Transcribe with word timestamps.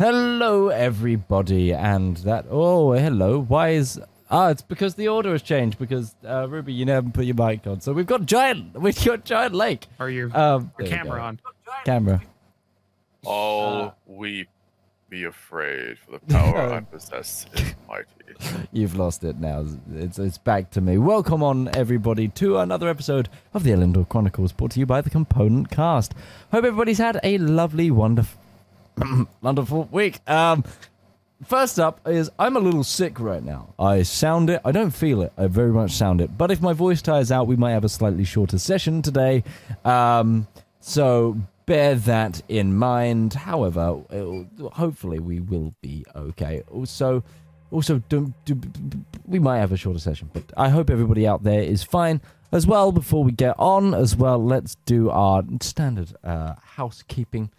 Hello, 0.00 0.68
everybody, 0.68 1.74
and 1.74 2.16
that. 2.18 2.46
Oh, 2.48 2.92
hello. 2.92 3.38
Why 3.38 3.72
is. 3.72 4.00
Ah, 4.30 4.48
it's 4.48 4.62
because 4.62 4.94
the 4.94 5.08
order 5.08 5.32
has 5.32 5.42
changed. 5.42 5.78
Because 5.78 6.14
uh, 6.26 6.48
Ruby, 6.48 6.72
you 6.72 6.86
never 6.86 7.10
put 7.10 7.26
your 7.26 7.34
mic 7.34 7.66
on, 7.66 7.82
so 7.82 7.92
we've 7.92 8.06
got 8.06 8.24
giant. 8.24 8.72
We've 8.80 9.04
got 9.04 9.26
giant 9.26 9.54
lake. 9.54 9.88
Are 9.98 10.08
your, 10.08 10.34
Um, 10.34 10.72
your 10.78 10.88
camera 10.88 11.20
on. 11.20 11.40
Camera. 11.84 12.22
All 13.26 13.94
weep, 14.06 14.48
be 15.10 15.24
afraid, 15.24 15.98
for 15.98 16.12
the 16.12 16.20
power 16.32 16.56
I 16.72 16.80
possess 16.80 17.44
is 17.52 17.74
mighty. 17.86 18.06
You've 18.72 18.96
lost 18.96 19.22
it 19.22 19.36
now. 19.36 19.66
It's 19.92 20.18
it's 20.18 20.38
back 20.38 20.70
to 20.70 20.80
me. 20.80 20.96
Welcome 20.96 21.42
on 21.42 21.68
everybody 21.76 22.28
to 22.28 22.56
another 22.56 22.88
episode 22.88 23.28
of 23.52 23.64
the 23.64 23.72
Elendor 23.72 24.08
Chronicles, 24.08 24.52
brought 24.52 24.70
to 24.70 24.80
you 24.80 24.86
by 24.86 25.02
the 25.02 25.10
Component 25.10 25.70
Cast. 25.70 26.14
Hope 26.52 26.64
everybody's 26.64 26.96
had 26.96 27.20
a 27.22 27.36
lovely, 27.36 27.90
wonderful, 27.90 28.39
wonderful 29.42 29.88
week. 29.90 30.20
Um, 30.28 30.64
first 31.46 31.78
up 31.78 32.00
is 32.08 32.30
I'm 32.38 32.56
a 32.56 32.60
little 32.60 32.84
sick 32.84 33.20
right 33.20 33.42
now. 33.42 33.74
I 33.78 34.02
sound 34.02 34.50
it. 34.50 34.60
I 34.64 34.72
don't 34.72 34.90
feel 34.90 35.22
it. 35.22 35.32
I 35.36 35.46
very 35.46 35.72
much 35.72 35.92
sound 35.92 36.20
it. 36.20 36.36
But 36.36 36.50
if 36.50 36.60
my 36.60 36.72
voice 36.72 37.02
tires 37.02 37.32
out, 37.32 37.46
we 37.46 37.56
might 37.56 37.72
have 37.72 37.84
a 37.84 37.88
slightly 37.88 38.24
shorter 38.24 38.58
session 38.58 39.02
today. 39.02 39.44
Um, 39.84 40.46
so 40.80 41.36
bear 41.66 41.94
that 41.94 42.42
in 42.48 42.76
mind. 42.76 43.34
However, 43.34 44.00
hopefully 44.72 45.18
we 45.18 45.40
will 45.40 45.74
be 45.80 46.04
okay. 46.14 46.62
Also, 46.70 47.22
also 47.70 48.02
don't, 48.08 48.34
do, 48.44 48.60
we 49.24 49.38
might 49.38 49.58
have 49.58 49.72
a 49.72 49.76
shorter 49.76 50.00
session, 50.00 50.30
but 50.32 50.44
I 50.56 50.68
hope 50.70 50.90
everybody 50.90 51.26
out 51.26 51.44
there 51.44 51.62
is 51.62 51.82
fine 51.82 52.20
as 52.50 52.66
well. 52.66 52.90
Before 52.90 53.22
we 53.22 53.30
get 53.32 53.54
on, 53.58 53.94
as 53.94 54.16
well, 54.16 54.42
let's 54.44 54.74
do 54.84 55.10
our 55.10 55.44
standard 55.60 56.12
uh, 56.24 56.54
housekeeping. 56.60 57.50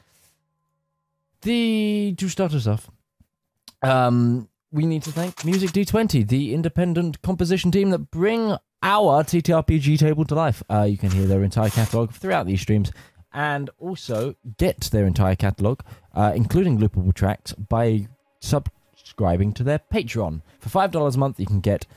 The 1.42 2.14
to 2.18 2.30
start 2.30 2.54
us 2.54 2.68
off, 2.68 2.90
um, 3.82 4.48
we 4.72 4.86
need 4.86 5.02
to 5.04 5.12
thank 5.12 5.44
Music 5.44 5.72
D20, 5.72 6.28
the 6.28 6.54
independent 6.54 7.22
composition 7.24 7.72
team 7.72 7.90
that 7.90 8.12
bring 8.12 8.56
our 8.84 9.24
TTRPG 9.24 9.98
table 9.98 10.24
to 10.26 10.36
life. 10.36 10.62
Uh, 10.70 10.84
you 10.84 10.98
can 10.98 11.10
hear 11.10 11.26
their 11.26 11.44
entire 11.44 11.70
catalog 11.70 12.12
throughout 12.12 12.46
these 12.46 12.62
streams, 12.62 12.92
and 13.34 13.72
also 13.80 14.36
get 14.58 14.82
their 14.92 15.08
entire 15.08 15.36
catalog, 15.36 15.82
uh, 16.14 16.32
including 16.36 16.78
loopable 16.78 17.14
tracks, 17.14 17.54
by 17.54 18.08
subscribing 18.40 19.52
to 19.54 19.64
their 19.64 19.80
Patreon. 19.80 20.44
For 20.60 20.70
five 20.70 20.92
dollars 20.92 21.16
a 21.16 21.20
month, 21.20 21.40
you 21.40 21.48
can 21.48 21.60
get, 21.60 21.88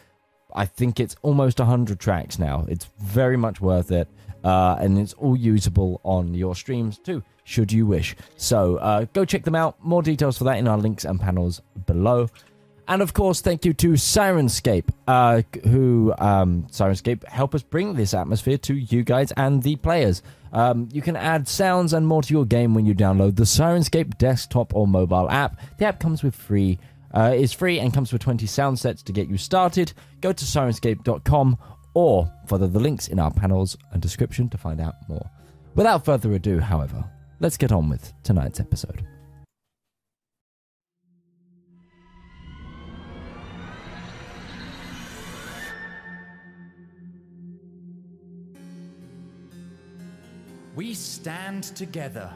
I 0.55 0.64
think 0.64 0.99
it's 0.99 1.17
almost 1.20 1.58
hundred 1.58 2.00
tracks 2.00 2.38
now. 2.38 2.64
It's 2.69 2.87
very 2.99 3.37
much 3.37 3.61
worth 3.61 3.90
it, 3.90 4.08
uh, 4.44 4.76
and 4.79 4.99
it's 4.99 5.14
all 5.14 5.37
usable 5.37 6.00
on 6.05 6.35
your 6.35 6.55
streams 6.55 6.99
too, 6.99 7.23
should 7.44 7.73
you 7.73 7.87
wish. 7.87 8.14
So 8.37 8.76
uh, 8.76 9.06
go 9.12 9.25
check 9.25 9.44
them 9.44 9.55
out. 9.55 9.82
More 9.82 10.02
details 10.02 10.38
for 10.38 10.44
that 10.44 10.58
in 10.58 10.69
our 10.69 10.79
links 10.79 11.05
and 11.05 11.20
panels 11.20 11.61
below. 11.87 12.29
And 12.87 13.00
of 13.00 13.14
course, 13.14 13.41
thank 13.41 13.64
you 13.64 13.73
to 13.75 13.93
Syrinscape, 13.93 14.91
uh, 15.08 15.43
who 15.64 16.12
um, 16.19 16.67
Syrinscape 16.70 17.26
help 17.26 17.55
us 17.55 17.62
bring 17.62 17.94
this 17.94 18.12
atmosphere 18.12 18.58
to 18.58 18.75
you 18.75 19.02
guys 19.02 19.32
and 19.32 19.62
the 19.62 19.76
players. 19.76 20.23
Um, 20.52 20.88
you 20.93 21.00
can 21.00 21.17
add 21.17 21.49
sounds 21.49 21.94
and 21.94 22.06
more 22.06 22.23
to 22.23 22.32
your 22.32 22.44
game 22.44 22.75
when 22.75 22.85
you 22.85 22.94
download 22.94 23.37
the 23.37 23.44
Syrinscape 23.44 24.19
desktop 24.19 24.75
or 24.75 24.87
mobile 24.87 25.31
app. 25.31 25.58
The 25.79 25.87
app 25.87 25.99
comes 25.99 26.23
with 26.23 26.37
free, 26.37 26.79
uh, 27.14 27.32
is 27.35 27.52
free 27.55 27.81
and 27.81 27.93
comes 27.93 28.12
with 28.12 28.20
20 28.23 28.47
sound 28.47 28.79
sets 28.79 29.02
to 29.05 29.12
get 29.12 29.29
you 29.29 29.38
started. 29.38 29.94
Go 30.20 30.32
to 30.32 30.44
Syrinscape.com 30.44 31.58
or 31.94 32.31
follow 32.46 32.67
the 32.67 32.81
links 32.81 33.08
in 33.08 33.19
our 33.19 33.31
panels 33.31 33.76
and 33.93 34.02
description 34.02 34.49
to 34.50 34.58
find 34.58 34.81
out 34.81 34.96
more. 35.08 35.31
Without 35.75 36.05
further 36.05 36.32
ado, 36.35 36.61
however, 36.61 37.05
let's 37.41 37.56
get 37.56 37.73
on 37.73 37.88
with 37.88 38.12
tonight's 38.23 38.61
episode. 38.61 39.06
We 50.76 50.92
stand 50.92 51.62
together, 51.62 52.33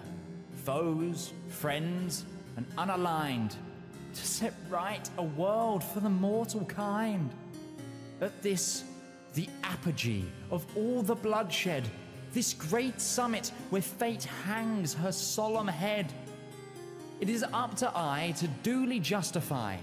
foes, 0.64 1.32
friends, 1.48 2.24
and 2.56 2.64
unaligned, 2.76 3.56
to 4.14 4.26
set 4.26 4.54
right 4.70 5.10
a 5.18 5.24
world 5.24 5.82
for 5.82 5.98
the 5.98 6.08
mortal 6.08 6.64
kind. 6.64 7.30
At 8.20 8.40
this, 8.42 8.84
the 9.34 9.48
apogee 9.62 10.24
of 10.50 10.64
all 10.76 11.02
the 11.02 11.14
bloodshed, 11.14 11.84
this 12.32 12.54
great 12.54 13.00
summit 13.00 13.52
where 13.70 13.82
fate 13.82 14.24
hangs 14.24 14.94
her 14.94 15.12
solemn 15.12 15.68
head, 15.68 16.12
it 17.20 17.28
is 17.28 17.44
up 17.52 17.74
to 17.76 17.90
I 17.94 18.34
to 18.38 18.48
duly 18.62 19.00
justify 19.00 19.76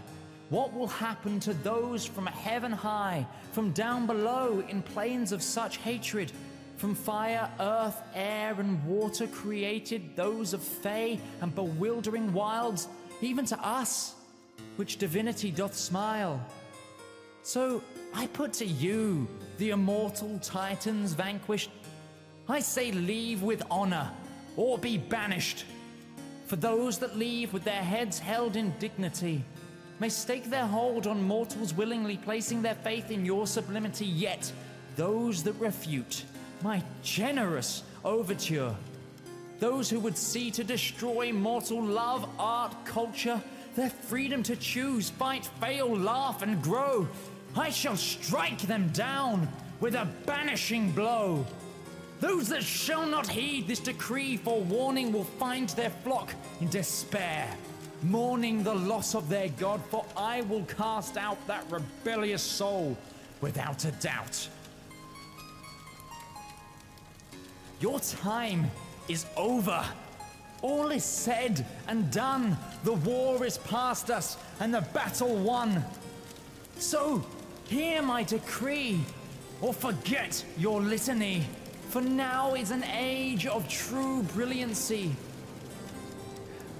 what 0.49 0.73
will 0.73 0.87
happen 0.87 1.39
to 1.41 1.53
those 1.53 2.05
from 2.05 2.27
heaven 2.27 2.71
high, 2.71 3.25
from 3.51 3.71
down 3.71 4.05
below 4.05 4.63
in 4.69 4.81
plains 4.81 5.31
of 5.31 5.41
such 5.41 5.77
hatred, 5.77 6.31
from 6.77 6.93
fire, 6.93 7.49
earth, 7.59 8.01
air, 8.13 8.53
and 8.59 8.83
water 8.85 9.27
created, 9.27 10.15
those 10.15 10.53
of 10.53 10.61
fey 10.61 11.19
and 11.41 11.55
bewildering 11.55 12.31
wilds, 12.31 12.87
even 13.21 13.45
to 13.45 13.59
us, 13.65 14.13
which 14.75 14.97
divinity 14.97 15.51
doth 15.51 15.75
smile. 15.75 16.45
So 17.43 17.81
I 18.17 18.27
put 18.27 18.53
to 18.53 18.65
you, 18.65 19.27
the 19.57 19.71
immortal 19.71 20.39
titans 20.39 21.11
vanquished, 21.11 21.69
I 22.47 22.61
say 22.61 22.93
leave 22.93 23.41
with 23.41 23.61
honor, 23.69 24.09
or 24.55 24.77
be 24.77 24.97
banished. 24.97 25.65
For 26.47 26.55
those 26.55 26.97
that 26.99 27.17
leave 27.17 27.51
with 27.51 27.65
their 27.65 27.83
heads 27.83 28.17
held 28.17 28.55
in 28.55 28.73
dignity 28.79 29.43
may 29.99 30.07
stake 30.07 30.49
their 30.49 30.65
hold 30.65 31.07
on 31.07 31.27
mortals 31.27 31.73
willingly 31.73 32.15
placing 32.15 32.61
their 32.61 32.75
faith 32.75 33.11
in 33.11 33.25
your 33.25 33.47
sublimity, 33.47 34.05
yet 34.05 34.49
those 34.95 35.43
that 35.43 35.53
refute 35.53 36.23
my 36.61 36.81
generous 37.03 37.83
overture, 38.05 38.73
those 39.59 39.89
who 39.89 39.99
would 39.99 40.17
see 40.17 40.51
to 40.51 40.63
destroy 40.63 41.33
mortal 41.33 41.83
love, 41.83 42.29
art, 42.39 42.73
culture, 42.85 43.41
their 43.75 43.89
freedom 43.89 44.41
to 44.43 44.55
choose, 44.55 45.09
fight, 45.09 45.45
fail, 45.59 45.97
laugh, 45.97 46.41
and 46.43 46.61
grow, 46.63 47.07
I 47.55 47.69
shall 47.69 47.95
strike 47.95 48.61
them 48.61 48.89
down 48.89 49.47
with 49.79 49.95
a 49.95 50.07
banishing 50.25 50.91
blow. 50.91 51.45
Those 52.19 52.49
that 52.49 52.63
shall 52.63 53.05
not 53.05 53.27
heed 53.27 53.67
this 53.67 53.79
decree 53.79 54.37
for 54.37 54.61
warning 54.61 55.13
will 55.13 55.23
find 55.23 55.69
their 55.69 55.89
flock 55.89 56.33
in 56.59 56.69
despair, 56.69 57.47
mourning 58.03 58.63
the 58.63 58.73
loss 58.73 59.15
of 59.15 59.29
their 59.29 59.49
God, 59.49 59.81
for 59.89 60.05
I 60.17 60.41
will 60.41 60.63
cast 60.63 61.17
out 61.17 61.45
that 61.47 61.65
rebellious 61.69 62.41
soul 62.41 62.97
without 63.41 63.85
a 63.85 63.91
doubt. 63.91 64.49
Your 67.79 67.99
time 67.99 68.69
is 69.07 69.25
over. 69.37 69.85
All 70.61 70.91
is 70.91 71.03
said 71.03 71.65
and 71.87 72.09
done. 72.11 72.57
The 72.83 72.93
war 72.93 73.45
is 73.45 73.57
past 73.59 74.09
us 74.09 74.37
and 74.59 74.73
the 74.73 74.81
battle 74.81 75.35
won. 75.35 75.83
So, 76.77 77.23
hear 77.67 78.01
my 78.01 78.23
decree, 78.23 78.99
or 79.61 79.73
forget 79.73 80.43
your 80.57 80.81
litany, 80.81 81.43
for 81.89 82.01
now 82.01 82.55
is 82.55 82.71
an 82.71 82.83
age 82.83 83.45
of 83.45 83.67
true 83.69 84.23
brilliancy. 84.33 85.15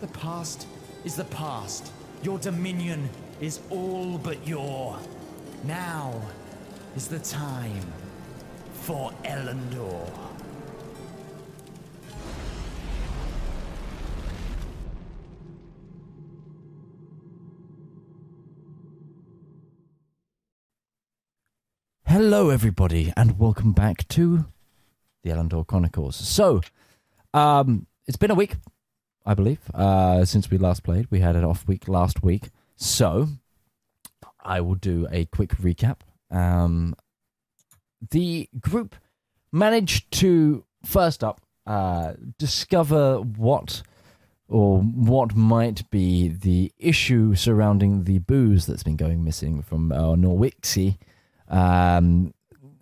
The 0.01 0.08
past 0.08 0.68
is 1.04 1.15
the 1.15 1.24
past. 1.25 1.92
Your 2.24 2.38
dominion 2.39 3.10
is 3.39 3.60
all 3.70 4.18
but 4.18 4.46
your. 4.48 4.98
Now 5.63 6.22
is 6.96 7.08
the 7.08 7.20
time 7.20 7.86
for 8.74 9.12
Elendor. 9.24 10.35
Hello, 22.15 22.50
everybody, 22.50 23.12
and 23.17 23.38
welcome 23.38 23.74
back 23.74 24.07
to 24.07 24.45
the 25.22 25.31
Elendor 25.31 25.67
Chronicles. 25.67 26.15
So, 26.15 26.62
um, 27.34 27.88
it's 28.07 28.15
been 28.15 28.31
a 28.31 28.36
week, 28.36 28.55
I 29.25 29.34
believe, 29.34 29.60
uh, 29.74 30.24
since 30.24 30.50
we 30.50 30.57
last 30.57 30.84
played. 30.84 31.07
We 31.12 31.19
had 31.19 31.36
an 31.36 31.43
off 31.43 31.67
week 31.67 31.89
last 31.89 32.24
week, 32.24 32.51
so 32.77 33.27
I 34.39 34.62
will 34.62 34.75
do 34.75 35.10
a 35.12 35.25
quick 35.25 35.57
recap. 35.57 35.98
Um, 36.31 36.95
the 38.12 38.48
group 38.62 38.95
managed 39.51 40.10
to 40.19 40.63
first 40.86 41.22
up 41.22 41.41
uh, 41.67 42.13
discover 42.39 43.19
what 43.19 43.81
or 44.48 44.79
what 44.79 45.36
might 45.36 45.89
be 45.89 46.29
the 46.29 46.72
issue 46.77 47.36
surrounding 47.36 48.05
the 48.05 48.19
booze 48.19 48.67
that's 48.67 48.84
been 48.84 48.95
going 48.95 49.22
missing 49.22 49.62
from 49.62 49.91
uh, 49.91 50.15
Norwixie. 50.15 50.98
Um, 51.48 52.34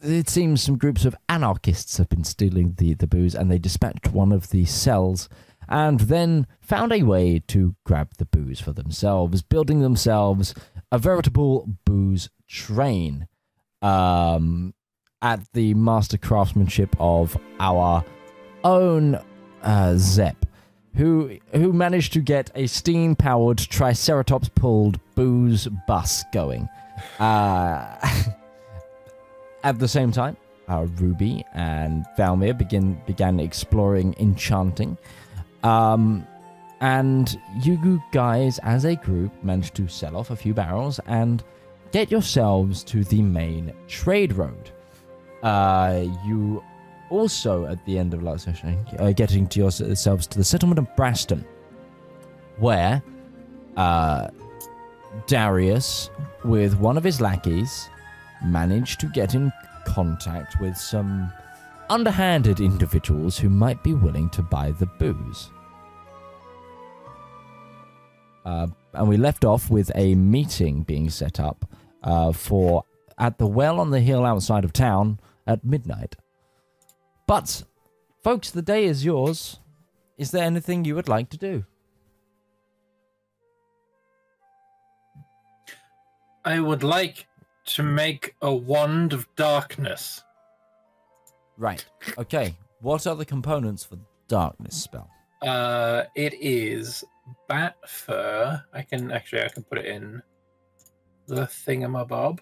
it 0.01 0.29
seems 0.29 0.62
some 0.62 0.77
groups 0.77 1.05
of 1.05 1.15
anarchists 1.29 1.98
have 1.98 2.10
been 2.10 2.24
stealing 2.24 2.75
the, 2.77 2.93
the 2.93 3.08
booze 3.08 3.36
and 3.36 3.50
they 3.50 3.58
dispatched 3.58 4.12
one 4.12 4.32
of 4.32 4.50
the 4.50 4.65
cells 4.65 5.29
and 5.70 6.01
then 6.01 6.46
found 6.60 6.91
a 6.91 7.03
way 7.03 7.41
to 7.48 7.75
grab 7.86 8.10
the 8.17 8.25
booze 8.25 8.60
for 8.60 8.74
themselves, 8.74 9.41
building 9.41 9.79
themselves 9.79 10.53
a 10.91 10.98
veritable 10.98 11.67
booze 11.86 12.29
train 12.48 13.27
um, 13.82 14.74
at 15.22 15.41
the 15.53 15.74
master 15.74 16.17
craftsmanship 16.17 16.96
of 17.00 17.38
our 17.60 18.03
own 18.63 19.20
uh, 19.62 19.96
Zep, 19.98 20.46
who 20.96 21.38
who 21.53 21.74
managed 21.74 22.13
to 22.13 22.20
get 22.20 22.51
a 22.55 22.67
steam 22.67 23.15
powered 23.15 23.58
Triceratops 23.58 24.50
pulled 24.50 25.00
booze 25.15 25.67
bus 25.88 26.24
going. 26.34 26.67
Uh, 27.20 27.98
at 29.63 29.79
the 29.79 29.88
same 29.88 30.12
time, 30.12 30.38
uh, 30.67 30.86
Ruby 30.96 31.43
and 31.53 32.05
Valymr 32.17 32.58
begin 32.58 33.01
began 33.05 33.39
exploring 33.39 34.15
enchanting. 34.20 34.98
Um, 35.63 36.27
and 36.82 37.39
you 37.62 38.01
guys, 38.12 38.60
as 38.60 38.84
a 38.84 38.96
group, 38.96 39.32
managed 39.43 39.75
to 39.75 39.88
sell 39.88 40.17
off 40.17 40.32
a 40.32 40.36
few 40.36 40.53
barrels 40.53 41.00
and 41.05 41.43
get 41.91 42.12
yourselves 42.12 42.84
to 42.84 43.03
the 43.05 43.22
main 43.22 43.74
trade 43.88 44.34
road. 44.34 44.72
Uh, 45.41 46.05
you 46.25 46.62
also, 47.10 47.65
at 47.67 47.86
the 47.86 47.98
end 47.98 48.13
of 48.13 48.24
last 48.24 48.43
session, 48.43 48.86
uh, 49.00 49.12
getting 49.12 49.48
to 49.48 49.60
yourselves 49.60 50.27
to 50.27 50.38
the 50.38 50.43
settlement 50.43 50.79
of 50.79 50.88
Braston, 50.96 51.46
where 52.58 53.01
uh, 53.77 54.27
Darius, 55.27 56.10
with 56.43 56.77
one 56.79 56.98
of 56.98 57.03
his 57.03 57.22
lackeys, 57.22 57.89
managed 58.43 59.00
to 59.00 59.07
get 59.07 59.35
in 59.35 59.51
contact 59.85 60.59
with 60.59 60.77
some 60.77 61.31
underhanded 61.89 62.59
individuals 62.59 63.38
who 63.38 63.50
might 63.50 63.83
be 63.83 63.93
willing 63.93 64.29
to 64.29 64.41
buy 64.41 64.71
the 64.71 64.85
booze. 64.85 65.50
Uh, 68.45 68.67
and 68.93 69.07
we 69.07 69.17
left 69.17 69.45
off 69.45 69.69
with 69.69 69.91
a 69.95 70.15
meeting 70.15 70.83
being 70.83 71.09
set 71.09 71.39
up 71.39 71.65
uh, 72.03 72.31
for 72.31 72.83
at 73.17 73.38
the 73.38 73.47
well 73.47 73.79
on 73.79 73.91
the 73.91 74.01
hill 74.01 74.25
outside 74.25 74.65
of 74.65 74.73
town 74.73 75.19
at 75.47 75.63
midnight. 75.63 76.15
But, 77.25 77.63
folks, 78.21 78.51
the 78.51 78.62
day 78.62 78.85
is 78.85 79.05
yours. 79.05 79.59
Is 80.17 80.31
there 80.31 80.43
anything 80.43 80.85
you 80.85 80.95
would 80.95 81.07
like 81.07 81.29
to 81.29 81.38
do? 81.38 81.65
I 86.45 86.59
would 86.59 86.83
like 86.83 87.25
to 87.65 87.84
make 87.84 88.36
a 88.41 88.53
wand 88.53 89.13
of 89.13 89.27
darkness. 89.36 90.22
Right. 91.58 91.86
Okay. 92.17 92.55
What 92.82 93.08
are 93.08 93.15
the 93.15 93.25
components 93.25 93.84
for 93.84 93.98
darkness 94.27 94.82
spell? 94.82 95.10
Uh, 95.41 96.03
it 96.15 96.34
is 96.39 97.03
bat 97.48 97.75
fur. 97.88 98.62
I 98.74 98.82
can 98.82 99.12
actually 99.12 99.43
I 99.43 99.50
can 99.50 99.63
put 99.63 99.77
it 99.77 99.86
in 99.86 100.22
the 101.27 101.41
thingamabob. 101.41 102.39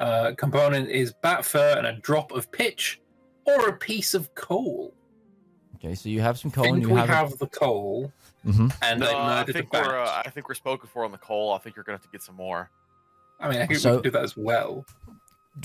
Uh, 0.00 0.32
component 0.36 0.88
is 0.90 1.12
bat 1.22 1.44
fur 1.44 1.74
and 1.78 1.86
a 1.86 1.92
drop 2.00 2.32
of 2.32 2.50
pitch 2.50 3.00
or 3.44 3.68
a 3.68 3.72
piece 3.72 4.14
of 4.14 4.34
coal. 4.34 4.92
Okay, 5.76 5.94
so 5.94 6.08
you 6.08 6.20
have 6.20 6.38
some 6.38 6.50
I 6.50 6.54
coal 6.54 6.64
think 6.64 6.76
and 6.78 6.82
you 6.82 6.90
we 6.90 7.00
have. 7.00 7.08
have, 7.08 7.38
the 7.38 7.46
coal, 7.46 8.12
hmm 8.44 8.68
and 8.82 9.00
No, 9.00 9.10
I 9.10 9.40
I 9.40 9.44
think 9.44 9.72
we're 9.72 9.98
uh, 9.98 10.22
I 10.24 10.30
think 10.30 10.48
we're 10.48 10.54
spoken 10.54 10.88
for 10.88 11.04
on 11.04 11.12
the 11.12 11.18
coal. 11.18 11.52
I 11.52 11.58
think 11.58 11.76
you're 11.76 11.84
gonna 11.84 11.96
have 11.98 12.02
to 12.02 12.08
get 12.12 12.22
some 12.22 12.36
more. 12.36 12.70
I 13.40 13.48
mean, 13.48 13.60
I 13.60 13.66
think 13.66 13.80
So- 13.80 13.90
we 13.90 13.96
can 13.96 14.02
do 14.04 14.10
that 14.10 14.24
as 14.24 14.36
well. 14.36 14.84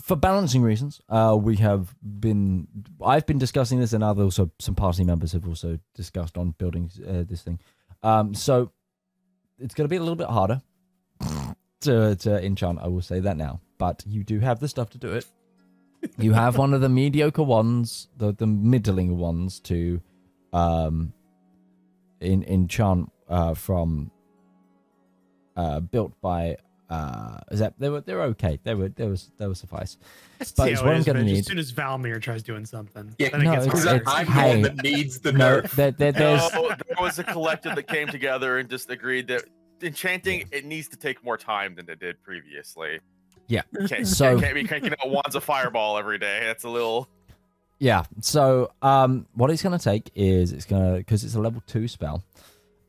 For 0.03 0.15
balancing 0.15 0.61
reasons, 0.61 1.01
uh, 1.09 1.35
we 1.41 1.55
have 1.57 1.95
been. 2.03 2.67
I've 3.03 3.25
been 3.25 3.39
discussing 3.39 3.79
this, 3.79 3.91
and 3.91 4.03
other 4.03 4.21
also 4.23 4.51
some 4.59 4.75
party 4.75 5.03
members 5.03 5.31
have 5.31 5.47
also 5.47 5.79
discussed 5.95 6.37
on 6.37 6.51
building 6.59 6.91
uh, 7.07 7.23
this 7.27 7.41
thing. 7.41 7.59
Um, 8.03 8.35
so 8.35 8.71
it's 9.57 9.73
going 9.73 9.85
to 9.85 9.89
be 9.89 9.95
a 9.95 9.99
little 9.99 10.15
bit 10.15 10.27
harder 10.29 10.61
to 11.81 12.15
to 12.15 12.45
enchant. 12.45 12.77
I 12.81 12.87
will 12.87 13.01
say 13.01 13.19
that 13.19 13.35
now, 13.35 13.61
but 13.79 14.03
you 14.05 14.23
do 14.23 14.39
have 14.41 14.59
the 14.59 14.67
stuff 14.67 14.91
to 14.91 14.99
do 14.99 15.11
it. 15.13 15.25
You 16.19 16.33
have 16.33 16.55
one 16.57 16.73
of 16.75 16.81
the 16.81 16.89
mediocre 16.89 17.41
ones, 17.43 18.09
the 18.15 18.31
the 18.31 18.45
middling 18.47 19.17
ones 19.17 19.59
to 19.61 20.01
um 20.53 21.13
in 22.21 22.43
enchant 22.43 23.11
uh, 23.27 23.53
from 23.53 24.11
uh, 25.55 25.79
built 25.79 26.13
by 26.21 26.57
uh 26.89 27.37
Zep. 27.53 27.75
They 27.77 27.89
were 27.89 28.01
they're 28.01 28.21
okay. 28.23 28.59
They 28.63 28.73
were 28.73 28.89
they 28.89 29.05
was 29.07 29.31
they 29.37 29.45
will 29.45 29.53
suffice. 29.53 29.97
That's 30.39 30.51
But 30.51 30.71
it's 30.71 30.81
what 30.81 30.95
I'm 30.95 31.03
gonna 31.03 31.23
need. 31.23 31.37
As 31.39 31.45
soon 31.45 31.59
as 31.59 31.71
Valymr 31.71 32.19
tries 32.19 32.41
doing 32.41 32.65
something, 32.65 33.13
Yeah, 33.19 33.29
then 33.29 33.41
it 33.41 33.43
no, 33.43 33.51
gets 33.53 33.65
it's- 33.67 33.83
harder. 33.83 34.01
it's- 34.01 34.15
I'm 34.15 34.25
the 34.25 34.49
one 34.49 34.61
that 34.77 34.83
needs 34.83 35.19
the 35.19 35.31
No, 35.31 35.61
nerf. 35.61 35.71
there, 35.73 35.91
there, 35.91 36.11
there's 36.11 36.51
No, 36.53 36.69
there 36.69 36.97
was 36.99 37.19
a 37.19 37.23
collective 37.23 37.75
that 37.75 37.83
came 37.87 38.07
together 38.07 38.57
and 38.57 38.67
just 38.69 38.89
agreed 38.89 39.27
that 39.27 39.43
enchanting 39.83 40.45
it 40.51 40.65
needs 40.65 40.87
to 40.87 40.97
take 40.97 41.23
more 41.23 41.37
time 41.37 41.75
than 41.75 41.87
it 41.89 41.99
did 41.99 42.21
previously. 42.23 42.99
Yeah. 43.47 43.61
Can't, 43.87 44.07
So- 44.07 44.39
can't 44.39 44.55
be 44.55 44.63
cranking 44.63 44.93
out 44.93 45.11
wands 45.11 45.35
of 45.35 45.43
fireball 45.43 45.95
every 45.99 46.17
day. 46.17 46.41
That's 46.43 46.63
a 46.63 46.69
little. 46.69 47.07
Yeah. 47.79 48.03
So, 48.21 48.71
um, 48.81 49.25
what 49.33 49.49
it's 49.49 49.63
going 49.63 49.77
to 49.77 49.83
take 49.83 50.11
is 50.13 50.51
it's 50.51 50.65
going 50.65 50.91
to 50.91 50.97
because 50.97 51.23
it's 51.23 51.35
a 51.35 51.39
level 51.39 51.63
two 51.65 51.87
spell. 51.87 52.23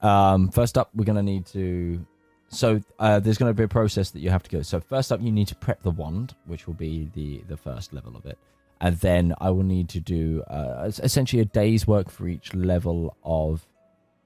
Um, 0.02 0.50
first 0.50 0.76
up, 0.76 0.90
we're 0.94 1.04
going 1.04 1.16
to 1.16 1.22
need 1.22 1.46
to. 1.46 2.04
So, 2.48 2.82
uh, 2.98 3.20
there's 3.20 3.38
going 3.38 3.50
to 3.50 3.54
be 3.54 3.62
a 3.62 3.68
process 3.68 4.10
that 4.10 4.18
you 4.18 4.30
have 4.30 4.42
to 4.42 4.50
go. 4.50 4.62
So, 4.62 4.80
first 4.80 5.12
up, 5.12 5.20
you 5.22 5.30
need 5.30 5.46
to 5.48 5.54
prep 5.54 5.82
the 5.82 5.92
wand, 5.92 6.34
which 6.46 6.66
will 6.66 6.74
be 6.74 7.08
the 7.14 7.42
the 7.48 7.56
first 7.56 7.92
level 7.92 8.16
of 8.16 8.26
it, 8.26 8.36
and 8.80 8.98
then 8.98 9.32
I 9.40 9.50
will 9.50 9.62
need 9.62 9.88
to 9.90 10.00
do 10.00 10.42
uh, 10.48 10.90
essentially 11.02 11.40
a 11.40 11.46
day's 11.46 11.86
work 11.86 12.10
for 12.10 12.26
each 12.26 12.52
level 12.52 13.16
of 13.22 13.64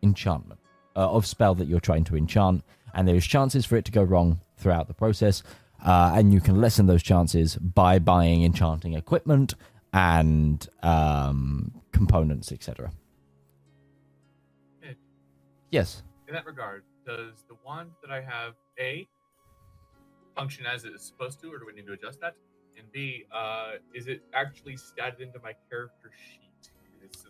enchantment 0.02 0.60
uh, 0.96 1.10
of 1.10 1.26
spell 1.26 1.54
that 1.56 1.68
you're 1.68 1.80
trying 1.80 2.04
to 2.04 2.16
enchant, 2.16 2.64
and 2.94 3.06
there's 3.06 3.26
chances 3.26 3.66
for 3.66 3.76
it 3.76 3.84
to 3.84 3.92
go 3.92 4.02
wrong 4.02 4.40
throughout 4.56 4.88
the 4.88 4.94
process. 4.94 5.42
Uh, 5.84 6.12
and 6.14 6.32
you 6.32 6.40
can 6.40 6.62
lessen 6.62 6.86
those 6.86 7.02
chances 7.02 7.56
by 7.56 7.98
buying 7.98 8.42
enchanting 8.42 8.94
equipment 8.94 9.52
and 9.94 10.68
um, 10.82 11.72
components, 11.92 12.52
etc. 12.52 12.90
Yes. 15.70 16.02
In 16.28 16.34
that 16.34 16.46
regard, 16.46 16.84
does 17.06 17.44
the 17.48 17.56
wand 17.64 17.90
that 18.02 18.12
I 18.12 18.20
have 18.20 18.54
A 18.78 19.08
function 20.36 20.66
as 20.66 20.84
it 20.84 20.92
is 20.94 21.02
supposed 21.02 21.40
to, 21.40 21.52
or 21.52 21.58
do 21.58 21.66
we 21.66 21.72
need 21.72 21.86
to 21.86 21.92
adjust 21.94 22.20
that? 22.20 22.34
And 22.78 22.90
B, 22.92 23.24
uh, 23.32 23.72
is 23.92 24.06
it 24.06 24.22
actually 24.34 24.74
statted 24.74 25.20
into 25.20 25.40
my 25.42 25.52
character 25.68 26.10
sheet? 26.12 26.70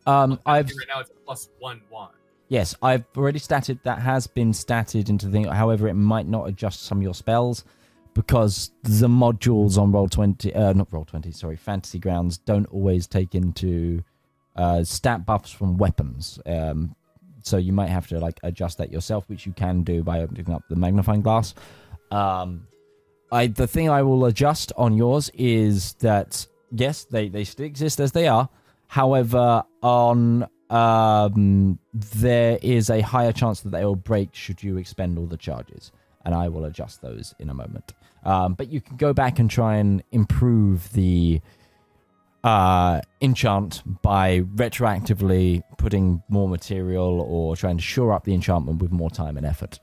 Um, 0.07 0.39
I've- 0.47 0.73
right 0.79 0.89
now 0.89 1.01
it's 1.01 1.11
a 1.11 1.15
plus 1.25 1.49
one 1.59 1.83
wand. 1.91 2.15
Yes, 2.49 2.75
I've 2.83 3.05
already 3.17 3.39
statted 3.39 3.83
that 3.85 4.01
has 4.01 4.27
been 4.27 4.53
statted 4.53 5.09
into 5.09 5.27
the 5.27 5.33
thing. 5.33 5.45
However, 5.45 5.89
it 5.89 5.95
might 5.95 6.27
not 6.27 6.45
adjust 6.47 6.83
some 6.83 6.99
of 6.99 7.03
your 7.03 7.15
spells 7.15 7.65
because 8.15 8.71
the 8.83 9.09
modules 9.09 9.77
on 9.77 9.93
roll 9.93 10.09
twenty, 10.09 10.55
uh, 10.55 10.73
not 10.73 10.93
roll 10.93 11.05
twenty, 11.05 11.33
sorry, 11.33 11.57
fantasy 11.57 11.99
grounds 11.99 12.39
don't 12.39 12.67
always 12.67 13.07
take 13.07 13.35
into 13.35 14.03
uh, 14.57 14.85
stat 14.85 15.27
buffs 15.27 15.51
from 15.51 15.77
weapons. 15.77 16.39
Um, 16.47 16.95
so 17.43 17.57
you 17.59 17.73
might 17.73 17.91
have 17.91 18.07
to 18.09 18.19
like 18.19 18.41
adjust 18.43 18.79
that 18.79 18.91
yourself, 18.91 19.29
which 19.29 19.47
you 19.47 19.53
can 19.53 19.83
do 19.83 20.03
by 20.03 20.21
opening 20.21 20.51
up 20.51 20.63
the 20.71 20.77
magnifying 20.77 21.23
glass. 21.23 21.55
Um, 22.11 22.67
I 23.33 23.49
the 23.49 23.67
thing 23.67 23.91
I 23.91 24.03
will 24.03 24.25
adjust 24.27 24.73
on 24.77 24.97
yours 24.97 25.31
is 25.35 25.95
that 25.95 26.47
yes, 26.71 27.05
they 27.05 27.29
they 27.29 27.45
still 27.45 27.67
exist 27.67 28.01
as 28.01 28.13
they 28.13 28.29
are. 28.29 28.49
However, 28.87 29.65
on 29.83 30.49
um, 30.71 31.79
there 31.93 32.59
is 32.63 32.91
a 32.91 33.01
higher 33.01 33.33
chance 33.33 33.61
that 33.63 33.71
they 33.71 33.85
will 33.85 33.97
break 33.97 34.35
should 34.35 34.63
you 34.63 34.77
expend 34.79 35.19
all 35.19 35.27
the 35.27 35.37
charges, 35.37 35.91
and 36.25 36.35
I 36.35 36.49
will 36.49 36.65
adjust 36.65 37.03
those 37.03 37.35
in 37.41 37.51
a 37.51 37.55
moment. 37.55 37.93
Um, 38.25 38.55
but 38.55 38.69
you 38.71 38.81
can 38.81 38.97
go 38.97 39.13
back 39.13 39.39
and 39.39 39.51
try 39.51 39.77
and 39.77 40.03
improve 40.11 40.93
the 40.93 41.41
uh, 42.43 43.01
enchant 43.21 43.83
by 44.03 44.41
retroactively 44.41 45.63
putting 45.79 46.23
more 46.29 46.49
material 46.49 47.21
or 47.21 47.57
trying 47.57 47.77
to 47.77 47.83
shore 47.83 48.13
up 48.13 48.25
the 48.25 48.35
enchantment 48.35 48.81
with 48.81 48.91
more 48.93 49.11
time 49.11 49.37
and 49.37 49.47
effort. 49.47 49.81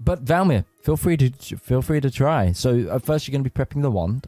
But 0.00 0.24
Valymr, 0.24 0.64
feel 0.82 0.96
free 0.96 1.16
to 1.16 1.30
feel 1.56 1.80
free 1.80 2.00
to 2.00 2.10
try. 2.10 2.52
So 2.52 2.90
at 2.90 3.04
first, 3.06 3.26
you're 3.26 3.32
going 3.32 3.44
to 3.44 3.50
be 3.50 3.54
prepping 3.64 3.82
the 3.82 3.90
wand. 3.90 4.26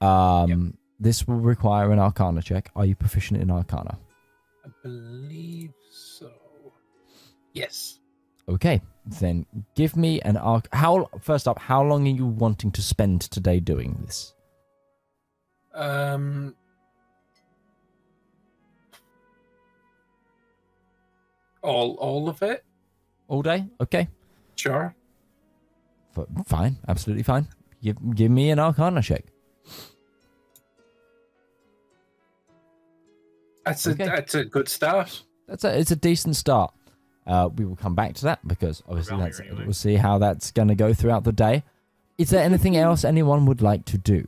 Um, 0.00 0.78
This 1.00 1.26
will 1.26 1.40
require 1.40 1.90
an 1.90 1.98
Arcana 1.98 2.42
check. 2.42 2.70
Are 2.76 2.86
you 2.86 2.94
proficient 2.94 3.42
in 3.42 3.50
Arcana? 3.50 3.98
I 4.64 4.68
believe 4.84 5.72
so. 5.90 6.30
Yes. 7.52 7.98
Okay, 8.48 8.80
then 9.04 9.46
give 9.74 9.96
me 9.96 10.20
an 10.22 10.36
arc. 10.36 10.68
How 10.72 11.08
first 11.20 11.48
up? 11.48 11.58
How 11.58 11.82
long 11.82 12.06
are 12.06 12.10
you 12.10 12.26
wanting 12.26 12.70
to 12.72 12.82
spend 12.82 13.22
today 13.22 13.60
doing 13.60 13.98
this? 14.04 14.34
Um. 15.74 16.54
All, 21.62 21.94
all 21.94 22.28
of 22.28 22.42
it. 22.42 22.64
All 23.28 23.40
day? 23.42 23.64
Okay, 23.80 24.08
Sure. 24.56 24.94
F- 26.16 26.26
fine, 26.46 26.76
absolutely 26.88 27.22
fine. 27.22 27.46
Give 27.82 27.96
give 28.14 28.30
me 28.30 28.50
an 28.50 28.58
Arcana 28.58 29.00
check. 29.00 29.24
That's 33.64 33.86
Okay. 33.86 34.04
a 34.04 34.06
that's 34.06 34.34
a 34.34 34.44
good 34.44 34.68
start. 34.68 35.22
That's 35.48 35.64
a 35.64 35.78
it's 35.78 35.90
a 35.92 35.96
decent 35.96 36.36
start. 36.36 36.74
Uh, 37.26 37.48
we 37.54 37.64
will 37.64 37.76
come 37.76 37.94
back 37.94 38.14
to 38.14 38.24
that 38.24 38.46
because 38.46 38.82
obviously 38.88 39.16
that's 39.16 39.40
anyway. 39.40 39.62
we'll 39.64 39.72
see 39.72 39.94
how 39.94 40.18
that's 40.18 40.50
going 40.50 40.68
to 40.68 40.74
go 40.74 40.92
throughout 40.92 41.24
the 41.24 41.32
day. 41.32 41.62
Is 42.18 42.30
there 42.30 42.42
anything 42.42 42.76
else 42.76 43.04
anyone 43.04 43.46
would 43.46 43.62
like 43.62 43.84
to 43.86 43.98
do? 43.98 44.24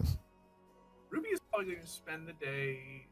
Ruby 1.11 1.29
is 1.29 1.41
probably 1.51 1.73
going 1.73 1.85
to 1.85 1.91
spend 1.91 2.29
the 2.29 2.33
day 2.45 3.07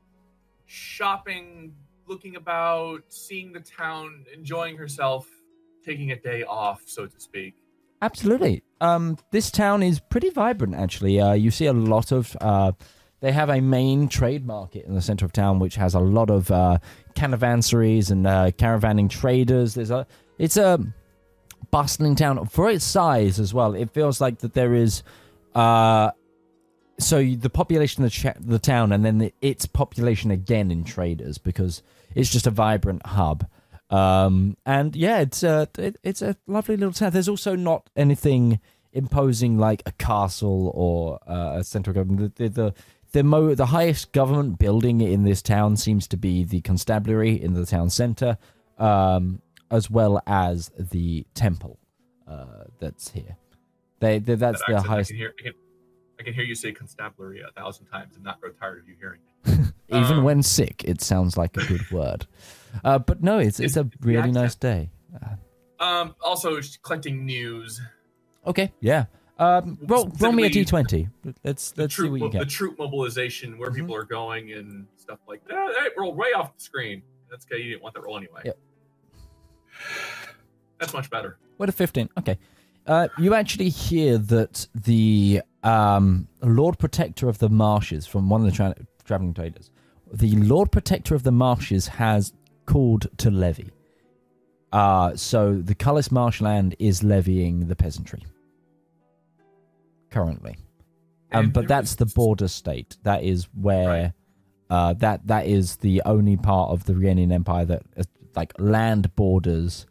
shopping, 0.66 1.74
looking 2.06 2.36
about, 2.36 3.02
seeing 3.08 3.52
the 3.52 3.60
town, 3.60 4.24
enjoying 4.32 4.76
herself, 4.76 5.26
taking 5.84 6.12
a 6.12 6.16
day 6.16 6.42
off, 6.44 6.82
so 6.86 7.06
to 7.06 7.20
speak. 7.20 7.54
Absolutely. 8.00 8.62
Um, 8.80 9.18
this 9.30 9.50
town 9.50 9.82
is 9.82 10.00
pretty 10.00 10.30
vibrant, 10.30 10.74
actually. 10.74 11.20
Uh, 11.20 11.34
you 11.34 11.50
see 11.50 11.66
a 11.66 11.72
lot 11.72 12.10
of. 12.12 12.36
Uh, 12.40 12.72
they 13.20 13.30
have 13.30 13.48
a 13.48 13.60
main 13.60 14.08
trade 14.08 14.44
market 14.44 14.84
in 14.84 14.96
the 14.96 15.00
center 15.00 15.24
of 15.24 15.32
town, 15.32 15.60
which 15.60 15.76
has 15.76 15.94
a 15.94 16.00
lot 16.00 16.28
of 16.28 16.50
uh, 16.50 16.78
caravansaries 17.14 18.11
and 18.11 18.26
uh, 18.26 18.50
caravanning 18.52 19.11
traders. 19.11 19.75
There's 19.75 19.90
a. 19.90 20.07
It's 20.38 20.57
a 20.57 20.81
bustling 21.70 22.16
town 22.16 22.46
for 22.46 22.68
its 22.68 22.85
size 22.85 23.38
as 23.38 23.55
well. 23.55 23.75
It 23.75 23.90
feels 23.90 24.20
like 24.20 24.38
that 24.40 24.55
there 24.55 24.75
is. 24.75 25.03
Uh, 25.55 26.11
so 26.98 27.22
the 27.25 27.51
population 27.51 28.05
of 28.05 28.12
the, 28.12 28.35
the 28.38 28.59
town, 28.59 28.92
and 28.92 29.05
then 29.05 29.18
the, 29.18 29.35
its 29.40 29.66
population 29.66 30.31
again 30.31 30.70
in 30.70 30.85
traders, 30.85 31.38
because 31.38 31.83
it's 32.14 32.31
just 32.31 32.46
a 32.46 32.51
vibrant 32.51 33.05
hub. 33.07 33.46
Um, 33.90 34.57
and 34.64 34.96
yeah, 34.96 35.20
it's 35.20 35.42
a 35.42 35.68
it, 35.79 35.96
it's 36.03 36.22
a 36.22 36.37
lovely 36.46 36.77
little 36.77 36.92
town. 36.92 37.11
There's 37.12 37.29
also 37.29 37.57
not 37.57 37.90
anything 37.96 38.61
imposing 38.92 39.59
like 39.59 39.83
a 39.87 39.92
castle 39.92 40.70
or 40.75 41.18
uh, 41.27 41.59
a 41.59 41.64
central 41.64 41.94
government. 41.94 42.37
The 42.37 42.48
the 42.48 42.75
the 43.12 43.22
mo- 43.22 43.55
the 43.55 43.66
highest 43.66 44.12
government 44.12 44.59
building 44.59 45.01
in 45.01 45.22
this 45.25 45.42
town 45.42 45.77
seems 45.77 46.07
to 46.09 46.16
be 46.16 46.44
the 46.44 46.61
constabulary 46.62 47.40
in 47.40 47.55
the 47.55 47.66
town 47.66 47.90
center, 47.90 48.38
um, 48.79 49.40
as 49.70 49.90
well 49.90 50.22
as 50.27 50.70
the 50.79 51.27
temple 51.35 51.79
uh, 52.27 52.64
that's 52.79 53.11
here. 53.11 53.37
They, 54.01 54.18
they 54.18 54.35
that's 54.35 54.59
That 54.61 54.66
the 54.68 54.75
accent, 54.77 54.90
highest. 54.90 55.11
I 55.11 55.12
can, 55.12 55.16
hear, 55.18 55.35
I, 55.38 55.42
can, 55.42 55.53
I 56.18 56.22
can 56.25 56.35
hear 56.35 56.44
you 56.44 56.55
say 56.55 56.72
constabulary 56.72 57.40
a 57.40 57.51
thousand 57.53 57.87
times 57.87 58.14
and 58.16 58.25
not 58.25 58.40
grow 58.40 58.51
tired 58.51 58.81
of 58.81 58.88
you 58.88 58.94
hearing 58.98 59.20
it. 59.44 59.72
Even 59.88 60.18
Um, 60.18 60.25
when 60.25 60.42
sick, 60.42 60.83
it 60.85 61.01
sounds 61.03 61.37
like 61.37 61.57
a 61.57 61.64
good 61.66 61.88
word. 61.90 62.27
Uh, 62.83 62.98
but 62.98 63.22
no, 63.22 63.38
it's 63.38 63.61
it's 63.61 63.77
It's- 63.77 63.94
a 64.03 64.07
really 64.07 64.33
nice 64.33 64.55
day. 64.55 64.90
Um, 65.79 66.14
also, 66.25 66.59
collecting 66.83 67.27
news. 67.27 67.81
Okay, 68.46 68.72
yeah. 68.81 69.07
Um, 69.42 69.78
roll, 69.83 70.11
roll 70.20 70.33
me 70.33 70.44
a 70.44 70.50
Specifically, 70.52 71.09
d20. 71.24 71.35
Let's 71.44 71.74
let's 71.76 71.96
see 71.96 72.09
what 72.09 72.20
you 72.20 72.31
mo- 72.33 72.38
the 72.38 72.46
troop 72.46 72.78
mobilization, 72.78 73.59
where 73.59 73.70
Mhm. 73.70 73.74
people 73.76 73.94
are 73.96 74.05
going 74.05 74.52
and 74.52 74.87
stuff 74.96 75.18
like 75.26 75.44
that. 75.48 75.90
Roll 75.96 76.14
right 76.14 76.35
off 76.37 76.57
the 76.57 76.62
screen. 76.62 77.02
That's 77.31 77.44
okay. 77.50 77.61
You 77.62 77.70
didn't 77.70 77.83
want 77.83 77.94
that 77.94 78.02
roll 78.02 78.16
anyway. 78.18 78.42
Yep. 78.44 78.59
That's 80.78 80.92
much 80.94 81.11
better. 81.11 81.38
What 81.57 81.68
a 81.68 81.72
15. 81.72 82.09
Okay. 82.18 82.38
Uh, 82.87 83.09
you 83.18 83.35
actually 83.35 83.68
hear 83.68 84.18
that 84.18 84.66
the 84.74 85.42
um, 85.62 86.28
Lord 86.42 86.78
Protector 86.78 87.28
of 87.28 87.38
the 87.38 87.48
Marshes 87.48 88.07
from 88.07 88.28
one 88.28 88.40
of 88.42 88.46
the 88.46 88.52
tra- 88.52 88.74
traveling 89.05 89.33
traders, 89.35 89.70
the 90.12 90.35
Lord 90.37 90.70
Protector 90.72 91.14
of 91.14 91.22
the 91.22 91.33
Marshes 91.33 91.87
has 91.88 92.33
called 92.66 93.07
to 93.18 93.31
levy. 93.31 93.70
Uh, 94.72 95.14
so 95.16 95.55
the 95.55 95.74
Cullis 95.74 96.11
Marshland 96.11 96.74
is 96.78 97.02
levying 97.02 97.68
the 97.68 97.76
peasantry 97.76 98.24
currently. 100.12 100.57
Um, 101.33 101.51
but 101.51 101.66
that's 101.66 101.94
the 101.96 102.07
border 102.07 102.46
state. 102.48 102.96
That 103.05 103.25
is 103.25 103.48
where 103.55 103.88
Right. 103.88 104.12
uh, 104.70 104.92
that 104.94 105.27
that 105.29 105.46
is 105.46 105.77
the 105.79 106.03
only 106.05 106.37
part 106.37 106.70
of 106.70 106.85
the 106.85 106.92
Rienian 106.92 107.33
Empire 107.33 107.64
that 107.64 107.83
uh, 107.96 108.03
like 108.37 108.53
land 108.59 109.14
borders 109.16 109.87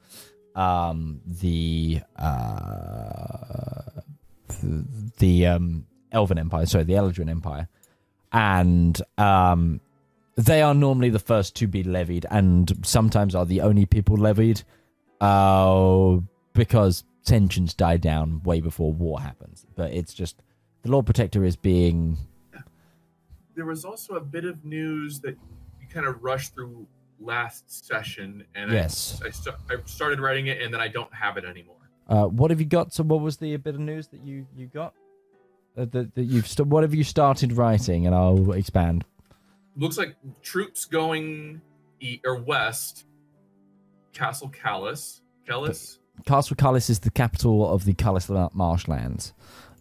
um, 0.55 1.21
the 1.25 2.01
uh, 2.15 3.81
the 5.17 5.47
um, 5.47 5.85
Elven 6.11 6.37
Empire, 6.37 6.65
sorry, 6.65 6.83
the 6.83 6.93
Eladrin 6.93 7.29
Empire, 7.29 7.67
and 8.31 9.01
um, 9.17 9.79
they 10.35 10.61
are 10.61 10.73
normally 10.73 11.09
the 11.09 11.19
first 11.19 11.55
to 11.57 11.67
be 11.67 11.83
levied, 11.83 12.25
and 12.29 12.71
sometimes 12.85 13.33
are 13.35 13.45
the 13.45 13.61
only 13.61 13.85
people 13.85 14.17
levied, 14.17 14.63
uh, 15.21 16.17
because 16.53 17.03
tensions 17.23 17.73
die 17.73 17.97
down 17.97 18.41
way 18.43 18.61
before 18.61 18.93
war 18.93 19.21
happens. 19.21 19.65
But 19.75 19.91
it's 19.93 20.13
just 20.13 20.41
the 20.83 20.89
Lord 20.91 21.05
Protector 21.05 21.43
is 21.43 21.55
being 21.55 22.17
There 23.55 23.65
was 23.65 23.85
also 23.85 24.15
a 24.15 24.21
bit 24.21 24.45
of 24.45 24.63
news 24.65 25.19
that 25.21 25.37
you 25.79 25.87
kind 25.89 26.05
of 26.05 26.23
rushed 26.23 26.53
through 26.53 26.87
last 27.19 27.85
session, 27.85 28.45
and 28.55 28.71
I- 28.71 28.73
yes. 28.75 29.21
I, 29.23 29.29
sta- 29.29 29.57
I 29.69 29.75
started 29.85 30.19
writing 30.19 30.47
it, 30.47 30.61
and 30.61 30.73
then 30.73 30.81
I 30.81 30.87
don't 30.87 31.13
have 31.13 31.37
it 31.37 31.45
anymore. 31.45 31.75
Uh, 32.07 32.25
what 32.25 32.49
have 32.49 32.59
you 32.59 32.65
got? 32.65 32.93
So, 32.93 33.03
what 33.03 33.21
was 33.21 33.37
the 33.37 33.55
bit 33.57 33.75
of 33.75 33.79
news 33.81 34.07
that 34.07 34.21
you 34.25 34.47
you 34.57 34.67
got? 34.67 34.93
Uh, 35.77 35.85
that, 35.91 36.15
that 36.15 36.23
you've 36.23 36.47
st- 36.47 36.67
what 36.67 36.83
have 36.83 36.93
you 36.93 37.03
started 37.03 37.53
writing? 37.53 38.05
And 38.05 38.13
I'll 38.15 38.51
expand. 38.53 39.05
Looks 39.77 39.97
like 39.97 40.15
troops 40.41 40.83
going 40.85 41.61
e- 42.01 42.19
or 42.25 42.35
west. 42.41 43.05
Castle 44.13 44.49
Cullis. 44.49 45.21
Cullis. 45.47 45.99
Castle 46.25 46.55
Cullis 46.55 46.89
is 46.89 46.99
the 46.99 47.11
capital 47.11 47.69
of 47.71 47.85
the 47.85 47.93
Cullis 47.93 48.29
marshlands, 48.53 49.33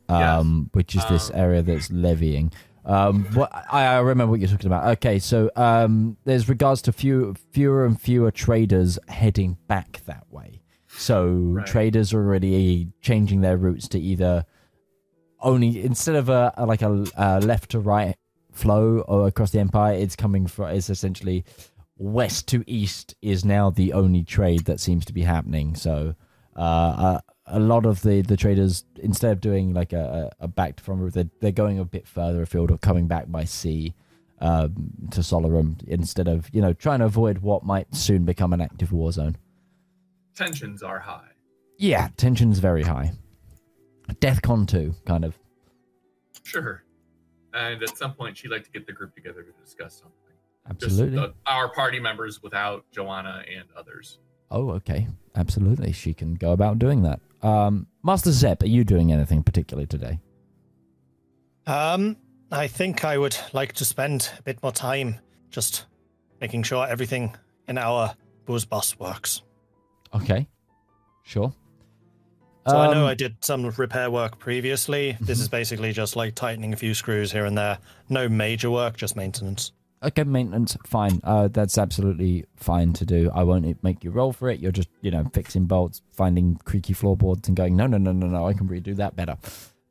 um, 0.09 0.70
which 0.72 0.94
is 0.96 1.03
this 1.09 1.31
Um, 1.31 1.37
area 1.37 1.62
that's 1.62 1.90
levying. 1.90 2.53
Um, 2.85 3.24
what 3.35 3.50
I, 3.70 3.85
I 3.87 3.98
remember 3.98 4.31
what 4.31 4.40
you're 4.40 4.48
talking 4.48 4.66
about. 4.66 4.87
Okay, 4.96 5.18
so 5.18 5.50
um, 5.55 6.16
there's 6.24 6.48
regards 6.48 6.81
to 6.83 6.92
few, 6.92 7.35
fewer 7.53 7.85
and 7.85 8.00
fewer 8.00 8.31
traders 8.31 8.98
heading 9.09 9.59
back 9.68 10.00
that 10.07 10.24
way. 10.31 10.62
So 10.88 11.26
Right. 11.29 11.66
traders 11.66 12.12
are 12.14 12.18
already 12.24 12.88
changing 13.00 13.42
their 13.42 13.57
routes 13.57 13.87
to 13.88 13.98
either 14.00 14.44
only 15.40 15.83
instead 15.85 16.16
of 16.16 16.29
a, 16.29 16.53
a 16.57 16.66
like 16.66 16.83
a, 16.83 17.05
a 17.16 17.40
left 17.40 17.70
to 17.72 17.81
right 17.81 18.16
flow 18.53 19.00
or 19.00 19.26
across 19.29 19.50
the 19.53 19.59
empire, 19.61 19.94
it's 19.94 20.16
coming 20.16 20.46
from 20.46 20.70
it's 20.70 20.90
essentially 20.90 21.44
west 21.96 22.48
to 22.48 22.64
east 22.66 23.14
is 23.22 23.44
now 23.44 23.70
the 23.70 23.92
only 23.92 24.24
trade 24.24 24.64
that 24.64 24.81
seems 24.81 25.05
to 25.05 25.12
be 25.12 25.22
happening. 25.22 25.74
So 25.74 26.14
uh, 26.56 26.62
a, 26.62 27.22
a 27.46 27.60
lot 27.60 27.86
of 27.86 28.02
the, 28.02 28.22
the 28.22 28.36
traders, 28.36 28.84
instead 28.96 29.32
of 29.32 29.40
doing 29.40 29.72
like 29.74 29.92
a, 29.92 30.30
a 30.40 30.48
back 30.48 30.76
to 30.76 30.82
front 30.82 31.00
route, 31.00 31.14
they're, 31.14 31.30
they're 31.40 31.52
going 31.52 31.78
a 31.78 31.84
bit 31.84 32.06
further 32.06 32.42
afield 32.42 32.70
or 32.70 32.78
coming 32.78 33.06
back 33.06 33.30
by 33.30 33.44
sea 33.44 33.94
um, 34.40 34.92
to 35.10 35.20
Solarum 35.20 35.82
instead 35.86 36.26
of 36.26 36.48
you 36.52 36.62
know 36.62 36.72
trying 36.72 37.00
to 37.00 37.04
avoid 37.04 37.38
what 37.38 37.64
might 37.64 37.94
soon 37.94 38.24
become 38.24 38.52
an 38.52 38.60
active 38.60 38.92
war 38.92 39.12
zone. 39.12 39.36
Tensions 40.34 40.82
are 40.82 40.98
high. 40.98 41.28
Yeah, 41.76 42.08
tension's 42.16 42.58
very 42.58 42.82
high. 42.82 43.12
DEFCON 44.08 44.66
2, 44.66 44.94
kind 45.06 45.24
of. 45.24 45.38
Sure. 46.42 46.84
And 47.54 47.82
at 47.82 47.96
some 47.96 48.14
point, 48.14 48.36
she'd 48.36 48.50
like 48.50 48.64
to 48.64 48.70
get 48.70 48.86
the 48.86 48.92
group 48.92 49.14
together 49.14 49.42
to 49.42 49.52
discuss 49.64 49.94
something. 49.94 50.16
Absolutely. 50.68 51.18
Uh, 51.18 51.28
our 51.46 51.72
party 51.72 51.98
members 51.98 52.42
without 52.42 52.84
Joanna 52.92 53.44
and 53.56 53.68
others. 53.76 54.18
Oh, 54.50 54.70
okay. 54.70 55.08
Absolutely. 55.36 55.92
She 55.92 56.12
can 56.12 56.34
go 56.34 56.52
about 56.52 56.78
doing 56.78 57.02
that. 57.02 57.20
Um, 57.42 57.86
Master 58.02 58.32
Zep, 58.32 58.62
are 58.62 58.68
you 58.68 58.84
doing 58.84 59.12
anything 59.12 59.42
particularly 59.42 59.86
today? 59.86 60.18
Um, 61.66 62.16
I 62.50 62.66
think 62.66 63.04
I 63.04 63.16
would 63.16 63.36
like 63.52 63.74
to 63.74 63.84
spend 63.84 64.30
a 64.38 64.42
bit 64.42 64.62
more 64.62 64.72
time 64.72 65.16
just 65.50 65.86
making 66.40 66.64
sure 66.64 66.86
everything 66.86 67.36
in 67.68 67.78
our 67.78 68.14
booze 68.44 68.64
bus 68.64 68.98
works. 68.98 69.42
Okay, 70.14 70.48
sure. 71.22 71.52
So 72.66 72.76
I 72.76 72.92
know 72.92 73.02
Um, 73.04 73.06
I 73.06 73.14
did 73.14 73.36
some 73.44 73.64
repair 73.64 74.10
work 74.10 74.38
previously. 74.38 75.16
This 75.20 75.40
is 75.40 75.48
basically 75.48 75.92
just 75.92 76.16
like 76.16 76.34
tightening 76.34 76.72
a 76.72 76.76
few 76.76 76.92
screws 76.94 77.32
here 77.32 77.44
and 77.46 77.56
there. 77.56 77.78
No 78.08 78.28
major 78.28 78.70
work, 78.70 78.96
just 78.96 79.16
maintenance. 79.16 79.72
Okay, 80.02 80.24
maintenance, 80.24 80.76
fine. 80.86 81.20
Uh, 81.22 81.48
that's 81.48 81.76
absolutely 81.76 82.46
fine 82.56 82.94
to 82.94 83.04
do. 83.04 83.30
I 83.34 83.42
won't 83.42 83.82
make 83.84 84.02
you 84.02 84.10
roll 84.10 84.32
for 84.32 84.48
it. 84.48 84.58
You're 84.58 84.72
just, 84.72 84.88
you 85.02 85.10
know, 85.10 85.30
fixing 85.34 85.66
bolts, 85.66 86.00
finding 86.12 86.56
creaky 86.64 86.94
floorboards, 86.94 87.48
and 87.48 87.56
going, 87.56 87.76
no, 87.76 87.86
no, 87.86 87.98
no, 87.98 88.12
no, 88.12 88.26
no. 88.26 88.46
I 88.46 88.54
can 88.54 88.66
redo 88.66 88.96
that 88.96 89.14
better. 89.14 89.36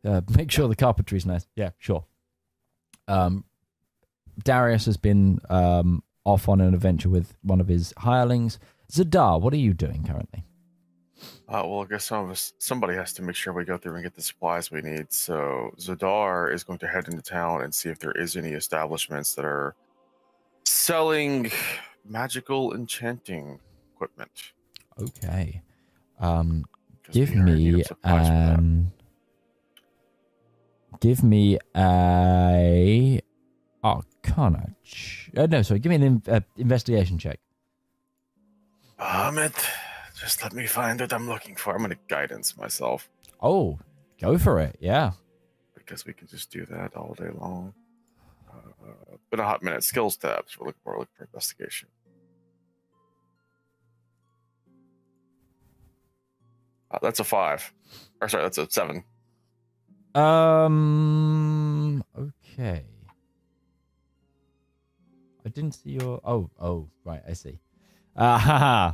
Uh, 0.04 0.22
make 0.36 0.50
sure 0.50 0.68
the 0.68 0.76
carpentry's 0.76 1.28
nice. 1.28 1.46
Yeah, 1.56 1.72
sure. 1.78 2.06
Um, 3.08 3.44
Darius 4.44 4.86
has 4.86 4.98
been 4.98 5.40
um 5.50 6.02
off 6.24 6.48
on 6.48 6.62
an 6.62 6.74
adventure 6.74 7.10
with 7.10 7.34
one 7.42 7.60
of 7.60 7.68
his 7.68 7.94
hirelings. 7.98 8.60
Zedaar, 8.92 9.42
what 9.42 9.54
are 9.54 9.58
you 9.58 9.74
doing 9.74 10.04
currently? 10.04 10.44
Uh, 11.48 11.64
well, 11.66 11.82
I 11.82 11.86
guess 11.86 12.06
some 12.06 12.26
of 12.26 12.32
us, 12.32 12.54
somebody 12.60 12.94
has 12.96 13.14
to 13.14 13.22
make 13.22 13.36
sure 13.36 13.52
we 13.52 13.66
go 13.66 13.78
through 13.78 13.96
and 13.96 14.04
get 14.04 14.16
the 14.16 14.22
supplies 14.22 14.72
we 14.72 14.82
need. 14.82 15.12
So 15.12 15.72
Zedaar 15.78 16.54
is 16.54 16.64
going 16.64 16.80
to 16.80 16.88
head 16.88 17.08
into 17.08 17.22
town 17.22 17.64
and 17.64 17.74
see 17.74 17.90
if 17.90 18.00
there 18.00 18.12
is 18.12 18.36
any 18.36 18.52
establishments 18.52 19.34
that 19.36 19.46
are 19.46 19.76
selling 20.66 21.52
magical 22.06 22.74
enchanting 22.74 23.60
equipment. 23.94 24.32
Okay. 25.00 25.62
Um, 26.20 26.66
give 27.12 27.30
we 27.32 27.36
are 27.36 27.40
in 27.40 27.46
need 27.46 27.74
me 27.74 27.82
of 27.82 27.88
supplies 27.88 28.28
for 28.28 28.34
that. 28.34 28.60
an 28.60 28.92
give 31.00 31.24
me 31.24 31.58
a 31.76 33.22
arcana 33.84 34.76
ch- 34.84 35.30
uh, 35.38 35.48
no 35.50 35.62
sorry 35.62 35.80
give 35.80 35.90
me 35.90 35.96
an 35.96 36.04
in- 36.04 36.24
uh, 36.28 36.42
investigation 36.58 37.18
check 37.18 37.40
Um, 39.00 39.38
it, 39.38 39.54
just 40.20 40.44
let 40.44 40.52
me 40.52 40.68
find 40.68 41.00
what 41.00 41.14
I'm 41.14 41.30
looking 41.30 41.56
for. 41.56 41.74
I'm 41.74 41.82
gonna 41.82 41.96
guidance 42.10 42.58
myself 42.58 43.10
oh 43.42 43.80
go 44.20 44.38
for 44.38 44.60
it 44.60 44.76
yeah 44.82 45.12
because 45.74 46.06
we 46.06 46.12
can 46.14 46.28
just 46.28 46.52
do 46.52 46.66
that 46.66 46.96
all 46.98 47.14
day 47.18 47.30
long. 47.40 47.74
Uh, 48.84 49.18
been 49.32 49.40
a 49.40 49.44
hot 49.46 49.64
minute. 49.64 49.84
Skills 49.84 50.18
tabs. 50.18 50.58
We're 50.60 50.68
looking 50.68 50.82
for, 50.84 50.94
looking 51.00 51.14
for 51.18 51.24
investigation. 51.26 51.90
Uh, 56.92 57.00
that's 57.02 57.20
a 57.20 57.24
five. 57.24 57.72
Or 58.22 58.28
sorry, 58.30 58.44
that's 58.44 58.58
a 58.58 58.70
seven. 58.70 59.04
um 60.16 62.04
okay 62.18 62.84
i 65.46 65.50
didn't 65.50 65.74
see 65.74 65.92
your 65.92 66.20
oh 66.26 66.50
oh 66.60 66.90
right 67.06 67.22
i 67.30 67.34
see 67.34 67.60
uh 68.16 68.38
haha. 68.40 68.94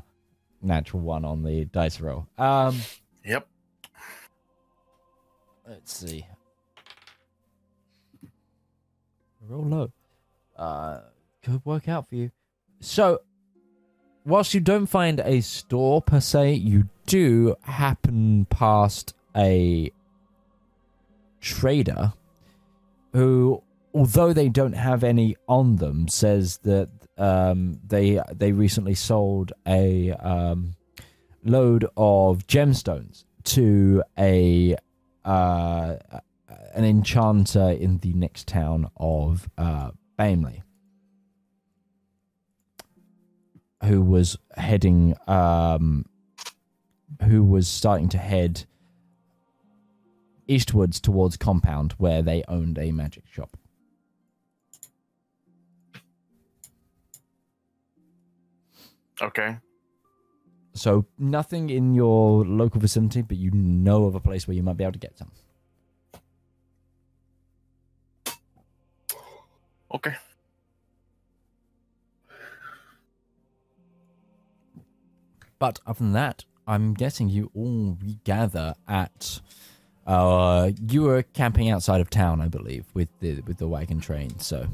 natural 0.61 1.01
one 1.01 1.23
on 1.23 1.41
the 1.41 1.63
dice 1.65 2.01
roll 2.01 2.27
um 2.37 2.77
Yep. 3.23 3.47
Let's 5.67 5.95
see. 5.97 6.27
Roll 9.47 9.65
low. 9.65 9.91
Uh, 10.57 11.01
could 11.43 11.63
work 11.65 11.87
out 11.87 12.07
for 12.07 12.15
you. 12.15 12.31
So, 12.79 13.21
whilst 14.25 14.53
you 14.53 14.59
don't 14.59 14.87
find 14.87 15.19
a 15.19 15.41
store 15.41 16.01
per 16.01 16.19
se, 16.19 16.53
you 16.53 16.89
do 17.05 17.55
happen 17.63 18.45
past 18.49 19.13
a 19.35 19.91
trader 21.41 22.13
who, 23.13 23.61
although 23.93 24.33
they 24.33 24.49
don't 24.49 24.73
have 24.73 25.03
any 25.03 25.35
on 25.47 25.75
them, 25.75 26.07
says 26.07 26.57
that 26.63 26.89
um, 27.17 27.79
they 27.87 28.19
they 28.33 28.51
recently 28.51 28.95
sold 28.95 29.53
a 29.67 30.11
um, 30.13 30.75
load 31.43 31.85
of 31.95 32.47
gemstones 32.47 33.23
to 33.43 34.03
a 34.17 34.75
uh, 35.23 35.95
an 36.47 36.83
enchanter 36.83 37.71
in 37.71 37.99
the 37.99 38.13
next 38.13 38.47
town 38.47 38.89
of 38.97 39.49
uh, 39.57 39.91
Bainley, 40.17 40.63
who 43.83 44.01
was 44.01 44.37
heading, 44.55 45.15
um, 45.27 46.05
who 47.23 47.43
was 47.43 47.67
starting 47.67 48.09
to 48.09 48.17
head 48.17 48.65
eastwards 50.47 50.99
towards 50.99 51.37
Compound, 51.37 51.93
where 51.93 52.21
they 52.21 52.43
owned 52.47 52.77
a 52.77 52.91
magic 52.91 53.23
shop. 53.27 53.57
Okay. 59.21 59.57
So 60.73 61.05
nothing 61.17 61.69
in 61.69 61.95
your 61.95 62.45
local 62.45 62.81
vicinity, 62.81 63.21
but 63.21 63.37
you 63.37 63.49
know 63.51 64.05
of 64.05 64.15
a 64.15 64.19
place 64.19 64.45
where 64.45 64.55
you 64.55 64.61
might 64.61 64.75
be 64.75 64.83
able 64.83 64.91
to 64.93 64.99
get 64.99 65.17
some. 65.17 65.31
Okay. 69.95 70.13
But 75.57 75.79
other 75.87 75.99
than 75.99 76.11
that, 76.11 76.43
I'm 76.67 76.93
guessing 76.93 77.29
you 77.29 77.49
all 77.55 77.97
regather 78.03 78.75
at. 78.89 79.39
Uh, 80.05 80.71
you 80.89 81.03
were 81.03 81.23
camping 81.23 81.69
outside 81.69 82.01
of 82.01 82.09
town, 82.09 82.41
I 82.41 82.49
believe, 82.49 82.85
with 82.93 83.07
the 83.21 83.39
with 83.41 83.57
the 83.57 83.69
wagon 83.69 84.01
train. 84.01 84.37
So 84.39 84.67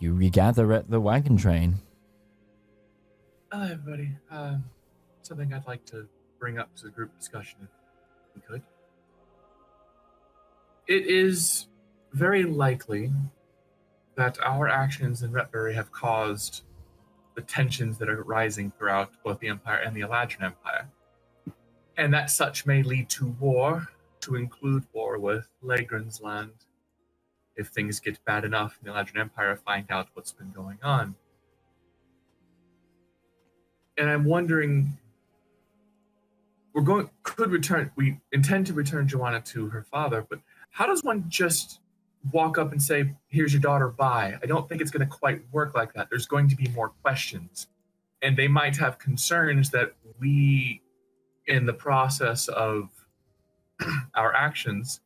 you 0.00 0.12
regather 0.12 0.70
at 0.74 0.90
the 0.90 1.00
wagon 1.00 1.38
train. 1.38 1.76
Hello, 3.50 3.64
everybody. 3.64 4.10
Um, 4.30 4.64
something 5.22 5.54
I'd 5.54 5.66
like 5.66 5.86
to 5.86 6.06
bring 6.38 6.58
up 6.58 6.76
to 6.76 6.84
the 6.84 6.90
group 6.90 7.16
discussion, 7.18 7.56
if 7.62 8.34
we 8.34 8.42
could. 8.42 8.62
It 10.86 11.06
is 11.06 11.68
very 12.12 12.44
likely 12.44 13.12
that 14.16 14.38
our 14.42 14.68
actions 14.68 15.22
in 15.22 15.32
Retbury 15.32 15.74
have 15.74 15.92
caused 15.92 16.62
the 17.34 17.42
tensions 17.42 17.98
that 17.98 18.08
are 18.08 18.22
rising 18.22 18.72
throughout 18.78 19.10
both 19.22 19.38
the 19.40 19.48
Empire 19.48 19.78
and 19.78 19.94
the 19.94 20.00
Eladrin 20.00 20.42
Empire. 20.42 20.88
And 21.96 22.12
that 22.14 22.30
such 22.30 22.66
may 22.66 22.82
lead 22.82 23.08
to 23.10 23.26
war, 23.40 23.88
to 24.20 24.36
include 24.36 24.84
war 24.92 25.18
with 25.18 25.48
Lagran's 25.62 26.20
land, 26.20 26.52
if 27.56 27.68
things 27.68 28.00
get 28.00 28.22
bad 28.24 28.44
enough 28.44 28.78
and 28.78 28.88
the 28.88 28.98
Eladrin 28.98 29.20
Empire 29.20 29.56
find 29.56 29.86
out 29.90 30.08
what's 30.14 30.32
been 30.32 30.50
going 30.50 30.78
on 30.82 31.14
and 33.96 34.08
I'm 34.08 34.24
wondering 34.24 34.98
we're 36.74 36.82
going 36.82 37.08
could 37.22 37.50
return 37.50 37.90
we 37.96 38.20
intend 38.32 38.66
to 38.66 38.74
return 38.74 39.08
Joanna 39.08 39.40
to 39.40 39.68
her 39.68 39.82
father, 39.82 40.26
but 40.28 40.40
how 40.70 40.86
does 40.86 41.02
one 41.02 41.24
just 41.28 41.80
walk 42.32 42.58
up 42.58 42.72
and 42.72 42.82
say, 42.82 43.14
Here's 43.28 43.52
your 43.52 43.62
daughter, 43.62 43.88
bye? 43.88 44.38
I 44.42 44.46
don't 44.46 44.68
think 44.68 44.80
it's 44.80 44.90
gonna 44.90 45.06
quite 45.06 45.42
work 45.52 45.74
like 45.74 45.92
that. 45.94 46.08
There's 46.10 46.26
going 46.26 46.48
to 46.48 46.56
be 46.56 46.68
more 46.68 46.90
questions. 47.02 47.68
And 48.22 48.36
they 48.36 48.48
might 48.48 48.76
have 48.78 48.98
concerns 48.98 49.70
that 49.70 49.92
we 50.18 50.82
in 51.46 51.66
the 51.66 51.72
process 51.74 52.48
of 52.48 52.88
our 54.14 54.34
actions 54.34 55.00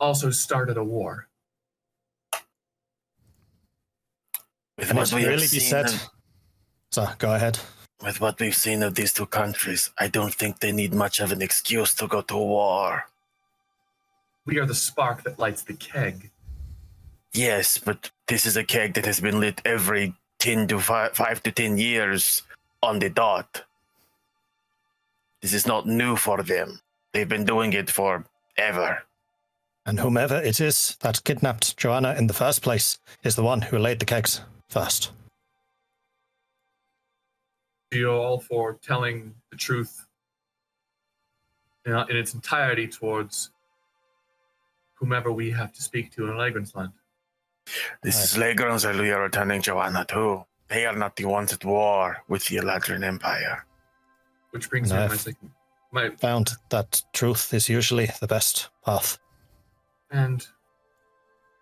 also 0.00 0.30
started 0.30 0.76
a 0.76 0.84
war. 0.84 1.28
With 4.78 4.90
And 4.90 4.96
what 4.98 5.02
it's 5.04 5.12
we 5.12 5.24
really 5.26 5.38
be 5.48 5.60
said. 5.60 5.86
of- 5.86 6.10
So 6.90 7.08
go 7.18 7.34
ahead. 7.34 7.58
with 8.02 8.20
what 8.20 8.38
we've 8.40 8.54
seen 8.54 8.82
of 8.82 8.94
these 8.94 9.12
two 9.12 9.26
countries, 9.26 9.90
I 9.98 10.06
don't 10.08 10.32
think 10.34 10.60
they 10.60 10.70
need 10.72 10.94
much 10.94 11.18
of 11.20 11.32
an 11.32 11.42
excuse 11.42 11.94
to 11.94 12.06
go 12.06 12.20
to 12.22 12.36
war. 12.36 13.04
We 14.48 14.58
are 14.58 14.64
the 14.64 14.74
spark 14.74 15.24
that 15.24 15.38
lights 15.38 15.62
the 15.62 15.74
keg. 15.74 16.30
Yes, 17.34 17.76
but 17.76 18.10
this 18.28 18.46
is 18.46 18.56
a 18.56 18.64
keg 18.64 18.94
that 18.94 19.04
has 19.04 19.20
been 19.20 19.40
lit 19.40 19.60
every 19.66 20.14
10 20.38 20.68
to 20.68 20.80
5, 20.80 21.12
5 21.12 21.42
to 21.42 21.52
10 21.52 21.76
years 21.76 22.44
on 22.82 22.98
the 22.98 23.10
dot. 23.10 23.64
This 25.42 25.52
is 25.52 25.66
not 25.66 25.86
new 25.86 26.16
for 26.16 26.42
them. 26.42 26.80
They've 27.12 27.28
been 27.28 27.44
doing 27.44 27.74
it 27.74 27.90
for 27.90 28.24
ever. 28.56 29.02
And 29.84 30.00
whomever 30.00 30.36
it 30.36 30.62
is 30.62 30.96
that 31.00 31.24
kidnapped 31.24 31.76
Joanna 31.76 32.14
in 32.14 32.26
the 32.26 32.32
first 32.32 32.62
place 32.62 32.98
is 33.22 33.36
the 33.36 33.42
one 33.42 33.60
who 33.60 33.76
laid 33.76 33.98
the 33.98 34.06
kegs 34.06 34.40
first. 34.70 35.10
you 37.92 38.10
all 38.10 38.40
for 38.40 38.78
telling 38.80 39.34
the 39.50 39.56
truth 39.58 40.06
in, 41.84 41.92
in 41.92 42.16
its 42.16 42.32
entirety 42.32 42.88
towards 42.88 43.50
whomever 44.98 45.32
we 45.32 45.50
have 45.50 45.72
to 45.72 45.82
speak 45.82 46.12
to 46.12 46.26
in 46.30 46.36
Lagran's 46.36 46.74
land. 46.74 46.92
This 48.02 48.22
is 48.24 48.36
Legrons 48.38 48.82
that 48.82 48.96
we 48.96 49.10
are 49.10 49.22
returning 49.22 49.62
Joanna 49.62 50.04
to. 50.06 50.44
They 50.68 50.86
are 50.86 50.96
not 50.96 51.16
the 51.16 51.24
ones 51.26 51.52
at 51.52 51.64
war 51.64 52.18
with 52.28 52.46
the 52.46 52.56
Eladrin 52.56 53.04
Empire. 53.04 53.64
Which 54.50 54.68
brings 54.70 54.90
me 54.90 54.96
No. 54.98 55.04
to 55.04 55.10
my 55.10 55.16
second. 55.16 55.50
My, 55.92 56.10
Found 56.16 56.52
that 56.70 57.02
truth 57.12 57.54
is 57.54 57.68
usually 57.68 58.10
the 58.20 58.26
best 58.26 58.68
path. 58.84 59.18
and 60.10 60.46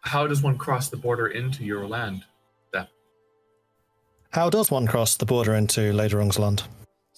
how 0.02 0.26
does 0.28 0.40
one 0.42 0.56
cross 0.56 0.88
the 0.88 0.96
border 0.96 1.26
into 1.28 1.64
your 1.64 1.86
land? 1.86 2.24
That 2.72 2.88
How 4.30 4.48
does 4.50 4.70
one 4.70 4.86
cross 4.86 5.16
the 5.16 5.26
border 5.26 5.54
into 5.54 5.92
Lederungsland? 5.92 6.62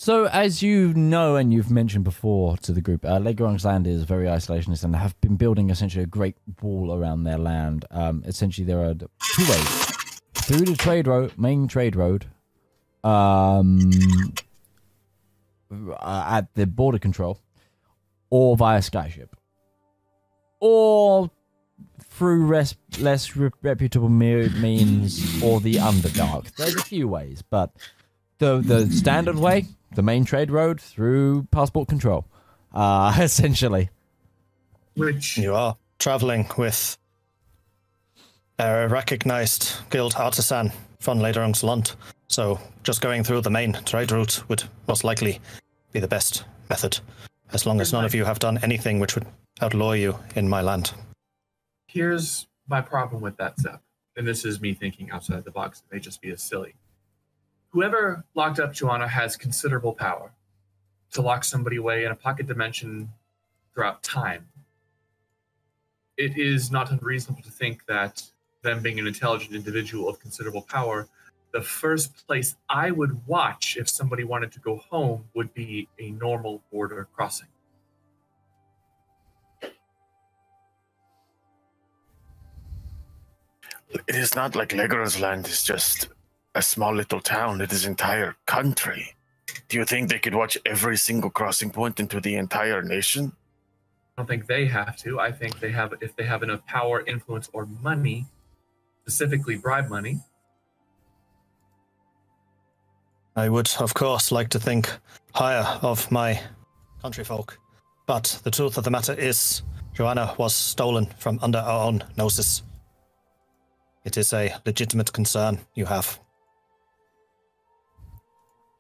So, 0.01 0.27
as 0.27 0.63
you 0.63 0.95
know 0.95 1.35
and 1.35 1.53
you've 1.53 1.73
mentioned 1.73 2.05
before 2.05 2.57
to 2.59 2.71
the 2.71 2.81
group, 2.81 3.05
uh, 3.05 3.19
Legrong's 3.19 3.65
land 3.65 3.85
is 3.85 4.05
very 4.05 4.27
isolationist 4.27 4.85
and 4.85 4.95
have 4.95 5.21
been 5.21 5.35
building 5.35 5.71
essentially 5.71 6.05
a 6.05 6.07
great 6.07 6.37
wall 6.63 6.95
around 6.95 7.25
their 7.25 7.37
land. 7.37 7.85
Um, 7.91 8.23
essentially, 8.25 8.65
there 8.65 8.79
are 8.79 8.95
two 8.95 9.51
ways 9.51 9.69
through 10.35 10.67
the 10.67 10.77
trade 10.77 11.09
road, 11.09 11.37
main 11.37 11.67
trade 11.67 11.97
road, 11.97 12.27
um, 13.03 13.91
uh, 15.73 16.25
at 16.29 16.55
the 16.55 16.69
border 16.69 17.01
control, 17.01 17.41
or 18.31 18.57
via 18.57 18.79
skyship, 18.79 19.31
or 20.61 21.29
through 22.05 22.47
res- 22.47 22.77
less 23.01 23.35
re- 23.35 23.51
reputable 23.63 24.09
me- 24.09 24.49
means 24.61 25.43
or 25.43 25.61
the 25.61 25.75
underdark. 25.75 26.55
There's 26.55 26.77
a 26.77 26.83
few 26.85 27.09
ways, 27.09 27.43
but 27.43 27.73
the 28.39 28.59
the 28.59 28.89
standard 28.93 29.35
way, 29.35 29.67
the 29.93 30.03
main 30.03 30.25
trade 30.25 30.51
road 30.51 30.81
through 30.81 31.45
passport 31.51 31.89
control, 31.89 32.27
uh, 32.73 33.17
essentially. 33.21 33.91
Which 34.97 35.39
You 35.39 35.55
are 35.55 35.77
traveling 35.99 36.47
with 36.57 36.99
a 38.59 38.89
recognized 38.89 39.77
guild 39.91 40.15
artisan 40.17 40.73
from 40.99 41.21
Lederungsland. 41.21 41.95
So 42.27 42.59
just 42.83 43.01
going 43.01 43.23
through 43.25 43.43
the 43.43 43.51
main 43.51 43.75
trade 43.85 44.11
route 44.11 44.43
would 44.49 44.65
most 44.87 45.05
likely 45.05 45.41
be 45.93 46.01
the 46.01 46.09
best 46.09 46.45
method, 46.69 46.99
as 47.53 47.65
long 47.67 47.81
as 47.81 47.93
none 47.93 48.05
of 48.05 48.15
you 48.15 48.25
have 48.25 48.39
done 48.41 48.59
anything 48.63 48.99
which 48.99 49.15
would 49.15 49.27
outlaw 49.61 49.93
you 49.93 50.19
in 50.35 50.49
my 50.49 50.61
land. 50.61 50.93
here's 51.87 52.47
my 52.69 52.81
problem 52.83 53.23
with 53.23 53.37
that 53.39 53.59
step, 53.59 53.81
and 54.17 54.27
this 54.27 54.45
is 54.45 54.61
me 54.61 54.75
thinking 54.75 55.11
outside 55.11 55.45
the 55.45 55.51
box. 55.51 55.81
It 55.81 55.95
may 55.95 56.01
just 56.01 56.21
be 56.21 56.31
as 56.31 56.43
silly. 56.43 56.75
Whoever 57.71 58.25
locked 58.35 58.61
up 58.61 58.73
Joanna 58.73 59.07
has 59.07 59.37
considerable 59.37 59.93
power 59.93 60.33
to 61.13 61.21
lock 61.23 61.45
somebody 61.45 61.77
away 61.77 62.05
in 62.05 62.11
a 62.11 62.15
pocket 62.17 62.47
dimension 62.47 63.11
throughout 63.75 64.03
time. 64.03 64.49
It 66.17 66.39
is 66.39 66.71
not 66.71 66.91
unreasonable 66.91 67.43
to 67.43 67.51
think 67.51 67.85
that 67.87 68.23
them 68.63 68.83
being 68.83 68.99
an 68.99 69.07
intelligent 69.07 69.55
individual 69.55 70.09
of 70.09 70.19
considerable 70.19 70.63
power, 70.63 71.09
the 71.53 71.61
first 71.61 72.27
place 72.27 72.57
I 72.69 72.91
would 72.91 73.27
watch 73.27 73.77
if 73.77 73.89
somebody 73.89 74.25
wanted 74.25 74.51
to 74.53 74.61
go 74.61 74.77
home 74.77 75.25
would 75.35 75.53
be 75.55 75.89
a 75.99 76.11
normal 76.13 76.63
border 76.73 77.07
crossing. 77.15 77.49
It 83.91 84.17
is 84.17 84.35
not 84.35 84.55
like 84.55 84.71
Legolas 84.71 85.21
land 85.21 85.47
is 85.47 85.63
just 85.63 86.09
a 86.59 86.63
small 86.63 86.95
little 86.95 87.21
town. 87.21 87.61
It 87.61 87.73
is 87.73 87.87
entire 87.87 88.35
country. 88.45 89.15
Do 89.69 89.77
you 89.77 89.85
think 89.85 90.09
they 90.09 90.19
could 90.19 90.35
watch 90.35 90.59
every 90.67 90.97
single 90.97 91.31
crossing 91.31 91.71
point 91.71 92.01
into 92.01 92.21
the 92.21 92.35
entire 92.35 92.83
nation? 92.83 93.33
I 94.17 94.23
don't 94.23 94.27
think 94.27 94.47
they 94.47 94.67
have 94.67 94.97
to. 94.99 95.21
I 95.21 95.31
think 95.31 95.61
they 95.61 95.71
have, 95.71 95.95
if 96.01 96.17
they 96.17 96.25
have 96.25 96.43
enough 96.43 96.67
power, 96.67 97.05
influence, 97.07 97.49
or 97.53 97.67
money, 97.67 98.27
specifically 99.03 99.57
bribe 99.57 99.89
money. 99.89 100.19
I 103.37 103.49
would, 103.49 103.71
of 103.79 103.95
course, 103.95 104.33
like 104.33 104.49
to 104.49 104.59
think 104.59 104.91
higher 105.33 105.79
of 105.83 106.11
my 106.11 106.41
countryfolk, 107.05 107.57
but 108.07 108.41
the 108.43 108.51
truth 108.51 108.77
of 108.77 108.83
the 108.83 108.91
matter 108.91 109.15
is, 109.15 109.63
Joanna 109.95 110.35
was 110.39 110.57
stolen 110.57 111.07
from 111.19 111.39
under 111.41 111.59
our 111.59 111.87
own 111.87 112.03
noses. 112.17 112.65
It 114.05 114.17
is 114.17 114.33
a 114.33 114.53
legitimate 114.67 115.13
concern 115.13 115.61
you 115.77 115.85
have. 115.85 116.19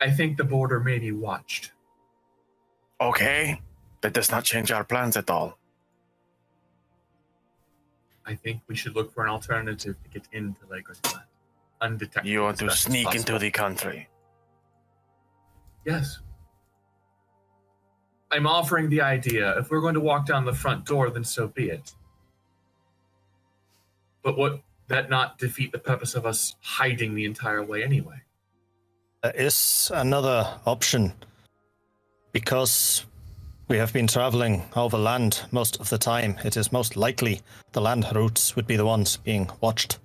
I 0.01 0.11
think 0.11 0.37
the 0.37 0.45
border 0.45 0.81
may 0.81 0.99
be 0.99 1.13
watched. 1.13 1.73
Okay, 3.01 3.61
that 4.01 4.13
does 4.13 4.31
not 4.31 4.45
change 4.45 4.71
our 4.71 4.85
plans 4.85 5.17
at 5.17 5.31
all. 5.31 5.59
I 8.27 8.35
think 8.35 8.61
we 8.69 8.77
should 8.77 8.95
look 8.95 9.13
for 9.13 9.25
an 9.25 9.31
alternative 9.31 9.97
to 10.03 10.09
get 10.11 10.29
into 10.33 10.61
Lagos. 10.71 11.01
Undetected. 11.81 12.31
You 12.31 12.43
want 12.43 12.59
to 12.59 12.71
sneak 12.71 13.15
into 13.15 13.39
the 13.39 13.51
country. 13.51 14.09
Yes. 15.85 16.21
I'm 18.31 18.47
offering 18.47 18.91
the 18.91 19.01
idea. 19.01 19.59
If 19.59 19.71
we're 19.71 19.81
going 19.81 19.95
to 19.95 20.01
walk 20.01 20.27
down 20.27 20.45
the 20.45 20.53
front 20.53 20.85
door, 20.85 21.09
then 21.09 21.25
so 21.25 21.49
be 21.49 21.71
it. 21.71 21.95
But 24.23 24.37
would 24.37 24.61
that 24.89 25.09
not 25.09 25.39
defeat 25.39 25.73
the 25.73 25.79
purpose 25.79 26.15
of 26.15 26.27
us 26.27 26.57
hiding 26.61 27.15
the 27.15 27.25
entire 27.25 27.63
way 27.63 27.83
anyway? 27.83 28.23
There 29.23 29.33
is 29.35 29.91
another 29.93 30.49
option. 30.65 31.13
Because 32.31 33.05
we 33.67 33.77
have 33.77 33.93
been 33.93 34.07
traveling 34.07 34.63
over 34.77 34.97
land 34.97 35.41
most 35.51 35.81
of 35.81 35.89
the 35.89 35.99
time, 35.99 36.39
it 36.45 36.57
is 36.57 36.71
most 36.71 36.97
likely 36.97 37.41
the 37.73 37.81
land 37.81 38.07
routes 38.15 38.55
would 38.55 38.69
be 38.69 38.77
the 38.77 38.87
ones 38.87 39.17
being 39.17 39.51
watched. 39.61 39.99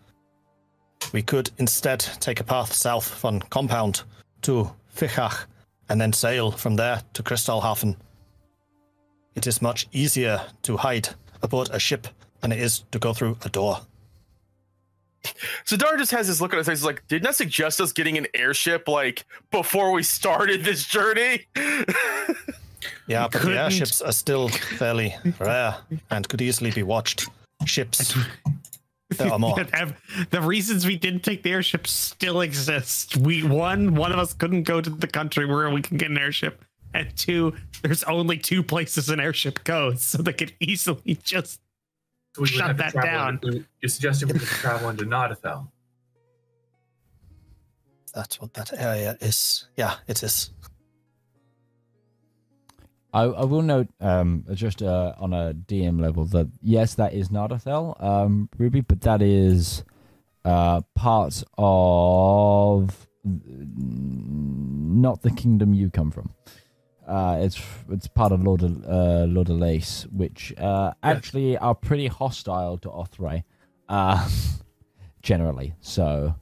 We 1.11 1.21
could 1.21 1.51
instead 1.59 1.99
take 1.99 2.39
a 2.39 2.43
path 2.43 2.73
south 2.73 3.07
from 3.07 3.39
Compound 3.39 4.01
to 4.41 4.71
Fichach 4.95 5.45
and 5.89 6.01
then 6.01 6.11
sail 6.11 6.49
from 6.49 6.75
there 6.75 7.03
to 7.13 7.21
Kristallhafen. 7.21 7.95
It 9.35 9.45
is 9.45 9.61
much 9.61 9.87
easier 9.91 10.41
to 10.63 10.77
hide 10.77 11.09
aboard 11.43 11.69
a 11.69 11.77
ship 11.77 12.07
than 12.41 12.51
it 12.51 12.59
is 12.59 12.79
to 12.89 12.97
go 12.97 13.13
through 13.13 13.37
a 13.45 13.49
door. 13.49 13.81
Zedaar 15.65 15.97
just 15.97 16.11
has 16.11 16.27
this 16.27 16.41
look 16.41 16.53
on 16.53 16.57
his 16.57 16.67
face 16.67 16.79
he's 16.79 16.85
like, 16.85 17.07
didn't 17.07 17.27
I 17.27 17.31
suggest 17.31 17.79
us 17.79 17.91
getting 17.91 18.17
an 18.17 18.27
airship 18.33 18.87
like 18.87 19.25
before 19.51 19.91
we 19.91 20.03
started 20.03 20.63
this 20.63 20.85
journey? 20.85 21.45
Yeah, 23.07 23.27
but 23.31 23.41
the 23.41 23.59
airships 23.59 24.01
are 24.01 24.11
still 24.11 24.49
fairly 24.49 25.15
rare 25.39 25.77
and 26.09 26.27
could 26.27 26.41
easily 26.41 26.71
be 26.71 26.83
watched. 26.83 27.27
Ships. 27.65 28.15
There 29.09 29.31
are 29.31 29.39
more. 29.39 29.55
The 30.31 30.41
reasons 30.41 30.85
we 30.85 30.97
didn't 30.97 31.21
take 31.21 31.43
the 31.43 31.51
airship 31.51 31.87
still 31.87 32.41
exist. 32.41 33.17
We 33.17 33.43
one, 33.43 33.95
one 33.95 34.11
of 34.11 34.19
us 34.19 34.33
couldn't 34.33 34.63
go 34.63 34.81
to 34.81 34.89
the 34.89 35.07
country 35.07 35.45
where 35.45 35.69
we 35.69 35.81
can 35.81 35.97
get 35.97 36.11
an 36.11 36.17
airship, 36.17 36.63
and 36.93 37.15
two, 37.15 37.53
there's 37.83 38.03
only 38.03 38.37
two 38.37 38.63
places 38.63 39.09
an 39.09 39.19
airship 39.19 39.63
goes, 39.63 40.01
so 40.01 40.21
they 40.21 40.33
could 40.33 40.53
easily 40.59 41.17
just. 41.23 41.59
So 42.35 42.41
we 42.41 42.47
Shut 42.47 42.77
that 42.77 42.93
down. 42.93 43.39
into- 43.43 43.65
you're 43.81 43.89
suggesting 43.89 44.27
we 44.29 44.39
could 44.39 44.47
travel 44.47 44.89
into 44.89 45.05
Nardathel. 45.05 45.69
That's 48.13 48.39
what 48.41 48.53
that 48.55 48.73
area 48.73 49.17
is. 49.21 49.67
Yeah, 49.75 49.95
it 50.07 50.21
is. 50.23 50.51
I, 53.13 53.23
I 53.23 53.43
will 53.45 53.61
note, 53.61 53.89
um, 54.01 54.43
just 54.53 54.81
uh, 54.81 55.13
on 55.19 55.33
a 55.33 55.53
DM 55.53 56.01
level, 56.01 56.25
that 56.25 56.49
yes, 56.63 56.95
that 56.95 57.13
is 57.13 57.29
Nardathel, 57.29 58.03
um, 58.03 58.49
Ruby, 58.57 58.81
but 58.81 59.01
that 59.01 59.21
is 59.21 59.83
uh, 60.43 60.81
part 60.95 61.43
of 61.57 63.07
not 63.23 65.21
the 65.21 65.29
kingdom 65.31 65.75
you 65.75 65.91
come 65.91 66.09
from. 66.09 66.31
Uh, 67.07 67.37
it's 67.41 67.61
it's 67.89 68.07
part 68.07 68.31
of 68.31 68.43
Lord 68.43 68.63
of, 68.63 68.85
uh, 68.85 69.25
Lord 69.27 69.49
of 69.49 69.57
Lace, 69.57 70.07
which 70.11 70.53
uh, 70.57 70.93
actually 71.03 71.57
are 71.57 71.75
pretty 71.75 72.07
hostile 72.07 72.77
to 72.79 72.89
Othray, 72.89 73.43
uh, 73.89 74.27
generally. 75.21 75.75
So, 75.81 76.35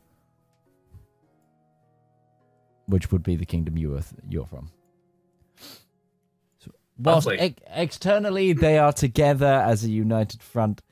which 2.85 3.11
would 3.11 3.23
be 3.23 3.35
the 3.35 3.45
kingdom 3.45 3.77
you 3.77 3.95
are 3.95 4.03
you're 4.29 4.45
from. 4.45 4.69
So, 6.59 6.71
whilst 6.99 7.27
ex- 7.31 7.61
externally 7.67 8.53
they 8.53 8.77
are 8.77 8.93
together 8.93 9.63
as 9.65 9.83
a 9.83 9.89
united 9.89 10.43
front, 10.43 10.83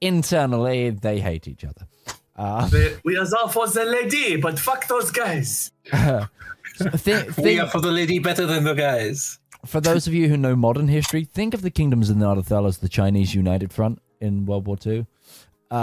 internally 0.00 0.90
they 0.90 1.20
hate 1.20 1.46
each 1.46 1.64
other. 1.64 1.86
Uh, 2.34 2.68
we 3.04 3.16
are 3.16 3.26
all 3.38 3.46
for 3.46 3.68
the 3.68 3.84
lady, 3.84 4.36
but 4.36 4.58
fuck 4.58 4.88
those 4.88 5.12
guys. 5.12 5.70
thi- 6.98 7.24
We 7.26 7.32
think- 7.32 7.60
are 7.62 7.68
for 7.68 7.80
the 7.80 7.90
lady 7.92 8.18
better 8.18 8.46
than 8.46 8.64
the 8.64 8.74
guys. 8.74 9.38
for 9.66 9.80
those 9.80 10.06
of 10.06 10.14
you 10.14 10.28
who 10.28 10.36
know 10.36 10.56
modern 10.56 10.88
history, 10.88 11.24
think 11.24 11.54
of 11.54 11.62
the 11.62 11.70
kingdoms 11.70 12.10
of 12.10 12.16
Nardathel 12.16 12.66
as 12.68 12.78
the 12.78 12.88
Chinese 12.88 13.34
United 13.34 13.72
Front 13.72 14.00
in 14.20 14.44
World 14.46 14.66
War 14.66 14.76
II. 14.84 15.06
Uh, 15.70 15.74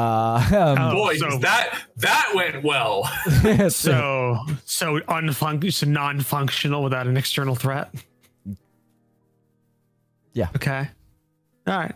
um, 0.52 0.78
Oh, 0.80 0.94
Boy, 0.94 1.16
so- 1.18 1.40
that 1.40 1.74
that 1.98 2.32
went 2.36 2.64
well. 2.64 3.04
So, 3.70 4.38
so 4.66 5.00
unfunc- 5.08 5.74
so 5.74 5.88
non-functional 5.88 6.84
without 6.84 7.08
an 7.08 7.18
external 7.18 7.56
threat. 7.56 7.92
Yeah. 10.34 10.50
Okay. 10.56 10.88
All 11.68 11.78
right. 11.80 11.96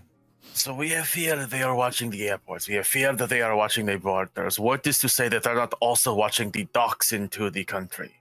So 0.56 0.74
we 0.74 0.90
have 0.90 1.08
fear 1.08 1.36
that 1.36 1.50
they 1.50 1.64
are 1.64 1.74
watching 1.76 2.10
the 2.12 2.28
airports. 2.30 2.68
We 2.68 2.76
have 2.76 2.86
fear 2.88 3.14
that 3.14 3.30
they 3.30 3.42
are 3.42 3.56
watching 3.56 3.86
the 3.88 3.98
borders. 3.98 4.60
What 4.60 4.86
is 4.86 5.00
to 5.00 5.10
say 5.10 5.28
that 5.30 5.44
they're 5.44 5.56
not 5.56 5.74
also 5.80 6.14
watching 6.14 6.52
the 6.52 6.66
docks 6.74 7.12
into 7.12 7.50
the 7.50 7.64
country? 7.64 8.12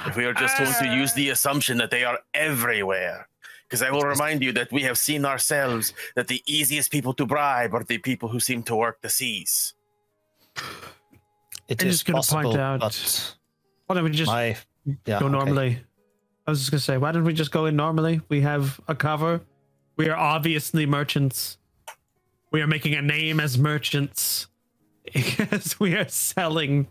If 0.00 0.16
we 0.16 0.24
are 0.24 0.34
just 0.34 0.58
going 0.58 0.72
to 0.72 0.94
use 0.94 1.12
the 1.14 1.30
assumption 1.30 1.78
that 1.78 1.90
they 1.90 2.04
are 2.04 2.18
everywhere. 2.34 3.28
Because 3.68 3.82
I 3.82 3.90
will 3.90 4.02
remind 4.02 4.42
you 4.42 4.52
that 4.52 4.70
we 4.70 4.82
have 4.82 4.96
seen 4.98 5.24
ourselves 5.24 5.92
that 6.14 6.28
the 6.28 6.42
easiest 6.46 6.92
people 6.92 7.14
to 7.14 7.26
bribe 7.26 7.74
are 7.74 7.82
the 7.82 7.98
people 7.98 8.28
who 8.28 8.38
seem 8.38 8.62
to 8.64 8.76
work 8.76 9.00
the 9.00 9.08
seas. 9.08 9.74
It 11.68 11.82
I'm 11.82 11.88
is 11.88 12.02
just 12.02 12.06
gonna 12.06 12.22
point 12.22 12.58
out- 12.58 12.80
but 12.80 13.34
Why 13.86 13.94
don't 13.96 14.04
we 14.04 14.10
just 14.10 14.30
My 14.30 14.56
yeah. 15.04 15.18
go 15.18 15.26
okay. 15.26 15.28
normally? 15.28 15.78
I 16.46 16.50
was 16.50 16.60
just 16.60 16.70
gonna 16.70 16.80
say, 16.80 16.96
why 16.96 17.10
don't 17.10 17.24
we 17.24 17.32
just 17.32 17.50
go 17.50 17.66
in 17.66 17.74
normally? 17.74 18.20
We 18.28 18.40
have 18.42 18.80
a 18.86 18.94
cover. 18.94 19.40
We 19.96 20.08
are 20.08 20.16
obviously 20.16 20.86
merchants. 20.86 21.58
We 22.52 22.62
are 22.62 22.66
making 22.68 22.94
a 22.94 23.02
name 23.02 23.40
as 23.40 23.58
merchants 23.58 24.46
because 25.12 25.80
we 25.80 25.96
are 25.96 26.06
selling 26.08 26.86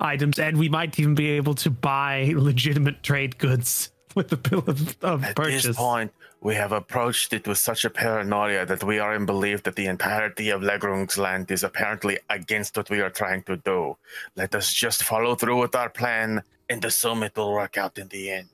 items, 0.00 0.38
and 0.38 0.56
we 0.58 0.68
might 0.68 0.98
even 0.98 1.14
be 1.14 1.30
able 1.30 1.54
to 1.56 1.70
buy 1.70 2.32
legitimate 2.36 3.02
trade 3.02 3.38
goods 3.38 3.90
with 4.14 4.28
the 4.28 4.36
bill 4.36 4.64
of, 4.66 4.96
of 5.02 5.24
At 5.24 5.36
purchase. 5.36 5.64
this 5.64 5.76
point, 5.76 6.12
we 6.40 6.54
have 6.54 6.72
approached 6.72 7.32
it 7.32 7.46
with 7.46 7.58
such 7.58 7.84
a 7.84 7.90
paranoia 7.90 8.64
that 8.66 8.82
we 8.82 8.98
are 8.98 9.14
in 9.14 9.26
belief 9.26 9.62
that 9.64 9.76
the 9.76 9.86
entirety 9.86 10.50
of 10.50 10.62
Legrung's 10.62 11.18
land 11.18 11.50
is 11.50 11.64
apparently 11.64 12.18
against 12.30 12.76
what 12.76 12.88
we 12.88 13.00
are 13.00 13.10
trying 13.10 13.42
to 13.44 13.56
do. 13.58 13.96
Let 14.36 14.54
us 14.54 14.72
just 14.72 15.04
follow 15.04 15.34
through 15.34 15.60
with 15.60 15.74
our 15.74 15.90
plan, 15.90 16.42
and 16.68 16.84
assume 16.84 17.22
it 17.24 17.36
will 17.36 17.52
work 17.52 17.76
out 17.76 17.98
in 17.98 18.08
the 18.08 18.30
end. 18.30 18.48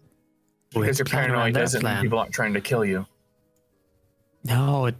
Because 0.70 0.98
you're 0.98 1.06
plan 1.06 1.30
around 1.30 1.36
paranoid 1.36 1.54
their 1.54 1.62
doesn't 1.62 1.82
mean 1.82 1.92
plan. 1.92 2.02
people 2.02 2.18
aren't 2.18 2.32
trying 2.32 2.54
to 2.54 2.60
kill 2.60 2.84
you. 2.84 3.06
No, 4.44 4.86
it, 4.86 4.96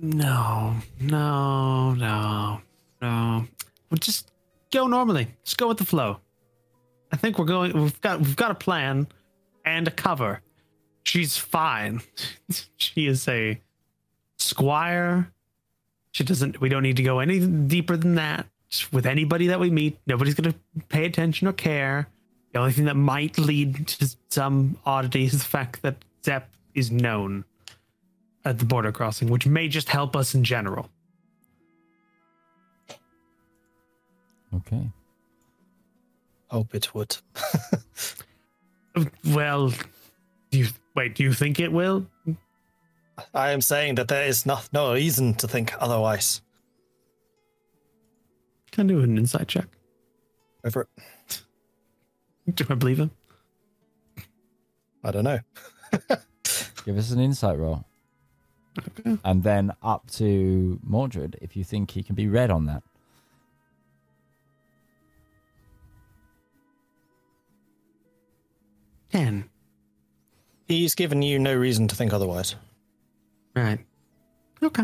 no, 0.00 0.76
no, 1.00 1.94
no, 1.94 2.60
no. 3.00 3.46
We'll 3.90 3.98
just 3.98 4.30
go 4.74 4.86
normally. 4.86 5.28
Just 5.44 5.56
go 5.56 5.68
with 5.68 5.78
the 5.78 5.86
flow. 5.86 6.18
I 7.12 7.16
think 7.16 7.38
we're 7.38 7.44
going. 7.44 7.72
We've 7.80 8.00
got 8.00 8.18
we've 8.18 8.36
got 8.36 8.50
a 8.50 8.54
plan 8.54 9.06
and 9.64 9.88
a 9.88 9.90
cover. 9.90 10.42
She's 11.04 11.36
fine. 11.36 12.02
she 12.76 13.06
is 13.06 13.26
a 13.28 13.60
squire. 14.38 15.32
She 16.12 16.24
doesn't. 16.24 16.60
We 16.60 16.68
don't 16.68 16.82
need 16.82 16.96
to 16.96 17.02
go 17.02 17.20
any 17.20 17.40
deeper 17.46 17.96
than 17.96 18.16
that. 18.16 18.46
With 18.92 19.06
anybody 19.06 19.46
that 19.48 19.60
we 19.60 19.70
meet, 19.70 19.98
nobody's 20.06 20.34
gonna 20.34 20.54
pay 20.88 21.04
attention 21.04 21.46
or 21.46 21.52
care. 21.52 22.08
The 22.52 22.58
only 22.58 22.72
thing 22.72 22.86
that 22.86 22.96
might 22.96 23.38
lead 23.38 23.86
to 23.86 24.16
some 24.30 24.76
oddity 24.84 25.24
is 25.24 25.32
the 25.32 25.38
fact 25.38 25.82
that 25.82 26.04
Zep 26.24 26.50
is 26.74 26.90
known 26.90 27.44
at 28.44 28.58
the 28.58 28.64
border 28.64 28.90
crossing, 28.90 29.28
which 29.28 29.46
may 29.46 29.68
just 29.68 29.88
help 29.88 30.16
us 30.16 30.34
in 30.34 30.42
general. 30.42 30.88
Okay. 34.56 34.90
Hope 36.48 36.74
it 36.74 36.94
would. 36.94 37.16
Well, 39.26 39.72
do 40.50 40.58
you 40.58 40.66
wait? 40.94 41.16
Do 41.16 41.24
you 41.24 41.32
think 41.32 41.58
it 41.58 41.72
will? 41.72 42.06
I 43.32 43.50
am 43.50 43.60
saying 43.60 43.96
that 43.96 44.08
there 44.08 44.24
is 44.24 44.46
no, 44.46 44.58
no 44.72 44.92
reason 44.92 45.34
to 45.34 45.48
think 45.48 45.74
otherwise. 45.80 46.42
Can 48.70 48.86
I 48.86 48.94
do 48.94 49.00
an 49.00 49.18
insight 49.18 49.48
check? 49.48 49.66
Over, 50.64 50.88
Do 52.54 52.64
I 52.68 52.74
believe 52.74 52.98
him? 52.98 53.10
I 55.02 55.10
don't 55.10 55.24
know. 55.24 55.38
Give 56.84 56.98
us 56.98 57.10
an 57.10 57.20
insight 57.20 57.58
roll. 57.58 57.84
Okay. 58.78 59.18
And 59.24 59.42
then 59.42 59.72
up 59.82 60.10
to 60.12 60.80
Mordred 60.82 61.36
if 61.40 61.56
you 61.56 61.62
think 61.62 61.92
he 61.92 62.02
can 62.02 62.14
be 62.14 62.26
read 62.26 62.50
on 62.50 62.66
that. 62.66 62.82
Ten. 69.14 69.48
He's 70.66 70.96
given 70.96 71.22
you 71.22 71.38
no 71.38 71.54
reason 71.54 71.86
to 71.86 71.94
think 71.94 72.12
otherwise. 72.12 72.56
Right. 73.54 73.78
Okay. 74.60 74.82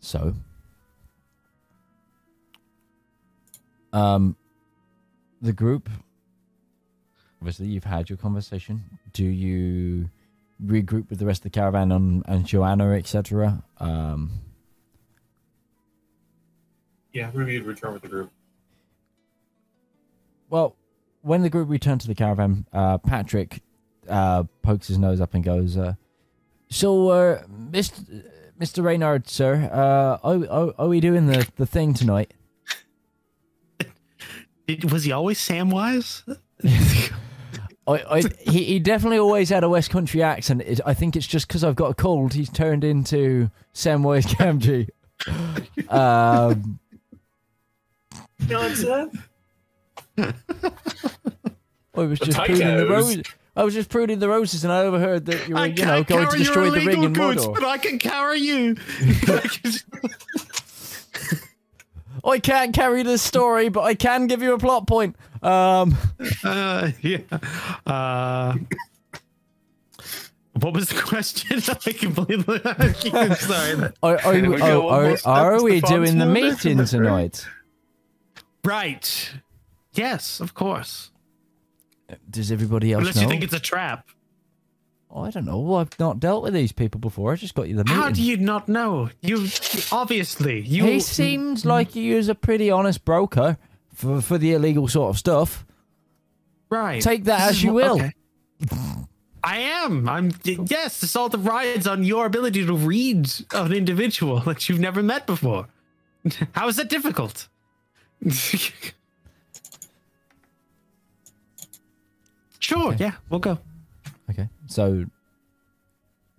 So, 0.00 0.32
um, 3.92 4.34
the 5.42 5.52
group. 5.52 5.90
Obviously, 7.42 7.66
you've 7.66 7.84
had 7.84 8.08
your 8.08 8.16
conversation. 8.16 8.82
Do 9.12 9.24
you 9.26 10.08
regroup 10.64 11.10
with 11.10 11.18
the 11.18 11.26
rest 11.26 11.40
of 11.40 11.44
the 11.44 11.50
caravan 11.50 11.92
and, 11.92 12.22
and 12.26 12.46
Joanna, 12.46 12.92
etc.? 12.92 13.62
Um, 13.76 14.30
Yeah, 17.12 17.30
Ruby 17.34 17.58
would 17.58 17.66
return 17.66 17.92
with 17.92 18.00
the 18.00 18.08
group. 18.08 18.30
well, 20.48 20.76
when 21.22 21.42
the 21.42 21.50
group 21.50 21.68
returned 21.68 22.00
to 22.02 22.06
the 22.06 22.14
caravan, 22.14 22.66
uh, 22.72 22.98
Patrick 22.98 23.62
uh, 24.08 24.44
pokes 24.62 24.88
his 24.88 24.98
nose 24.98 25.20
up 25.20 25.34
and 25.34 25.44
goes, 25.44 25.76
uh, 25.76 25.94
"So, 26.68 27.08
uh, 27.08 27.42
Mr. 27.46 28.24
Mr. 28.58 28.82
Reynard, 28.82 29.28
sir, 29.28 29.70
uh, 29.72 30.18
are, 30.26 30.46
are, 30.50 30.74
are 30.78 30.88
we 30.88 31.00
doing 31.00 31.26
the, 31.26 31.48
the 31.56 31.66
thing 31.66 31.94
tonight?" 31.94 32.34
Did, 34.66 34.90
was 34.90 35.04
he 35.04 35.12
always 35.12 35.38
Samwise? 35.38 36.22
I, 37.86 37.92
I, 38.18 38.22
he, 38.40 38.64
he 38.64 38.78
definitely 38.78 39.18
always 39.18 39.48
had 39.48 39.64
a 39.64 39.68
West 39.68 39.90
Country 39.90 40.22
accent. 40.22 40.62
It, 40.62 40.80
I 40.86 40.94
think 40.94 41.16
it's 41.16 41.26
just 41.26 41.48
because 41.48 41.64
I've 41.64 41.74
got 41.76 41.90
a 41.90 41.94
cold. 41.94 42.34
He's 42.34 42.50
turned 42.50 42.84
into 42.84 43.50
Samwise 43.74 44.26
Gamgee. 44.26 44.88
Um, 45.90 46.78
I 51.94 52.02
was 52.02 52.18
just 52.18 52.38
pruning 52.38 52.76
the 52.76 52.86
roses. 52.88 53.22
I 53.56 53.64
was 53.64 53.74
just 53.74 53.90
pruning 53.90 54.20
the 54.20 54.28
roses, 54.28 54.64
and 54.64 54.72
I 54.72 54.80
overheard 54.80 55.26
that 55.26 55.48
you 55.48 55.54
were, 55.54 55.60
I 55.60 55.66
you 55.66 55.84
know, 55.84 56.04
going 56.04 56.28
to 56.28 56.38
destroy 56.38 56.70
the 56.70 56.86
ring 56.86 57.02
in 57.02 57.12
goods, 57.12 57.44
Mordor. 57.44 57.54
but 57.54 57.64
I 57.64 57.78
can 57.78 57.98
carry 57.98 58.38
you. 58.38 58.76
I 62.24 62.38
can't 62.38 62.74
carry 62.74 63.02
this 63.02 63.22
story, 63.22 63.68
but 63.68 63.82
I 63.82 63.94
can 63.94 64.26
give 64.26 64.42
you 64.42 64.54
a 64.54 64.58
plot 64.58 64.86
point. 64.86 65.16
Um, 65.42 65.96
uh, 66.44 66.90
yeah. 67.00 67.18
Uh, 67.86 68.56
what 70.60 70.74
was 70.74 70.90
the 70.90 71.00
question? 71.00 71.62
I 71.86 71.92
completely. 71.92 72.60
I'm 73.12 73.34
sorry. 73.34 73.92
are, 74.02 74.16
are, 74.16 74.18
Can 74.18 74.44
you- 74.44 74.50
we 74.50 74.56
go 74.58 74.82
one 74.82 75.16
are, 75.24 75.54
are 75.54 75.62
we 75.62 75.80
doing 75.80 76.18
the 76.18 76.26
meeting 76.26 76.84
tonight? 76.84 77.46
Right. 78.64 79.32
Yes, 80.00 80.40
of 80.40 80.54
course. 80.54 81.10
Does 82.28 82.50
everybody 82.50 82.92
else 82.92 83.00
Unless 83.00 83.16
know? 83.16 83.22
you 83.22 83.28
think 83.28 83.44
it's 83.44 83.52
a 83.52 83.60
trap. 83.60 84.08
Oh, 85.10 85.24
I 85.24 85.30
don't 85.30 85.44
know. 85.44 85.74
I've 85.74 85.98
not 85.98 86.20
dealt 86.20 86.42
with 86.42 86.54
these 86.54 86.72
people 86.72 87.00
before. 87.00 87.32
I 87.32 87.36
just 87.36 87.54
got 87.54 87.68
you 87.68 87.76
the 87.76 87.84
meeting. 87.84 88.00
How 88.00 88.10
do 88.10 88.22
you 88.22 88.38
not 88.38 88.66
know? 88.66 89.10
You 89.20 89.46
obviously 89.92 90.60
you. 90.60 90.84
he 90.84 91.00
seems 91.00 91.66
like 91.66 91.90
he 91.90 92.12
is 92.12 92.28
a 92.30 92.34
pretty 92.34 92.70
honest 92.70 93.04
broker 93.04 93.58
for, 93.92 94.22
for 94.22 94.38
the 94.38 94.52
illegal 94.54 94.88
sort 94.88 95.10
of 95.10 95.18
stuff. 95.18 95.66
right. 96.70 97.02
Take 97.02 97.24
that 97.24 97.48
This 97.48 97.56
as 97.58 97.62
you 97.62 97.72
will. 97.74 97.96
okay. 97.96 98.12
I 99.44 99.58
am. 99.58 100.08
I'm. 100.08 100.30
Yes, 100.44 101.00
this 101.00 101.16
all 101.16 101.28
rides 101.28 101.86
on 101.86 102.04
your 102.04 102.24
ability 102.26 102.64
to 102.64 102.74
read 102.74 103.30
an 103.52 103.72
individual 103.72 104.40
that 104.46 104.68
you've 104.68 104.80
never 104.80 105.02
met 105.02 105.26
before. 105.26 105.66
How 106.52 106.68
is 106.68 106.76
that 106.76 106.88
difficult? 106.88 107.48
sure. 112.70 112.94
Yeah, 112.94 113.12
we'll 113.28 113.40
go. 113.40 113.58
Okay, 114.30 114.48
so 114.66 115.04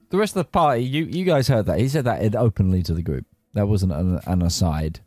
the 0.09 0.17
rest 0.17 0.35
of 0.35 0.45
the 0.45 0.49
party, 0.49 0.83
you 0.83 1.05
you 1.05 1.25
guys 1.25 1.47
heard 1.47 1.65
that. 1.67 1.79
He 1.79 1.87
said 1.87 2.05
that 2.05 2.23
it 2.23 2.35
openly 2.35 2.83
to 2.83 2.93
the 2.93 3.01
group. 3.01 3.25
That 3.53 3.67
wasn't 3.67 3.91
an, 3.93 4.19
an 4.25 4.41
aside. 4.41 5.01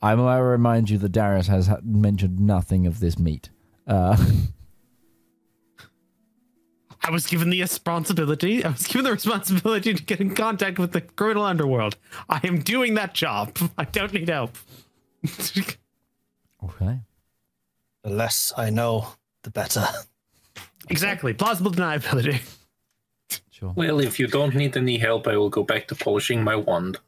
I 0.00 0.14
might 0.14 0.38
remind 0.38 0.90
you 0.90 0.98
that 0.98 1.10
Darius 1.10 1.48
has 1.48 1.66
ha- 1.66 1.78
mentioned 1.82 2.38
nothing 2.38 2.86
of 2.86 3.00
this 3.00 3.18
meat. 3.18 3.50
Uh, 3.86 4.16
I 7.02 7.10
was 7.10 7.26
given 7.26 7.50
the 7.50 7.60
responsibility. 7.60 8.64
I 8.64 8.70
was 8.70 8.86
given 8.86 9.04
the 9.04 9.12
responsibility 9.12 9.94
to 9.94 10.02
get 10.02 10.20
in 10.20 10.34
contact 10.34 10.78
with 10.78 10.92
the 10.92 11.00
criminal 11.00 11.44
underworld. 11.44 11.96
I 12.28 12.40
am 12.44 12.60
doing 12.60 12.94
that 12.94 13.14
job. 13.14 13.56
I 13.76 13.84
don't 13.84 14.12
need 14.12 14.28
help. 14.28 14.56
okay. 16.64 17.00
The 18.04 18.10
less 18.10 18.52
I 18.56 18.70
know, 18.70 19.14
the 19.42 19.50
better. 19.50 19.86
exactly. 20.88 21.34
Plausible 21.34 21.72
deniability. 21.72 22.40
Sure. 23.50 23.72
Well, 23.74 24.00
if 24.00 24.20
you 24.20 24.28
don't 24.28 24.54
need 24.54 24.76
any 24.76 24.98
help, 24.98 25.26
I 25.26 25.36
will 25.36 25.50
go 25.50 25.64
back 25.64 25.88
to 25.88 25.94
polishing 25.94 26.44
my 26.44 26.56
wand. 26.56 26.98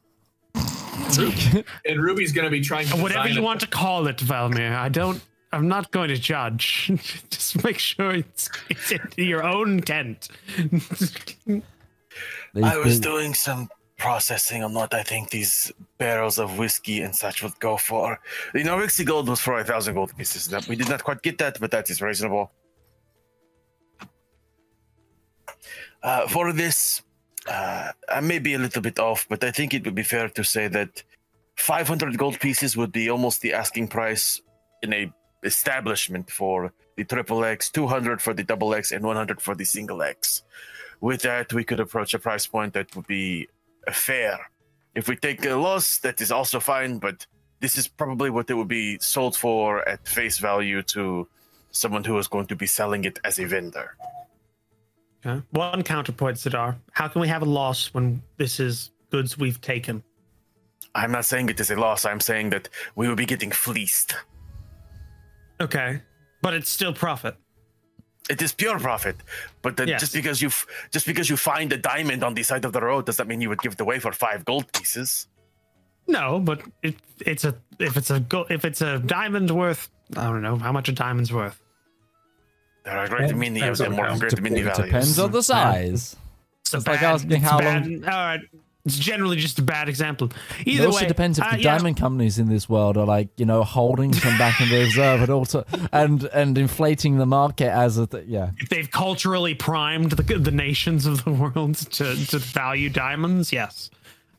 And 0.53 2.01
Ruby's 2.01 2.31
going 2.31 2.45
to 2.45 2.51
be 2.51 2.61
trying 2.61 2.87
to. 2.87 2.97
Whatever 2.97 3.29
you 3.29 3.41
a- 3.41 3.43
want 3.43 3.61
to 3.61 3.67
call 3.67 4.07
it, 4.07 4.17
Valymr. 4.17 4.75
I 4.75 4.89
don't. 4.89 5.21
I'm 5.53 5.67
not 5.67 5.91
going 5.91 6.09
to 6.09 6.17
judge. 6.17 6.91
Just 7.29 7.63
make 7.63 7.77
sure 7.77 8.11
it's, 8.11 8.49
it's 8.69 8.91
in 8.91 9.01
your 9.17 9.43
own 9.43 9.81
tent. 9.81 10.29
I 12.55 12.77
was 12.77 12.99
doing 12.99 13.33
some 13.33 13.69
processing 14.01 14.63
on 14.63 14.73
what 14.73 14.91
I 14.95 15.03
think 15.03 15.29
these 15.29 15.71
barrels 15.99 16.39
of 16.39 16.57
whiskey 16.57 17.01
and 17.01 17.15
such 17.15 17.43
would 17.43 17.57
go 17.59 17.77
for. 17.77 18.19
The 18.51 18.63
Norixie 18.63 19.05
gold 19.05 19.29
was 19.29 19.39
for 19.39 19.59
a 19.59 19.63
thousand 19.63 19.93
gold 19.93 20.11
pieces. 20.17 20.47
That 20.47 20.67
we 20.67 20.75
did 20.75 20.89
not 20.89 21.03
quite 21.03 21.21
get 21.21 21.37
that, 21.37 21.59
but 21.59 21.69
that 21.69 21.87
is 21.91 22.01
reasonable. 22.01 22.51
Uh, 26.01 26.27
for 26.27 26.51
this, 26.51 27.03
uh, 27.47 27.91
I 28.09 28.21
may 28.21 28.39
be 28.39 28.55
a 28.55 28.57
little 28.57 28.81
bit 28.81 28.97
off, 28.97 29.27
but 29.29 29.43
I 29.43 29.51
think 29.51 29.75
it 29.75 29.85
would 29.85 29.93
be 29.93 30.07
fair 30.15 30.29
to 30.29 30.43
say 30.43 30.67
that 30.69 31.03
500 31.57 32.17
gold 32.17 32.39
pieces 32.39 32.75
would 32.75 32.91
be 32.91 33.07
almost 33.07 33.41
the 33.41 33.53
asking 33.53 33.87
price 33.89 34.41
in 34.81 34.93
a 34.93 35.13
establishment 35.43 36.31
for 36.31 36.73
the 36.97 37.03
triple 37.03 37.45
X, 37.45 37.69
200 37.69 38.19
for 38.19 38.33
the 38.33 38.43
double 38.43 38.73
X, 38.73 38.91
and 38.91 39.05
100 39.05 39.39
for 39.39 39.53
the 39.53 39.65
single 39.65 40.01
X. 40.01 40.41
With 41.01 41.21
that, 41.21 41.53
we 41.53 41.63
could 41.63 41.79
approach 41.79 42.15
a 42.15 42.19
price 42.19 42.47
point 42.47 42.73
that 42.73 42.95
would 42.95 43.05
be 43.05 43.47
fair. 43.91 44.39
If 44.95 45.07
we 45.07 45.15
take 45.15 45.45
a 45.45 45.55
loss, 45.55 45.99
that 45.99 46.21
is 46.21 46.31
also 46.31 46.59
fine, 46.59 46.97
but 46.99 47.25
this 47.59 47.77
is 47.77 47.87
probably 47.87 48.29
what 48.29 48.49
it 48.49 48.55
would 48.55 48.67
be 48.67 48.99
sold 48.99 49.35
for 49.37 49.87
at 49.87 50.07
face 50.07 50.39
value 50.39 50.81
to 50.83 51.27
someone 51.71 52.03
who 52.03 52.17
is 52.17 52.27
going 52.27 52.47
to 52.47 52.55
be 52.55 52.67
selling 52.67 53.05
it 53.05 53.19
as 53.23 53.39
a 53.39 53.45
vendor. 53.45 53.95
Okay. 55.25 55.41
One 55.51 55.83
counterpoint, 55.83 56.37
Zedaar. 56.37 56.77
How 56.91 57.07
can 57.07 57.21
we 57.21 57.27
have 57.27 57.43
a 57.43 57.45
loss 57.45 57.93
when 57.93 58.21
this 58.37 58.59
is 58.59 58.91
goods 59.11 59.37
we've 59.37 59.61
taken? 59.61 60.03
I'm 60.95 61.11
not 61.11 61.25
saying 61.25 61.49
it 61.49 61.59
is 61.59 61.71
a 61.71 61.75
loss, 61.75 62.05
I'm 62.05 62.19
saying 62.19 62.49
that 62.49 62.67
we 62.95 63.07
will 63.07 63.15
be 63.15 63.25
getting 63.25 63.51
fleeced. 63.51 64.15
Okay, 65.61 66.01
but 66.41 66.53
it's 66.53 66.69
still 66.69 66.93
profit. 66.93 67.37
It 68.29 68.41
is 68.41 68.53
pure 68.53 68.79
profit, 68.79 69.17
but 69.61 69.75
then 69.77 69.87
Yes. 69.87 69.99
just 70.01 70.13
because 70.13 70.41
you 70.41 70.49
just 70.91 71.05
because 71.05 71.29
you 71.29 71.35
find 71.37 71.73
a 71.73 71.77
diamond 71.77 72.23
on 72.23 72.33
the 72.33 72.43
side 72.43 72.63
of 72.65 72.71
the 72.73 72.79
road 72.81 73.05
does 73.05 73.17
that 73.17 73.27
mean 73.27 73.41
you 73.41 73.49
would 73.49 73.61
give 73.61 73.73
it 73.73 73.81
away 73.81 73.99
for 73.99 74.11
five 74.13 74.45
gold 74.45 74.71
pieces? 74.73 75.27
No, 76.07 76.39
but 76.39 76.61
it, 76.83 76.95
it's 77.25 77.43
a 77.45 77.55
if 77.79 77.97
it's 77.97 78.11
a 78.11 78.19
go, 78.19 78.45
if 78.49 78.63
it's 78.63 78.81
a 78.81 78.99
diamond 78.99 79.49
worth, 79.51 79.89
I 80.15 80.25
don't 80.25 80.41
know 80.41 80.57
how 80.57 80.71
much 80.71 80.87
a 80.89 80.91
diamond's 80.93 81.33
worth. 81.33 81.61
There 82.85 82.97
are 82.97 83.07
great 83.07 83.35
many 83.35 83.59
of 83.61 83.77
Depends 83.77 83.79
them 83.79 83.97
worth 83.97 84.09
how- 84.09 84.17
great 84.17 84.41
many 84.41 84.59
It 84.61 84.63
values. 84.65 84.85
depends 84.85 85.19
on 85.19 85.31
the 85.31 85.43
size. 85.43 86.15
It's 86.61 86.73
a 86.73 86.77
It's 86.77 86.87
like 86.87 87.01
bad- 87.01 87.13
asking 87.15 87.31
it's 87.33 87.43
how 87.43 87.59
bad- 87.59 87.87
long- 87.87 88.03
All 88.05 88.09
right, 88.09 88.39
it's 88.85 88.97
generally 88.97 89.37
just 89.37 89.59
a 89.59 89.61
bad 89.61 89.87
example. 89.89 90.29
It 90.61 90.67
Either 90.67 90.87
also 90.87 91.01
way, 91.01 91.07
depends 91.07 91.37
if 91.39 91.45
uh, 91.45 91.51
the 91.51 91.57
yeah, 91.61 91.77
diamond 91.77 91.97
companies 91.97 92.39
in 92.39 92.49
this 92.49 92.67
world 92.67 92.97
are 92.97 93.05
like 93.05 93.29
you 93.37 93.45
know 93.45 93.63
holding 93.63 94.13
some 94.13 94.37
back 94.37 94.59
in 94.61 94.69
reserve 94.69 95.21
and 95.21 95.29
also 95.29 95.65
and 95.91 96.23
and 96.25 96.57
inflating 96.57 97.17
the 97.17 97.25
market 97.25 97.69
as 97.69 97.97
a 97.97 98.07
th- 98.07 98.25
yeah. 98.27 98.51
if 98.57 98.69
they've 98.69 98.89
culturally 98.91 99.53
primed 99.55 100.11
the, 100.11 100.23
the 100.37 100.51
nations 100.51 101.05
of 101.05 101.23
the 101.23 101.31
world 101.55 101.75
to 101.91 102.15
to 102.27 102.39
value 102.39 102.89
diamonds. 102.89 103.51
Yes. 103.53 103.89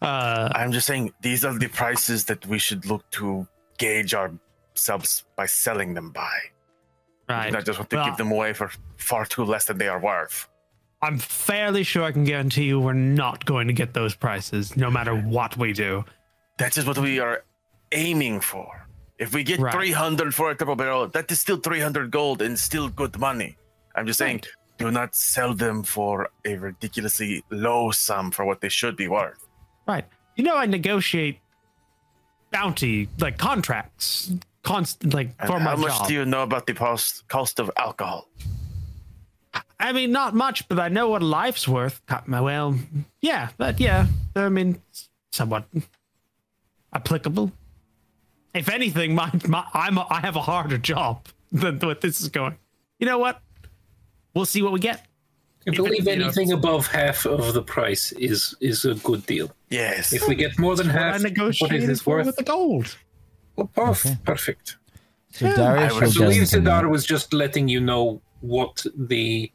Uh, 0.01 0.49
I'm 0.55 0.73
just 0.73 0.87
saying 0.89 1.13
these 1.21 1.45
are 1.45 1.57
the 1.57 1.69
prices 1.69 2.25
that 2.25 2.45
we 2.47 2.59
should 2.59 2.87
look 2.87 3.09
to 3.13 3.47
gauge 3.79 4.15
ourselves 4.15 5.25
by 5.37 5.47
selling 5.47 5.95
them 5.95 6.11
by. 6.11 6.39
right. 7.29 7.53
Not 7.53 7.65
just 7.65 7.79
want 7.79 7.91
to 7.91 7.97
Well, 7.97 8.07
give 8.07 8.17
them 8.17 8.33
away 8.33 8.53
for 8.53 8.71
far 8.97 9.25
too 9.25 9.45
less 9.45 9.67
than 9.67 9.79
they 9.79 9.87
are 9.89 10.01
worth. 10.01 10.49
I'm 11.03 11.19
fairly 11.19 11.83
sure 11.83 12.05
I 12.05 12.13
can 12.13 12.25
guarantee 12.25 12.65
you 12.65 12.79
we're 12.79 12.93
not 12.93 13.45
going 13.45 13.67
to 13.67 13.73
get 13.73 13.93
those 13.93 14.15
prices, 14.15 14.77
no 14.77 14.89
matter 14.91 15.17
what 15.17 15.57
we 15.57 15.73
do. 15.73 16.05
That 16.59 16.79
is 16.79 16.87
what 16.87 16.97
we 16.99 17.19
are 17.19 17.45
aiming 17.91 18.41
for. 18.41 18.87
If 19.19 19.35
we 19.35 19.43
get 19.43 19.59
Right. 19.59 19.73
300 19.75 20.35
for 20.35 20.51
a 20.51 20.55
triple 20.55 20.77
barrel, 20.77 21.09
that 21.09 21.31
is 21.31 21.41
still 21.41 21.57
300 21.57 22.11
gold 22.11 22.41
and 22.41 22.59
still 22.59 22.89
good 22.89 23.19
money. 23.19 23.57
I'm 23.97 24.07
just 24.07 24.19
saying, 24.19 24.43
do 24.79 24.91
not 24.91 25.15
sell 25.15 25.55
them 25.55 25.83
for 25.83 26.29
a 26.45 26.55
ridiculously 26.57 27.43
low 27.51 27.91
sum 27.91 28.31
for 28.31 28.45
what 28.45 28.61
they 28.61 28.69
should 28.69 28.97
be 28.97 29.09
worth. 29.09 29.45
Right. 29.87 30.05
You 30.37 30.45
know, 30.45 30.57
I 30.57 30.67
negotiate 30.67 31.39
bounty 32.53 33.09
like 33.19 33.39
contracts, 33.39 34.33
constant 34.63 35.15
like 35.15 35.31
And 35.41 35.49
for 35.49 35.59
my 35.59 35.73
job. 35.73 35.79
how 35.79 35.87
much 35.99 36.09
do 36.09 36.15
you 36.15 36.25
know 36.25 36.43
about 36.45 36.67
the 36.67 36.75
cost, 36.75 37.27
cost 37.29 37.59
of 37.61 37.71
alcohol? 37.77 38.29
I 39.83 39.93
mean, 39.93 40.13
not 40.13 40.35
much, 40.35 40.69
but 40.69 40.79
I 40.79 40.89
know 40.89 41.09
what 41.09 41.23
life's 41.23 41.67
worth. 41.67 42.01
Well, 42.29 42.77
yeah, 43.21 43.49
but 43.59 43.81
yeah, 43.81 44.07
I 44.37 44.49
mean, 44.49 44.81
somewhat 45.33 45.65
applicable. 46.93 47.53
If 48.55 48.69
anything, 48.69 49.15
my, 49.15 49.31
my 49.49 49.65
I'm 49.75 49.99
a, 49.99 50.07
I 50.09 50.21
have 50.21 50.37
a 50.37 50.43
harder 50.43 50.79
job 50.79 51.27
than 51.51 51.79
what 51.81 52.01
this 52.01 52.21
is 52.21 52.29
going. 52.29 52.57
You 52.99 53.07
know 53.07 53.19
what? 53.19 53.41
We'll 54.35 54.45
see 54.47 54.63
what 54.63 54.73
we 54.73 54.79
get. 54.81 54.99
I 55.67 55.71
Even, 55.73 55.85
believe 55.85 56.07
you 56.07 56.17
know, 56.17 56.25
anything 56.27 56.53
above 56.53 56.87
half 56.87 57.25
of 57.27 57.55
the 57.55 57.63
price 57.63 58.13
is 58.13 58.55
is 58.61 58.85
a 58.85 58.95
good 58.95 59.25
deal. 59.27 59.51
Yes. 59.71 60.13
If 60.13 60.27
we 60.29 60.35
get 60.35 60.59
more 60.59 60.77
than 60.77 60.89
What 60.89 60.97
I 60.97 61.19
half, 61.19 61.23
what 61.61 61.73
is 61.73 61.87
this 61.87 62.05
worth? 62.07 62.27
with 62.27 62.37
the 62.37 62.43
gold. 62.43 62.97
Well, 63.57 63.71
perf- 63.75 64.25
Perfect. 64.25 64.77
So 65.31 65.47
Yeah, 65.47 65.55
Darius, 65.57 65.93
I 65.93 65.95
you're 65.95 65.95
would 65.95 66.05
I 66.05 66.19
believe 66.19 66.41
guessing 66.41 66.63
Zedaar 66.65 66.91
was 66.91 67.05
just 67.07 67.33
letting 67.33 67.69
you 67.69 67.81
know 67.81 68.21
what 68.41 68.85
the 68.97 69.51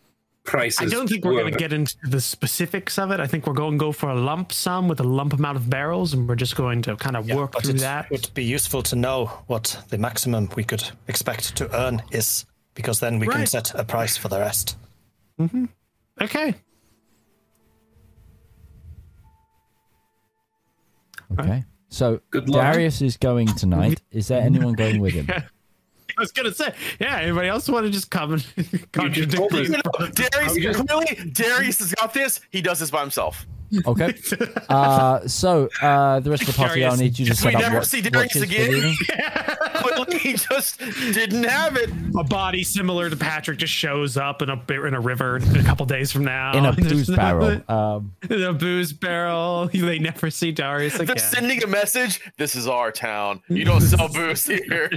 prices 0.47 0.79
I 0.81 0.95
don't 0.95 1.07
think 1.07 1.23
we're 1.23 1.33
were. 1.33 1.41
going 1.41 1.53
to 1.53 1.59
get 1.59 1.73
into 1.73 1.95
the 2.03 2.19
specifics 2.19 2.97
of 2.97 3.11
it. 3.11 3.19
I 3.19 3.27
think 3.27 3.45
we're 3.45 3.53
going 3.53 3.73
to 3.73 3.77
go 3.77 3.91
for 3.91 4.09
a 4.09 4.15
lump 4.15 4.51
sum 4.51 4.87
with 4.87 4.99
a 4.99 5.03
lump 5.03 5.33
amount 5.33 5.57
of 5.57 5.69
barrels, 5.69 6.13
and 6.13 6.27
we're 6.27 6.35
just 6.35 6.55
going 6.55 6.81
to 6.83 6.95
kind 6.95 7.15
of 7.15 7.29
work 7.29 7.51
but 7.51 7.63
through 7.63 7.75
it 7.75 7.79
that. 7.81 8.09
would 8.09 8.29
be 8.33 8.43
useful 8.43 8.81
to 8.83 8.95
know 8.95 9.25
what 9.47 9.79
the 9.89 9.97
maximum 9.97 10.49
we 10.55 10.63
could 10.63 10.89
expect 11.07 11.55
to 11.57 11.79
earn 11.79 12.01
is, 12.11 12.45
because 12.73 12.99
then 12.99 13.19
we 13.19 13.27
can 13.27 13.45
set 13.45 13.75
a 13.75 13.83
price 13.83 14.17
for 14.17 14.29
the 14.29 14.39
rest. 14.39 14.77
Mm-hmm. 15.39 15.65
Okay. 16.21 16.55
okay. 21.39 21.63
So 21.89 22.21
Good 22.31 22.49
luck. 22.49 22.73
Darius 22.73 23.01
is 23.01 23.17
going 23.17 23.47
tonight. 23.47 24.01
Is 24.11 24.27
there 24.27 24.41
anyone 24.41 24.73
going 24.73 24.99
with 24.99 25.13
him? 25.13 25.27
I 26.17 26.21
was 26.21 26.31
gonna 26.31 26.53
say, 26.53 26.73
yeah. 26.99 27.19
Anybody 27.19 27.47
else 27.47 27.69
want 27.69 27.85
to 27.85 27.91
just 27.91 28.09
come 28.09 28.33
and 28.33 28.91
contradict 28.91 29.33
told 29.33 29.53
us. 29.53 29.69
me? 29.69 29.77
Darius, 30.13 30.55
just- 30.55 30.87
clearly, 30.87 31.31
Darius 31.31 31.79
has 31.79 31.93
got 31.93 32.13
this. 32.13 32.39
He 32.51 32.61
does 32.61 32.79
this 32.79 32.89
by 32.91 33.01
himself. 33.01 33.45
Okay. 33.85 34.13
Uh, 34.69 35.25
so 35.27 35.69
uh, 35.81 36.19
the 36.19 36.29
rest 36.29 36.41
of 36.41 36.47
the 36.49 36.53
party, 36.53 36.83
I'll 36.83 36.97
need 36.97 37.17
you 37.17 37.25
to 37.25 37.31
just 37.31 37.41
set 37.41 37.49
we 37.49 37.55
up 37.55 37.61
never 37.61 37.75
watch- 37.77 37.85
see 37.87 38.01
Darius 38.01 38.33
the 38.33 38.43
again. 38.43 38.73
evening. 38.73 38.95
He 40.19 40.33
just 40.33 40.79
didn't 40.79 41.43
have 41.43 41.75
it. 41.77 41.89
A 42.17 42.23
body 42.23 42.63
similar 42.63 43.09
to 43.09 43.15
Patrick 43.15 43.57
just 43.59 43.73
shows 43.73 44.15
up 44.17 44.41
in 44.41 44.49
a 44.49 44.61
in 44.85 44.93
a 44.93 44.99
river 44.99 45.37
a 45.37 45.63
couple 45.63 45.85
days 45.85 46.11
from 46.11 46.23
now. 46.25 46.55
in 46.57 46.65
a 46.65 46.73
booze 46.73 47.09
no- 47.09 47.15
barrel. 47.15 47.61
Um, 47.69 48.13
In 48.29 48.43
a 48.43 48.53
booze 48.53 48.93
barrel. 48.93 49.67
They 49.73 49.99
never 49.99 50.29
see 50.29 50.51
Darius 50.51 50.95
again. 50.95 51.07
They're 51.07 51.15
again. 51.15 51.29
sending 51.31 51.63
a 51.63 51.67
message. 51.67 52.21
This 52.37 52.55
is 52.55 52.67
our 52.67 52.91
town. 52.91 53.41
You 53.47 53.63
don't 53.65 53.81
sell 53.81 54.07
booze 54.09 54.45
here. 54.45 54.89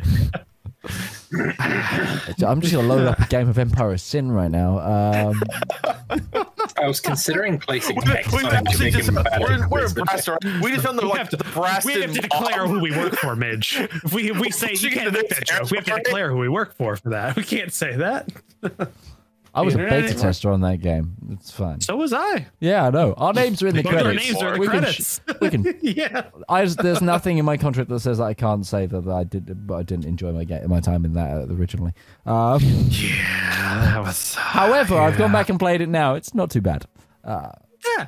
I'm 2.43 2.61
just 2.61 2.73
gonna 2.73 2.89
load 2.89 3.07
up 3.07 3.19
a 3.21 3.27
game 3.27 3.49
of 3.49 3.59
Empire 3.59 3.93
of 3.93 4.01
Sin 4.01 4.33
right 4.33 4.51
now. 4.51 4.79
Um, 4.79 5.43
I 6.79 6.87
was 6.87 7.01
considering 7.01 7.59
placing 7.59 7.97
We, 7.97 8.05
next 8.05 8.33
we 8.33 8.41
time 8.43 8.51
to 8.51 8.57
actually 8.71 8.85
make 8.87 8.95
just 8.95 9.09
him 9.09 9.17
we're, 9.17 9.21
at 9.27 9.41
we're 9.41 9.67
quiz, 9.69 9.97
in 9.97 10.05
but- 10.05 10.63
We 10.63 10.73
just 10.73 10.85
found 10.85 10.99
the 10.99 11.03
We 11.03 11.09
like 11.09 11.19
have 11.19 11.29
to, 11.31 11.37
the 11.37 11.45
Braston. 11.45 11.95
we 11.95 12.01
have 12.03 12.13
to 12.15 12.21
declare 12.23 12.67
who 12.67 12.81
we 12.81 12.91
work 12.93 13.15
for, 13.17 13.37
Midge. 13.37 13.77
If 13.79 14.13
we 14.15 14.31
if 14.31 14.39
we 14.39 14.51
say 14.51 14.73
you 14.73 14.91
can't 14.91 15.13
make 15.13 15.29
that 15.29 15.45
joke, 15.47 15.71
we 15.71 15.77
have 15.79 15.85
to 15.87 15.95
declare 16.03 16.31
who 16.31 16.39
we 16.39 16.49
work 16.49 16.75
for 16.77 16.97
for 16.97 17.11
that. 17.11 17.37
We 17.37 17.43
can't 17.45 17.73
say 17.73 17.97
that. 17.97 18.29
I 19.55 19.63
was 19.63 19.75
a 19.75 19.79
beta 19.79 20.15
tester 20.15 20.51
on 20.51 20.61
that 20.61 20.81
game. 20.81 21.15
It's 21.31 21.51
fine. 21.51 21.81
So 21.81 21.97
was 21.97 22.13
I. 22.13 22.47
Yeah, 22.61 22.87
I 22.87 22.91
know. 22.91 23.15
Our 23.17 23.33
names 23.33 23.63
are 23.63 23.67
in 23.69 23.77
the 23.77 23.83
Both 23.83 23.95
our 23.95 24.03
credits. 24.03 24.27
names 24.31 24.43
are 24.43 24.49
in 24.49 24.55
the 24.55 24.61
we 24.61 24.69
can, 24.69 24.81
credits. 24.81 25.21
we 25.41 25.51
can. 25.51 25.79
yeah. 25.83 26.23
I 26.49 26.65
just, 26.65 26.79
there's 26.79 27.03
nothing 27.03 27.39
in 27.39 27.45
my 27.45 27.57
contract 27.57 27.89
that 27.91 28.01
says 28.01 28.19
that 28.19 28.25
I 28.25 28.35
can't 28.35 28.65
say 28.65 28.87
that 28.87 29.09
I 29.09 29.25
did, 29.25 29.67
but 29.67 29.75
I 29.75 29.83
didn't 29.83 30.05
enjoy 30.05 30.33
my 30.33 30.45
game, 30.45 30.69
my 30.69 30.81
time 30.81 31.05
in 31.05 31.15
that 31.15 31.31
uh, 31.51 31.55
originally. 31.55 31.93
Um, 32.27 32.61
Yeah, 32.63 33.91
that 33.93 34.01
was. 34.03 34.35
however, 34.37 34.97
I've 34.99 35.19
gone 35.19 35.33
back 35.33 35.49
and 35.49 35.59
played 35.59 35.81
it 35.81 35.89
now. 35.89 36.15
It's 36.15 36.35
not 36.35 36.51
too 36.51 36.61
bad. 36.61 36.87
Yeah. 37.27 38.07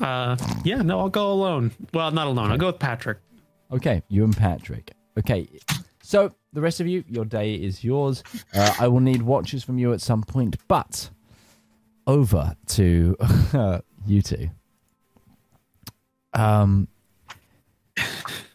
Uh, 0.00 0.36
yeah, 0.64 0.82
no, 0.82 1.00
I'll 1.00 1.08
go 1.10 1.32
alone. 1.32 1.72
Well, 1.92 2.10
not 2.10 2.26
alone. 2.26 2.50
I'll 2.50 2.58
go 2.58 2.66
with 2.66 2.78
Patrick. 2.78 3.18
Okay, 3.72 4.02
you 4.08 4.24
and 4.24 4.36
Patrick. 4.36 4.92
Okay, 5.18 5.48
so 6.02 6.34
the 6.52 6.60
rest 6.60 6.80
of 6.80 6.86
you, 6.86 7.04
your 7.08 7.24
day 7.24 7.54
is 7.54 7.82
yours. 7.82 8.22
Uh, 8.54 8.74
I 8.78 8.88
will 8.88 9.00
need 9.00 9.22
watches 9.22 9.64
from 9.64 9.78
you 9.78 9.92
at 9.92 10.00
some 10.00 10.22
point, 10.22 10.56
but 10.68 11.10
over 12.06 12.56
to 12.68 13.16
you 14.06 14.22
two. 14.22 14.50
Um, 16.34 16.88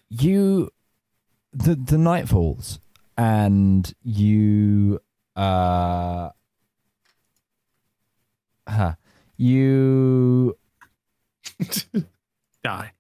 you, 0.10 0.70
the 1.54 1.76
the 1.76 1.98
night 1.98 2.28
falls, 2.28 2.80
and 3.18 3.92
you, 4.04 5.00
uh, 5.36 6.30
huh, 8.68 8.94
you 9.38 10.58
Die. 12.64 12.92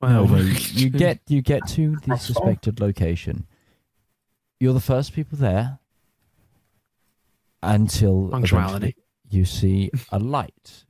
Well, 0.00 0.26
no, 0.26 0.36
you 0.72 0.90
get 0.90 1.20
you 1.28 1.42
get 1.42 1.66
to 1.68 1.96
the 2.06 2.16
suspected 2.16 2.80
location. 2.80 3.46
You're 4.62 4.74
the 4.74 4.80
first 4.80 5.12
people 5.12 5.36
there 5.38 5.80
until 7.64 8.28
Punctuality. 8.28 8.94
you 9.28 9.44
see 9.44 9.90
a 10.12 10.20
light 10.20 10.84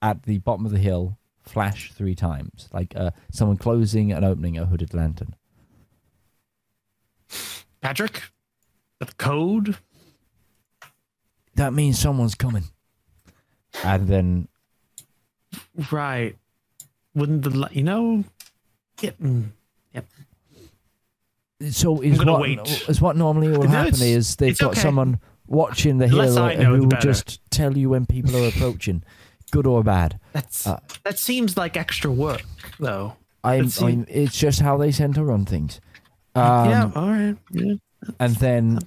at 0.00 0.22
the 0.22 0.38
bottom 0.38 0.66
of 0.66 0.70
the 0.70 0.78
hill 0.78 1.18
flash 1.42 1.92
three 1.92 2.14
times, 2.14 2.68
like 2.72 2.92
uh, 2.94 3.10
someone 3.32 3.56
closing 3.56 4.12
and 4.12 4.24
opening 4.24 4.56
a 4.56 4.66
hooded 4.66 4.94
lantern. 4.94 5.34
Patrick, 7.80 8.22
the 9.00 9.06
code. 9.06 9.76
That 11.56 11.72
means 11.72 11.98
someone's 11.98 12.36
coming. 12.36 12.66
And 13.82 14.06
then 14.06 14.48
Right. 15.90 16.38
Wouldn't 17.16 17.42
the 17.42 17.68
you 17.72 17.82
know 17.82 18.22
Yeah, 19.00 19.10
mm. 19.20 19.50
So 21.70 22.00
is 22.00 22.24
what 22.24 22.40
wait. 22.40 22.84
is 22.88 23.00
what 23.00 23.16
normally 23.16 23.48
will 23.48 23.62
No, 23.64 23.68
happen 23.68 23.88
it's- 23.94 24.00
is 24.02 24.36
they've 24.36 24.56
got 24.58 24.72
okay. 24.72 24.80
someone 24.80 25.18
watching 25.46 25.98
the 25.98 26.06
The 26.06 26.16
less 26.16 26.34
hill 26.34 26.48
who 26.74 26.80
will 26.80 26.86
better. 26.88 27.12
just 27.12 27.40
tell 27.50 27.76
you 27.76 27.90
when 27.90 28.06
people 28.06 28.34
are 28.36 28.48
approaching, 28.48 29.02
good 29.50 29.66
or 29.66 29.82
bad. 29.84 30.18
That's 30.32 30.66
Uh, 30.66 30.80
that 31.04 31.18
seems 31.18 31.56
like 31.56 31.76
extra 31.76 32.10
work, 32.10 32.42
though. 32.78 33.16
I'm, 33.44 33.64
Let's. 33.64 33.82
I'm 33.82 34.06
it's 34.08 34.36
just 34.38 34.60
how 34.60 34.76
they 34.78 34.90
tend 34.90 35.14
to 35.16 35.24
run 35.24 35.44
things. 35.44 35.80
Um, 36.34 36.70
yeah, 36.70 36.90
all 36.94 37.08
right. 37.08 37.36
Yeah. 37.52 37.74
and 38.18 38.36
then 38.36 38.78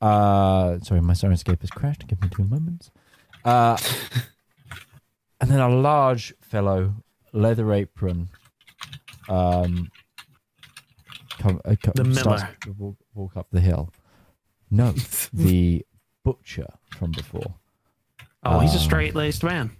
uh 0.00 0.78
sorry 0.80 1.00
my 1.00 1.12
Syrinscape 1.12 1.60
has 1.60 1.70
crashed 1.70 2.06
give 2.06 2.20
me 2.22 2.28
two 2.30 2.44
moments 2.44 2.90
uh 3.44 3.76
and 5.40 5.50
then 5.50 5.60
a 5.60 5.68
large 5.68 6.32
fellow 6.40 6.94
leather 7.32 7.72
apron 7.72 8.28
um 9.28 9.90
come, 11.40 11.60
uh, 11.64 11.74
come 11.82 11.92
The 11.96 12.04
miller. 12.04 12.48
walk, 12.78 12.96
walk 13.14 13.36
up 13.36 13.48
the 13.50 13.60
hill 13.60 13.92
no 14.70 14.92
the 15.32 15.84
butcher 16.24 16.66
from 16.96 17.10
before 17.12 17.54
Oh, 18.42 18.60
he's 18.60 18.72
a 18.72 18.78
Um, 18.78 18.84
straight 18.84 19.14
laced 19.14 19.42
man. 19.44 19.72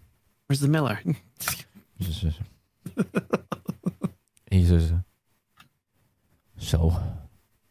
Where's 0.46 0.60
the 0.60 0.68
Miller? 0.68 1.00
he 4.50 4.64
says 4.64 4.92
so 6.58 6.92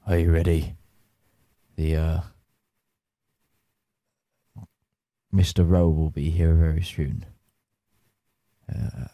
are 0.07 0.17
you 0.17 0.31
ready 0.31 0.75
the 1.75 1.95
uh 1.95 2.21
mr 5.33 5.67
rowe 5.69 5.89
will 5.89 6.09
be 6.09 6.29
here 6.29 6.53
very 6.55 6.81
soon 6.81 7.25
uh, 8.73 9.07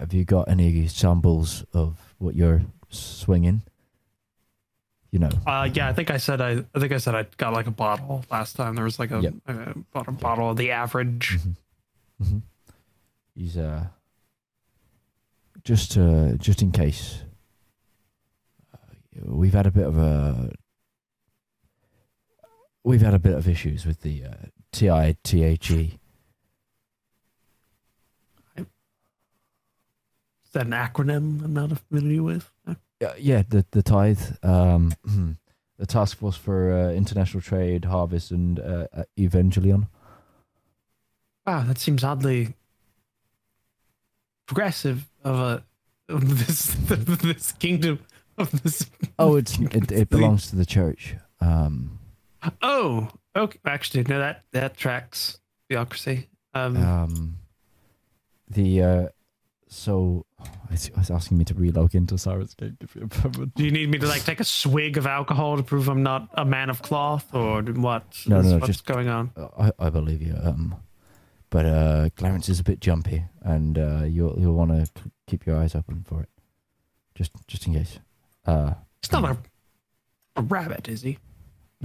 have 0.00 0.12
you 0.12 0.24
got 0.24 0.48
any 0.48 0.86
samples 0.88 1.64
of 1.72 2.14
what 2.18 2.34
you're 2.34 2.62
swinging 2.88 3.62
you 5.10 5.18
know 5.18 5.30
Uh, 5.46 5.68
yeah, 5.72 5.88
I 5.88 5.92
think 5.92 6.10
I 6.10 6.16
said 6.18 6.40
I, 6.40 6.64
I 6.74 6.78
think 6.80 6.92
I 6.92 6.98
said 6.98 7.14
I 7.14 7.24
got 7.36 7.52
like 7.52 7.66
a 7.66 7.70
bottle 7.70 8.24
last 8.30 8.56
time. 8.56 8.74
There 8.74 8.84
was 8.84 8.98
like 8.98 9.10
a, 9.12 9.20
Yep. 9.20 9.34
a 9.46 9.74
bottle, 9.92 10.12
bottle 10.14 10.50
of 10.50 10.56
the 10.56 10.70
average. 10.72 11.38
hmm 12.22 12.38
He's 13.34 13.56
uh 13.56 13.86
just 15.64 15.96
uh 15.98 16.32
just 16.38 16.62
in 16.62 16.70
case. 16.72 17.22
Uh, 18.74 18.78
we've 19.24 19.52
had 19.54 19.66
a 19.66 19.70
bit 19.70 19.84
of 19.86 19.96
a 19.98 20.50
we've 22.84 23.00
had 23.02 23.14
a 23.14 23.18
bit 23.18 23.34
of 23.34 23.46
issues 23.48 23.84
with 23.86 24.00
the 24.02 24.24
uh, 24.24 24.34
TITHE. 24.72 25.98
Is 28.56 30.45
that 30.45 30.45
an 30.56 30.70
acronym 30.70 31.44
I'm 31.44 31.54
not 31.54 31.78
familiar 31.88 32.22
with? 32.22 32.50
Yeah, 33.00 33.12
yeah, 33.18 33.42
the 33.48 33.64
the 33.70 33.82
tithe, 33.82 34.20
um, 34.42 34.94
the 35.78 35.86
task 35.86 36.18
force 36.18 36.36
for 36.36 36.72
uh, 36.72 36.90
international 36.92 37.42
trade, 37.42 37.84
harvest, 37.84 38.30
and 38.30 38.58
uh, 38.58 38.86
uh, 38.92 39.02
Evangelion. 39.18 39.88
Wow, 41.46 41.62
that 41.64 41.78
seems 41.78 42.02
oddly 42.02 42.54
progressive 44.46 45.06
of 45.22 45.38
a 45.38 45.64
of 46.08 46.38
this 46.46 46.74
this 47.22 47.52
kingdom 47.52 48.00
of 48.38 48.50
this. 48.62 48.90
Oh, 49.18 49.36
it's 49.36 49.58
it, 49.60 49.92
it 49.92 50.08
belongs 50.10 50.50
to 50.50 50.56
the 50.56 50.66
church. 50.66 51.16
Um, 51.40 51.98
Oh, 52.62 53.08
okay. 53.34 53.58
Actually, 53.64 54.04
no, 54.04 54.18
that 54.18 54.44
that 54.52 54.76
tracks 54.76 55.38
theocracy. 55.68 56.28
Um, 56.54 56.76
um, 56.76 57.38
the 58.48 58.82
uh, 58.82 59.08
so 59.68 60.24
it's, 60.70 60.88
it's 60.96 61.10
asking 61.10 61.38
me 61.38 61.44
to 61.44 61.54
relog 61.54 61.94
into 61.94 62.14
you're 62.94 63.08
permanent. 63.08 63.54
do 63.54 63.64
you 63.64 63.70
need 63.70 63.90
me 63.90 63.98
to 63.98 64.06
like 64.06 64.24
take 64.26 64.40
a 64.40 64.44
swig 64.44 64.96
of 64.96 65.06
alcohol 65.06 65.56
to 65.56 65.62
prove 65.62 65.88
I'm 65.88 66.02
not 66.02 66.28
a 66.34 66.44
man 66.44 66.70
of 66.70 66.82
cloth, 66.82 67.34
or 67.34 67.62
what? 67.62 68.04
No, 68.26 68.40
no, 68.40 68.48
no, 68.50 68.54
what's 68.58 68.66
just- 68.68 68.86
going 68.86 69.08
on? 69.08 69.30
I, 69.58 69.72
I 69.78 69.90
believe 69.90 70.22
you. 70.22 70.34
Um, 70.42 70.76
but 71.50 71.64
uh, 71.64 72.08
Clarence 72.16 72.48
is 72.48 72.58
a 72.60 72.64
bit 72.64 72.80
jumpy, 72.80 73.24
and 73.42 73.78
uh, 73.78 74.02
you'll 74.04 74.36
you'll 74.38 74.54
want 74.54 74.70
to 74.72 74.90
keep 75.26 75.46
your 75.46 75.56
eyes 75.56 75.74
open 75.74 76.04
for 76.06 76.22
it, 76.22 76.28
just 77.14 77.30
just 77.46 77.66
in 77.66 77.74
case. 77.74 78.00
Uh, 78.44 78.74
He's 79.00 79.12
not 79.12 79.24
a 79.24 79.38
a 80.36 80.42
rabbit, 80.42 80.88
is 80.88 81.02
he? 81.02 81.18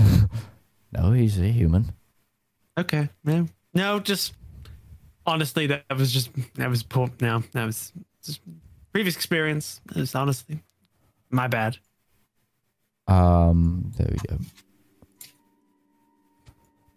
no, 0.92 1.12
he's 1.14 1.40
a 1.40 1.48
human. 1.48 1.94
Okay, 2.78 3.10
no, 3.24 3.48
no, 3.74 4.00
just 4.00 4.34
honestly, 5.32 5.68
that 5.68 5.86
was 5.98 6.12
just 6.12 6.30
that 6.56 6.70
was 6.70 6.84
poor. 6.84 7.10
Now 7.20 7.44
that 7.54 7.66
was 7.66 7.92
just 8.24 8.42
previous 8.92 9.16
experience. 9.16 9.82
It 9.90 9.98
was 9.98 10.14
honestly 10.14 10.64
my 11.30 11.48
bad. 11.48 11.78
Um, 13.08 13.92
there 13.98 14.08
we 14.10 14.18
go. 14.28 14.44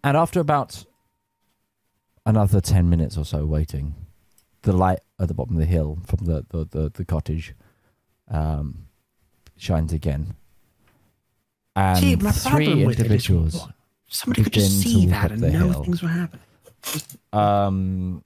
And 0.03 0.15
after 0.15 0.39
about 0.39 0.85
another 2.25 2.61
ten 2.61 2.89
minutes 2.89 3.17
or 3.17 3.25
so 3.25 3.45
waiting, 3.45 3.95
the 4.61 4.73
light 4.73 4.99
at 5.19 5.27
the 5.27 5.33
bottom 5.33 5.55
of 5.55 5.59
the 5.59 5.65
hill 5.65 5.99
from 6.05 6.25
the 6.25 6.45
the, 6.49 6.65
the, 6.65 6.89
the 6.89 7.05
cottage 7.05 7.55
um, 8.29 8.87
shines 9.57 9.93
again, 9.93 10.35
and 11.75 11.99
See, 11.99 12.15
my 12.17 12.31
three 12.31 12.65
problem 12.65 12.85
with 12.85 12.99
it 12.99 13.05
is 13.05 13.05
individuals. 13.05 13.67
Somebody 14.07 14.43
could 14.43 14.53
just 14.53 14.81
see 14.81 15.07
that 15.07 15.31
and 15.31 15.41
know 15.41 15.49
hill. 15.49 15.83
things 15.83 16.03
were 16.03 16.09
happening. 16.09 16.44
Um, 17.33 18.23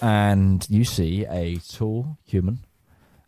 and 0.00 0.66
you 0.68 0.84
see 0.84 1.24
a 1.26 1.56
tall 1.58 2.18
human, 2.24 2.64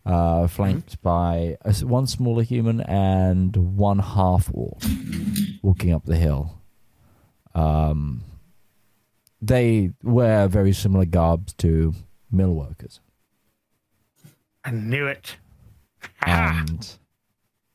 uh, 0.04 0.46
flanked 0.48 1.00
by 1.02 1.56
a 1.64 1.72
one 1.84 2.06
smaller 2.06 2.42
human 2.42 2.80
and 2.80 3.56
one 3.56 4.00
half 4.00 4.50
orc, 4.52 4.82
walking 5.62 5.92
up 5.92 6.04
the 6.04 6.16
hill. 6.16 6.60
Um, 7.54 8.24
they 9.40 9.92
wear 10.02 10.48
very 10.48 10.72
similar 10.72 11.04
garbs 11.04 11.52
to 11.54 11.94
mill 12.30 12.54
workers, 12.54 13.00
I 14.64 14.70
knew 14.70 15.06
it. 15.06 15.36
And 16.26 16.96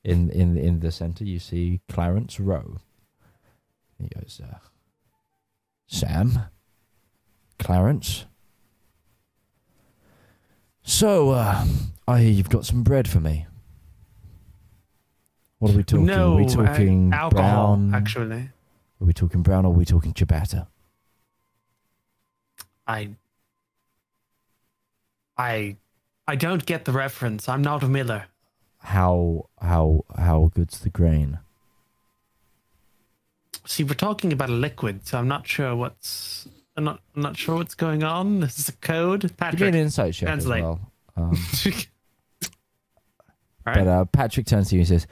in 0.03 0.29
in 0.29 0.57
in 0.57 0.79
the 0.79 0.91
center 0.91 1.23
you 1.23 1.39
see 1.39 1.81
Clarence 1.87 2.39
Rowe. 2.39 2.77
He 3.99 4.07
goes, 4.07 4.39
uh, 4.43 4.57
Sam, 5.89 6.43
Clarence. 7.57 8.25
So, 10.83 11.31
uh, 11.31 11.65
I 12.07 12.21
hear 12.21 12.31
you've 12.31 12.49
got 12.49 12.65
some 12.65 12.83
bread 12.83 13.07
for 13.07 13.19
me. 13.19 13.47
What 15.57 15.71
are 15.71 15.77
we 15.77 15.83
talking? 15.83 16.05
no, 16.05 16.33
are 16.33 16.37
we 16.37 16.45
uh, 16.45 16.47
talking 16.47 17.11
alcohol. 17.11 17.75
brown? 17.75 17.95
Actually, 17.95 18.49
Are 19.01 19.05
we 19.05 19.13
talking 19.13 19.41
brown 19.41 19.65
or 19.65 19.73
are 19.73 19.75
we 19.75 19.83
talking 19.83 20.13
ciabatta? 20.13 20.67
I, 22.87 23.09
I, 25.37 25.75
I 26.27 26.35
don't 26.35 26.65
get 26.67 26.85
the 26.85 26.91
reference. 26.91 27.49
I'm 27.49 27.63
not 27.63 27.83
a 27.83 27.89
miller. 27.89 28.25
How 28.77 29.49
how 29.59 30.05
how 30.15 30.51
good's 30.53 30.79
the 30.79 30.89
grain? 30.89 31.39
See, 33.69 33.83
we're 33.83 33.93
talking 33.93 34.33
about 34.33 34.49
a 34.49 34.53
liquid, 34.53 35.05
so 35.05 35.19
I'm 35.19 35.27
not 35.27 35.45
sure 35.45 35.75
what's. 35.75 36.47
I'm 36.75 36.85
not. 36.85 37.01
I'm 37.15 37.21
not 37.21 37.37
sure 37.37 37.55
what's 37.57 37.75
going 37.75 38.03
on. 38.03 38.39
This 38.39 38.57
is 38.57 38.67
a 38.67 38.73
code, 38.73 39.21
Give 39.21 39.29
me 39.29 39.35
an 39.35 39.37
Patrick. 39.51 39.75
insight 39.75 40.13
check 40.15 40.27
translate. 40.27 40.63
as 40.63 40.63
well. 40.63 40.79
Um, 41.17 41.37
All 43.67 43.73
But 43.75 43.87
uh, 43.87 44.05
Patrick 44.05 44.47
turns 44.47 44.69
to 44.69 44.75
you 44.75 44.81
and 44.81 44.87
says, 44.87 45.05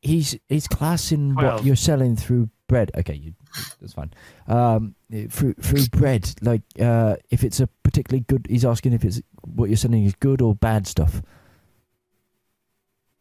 "He's 0.00 0.38
he's 0.48 0.68
classing 0.68 1.34
what 1.34 1.62
you're 1.62 1.76
selling 1.76 2.16
through 2.16 2.48
bread. 2.66 2.92
Okay, 2.96 3.14
you, 3.14 3.34
that's 3.78 3.92
fine. 3.92 4.14
Um, 4.46 4.94
through 5.28 5.52
through 5.54 5.86
bread, 5.88 6.32
like 6.40 6.62
uh, 6.80 7.16
if 7.28 7.44
it's 7.44 7.60
a 7.60 7.66
particularly 7.82 8.24
good. 8.26 8.46
He's 8.48 8.64
asking 8.64 8.94
if 8.94 9.04
it's 9.04 9.20
what 9.42 9.68
you're 9.68 9.76
selling 9.76 10.04
is 10.04 10.14
good 10.14 10.40
or 10.40 10.54
bad 10.54 10.86
stuff. 10.86 11.20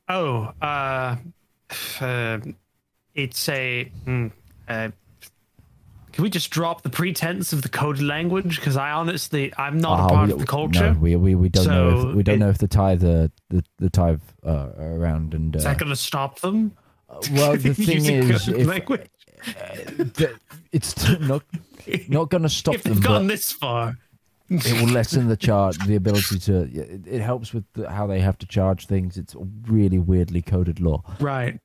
Oh, 0.07 0.53
uh, 0.61 1.17
uh, 1.99 2.39
it's 3.23 3.47
a. 3.49 3.91
Mm, 4.05 4.31
uh, 4.67 4.89
can 6.11 6.23
we 6.23 6.29
just 6.29 6.49
drop 6.49 6.81
the 6.81 6.89
pretense 6.89 7.53
of 7.53 7.61
the 7.61 7.69
coded 7.69 8.01
language? 8.03 8.57
Because 8.57 8.75
I 8.75 8.91
honestly, 8.91 9.53
I'm 9.57 9.77
not 9.77 9.99
Ah, 9.99 10.05
a 10.05 10.09
part 10.09 10.27
we- 10.27 10.33
of 10.33 10.39
the 10.39 10.45
culture. 10.45 10.93
No, 10.93 10.99
we 10.99 11.15
we, 11.15 11.35
we 11.35 11.49
don't 11.49 11.67
know. 11.67 12.01
So 12.01 12.09
If, 12.09 12.15
we 12.15 12.23
don't 12.23 12.35
it- 12.35 12.39
know 12.39 12.49
if 12.49 12.57
the 12.57 12.67
tithe 12.67 13.01
the 13.01 13.31
the, 13.49 13.63
the 13.77 13.89
tithe 13.89 14.21
uh, 14.45 14.49
are 14.77 14.95
around 14.97 15.33
and. 15.33 15.55
Uh, 15.55 15.59
Is 15.59 15.63
that 15.65 15.77
going 15.77 15.89
to 15.89 15.95
stop 15.95 16.39
them? 16.39 16.73
well, 17.33 17.55
the 17.57 17.73
thing 17.87 18.05
is, 18.05 18.47
if, 18.49 18.65
the- 20.15 20.35
it's 20.71 21.09
not 21.19 21.43
not 22.09 22.29
going 22.29 22.43
to 22.43 22.49
stop 22.49 22.75
if 22.75 22.83
them. 22.83 22.93
they've 22.95 23.03
gone 23.03 23.27
this 23.27 23.51
far, 23.51 23.95
it 24.49 24.81
will 24.81 24.89
lessen 24.91 25.27
the 25.27 25.37
charge, 25.37 25.77
the 25.85 25.95
ability 25.95 26.39
to. 26.39 26.63
It, 26.63 27.01
it 27.07 27.21
helps 27.21 27.53
with 27.53 27.65
the, 27.73 27.89
how 27.89 28.07
they 28.07 28.19
have 28.19 28.37
to 28.39 28.45
charge 28.47 28.87
things. 28.87 29.17
It's 29.17 29.35
really 29.67 29.99
weirdly 29.99 30.41
coded 30.41 30.79
law. 30.79 31.03
right? 31.19 31.59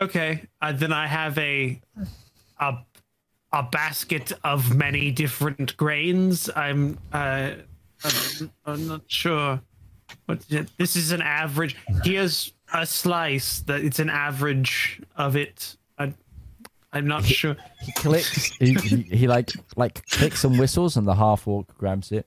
Okay, 0.00 0.46
uh, 0.62 0.72
then 0.72 0.92
I 0.92 1.06
have 1.06 1.36
a 1.38 1.80
a 2.58 2.78
a 3.52 3.62
basket 3.64 4.32
of 4.44 4.74
many 4.74 5.10
different 5.10 5.76
grains. 5.76 6.48
I'm 6.56 6.98
uh, 7.12 7.52
I'm, 8.04 8.50
I'm 8.64 8.88
not 8.88 9.02
sure. 9.08 9.60
What 10.26 10.44
this 10.78 10.96
is 10.96 11.12
an 11.12 11.22
average. 11.22 11.76
Here's 12.02 12.52
a 12.72 12.86
slice 12.86 13.60
that 13.60 13.80
it's 13.80 13.98
an 13.98 14.08
average 14.10 15.00
of 15.16 15.36
it. 15.36 15.76
I, 15.98 16.14
I'm 16.92 17.06
not 17.06 17.24
sure. 17.24 17.56
He 17.80 17.92
clicks. 17.92 18.52
he, 18.56 18.74
he, 18.74 19.02
he 19.02 19.28
like 19.28 19.52
like 19.76 20.06
clicks 20.08 20.44
and 20.44 20.58
whistles, 20.58 20.96
and 20.96 21.06
the 21.06 21.14
half 21.14 21.46
orc 21.46 21.76
grabs 21.76 22.10
it, 22.10 22.26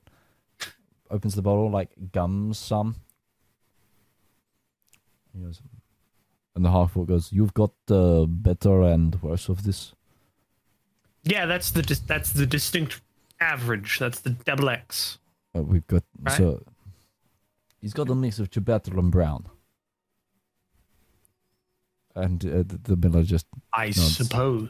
opens 1.10 1.34
the 1.34 1.42
bottle, 1.42 1.70
like 1.70 1.90
gums 2.12 2.58
some. 2.58 2.96
He 5.34 5.42
goes, 5.42 5.60
and 6.54 6.64
the 6.64 6.70
half 6.70 6.96
orc 6.96 7.08
goes, 7.08 7.32
"You've 7.32 7.54
got 7.54 7.72
the 7.86 8.26
better 8.28 8.82
and 8.82 9.20
worse 9.22 9.48
of 9.48 9.64
this." 9.64 9.92
Yeah, 11.24 11.46
that's 11.46 11.70
the 11.70 11.82
dis- 11.82 12.00
that's 12.00 12.32
the 12.32 12.46
distinct 12.46 13.00
average. 13.40 13.98
That's 13.98 14.20
the 14.20 14.30
double 14.30 14.68
X. 14.68 15.18
Uh, 15.56 15.62
we've 15.62 15.86
got 15.86 16.02
Right. 16.20 16.36
so. 16.36 16.62
He's 17.80 17.92
got 17.92 18.08
a 18.08 18.14
mix 18.14 18.38
of 18.38 18.50
ciabatta 18.50 18.96
and 18.98 19.10
Brown. 19.12 19.46
And 22.14 22.44
uh, 22.44 22.58
the, 22.66 22.78
the 22.82 22.96
miller 22.96 23.22
just, 23.24 23.46
I 23.72 23.86
it's- 23.86 24.16
suppose. 24.16 24.68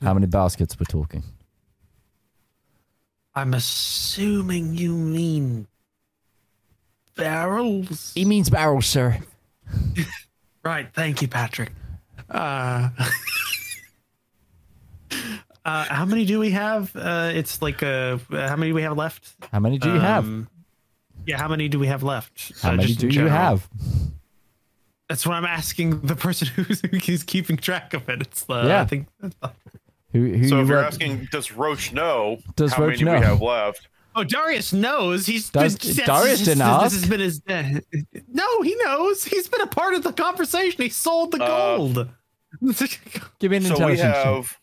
How 0.00 0.14
many 0.14 0.26
baskets 0.26 0.78
we're 0.78 0.84
talking? 0.86 1.22
I'm 3.34 3.52
assuming 3.52 4.74
you 4.74 4.94
mean 4.94 5.66
barrels. 7.16 8.12
He 8.14 8.24
means 8.24 8.48
barrels, 8.48 8.86
sir. 8.86 9.18
Right. 10.66 10.88
Thank 10.92 11.22
you, 11.22 11.28
Patrick. 11.28 11.70
Uh, 12.28 12.88
uh, 15.64 15.84
how 15.84 16.04
many 16.04 16.24
do 16.24 16.38
we 16.40 16.50
have? 16.50 16.94
Uh, 16.96 17.30
it's 17.34 17.62
like 17.62 17.82
uh, 17.84 18.18
how 18.30 18.56
many 18.56 18.70
do 18.70 18.74
we 18.74 18.82
have 18.82 18.96
left? 18.96 19.34
How 19.52 19.60
many 19.60 19.78
do 19.78 19.88
you 19.92 20.00
have? 20.00 20.24
Um, 20.24 20.48
Yeah, 21.26 21.38
how 21.38 21.48
many 21.48 21.68
do 21.68 21.78
we 21.78 21.86
have 21.86 22.02
left? 22.02 22.52
How 22.62 22.70
Uh, 22.72 22.76
many 22.76 22.94
do 22.94 23.08
you 23.08 23.26
have? 23.28 23.68
That's 25.08 25.24
what 25.24 25.34
I'm 25.36 25.44
asking 25.44 26.00
the 26.00 26.16
person 26.16 26.48
who's, 26.56 26.80
who's 26.80 27.22
keeping 27.22 27.56
track 27.56 27.94
of 27.94 28.08
it. 28.08 28.20
It's 28.22 28.44
uh, 28.50 28.64
Yeah. 28.66 28.80
I 28.82 28.84
think 28.86 29.06
Who, 30.12 30.20
who 30.32 30.48
So 30.48 30.56
you 30.56 30.62
if 30.62 30.68
you're 30.68 30.78
work- 30.78 30.86
asking, 30.86 31.28
does 31.30 31.52
Roach 31.52 31.92
know 31.92 32.38
Does 32.56 32.72
how 32.72 32.82
Roach 32.86 33.02
many 33.02 33.04
know? 33.04 33.20
we 33.20 33.26
have 33.26 33.40
left? 33.42 33.88
Oh, 34.18 34.24
Darius 34.24 34.72
knows. 34.72 35.26
He's 35.26 35.50
Does- 35.50 35.76
been, 35.76 36.06
Darius 36.06 36.38
this, 36.38 36.48
didn't 36.48 36.58
this, 36.58 36.66
ask? 36.66 36.84
This 36.84 37.00
has 37.02 37.10
been 37.10 37.20
his. 37.20 37.42
Uh, 37.46 38.22
no, 38.32 38.62
he 38.62 38.74
knows. 38.76 39.24
He's 39.24 39.46
been 39.46 39.60
a 39.60 39.66
part 39.66 39.92
of 39.94 40.02
the 40.02 40.12
conversation. 40.12 40.82
He 40.82 40.88
sold 40.88 41.32
the 41.32 41.42
Uh, 41.44 41.76
gold. 41.76 42.08
Give 43.38 43.50
me 43.50 43.58
an 43.58 43.62
So 43.64 43.68
we 43.70 43.74
intelligence. 43.74 44.00
check. 44.00 44.24
have. 44.24 44.56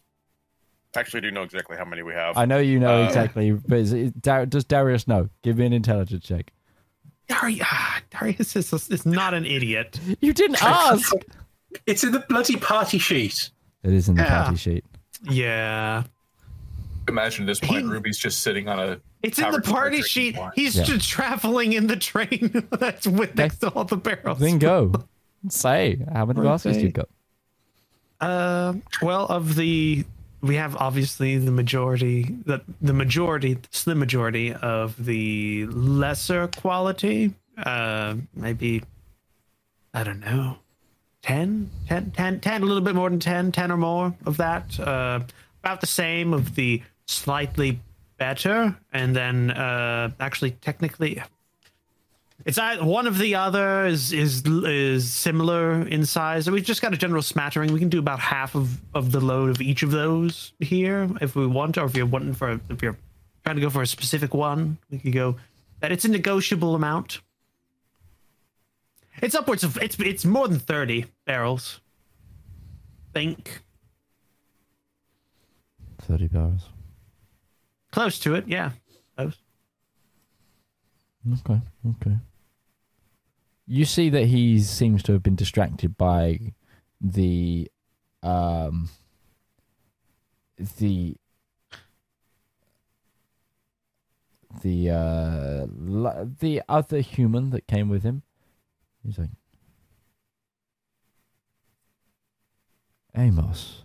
Actually, 0.96 1.22
do 1.22 1.32
know 1.32 1.44
exactly 1.44 1.78
how 1.78 1.86
many 1.86 2.02
we 2.04 2.14
have. 2.14 2.38
I 2.38 2.46
know 2.46 2.58
you 2.60 2.80
know 2.80 3.04
Uh, 3.04 3.06
exactly, 3.08 3.52
but 3.52 3.80
is 3.80 3.94
it, 3.94 4.22
Dar- 4.22 4.46
does 4.48 4.64
Darius 4.64 5.08
know? 5.08 5.30
Give 5.44 5.58
me 5.58 5.66
an 5.68 5.74
intelligence 5.74 6.26
check. 6.26 6.52
Darius, 7.28 7.62
ah, 7.64 8.02
Darius 8.12 8.56
is, 8.56 8.72
is 8.90 9.06
not 9.06 9.34
an 9.34 9.46
idiot. 9.46 10.00
You 10.22 10.34
didn't 10.34 10.58
ask. 10.64 11.14
It's 11.88 12.04
in 12.04 12.12
the 12.12 12.20
bloody 12.30 12.56
party 12.58 12.98
sheet. 13.00 13.50
it 13.84 13.94
is 13.94 14.08
in 14.10 14.16
the 14.16 14.24
Yeah. 14.24 14.44
party 14.44 14.58
sheet. 14.58 14.86
Yeah. 15.30 16.04
Imagine 17.08 17.44
at 17.44 17.48
this 17.48 17.60
point, 17.60 17.86
He- 17.86 17.90
Ruby's 17.92 18.18
just 18.18 18.42
sitting 18.42 18.68
on 18.68 18.80
a. 18.80 19.00
It's 19.24 19.40
in 19.40 19.52
the 19.52 19.62
party 19.62 20.02
sheet. 20.02 20.38
He's 20.54 20.76
Yeah. 20.76 20.84
just 20.84 21.10
traveling 21.10 21.74
in 21.74 21.88
the 21.88 21.96
train 21.96 22.68
that's 22.72 23.08
with 23.08 23.36
next 23.36 23.58
to 23.60 23.70
all 23.70 23.86
the 23.86 23.98
barrels. 23.98 24.40
Then 24.40 24.60
go. 24.60 24.92
Say 25.50 25.98
how 26.14 26.26
many 26.26 26.42
baskets 26.42 26.78
you 26.78 26.90
Okay. 26.90 26.92
got. 26.92 27.10
Uh, 28.22 28.74
well, 29.02 29.26
of 29.26 29.56
the 29.56 30.06
we 30.42 30.56
have 30.56 30.76
obviously 30.76 31.38
the 31.38 31.52
majority, 31.52 32.36
the 32.46 32.62
the 32.82 32.94
majority, 32.94 33.58
slim 33.72 34.00
majority 34.00 34.54
of 34.54 35.04
the 35.04 35.66
lesser 35.68 36.48
quality. 36.48 37.34
Uh, 37.58 38.16
maybe 38.36 38.84
I 39.94 40.04
don't 40.04 40.20
know, 40.22 40.58
10, 41.22 41.70
10, 41.88 42.12
10, 42.12 42.40
10, 42.40 42.62
a 42.62 42.66
little 42.66 42.82
bit 42.82 42.96
more 42.96 43.10
than 43.10 43.20
10, 43.20 43.52
10 43.52 43.72
or 43.72 43.78
more 43.78 44.14
of 44.26 44.38
that. 44.38 44.78
Uh, 44.80 45.22
about 45.62 45.80
the 45.82 45.88
same 45.88 46.34
of 46.34 46.56
the 46.56 46.82
slightly 47.06 47.80
better, 48.24 48.74
and 48.94 49.14
then 49.14 49.52
uh, 49.52 50.10
actually 50.18 50.52
technically 50.52 51.22
it's 52.46 52.60
one 52.82 53.06
of 53.06 53.18
the 53.18 53.36
other 53.36 53.86
is 53.86 54.14
is 54.14 54.44
is 54.46 55.12
similar 55.12 55.82
in 55.96 56.06
size. 56.06 56.50
We've 56.50 56.64
just 56.64 56.82
got 56.82 56.94
a 56.94 56.98
general 56.98 57.22
smattering. 57.22 57.74
We 57.74 57.80
can 57.80 57.90
do 57.90 58.00
about 58.00 58.20
half 58.20 58.56
of, 58.56 58.80
of 58.94 59.12
the 59.12 59.20
load 59.20 59.50
of 59.50 59.62
each 59.62 59.84
of 59.84 59.92
those 59.92 60.54
here 60.60 61.10
if 61.20 61.36
we 61.36 61.48
want, 61.48 61.78
or 61.78 61.86
if 61.86 61.98
you're 61.98 62.06
wanting 62.06 62.34
for 62.34 62.60
if 62.70 62.82
you're 62.82 62.98
trying 63.44 63.58
to 63.58 63.62
go 63.62 63.70
for 63.70 63.82
a 63.82 63.88
specific 63.88 64.34
one, 64.34 64.78
we 64.90 65.00
could 65.00 65.14
go. 65.14 65.36
That 65.82 65.92
it's 65.92 66.06
a 66.06 66.10
negotiable 66.10 66.76
amount. 66.76 67.20
It's 69.22 69.36
upwards 69.36 69.64
of 69.66 69.78
it's 69.78 70.00
it's 70.00 70.24
more 70.24 70.48
than 70.48 70.60
thirty 70.60 71.06
barrels. 71.26 71.82
Think 73.14 73.60
Thirty 76.02 76.28
barrels. 76.28 76.70
Close 77.94 78.18
to 78.20 78.34
it, 78.34 78.48
yeah. 78.48 78.72
Close. 79.16 79.38
Okay. 81.32 81.62
Okay. 81.90 82.18
You 83.68 83.86
see 83.86 84.10
that 84.10 84.26
he 84.26 84.60
seems 84.60 85.04
to 85.04 85.14
have 85.14 85.24
been 85.24 85.36
distracted 85.36 85.96
by 85.96 86.40
the 87.00 87.70
um 88.24 88.90
the 90.80 91.16
the 94.62 94.90
uh 94.90 95.68
the 96.40 96.62
other 96.68 97.00
human 97.00 97.52
that 97.52 97.68
came 97.68 97.90
with 97.90 98.04
him. 98.04 98.24
He's 99.06 99.18
like 99.20 99.30
Amos. 103.16 103.84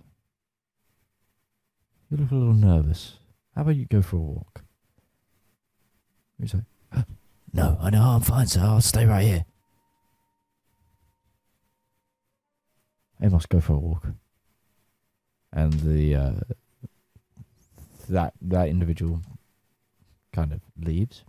You 2.11 2.17
look 2.17 2.31
a 2.31 2.35
little 2.35 2.55
nervous. 2.55 3.19
How 3.59 3.63
about 3.63 3.75
you 3.75 3.87
go 3.87 4.03
for 4.03 4.15
a 4.15 4.21
walk? 4.21 4.63
He's 6.41 6.55
like 6.55 7.05
no, 7.53 7.77
I 7.81 7.91
know 7.91 8.03
I'm 8.03 8.21
fine, 8.21 8.47
sir. 8.47 8.61
I'll 8.61 8.81
stay 8.81 9.05
right 9.05 9.25
here. 9.25 9.45
Amos, 13.21 13.47
go 13.47 13.61
for 13.61 13.73
a 13.73 13.79
walk. 13.79 14.07
And 15.53 15.73
the 15.73 16.15
uh, 16.15 16.33
that 18.09 18.35
that 18.43 18.69
individual 18.69 19.23
kind 20.33 20.53
of 20.53 20.61
leaves. 20.81 21.25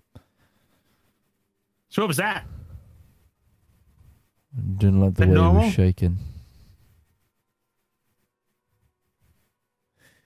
So 1.89 2.03
what 2.03 2.09
was 2.09 2.17
that? 2.17 2.45
Didn't 4.77 5.01
like 5.01 5.15
the 5.15 5.25
way 5.25 5.33
he 5.33 5.39
was 5.39 5.73
shaking. 5.73 6.19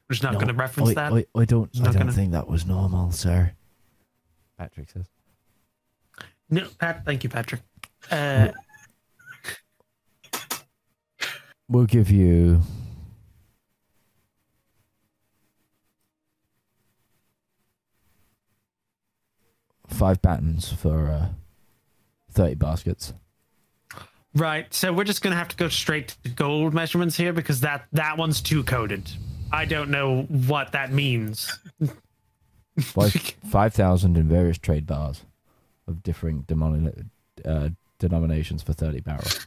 We're 0.10 0.14
just 0.16 0.24
not 0.24 0.34
No, 0.34 0.39
going 0.39 0.47
to 0.49 0.54
reference 0.54 0.89
I, 0.89 0.93
that. 0.95 1.14
I, 1.14 1.26
I 1.39 1.45
don't. 1.45 1.70
I 1.80 1.84
don't 1.86 1.93
gonna- 1.93 2.12
think 2.12 2.32
that 2.34 2.47
was 2.47 2.66
normal, 2.66 3.12
sir. 3.12 3.54
Patrick 4.58 4.89
says. 4.89 5.06
No, 6.49 6.68
Pat. 6.78 7.06
Thank 7.06 7.24
you, 7.24 7.30
Patrick. 7.30 7.62
Uh, 8.12 8.49
We'll 11.70 11.86
give 11.86 12.12
you 12.12 12.62
five 19.88 20.22
battens 20.22 20.72
for 20.72 21.08
uh, 21.10 21.28
thirty 22.32 22.56
baskets. 22.56 23.14
Right. 24.36 24.74
So 24.74 24.91
we're 24.91 25.04
just 25.04 25.22
gonna 25.22 25.36
have 25.36 25.49
to 25.49 25.56
go 25.56 25.70
straight 25.70 26.10
to 26.10 26.24
the 26.24 26.30
gold 26.30 26.74
measurements 26.74 27.16
here 27.16 27.34
because 27.34 27.62
that 27.62 27.86
that 27.93 28.18
one's 28.18 28.41
too 28.41 28.64
coded. 28.64 29.10
I 29.54 29.66
don't 29.66 29.91
know 29.91 30.24
what 30.24 30.72
that 30.72 30.91
means. 30.91 31.60
Five 32.80 33.14
five 33.51 33.72
thousand 33.72 34.18
in 34.18 34.28
various 34.28 34.58
trade 34.58 34.88
bars 34.88 35.26
of 35.88 36.01
differing 36.01 36.41
demoni- 36.47 37.08
uh, 37.45 37.70
denominations 37.99 38.64
for 38.64 38.74
thirty 38.74 38.99
barrels. 38.99 39.45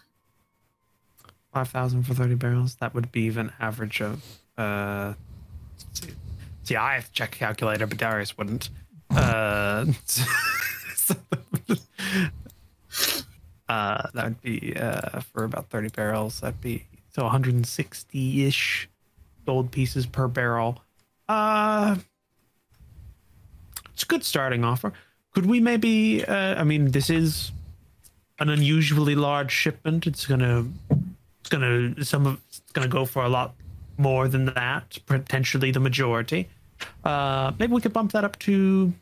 Five 1.53 1.71
thousand 1.71 2.05
for 2.05 2.15
thirty 2.15 2.37
barrels. 2.37 2.77
That 2.77 2.95
would 2.95 3.11
be 3.11 3.27
an 3.31 3.53
average 3.59 4.01
of. 4.01 4.23
Uh, 4.57 5.15
see. 5.93 6.11
see, 6.63 6.77
I 6.77 6.95
have 6.95 7.07
to 7.07 7.13
check 7.13 7.35
a 7.35 7.39
calculator, 7.39 7.89
but 7.89 7.99
Darius 7.99 8.39
wouldn't. 8.39 8.71
Uh, 9.11 9.87
uh, 13.69 14.03
that 14.15 14.25
would 14.25 14.41
be 14.41 14.77
uh, 14.77 15.19
for 15.33 15.43
about 15.43 15.69
thirty 15.69 15.89
barrels. 15.89 16.43
That'd 16.43 16.61
be 16.61 16.87
so 17.13 17.25
one 17.25 17.33
hundred 17.33 17.55
and 17.55 17.67
sixty 17.67 18.45
ish 18.47 18.89
gold 19.47 19.71
pieces 19.71 20.05
per 20.05 20.29
barrel. 20.29 20.83
Uh, 21.29 21.97
it's 23.95 24.03
a 24.03 24.07
good 24.07 24.25
starting 24.25 24.65
offer. 24.65 24.93
Could 25.33 25.47
we 25.47 25.61
maybe? 25.61 26.25
Uh, 26.25 26.61
I 26.61 26.65
mean, 26.65 26.91
this 26.91 27.09
is 27.09 27.53
an 28.39 28.51
unusually 28.51 29.15
large 29.15 29.51
shipment. 29.51 30.07
It's 30.07 30.27
gonna, 30.27 30.67
it's 31.41 31.49
gonna, 31.49 32.05
some 32.05 32.27
of 32.27 32.41
it's 32.49 32.61
gonna 32.73 32.89
go 32.89 33.07
for 33.07 33.25
a 33.25 33.29
lot 33.29 33.55
more 33.97 34.29
than 34.29 34.47
that. 34.47 34.99
Potentially 35.07 35.71
the 35.71 35.81
majority. 35.81 36.49
Uh, 37.05 37.53
maybe 37.59 37.73
we 37.73 37.81
could 37.81 37.93
bump 37.93 38.13
that 38.13 38.25
up 38.25 38.39
to 38.41 38.93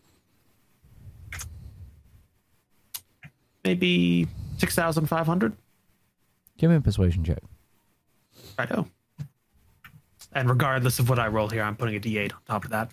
maybe 3.65 4.29
six 4.59 4.75
thousand 4.75 5.07
five 5.07 5.27
hundred. 5.27 5.53
Give 6.57 6.71
me 6.71 6.77
a 6.77 6.81
persuasion 6.81 7.25
check. 7.25 7.43
Righto. 8.57 8.87
And 10.35 10.49
regardless 10.49 10.99
of 10.99 11.09
what 11.09 11.19
I 11.19 11.29
roll 11.29 11.49
here, 11.49 11.63
I'm 11.63 11.77
putting 11.77 11.95
a 11.97 12.01
D8 12.01 12.33
on 12.33 12.41
top 12.47 12.65
of 12.65 12.71
that. 12.71 12.91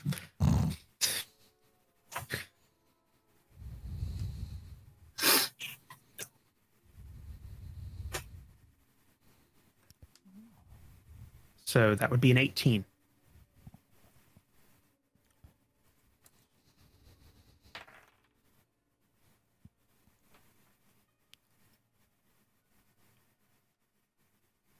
So 11.65 11.95
that 11.95 12.11
would 12.11 12.21
be 12.21 12.31
an 12.31 12.37
18. 12.37 12.83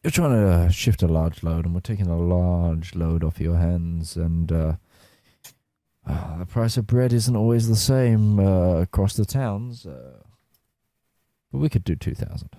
You're 0.04 0.12
trying 0.12 0.32
to 0.32 0.47
uh, 0.47 0.70
shift 0.70 1.04
a 1.04 1.08
large 1.08 1.43
load, 1.43 1.66
and 1.66 1.76
we're 1.76 1.82
taking 1.82 2.08
a 2.08 2.18
large 2.18 2.95
load 2.95 3.24
off 3.24 3.39
your 3.39 3.58
hands, 3.58 4.16
and 4.16 4.52
uh, 4.52 4.76
uh, 6.08 6.39
the 6.39 6.45
price 6.47 6.76
of 6.76 6.88
bread 6.88 7.14
isn't 7.14 7.36
always 7.36 7.68
the 7.68 7.76
same 7.76 8.39
uh, 8.39 8.82
across 8.82 9.14
the 9.14 9.26
towns. 9.26 9.86
Uh, 9.86 10.24
but 11.52 11.60
we 11.60 11.70
could 11.70 11.84
do 11.84 11.95
two 11.95 12.16
thousand. 12.16 12.49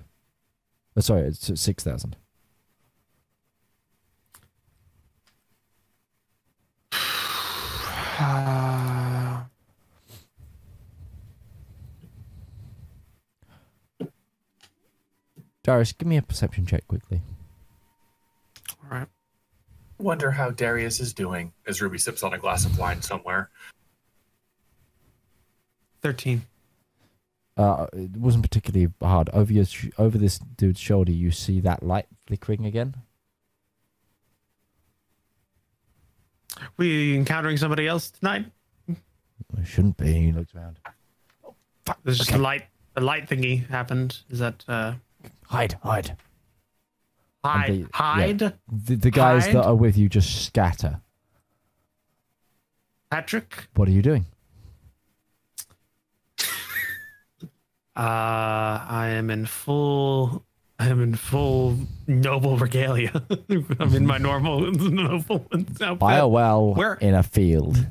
Uh, 0.96 1.00
sorry, 1.00 1.22
it's 1.22 1.60
six 1.60 1.82
thousand. 1.82 2.16
Darius, 15.64 15.92
give 15.92 16.08
me 16.08 16.16
a 16.16 16.22
perception 16.22 16.66
check 16.66 16.86
quickly. 16.88 17.22
all 18.82 18.98
right. 18.98 19.08
Wonder 19.98 20.32
how 20.32 20.50
Darius 20.50 20.98
is 20.98 21.12
doing 21.12 21.52
as 21.66 21.80
Ruby 21.80 21.98
sips 21.98 22.24
on 22.24 22.32
a 22.34 22.38
glass 22.38 22.64
of 22.64 22.76
wine 22.78 23.02
somewhere. 23.02 23.50
13. 26.02 26.42
Uh, 27.56 27.86
it 27.92 28.16
wasn't 28.16 28.42
particularly 28.42 28.92
hard. 29.00 29.28
Over 29.32 29.52
your 29.52 29.66
sh- 29.66 29.90
over 29.98 30.18
this 30.18 30.38
dude's 30.38 30.80
shoulder, 30.80 31.12
you 31.12 31.30
see 31.30 31.60
that 31.60 31.84
light 31.84 32.06
flickering 32.26 32.66
again. 32.66 32.96
We 36.76 37.14
encountering 37.14 37.56
somebody 37.56 37.86
else 37.86 38.10
tonight? 38.10 38.46
It 38.88 38.96
shouldn't 39.66 39.96
be. 39.98 40.12
He 40.12 40.32
looks 40.32 40.54
around. 40.54 40.78
Oh, 41.44 41.54
fuck. 41.84 41.98
There's 42.02 42.18
just 42.18 42.32
a 42.32 42.38
light 42.38 42.64
a 42.96 43.00
light 43.00 43.28
thingy 43.28 43.68
happened. 43.68 44.18
Is 44.30 44.38
that 44.40 44.64
uh 44.66 44.94
Hide, 45.46 45.74
hide. 45.82 46.16
hide 47.44 47.70
the- 47.70 47.76
yeah. 47.76 47.86
hide? 47.92 48.38
The, 48.38 48.96
the 48.96 49.10
guys 49.10 49.46
Hide? 49.46 49.54
that 49.56 49.64
are 49.64 49.74
with 49.74 49.96
you 49.98 50.08
just 50.08 50.44
scatter. 50.44 51.00
Patrick? 53.10 53.66
What 53.74 53.88
are 53.88 53.92
you 53.92 54.02
doing? 54.02 54.26
Uh 57.94 58.00
I 58.88 59.08
am 59.18 59.28
in 59.28 59.44
full 59.44 60.44
I 60.78 60.88
am 60.88 61.02
in 61.02 61.14
full 61.14 61.76
noble 62.06 62.56
regalia. 62.56 63.12
I'm 63.78 63.94
in 63.94 64.06
my 64.06 64.16
normal 64.16 64.60
noble 64.72 65.46
outfit. 65.52 65.98
Buy 65.98 66.16
a 66.16 66.26
well 66.26 66.72
Where- 66.74 66.94
in 66.94 67.14
a 67.14 67.22
field. 67.22 67.86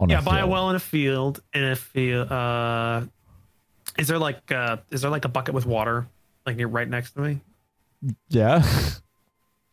On 0.00 0.08
yeah, 0.08 0.18
a 0.18 0.22
buy 0.22 0.40
a 0.40 0.46
well 0.48 0.70
in 0.70 0.76
a 0.76 0.80
field. 0.80 1.42
In 1.54 1.62
a 1.62 1.76
field. 1.76 2.32
Uh, 2.32 3.02
is 3.98 4.08
there 4.08 4.18
like 4.18 4.50
uh, 4.50 4.78
is 4.90 5.02
there 5.02 5.10
like 5.12 5.24
a 5.24 5.28
bucket 5.28 5.54
with 5.54 5.64
water 5.66 6.08
like 6.50 6.56
near 6.56 6.66
right 6.68 6.88
next 6.88 7.12
to 7.12 7.20
me? 7.20 7.40
Yeah. 8.28 8.64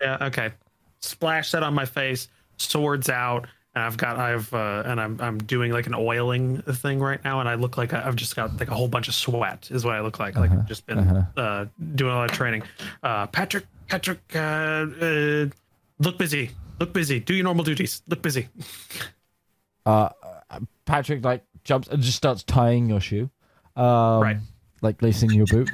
Yeah. 0.01 0.17
Okay. 0.27 0.51
Splash 0.99 1.51
that 1.51 1.63
on 1.63 1.73
my 1.73 1.85
face. 1.85 2.27
Swords 2.57 3.09
out. 3.09 3.47
And 3.75 3.83
I've 3.83 3.97
got 3.97 4.17
I've 4.17 4.51
uh, 4.53 4.83
and 4.85 4.99
I'm 4.99 5.19
I'm 5.21 5.37
doing 5.37 5.71
like 5.71 5.85
an 5.87 5.93
oiling 5.95 6.61
thing 6.63 6.99
right 6.99 7.23
now, 7.23 7.39
and 7.39 7.47
I 7.47 7.53
look 7.55 7.77
like 7.77 7.93
I've 7.93 8.15
just 8.15 8.35
got 8.35 8.59
like 8.59 8.69
a 8.69 8.75
whole 8.75 8.87
bunch 8.87 9.07
of 9.07 9.13
sweat 9.13 9.69
is 9.69 9.85
what 9.85 9.93
I 9.93 10.01
look 10.01 10.19
like. 10.19 10.35
Like 10.35 10.49
Uh-huh, 10.49 10.59
I've 10.61 10.67
just 10.67 10.85
been 10.87 10.99
uh-huh. 10.99 11.41
uh, 11.41 11.65
doing 11.95 12.11
a 12.11 12.15
lot 12.15 12.29
of 12.29 12.35
training. 12.35 12.63
Uh, 13.03 13.27
Patrick, 13.27 13.65
Patrick, 13.87 14.19
uh, 14.35 14.39
uh, 14.39 15.45
look 15.99 16.17
busy. 16.17 16.51
Look 16.79 16.93
busy. 16.93 17.19
Do 17.19 17.35
your 17.35 17.43
normal 17.43 17.63
duties. 17.65 18.01
Look 18.07 18.21
busy. 18.23 18.47
uh, 19.85 20.09
Patrick 20.85 21.23
like 21.23 21.43
jumps 21.63 21.87
and 21.87 22.01
just 22.01 22.17
starts 22.17 22.43
tying 22.43 22.89
your 22.89 22.99
shoe. 23.01 23.29
Um, 23.75 24.21
Right. 24.21 24.37
Like 24.81 25.01
lacing 25.01 25.31
your 25.31 25.47
boot. 25.47 25.69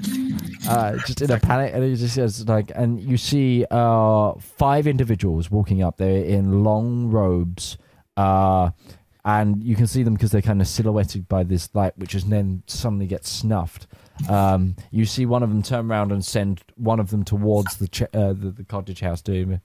Uh, 0.68 0.98
just 1.06 1.22
in 1.22 1.30
a 1.30 1.40
panic, 1.40 1.74
and 1.74 1.84
he 1.84 1.96
just 1.96 2.16
says 2.16 2.48
like, 2.48 2.72
and 2.74 3.02
you 3.02 3.18
see 3.18 3.66
uh 3.70 4.34
five 4.40 4.88
individuals 4.88 5.52
walking 5.52 5.84
up 5.84 5.98
there 5.98 6.24
in 6.24 6.64
long 6.64 7.10
robes. 7.10 7.78
Uh, 8.16 8.70
and 9.26 9.64
you 9.64 9.76
can 9.76 9.88
see 9.88 10.04
them 10.04 10.14
because 10.14 10.32
they're 10.32 10.42
kind 10.42 10.62
of 10.62 10.68
silhouetted 10.68 11.28
by 11.28 11.44
this 11.44 11.70
light, 11.74 11.98
which 11.98 12.14
is 12.14 12.26
then 12.26 12.64
suddenly 12.68 13.08
gets 13.08 13.30
snuffed. 13.30 13.88
Um, 14.30 14.76
you 14.92 15.06
see 15.06 15.26
one 15.26 15.44
of 15.44 15.50
them 15.50 15.64
turn 15.64 15.90
around 15.90 16.12
and 16.12 16.24
send 16.24 16.62
one 16.76 17.00
of 17.00 17.10
them 17.10 17.24
towards 17.24 17.78
the 17.78 17.88
ch- 17.88 18.04
uh, 18.14 18.34
the, 18.34 18.54
the 18.56 18.64
cottage 18.64 19.00
house 19.00 19.22
to 19.24 19.34
him, 19.34 19.62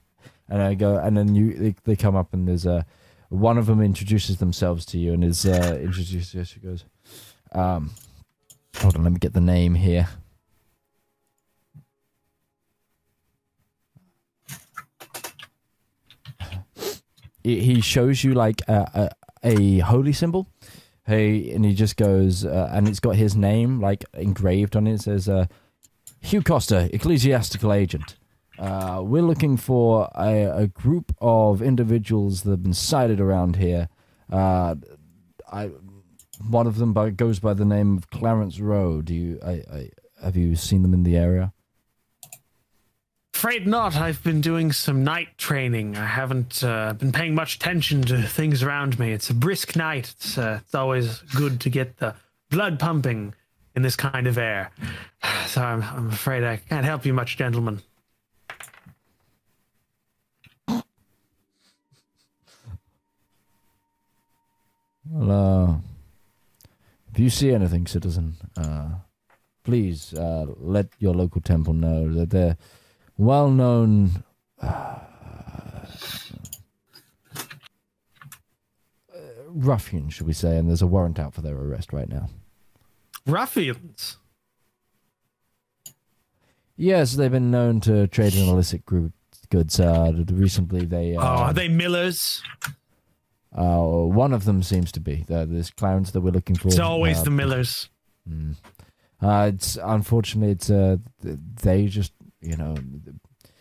and 0.47 0.61
I 0.61 0.73
go, 0.75 0.97
and 0.97 1.15
then 1.15 1.35
you 1.35 1.53
they, 1.53 1.75
they 1.83 1.95
come 1.95 2.15
up 2.15 2.33
and 2.33 2.47
there's 2.47 2.65
a 2.65 2.85
one 3.29 3.57
of 3.57 3.67
them 3.67 3.81
introduces 3.81 4.37
themselves 4.37 4.85
to 4.87 4.97
you 4.97 5.13
and 5.13 5.23
is 5.23 5.45
uh, 5.45 5.77
introduced. 5.81 6.33
Yes, 6.33 6.47
she 6.47 6.59
goes, 6.59 6.85
um, 7.51 7.91
hold 8.77 8.95
on, 8.95 9.03
let 9.03 9.11
me 9.11 9.19
get 9.19 9.33
the 9.33 9.41
name 9.41 9.75
here. 9.75 10.07
He 17.43 17.81
shows 17.81 18.23
you 18.23 18.33
like 18.33 18.61
a, 18.67 19.09
a, 19.43 19.55
a 19.55 19.79
holy 19.79 20.13
symbol. 20.13 20.47
Hey, 21.05 21.51
and 21.51 21.65
he 21.65 21.73
just 21.73 21.97
goes, 21.97 22.45
uh, 22.45 22.69
and 22.71 22.87
it's 22.87 22.99
got 22.99 23.15
his 23.15 23.35
name 23.35 23.79
like 23.79 24.05
engraved 24.13 24.75
on 24.75 24.85
it. 24.85 24.95
It 24.95 25.01
says, 25.01 25.27
uh, 25.27 25.47
Hugh 26.21 26.43
Costa, 26.43 26.89
ecclesiastical 26.93 27.73
agent. 27.73 28.17
Uh, 28.59 29.01
we're 29.03 29.23
looking 29.23 29.57
for 29.57 30.09
a, 30.15 30.43
a 30.43 30.67
group 30.67 31.15
of 31.21 31.61
individuals 31.61 32.43
that 32.43 32.51
have 32.51 32.63
been 32.63 32.73
sighted 32.73 33.19
around 33.19 33.55
here. 33.55 33.87
Uh, 34.31 34.75
I, 35.51 35.71
one 36.47 36.67
of 36.67 36.77
them 36.77 36.93
by, 36.93 37.09
goes 37.09 37.39
by 37.39 37.53
the 37.53 37.65
name 37.65 37.97
of 37.97 38.09
Clarence 38.09 38.59
Rowe. 38.59 39.01
Do 39.01 39.13
you, 39.13 39.39
I, 39.45 39.51
I, 39.51 39.89
have 40.23 40.35
you 40.35 40.55
seen 40.55 40.81
them 40.81 40.93
in 40.93 41.03
the 41.03 41.17
area? 41.17 41.53
Afraid 43.33 43.67
not. 43.67 43.95
I've 43.95 44.21
been 44.23 44.41
doing 44.41 44.71
some 44.71 45.03
night 45.03 45.37
training. 45.37 45.95
I 45.95 46.05
haven't 46.05 46.63
uh, 46.63 46.93
been 46.93 47.11
paying 47.11 47.35
much 47.35 47.55
attention 47.55 48.01
to 48.03 48.21
things 48.23 48.63
around 48.63 48.99
me. 48.99 49.13
It's 49.13 49.29
a 49.29 49.33
brisk 49.33 49.75
night. 49.75 50.13
It's, 50.17 50.37
uh, 50.37 50.59
it's 50.61 50.75
always 50.75 51.19
good 51.35 51.61
to 51.61 51.69
get 51.69 51.97
the 51.97 52.15
blood 52.49 52.79
pumping 52.79 53.33
in 53.75 53.81
this 53.81 53.95
kind 53.95 54.27
of 54.27 54.37
air. 54.37 54.71
So 55.47 55.63
I'm, 55.63 55.81
I'm 55.81 56.09
afraid 56.09 56.43
I 56.43 56.57
can't 56.57 56.85
help 56.85 57.07
you 57.07 57.13
much, 57.13 57.35
gentlemen. 57.35 57.81
Well, 65.09 65.31
uh, 65.31 65.88
if 67.19 67.23
you 67.23 67.29
see 67.29 67.51
anything, 67.51 67.85
citizen, 67.85 68.37
uh, 68.55 68.91
please 69.65 70.13
uh, 70.13 70.45
let 70.55 70.87
your 70.99 71.13
local 71.13 71.41
temple 71.41 71.73
know 71.73 72.09
that 72.13 72.29
they're 72.29 72.55
well 73.17 73.49
known. 73.51 74.23
Uh, 74.61 74.99
ruffians, 79.47 80.13
should 80.13 80.27
we 80.27 80.31
say, 80.31 80.55
and 80.55 80.69
there's 80.69 80.81
a 80.81 80.87
warrant 80.87 81.19
out 81.19 81.33
for 81.33 81.41
their 81.41 81.57
arrest 81.57 81.91
right 81.91 82.07
now. 82.07 82.29
Ruffians. 83.25 84.15
Yes, 86.77 87.15
they've 87.15 87.29
been 87.29 87.51
known 87.51 87.81
to 87.81 88.07
trade 88.07 88.33
in 88.33 88.47
illicit 88.47 88.83
goods. 88.85 89.77
Uh, 89.77 90.23
recently, 90.29 90.85
they 90.85 91.17
Oh, 91.17 91.19
uh, 91.19 91.23
are 91.23 91.53
they 91.53 91.67
Millers? 91.67 92.41
Uh, 93.57 93.79
one 93.81 94.33
of 94.33 94.45
them 94.45 94.61
seems 94.63 94.91
to 94.93 94.99
be 94.99 95.23
the, 95.27 95.45
this 95.45 95.71
Clarence 95.71 96.11
that 96.11 96.21
we're 96.21 96.31
looking 96.31 96.55
for. 96.55 96.67
It's 96.69 96.79
always 96.79 97.19
uh, 97.19 97.23
the 97.23 97.31
Millers. 97.31 97.89
Mm. 98.29 98.55
Uh, 99.21 99.51
it's 99.53 99.77
unfortunately 99.83 100.51
it's 100.51 100.69
uh 100.69 100.95
they 101.21 101.87
just 101.87 102.13
you 102.41 102.55
know 102.55 102.75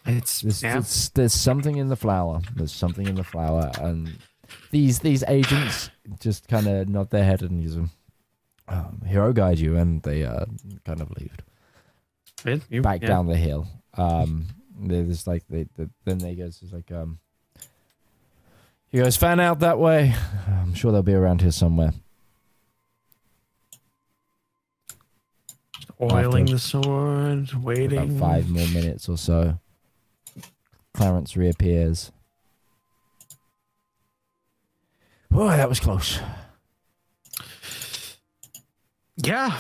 It's 0.07 0.41
there's, 0.43 0.63
yeah. 0.63 0.75
there's, 0.75 1.11
there's 1.11 1.35
something 1.35 1.77
in 1.79 1.89
the 1.89 1.97
flower. 1.97 2.41
There's 2.55 2.71
something 2.73 3.07
in 3.07 3.17
the 3.17 3.25
flower, 3.25 3.71
and 3.81 4.17
these 4.71 5.01
these 5.01 5.25
agents 5.27 5.91
just 6.21 6.47
kind 6.49 6.67
of 6.69 6.89
nod 6.89 7.11
their 7.11 7.25
head 7.25 7.43
and 7.43 7.61
use 7.61 7.75
them. 7.75 7.91
Um, 8.69 9.03
hero 9.07 9.33
guide 9.33 9.59
you, 9.59 9.77
and 9.77 10.03
they 10.03 10.25
uh 10.25 10.45
kind 10.85 11.01
of 11.01 11.11
leave 11.19 11.35
It- 12.45 12.63
you- 12.71 12.83
back 12.83 13.03
yeah. 13.03 13.09
down 13.09 13.27
the 13.27 13.37
hill. 13.37 13.67
Um, 13.95 14.47
there's 14.81 15.27
like 15.27 15.45
they, 15.49 15.67
the 15.77 15.91
then 16.05 16.19
they 16.19 16.35
goes 16.37 16.61
it's 16.63 16.73
like 16.73 16.93
um. 16.93 17.19
You 18.91 19.03
guys 19.03 19.17
fan 19.19 19.39
out 19.39 19.59
that 19.61 19.79
way. 19.79 20.15
I'm 20.47 20.73
sure 20.73 20.93
they'll 20.93 21.03
be 21.03 21.15
around 21.15 21.43
here 21.43 21.51
somewhere. 21.51 21.93
Oiling 26.01 26.47
the 26.47 26.59
sword, 26.59 27.53
waiting. 27.55 27.99
about 27.99 28.19
five 28.21 28.49
more 28.49 28.67
minutes 28.69 29.09
or 29.09 29.19
so, 29.19 29.59
Clarence 30.95 31.37
reappears. 31.37 32.13
Boy, 35.31 35.49
that 35.49 35.69
was 35.69 35.81
close. 35.81 36.21
Yeah. 39.17 39.59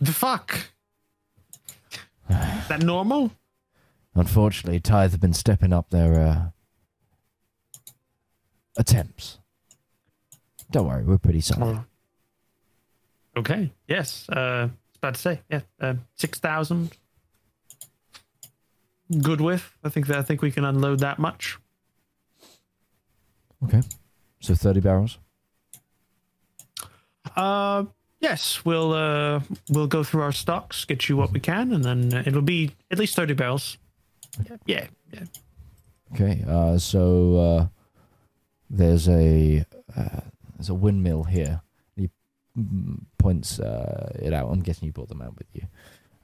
The 0.00 0.12
fuck? 0.12 0.70
Is 2.28 2.68
that 2.68 2.82
normal? 2.82 3.30
Unfortunately, 4.14 4.80
Tithe 4.80 5.12
have 5.12 5.20
been 5.20 5.32
stepping 5.32 5.72
up 5.72 5.90
their 5.90 6.20
uh, 6.20 6.50
attempts. 8.76 9.38
Don't 10.70 10.86
worry, 10.86 11.02
we're 11.04 11.18
pretty 11.18 11.40
solid. 11.40 11.84
Okay. 13.36 13.72
Yes. 13.88 14.26
Uh, 14.28 14.38
I 14.38 14.62
was 14.64 14.70
about 14.98 15.14
to 15.14 15.20
say. 15.20 15.40
Yeah. 15.48 15.60
Uh, 15.80 15.94
Six 16.14 16.38
thousand. 16.38 16.90
Good 19.22 19.40
with. 19.40 19.76
I 19.82 19.88
think 19.88 20.06
that 20.06 20.18
I 20.18 20.22
think 20.22 20.42
we 20.42 20.50
can 20.52 20.64
unload 20.64 21.00
that 21.00 21.18
much. 21.18 21.58
Okay, 23.64 23.82
so 24.40 24.54
thirty 24.54 24.80
barrels. 24.80 25.18
Uh, 27.36 27.84
yes. 28.20 28.64
We'll 28.64 28.92
uh 28.92 29.40
we'll 29.68 29.86
go 29.86 30.04
through 30.04 30.22
our 30.22 30.32
stocks, 30.32 30.84
get 30.84 31.08
you 31.08 31.16
what 31.16 31.32
we 31.32 31.40
can, 31.40 31.72
and 31.72 31.84
then 31.84 32.14
uh, 32.14 32.22
it'll 32.26 32.42
be 32.42 32.70
at 32.90 32.98
least 32.98 33.16
thirty 33.16 33.34
barrels. 33.34 33.78
Yeah. 34.66 34.86
Yeah. 35.12 35.24
Okay, 36.14 36.44
uh, 36.48 36.78
so 36.78 37.36
uh, 37.36 37.66
there's 38.70 39.08
a 39.08 39.64
uh, 39.96 40.20
there's 40.56 40.68
a 40.68 40.74
windmill 40.74 41.24
here. 41.24 41.60
He 41.96 42.08
points 43.18 43.58
uh, 43.58 44.12
it 44.20 44.32
out. 44.32 44.50
I'm 44.50 44.60
guessing 44.60 44.86
you 44.86 44.92
brought 44.92 45.08
them 45.08 45.22
out 45.22 45.36
with 45.36 45.48
you. 45.52 45.62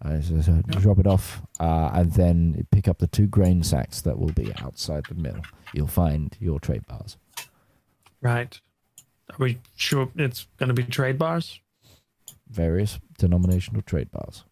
Uh, 0.05 0.21
so, 0.21 0.41
so 0.41 0.63
drop 0.69 0.99
it 0.99 1.07
off, 1.07 1.43
uh, 1.59 1.91
and 1.93 2.13
then 2.13 2.67
pick 2.71 2.87
up 2.87 2.99
the 2.99 3.07
two 3.07 3.27
grain 3.27 3.63
sacks 3.63 4.03
that 4.03 4.19
will 4.19 4.33
be 4.33 4.53
outside 4.63 5.05
the 5.09 5.15
mill. 5.15 5.41
You'll 5.73 5.87
find 5.87 6.37
your 6.39 6.61
trade 6.61 6.87
bars. 6.87 7.17
Right. 8.21 8.61
Are 9.31 9.37
we 9.39 9.59
sure 9.75 10.09
it's 10.17 10.47
going 10.59 10.69
to 10.69 10.75
be 10.75 10.85
trade 10.85 11.19
bars? 11.19 11.61
various 12.49 12.99
denominational 13.19 13.83
trade 13.83 14.11
bars. 14.11 14.45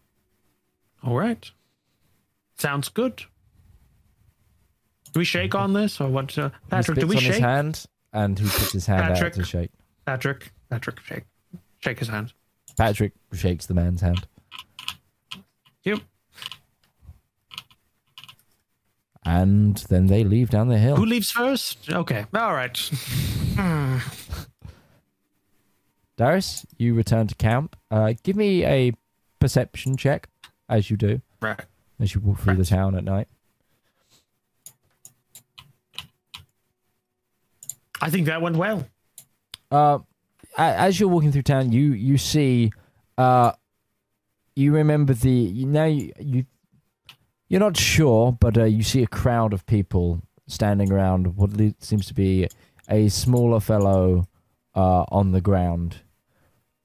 All 1.03 1.17
right. 1.17 1.51
Sounds 2.57 2.89
good. 2.89 3.25
Do 5.15 5.21
we 5.21 5.25
shake 5.25 5.55
on 5.55 5.73
this 5.73 6.01
or 6.01 6.09
what? 6.09 6.37
Uh, 6.37 6.51
Patrick, 6.69 6.99
do 6.99 7.07
we 7.07 7.17
shake? 7.17 7.35
his 7.35 7.39
hand, 7.39 7.87
and 8.13 8.37
he 8.39 8.45
puts 8.45 8.73
his 8.73 8.85
hand 8.87 9.03
Patrick. 9.03 9.33
out 9.35 9.39
to 9.39 9.45
shake. 9.45 9.71
Patrick, 10.05 10.53
Patrick, 10.69 11.01
shake, 11.01 11.25
shake 11.81 11.99
his 12.01 12.09
hand. 12.09 12.33
Patrick 12.77 13.13
shakes 13.33 13.67
the 13.67 13.75
man's 13.75 14.01
hand, 14.01 14.27
You. 15.85 16.01
and 19.25 19.77
then 19.89 20.09
they 20.09 20.25
leave 20.25 20.51
down 20.51 20.67
the 20.69 20.79
hill. 20.79 20.97
Who 20.97 21.07
leaves 21.07 21.31
first? 21.31 21.91
Okay. 21.91 22.27
All 22.35 22.53
right. 22.53 22.77
Darius, 26.17 26.67
you 26.77 26.95
return 26.95 27.27
to 27.29 27.35
camp. 27.37 27.77
Uh, 27.91 28.15
give 28.23 28.37
me 28.37 28.65
a 28.65 28.93
perception 29.39 29.97
check, 29.97 30.29
as 30.69 30.91
you 30.91 30.97
do, 30.97 31.21
Right. 31.41 31.61
as 32.01 32.15
you 32.15 32.21
walk 32.21 32.41
through 32.41 32.57
the 32.57 32.65
town 32.65 32.95
at 32.97 33.05
night. 33.05 33.29
I 38.05 38.11
think 38.11 38.27
that 38.27 38.43
went 38.43 38.57
well. 38.57 38.87
Uh, 39.71 40.01
as 40.59 41.01
you're 41.01 41.09
walking 41.09 41.33
through 41.33 41.43
town, 41.43 41.73
you 41.73 41.95
you 41.95 42.19
see, 42.19 42.71
uh, 43.17 43.53
you 44.55 44.75
remember 44.75 45.15
the 45.15 45.65
now 45.65 45.87
you, 45.87 46.13
you 46.21 46.45
you're 47.49 47.61
not 47.61 47.79
sure, 47.79 48.31
but 48.33 48.59
uh, 48.59 48.65
you 48.65 48.83
see 48.83 49.03
a 49.03 49.07
crowd 49.07 49.55
of 49.55 49.65
people 49.65 50.23
standing 50.47 50.93
around 50.93 51.37
what 51.37 51.51
seems 51.81 52.07
to 52.07 52.15
be 52.15 52.47
a 52.91 53.09
smaller 53.09 53.59
fellow 53.59 54.27
uh, 54.75 55.05
on 55.09 55.33
the 55.33 55.41
ground, 55.41 56.03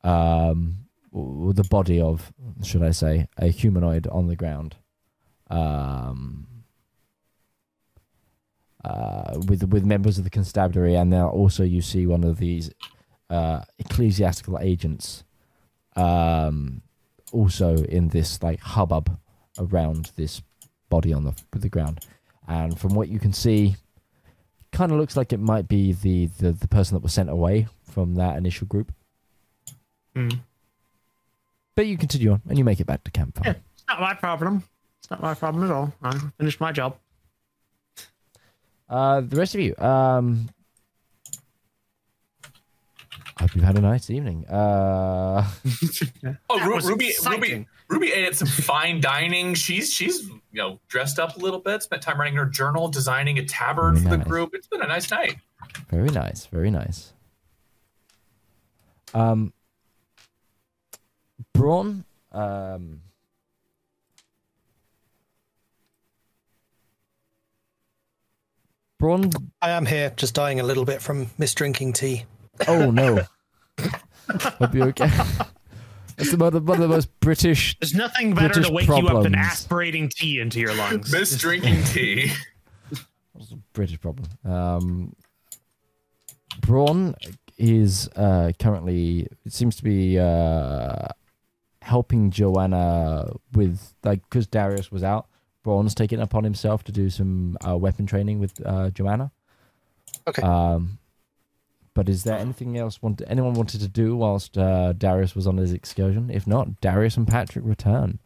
um, 0.05 0.85
the 1.11 1.67
body 1.69 1.99
of, 1.99 2.31
should 2.63 2.83
I 2.83 2.91
say, 2.91 3.27
a 3.37 3.47
humanoid 3.47 4.07
on 4.07 4.27
the 4.27 4.37
ground, 4.37 4.77
um, 5.49 6.47
uh, 8.83 9.39
with 9.47 9.63
with 9.69 9.83
members 9.83 10.17
of 10.17 10.23
the 10.23 10.29
constabulary, 10.29 10.95
and 10.95 11.09
now 11.09 11.29
also 11.29 11.63
you 11.63 11.81
see 11.81 12.05
one 12.05 12.23
of 12.23 12.37
these 12.37 12.71
uh, 13.29 13.61
ecclesiastical 13.77 14.57
agents, 14.59 15.23
um, 15.95 16.81
also 17.31 17.75
in 17.83 18.09
this 18.09 18.41
like 18.41 18.59
hubbub 18.59 19.19
around 19.57 20.11
this 20.15 20.41
body 20.89 21.13
on 21.13 21.23
the 21.23 21.33
the 21.51 21.69
ground, 21.69 22.05
and 22.47 22.79
from 22.79 22.93
what 22.93 23.09
you 23.09 23.19
can 23.19 23.33
see, 23.33 23.75
kind 24.71 24.91
of 24.91 24.97
looks 24.97 25.17
like 25.17 25.33
it 25.33 25.39
might 25.39 25.67
be 25.67 25.91
the, 25.91 26.27
the 26.39 26.51
the 26.51 26.67
person 26.67 26.95
that 26.95 27.03
was 27.03 27.13
sent 27.13 27.29
away 27.29 27.67
from 27.83 28.15
that 28.15 28.37
initial 28.37 28.67
group. 28.67 28.93
Hmm. 30.15 30.29
But 31.75 31.87
you 31.87 31.97
continue 31.97 32.31
on, 32.31 32.41
and 32.47 32.57
you 32.57 32.63
make 32.63 32.79
it 32.79 32.87
back 32.87 33.03
to 33.03 33.11
campfire. 33.11 33.43
Yeah, 33.45 33.59
it's 33.73 33.85
not 33.87 33.99
my 34.01 34.13
problem. 34.13 34.63
It's 34.99 35.09
not 35.09 35.21
my 35.21 35.33
problem 35.33 35.63
at 35.65 35.71
all. 35.71 35.93
I 36.01 36.17
finished 36.37 36.59
my 36.59 36.71
job. 36.71 36.97
Uh, 38.89 39.21
the 39.21 39.35
rest 39.35 39.53
of 39.55 39.61
you, 39.61 39.75
um, 39.77 40.49
I 43.37 43.43
hope 43.43 43.55
you've 43.55 43.63
had 43.63 43.77
a 43.77 43.81
nice 43.81 44.09
evening. 44.09 44.45
Uh, 44.47 45.47
Oh, 46.49 46.59
Ru- 46.65 46.75
Ruby, 46.75 46.87
Ruby, 46.87 47.07
exciting. 47.09 47.67
Ruby 47.87 48.11
ate 48.11 48.25
at 48.25 48.35
some 48.35 48.47
fine 48.47 48.99
dining. 49.01 49.53
She's 49.53 49.93
she's 49.93 50.27
you 50.27 50.41
know 50.53 50.79
dressed 50.87 51.19
up 51.19 51.37
a 51.37 51.39
little 51.39 51.59
bit. 51.59 51.83
Spent 51.83 52.01
time 52.01 52.19
writing 52.19 52.35
her 52.35 52.45
journal, 52.45 52.87
designing 52.89 53.37
a 53.39 53.45
tabard 53.45 53.97
Very 53.99 54.17
for 54.17 54.17
the 54.23 54.29
group. 54.29 54.53
It's 54.53 54.67
been 54.67 54.81
a 54.81 54.87
nice 54.87 55.09
night. 55.11 55.37
Very 55.89 56.09
nice, 56.09 56.45
very 56.47 56.69
nice. 56.71 57.13
Um, 59.13 59.53
Braun, 61.53 62.05
um, 62.31 63.01
Braun. 68.99 69.31
I 69.61 69.71
am 69.71 69.85
here, 69.85 70.11
just 70.17 70.35
dying 70.35 70.59
a 70.59 70.63
little 70.63 70.85
bit 70.85 71.01
from 71.01 71.27
misdrinking 71.39 71.95
tea. 71.95 72.25
Oh 72.67 72.91
no, 72.91 73.21
hope 74.29 74.73
you're 74.73 74.89
okay. 74.89 75.09
It's 76.19 76.31
the, 76.31 76.37
one 76.37 76.47
of 76.47 76.53
the 76.53 76.59
one 76.59 76.81
of 76.81 76.89
the 76.89 76.93
most 76.93 77.17
British. 77.21 77.77
There's 77.79 77.93
nothing 77.93 78.33
better 78.35 78.55
British 78.55 78.67
to 78.67 78.73
wake 78.73 78.87
you 78.89 79.07
up 79.07 79.23
than 79.23 79.35
aspirating 79.35 80.09
tea 80.09 80.41
into 80.41 80.59
your 80.59 80.75
lungs. 80.75 81.13
Miss 81.13 81.37
drinking 81.37 81.81
tea. 81.85 82.33
It's 82.91 83.51
a 83.53 83.55
British 83.71 84.01
problem. 84.01 84.27
Um, 84.43 85.15
Braun 86.59 87.15
is 87.57 88.09
uh, 88.17 88.51
currently 88.59 89.27
it 89.45 89.53
seems 89.53 89.77
to 89.77 89.83
be 89.83 90.19
uh, 90.19 91.07
helping 91.81 92.31
Joanna 92.31 93.31
with 93.53 93.93
like 94.03 94.21
because 94.23 94.45
Darius 94.45 94.91
was 94.91 95.03
out. 95.05 95.27
Braun's 95.63 95.95
taken 95.95 96.19
it 96.19 96.23
upon 96.23 96.43
himself 96.43 96.83
to 96.85 96.91
do 96.91 97.09
some 97.09 97.57
uh, 97.67 97.77
weapon 97.77 98.05
training 98.05 98.39
with 98.39 98.53
uh, 98.65 98.89
Joanna. 98.91 99.31
Okay. 100.27 100.41
Um, 100.41 100.99
but 101.93 102.07
is 102.07 102.23
there 102.23 102.37
anything 102.37 102.77
else 102.77 103.01
want 103.01 103.21
anyone 103.27 103.53
wanted 103.53 103.81
to 103.81 103.87
do 103.87 104.15
whilst 104.15 104.57
uh, 104.57 104.93
Darius 104.93 105.35
was 105.35 105.45
on 105.45 105.57
his 105.57 105.73
excursion? 105.73 106.29
If 106.29 106.47
not, 106.47 106.79
Darius 106.79 107.17
and 107.17 107.27
Patrick 107.27 107.65
return. 107.65 108.19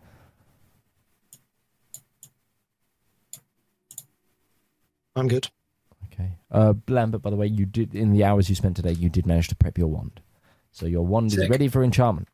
I'm 5.16 5.28
good. 5.28 5.50
Okay. 6.12 6.38
Uh, 6.52 6.74
Lambert, 6.88 7.22
by 7.22 7.30
the 7.30 7.36
way, 7.36 7.48
you 7.48 7.66
did 7.66 7.96
in 7.96 8.12
the 8.12 8.24
hours 8.24 8.50
you 8.50 8.56
spent 8.56 8.76
today, 8.76 8.92
you 8.92 9.10
did 9.10 9.26
manage 9.26 9.48
to 9.48 9.56
prep 9.56 9.78
your 9.78 9.88
wand, 9.88 10.22
so 10.72 10.86
your 10.86 11.06
wand 11.06 11.34
is 11.34 11.50
ready 11.50 11.68
for 11.68 11.84
enchantment. 11.84 12.28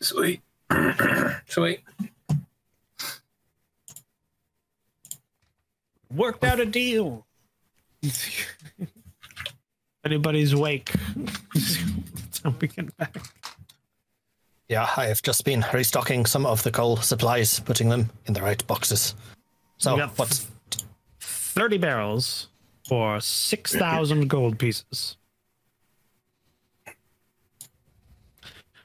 Sweet. 0.00 0.40
Sweet. 1.46 1.80
Worked 6.14 6.44
out 6.44 6.60
a 6.60 6.66
deal. 6.66 7.26
Anybody's 10.04 10.52
awake. 10.52 10.90
so 12.30 12.54
we 12.60 12.68
can 12.68 12.90
back. 12.98 13.16
Yeah, 14.68 14.88
I 14.96 15.06
have 15.06 15.22
just 15.22 15.44
been 15.44 15.64
restocking 15.72 16.26
some 16.26 16.46
of 16.46 16.62
the 16.62 16.70
coal 16.70 16.96
supplies, 16.96 17.60
putting 17.60 17.88
them 17.88 18.10
in 18.26 18.32
the 18.32 18.42
right 18.42 18.66
boxes. 18.66 19.14
So, 19.78 19.94
We 19.94 20.00
got 20.00 20.18
what's 20.18 20.48
30 21.20 21.78
barrels 21.78 22.48
for 22.88 23.20
6,000 23.20 24.28
gold 24.28 24.58
pieces. 24.58 25.16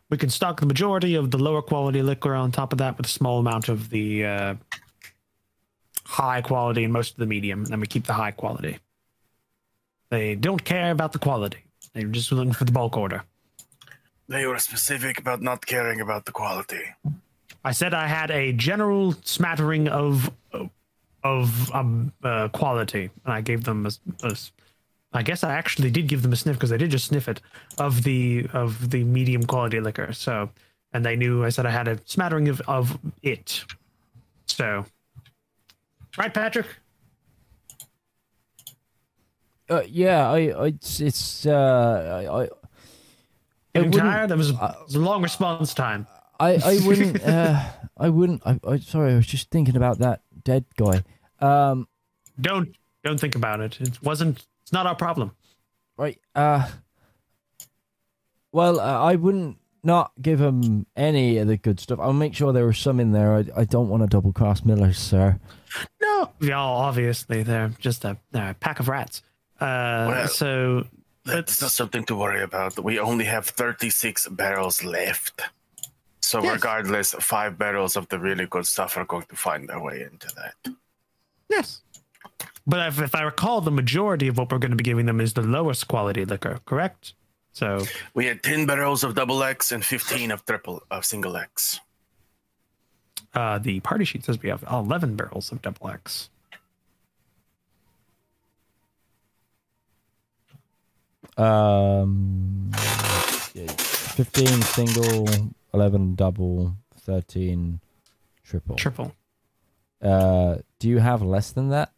We 0.09 0.17
can 0.17 0.29
stock 0.29 0.59
the 0.59 0.65
majority 0.65 1.15
of 1.15 1.31
the 1.31 1.37
lower 1.37 1.61
quality 1.61 2.01
liquor 2.01 2.33
on 2.33 2.51
top 2.51 2.71
of 2.71 2.79
that 2.79 2.97
with 2.97 3.07
a 3.07 3.09
small 3.09 3.39
amount 3.39 3.67
of 3.67 3.89
the 3.89 4.25
uh, 4.25 4.55
high 6.07 6.41
quality 6.41 6.83
and 6.83 6.93
most 6.93 7.11
of 7.11 7.17
the 7.17 7.25
medium. 7.25 7.59
And 7.63 7.67
then 7.67 7.79
we 7.79 7.87
keep 7.87 8.05
the 8.05 8.13
high 8.13 8.31
quality. 8.31 8.79
They 10.09 10.35
don't 10.35 10.63
care 10.63 10.91
about 10.91 11.11
the 11.11 11.19
quality. 11.19 11.65
They're 11.93 12.05
just 12.05 12.31
looking 12.31 12.53
for 12.53 12.63
the 12.63 12.71
bulk 12.71 12.95
order. 12.95 13.23
They 14.29 14.45
were 14.45 14.57
specific 14.59 15.19
about 15.19 15.41
not 15.41 15.65
caring 15.65 16.01
about 16.01 16.25
the 16.25 16.31
quality. 16.31 16.81
I 17.63 17.71
said 17.71 17.93
I 17.93 18.07
had 18.07 18.31
a 18.31 18.53
general 18.53 19.13
smattering 19.23 19.87
of 19.87 20.31
of 21.23 21.73
um 21.73 22.13
uh, 22.23 22.47
quality, 22.49 23.09
and 23.25 23.33
I 23.33 23.41
gave 23.41 23.63
them 23.63 23.85
a, 23.85 23.91
a 24.23 24.35
I 25.13 25.23
guess 25.23 25.43
I 25.43 25.53
actually 25.53 25.91
did 25.91 26.07
give 26.07 26.21
them 26.21 26.33
a 26.33 26.35
sniff 26.35 26.55
because 26.55 26.71
I 26.71 26.77
did 26.77 26.91
just 26.91 27.07
sniff 27.07 27.27
it 27.27 27.41
of 27.77 28.03
the 28.03 28.47
of 28.53 28.91
the 28.91 29.03
medium 29.03 29.43
quality 29.45 29.79
liquor. 29.79 30.13
So, 30.13 30.49
and 30.93 31.05
they 31.05 31.15
knew 31.15 31.43
I 31.43 31.49
said 31.49 31.65
I 31.65 31.71
had 31.71 31.87
a 31.87 31.99
smattering 32.05 32.47
of 32.49 32.61
of 32.67 32.97
it. 33.23 33.65
So, 34.45 34.85
right, 36.17 36.33
Patrick. 36.33 36.65
Uh, 39.69 39.83
yeah, 39.87 40.29
I, 40.29 40.37
I, 40.37 40.65
it's, 40.67 41.01
it's 41.01 41.45
uh, 41.45 42.23
I, 42.25 42.43
I, 42.43 43.81
I 43.81 43.87
tired? 43.89 44.29
That 44.29 44.37
was, 44.37 44.51
it 44.51 44.55
was 44.55 44.95
a 44.95 44.99
long 44.99 45.21
response 45.21 45.73
time. 45.73 46.07
I, 46.39 46.55
I 46.55 46.79
wouldn't, 46.85 47.21
uh, 47.23 47.61
I 47.97 48.09
wouldn't. 48.09 48.41
I, 48.45 48.59
I, 48.65 48.79
sorry, 48.79 49.13
I 49.13 49.15
was 49.17 49.27
just 49.27 49.49
thinking 49.51 49.75
about 49.75 49.99
that 49.99 50.21
dead 50.43 50.65
guy. 50.77 51.03
Um, 51.39 51.87
Don't 52.39 52.75
don't 53.03 53.19
think 53.19 53.35
about 53.35 53.59
it. 53.59 53.79
It 53.81 54.01
wasn't. 54.01 54.45
It's 54.63 54.71
not 54.71 54.85
our 54.87 54.95
problem. 54.95 55.31
right. 55.97 56.19
Uh, 56.33 56.67
well, 58.51 58.79
uh, 58.79 59.01
I 59.01 59.15
wouldn't 59.15 59.57
not 59.87 60.11
give 60.21 60.39
him 60.39 60.85
any 60.95 61.37
of 61.39 61.47
the 61.47 61.57
good 61.57 61.79
stuff. 61.79 61.99
I'll 61.99 62.13
make 62.13 62.35
sure 62.35 62.53
there 62.53 62.67
was 62.67 62.77
some 62.77 62.99
in 62.99 63.11
there. 63.13 63.33
I, 63.33 63.45
I 63.55 63.63
don't 63.63 63.89
want 63.89 64.03
to 64.03 64.07
double 64.07 64.31
cross 64.33 64.63
Miller, 64.63 64.93
sir. 64.93 65.39
No, 66.01 66.29
yeah, 66.39 66.59
obviously 66.59 67.41
they're 67.41 67.69
just 67.79 68.05
a, 68.05 68.17
they're 68.31 68.51
a 68.51 68.53
pack 68.53 68.79
of 68.79 68.87
rats. 68.89 69.23
Uh, 69.59 70.05
Well, 70.09 70.27
so 70.27 70.85
That's 71.25 71.61
not 71.61 71.71
something 71.71 72.03
to 72.05 72.15
worry 72.15 72.43
about. 72.43 72.77
We 72.83 72.99
only 72.99 73.25
have 73.25 73.47
36 73.47 74.27
barrels 74.29 74.83
left. 74.83 75.41
So 76.21 76.43
Yes. 76.43 76.53
regardless, 76.55 77.13
five 77.13 77.57
barrels 77.57 77.95
of 77.95 78.09
the 78.09 78.19
really 78.19 78.45
good 78.45 78.67
stuff 78.67 78.97
are 78.97 79.05
going 79.05 79.25
to 79.29 79.35
find 79.35 79.67
their 79.69 79.79
way 79.81 80.01
into 80.11 80.27
that. 80.35 80.73
yes, 81.49 81.81
but 82.67 82.85
if, 82.87 82.99
if 83.01 83.15
I 83.15 83.21
recall, 83.21 83.61
the 83.61 83.71
majority 83.71 84.27
of 84.27 84.37
what 84.37 84.51
we're 84.51 84.59
going 84.59 84.71
to 84.71 84.77
be 84.77 84.83
giving 84.83 85.05
them 85.05 85.21
is 85.21 85.33
the 85.33 85.41
lowest 85.41 85.87
quality 85.87 86.25
liquor, 86.25 86.59
correct? 86.65 87.13
So 87.57 87.81
We 88.13 88.27
had 88.27 88.43
10 88.43 88.67
barrels 88.67 89.03
of 89.03 89.15
double 89.15 89.41
X 89.41 89.71
and 89.71 89.83
15 89.83 90.29
of 90.29 90.45
triple 90.45 90.83
of 90.91 91.03
single 91.03 91.35
X. 91.35 91.79
uh, 93.33 93.57
the 93.57 93.79
party 93.79 94.05
sheet 94.05 94.23
says 94.23 94.39
we 94.43 94.49
have 94.49 94.63
11 94.69 95.15
barrels 95.15 95.51
of 95.51 95.63
double 95.63 95.89
X. 95.89 96.29
Um, 101.37 102.71
yeah, 103.53 103.67
fifteen 104.17 104.61
single, 104.63 105.27
eleven 105.73 106.15
double, 106.15 106.75
thirteen 106.95 107.79
triple. 108.43 108.75
Triple. 108.75 109.13
Uh, 110.01 110.57
do 110.79 110.89
you 110.89 110.97
have 110.97 111.21
less 111.21 111.51
than 111.51 111.69
that? 111.69 111.91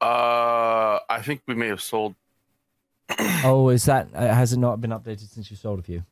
Uh, 0.00 0.98
I 1.08 1.20
think 1.22 1.42
we 1.46 1.54
may 1.54 1.68
have 1.68 1.80
sold. 1.80 2.14
oh, 3.44 3.68
is 3.68 3.84
that 3.84 4.08
uh, 4.14 4.34
has 4.34 4.52
it 4.52 4.58
not 4.58 4.80
been 4.80 4.90
updated 4.90 5.28
since 5.28 5.50
you 5.50 5.56
sold 5.56 5.78
a 5.78 5.82
few? 5.82 6.04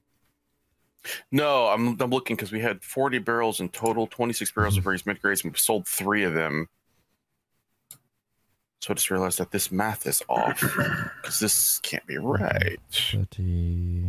No, 1.31 1.69
I'm 1.69 1.99
I'm 2.01 2.11
looking 2.11 2.37
because 2.37 2.53
we 2.53 2.61
had 2.61 2.83
40 2.83 3.19
barrels 3.19 3.61
in 3.61 3.69
total, 3.69 4.07
26 4.07 4.51
barrels 4.53 4.77
of 4.77 4.85
various 4.85 5.07
mid 5.07 5.23
grades, 5.23 5.43
and 5.43 5.53
we 5.53 5.59
sold 5.59 5.87
three 5.87 6.25
of 6.25 6.35
them. 6.35 6.69
So 8.81 8.93
I 8.93 8.95
just 8.95 9.11
realized 9.11 9.39
that 9.39 9.51
this 9.51 9.73
math 9.73 10.07
is 10.07 10.23
off 10.29 10.61
because 10.61 11.41
this 11.41 11.79
can't 11.81 12.07
be 12.07 12.19
right. 12.19 12.79
Thirty. 12.93 14.05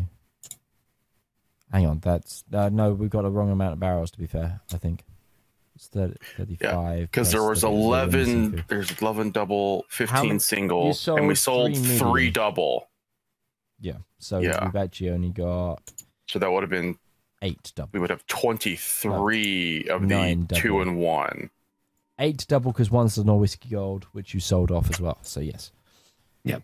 Hang 1.72 1.86
on, 1.86 2.00
that's 2.00 2.44
uh, 2.54 2.70
no. 2.70 2.94
We've 2.94 3.10
got 3.10 3.26
a 3.26 3.30
wrong 3.30 3.52
amount 3.52 3.74
of 3.74 3.80
barrels. 3.80 4.12
To 4.12 4.20
be 4.20 4.28
fair, 4.28 4.62
I 4.74 4.78
think 4.78 5.04
it's 5.80 5.88
30, 5.88 6.16
35. 6.36 7.00
Because 7.04 7.32
there 7.32 7.42
was 7.42 7.62
30, 7.62 7.62
so 7.62 7.72
we're 7.90 8.06
missing 8.08 8.44
11, 8.44 8.66
there's 8.68 8.92
11 9.02 9.32
double, 9.32 9.86
15 9.88 10.28
many- 10.28 10.40
single, 10.40 10.84
and 11.08 11.28
we 11.28 11.36
sold 11.36 11.74
sold 11.76 11.78
three 11.78 11.98
three, 11.98 12.30
double. 12.32 12.90
Yeah, 13.80 13.94
so 14.18 14.40
Yeah. 14.40 14.66
we've 14.66 14.76
actually 14.76 15.10
only 15.12 15.30
got 15.30 15.82
So 16.28 16.38
that 16.40 16.52
would 16.52 16.64
have 16.64 16.70
been, 16.70 16.98
eight 17.42 17.72
double. 17.76 17.92
we 17.94 18.00
would 18.02 18.10
have 18.10 18.26
23 18.28 19.88
of 19.88 20.02
the 20.02 20.08
nine 20.08 20.48
two 20.48 20.82
and 20.82 20.98
one. 20.98 21.50
Eight 22.20 22.46
double 22.50 22.74
because 22.74 22.92
one's 22.92 23.16
the 23.16 23.24
Nor 23.24 23.40
Whiskey 23.40 23.70
Gold, 23.70 24.06
which 24.12 24.34
you 24.34 24.42
sold 24.42 24.72
off 24.72 24.90
as 24.92 25.00
well. 25.00 25.18
So 25.22 25.40
yes. 25.40 25.72
Yep 26.44 26.64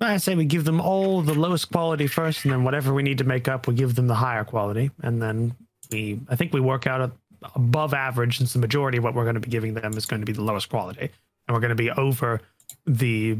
I 0.00 0.18
say 0.18 0.34
we 0.34 0.44
give 0.44 0.64
them 0.64 0.80
all 0.82 1.22
the 1.22 1.32
lowest 1.34 1.72
quality 1.72 2.06
first, 2.06 2.44
and 2.44 2.52
then 2.52 2.62
whatever 2.62 2.92
we 2.92 3.02
need 3.02 3.18
to 3.18 3.24
make 3.24 3.48
up, 3.48 3.66
we 3.66 3.74
give 3.74 3.94
them 3.94 4.06
the 4.06 4.14
higher 4.14 4.44
quality, 4.44 4.90
and 5.02 5.20
then 5.22 5.56
we. 5.90 6.20
I 6.28 6.36
think 6.36 6.52
we 6.52 6.60
work 6.60 6.86
out 6.86 7.00
a, 7.00 7.10
above 7.54 7.94
average, 7.94 8.38
since 8.38 8.52
the 8.52 8.58
majority 8.58 8.98
of 8.98 9.04
what 9.04 9.14
we're 9.14 9.24
going 9.24 9.34
to 9.34 9.40
be 9.40 9.50
giving 9.50 9.74
them 9.74 9.96
is 9.96 10.06
going 10.06 10.20
to 10.20 10.26
be 10.26 10.32
the 10.32 10.42
lowest 10.42 10.68
quality, 10.68 11.10
and 11.46 11.54
we're 11.54 11.60
going 11.60 11.70
to 11.70 11.74
be 11.74 11.90
over 11.90 12.40
the 12.86 13.36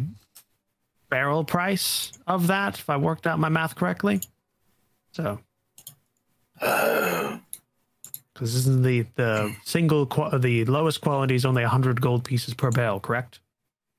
barrel 1.08 1.44
price 1.44 2.12
of 2.26 2.46
that. 2.48 2.78
If 2.78 2.90
I 2.90 2.96
worked 2.96 3.26
out 3.26 3.38
my 3.38 3.48
math 3.48 3.74
correctly, 3.74 4.20
so 5.12 5.40
because 6.60 7.40
this 8.38 8.66
is 8.66 8.82
the 8.82 9.06
the 9.14 9.54
single 9.64 10.06
the 10.06 10.64
lowest 10.64 11.00
quality 11.00 11.34
is 11.34 11.44
only 11.44 11.62
100 11.62 12.00
gold 12.00 12.24
pieces 12.24 12.54
per 12.54 12.70
barrel, 12.70 13.00
correct? 13.00 13.40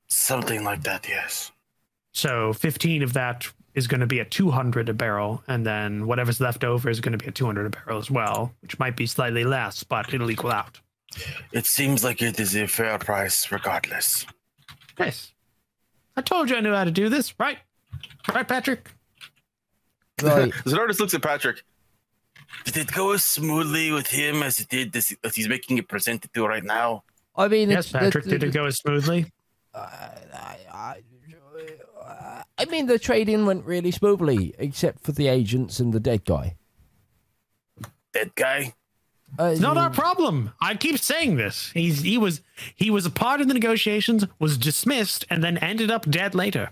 Something 0.08 0.64
like 0.64 0.84
that, 0.84 1.08
yes. 1.08 1.52
So 2.12 2.54
15 2.54 3.04
of 3.04 3.14
that 3.14 3.48
is 3.76 3.88
going 3.88 4.02
to 4.02 4.08
be 4.08 4.20
at 4.20 4.32
200 4.32 4.90
a 4.90 4.94
barrel, 4.94 5.44
and 5.48 5.66
then 5.66 6.08
whatever's 6.08 6.40
left 6.42 6.64
over 6.64 6.90
is 6.90 7.00
going 7.00 7.12
to 7.12 7.18
be 7.18 7.28
at 7.28 7.36
200 7.36 7.66
a 7.66 7.70
barrel 7.70 8.00
as 8.00 8.10
well, 8.12 8.54
which 8.62 8.78
might 8.80 8.96
be 8.98 9.06
slightly 9.06 9.44
less, 9.44 9.84
but 9.84 10.14
it'll 10.14 10.32
equal 10.32 10.52
out. 10.52 10.80
It 11.52 11.66
seems 11.66 12.04
like 12.04 12.22
it 12.22 12.40
is 12.40 12.56
a 12.56 12.68
fair 12.68 12.98
price 13.00 13.52
regardless. 13.52 14.26
Nice. 15.00 15.34
I 16.16 16.22
told 16.22 16.50
you 16.50 16.56
I 16.58 16.60
knew 16.62 16.74
how 16.74 16.84
to 16.84 16.92
do 16.92 17.10
this, 17.10 17.34
right? 17.40 17.58
Right, 18.34 18.48
Patrick? 18.48 18.92
Right. 20.22 20.52
Zedaar 20.66 20.88
just 20.88 21.00
looks 21.00 21.14
at 21.14 21.22
Patrick. 21.22 21.64
Did 22.66 22.78
it 22.78 22.92
go 22.92 23.12
as 23.14 23.24
smoothly 23.24 23.92
with 23.92 24.08
him 24.08 24.44
as 24.44 24.60
it 24.60 24.70
did 24.70 24.92
this, 24.92 25.16
as 25.24 25.36
he's 25.36 25.48
making 25.48 25.78
it 25.78 25.88
presented 25.88 26.34
to 26.34 26.46
right 26.46 26.64
now? 26.64 27.04
I 27.36 27.48
mean, 27.48 27.70
Yes, 27.70 27.88
it's- 27.88 27.92
the- 27.94 28.00
Patrick. 28.00 28.24
the- 28.26 28.32
Did 28.32 28.44
it 28.44 28.54
go 28.54 28.66
as 28.66 28.76
smoothly? 28.78 29.32
Uh, 29.74 29.88
I, 30.34 30.58
I, 30.74 31.02
I 32.58 32.66
mean, 32.66 32.88
the 32.88 33.00
trading 33.00 33.46
went 33.46 33.66
really 33.66 33.92
smoothly, 33.92 34.54
except 34.58 35.04
for 35.04 35.14
the 35.14 35.28
agents 35.28 35.80
and 35.80 35.94
the 35.94 36.00
dead 36.00 36.26
guy. 36.26 36.56
Dead 38.14 38.36
guy? 38.36 38.74
Uh, 39.40 39.44
It's 39.46 39.62
not 39.62 39.78
our 39.78 39.90
problem. 39.90 40.52
I 40.60 40.76
keep 40.76 40.98
saying 41.00 41.38
this. 41.38 41.72
He's 41.72 42.02
he 42.02 42.18
was 42.18 42.42
he 42.76 42.90
was 42.90 43.06
a 43.06 43.12
part 43.12 43.42
of 43.42 43.48
the 43.48 43.54
negotiations, 43.54 44.26
was 44.40 44.58
dismissed, 44.58 45.26
and 45.30 45.44
then 45.44 45.58
ended 45.60 45.92
up 45.92 46.10
dead 46.10 46.34
later. 46.36 46.72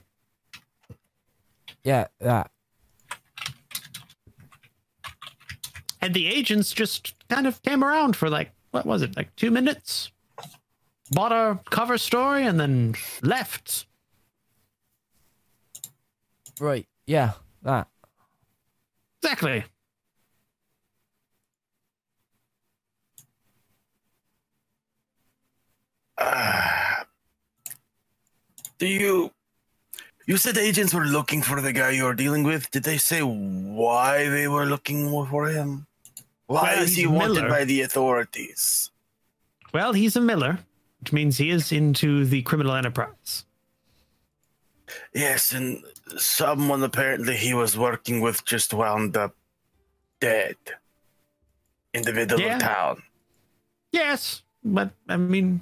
Yeah, 1.83 2.07
that. 2.19 2.51
And 6.01 6.13
the 6.13 6.27
agents 6.27 6.73
just 6.73 7.13
kind 7.29 7.47
of 7.47 7.61
came 7.61 7.83
around 7.83 8.15
for 8.15 8.29
like 8.29 8.51
what 8.71 8.85
was 8.85 9.01
it, 9.03 9.15
like 9.15 9.35
two 9.35 9.51
minutes? 9.51 10.11
Bought 11.11 11.31
a 11.31 11.59
cover 11.69 11.97
story 11.97 12.45
and 12.45 12.59
then 12.59 12.95
left. 13.21 13.85
Right. 16.59 16.87
Yeah, 17.05 17.31
that. 17.63 17.87
Exactly. 19.21 19.63
Uh, 26.17 26.67
do 28.79 28.87
you. 28.87 29.31
You 30.25 30.35
said 30.35 30.57
agents 30.57 30.93
were 30.93 31.05
looking 31.05 31.41
for 31.41 31.61
the 31.61 31.71
guy 31.71 31.91
you 31.91 32.03
were 32.03 32.13
dealing 32.13 32.43
with. 32.43 32.69
Did 32.71 32.83
they 32.83 32.97
say 32.97 33.21
why 33.21 34.27
they 34.27 34.49
were 34.49 34.65
looking 34.65 35.07
for 35.09 35.47
him? 35.47 35.87
Why 36.47 36.73
Well, 36.75 36.83
is 36.83 36.95
he 36.97 37.07
wanted 37.07 37.35
Miller. 37.35 37.49
by 37.49 37.63
the 37.63 37.81
authorities? 37.81 38.91
Well, 39.73 39.93
he's 39.93 40.17
a 40.17 40.21
miller, 40.21 40.59
which 40.99 41.13
means 41.13 41.37
he 41.37 41.49
is 41.49 41.71
into 41.71 42.25
the 42.25 42.41
criminal 42.41 42.73
enterprise. 42.75 43.45
Yes, 45.13 45.53
and 45.53 45.81
someone 46.17 46.83
apparently 46.83 47.35
he 47.35 47.53
was 47.53 47.77
working 47.77 48.21
with 48.21 48.45
just 48.45 48.73
wound 48.73 49.17
up 49.17 49.35
dead 50.19 50.55
in 51.93 52.03
the 52.03 52.13
middle 52.13 52.39
Yeah. 52.39 52.55
of 52.55 52.61
town. 52.61 53.03
Yes, 53.91 54.43
but 54.63 54.91
I 55.09 55.17
mean, 55.17 55.61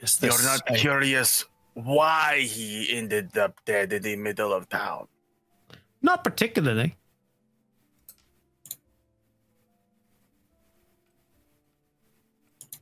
this 0.00 0.20
You're 0.22 0.42
not 0.42 0.60
a- 0.68 0.74
curious 0.74 1.44
why 1.74 2.40
he 2.40 2.96
ended 2.96 3.36
up 3.36 3.60
dead 3.64 3.92
in 3.92 4.02
the 4.02 4.16
middle 4.16 4.52
of 4.52 4.68
town. 4.68 5.08
not 6.02 6.22
particularly. 6.22 6.96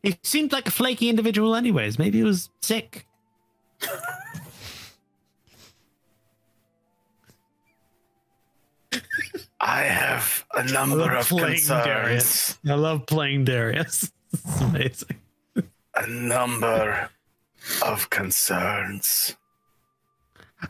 He 0.05 0.19
seemed 0.23 0.53
like 0.53 0.69
a 0.69 0.71
flaky 0.71 1.09
individual, 1.09 1.55
anyways. 1.55 1.99
Maybe 1.99 2.19
he 2.19 2.25
was 2.25 2.51
sick. 2.61 3.07
I 9.59 9.81
have 9.81 10.45
a 10.55 10.63
number 10.65 11.11
of 11.17 11.27
concerns. 11.27 11.69
Darius. 11.69 12.59
I 12.69 12.75
love 12.75 13.07
playing 13.07 13.47
Darius. 13.47 14.13
It's 14.35 14.61
amazing. 14.61 15.21
A 15.95 16.07
number 16.09 17.09
of 17.83 18.11
concerns. 18.11 19.37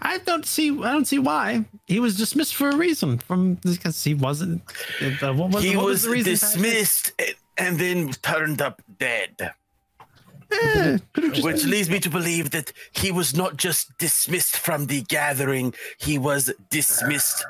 I 0.03 0.19
don't 0.19 0.45
see. 0.45 0.69
I 0.71 0.93
don't 0.93 1.07
see 1.07 1.19
why 1.19 1.65
he 1.87 1.99
was 1.99 2.17
dismissed 2.17 2.55
for 2.55 2.69
a 2.69 2.77
reason. 2.77 3.19
From 3.19 3.55
because 3.55 4.05
he 4.05 4.13
wasn't. 4.13 4.63
Uh, 5.01 5.33
what 5.33 5.51
was, 5.51 5.65
he 5.65 5.77
what 5.77 5.87
was, 5.87 6.07
was 6.07 6.25
dismissed 6.25 7.13
eh, 7.19 7.33
and- 7.57 7.69
and 7.69 7.79
then 7.79 8.13
turned 8.23 8.61
up 8.63 8.83
dead. 8.99 9.51
Eh, 10.51 10.99
Which 11.43 11.65
leads 11.65 11.89
me 11.91 11.99
to 12.01 12.11
believe 12.11 12.51
that 12.51 12.73
he 12.93 13.11
was 13.11 13.35
not 13.35 13.57
just 13.57 13.97
dismissed 13.99 14.57
from 14.57 14.87
the 14.87 15.03
gathering, 15.03 15.75
he 15.99 16.19
was 16.19 16.53
dismissed 16.71 17.45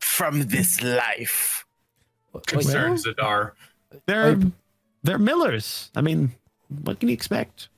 from 0.00 0.42
this 0.48 0.82
life. 0.82 1.64
Concerns 2.46 3.04
Concern 3.04 3.14
Zedaar. 3.14 3.52
they're 4.06 4.38
they're 5.02 5.18
Millers. 5.18 5.90
I 5.94 6.00
mean, 6.00 6.32
what 6.82 6.98
can 7.00 7.08
you 7.08 7.14
expect? 7.14 7.68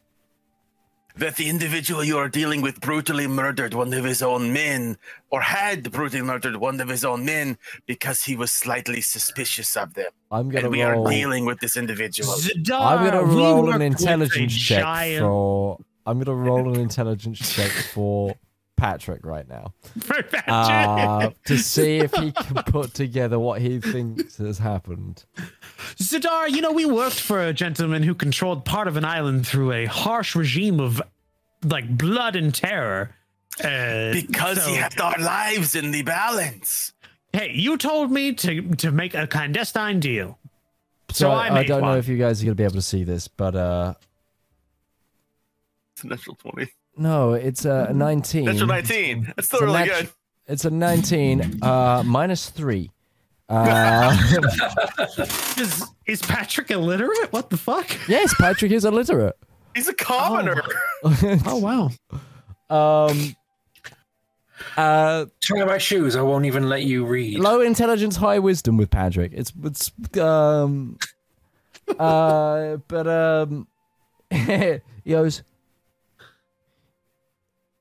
That 1.16 1.36
the 1.36 1.48
individual 1.48 2.02
you 2.02 2.18
are 2.18 2.28
dealing 2.28 2.60
with 2.60 2.80
brutally 2.80 3.28
murdered 3.28 3.72
one 3.72 3.92
of 3.94 4.02
his 4.04 4.20
own 4.20 4.52
men, 4.52 4.98
or 5.30 5.40
had 5.42 5.92
brutally 5.92 6.22
murdered 6.22 6.56
one 6.56 6.80
of 6.80 6.88
his 6.88 7.04
own 7.04 7.24
men 7.24 7.56
because 7.86 8.24
he 8.24 8.34
was 8.34 8.50
slightly 8.50 9.00
suspicious 9.00 9.76
of 9.76 9.94
them. 9.94 10.10
I'm 10.32 10.48
gonna 10.48 10.64
And 10.66 10.72
we 10.72 10.82
roll. 10.82 11.06
are 11.06 11.10
dealing 11.10 11.44
with 11.46 11.60
this 11.60 11.76
individual. 11.76 12.32
Zedaar, 12.34 12.80
I'm 12.98 13.04
gonna 13.04 13.22
roll 13.22 13.62
work 13.66 13.76
an 13.76 13.82
intelligence 13.82 14.56
check 14.56 14.80
giant- 14.82 15.22
for. 15.22 15.78
I'm 16.04 16.18
gonna 16.18 16.34
roll 16.36 16.74
an 16.74 16.80
intelligence 16.80 17.38
check 17.54 17.70
for 17.70 18.34
Patrick 18.84 19.24
right 19.24 19.48
now 19.48 19.72
for 20.00 20.22
Patrick. 20.22 20.44
uh, 20.48 21.30
to 21.46 21.56
see 21.58 21.96
if 21.98 22.12
he 22.14 22.32
can 22.32 22.54
put 22.66 22.92
together 22.92 23.38
what 23.38 23.60
he 23.62 23.80
thinks 23.80 24.36
has 24.36 24.58
happened. 24.58 25.24
Zedaar, 25.96 26.50
you 26.50 26.60
know, 26.60 26.72
we 26.72 26.84
worked 26.84 27.18
for 27.18 27.40
a 27.40 27.52
gentleman 27.54 28.02
who 28.02 28.14
controlled 28.14 28.64
part 28.64 28.86
of 28.88 28.96
an 28.96 29.04
island 29.04 29.46
through 29.46 29.72
a 29.72 29.86
harsh 29.86 30.36
regime 30.36 30.80
of 30.80 31.00
like 31.64 31.96
blood 31.96 32.36
and 32.36 32.54
terror. 32.54 33.14
Uh, 33.62 34.12
Because 34.12 34.62
so- 34.62 34.68
he 34.70 34.76
had 34.76 34.98
our 35.00 35.18
lives 35.18 35.74
in 35.74 35.90
the 35.90 36.02
balance. 36.02 36.92
Hey, 37.32 37.52
you 37.54 37.76
told 37.78 38.12
me 38.12 38.32
to 38.34 38.62
to 38.76 38.92
make 38.92 39.14
a 39.14 39.26
clandestine 39.26 39.98
deal. 39.98 40.38
So 41.10 41.30
I 41.30 41.46
I, 41.48 41.50
made 41.50 41.66
don't 41.68 41.82
know 41.82 41.96
if 41.96 42.06
you 42.06 42.16
guys 42.18 42.42
are 42.42 42.44
gonna 42.46 42.54
be 42.54 42.64
able 42.64 42.74
to 42.74 42.82
see 42.82 43.02
this, 43.04 43.28
but 43.28 43.54
uh, 43.56 43.94
It's 45.94 46.04
a 46.04 46.06
natural 46.08 46.36
20. 46.36 46.68
No, 46.96 47.32
it's 47.34 47.64
a 47.64 47.92
19. 47.92 48.44
That's 48.44 48.60
a 48.60 48.66
19. 48.66 49.32
That's 49.36 49.48
still 49.48 49.60
It's 49.60 49.66
really 49.66 49.78
natu- 49.88 50.00
good. 50.00 50.10
It's 50.46 50.64
a 50.64 50.70
19 50.70 51.62
uh, 51.62 52.02
minus 52.04 52.50
three. 52.50 52.90
Uh, 53.48 54.16
Is 55.58 55.84
is 56.06 56.22
Patrick 56.22 56.70
illiterate? 56.70 57.30
What 57.30 57.50
the 57.50 57.56
fuck? 57.58 57.86
yes, 58.08 58.32
Patrick 58.38 58.72
is 58.72 58.84
illiterate. 58.86 59.36
He's 59.74 59.86
a 59.88 59.92
commoner. 59.94 60.62
Oh 61.04 61.58
wow. 61.58 61.90
um, 63.10 63.36
uh, 64.76 65.26
Talking 65.40 65.62
about 65.62 65.82
shoes, 65.82 66.16
I 66.16 66.22
won't 66.22 66.46
even 66.46 66.68
let 66.68 66.84
you 66.84 67.04
read. 67.04 67.38
low 67.38 67.60
intelligence, 67.60 68.16
high 68.16 68.38
wisdom 68.38 68.76
with 68.78 68.90
Patrick. 68.90 69.32
It's 69.34 69.52
it's 69.62 69.92
um, 70.18 70.96
uh, 71.98 72.76
but 72.88 73.06
um, 73.06 73.66
he 74.30 74.80
goes. 75.06 75.42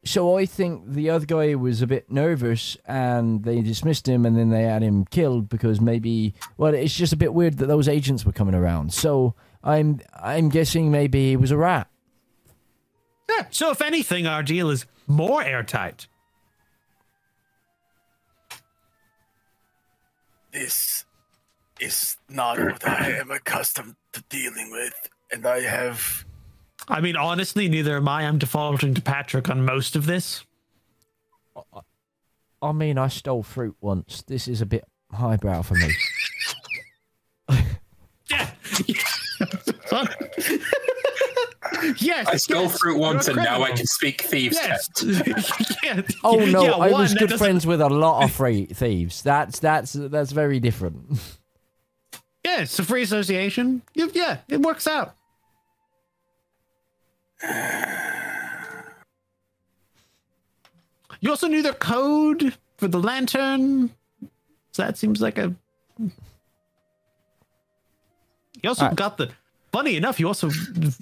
So 0.06 0.38
I 0.38 0.46
think 0.46 0.84
the 0.86 1.10
other 1.10 1.26
guy 1.26 1.56
was 1.56 1.82
a 1.82 1.88
bit 1.88 2.12
nervous, 2.12 2.76
and 2.86 3.44
they 3.44 3.62
dismissed 3.62 4.08
him, 4.08 4.26
and 4.26 4.38
then 4.38 4.50
they 4.50 4.64
had 4.64 4.82
him 4.82 5.06
killed 5.06 5.48
because 5.48 5.80
maybe. 5.80 6.34
Well, 6.58 6.74
it's 6.74 6.94
just 6.96 7.14
a 7.14 7.18
bit 7.18 7.34
weird 7.34 7.58
that 7.60 7.68
those 7.68 7.88
agents 7.88 8.26
were 8.26 8.34
coming 8.34 8.56
around. 8.56 8.94
So 8.94 9.34
I'm 9.64 10.02
I'm 10.14 10.50
guessing 10.50 10.92
maybe 10.92 11.30
he 11.30 11.38
was 11.38 11.52
a 11.52 11.58
rat. 11.58 11.88
Yeah, 13.30 13.46
so 13.50 13.72
if 13.72 13.82
anything, 13.82 14.28
our 14.28 14.44
deal 14.44 14.70
is 14.70 14.86
more 15.08 15.42
airtight. 15.42 16.08
This 20.52 21.06
is 21.80 22.18
not 22.30 22.60
what 22.60 22.88
I 22.88 23.12
am 23.12 23.32
accustomed 23.32 23.96
to 24.12 24.24
dealing 24.30 24.70
with, 24.72 24.94
and 25.32 25.46
I 25.46 25.62
have 25.62 26.26
I 26.88 27.02
mean, 27.02 27.16
honestly, 27.16 27.70
neither 27.70 27.98
am 27.98 28.08
I. 28.08 28.24
I'm 28.24 28.38
defaulting 28.38 28.94
to 28.96 29.02
Patrick 29.02 29.50
on 29.50 29.64
most 29.66 29.96
of 29.96 30.06
this. 30.06 30.44
I 32.62 32.72
mean, 32.72 32.98
I 32.98 33.08
stole 33.08 33.44
fruit 33.44 33.76
once. 33.82 34.22
This 34.22 34.48
is 34.48 34.62
a 34.62 34.66
bit 34.66 34.84
highbrow 35.12 35.62
for 35.64 35.76
me. 35.76 35.90
Yeah. 38.30 38.50
yes. 41.98 42.28
I 42.28 42.36
stole 42.38 42.64
yes, 42.64 42.78
fruit 42.80 42.98
once, 42.98 43.28
and 43.28 43.38
now 43.38 43.62
I 43.62 43.72
can 43.72 43.86
speak 43.86 44.22
thieves' 44.22 44.56
Yes. 44.56 44.88
text. 44.88 45.78
yeah. 45.84 46.02
Oh 46.24 46.38
no, 46.46 46.64
yeah, 46.64 46.72
I 46.72 46.90
one, 46.92 47.02
was 47.02 47.14
good 47.14 47.30
doesn't- 47.30 47.38
friends 47.38 47.68
with 47.68 47.82
a 47.82 47.90
lot 47.90 48.24
of 48.24 48.32
free 48.32 48.66
thieves. 48.66 49.22
That's 49.22 49.60
that's 49.60 49.94
that's 49.94 50.32
very 50.32 50.60
different. 50.60 51.20
Yeah, 52.46 52.62
it's 52.62 52.80
a 52.80 52.84
free 52.84 53.04
association. 53.04 53.84
Yeah, 53.94 54.40
it 54.50 54.62
works 54.62 54.88
out. 54.88 55.16
You 61.22 61.30
also 61.30 61.48
knew 61.48 61.62
the 61.62 61.74
code 61.74 62.58
for 62.78 62.90
the 62.90 63.00
lantern. 63.00 63.92
So 64.72 64.84
that 64.84 64.98
seems 64.98 65.22
like 65.22 65.38
a. 65.38 65.56
You 68.62 68.70
also 68.70 68.84
Alright. 68.84 68.98
got 68.98 69.18
the. 69.18 69.30
Funny 69.72 69.96
enough, 69.96 70.20
you 70.20 70.28
also 70.28 70.52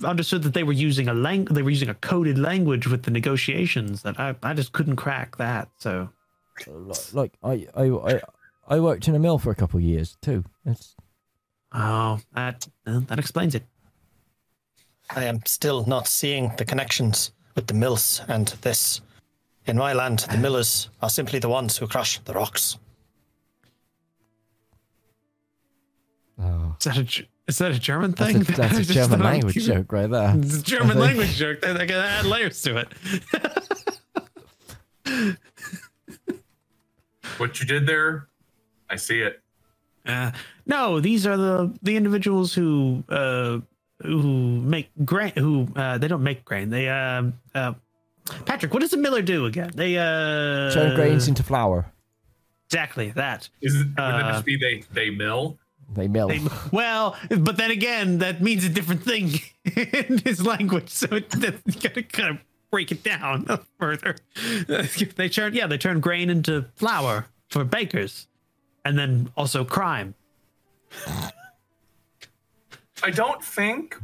understood 0.04 0.44
that 0.44 0.54
they 0.54 0.64
were 0.64 0.72
using 0.72 1.08
a 1.08 1.14
lang- 1.14 1.46
they 1.46 1.62
were 1.62 1.72
using 1.72 1.90
a 1.90 1.94
coded 1.96 2.38
language 2.38 2.88
with 2.88 3.04
the 3.04 3.12
negotiations 3.12 4.04
that 4.04 4.20
I, 4.20 4.36
I 4.44 4.54
just 4.54 4.72
couldn't 4.72 4.96
crack 4.96 5.38
that. 5.38 5.70
So 5.78 6.10
like 7.12 7.34
I, 7.44 7.68
I 7.76 7.86
I 7.90 8.22
I 8.68 8.80
worked 8.80 9.08
in 9.08 9.16
a 9.16 9.20
mill 9.20 9.40
for 9.40 9.52
a 9.52 9.56
couple 9.56 9.80
of 9.80 9.84
years 9.84 10.18
too. 10.22 10.46
It's, 10.66 10.96
oh, 11.74 12.20
that 12.34 12.68
uh, 12.86 13.02
that 13.08 13.20
explains 13.20 13.56
it. 13.56 13.64
I 15.16 15.24
am 15.26 15.42
still 15.46 15.86
not 15.86 16.08
seeing 16.08 16.54
the 16.58 16.66
connections 16.66 17.32
with 17.56 17.68
the 17.68 17.74
mills 17.74 18.22
and 18.28 18.48
this. 18.62 19.02
In 19.66 19.78
my 19.78 19.94
land, 19.94 20.20
the 20.32 20.38
millers 20.38 20.90
are 21.02 21.10
simply 21.10 21.40
the 21.40 21.50
ones 21.50 21.78
who 21.78 21.88
crush 21.88 22.18
the 22.20 22.34
rocks. 22.34 22.78
oh, 26.42 26.76
Is 26.80 26.86
that 26.86 26.98
a 26.98 27.28
is 27.48 27.58
that 27.58 27.72
a 27.72 27.80
German 27.80 28.12
that's 28.12 28.32
thing? 28.32 28.42
a, 28.42 28.44
that's 28.58 28.78
a 28.80 28.84
German 28.94 29.20
thought 29.20 29.26
language 29.26 29.66
joke 29.66 29.92
right 29.92 30.10
there. 30.10 30.34
It's 30.38 30.58
a 30.58 30.64
German 30.64 30.98
language 31.06 31.36
joke. 31.36 31.62
That 31.62 31.78
I 31.80 31.86
can 31.86 31.96
add 31.98 32.26
layers 32.26 32.62
to 32.64 32.78
it. 32.78 32.88
What 37.38 37.60
you 37.60 37.66
did 37.66 37.88
there, 37.88 38.28
I 38.90 38.98
see 38.98 39.22
it. 39.22 39.42
Uh, 40.06 40.32
no, 40.66 41.00
these 41.00 41.26
are 41.26 41.38
the 41.38 41.74
the 41.82 41.96
individuals 41.96 42.54
who 42.54 43.04
uh, 43.10 43.60
who 44.04 44.62
make 44.62 44.90
grain. 45.06 45.34
Who 45.38 45.68
uh, 45.76 45.98
they 45.98 46.08
don't 46.08 46.24
make 46.24 46.44
grain. 46.46 46.70
They 46.70 46.90
uh, 46.90 47.24
uh, 47.56 47.74
Patrick, 48.46 48.74
what 48.74 48.82
does 48.82 48.94
a 48.94 48.98
miller 48.98 49.22
do 49.22 49.46
again? 49.46 49.72
They 49.74 49.98
uh, 49.98 50.72
Turn 50.72 50.96
grains 50.96 51.28
into 51.28 51.44
flour. 51.44 51.92
exactly 52.68 53.12
that. 53.12 53.50
Is 53.62 53.76
it, 53.76 53.80
would 53.88 53.96
that 53.98 54.26
Uh, 54.26 54.32
just 54.34 54.46
be 54.46 54.58
they 54.58 54.84
they 54.94 55.10
mill? 55.10 55.58
They 55.94 56.08
mill. 56.08 56.30
They, 56.30 56.40
well, 56.72 57.18
but 57.30 57.58
then 57.58 57.70
again, 57.72 58.20
that 58.20 58.42
means 58.42 58.64
a 58.64 58.70
different 58.70 59.04
thing 59.04 59.32
in 59.76 60.20
his 60.20 60.46
language. 60.46 60.90
So 60.90 61.08
it, 61.16 61.30
that, 61.32 61.56
you 61.66 61.74
gotta 61.82 62.04
kind 62.04 62.30
of 62.30 62.38
break 62.72 62.92
it 62.94 63.04
down 63.04 63.46
further. 63.80 64.16
They 65.18 65.28
turn, 65.28 65.54
yeah, 65.54 65.68
they 65.68 65.78
turn 65.78 66.00
grain 66.00 66.30
into 66.30 66.66
flour 66.76 67.26
for 67.50 67.66
bakers, 67.66 68.28
and 68.86 68.98
then 68.98 69.32
also 69.36 69.66
crime. 69.66 70.16
I 73.04 73.12
don't 73.12 73.44
think 73.44 73.96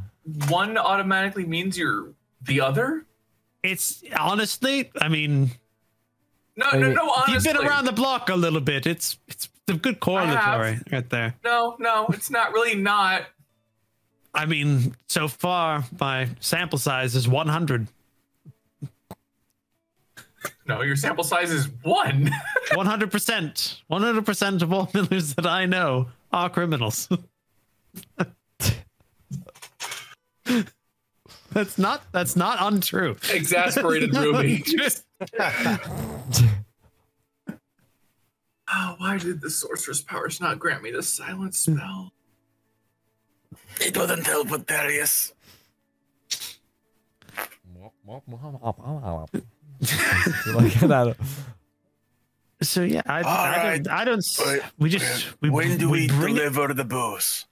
one 0.50 0.78
automatically 0.78 1.46
means 1.46 1.78
you're 1.78 2.10
the 2.42 2.62
other. 2.62 3.06
It's 3.64 4.04
honestly, 4.18 4.92
I 5.00 5.08
mean, 5.10 5.52
No, 6.56 6.72
no, 6.72 6.92
no. 6.92 7.12
Honestly, 7.12 7.34
you've 7.34 7.44
been 7.44 7.58
around 7.58 7.86
the 7.86 7.92
block 7.92 8.30
a 8.30 8.36
little 8.36 8.62
bit. 8.62 8.86
It's 8.86 9.18
it's 9.28 9.50
a 9.68 9.74
good 9.74 10.00
correlatory 10.00 10.82
right 10.92 11.10
there. 11.10 11.36
No, 11.44 11.76
no, 11.80 12.08
it's 12.10 12.30
not 12.30 12.54
really 12.54 12.76
not. 12.76 13.24
I 14.34 14.46
mean, 14.46 14.96
so 15.08 15.28
far 15.28 15.84
my 16.00 16.30
sample 16.40 16.78
size 16.78 17.16
is 17.16 17.28
100. 17.28 17.88
No, 20.68 20.82
your 20.82 20.96
sample 20.96 21.24
size 21.24 21.50
is 21.52 21.70
one. 21.82 22.30
100%. 22.72 23.82
100% 23.90 24.62
of 24.62 24.74
all 24.74 24.90
millers 24.94 25.34
that 25.36 25.48
I 25.48 25.66
know 25.66 26.08
are 26.32 26.50
criminals. 26.50 27.10
that's 31.52 31.78
not 31.78 32.04
that's 32.12 32.36
not 32.36 32.58
untrue. 32.62 33.16
Exasperated 33.32 34.14
Ruby. 34.16 34.64
Just- 34.66 35.06
Oh, 38.70 38.96
why 38.98 39.18
did 39.18 39.40
the 39.42 39.50
sorcerer's 39.50 40.02
powers 40.02 40.42
not 40.42 40.60
grant 40.60 40.84
me 40.84 40.92
the 40.92 41.02
silent 41.02 41.56
spell? 41.56 42.12
It 43.80 43.96
wouldn't 43.98 44.26
help 44.28 44.52
with 44.52 44.66
Darius. 44.66 45.32
like 50.48 50.74
that. 50.82 51.16
So 52.62 52.82
yeah, 52.84 53.02
I, 53.06 53.22
All 53.22 53.30
I, 53.30 53.58
right. 53.64 53.84
don't, 53.84 53.94
I 53.94 54.06
don't. 54.06 54.24
we 54.80 54.90
just 54.90 55.28
we, 55.42 55.50
when 55.50 55.78
do 55.78 55.90
we, 55.90 56.08
bring 56.08 56.36
it- 56.36 56.40
deliver 56.40 56.74
the 56.74 56.86
booze? 56.86 57.46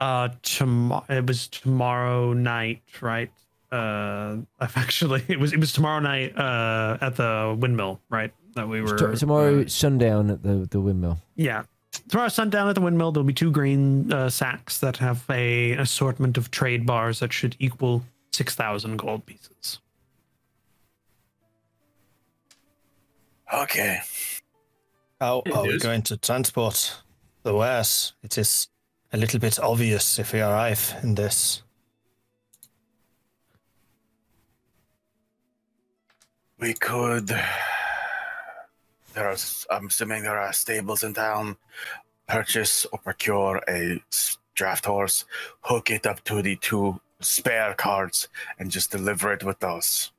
Uh, 0.00 0.28
tomorrow. 0.42 1.04
It 1.08 1.26
was 1.26 1.48
tomorrow 1.48 2.32
night, 2.32 2.82
right? 3.00 3.30
Uh, 3.72 4.36
I've 4.60 4.76
actually 4.76 5.22
it 5.28 5.38
was 5.38 5.52
it 5.52 5.60
was 5.60 5.72
tomorrow 5.72 6.00
night. 6.00 6.36
Uh, 6.36 6.98
at 7.00 7.16
the 7.16 7.56
windmill, 7.58 8.00
right? 8.10 8.32
That 8.54 8.68
we 8.68 8.80
were 8.82 8.96
T- 8.96 9.16
Tomorrow 9.18 9.62
uh, 9.62 9.68
sundown 9.68 10.30
at 10.30 10.42
the 10.42 10.66
the 10.70 10.80
windmill. 10.80 11.18
yeah. 11.36 11.64
Tomorrow 12.08 12.28
sundown 12.28 12.68
at 12.68 12.74
the 12.74 12.80
windmill, 12.80 13.12
there'll 13.12 13.24
be 13.24 13.32
two 13.32 13.52
green 13.52 14.12
uh, 14.12 14.28
sacks 14.28 14.78
that 14.78 14.96
have 14.96 15.24
a 15.30 15.72
assortment 15.72 16.36
of 16.36 16.50
trade 16.50 16.84
bars 16.84 17.20
that 17.20 17.32
should 17.32 17.54
equal 17.60 18.02
six 18.32 18.54
thousand 18.56 18.96
gold 18.96 19.24
pieces. 19.26 19.78
Okay. 23.52 24.00
How 25.20 25.42
are 25.54 25.62
we 25.62 25.78
going 25.78 26.02
to 26.02 26.16
transport 26.16 27.00
the 27.44 27.54
wares? 27.54 28.14
It 28.22 28.36
is 28.38 28.68
a 29.14 29.16
little 29.16 29.38
bit 29.38 29.60
obvious 29.60 30.18
if 30.18 30.32
we 30.32 30.40
arrive 30.40 30.92
in 31.04 31.14
this. 31.14 31.62
We 36.58 36.74
could. 36.74 37.28
There 39.14 39.28
are. 39.28 39.36
I'm 39.70 39.86
assuming 39.86 40.24
there 40.24 40.40
are 40.40 40.52
stables 40.52 41.04
in 41.04 41.14
town. 41.14 41.56
Purchase 42.26 42.86
or 42.90 42.98
procure 42.98 43.62
a 43.68 44.02
draft 44.56 44.86
horse, 44.86 45.24
hook 45.60 45.90
it 45.90 46.06
up 46.06 46.24
to 46.24 46.42
the 46.42 46.56
two 46.56 47.00
spare 47.20 47.74
carts, 47.74 48.26
and 48.58 48.68
just 48.68 48.90
deliver 48.90 49.32
it 49.32 49.44
with 49.44 49.60
those. 49.60 50.10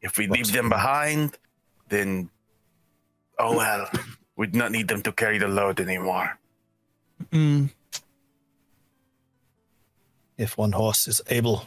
If 0.00 0.16
we 0.16 0.26
leave 0.26 0.52
them 0.52 0.70
behind, 0.70 1.36
then 1.90 2.30
oh 3.38 3.58
well. 3.58 3.90
We'd 4.36 4.54
not 4.54 4.72
need 4.72 4.88
them 4.88 5.02
to 5.02 5.12
carry 5.12 5.38
the 5.38 5.48
load 5.48 5.80
anymore. 5.80 6.38
Mm. 7.32 7.70
If 10.36 10.58
one 10.58 10.72
horse 10.72 11.06
is 11.06 11.20
able 11.28 11.66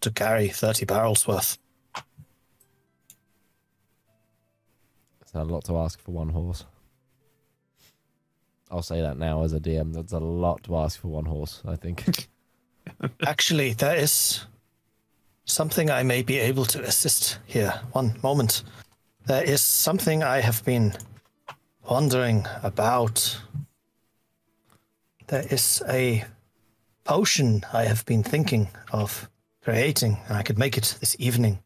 to 0.00 0.10
carry 0.10 0.48
30 0.48 0.84
barrels 0.84 1.26
worth. 1.26 1.58
That's 5.18 5.34
a 5.34 5.42
lot 5.42 5.64
to 5.64 5.76
ask 5.78 6.00
for 6.00 6.12
one 6.12 6.28
horse. 6.28 6.64
I'll 8.70 8.82
say 8.82 9.00
that 9.00 9.18
now 9.18 9.42
as 9.42 9.52
a 9.52 9.60
DM. 9.60 9.92
That's 9.92 10.12
a 10.12 10.18
lot 10.18 10.62
to 10.64 10.76
ask 10.76 11.00
for 11.00 11.08
one 11.08 11.24
horse. 11.24 11.62
I 11.66 11.76
think. 11.76 12.28
Actually, 13.26 13.72
there 13.72 13.96
is 13.96 14.44
something 15.44 15.90
I 15.90 16.02
may 16.02 16.22
be 16.22 16.38
able 16.38 16.64
to 16.66 16.82
assist 16.82 17.38
here. 17.46 17.80
One 17.92 18.18
moment. 18.22 18.62
There 19.26 19.42
is 19.42 19.60
something 19.60 20.22
I 20.22 20.40
have 20.40 20.64
been 20.64 20.94
wondering 21.88 22.46
about. 22.62 23.40
There 25.28 25.46
is 25.50 25.82
a 25.88 26.24
potion 27.04 27.64
I 27.72 27.84
have 27.84 28.04
been 28.06 28.22
thinking 28.22 28.68
of 28.92 29.28
creating, 29.62 30.18
and 30.28 30.36
I 30.36 30.42
could 30.42 30.58
make 30.58 30.76
it 30.76 30.96
this 31.00 31.16
evening 31.18 31.58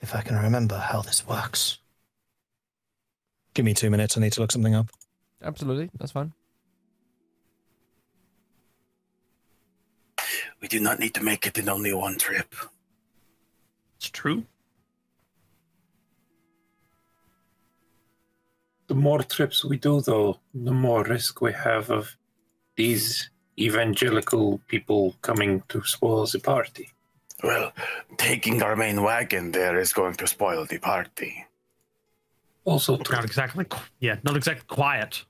if 0.00 0.14
I 0.14 0.22
can 0.22 0.36
remember 0.36 0.78
how 0.78 1.02
this 1.02 1.26
works. 1.26 1.78
Give 3.54 3.64
me 3.64 3.74
two 3.74 3.90
minutes. 3.90 4.16
I 4.16 4.20
need 4.20 4.32
to 4.32 4.40
look 4.40 4.52
something 4.52 4.74
up. 4.74 4.90
Absolutely, 5.42 5.90
that's 5.98 6.12
fine. 6.12 6.32
We 10.60 10.68
do 10.68 10.80
not 10.80 10.98
need 10.98 11.14
to 11.14 11.22
make 11.22 11.46
it 11.46 11.58
in 11.58 11.68
only 11.68 11.92
one 11.92 12.16
trip. 12.16 12.54
It's 13.96 14.08
true. 14.08 14.44
The 18.86 18.94
more 18.94 19.22
trips 19.22 19.64
we 19.64 19.78
do, 19.78 20.00
though, 20.00 20.40
the 20.52 20.72
more 20.72 21.04
risk 21.04 21.40
we 21.40 21.52
have 21.52 21.90
of 21.90 22.16
these 22.76 23.30
evangelical 23.58 24.60
people 24.68 25.14
coming 25.22 25.62
to 25.68 25.82
spoil 25.84 26.26
the 26.26 26.40
party. 26.40 26.90
Well, 27.42 27.72
taking 28.18 28.62
our 28.62 28.76
main 28.76 29.02
wagon 29.02 29.52
there 29.52 29.78
is 29.78 29.92
going 29.92 30.14
to 30.14 30.26
spoil 30.26 30.64
the 30.66 30.78
party. 30.78 31.44
Also, 32.64 32.96
true. 32.96 33.16
Not 33.16 33.24
exactly. 33.24 33.64
qu- 33.64 33.80
Yeah, 34.00 34.16
not 34.22 34.36
exactly 34.36 34.64
quiet. 34.66 35.24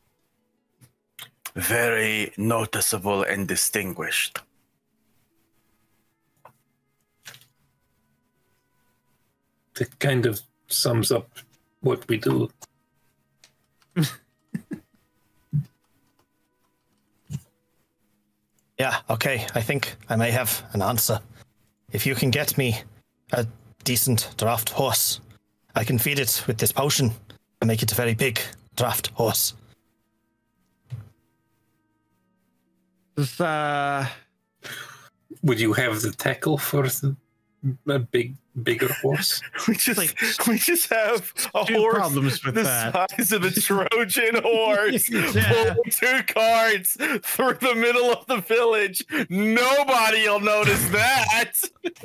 Very 1.55 2.33
noticeable 2.37 3.23
and 3.23 3.47
distinguished. 3.49 4.41
it 9.81 9.99
kind 9.99 10.27
of 10.27 10.41
sums 10.69 11.11
up 11.11 11.29
what 11.81 12.07
we 12.09 12.17
do. 12.17 12.51
Yeah, 18.79 18.97
okay. 19.09 19.47
I 19.55 19.61
think 19.61 19.95
I 20.09 20.17
may 20.17 20.31
have 20.31 20.63
an 20.73 20.83
answer. 20.83 21.21
If 21.93 22.07
you 22.07 22.15
can 22.15 22.31
get 22.31 22.59
me 22.59 22.77
a 23.33 23.47
decent 23.85 24.35
draft 24.37 24.71
horse, 24.71 25.21
I 25.75 25.85
can 25.85 25.99
feed 25.99 26.19
it 26.19 26.45
with 26.47 26.59
this 26.59 26.73
potion 26.73 27.13
and 27.61 27.69
make 27.69 27.83
it 27.83 27.93
a 27.93 27.95
very 27.95 28.15
big 28.15 28.41
draft 28.77 29.09
horse. 29.15 29.55
This, 33.15 33.41
uh, 33.41 34.07
Would 35.43 35.61
you 35.61 35.73
have 35.73 36.03
the 36.03 36.11
tackle 36.11 36.59
for 36.59 36.83
the, 36.83 37.17
a 37.87 37.99
big, 38.01 38.35
bigger 38.63 38.93
horse? 39.03 39.41
We 39.69 39.75
just 39.77 39.99
Like, 39.99 40.17
we 40.47 40.59
just 40.59 40.89
have 40.91 41.33
a 41.55 41.65
two 41.65 41.75
horse 41.75 41.95
problems 41.97 42.45
with 42.45 42.55
the 42.55 42.63
that. 42.63 43.11
size 43.11 43.33
of 43.33 43.45
a 43.45 43.51
Trojan 43.61 44.43
horse 44.43 45.09
Yeah. 45.11 45.75
pull 45.75 45.83
two 45.91 46.23
carts 46.29 46.97
through 47.23 47.55
the 47.55 47.75
middle 47.75 48.13
of 48.13 48.27
the 48.27 48.37
village. 48.39 49.05
Nobody'll 49.31 50.41
notice 50.41 50.89
that. 50.91 51.55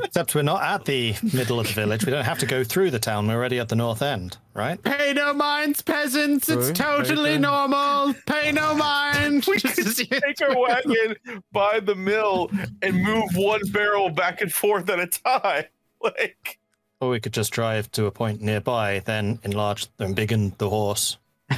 Except 0.03 0.35
we're 0.35 0.41
not 0.41 0.61
at 0.63 0.85
the 0.85 1.15
middle 1.33 1.59
of 1.59 1.67
the 1.67 1.73
village. 1.73 2.05
We 2.05 2.11
don't 2.11 2.25
have 2.25 2.39
to 2.39 2.45
go 2.45 2.63
through 2.63 2.91
the 2.91 2.99
town. 2.99 3.27
We're 3.27 3.35
already 3.35 3.59
at 3.59 3.69
the 3.69 3.75
north 3.75 4.01
end, 4.01 4.37
right? 4.53 4.81
Pay 4.83 5.13
no 5.13 5.33
minds, 5.33 5.81
peasants. 5.81 6.47
True, 6.47 6.59
It's 6.59 6.77
totally 6.77 7.15
very 7.15 7.35
true. 7.35 7.41
normal. 7.41 8.13
Pay 8.25 8.51
no 8.51 8.75
mind. 8.75 9.45
We 9.47 9.57
just 9.59 9.97
take 10.09 10.41
our 10.41 10.57
wagon 10.59 11.15
by 11.51 11.79
the 11.79 11.95
mill 11.95 12.49
and 12.81 13.01
move 13.03 13.29
one 13.35 13.61
barrel 13.71 14.09
back 14.09 14.41
and 14.41 14.51
forth 14.51 14.89
at 14.89 14.99
a 14.99 15.07
time. 15.07 15.65
Like 16.03 16.59
Or 17.01 17.09
we 17.09 17.19
could 17.19 17.33
just 17.33 17.51
drive 17.51 17.91
to 17.91 18.05
a 18.05 18.11
point 18.11 18.41
nearby, 18.41 19.01
then 19.05 19.39
enlarge 19.43 19.87
and 19.99 20.15
biggen 20.15 20.57
the 20.57 20.69
horse, 20.69 21.17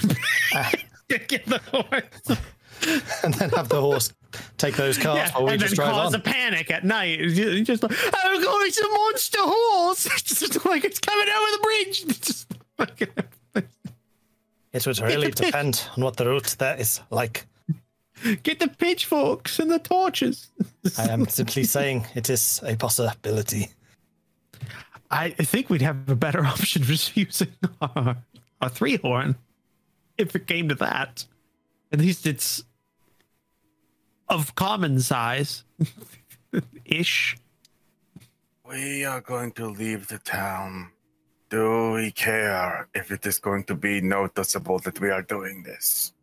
Get 1.08 1.46
the 1.46 1.60
horse. 1.72 2.40
and 3.24 3.34
then 3.36 3.50
have 3.52 3.70
the 3.70 3.80
horse 3.80 4.14
take 4.58 4.76
those 4.76 4.98
carts 4.98 5.30
Yeah, 5.32 5.36
while 5.38 5.46
we 5.48 5.52
and 5.54 5.62
then 5.62 5.68
just 5.68 5.76
drive 5.76 5.92
cause 5.92 6.14
on. 6.16 6.20
a 6.20 6.24
panic 6.24 6.72
at 6.72 6.84
night. 6.86 7.20
It's 7.22 7.36
ju- 7.36 7.64
just 7.64 7.84
like, 7.84 7.92
oh 7.94 8.42
god, 8.44 8.66
it's 8.66 8.80
a 8.80 8.88
monster 8.88 9.38
horse! 9.42 10.06
It's 10.08 10.40
just 10.40 10.66
like 10.66 10.84
it's 10.86 11.00
coming 11.00 11.28
over 11.28 11.52
the 11.52 11.60
bridge. 11.62 12.04
It's 12.08 12.20
just 12.20 12.54
fucking- 12.78 13.08
It 14.74 14.88
would 14.88 15.00
really 15.02 15.32
depend 15.32 15.84
on 15.98 16.04
what 16.04 16.16
the 16.18 16.26
route 16.26 16.56
there 16.58 16.78
is 16.78 17.02
like. 17.10 17.46
Get 18.44 18.60
the 18.60 18.68
pitchforks 18.70 19.60
and 19.60 19.70
the 19.70 19.80
torches. 19.80 20.50
I 20.98 21.10
am 21.10 21.28
simply 21.28 21.64
saying 21.66 22.06
it 22.16 22.30
is 22.30 22.62
a 22.64 22.76
possibility. 22.76 23.70
I 25.12 25.36
I 25.38 25.44
think 25.44 25.70
we'd 25.70 25.82
have 25.82 26.10
a 26.10 26.16
better 26.16 26.46
option 26.54 26.84
for 26.84 26.94
just 26.94 27.16
using 27.16 27.54
our, 27.82 28.18
our 28.62 28.70
three 28.70 28.98
horn 28.98 29.36
if 30.18 30.36
it 30.36 30.48
came 30.48 30.70
to 30.70 30.76
that. 30.76 31.26
At 31.92 32.00
least 32.00 32.26
it's 32.26 32.64
of 34.30 34.56
common 34.56 35.00
size 35.02 35.66
ish. 36.86 37.38
We 38.66 39.04
are 39.04 39.20
going 39.20 39.52
to 39.54 39.68
leave 39.68 40.08
the 40.08 40.20
town. 40.20 40.92
Do 41.50 41.92
we 41.92 42.12
care 42.12 42.88
if 42.96 43.12
it 43.12 43.26
is 43.26 43.40
going 43.40 43.66
to 43.66 43.76
be 43.76 44.00
noticeable 44.00 44.80
that 44.80 45.02
we 45.02 45.10
are 45.10 45.22
doing 45.22 45.64
this? 45.64 46.14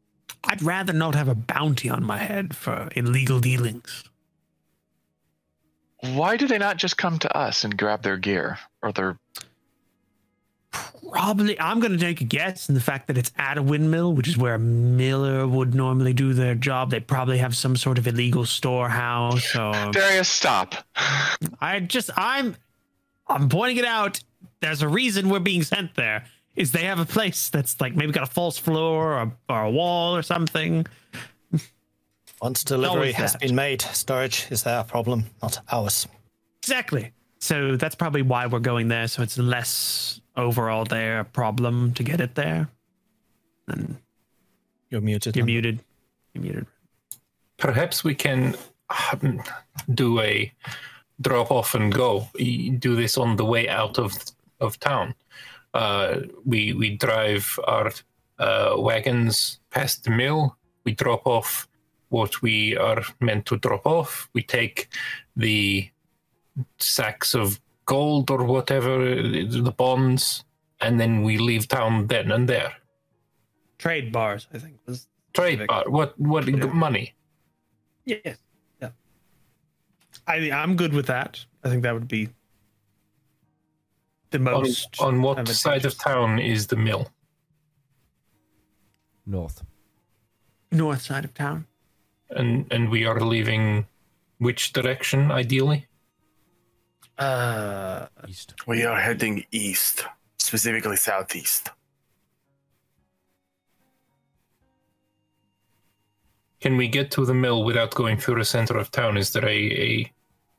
I'd 0.44 0.62
rather 0.62 0.94
not 0.94 1.14
have 1.14 1.28
a 1.28 1.34
bounty 1.34 1.90
on 1.90 2.02
my 2.02 2.16
head 2.16 2.56
for 2.56 2.88
illegal 2.96 3.38
dealings. 3.40 4.04
Why 6.00 6.38
do 6.38 6.48
they 6.48 6.56
not 6.56 6.78
just 6.78 6.96
come 6.96 7.18
to 7.18 7.36
us 7.36 7.64
and 7.64 7.76
grab 7.76 8.02
their 8.02 8.16
gear 8.16 8.58
or 8.82 8.92
there? 8.92 9.18
Probably, 11.10 11.58
I'm 11.58 11.80
going 11.80 11.92
to 11.92 11.98
take 11.98 12.20
a 12.20 12.24
guess 12.24 12.68
in 12.68 12.74
the 12.74 12.80
fact 12.80 13.06
that 13.06 13.16
it's 13.16 13.32
at 13.38 13.56
a 13.56 13.62
windmill, 13.62 14.12
which 14.12 14.28
is 14.28 14.36
where 14.36 14.54
a 14.54 14.58
miller 14.58 15.48
would 15.48 15.74
normally 15.74 16.12
do 16.12 16.34
their 16.34 16.54
job. 16.54 16.90
They 16.90 17.00
probably 17.00 17.38
have 17.38 17.56
some 17.56 17.76
sort 17.76 17.96
of 17.96 18.06
illegal 18.06 18.44
storehouse. 18.44 19.56
Or 19.56 19.72
Darius, 19.90 20.28
stop. 20.28 20.74
I 21.60 21.80
just, 21.80 22.10
I'm, 22.16 22.56
I'm 23.26 23.48
pointing 23.48 23.78
it 23.78 23.86
out. 23.86 24.20
There's 24.60 24.82
a 24.82 24.88
reason 24.88 25.30
we're 25.30 25.40
being 25.40 25.62
sent 25.62 25.94
there. 25.94 26.26
is 26.58 26.72
they 26.72 26.84
have 26.84 26.98
a 26.98 27.06
place 27.06 27.48
that's 27.48 27.80
like 27.80 27.94
maybe 27.94 28.12
got 28.12 28.24
a 28.24 28.26
false 28.26 28.58
floor 28.58 29.14
or, 29.14 29.32
or 29.48 29.62
a 29.62 29.70
wall 29.70 30.16
or 30.16 30.22
something. 30.22 30.86
Once 32.42 32.64
delivery 32.64 33.12
has 33.12 33.32
that. 33.32 33.40
been 33.40 33.54
made, 33.54 33.80
storage 33.80 34.46
is 34.50 34.64
their 34.64 34.82
problem, 34.84 35.24
not 35.42 35.60
ours. 35.72 36.06
Exactly. 36.62 37.12
So 37.40 37.76
that's 37.76 37.94
probably 37.94 38.22
why 38.22 38.46
we're 38.46 38.58
going 38.58 38.88
there. 38.88 39.08
So 39.08 39.22
it's 39.22 39.38
less 39.38 40.20
overall 40.36 40.84
their 40.84 41.24
problem 41.24 41.92
to 41.94 42.02
get 42.02 42.20
it 42.20 42.34
there. 42.34 42.68
And 43.68 43.96
You're 44.90 45.00
muted. 45.00 45.36
you're 45.36 45.44
man. 45.44 45.54
muted. 45.54 45.80
You're 46.34 46.42
muted. 46.42 46.66
Perhaps 47.58 48.04
we 48.04 48.14
can 48.14 48.56
um, 49.22 49.42
do 49.94 50.20
a 50.20 50.52
drop 51.20 51.50
off 51.50 51.74
and 51.74 51.92
go. 51.92 52.28
Do 52.78 52.96
this 52.96 53.18
on 53.18 53.36
the 53.36 53.44
way 53.44 53.68
out 53.68 53.98
of 53.98 54.16
of 54.60 54.78
town. 54.80 55.14
Uh, 55.74 56.20
we 56.44 56.72
we 56.72 56.96
drive 56.96 57.58
our 57.66 57.92
uh, 58.38 58.74
wagons 58.78 59.60
past 59.70 60.04
the 60.04 60.10
mill. 60.10 60.56
We 60.84 60.92
drop 60.92 61.26
off 61.26 61.68
what 62.08 62.40
we 62.40 62.76
are 62.76 63.02
meant 63.20 63.46
to 63.46 63.58
drop 63.58 63.84
off. 63.86 64.28
We 64.32 64.42
take 64.42 64.88
the 65.36 65.90
sacks 66.78 67.34
of 67.34 67.60
gold 67.86 68.30
or 68.30 68.44
whatever, 68.44 68.98
the 69.16 69.74
bonds, 69.76 70.44
and 70.80 71.00
then 71.00 71.22
we 71.22 71.38
leave 71.38 71.68
town 71.68 72.06
then 72.06 72.30
and 72.30 72.48
there. 72.48 72.72
Trade 73.78 74.12
bars, 74.12 74.46
I 74.52 74.58
think. 74.58 74.78
Was 74.86 75.08
Trade 75.32 75.58
Specific. 75.58 75.68
bar. 75.68 75.84
What 75.88 76.18
what 76.18 76.46
money? 76.74 77.14
yes. 78.04 78.38
Yeah. 78.80 78.90
I 80.26 80.50
I'm 80.50 80.76
good 80.76 80.92
with 80.92 81.06
that. 81.06 81.44
I 81.64 81.68
think 81.68 81.82
that 81.82 81.94
would 81.94 82.08
be 82.08 82.28
the 84.30 84.38
most 84.38 85.00
on 85.00 85.22
what 85.22 85.48
side 85.48 85.84
of 85.84 85.96
town 85.96 86.38
is 86.38 86.66
the 86.66 86.76
mill? 86.76 87.10
North. 89.26 89.62
north 90.70 91.02
side 91.02 91.24
of 91.24 91.34
town. 91.34 91.66
and 92.30 92.66
and 92.70 92.90
we 92.90 93.06
are 93.06 93.20
leaving 93.20 93.86
which 94.38 94.72
direction 94.72 95.30
ideally 95.30 95.87
Uh 97.18 98.06
East. 98.28 98.54
We 98.66 98.84
are 98.84 99.00
heading 99.00 99.44
east, 99.50 100.04
specifically 100.38 100.96
southeast. 100.96 101.70
can 106.60 106.76
we 106.76 106.88
get 106.88 107.10
to 107.12 107.24
the 107.24 107.34
mill 107.34 107.64
without 107.64 107.94
going 107.94 108.16
through 108.16 108.36
the 108.36 108.44
center 108.44 108.76
of 108.76 108.90
town 108.90 109.16
is 109.16 109.32
there 109.32 109.48
a, 109.48 109.60
a 109.72 110.12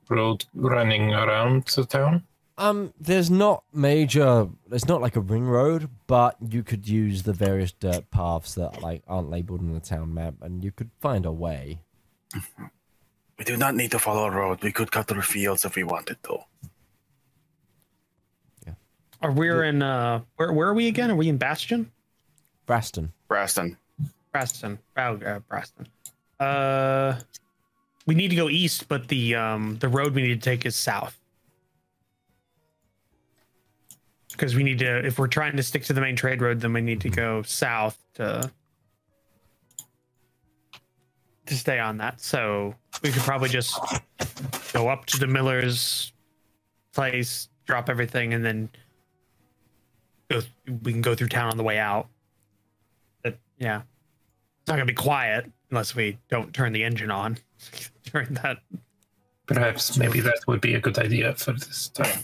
road 0.09 0.45
running 0.53 1.13
around 1.13 1.65
the 1.75 1.85
town 1.85 2.23
Um, 2.57 2.93
there's 2.99 3.29
not 3.29 3.63
major. 3.73 4.49
There's 4.67 4.87
not 4.87 5.01
like 5.01 5.15
a 5.15 5.21
ring 5.21 5.45
road, 5.45 5.89
but 6.07 6.35
you 6.41 6.61
could 6.61 6.87
use 6.89 7.23
the 7.23 7.31
various 7.31 7.71
dirt 7.71 8.11
paths 8.11 8.55
that 8.55 8.81
like 8.81 9.01
aren't 9.07 9.29
labeled 9.29 9.61
in 9.61 9.73
the 9.73 9.79
town 9.79 10.13
map, 10.13 10.33
and 10.41 10.61
you 10.63 10.71
could 10.71 10.91
find 10.99 11.25
a 11.25 11.31
way. 11.31 11.79
We 13.39 13.45
do 13.45 13.55
not 13.55 13.73
need 13.73 13.91
to 13.91 13.99
follow 13.99 14.25
a 14.25 14.31
road. 14.31 14.61
We 14.61 14.73
could 14.73 14.91
cut 14.91 15.07
through 15.07 15.21
fields 15.21 15.63
if 15.63 15.77
we 15.77 15.83
wanted 15.85 16.21
to. 16.23 16.39
Yeah. 18.67 18.73
Are 19.21 19.31
we 19.31 19.49
in 19.65 19.81
uh 19.81 20.21
where 20.35 20.51
where 20.51 20.67
are 20.67 20.73
we 20.73 20.87
again? 20.87 21.09
Are 21.09 21.15
we 21.15 21.29
in 21.29 21.37
Bastion? 21.37 21.89
Braston. 22.67 23.13
Braston. 23.29 23.77
Braston. 24.33 24.77
Oh, 24.97 25.15
uh, 25.15 25.39
Braston. 25.49 25.87
Uh 26.37 27.17
we 28.05 28.13
need 28.13 28.27
to 28.27 28.35
go 28.35 28.49
east, 28.49 28.89
but 28.89 29.07
the 29.07 29.35
um 29.35 29.77
the 29.79 29.87
road 29.87 30.13
we 30.13 30.21
need 30.21 30.41
to 30.41 30.49
take 30.49 30.65
is 30.65 30.75
south. 30.75 31.17
Because 34.31 34.53
we 34.53 34.63
need 34.63 34.79
to 34.79 35.05
if 35.05 35.17
we're 35.17 35.27
trying 35.27 35.55
to 35.55 35.63
stick 35.63 35.85
to 35.85 35.93
the 35.93 36.01
main 36.01 36.17
trade 36.17 36.41
road, 36.41 36.59
then 36.59 36.73
we 36.73 36.81
need 36.81 36.99
to 37.01 37.09
go 37.09 37.41
south 37.43 37.97
to 38.15 38.51
to 41.49 41.55
stay 41.55 41.79
on 41.79 41.97
that. 41.97 42.21
So 42.21 42.75
we 43.03 43.11
could 43.11 43.23
probably 43.23 43.49
just 43.49 43.77
go 44.73 44.87
up 44.87 45.05
to 45.07 45.19
the 45.19 45.27
miller's 45.27 46.13
place, 46.93 47.49
drop 47.65 47.89
everything, 47.89 48.33
and 48.33 48.43
then 48.43 48.69
go 50.29 50.41
we 50.83 50.91
can 50.91 51.01
go 51.01 51.15
through 51.15 51.27
town 51.27 51.49
on 51.51 51.57
the 51.57 51.63
way 51.63 51.77
out. 51.77 52.07
But 53.23 53.37
yeah. 53.57 53.81
It's 54.61 54.67
not 54.67 54.75
gonna 54.75 54.85
be 54.85 54.93
quiet 54.93 55.51
unless 55.71 55.95
we 55.95 56.17
don't 56.29 56.53
turn 56.53 56.73
the 56.73 56.83
engine 56.83 57.11
on 57.11 57.37
during 58.03 58.33
that. 58.35 58.57
perhaps 59.45 59.97
maybe 59.97 60.19
that 60.19 60.39
would 60.47 60.61
be 60.61 60.75
a 60.75 60.79
good 60.79 60.97
idea 60.97 61.33
for 61.35 61.53
this 61.53 61.89
time 61.89 62.23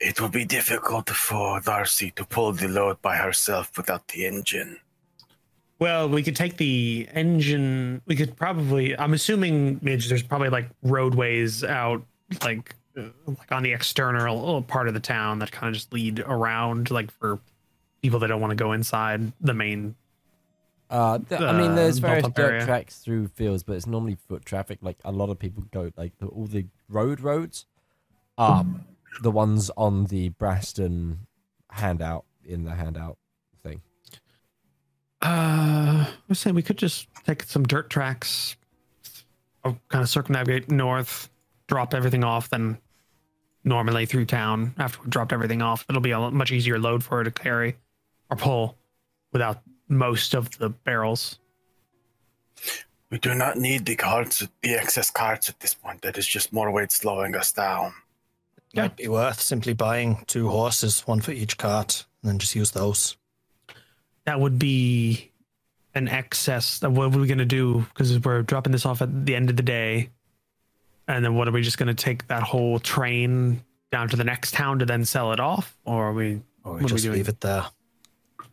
It 0.00 0.20
would 0.20 0.32
be 0.32 0.44
difficult 0.44 1.10
for 1.10 1.60
Darcy 1.60 2.10
to 2.12 2.24
pull 2.24 2.52
the 2.52 2.68
load 2.68 3.00
by 3.02 3.16
herself 3.16 3.76
without 3.76 4.08
the 4.08 4.26
engine. 4.26 4.78
Well, 5.78 6.08
we 6.08 6.22
could 6.22 6.36
take 6.36 6.56
the 6.56 7.06
engine. 7.12 8.00
We 8.06 8.16
could 8.16 8.36
probably. 8.36 8.98
I'm 8.98 9.12
assuming 9.12 9.78
Midge. 9.82 10.08
There's 10.08 10.22
probably 10.22 10.48
like 10.48 10.68
roadways 10.82 11.62
out, 11.64 12.02
like 12.42 12.74
uh, 12.96 13.02
like 13.26 13.52
on 13.52 13.62
the 13.62 13.72
external 13.72 14.62
part 14.62 14.88
of 14.88 14.94
the 14.94 15.00
town 15.00 15.38
that 15.40 15.52
kind 15.52 15.68
of 15.68 15.74
just 15.74 15.92
lead 15.92 16.20
around, 16.20 16.90
like 16.90 17.10
for 17.10 17.38
people 18.00 18.18
that 18.20 18.28
don't 18.28 18.40
want 18.40 18.52
to 18.52 18.56
go 18.56 18.72
inside 18.72 19.32
the 19.40 19.52
main. 19.52 19.94
Uh, 20.88 21.18
th- 21.28 21.40
I 21.40 21.52
mean, 21.58 21.74
there's 21.74 21.98
Uh, 21.98 22.06
various 22.06 22.28
dirt 22.28 22.62
tracks 22.64 22.98
through 23.00 23.28
fields, 23.28 23.62
but 23.64 23.74
it's 23.74 23.86
normally 23.86 24.16
foot 24.28 24.44
traffic. 24.46 24.78
Like 24.80 24.96
a 25.04 25.12
lot 25.12 25.28
of 25.28 25.38
people 25.38 25.64
go, 25.72 25.90
like 25.96 26.16
the, 26.18 26.26
all 26.28 26.46
the 26.46 26.66
road 26.88 27.20
roads 27.20 27.66
are 28.38 28.64
the 29.20 29.30
ones 29.30 29.70
on 29.76 30.04
the 30.06 30.28
Braston 30.30 31.26
handout 31.70 32.24
in 32.44 32.64
the 32.64 32.76
handout. 32.76 33.18
Uh, 35.22 36.06
I 36.06 36.14
was 36.28 36.38
saying 36.38 36.54
we 36.54 36.62
could 36.62 36.78
just 36.78 37.08
take 37.24 37.42
some 37.44 37.64
dirt 37.64 37.90
tracks, 37.90 38.56
kind 39.64 39.78
of 39.92 40.08
circumnavigate 40.08 40.70
north, 40.70 41.30
drop 41.66 41.94
everything 41.94 42.22
off, 42.22 42.50
then 42.50 42.78
normally 43.64 44.06
through 44.06 44.26
town. 44.26 44.74
After 44.78 45.02
we 45.02 45.10
dropped 45.10 45.32
everything 45.32 45.62
off, 45.62 45.84
it'll 45.88 46.00
be 46.00 46.12
a 46.12 46.30
much 46.30 46.52
easier 46.52 46.78
load 46.78 47.02
for 47.02 47.18
her 47.18 47.24
to 47.24 47.30
carry 47.30 47.76
or 48.30 48.36
pull 48.36 48.76
without 49.32 49.62
most 49.88 50.34
of 50.34 50.56
the 50.58 50.68
barrels. 50.68 51.38
We 53.10 53.18
do 53.18 53.34
not 53.34 53.56
need 53.56 53.86
the 53.86 53.96
carts, 53.96 54.46
the 54.62 54.74
excess 54.74 55.10
carts 55.10 55.48
at 55.48 55.60
this 55.60 55.74
point. 55.74 56.02
That 56.02 56.18
is 56.18 56.26
just 56.26 56.52
more 56.52 56.70
weight 56.70 56.90
slowing 56.92 57.36
us 57.36 57.52
down. 57.52 57.94
Might 58.74 58.96
be 58.96 59.08
worth 59.08 59.40
simply 59.40 59.72
buying 59.72 60.24
two 60.26 60.48
horses, 60.48 61.00
one 61.06 61.20
for 61.20 61.32
each 61.32 61.56
cart, 61.56 62.04
and 62.22 62.30
then 62.30 62.38
just 62.38 62.54
use 62.54 62.72
those. 62.72 63.16
That 64.26 64.38
would 64.40 64.58
be 64.58 65.30
an 65.94 66.08
excess. 66.08 66.82
of 66.82 66.96
What 66.96 67.14
are 67.14 67.18
we 67.18 67.26
going 67.26 67.38
to 67.38 67.44
do? 67.44 67.86
Because 67.94 68.18
we're 68.20 68.42
dropping 68.42 68.72
this 68.72 68.84
off 68.84 69.00
at 69.02 69.24
the 69.26 69.34
end 69.34 69.50
of 69.50 69.56
the 69.56 69.62
day. 69.62 70.10
And 71.08 71.24
then 71.24 71.34
what 71.36 71.48
are 71.48 71.52
we 71.52 71.62
just 71.62 71.78
going 71.78 71.88
to 71.88 71.94
take 71.94 72.26
that 72.26 72.42
whole 72.42 72.78
train 72.78 73.62
down 73.92 74.08
to 74.08 74.16
the 74.16 74.24
next 74.24 74.52
town 74.54 74.80
to 74.80 74.86
then 74.86 75.04
sell 75.04 75.32
it 75.32 75.40
off? 75.40 75.76
Or 75.84 76.08
are 76.08 76.12
we, 76.12 76.42
Or 76.64 76.72
what 76.72 76.74
we 76.74 76.80
are 76.80 76.82
we 76.82 76.88
just 76.88 77.04
doing? 77.04 77.16
leave 77.16 77.28
it 77.28 77.40
there. 77.40 77.64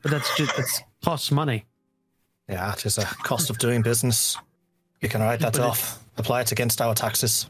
But 0.01 0.11
that's 0.11 0.35
just, 0.37 0.55
that's 0.55 0.81
costs 1.03 1.31
money. 1.31 1.65
Yeah, 2.47 2.71
it 2.73 2.85
is 2.85 2.97
a 2.97 3.05
cost 3.05 3.49
of 3.49 3.57
doing 3.57 3.81
business. 3.81 4.37
You 5.01 5.09
can 5.09 5.21
write 5.21 5.39
that 5.39 5.53
But 5.53 5.61
off, 5.61 6.03
apply 6.17 6.41
it 6.41 6.51
against 6.51 6.81
our 6.81 6.93
taxes. 6.93 7.49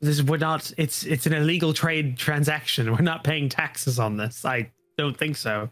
This 0.00 0.18
is, 0.18 0.22
we're 0.22 0.38
not, 0.38 0.72
it's, 0.78 1.02
it's 1.04 1.26
an 1.26 1.32
illegal 1.32 1.72
trade 1.74 2.16
transaction. 2.16 2.90
We're 2.96 3.02
not 3.02 3.22
paying 3.24 3.48
taxes 3.50 3.98
on 3.98 4.16
this. 4.16 4.44
I 4.46 4.70
don't 4.96 5.16
think 5.16 5.36
so. 5.36 5.68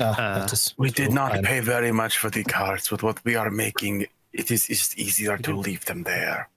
Ah, 0.00 0.04
Uh, 0.18 0.38
that 0.40 0.52
is 0.52 0.74
We 0.76 0.90
did 0.90 1.12
not 1.12 1.32
I'm- 1.32 1.44
pay 1.44 1.60
very 1.60 1.92
much 1.92 2.18
for 2.18 2.30
the 2.30 2.42
carts, 2.44 2.88
but 2.88 3.02
what 3.02 3.24
we 3.24 3.36
are 3.36 3.50
making, 3.50 4.06
it 4.32 4.50
is 4.50 4.66
just 4.66 4.98
easier 4.98 5.38
to 5.38 5.56
leave 5.56 5.84
them 5.84 6.02
there. 6.02 6.48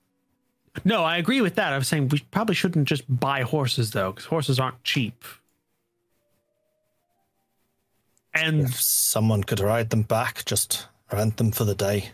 No, 0.84 1.04
I 1.04 1.16
agree 1.18 1.40
with 1.40 1.54
that. 1.56 1.72
I 1.72 1.78
was 1.78 1.88
saying 1.88 2.08
we 2.08 2.20
probably 2.30 2.54
shouldn't 2.54 2.88
just 2.88 3.04
buy 3.08 3.42
horses 3.42 3.90
though, 3.92 4.12
because 4.12 4.26
horses 4.26 4.58
aren't 4.60 4.82
cheap. 4.84 5.24
And 8.34 8.62
If 8.62 8.80
someone 8.80 9.42
could 9.44 9.58
ride 9.60 9.90
them 9.90 10.02
back, 10.02 10.44
just 10.44 10.86
rent 11.12 11.36
them 11.38 11.50
for 11.52 11.64
the 11.64 11.74
day. 11.74 12.12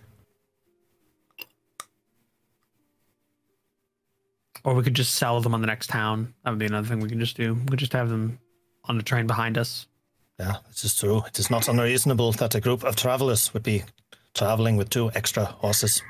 or 4.67 4.75
we 4.75 4.83
could 4.83 4.95
just 4.95 5.17
sell 5.17 5.43
them 5.43 5.53
on 5.55 5.61
the 5.61 5.67
next 5.67 5.89
town. 5.91 6.33
That 6.43 6.49
would 6.51 6.59
be 6.59 6.65
another 6.65 6.89
thing 6.89 7.01
we 7.01 7.09
can 7.11 7.21
just 7.21 7.37
do. 7.37 7.53
We 7.53 7.67
could 7.67 7.79
just 7.79 7.93
have 7.93 8.09
them 8.09 8.39
on 8.85 8.97
the 8.97 9.03
train 9.03 9.27
behind 9.27 9.59
us. 9.59 9.87
Yeah, 10.39 10.57
this 10.69 10.85
is 10.85 10.95
true. 10.99 11.23
It 11.27 11.39
is 11.39 11.51
not 11.51 11.69
unreasonable 11.69 12.33
that 12.33 12.55
a 12.55 12.61
group 12.61 12.83
of 12.83 12.97
travelers 12.97 13.55
would 13.55 13.63
be 13.63 13.85
traveling 14.35 14.77
with 14.77 14.91
two 14.91 15.11
extra 15.15 15.45
horses. 15.45 16.03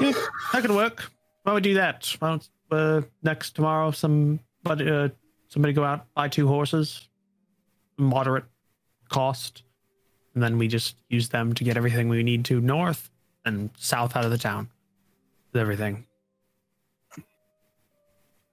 Yeah, 0.00 0.12
that 0.52 0.62
could 0.62 0.70
work. 0.70 1.10
Why 1.42 1.50
don't 1.50 1.54
we 1.56 1.60
do 1.60 1.74
that? 1.74 2.14
Why 2.18 2.28
don't 2.30 2.48
uh, 2.70 3.02
next 3.22 3.56
tomorrow 3.56 3.90
somebody 3.90 4.88
uh, 4.88 5.08
somebody 5.48 5.74
go 5.74 5.84
out 5.84 6.06
buy 6.14 6.28
two 6.28 6.46
horses, 6.46 7.08
moderate 7.98 8.44
cost, 9.08 9.64
and 10.34 10.42
then 10.42 10.56
we 10.56 10.68
just 10.68 10.96
use 11.08 11.28
them 11.28 11.52
to 11.54 11.64
get 11.64 11.76
everything 11.76 12.08
we 12.08 12.22
need 12.22 12.44
to 12.46 12.60
north 12.60 13.10
and 13.44 13.70
south 13.76 14.16
out 14.16 14.24
of 14.24 14.30
the 14.30 14.38
town. 14.38 14.70
With 15.52 15.60
everything. 15.60 16.06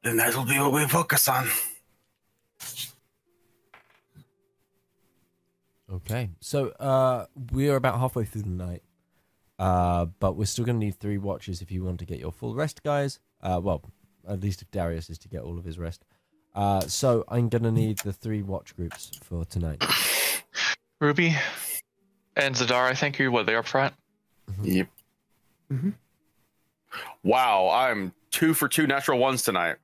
Then 0.03 0.17
that 0.17 0.35
will 0.35 0.45
be 0.45 0.59
what 0.59 0.73
we 0.73 0.85
focus 0.87 1.27
on. 1.27 1.47
Okay, 5.91 6.29
so 6.39 6.67
uh, 6.79 7.25
we 7.51 7.69
are 7.69 7.75
about 7.75 7.99
halfway 7.99 8.23
through 8.23 8.43
the 8.43 8.49
night, 8.49 8.83
uh, 9.57 10.05
but 10.19 10.35
we're 10.35 10.45
still 10.45 10.63
going 10.65 10.79
to 10.79 10.85
need 10.85 10.99
three 10.99 11.17
watches 11.17 11.61
if 11.61 11.71
you 11.71 11.83
want 11.83 11.99
to 11.99 12.05
get 12.05 12.19
your 12.19 12.31
full 12.31 12.53
rest, 12.53 12.83
guys. 12.83 13.19
Uh, 13.41 13.59
well, 13.63 13.83
at 14.27 14.39
least 14.41 14.61
if 14.61 14.69
Darius 14.69 15.09
is 15.09 15.17
to 15.19 15.27
get 15.27 15.41
all 15.41 15.57
of 15.57 15.65
his 15.65 15.79
rest. 15.79 16.05
Uh, 16.53 16.81
so 16.81 17.23
I'm 17.27 17.49
going 17.49 17.63
to 17.63 17.71
need 17.71 17.99
the 17.99 18.13
three 18.13 18.43
watch 18.43 18.75
groups 18.75 19.11
for 19.23 19.45
tonight. 19.45 19.83
Ruby 21.01 21.35
and 22.35 22.53
Zedaar, 22.53 22.83
I 22.85 22.93
think, 22.93 23.19
are 23.19 23.31
what 23.31 23.45
they 23.45 23.55
up 23.55 23.65
front. 23.67 23.93
Yep. 24.63 24.87
Mhm. 25.71 25.93
Wow, 27.23 27.69
I'm 27.69 28.13
two 28.31 28.53
for 28.53 28.67
two 28.67 28.87
natural 28.87 29.19
ones 29.19 29.43
tonight. 29.43 29.77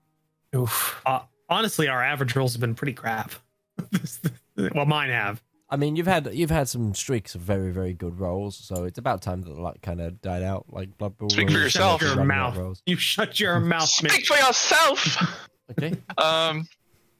Oof. 0.55 1.01
Uh, 1.05 1.21
honestly, 1.49 1.87
our 1.87 2.03
average 2.03 2.35
rolls 2.35 2.53
have 2.53 2.61
been 2.61 2.75
pretty 2.75 2.93
crap. 2.93 3.31
well, 4.73 4.85
mine 4.85 5.09
have. 5.09 5.41
I 5.75 5.77
mean, 5.77 5.97
you've 5.97 6.07
had 6.07 6.33
you've 6.33 6.51
had 6.51 6.69
some 6.69 6.95
streaks 6.95 7.35
of 7.35 7.41
very 7.41 7.69
very 7.69 7.91
good 7.91 8.17
rolls, 8.17 8.55
so 8.55 8.85
it's 8.85 8.97
about 8.97 9.21
time 9.21 9.41
that 9.41 9.53
the 9.53 9.61
luck 9.61 9.81
kind 9.81 9.99
of 9.99 10.21
died 10.21 10.41
out, 10.41 10.67
like 10.69 10.97
Blood 10.97 11.17
Bowl. 11.17 11.29
Speak 11.29 11.49
for 11.49 11.55
rolls, 11.55 11.63
yourself. 11.65 12.01
running 12.01 12.15
Your 12.15 12.25
mouth. 12.25 12.81
You 12.85 12.95
shut 12.95 13.41
your 13.41 13.59
mouth, 13.59 13.89
Speak 13.89 14.13
Mitch. 14.13 14.27
for 14.27 14.37
yourself. 14.37 15.35
Okay. 15.71 15.97
um, 16.17 16.65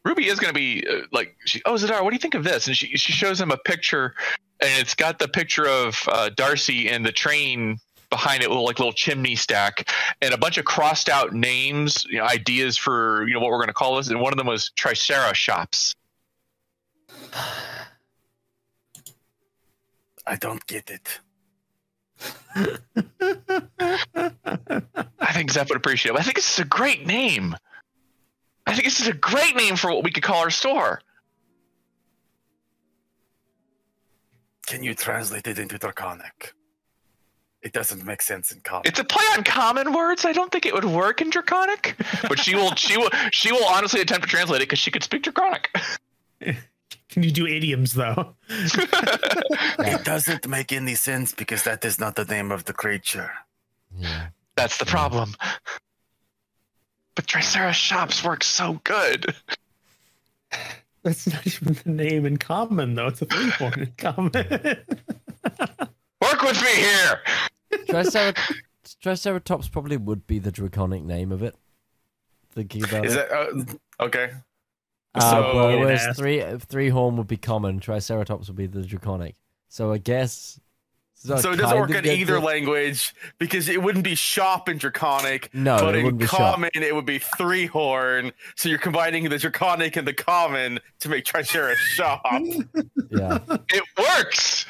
Ruby 0.06 0.28
is 0.28 0.40
going 0.40 0.54
to 0.54 0.58
be 0.58 0.88
uh, 0.88 1.02
like, 1.12 1.36
she, 1.46 1.62
oh, 1.66 1.74
Zedaar, 1.74 2.02
what 2.02 2.12
do 2.12 2.16
you 2.16 2.20
think 2.20 2.36
of 2.36 2.46
this? 2.46 2.68
And 2.68 2.78
she 2.78 2.96
she 2.96 3.12
shows 3.12 3.42
him 3.42 3.52
a 3.52 3.58
picture, 3.58 4.16
and 4.62 4.72
it's 4.80 4.96
got 4.96 5.20
the 5.20 5.28
picture 5.28 5.68
of 5.68 6.02
uh, 6.08 6.30
Darcy 6.30 6.88
and 6.88 7.06
the 7.06 7.12
train 7.12 7.78
behind 8.10 8.42
it, 8.42 8.48
little 8.48 8.64
like 8.64 8.80
little 8.80 8.94
chimney 8.94 9.36
stack, 9.36 9.92
and 10.22 10.34
a 10.34 10.38
bunch 10.38 10.58
of 10.58 10.64
crossed 10.64 11.10
out 11.10 11.34
names, 11.34 12.06
you 12.10 12.20
know, 12.20 12.24
ideas 12.26 12.78
for 12.78 13.28
you 13.28 13.34
know 13.34 13.42
what 13.42 13.50
we're 13.50 13.58
going 13.58 13.68
to 13.68 13.74
call 13.74 13.98
this. 13.98 14.08
And 14.08 14.22
one 14.22 14.32
of 14.32 14.38
them 14.38 14.48
was 14.48 14.72
Tricera 14.80 15.34
shops. 15.34 15.94
I 20.28 20.36
don't 20.36 20.66
get 20.66 20.90
it. 20.90 21.20
I 25.20 25.34
think 25.34 25.52
Zep 25.52 25.70
would 25.70 25.78
appreciate 25.78 26.16
it. 26.16 26.20
I 26.20 26.24
think 26.24 26.36
this 26.36 26.52
is 26.54 26.60
a 26.60 26.66
great 26.66 27.06
name. 27.06 27.56
I 28.66 28.74
think 28.74 28.86
this 28.86 29.00
is 29.00 29.08
a 29.08 29.14
great 29.14 29.56
name 29.56 29.76
for 29.76 29.92
what 29.92 30.04
we 30.04 30.12
could 30.12 30.24
call 30.24 30.42
our 30.42 30.50
store. 30.50 31.02
Can 34.66 34.84
you 34.84 34.96
translate 34.96 35.46
it 35.48 35.60
into 35.60 35.78
Draconic? 35.78 36.54
It 37.62 37.74
doesn't 37.74 38.04
make 38.06 38.22
sense 38.22 38.52
in 38.52 38.62
common. 38.62 38.84
It's 38.86 39.00
a 39.00 39.04
play 39.04 39.26
on 39.36 39.44
common 39.44 39.94
words. 39.94 40.24
I 40.26 40.34
don't 40.34 40.52
think 40.52 40.66
it 40.66 40.74
would 40.74 40.86
work 40.86 41.22
in 41.22 41.30
Draconic, 41.30 41.96
but 42.28 42.40
she 42.40 42.56
will. 42.56 42.74
She 42.76 42.98
will. 42.98 43.10
She 43.32 43.52
will 43.52 43.66
honestly 43.66 44.02
attempt 44.02 44.24
to 44.24 44.30
translate 44.30 44.62
it 44.62 44.66
because 44.66 44.80
she 44.80 44.92
could 44.92 45.04
speak 45.04 45.24
Draconic. 45.24 45.76
Can 47.16 47.24
you 47.24 47.32
do 47.32 47.48
idioms 47.48 47.94
though? 47.94 48.36
It 49.80 50.04
doesn't 50.04 50.50
make 50.50 50.74
any 50.74 50.96
sense 50.96 51.34
because 51.34 51.64
that 51.64 51.86
is 51.86 51.98
not 51.98 52.18
the 52.18 52.26
name 52.26 52.52
of 52.52 52.66
the 52.66 52.74
creature. 52.74 53.32
Yeah. 53.98 54.28
That's 54.58 54.78
the 54.78 54.86
problem. 54.86 55.34
But 57.16 57.26
Tricera 57.26 57.72
shops 57.72 58.22
work 58.22 58.44
so 58.44 58.82
good. 58.84 59.34
That's 61.04 61.26
not 61.28 61.48
even 61.48 61.78
the 61.86 61.90
name 61.90 62.26
in 62.26 62.36
common 62.36 62.96
though. 62.96 63.08
It's 63.08 63.22
a 63.22 63.26
three 63.28 63.50
horn 63.52 63.80
in 63.80 63.94
common. 63.98 64.32
Work 64.34 66.42
with 66.42 66.62
me 66.62 66.76
here. 66.76 67.22
Tricera- 67.88 68.38
Triceratops 69.02 69.70
probably 69.70 69.96
would 69.96 70.28
be 70.28 70.40
the 70.40 70.52
draconic 70.52 71.04
name 71.04 71.32
of 71.32 71.42
it. 71.42 71.56
Thinking 72.52 72.84
about 72.84 73.06
Is 73.06 73.16
it. 73.16 73.30
that 73.30 73.78
uh, 74.02 74.04
okay? 74.04 74.32
Uh, 75.16 75.32
so- 75.32 75.56
well, 75.56 75.80
whereas 75.80 76.06
ass. 76.08 76.18
three 76.18 76.44
three 76.60 76.90
horn 76.90 77.18
would 77.18 77.28
be 77.28 77.38
common, 77.38 77.80
Triceratops 77.80 78.48
would 78.48 78.58
be 78.58 78.68
the 78.68 78.84
draconic. 78.84 79.36
So 79.70 79.92
I 79.92 79.98
guess. 79.98 80.60
So 81.18 81.34
it 81.54 81.56
doesn't 81.56 81.80
work 81.80 81.90
in 81.90 82.06
either 82.06 82.36
it. 82.36 82.42
language 82.42 83.16
because 83.40 83.68
it 83.68 83.82
wouldn't 83.82 84.04
be 84.04 84.14
shop 84.14 84.70
in 84.70 84.78
Draconic, 84.78 85.50
No, 85.56 85.80
but 85.80 85.96
it 85.96 86.00
in 86.00 86.04
wouldn't 86.06 86.20
be 86.22 86.28
shop. 86.28 86.54
common 86.54 86.70
it 86.76 86.94
would 86.94 87.06
be 87.08 87.18
three 87.18 87.66
horn. 87.66 88.32
So 88.56 88.70
you're 88.70 88.78
combining 88.78 89.28
the 89.30 89.40
Draconic 89.40 89.96
and 89.96 90.08
the 90.08 90.14
common 90.14 90.80
to 91.00 91.10
make 91.10 91.26
Tricera 91.26 91.74
shop. 91.96 92.22
Yeah, 93.10 93.40
It 93.74 93.84
works. 93.98 94.68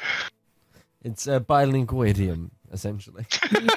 it's 1.04 1.26
a 1.26 1.40
bilingual 1.40 2.04
idiom 2.04 2.52
essentially. 2.72 3.26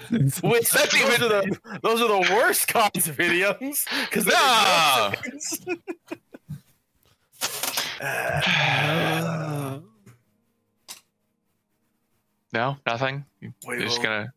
Which 0.09 0.69
That's 0.71 0.71
those, 0.71 0.95
even- 0.95 1.23
are 1.23 1.27
the, 1.27 1.79
those 1.83 1.99
are 2.01 2.07
the 2.07 2.33
worst 2.33 2.69
kinds 2.69 3.09
of 3.09 3.19
idioms 3.19 3.85
because 4.09 4.25
Nah. 8.01 9.79
No, 12.51 12.77
nothing. 12.87 13.25
You're 13.41 13.79
just 13.79 13.99
will- 13.99 14.03
gonna. 14.05 14.33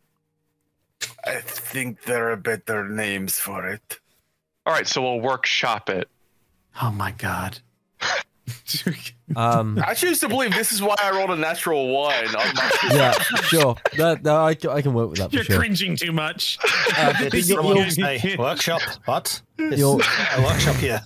I 1.24 1.36
think 1.40 2.02
there 2.02 2.30
are 2.30 2.36
better 2.36 2.86
names 2.86 3.38
for 3.38 3.66
it. 3.66 4.00
All 4.66 4.74
right, 4.74 4.86
so 4.86 5.00
we'll 5.00 5.20
workshop 5.20 5.88
it. 5.88 6.08
oh 6.82 6.90
my 6.92 7.12
god. 7.12 7.58
Um, 9.34 9.82
I 9.86 9.94
choose 9.94 10.20
to 10.20 10.28
believe 10.28 10.52
this 10.52 10.72
is 10.72 10.82
why 10.82 10.94
I 11.02 11.10
rolled 11.10 11.30
a 11.30 11.36
natural 11.36 11.88
one. 11.88 12.26
On 12.36 12.54
my 12.54 12.70
yeah, 12.90 13.12
sure. 13.48 13.76
That, 13.96 14.22
no, 14.24 14.44
I, 14.44 14.54
can- 14.54 14.68
I 14.70 14.82
can 14.82 14.92
work 14.92 15.08
with 15.08 15.20
that 15.20 15.30
for 15.30 15.36
You're 15.36 15.44
sure. 15.44 15.56
cringing 15.58 15.96
too 15.96 16.12
much. 16.12 16.58
Uh, 16.98 17.12
Did 17.18 17.30
but 17.30 17.46
your, 17.46 17.56
someone 17.62 17.76
your, 17.78 17.88
say 17.90 18.36
workshop? 18.38 18.82
What? 19.06 19.40
Your- 19.58 20.00
a 20.36 20.42
workshop 20.42 20.76
here? 20.76 21.00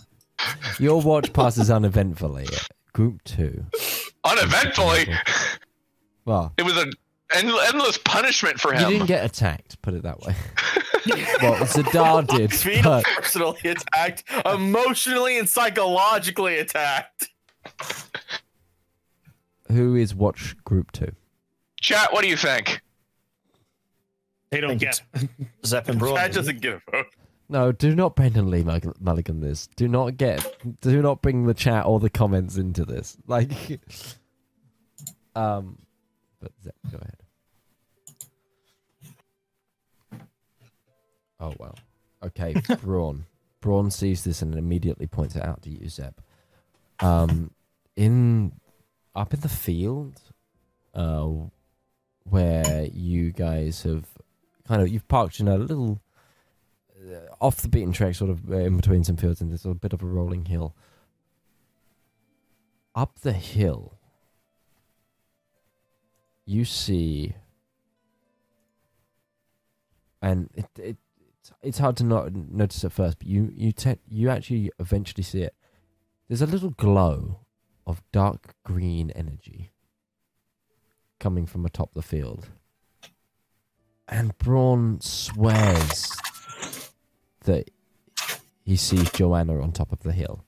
Your 0.79 1.01
watch 1.01 1.33
passes 1.33 1.71
uneventfully. 1.71 2.47
Group 2.93 3.23
two. 3.25 3.65
Uneventfully, 4.25 5.07
Well, 6.25 6.53
it 6.59 6.63
was 6.65 6.77
an 6.77 6.93
end- 7.35 7.53
endless 7.69 7.99
punishment 7.99 8.59
for 8.61 8.73
him. 8.73 8.81
you 8.83 8.89
didn't 8.99 9.07
get 9.07 9.25
attacked. 9.25 9.81
Put 9.83 9.95
it 9.95 10.03
that 10.03 10.21
way. 10.21 10.35
well, 11.43 11.55
Zedaar 11.65 12.27
did, 12.37 12.53
feet 12.53 12.83
but 12.83 13.05
personally 13.05 13.59
attacked, 13.65 14.25
emotionally 14.45 15.39
and 15.39 15.49
psychologically 15.49 16.59
attacked. 16.59 17.29
who 19.71 19.95
is 19.95 20.15
watch 20.15 20.57
group 20.65 20.93
two? 20.93 21.13
Chat, 21.81 22.13
what 22.13 22.23
do 22.23 22.29
you 22.29 22.37
think? 22.37 22.81
They 24.51 24.61
don't 24.61 24.79
Thank 24.79 24.81
get. 24.81 25.03
Zep 25.65 25.89
and 25.89 25.99
Braun. 25.99 26.15
That 26.15 26.33
doesn't 26.33 26.61
get 26.61 26.75
a 26.75 26.81
vote. 26.91 27.07
No, 27.49 27.71
do 27.71 27.95
not 27.95 28.17
Brennan 28.17 28.51
Lee 28.51 28.65
Mulligan 28.65 29.41
this. 29.41 29.69
Do 29.77 29.87
not 29.87 30.17
get. 30.17 30.45
Do 30.81 31.01
not 31.01 31.23
bring 31.23 31.47
the 31.47 31.55
chat 31.55 31.87
or 31.87 32.01
the 32.01 32.11
comments 32.11 32.57
into 32.57 32.85
this. 32.85 33.17
Like, 33.27 33.81
um, 35.35 35.79
but 36.41 36.53
Zep, 36.63 36.75
go 36.91 36.99
ahead. 36.99 37.23
Oh 41.39 41.55
well. 41.59 41.79
Okay, 42.23 42.55
Braun. 42.83 43.27
Braun 43.61 43.91
sees 43.91 44.25
this 44.25 44.43
and 44.43 44.55
immediately 44.55 45.07
points 45.07 45.37
it 45.37 45.45
out 45.45 45.63
to 45.63 45.71
you, 45.71 45.89
Zep. 45.89 46.21
Um, 47.01 47.51
in 47.95 48.53
up 49.15 49.35
in 49.35 49.41
the 49.41 49.49
field, 49.49 50.21
uh, 50.95 51.29
where 52.25 52.89
you 52.93 53.33
guys 53.33 53.83
have 53.83 54.07
kind 54.67 54.83
of 54.83 54.89
you've 54.89 55.09
parked 55.09 55.41
in 55.41 55.49
a 55.49 55.59
little 55.59 56.01
off 57.41 57.59
the 57.59 57.69
beaten 57.69 57.93
track, 57.93 58.15
sort 58.15 58.31
of 58.31 58.51
uh, 58.51 58.57
in 58.57 58.77
between 58.77 59.05
some 59.05 59.17
fields, 59.17 59.41
and 59.41 59.51
there's 59.51 59.65
a 59.65 59.75
bit 59.75 59.93
of 59.93 60.03
a 60.03 60.07
rolling 60.07 60.47
hill. 60.47 60.75
Up 62.95 63.19
the 63.21 63.33
hill, 63.33 63.99
you 66.45 66.65
see, 66.65 67.35
and 70.23 70.49
it, 70.55 70.67
it 70.79 70.97
it's, 71.39 71.53
it's 71.63 71.79
hard 71.79 71.97
to 71.99 72.05
not 72.05 72.35
notice 72.35 72.85
at 72.85 72.93
first, 72.93 73.19
but 73.19 73.29
you 73.29 73.53
you 73.55 73.73
te- 73.73 74.01
you 74.09 74.31
actually 74.31 74.71
eventually 74.79 75.23
see 75.23 75.43
it. 75.43 75.55
There's 76.29 76.43
a 76.43 76.47
little 76.47 76.71
glow 76.71 77.41
of 77.87 78.03
dark 78.13 78.55
green 78.65 79.11
energy 79.11 79.71
coming 81.21 81.47
from 81.47 81.65
atop 81.67 81.95
the 81.95 82.03
field, 82.03 82.49
and 84.09 84.37
Braun 84.39 85.01
swears 85.01 86.11
that 87.47 87.71
he 88.65 88.77
sees 88.77 89.11
Joanna 89.11 89.61
on 89.61 89.73
top 89.73 89.93
of 89.93 90.01
the 90.01 90.13
hill. 90.13 90.45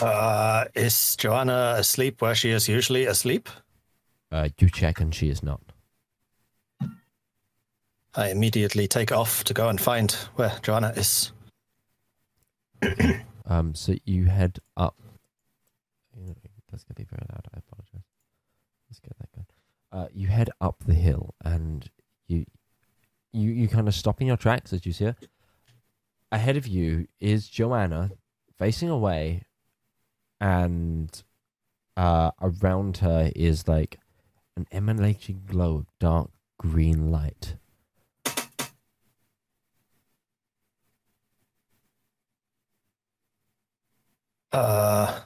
Uh, 0.00 0.66
is 0.74 1.16
Joanna 1.16 1.76
asleep 1.78 2.20
where 2.20 2.34
she 2.34 2.50
is 2.50 2.68
usually 2.68 3.06
asleep? 3.06 3.48
Uh, 4.30 4.50
you 4.58 4.68
check, 4.68 5.00
and 5.00 5.14
she 5.14 5.30
is 5.30 5.42
not. 5.42 5.60
I 8.14 8.30
immediately 8.30 8.88
take 8.88 9.10
off 9.10 9.44
to 9.44 9.54
go 9.54 9.68
and 9.68 9.80
find 9.80 10.12
where 10.34 10.52
Joanna 10.62 10.92
is. 10.96 11.32
Um, 13.48 13.76
so 13.76 13.94
you 14.04 14.24
head 14.24 14.58
up. 14.76 14.96
That's 16.68 16.82
gonna 16.82 16.96
be 16.96 17.04
very 17.04 17.24
loud. 17.30 17.46
I 17.54 17.58
apologize. 17.58 18.02
Let's 18.90 18.98
get 18.98 19.16
that 19.20 19.30
going. 19.32 19.46
Uh, 19.92 20.08
you 20.12 20.28
head 20.28 20.50
up 20.60 20.84
the 20.86 20.94
hill, 20.94 21.34
and 21.44 21.90
you 22.26 22.44
you 23.32 23.50
you 23.50 23.68
kind 23.68 23.88
of 23.88 23.94
stop 23.94 24.20
in 24.20 24.26
your 24.26 24.36
tracks 24.36 24.72
as 24.72 24.84
you 24.84 24.92
see 24.92 25.04
her. 25.04 25.16
Ahead 26.32 26.56
of 26.56 26.66
you 26.66 27.06
is 27.20 27.48
Joanna, 27.48 28.10
facing 28.58 28.88
away, 28.90 29.42
and 30.40 31.22
uh, 31.96 32.32
around 32.42 32.98
her 32.98 33.30
is 33.34 33.68
like 33.68 33.98
an 34.56 34.66
emanating 34.72 35.42
glow 35.46 35.76
of 35.76 35.86
dark 35.98 36.30
green 36.58 37.10
light. 37.10 37.56
Uh, 44.52 45.20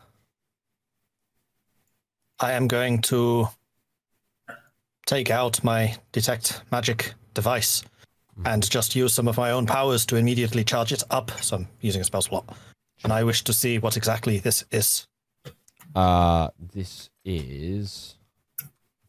I 2.40 2.52
am 2.52 2.66
going 2.66 3.00
to 3.02 3.48
take 5.06 5.30
out 5.30 5.62
my 5.64 5.96
detect 6.12 6.62
magic 6.70 7.14
device 7.34 7.82
and 8.44 8.68
just 8.70 8.96
use 8.96 9.12
some 9.12 9.28
of 9.28 9.36
my 9.36 9.50
own 9.50 9.66
powers 9.66 10.06
to 10.06 10.16
immediately 10.16 10.64
charge 10.64 10.92
it 10.92 11.02
up. 11.10 11.30
So 11.42 11.56
I'm 11.56 11.68
using 11.80 12.00
a 12.00 12.04
spell 12.04 12.22
slot. 12.22 12.56
And 13.02 13.12
I 13.12 13.24
wish 13.24 13.44
to 13.44 13.52
see 13.52 13.78
what 13.78 13.96
exactly 13.96 14.38
this 14.38 14.64
is. 14.70 15.06
Uh, 15.94 16.48
this 16.72 17.10
is 17.24 18.16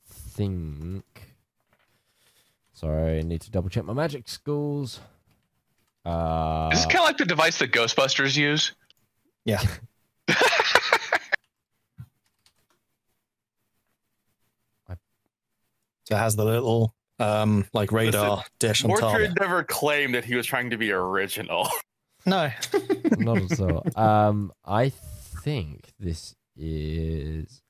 think. 0.07 1.03
Sorry, 2.73 3.19
I 3.19 3.21
need 3.21 3.41
to 3.41 3.51
double 3.51 3.69
check 3.69 3.83
my 3.85 3.93
magic 3.93 4.27
schools. 4.27 4.99
Uh, 6.03 6.69
Is 6.73 6.79
this 6.79 6.85
kind 6.85 6.99
of 6.99 7.05
like 7.05 7.17
the 7.17 7.25
device 7.25 7.59
that 7.59 7.71
Ghostbusters 7.71 8.35
use? 8.35 8.71
Yeah. 9.45 9.61
it 16.11 16.17
has 16.17 16.35
the 16.35 16.45
little 16.45 16.93
um 17.19 17.65
like 17.73 17.91
radar 17.91 18.43
dish 18.59 18.83
on 18.83 18.91
top. 18.91 19.01
Mordred 19.13 19.37
never 19.39 19.63
claimed 19.63 20.15
that 20.15 20.25
he 20.25 20.35
was 20.35 20.45
trying 20.45 20.69
to 20.71 20.77
be 20.77 20.91
original. 20.91 21.67
No. 22.23 22.51
not 23.17 23.51
at 23.51 23.59
all. 23.59 23.83
Um, 23.95 24.51
I 24.63 24.89
think 24.89 25.91
this 25.99 26.35
is. 26.55 27.63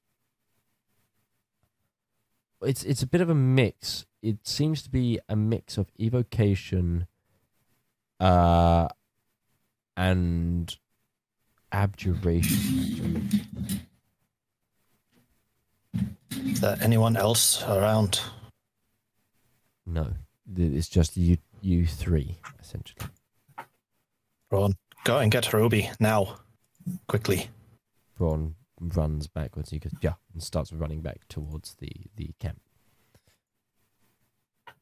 It's 2.61 2.84
it's 2.84 3.01
a 3.01 3.07
bit 3.07 3.22
of 3.22 3.30
a 3.30 3.34
mix. 3.34 4.05
It 4.22 4.45
seems 4.45 4.81
to 4.84 4.89
be 4.89 5.19
a 5.30 5.38
mix 5.38 5.77
of 5.77 5.89
evocation, 5.97 7.07
uh, 8.19 8.89
and 9.95 10.76
abjuration. 11.72 13.30
Is 16.31 16.61
there 16.61 16.77
anyone 16.81 17.18
else 17.18 17.63
around? 17.63 18.22
No, 19.85 20.13
it's 20.55 20.89
just 20.89 21.18
you 21.18 21.38
you 21.61 21.85
three 21.85 22.38
essentially. 22.59 23.07
Ron, 24.49 24.76
go 25.03 25.18
and 25.19 25.31
get 25.31 25.53
Ruby 25.53 25.89
now. 25.99 26.38
Quickly. 27.07 27.49
Braun 28.18 28.55
runs 28.80 29.27
backwards. 29.27 29.69
He 29.69 29.80
goes, 29.80 29.93
yeah, 30.01 30.13
and 30.34 30.41
starts 30.41 30.73
running 30.73 31.01
back 31.01 31.27
towards 31.30 31.76
the 31.76 31.91
the 32.15 32.31
camp. 32.39 32.59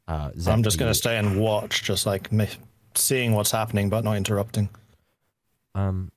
Uh, 0.08 0.32
So 0.38 0.52
I'm 0.52 0.64
just 0.64 0.80
going 0.80 0.90
to 0.92 0.98
stay 0.98 1.18
and 1.18 1.40
watch, 1.40 1.84
just 1.84 2.06
like 2.06 2.32
me, 2.32 2.48
seeing 2.96 3.34
what's 3.34 3.52
happening, 3.52 3.90
but 3.90 4.04
not 4.04 4.18
interrupting. 4.18 4.70
Um, 5.76 6.12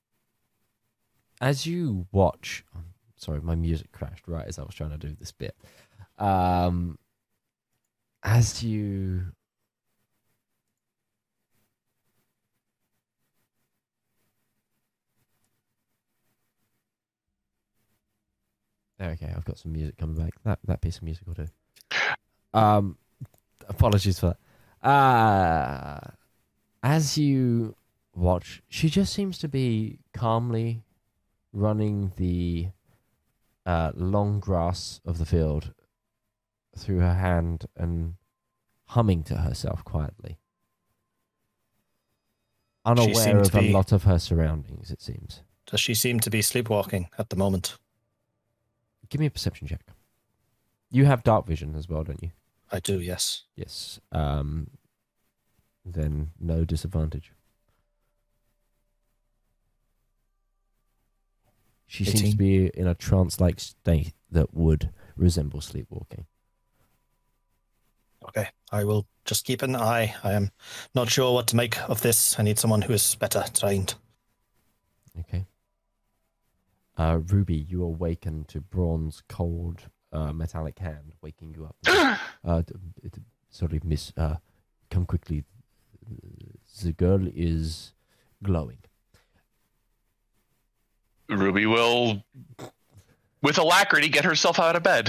as 1.41 1.67
you 1.67 2.07
watch, 2.11 2.65
um, 2.75 2.92
sorry, 3.23 3.41
my 3.41 3.55
music 3.55 3.93
crashed 3.93 4.27
right 4.27 4.47
as 4.47 4.59
I 4.59 4.63
was 4.63 4.75
trying 4.75 4.91
to 4.91 4.99
do 4.99 5.15
this 5.19 5.33
bit. 5.33 5.57
Um, 6.19 6.99
as 8.23 8.63
you 8.63 9.33
okay, 19.01 19.33
I've 19.37 19.45
got 19.45 19.59
some 19.59 19.73
music 19.73 19.97
coming 19.99 20.17
back. 20.17 20.33
That 20.45 20.59
that 20.65 20.81
piece 20.81 20.97
of 20.97 21.05
music 21.05 21.27
will 21.27 21.35
do. 21.35 21.47
Um, 22.55 22.99
apologies 23.69 24.19
for 24.19 24.37
that. 24.83 24.89
Uh, 24.89 26.11
as 26.83 27.17
you 27.17 27.77
watch, 28.15 28.63
she 28.69 28.91
just 28.91 29.13
seems 29.13 29.39
to 29.39 29.49
be 29.49 30.01
calmly 30.13 30.83
running 31.53 32.13
the 32.17 32.69
uh, 33.65 33.93
long 33.95 34.41
grass 34.41 35.01
of 35.05 35.19
the 35.19 35.27
field 35.27 35.73
through 36.77 37.01
her 37.01 37.15
hand 37.15 37.67
and 37.77 38.15
humming 38.87 39.23
to 39.25 39.39
herself 39.39 39.85
quietly. 39.85 40.39
Unaware 42.85 43.39
of 43.39 43.51
to 43.53 43.61
a 43.61 43.71
lot 43.71 43.93
of 43.93 44.05
her 44.05 44.19
surroundings, 44.19 44.91
it 44.91 45.01
seems. 45.01 45.43
Does 45.67 45.81
she 45.81 45.95
seem 45.95 46.19
to 46.21 46.31
be 46.31 46.43
sleepwalking 46.43 47.09
at 47.19 47.31
the 47.31 47.37
moment? 47.37 47.77
Give 49.09 49.21
me 49.21 49.27
a 49.27 49.31
perception 49.31 49.69
check. 49.69 49.83
You 50.91 51.05
have 51.05 51.23
dark 51.23 51.47
vision 51.47 51.75
as 51.77 51.89
well, 51.89 52.03
don't 52.03 52.23
you? 52.23 52.33
I 52.71 52.81
do, 52.81 52.99
yes. 53.01 53.45
Yes. 53.55 54.01
Um, 54.11 54.69
then 55.85 56.31
no 56.41 56.65
disadvantage. 56.65 57.33
She 61.93 62.05
seems 62.07 62.31
to 62.31 62.37
be 62.39 62.69
in 62.69 62.87
a 62.87 62.95
trance-like 62.95 63.61
state 63.61 64.15
that 64.31 64.55
would 64.55 64.89
resemble 65.15 65.61
sleepwalking. 65.61 66.25
Okay, 68.27 68.49
I 68.71 68.85
will 68.85 69.07
just 69.27 69.45
keep 69.45 69.61
an 69.61 69.77
eye. 69.77 70.15
I 70.25 70.33
am 70.33 70.53
not 70.95 71.11
sure 71.11 71.35
what 71.35 71.49
to 71.49 71.57
make 71.57 71.79
of 71.91 72.01
this. 72.01 72.39
I 72.39 72.45
need 72.45 72.59
someone 72.59 72.81
who 72.81 72.95
is 72.95 73.15
better 73.17 73.45
trained. 73.53 73.97
Okay. 75.21 75.45
Uh, 76.97 77.19
Ruby, 77.27 77.57
you 77.57 77.83
awaken 77.83 78.47
to 78.49 78.63
Braun's 78.63 79.23
cold, 79.29 79.83
uh, 80.15 80.33
metallic 80.33 80.79
hand, 80.79 81.13
waking 81.21 81.55
you 81.55 81.67
up. 81.67 81.77
uh, 82.43 82.63
d- 82.63 82.73
d- 83.03 83.21
sorry, 83.51 83.81
Miss. 83.85 84.15
Uh, 84.17 84.37
come 84.89 85.05
quickly. 85.05 85.45
The 86.83 86.93
girl 86.93 87.29
is 87.35 87.93
glowing. 88.43 88.79
Ruby 91.37 91.67
will, 91.67 92.23
with 93.43 93.59
alacrity, 93.59 94.09
get 94.09 94.25
herself 94.25 94.59
out 94.59 94.77
of 94.77 94.83
bed. 94.83 95.09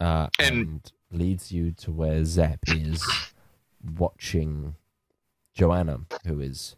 uh, 0.00 0.28
and, 0.38 0.56
And- 0.58 0.92
leads 1.10 1.52
you 1.52 1.70
to 1.72 1.92
where 1.92 2.24
Zep 2.24 2.58
is 2.68 3.04
watching 3.98 4.74
Joanna, 5.54 6.00
who 6.26 6.40
is 6.40 6.74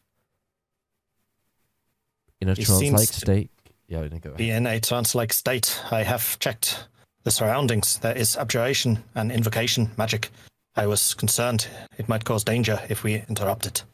in 2.40 2.48
a 2.48 2.54
trance-like 2.56 2.80
seems 2.80 3.10
to 3.10 3.16
state. 3.20 3.50
Yeah, 3.86 4.00
no, 4.02 4.08
go 4.18 4.30
ahead. 4.30 4.36
Be 4.36 4.50
in 4.50 4.66
a 4.66 4.80
trance-like 4.80 5.32
state. 5.32 5.80
I 5.90 6.02
have 6.02 6.38
checked 6.40 6.88
the 7.22 7.30
surroundings. 7.30 7.98
There 7.98 8.16
is 8.16 8.36
abjuration 8.36 9.04
and 9.14 9.30
invocation 9.30 9.90
magic. 9.96 10.30
I 10.76 10.86
was 10.86 11.14
concerned 11.14 11.68
it 11.96 12.08
might 12.08 12.24
cause 12.24 12.42
danger 12.44 12.80
if 12.88 13.04
we 13.04 13.22
interrupt 13.28 13.66
it. 13.66 13.84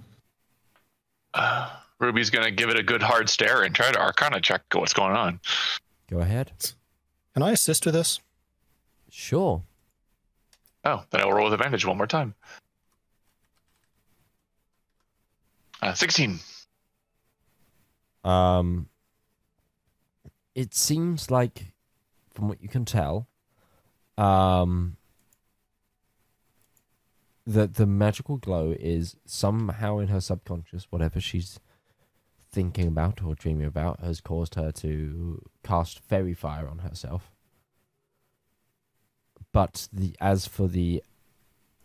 Uh, 1.35 1.69
Ruby's 2.01 2.31
gonna 2.31 2.51
give 2.51 2.71
it 2.71 2.79
a 2.79 2.83
good 2.83 3.03
hard 3.03 3.29
stare 3.29 3.63
and 3.63 3.75
try 3.75 3.93
to 3.93 4.01
Arcana 4.01 4.41
check 4.41 4.63
what's 4.73 4.95
going 4.95 5.15
on. 5.15 5.39
Go 6.09 6.19
ahead. 6.19 6.51
Can 7.35 7.43
I 7.43 7.53
assist 7.53 7.85
with 7.85 7.95
this? 7.95 8.21
Sure. 9.11 9.63
Oh, 10.85 11.05
then 11.11 11.21
I'll 11.21 11.33
roll 11.33 11.45
with 11.45 11.55
advantage 11.55 11.85
one 11.85 11.99
more 11.99 12.07
time. 12.07 12.35
Uh, 15.83 15.93
Sixteen. 15.93 16.41
Um, 18.25 18.89
it 20.55 20.75
seems 20.75 21.31
like, 21.31 21.73
from 22.35 22.49
what 22.49 22.63
you 22.63 22.69
can 22.69 22.85
tell, 22.85 23.29
um, 24.19 24.97
that 27.47 27.75
the 27.75 27.87
magical 27.87 28.37
glow 28.37 28.75
is 28.79 29.17
somehow 29.25 29.99
in 29.99 30.09
her 30.09 30.21
subconscious, 30.21 30.87
whatever 30.91 31.21
she's 31.21 31.61
thinking 32.53 32.89
about 32.89 33.23
or 33.23 33.35
dreaming 33.35 33.67
about, 33.67 34.01
has 34.01 34.21
caused 34.21 34.55
her 34.57 34.73
to 34.73 35.43
cast 35.63 36.01
faerie 36.01 36.35
fire 36.35 36.69
on 36.69 36.79
herself. 36.79 37.31
But 39.53 39.89
the 39.93 40.17
as 40.21 40.47
for 40.47 40.69
the 40.69 41.03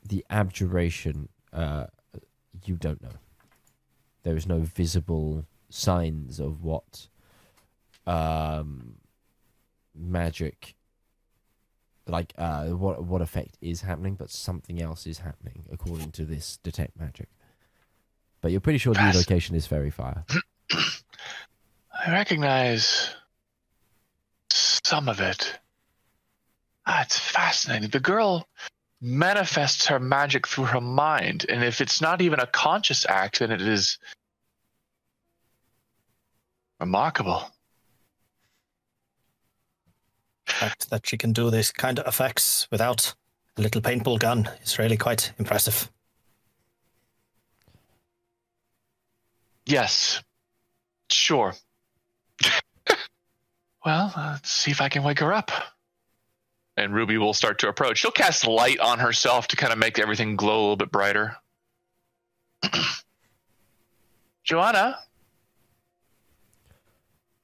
the 0.08 0.26
abjuration, 0.30 1.30
uh, 1.52 1.88
you 2.64 2.76
don't 2.76 3.02
know. 3.02 3.18
There 4.24 4.36
is 4.36 4.48
no 4.48 4.60
visible 4.60 5.46
signs 5.70 6.40
of 6.40 6.64
what 6.64 7.08
um 8.08 8.96
magic 9.96 10.76
like 12.08 12.34
uh 12.38 12.66
what 12.68 13.04
what 13.04 13.22
effect 13.22 13.58
is 13.62 13.82
happening 13.82 14.16
but 14.16 14.30
something 14.30 14.80
else 14.82 15.08
is 15.08 15.20
happening 15.20 15.66
according 15.72 16.12
to 16.12 16.24
this 16.24 16.58
detect 16.58 16.98
magic 17.00 17.30
but 18.42 18.52
you're 18.52 18.62
pretty 18.62 18.78
sure 18.78 18.94
the 18.94 19.12
location 19.16 19.56
is 19.56 19.66
faerie 19.66 19.90
fire 19.90 20.24
I 22.06 22.12
recognize 22.12 23.10
some 24.52 25.10
of 25.10 25.20
it. 25.20 25.60
Ah, 26.86 27.02
it's 27.02 27.18
fascinating. 27.18 27.90
The 27.90 28.00
girl 28.00 28.48
manifests 29.02 29.88
her 29.88 30.00
magic 30.00 30.48
through 30.48 30.66
her 30.66 30.82
mind, 30.82 31.46
and 31.50 31.64
if 31.64 31.82
it's 31.82 32.02
not 32.02 32.22
even 32.22 32.40
a 32.40 32.46
conscious 32.48 33.06
act, 33.08 33.40
then 33.40 33.52
it 33.52 33.62
is 33.62 33.98
Remarkable. 36.80 37.52
The 40.46 40.54
fact 40.54 40.90
that 40.90 41.08
she 41.08 41.18
can 41.18 41.32
do 41.32 41.50
this 41.50 41.72
kind 41.72 42.00
of 42.00 42.08
effects 42.08 42.68
without 42.70 43.16
a 43.58 43.62
little 43.62 43.82
paintball 43.82 44.20
gun 44.20 44.50
is 44.62 44.78
really 44.78 44.98
quite 44.98 45.32
impressive. 45.40 45.90
Yes. 49.66 50.22
Sure. 51.10 51.54
Well, 53.86 54.12
let's 54.18 54.52
see 54.52 54.72
if 54.72 54.82
I 54.82 54.90
can 54.90 55.04
wake 55.04 55.20
her 55.20 55.32
up. 55.34 55.52
And 56.78 56.94
Ruby 56.94 57.18
will 57.18 57.34
start 57.34 57.60
to 57.60 57.70
approach. 57.70 58.00
She'll 58.00 58.12
cast 58.12 58.46
light 58.48 58.80
on 58.80 59.00
herself 59.00 59.48
to 59.50 59.56
kind 59.56 59.72
of 59.72 59.80
make 59.80 59.98
everything 60.00 60.36
glow 60.36 60.58
a 60.58 60.62
little 60.62 60.76
bit 60.76 60.92
brighter. 60.92 61.38
Joanna, 64.44 64.98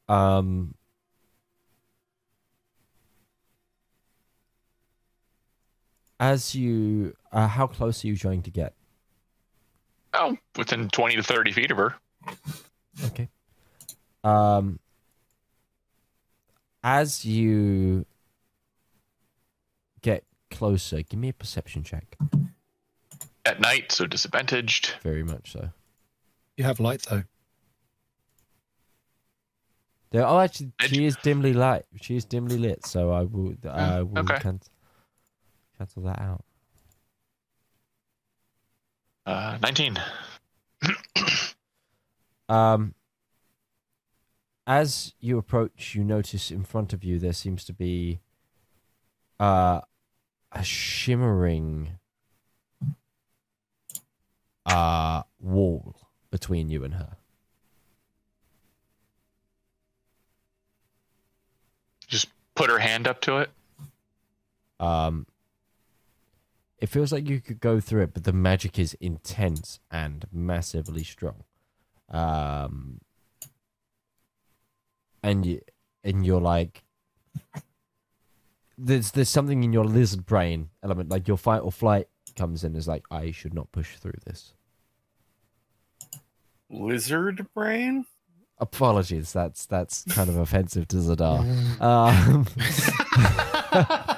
Um, 0.09 0.73
as 6.19 6.53
you, 6.53 7.15
uh, 7.31 7.47
how 7.47 7.65
close 7.67 8.03
are 8.03 8.07
you 8.07 8.17
trying 8.17 8.41
to 8.43 8.51
get? 8.51 8.73
oh, 10.13 10.35
within 10.57 10.89
20 10.89 11.15
to 11.15 11.23
30 11.23 11.51
feet 11.53 11.71
of 11.71 11.77
her. 11.77 11.95
Okay. 13.05 13.29
Um, 14.25 14.77
as 16.83 17.25
you 17.25 18.05
get 20.01 20.23
closer, 20.49 21.01
give 21.01 21.19
me 21.19 21.29
a 21.29 21.33
perception 21.33 21.83
check. 21.83 22.17
At 23.45 23.59
night, 23.59 23.91
so 23.91 24.05
disadvantaged. 24.05 24.95
Very 25.01 25.23
much 25.23 25.51
so. 25.51 25.69
You 26.57 26.63
have 26.63 26.79
light 26.79 27.03
though. 27.09 27.23
There, 30.11 30.27
oh, 30.27 30.39
actually, 30.39 30.73
Edge- 30.81 30.89
she 30.89 31.05
is 31.05 31.15
dimly 31.17 31.53
light. 31.53 31.85
She 32.01 32.17
is 32.17 32.25
dimly 32.25 32.57
lit, 32.57 32.85
so 32.85 33.11
I 33.11 33.23
will. 33.23 33.55
I 33.67 34.01
will 34.01 34.19
okay. 34.19 34.39
can- 34.39 34.59
cancel 35.77 36.03
that 36.03 36.19
out. 36.19 36.43
Uh, 39.25 39.57
19. 39.61 39.97
Um, 42.49 42.93
as 44.67 45.13
you 45.19 45.37
approach, 45.37 45.95
you 45.95 46.03
notice 46.03 46.51
in 46.51 46.63
front 46.63 46.93
of 46.93 47.03
you 47.03 47.19
there 47.19 47.33
seems 47.33 47.63
to 47.65 47.73
be 47.73 48.19
uh, 49.39 49.81
a 50.51 50.63
shimmering 50.63 51.99
uh, 54.65 55.23
wall 55.39 55.95
between 56.29 56.69
you 56.69 56.83
and 56.83 56.93
her. 56.95 57.17
Just 62.07 62.29
put 62.55 62.69
her 62.69 62.79
hand 62.79 63.07
up 63.07 63.21
to 63.21 63.37
it. 63.37 63.49
Um, 64.79 65.25
it 66.77 66.89
feels 66.89 67.11
like 67.13 67.27
you 67.27 67.39
could 67.39 67.59
go 67.59 67.79
through 67.79 68.03
it, 68.03 68.13
but 68.13 68.23
the 68.23 68.33
magic 68.33 68.77
is 68.77 68.95
intense 68.99 69.79
and 69.89 70.25
massively 70.31 71.03
strong. 71.03 71.43
Um, 72.09 72.99
and 75.23 75.45
you, 75.45 75.61
and 76.03 76.25
you're 76.25 76.41
like, 76.41 76.83
there's 78.77 79.11
there's 79.11 79.29
something 79.29 79.63
in 79.63 79.73
your 79.73 79.85
lizard 79.85 80.25
brain 80.25 80.69
element, 80.83 81.09
like 81.09 81.27
your 81.27 81.37
fight 81.37 81.59
or 81.59 81.71
flight 81.71 82.07
comes 82.35 82.63
in, 82.63 82.75
is 82.75 82.87
like 82.87 83.05
I 83.11 83.31
should 83.31 83.53
not 83.53 83.71
push 83.71 83.97
through 83.97 84.13
this. 84.25 84.53
Lizard 86.69 87.45
brain? 87.53 88.05
Apologies, 88.57 89.33
that's 89.33 89.65
that's 89.65 90.03
kind 90.05 90.29
of 90.29 90.37
offensive 90.45 90.87
to 90.89 90.97
Zedaar. 90.97 91.41
Um, 91.81 92.45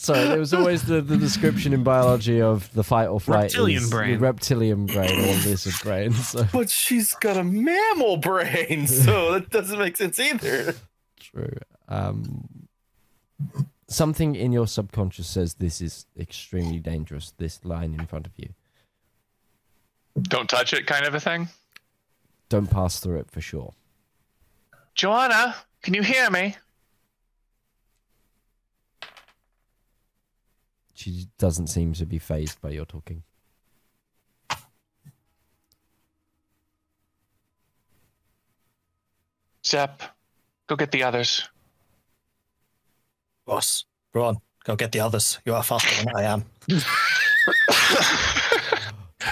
so 0.00 0.14
there 0.14 0.38
was 0.38 0.54
always 0.54 0.82
the, 0.84 1.02
the 1.02 1.16
description 1.18 1.72
in 1.74 1.82
biology 1.84 2.40
of 2.40 2.72
the 2.72 2.82
fight 2.82 3.08
or 3.08 3.20
flight 3.20 3.52
Reptilian 3.52 3.82
is 3.82 3.90
brain. 3.90 4.18
reptilian 4.18 4.86
brain 4.86 5.10
or 5.20 5.34
lizard 5.46 5.74
brain. 5.82 6.12
So 6.12 6.44
But 6.52 6.70
she's 6.70 7.12
got 7.14 7.36
a 7.36 7.44
mammal 7.44 8.16
brain, 8.16 8.86
so 8.86 9.32
that 9.32 9.50
doesn't 9.50 9.78
make 9.78 9.96
sense 9.98 10.18
either. 10.18 10.74
true. 11.20 11.52
Um, 11.88 12.68
something 13.88 14.34
in 14.36 14.52
your 14.52 14.66
subconscious 14.66 15.26
says 15.28 15.54
this 15.54 15.80
is 15.82 16.06
extremely 16.18 16.78
dangerous. 16.78 17.32
This 17.36 17.62
line 17.64 17.92
in 17.92 18.06
front 18.06 18.26
of 18.26 18.32
you. 18.36 18.50
Don't 20.22 20.48
touch 20.48 20.72
it, 20.72 20.86
kind 20.86 21.04
of 21.06 21.14
a 21.14 21.20
thing. 21.20 21.48
Don't 22.48 22.68
pass 22.68 23.00
through 23.00 23.18
it 23.18 23.30
for 23.30 23.40
sure. 23.40 23.74
Joanna, 24.94 25.54
can 25.82 25.94
you 25.94 26.02
hear 26.02 26.30
me? 26.30 26.56
She 31.00 31.28
doesn't 31.38 31.68
seem 31.68 31.94
to 31.94 32.04
be 32.04 32.18
phased 32.18 32.60
by 32.60 32.72
your 32.72 32.84
talking. 32.84 33.22
Zep, 39.64 40.02
go 40.66 40.76
get 40.76 40.90
the 40.90 41.02
others. 41.02 41.48
Boss, 43.46 43.86
go 44.12 44.24
on, 44.24 44.36
go 44.64 44.76
get 44.76 44.92
the 44.92 45.00
others. 45.00 45.38
You 45.46 45.54
are 45.54 45.62
faster 45.62 46.04
than 46.04 46.14
I 46.14 46.24
am. 46.24 46.44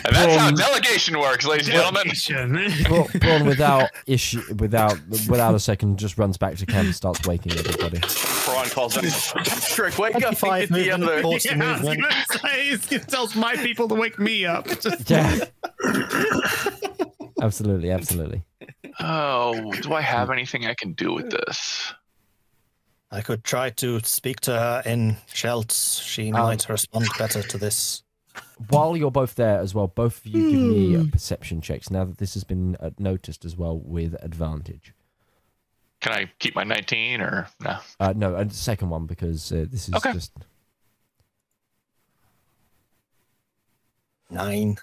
And 0.08 0.16
that's 0.16 0.36
how 0.36 0.48
Um, 0.48 0.54
delegation 0.54 1.18
works, 1.20 1.44
ladies 1.44 1.68
and 1.68 1.76
gentlemen. 1.76 2.72
Braun, 2.84 3.06
Braun 3.20 3.44
without 3.46 3.90
issue, 4.06 4.42
without 4.58 4.98
without 5.28 5.54
a 5.54 5.60
second, 5.60 5.98
just 5.98 6.16
runs 6.16 6.38
back 6.38 6.56
to 6.56 6.64
camp 6.66 6.86
and 6.86 6.94
starts 6.94 7.26
waking 7.26 7.52
everybody. 7.52 7.98
Prawn 8.00 8.66
calls 8.70 8.96
out, 8.96 9.04
Trick, 9.74 9.98
wake 9.98 10.14
up 10.24 10.36
Five 10.38 10.68
get 10.70 10.74
the 10.74 10.90
movement, 10.98 11.02
other. 11.04 11.22
force 11.22 11.44
Yeah, 11.50 11.52
I 11.52 11.82
movement. 11.82 12.04
say, 12.40 12.68
it 12.96 13.08
tells 13.08 13.36
my 13.36 13.54
people 13.56 13.86
to 13.88 13.94
wake 13.94 14.18
me 14.18 14.46
up. 14.46 14.66
Just- 14.80 15.10
Yeah. 15.10 15.44
absolutely, 17.42 17.90
absolutely. 17.90 18.42
Oh, 19.00 19.72
do 19.82 19.92
I 19.92 20.00
have 20.00 20.30
anything 20.30 20.66
I 20.66 20.74
can 20.74 20.92
do 20.92 21.12
with 21.12 21.30
this? 21.30 21.92
I 23.10 23.20
could 23.22 23.42
try 23.44 23.70
to 23.70 24.00
speak 24.00 24.40
to 24.40 24.52
her 24.52 24.82
in 24.84 25.16
Shelts. 25.32 26.00
She 26.00 26.30
might 26.32 26.68
respond 26.68 27.06
better 27.18 27.42
to 27.42 27.58
this. 27.58 28.02
While 28.68 28.96
you're 28.96 29.10
both 29.10 29.34
there 29.36 29.60
as 29.60 29.74
well, 29.74 29.86
both 29.86 30.18
of 30.18 30.26
you 30.26 30.50
give 30.50 30.60
me 30.60 30.96
uh, 30.96 31.04
perception 31.12 31.60
checks. 31.60 31.90
Now 31.90 32.04
that 32.04 32.18
this 32.18 32.34
has 32.34 32.44
been 32.44 32.76
uh, 32.80 32.90
noticed 32.98 33.44
as 33.44 33.56
well 33.56 33.78
with 33.78 34.14
advantage. 34.22 34.92
Can 36.00 36.12
I 36.12 36.30
keep 36.38 36.54
my 36.54 36.64
19 36.64 37.20
or 37.20 37.48
no? 37.60 37.78
Uh, 37.98 38.12
no, 38.16 38.34
a 38.34 38.48
second 38.50 38.90
one 38.90 39.06
because 39.06 39.50
uh, 39.52 39.66
this 39.68 39.88
is 39.88 39.94
Okay. 39.94 40.12
just 40.12 40.32
Nine. 44.30 44.76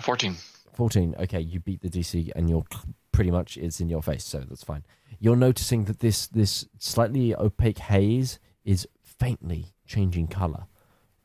14. 0.00 0.36
14. 0.74 1.14
Okay, 1.20 1.40
you 1.40 1.60
beat 1.60 1.80
the 1.82 1.90
DC 1.90 2.30
and 2.36 2.48
you're 2.48 2.64
pretty 3.12 3.30
much 3.30 3.56
it's 3.56 3.80
in 3.80 3.88
your 3.88 4.02
face, 4.02 4.24
so 4.24 4.40
that's 4.40 4.64
fine. 4.64 4.84
You're 5.18 5.36
noticing 5.36 5.84
that 5.84 5.98
this 6.00 6.26
this 6.28 6.66
slightly 6.78 7.34
opaque 7.34 7.78
haze 7.78 8.38
is 8.64 8.86
faintly 9.18 9.74
changing 9.86 10.28
color 10.28 10.66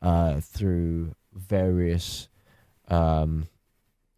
uh, 0.02 0.40
through 0.40 1.14
various 1.32 2.28
um, 2.88 3.46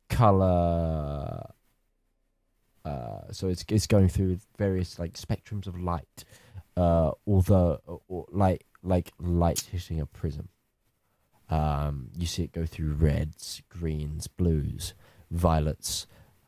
color. 0.09 1.51
Uh, 2.85 3.33
so 3.33 3.49
it's 3.49 3.65
it's 3.69 3.87
going 3.87 4.09
through 4.09 4.39
various 4.59 4.99
like 4.99 5.15
spectrums 5.15 5.67
of 5.67 5.79
light, 5.81 6.25
uh, 6.77 7.11
although 7.27 7.81
or, 8.07 8.27
like 8.31 8.65
like 8.83 9.13
light 9.19 9.69
hitting 9.73 10.01
a 10.01 10.07
prism. 10.07 10.49
Um, 11.49 12.09
you 12.17 12.27
see 12.27 12.43
it 12.43 12.53
go 12.53 12.67
through 12.67 12.95
reds, 12.95 13.63
greens, 13.69 14.27
blues, 14.27 14.95
violets. 15.31 16.07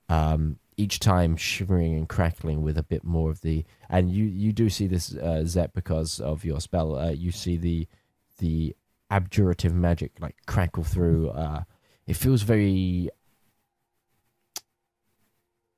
Um, 0.09 0.59
each 0.78 1.00
time 1.00 1.36
shimmering 1.36 1.94
and 1.94 2.09
crackling 2.09 2.62
with 2.62 2.78
a 2.78 2.82
bit 2.82 3.05
more 3.05 3.30
of 3.30 3.42
the, 3.42 3.64
and 3.90 4.10
you 4.10 4.24
you 4.24 4.52
do 4.52 4.70
see 4.70 4.86
this 4.86 5.14
uh, 5.16 5.44
Zep 5.44 5.74
because 5.74 6.20
of 6.20 6.44
your 6.44 6.60
spell. 6.60 6.96
Uh, 6.96 7.10
you 7.10 7.32
see 7.32 7.56
the 7.59 7.86
the 8.38 8.74
abjurative 9.10 9.74
magic 9.74 10.12
like 10.20 10.36
crackle 10.46 10.84
through. 10.84 11.30
Uh, 11.30 11.64
it 12.06 12.16
feels 12.16 12.42
very 12.42 13.10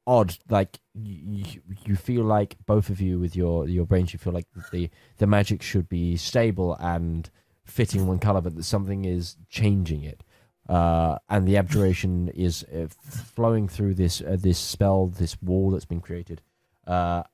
odd. 0.07 0.37
Like 0.49 0.79
you, 0.95 1.63
you 1.85 1.97
feel 1.97 2.23
like 2.25 2.57
both 2.67 2.91
of 2.91 3.01
you 3.01 3.19
with 3.19 3.35
your 3.35 3.67
your 3.67 3.87
brains, 3.87 4.13
you 4.13 4.19
feel 4.19 4.35
like 4.35 4.47
the 4.71 4.91
the 5.17 5.27
magic 5.27 5.63
should 5.63 5.89
be 5.89 6.17
stable 6.17 6.75
and 6.75 7.31
fitting 7.65 8.07
one 8.07 8.19
color, 8.19 8.41
but 8.43 8.55
that 8.57 8.65
something 8.65 9.05
is 9.05 9.37
changing 9.49 10.03
it. 10.03 10.23
Uh, 10.71 11.19
and 11.29 11.49
the 11.49 11.57
abjuration 11.57 12.29
is 12.29 12.63
uh, 12.63 12.87
flowing 13.35 13.67
through 13.67 13.93
this 13.93 14.21
uh, 14.21 14.37
this 14.39 14.57
spell, 14.57 15.09
this 15.09 15.37
wall 15.43 15.71
that's 15.71 15.85
been 15.85 16.01
created, 16.01 16.41
uh, 16.87 17.25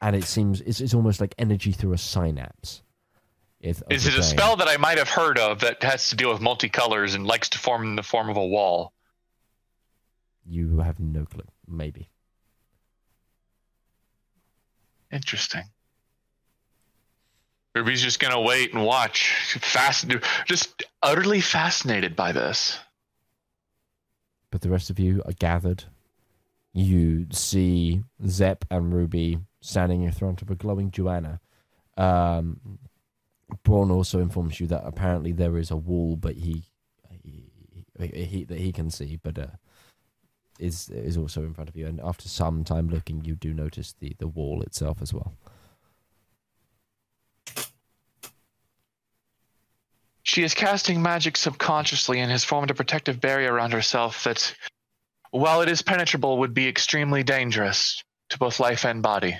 and 0.00 0.16
it 0.16 0.24
seems 0.24 0.60
it's, 0.62 0.80
it's 0.80 0.92
almost 0.92 1.20
like 1.20 1.34
energy 1.38 1.70
through 1.70 1.92
a 1.92 1.98
synapse. 1.98 2.82
Is 3.60 3.82
it 3.90 4.18
a 4.18 4.22
spell 4.22 4.56
that 4.56 4.68
I 4.68 4.76
might 4.76 4.98
have 4.98 5.08
heard 5.08 5.38
of 5.38 5.60
that 5.60 5.82
has 5.82 6.10
to 6.10 6.16
deal 6.16 6.32
with 6.32 6.40
multicolors 6.40 7.14
and 7.14 7.26
likes 7.26 7.48
to 7.50 7.58
form 7.58 7.82
in 7.82 7.96
the 7.96 8.04
form 8.04 8.28
of 8.28 8.36
a 8.36 8.46
wall? 8.46 8.92
you 10.48 10.78
have 10.78 10.98
no 10.98 11.24
clue. 11.24 11.44
Maybe. 11.66 12.08
Interesting. 15.12 15.64
Ruby's 17.78 18.02
just 18.02 18.20
gonna 18.20 18.40
wait 18.40 18.72
and 18.74 18.84
watch. 18.84 19.32
Fast, 19.60 20.06
just 20.46 20.82
utterly 21.02 21.40
fascinated 21.40 22.16
by 22.16 22.32
this. 22.32 22.78
But 24.50 24.62
the 24.62 24.70
rest 24.70 24.90
of 24.90 24.98
you 24.98 25.22
are 25.26 25.32
gathered. 25.32 25.84
You 26.72 27.26
see 27.30 28.02
Zep 28.26 28.64
and 28.70 28.92
Ruby 28.92 29.38
standing 29.60 30.02
in 30.02 30.12
front 30.12 30.42
of 30.42 30.50
a 30.50 30.54
glowing 30.54 30.90
Joanna. 30.90 31.40
Um, 31.96 32.78
Braun 33.62 33.90
also 33.90 34.20
informs 34.20 34.60
you 34.60 34.66
that 34.68 34.82
apparently 34.84 35.32
there 35.32 35.56
is 35.56 35.70
a 35.70 35.76
wall, 35.76 36.16
but 36.16 36.36
he, 36.36 36.64
he, 37.22 37.50
he 37.98 38.44
that 38.44 38.58
he 38.58 38.72
can 38.72 38.90
see, 38.90 39.18
but 39.22 39.38
uh, 39.38 39.46
is 40.58 40.88
is 40.90 41.16
also 41.16 41.42
in 41.42 41.54
front 41.54 41.70
of 41.70 41.76
you. 41.76 41.86
And 41.86 42.00
after 42.00 42.28
some 42.28 42.64
time 42.64 42.88
looking, 42.88 43.24
you 43.24 43.34
do 43.34 43.54
notice 43.54 43.94
the 43.98 44.14
the 44.18 44.28
wall 44.28 44.62
itself 44.62 45.00
as 45.00 45.14
well. 45.14 45.34
She 50.38 50.44
is 50.44 50.54
casting 50.54 51.02
magic 51.02 51.36
subconsciously 51.36 52.20
and 52.20 52.30
has 52.30 52.44
formed 52.44 52.70
a 52.70 52.74
protective 52.74 53.20
barrier 53.20 53.52
around 53.52 53.72
herself 53.72 54.22
that, 54.22 54.54
while 55.32 55.62
it 55.62 55.68
is 55.68 55.82
penetrable, 55.82 56.38
would 56.38 56.54
be 56.54 56.68
extremely 56.68 57.24
dangerous 57.24 58.04
to 58.28 58.38
both 58.38 58.60
life 58.60 58.84
and 58.84 59.02
body. 59.02 59.36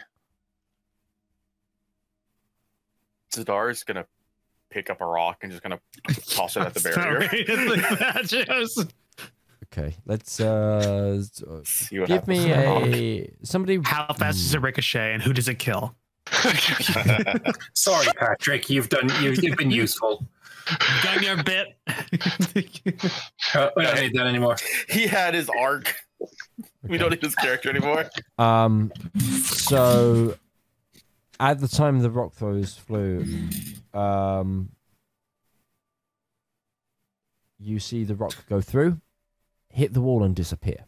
Zedaar 3.32 3.70
is 3.70 3.84
gonna 3.84 4.06
pick 4.70 4.90
up 4.90 5.00
a 5.00 5.06
rock 5.06 5.38
and 5.42 5.52
just 5.52 5.62
gonna 5.62 5.78
toss 6.26 6.56
it 6.56 6.62
at 6.62 6.74
the 6.74 6.80
barrier. 8.26 8.26
Sorry. 8.26 8.88
Okay, 9.70 9.94
let's 10.06 10.40
uh, 10.40 11.22
See 11.62 12.00
what 12.00 12.08
give 12.08 12.26
me 12.26 12.50
a 12.50 13.30
somebody. 13.44 13.78
How 13.84 14.12
fast 14.14 14.38
is 14.38 14.54
a 14.54 14.58
ricochet 14.58 15.12
and 15.12 15.22
who 15.22 15.32
does 15.32 15.46
it 15.46 15.58
kill? 15.60 15.94
Sorry, 17.74 18.06
Patrick. 18.18 18.70
You've 18.70 18.88
done. 18.88 19.10
You've, 19.20 19.42
you've 19.42 19.58
been 19.58 19.70
useful. 19.70 20.26
Done 21.02 21.22
your 21.22 21.42
bit. 21.42 21.78
Uh, 23.54 23.70
we 23.76 23.82
don't 23.82 24.00
need 24.00 24.14
that 24.14 24.26
anymore. 24.26 24.56
He 24.88 25.06
had 25.06 25.34
his 25.34 25.48
arc. 25.48 25.94
We 26.82 26.98
don't 26.98 27.10
need 27.10 27.22
his 27.22 27.34
character 27.34 27.70
anymore. 27.70 28.10
Um, 28.38 28.92
so 29.42 30.34
at 31.40 31.60
the 31.60 31.68
time 31.68 32.00
the 32.00 32.10
rock 32.10 32.32
throws 32.32 32.74
flew, 32.74 33.24
um, 33.94 34.70
you 37.58 37.78
see 37.78 38.04
the 38.04 38.14
rock 38.14 38.46
go 38.48 38.60
through, 38.60 39.00
hit 39.70 39.92
the 39.92 40.00
wall, 40.00 40.22
and 40.22 40.34
disappear. 40.34 40.88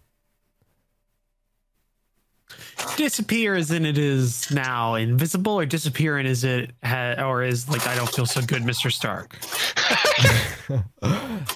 Disappear 2.97 3.55
as 3.55 3.71
in 3.71 3.87
it 3.87 3.99
is 3.99 4.51
now 4.51 4.95
invisible, 4.95 5.59
or 5.59 5.67
disappear 5.67 6.19
and 6.19 6.29
is 6.29 6.45
it 6.45 6.73
ha- 6.85 7.15
or 7.19 7.43
is 7.43 7.69
like 7.69 7.87
I 7.87 7.95
don't 7.95 8.09
feel 8.09 8.27
so 8.27 8.43
good, 8.43 8.65
Mister 8.65 8.91
Stark. 8.91 9.39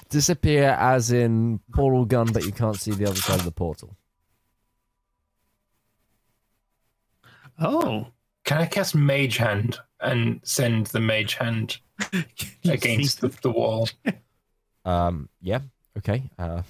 disappear 0.09 0.69
as 0.79 1.11
in 1.11 1.59
portal 1.73 2.05
gun, 2.05 2.27
but 2.31 2.45
you 2.45 2.51
can't 2.51 2.75
see 2.77 2.91
the 2.91 3.05
other 3.05 3.15
side 3.21 3.39
of 3.39 3.45
the 3.45 3.51
portal. 3.51 3.95
Oh, 7.59 8.07
Can 8.43 8.57
I 8.59 8.65
cast 8.65 8.95
Mage 8.95 9.37
Hand 9.37 9.77
and 10.01 10.41
send 10.43 10.87
the 10.87 10.99
Mage 10.99 11.35
Hand 11.35 11.77
against 12.65 13.21
the, 13.21 13.29
the 13.41 13.51
wall? 13.51 13.89
Um, 14.87 15.29
yeah, 15.41 15.61
okay. 15.97 16.29
Uh, 16.37 16.61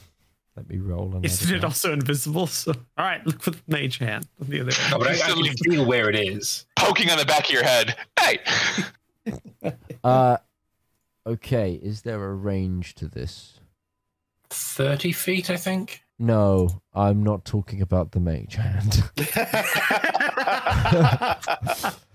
let 0.56 0.69
me 0.69 0.77
roll. 0.77 1.07
another 1.10 1.26
Isn't 1.26 1.56
it 1.56 1.60
die. 1.60 1.68
also 1.68 1.91
invisible? 1.94 2.48
So, 2.48 2.72
all 2.98 3.06
right, 3.06 3.26
look 3.26 3.41
for 3.41 3.52
the 3.52 3.60
mage 3.68 3.98
hand 3.98 4.27
on 4.41 4.48
the 4.48 4.61
other 4.61 4.72
end. 4.72 4.91
No, 4.91 4.99
but 4.99 5.07
I, 5.10 5.14
I 5.14 5.18
can 5.34 5.53
feel 5.57 5.86
where 5.86 6.10
it 6.10 6.15
is. 6.15 6.65
Poking 6.77 7.10
on 7.10 7.18
the 7.18 7.26
back 7.26 7.45
of 7.45 7.52
your 7.52 7.64
head. 7.64 7.95
Hey! 8.19 8.40
Uh, 10.03 10.38
okay. 11.26 11.73
Is 11.82 12.03
there 12.03 12.23
a 12.23 12.34
range 12.36 12.94
to 12.95 13.07
this? 13.07 13.60
30 14.52 15.11
feet, 15.14 15.49
I 15.49 15.57
think. 15.57 16.03
No, 16.19 16.84
I'm 16.94 17.23
not 17.23 17.44
talking 17.44 17.82
about 17.82 18.11
the 18.11 18.19
mage 18.19 18.53
hand. 18.56 19.02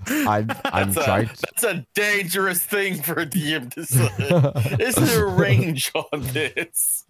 I'm 0.07 0.51
I'm 0.65 0.93
That's 0.93 0.97
a, 0.97 1.05
trying. 1.05 1.27
that's 1.27 1.65
a 1.65 1.87
dangerous 1.95 2.65
thing 2.65 3.03
for 3.03 3.15
a 3.15 3.27
DM 3.27 3.73
to 3.75 3.85
say. 3.85 4.85
Is 4.85 4.95
there 4.95 5.27
a 5.27 5.31
range 5.33 5.91
on 5.95 6.23
this? 6.23 7.05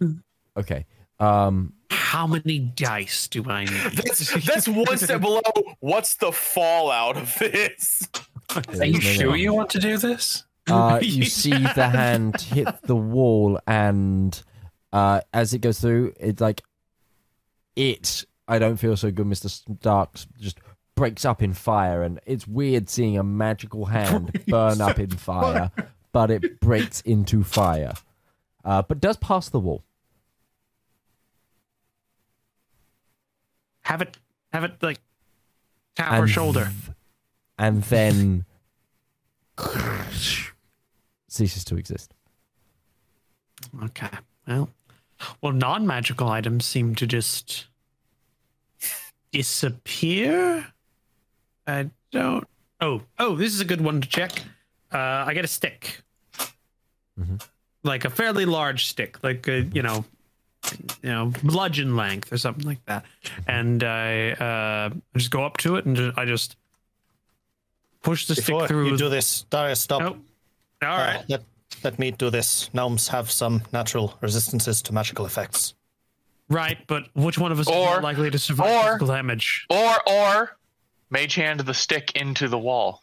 okay. 0.57 0.85
Um. 1.21 1.73
How 1.91 2.25
many 2.25 2.59
dice 2.59 3.27
do 3.27 3.43
I 3.49 3.65
need? 3.65 3.71
That's, 3.93 4.45
that's 4.45 4.67
one 4.67 4.97
step 4.97 5.21
below. 5.21 5.41
What's 5.79 6.15
the 6.15 6.31
fallout 6.31 7.17
of 7.17 7.37
this? 7.37 8.07
Are 8.79 8.85
you 8.85 8.99
sure 8.99 9.35
you 9.35 9.53
want 9.53 9.69
to 9.71 9.79
do 9.79 9.97
this? 9.97 10.43
Uh, 10.69 10.99
you 11.01 11.25
see 11.25 11.51
the 11.51 11.89
hand 11.89 12.39
hit 12.41 12.67
the 12.83 12.95
wall, 12.95 13.59
and 13.67 14.41
uh, 14.93 15.21
as 15.33 15.53
it 15.53 15.59
goes 15.59 15.79
through, 15.79 16.13
it's 16.19 16.41
like 16.41 16.61
it. 17.75 18.25
I 18.47 18.59
don't 18.59 18.77
feel 18.77 18.97
so 18.97 19.11
good, 19.11 19.27
Mister 19.27 19.49
Stark. 19.49 20.15
Just 20.39 20.59
breaks 20.95 21.25
up 21.25 21.41
in 21.41 21.53
fire, 21.53 22.03
and 22.03 22.19
it's 22.25 22.47
weird 22.47 22.89
seeing 22.89 23.17
a 23.17 23.23
magical 23.23 23.85
hand 23.85 24.43
burn 24.47 24.81
up 24.81 24.99
in 24.99 25.09
fire, 25.09 25.71
but 26.11 26.31
it 26.31 26.59
breaks 26.59 27.01
into 27.01 27.43
fire, 27.43 27.93
uh, 28.65 28.81
but 28.81 28.99
does 28.99 29.17
pass 29.17 29.49
the 29.49 29.59
wall. 29.59 29.83
Have 33.83 34.01
it, 34.01 34.17
have 34.53 34.63
it 34.63 34.73
like 34.81 34.99
tap 35.95 36.13
And 36.13 36.29
shoulder. 36.29 36.65
th- 36.65 36.95
and 37.57 37.83
then 37.83 38.45
ceases 41.27 41.63
to 41.65 41.75
exist. 41.77 42.13
Okay. 43.83 44.09
Well, 44.47 44.69
well, 45.41 45.53
non-magical 45.53 46.27
items 46.29 46.65
seem 46.65 46.95
to 46.95 47.05
just 47.07 47.67
disappear. 49.31 50.65
I 51.67 51.89
don't. 52.11 52.47
Oh, 52.79 53.01
oh, 53.19 53.35
this 53.35 53.53
is 53.53 53.61
a 53.61 53.65
good 53.65 53.81
one 53.81 54.01
to 54.01 54.07
check. 54.07 54.31
Uh, 54.91 54.97
I 54.97 55.33
get 55.33 55.45
a 55.45 55.47
stick, 55.47 56.01
Mhm. 57.19 57.41
like 57.83 58.03
a 58.03 58.09
fairly 58.09 58.45
large 58.45 58.87
stick, 58.87 59.23
like 59.23 59.47
a, 59.47 59.61
you 59.61 59.81
know, 59.83 60.03
you 61.03 61.09
know, 61.09 61.31
bludgeon 61.43 61.95
length 61.95 62.31
or 62.31 62.37
something 62.37 62.65
like 62.65 62.83
that, 62.85 63.03
and 63.47 63.83
I 63.83 64.31
uh, 64.31 64.89
just 65.17 65.31
go 65.31 65.43
up 65.43 65.57
to 65.57 65.75
it 65.75 65.85
and 65.85 65.95
ju- 65.95 66.13
I 66.15 66.25
just 66.25 66.55
push 68.03 68.25
the 68.27 68.35
Before 68.35 68.61
stick 68.61 68.69
through. 68.69 68.89
you 68.89 68.97
do 68.97 69.09
this, 69.09 69.43
Darius, 69.49 69.81
stop. 69.81 70.01
Oh, 70.01 70.05
all 70.85 70.93
Uh, 70.93 70.97
right. 71.05 71.23
let, 71.29 71.43
let 71.83 71.99
me 71.99 72.11
do 72.11 72.29
this. 72.29 72.69
Gnomes 72.73 73.07
have 73.09 73.29
some 73.31 73.61
natural 73.73 74.17
resistances 74.21 74.81
to 74.83 74.93
magical 74.93 75.25
effects. 75.25 75.73
Right, 76.49 76.77
but 76.87 77.07
which 77.13 77.37
one 77.37 77.51
of 77.51 77.59
us 77.59 77.67
is 77.67 77.73
more 77.73 78.01
likely 78.01 78.29
to 78.29 78.39
survive 78.39 78.67
or- 78.75 78.83
physical 78.93 79.07
damage? 79.07 79.65
Or, 79.69 80.09
or, 80.09 80.57
mage 81.09 81.35
hand 81.35 81.61
the 81.61 81.73
stick 81.73 82.11
into 82.15 82.47
the 82.47 82.59
wall. 82.59 83.01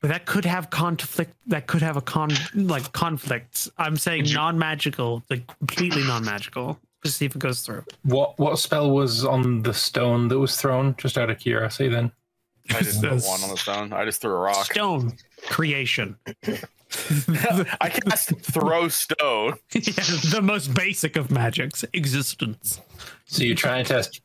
But 0.00 0.08
that 0.08 0.24
could 0.24 0.46
have 0.46 0.70
conflict. 0.70 1.34
That 1.48 1.66
could 1.66 1.82
have 1.82 1.98
a 1.98 2.00
con 2.00 2.30
like 2.54 2.90
conflicts. 2.92 3.68
I'm 3.76 3.98
saying 3.98 4.28
non-magical, 4.32 5.22
like 5.28 5.46
completely 5.58 6.02
non-magical. 6.04 6.78
Just 7.04 7.16
see 7.16 7.24
if 7.26 7.34
it 7.34 7.38
goes 7.38 7.62
through. 7.62 7.84
What 8.02 8.38
what 8.38 8.58
spell 8.58 8.90
was 8.90 9.24
on 9.24 9.62
the 9.62 9.72
stone 9.72 10.28
that 10.28 10.38
was 10.38 10.56
thrown? 10.56 10.94
Just 10.98 11.16
out 11.16 11.30
of 11.30 11.38
curiosity, 11.38 11.88
then. 11.88 12.12
I 12.70 12.80
just 12.82 13.00
threw 13.00 13.10
This- 13.10 13.26
one 13.28 13.42
on 13.42 13.50
the 13.50 13.56
stone. 13.56 13.92
I 13.92 14.04
just 14.04 14.20
threw 14.20 14.32
a 14.32 14.38
rock. 14.38 14.66
Stone 14.66 15.14
creation. 15.48 16.16
I 17.80 17.88
can 17.88 18.02
cast 18.02 18.36
throw 18.40 18.88
stone. 18.88 19.54
Yeah, 19.72 19.80
the 20.30 20.40
most 20.42 20.74
basic 20.74 21.16
of 21.16 21.30
magics, 21.30 21.84
existence. 21.92 22.80
So 23.26 23.44
you 23.44 23.54
try 23.54 23.78
and 23.78 23.86
test. 23.86 24.20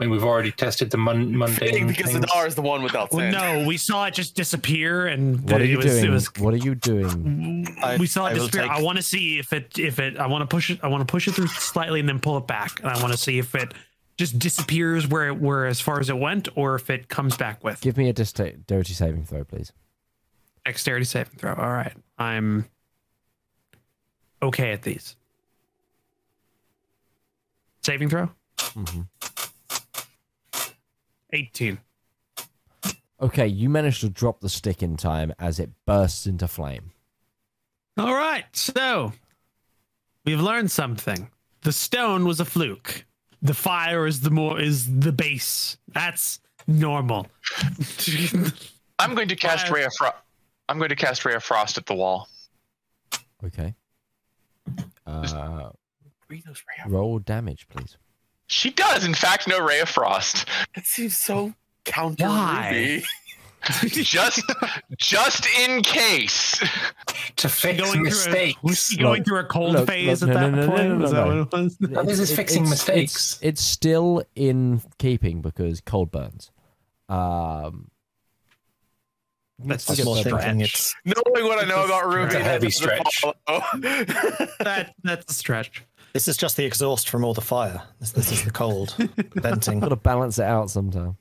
I 0.00 0.04
mean, 0.04 0.10
we've 0.12 0.22
already 0.22 0.52
tested 0.52 0.90
the 0.92 0.96
mun- 0.96 1.36
mundane 1.36 1.88
because 1.88 2.12
the 2.12 2.20
things. 2.20 2.26
dollar 2.30 2.46
is 2.46 2.54
the 2.54 2.62
one 2.62 2.84
without 2.84 3.10
Well, 3.12 3.32
no, 3.32 3.66
we 3.66 3.76
saw 3.76 4.04
it 4.04 4.14
just 4.14 4.36
disappear, 4.36 5.08
and 5.08 5.40
What 5.50 5.60
are 5.60 5.64
it 5.64 5.70
you 5.70 5.78
was, 5.78 5.86
doing? 5.86 6.04
It 6.04 6.10
was, 6.10 6.26
What 6.38 6.54
are 6.54 6.58
you 6.58 6.76
doing? 6.76 7.66
I- 7.82 7.96
we 7.96 8.06
saw 8.06 8.26
it 8.26 8.30
I 8.30 8.32
will 8.34 8.38
disappear. 8.46 8.62
take- 8.62 8.70
I 8.70 8.80
want 8.80 8.98
to 8.98 9.02
see 9.02 9.40
if 9.40 9.52
it, 9.52 9.76
if 9.76 9.98
it. 9.98 10.16
I 10.16 10.28
want 10.28 10.42
to 10.42 10.46
push 10.46 10.70
it. 10.70 10.78
I 10.84 10.86
want 10.86 11.00
to 11.06 11.10
push 11.10 11.26
it 11.26 11.32
through 11.32 11.48
slightly 11.48 11.98
and 11.98 12.08
then 12.08 12.20
pull 12.20 12.38
it 12.38 12.46
back, 12.46 12.78
and 12.78 12.88
I 12.88 13.00
want 13.00 13.12
to 13.12 13.18
see 13.18 13.38
if 13.40 13.56
it 13.56 13.74
just 14.16 14.38
disappears 14.38 15.08
where 15.08 15.26
it 15.28 15.40
where 15.40 15.66
as 15.66 15.80
far 15.80 15.98
as 15.98 16.08
it 16.10 16.16
went, 16.18 16.48
or 16.54 16.76
if 16.76 16.90
it 16.90 17.08
comes 17.08 17.36
back 17.36 17.64
with. 17.64 17.80
Give 17.80 17.96
me 17.96 18.08
a 18.08 18.12
dexterity 18.12 18.92
saving 18.94 19.24
throw, 19.24 19.42
please. 19.42 19.72
Dexterity 20.64 21.06
saving 21.06 21.38
throw. 21.38 21.54
All 21.54 21.70
right. 21.72 21.94
I'm 22.20 22.66
okay 24.40 24.70
at 24.70 24.82
these. 24.82 25.16
Saving 27.82 28.08
throw? 28.08 28.30
Mhm. 28.58 29.08
18. 31.32 31.78
Okay, 33.20 33.46
you 33.46 33.68
managed 33.68 34.00
to 34.02 34.08
drop 34.08 34.40
the 34.40 34.48
stick 34.48 34.82
in 34.82 34.96
time 34.96 35.32
as 35.38 35.58
it 35.58 35.70
bursts 35.86 36.26
into 36.26 36.46
flame. 36.46 36.92
All 37.96 38.14
right. 38.14 38.44
So 38.52 39.12
we've 40.24 40.40
learned 40.40 40.70
something. 40.70 41.28
The 41.62 41.72
stone 41.72 42.24
was 42.26 42.38
a 42.38 42.44
fluke. 42.44 43.04
the 43.42 43.54
fire 43.54 44.06
is 44.06 44.20
the 44.20 44.30
more 44.30 44.60
is 44.60 45.00
the 45.00 45.10
base. 45.12 45.78
That's 45.88 46.40
normal. 46.68 47.26
I'm 49.00 49.14
going 49.14 49.28
to 49.28 49.36
cast 49.36 49.66
Fire. 49.66 49.74
ray 49.76 49.84
of 49.84 49.94
frost. 49.94 50.16
I'm 50.68 50.78
going 50.78 50.90
to 50.90 50.96
cast 50.96 51.24
ray 51.24 51.34
of 51.34 51.42
frost 51.42 51.76
at 51.78 51.86
the 51.86 51.94
wall. 51.94 52.28
Okay. 53.44 53.74
Uh, 55.06 55.70
Read 56.28 56.44
those 56.44 56.62
ray 56.68 56.84
of- 56.84 56.92
roll 56.92 57.18
damage, 57.18 57.66
please. 57.68 57.96
She 58.48 58.70
does, 58.70 59.04
in 59.04 59.14
fact, 59.14 59.46
know 59.46 59.60
ray 59.60 59.80
of 59.80 59.88
frost. 59.88 60.46
It 60.74 60.84
seems 60.86 61.16
so 61.16 61.54
counter 61.84 62.24
Why? 62.26 63.02
Just, 63.82 64.40
just 64.96 65.46
in 65.58 65.82
case. 65.82 66.58
To 67.36 67.48
fix 67.48 67.78
going 67.80 67.92
through 67.92 68.00
a, 68.02 68.04
mistakes. 68.04 68.58
was 68.62 68.86
he 68.86 68.96
going 68.98 69.24
through 69.24 69.40
a 69.40 69.44
cold 69.44 69.72
look, 69.72 69.88
phase 69.88 70.22
look, 70.22 70.30
at 70.30 70.34
no, 70.34 70.40
that 70.40 70.50
no, 70.52 70.60
no, 70.62 70.68
point? 70.68 70.88
no, 70.88 70.94
no, 70.94 71.02
Was 71.02 71.12
no. 71.12 71.18
that 71.18 71.26
what 71.26 71.36
it 71.36 71.90
was? 71.90 71.94
How 71.96 72.02
is 72.10 72.18
this 72.18 72.30
It- 72.30 72.36
fixing 72.36 72.62
it's- 72.62 72.70
mistakes? 72.70 73.12
It's, 73.34 73.38
it's 73.42 73.60
still 73.62 74.22
in 74.36 74.80
keeping 74.98 75.42
because 75.42 75.80
cold 75.80 76.12
burns. 76.12 76.52
Um, 77.08 77.90
That's 79.58 79.82
still 79.82 80.14
I 80.14 80.18
was 80.18 80.24
more 80.24 80.32
burnt. 80.34 80.42
thinking 80.44 80.60
it's 80.60 80.94
Knowing 81.04 81.44
what 81.48 81.62
I 81.62 81.68
know 81.68 81.84
about 81.84 82.06
Ruby, 82.06 82.26
It's 82.26 82.34
a 82.36 82.40
heavy 82.44 82.70
stretch. 82.70 83.24
that 83.48 84.94
that's 85.02 85.32
a 85.32 85.34
stretch. 85.34 85.84
This 86.12 86.28
is 86.28 86.36
just 86.36 86.56
the 86.56 86.64
exhaust 86.64 87.08
from 87.08 87.24
all 87.24 87.34
the 87.34 87.40
fire. 87.40 87.82
This, 88.00 88.12
this 88.12 88.32
is 88.32 88.44
the 88.44 88.50
cold 88.50 88.94
venting. 89.34 89.80
Got 89.80 89.88
to 89.90 89.96
balance 89.96 90.38
it 90.38 90.44
out 90.44 90.70
sometime. 90.70 91.16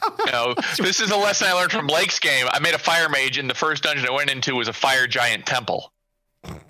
no, 0.32 0.54
this 0.78 1.00
is 1.00 1.10
a 1.10 1.16
lesson 1.16 1.48
I 1.48 1.52
learned 1.52 1.70
from 1.72 1.86
Blake's 1.86 2.18
game. 2.18 2.46
I 2.50 2.58
made 2.60 2.74
a 2.74 2.78
fire 2.78 3.08
mage, 3.10 3.36
and 3.38 3.48
the 3.50 3.54
first 3.54 3.82
dungeon 3.82 4.06
I 4.08 4.12
went 4.12 4.30
into 4.30 4.54
was 4.54 4.68
a 4.68 4.72
fire 4.72 5.06
giant 5.06 5.44
temple. 5.44 5.92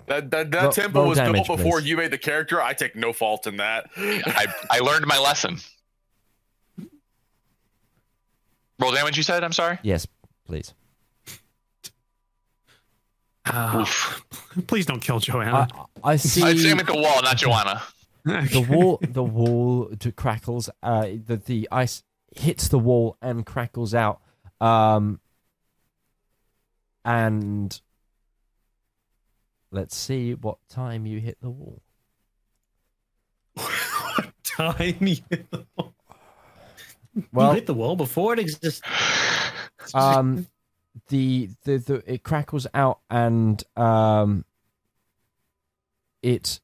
That 0.07 0.29
that, 0.31 0.51
that 0.51 0.63
Roll- 0.63 0.71
temple 0.71 1.01
roll 1.01 1.09
was 1.09 1.17
damage, 1.17 1.47
built 1.47 1.57
before 1.59 1.79
please. 1.79 1.89
you 1.89 1.97
made 1.97 2.11
the 2.11 2.17
character. 2.17 2.61
I 2.61 2.73
take 2.73 2.95
no 2.95 3.13
fault 3.13 3.47
in 3.47 3.57
that. 3.57 3.89
I, 3.97 4.47
I 4.69 4.79
learned 4.79 5.07
my 5.07 5.17
lesson. 5.17 5.57
Roll 8.79 8.91
damage, 8.91 9.15
you 9.17 9.23
said? 9.23 9.43
I'm 9.43 9.53
sorry? 9.53 9.79
Yes, 9.83 10.05
please. 10.45 10.73
Uh, 13.45 13.85
please 14.67 14.85
don't 14.85 15.01
kill 15.01 15.19
Joanna. 15.19 15.67
I, 16.03 16.13
I 16.13 16.15
see 16.15 16.41
I'd 16.43 16.59
aim 16.59 16.79
at 16.79 16.87
the 16.87 16.95
wall, 16.95 17.21
not 17.21 17.37
Joanna. 17.37 17.81
the 18.23 18.65
wall. 18.69 18.99
The 19.01 19.23
wall 19.23 19.89
crackles. 20.15 20.69
Uh, 20.81 21.07
the 21.25 21.37
the 21.37 21.67
ice 21.71 22.03
hits 22.35 22.67
the 22.69 22.79
wall 22.79 23.17
and 23.21 23.45
crackles 23.45 23.93
out. 23.93 24.21
Um, 24.61 25.19
and 27.03 27.79
let's 29.71 29.95
see 29.95 30.33
what 30.35 30.57
time 30.69 31.05
you 31.05 31.19
hit 31.19 31.37
the 31.41 31.49
wall. 31.49 31.81
What 33.55 34.33
time 34.43 34.97
you 35.01 35.17
hit 35.29 35.51
the 35.51 35.65
wall. 35.75 35.93
Well, 37.31 37.49
you 37.49 37.55
hit 37.55 37.65
the 37.65 37.73
wall 37.73 37.95
before 37.95 38.33
it 38.33 38.39
existed. 38.39 38.83
um 39.93 40.47
the, 41.13 41.47
the 41.63 41.77
the 41.77 42.11
it 42.11 42.23
crackles 42.23 42.65
out 42.73 43.01
and 43.07 43.63
um 43.77 44.45
it 46.23 46.59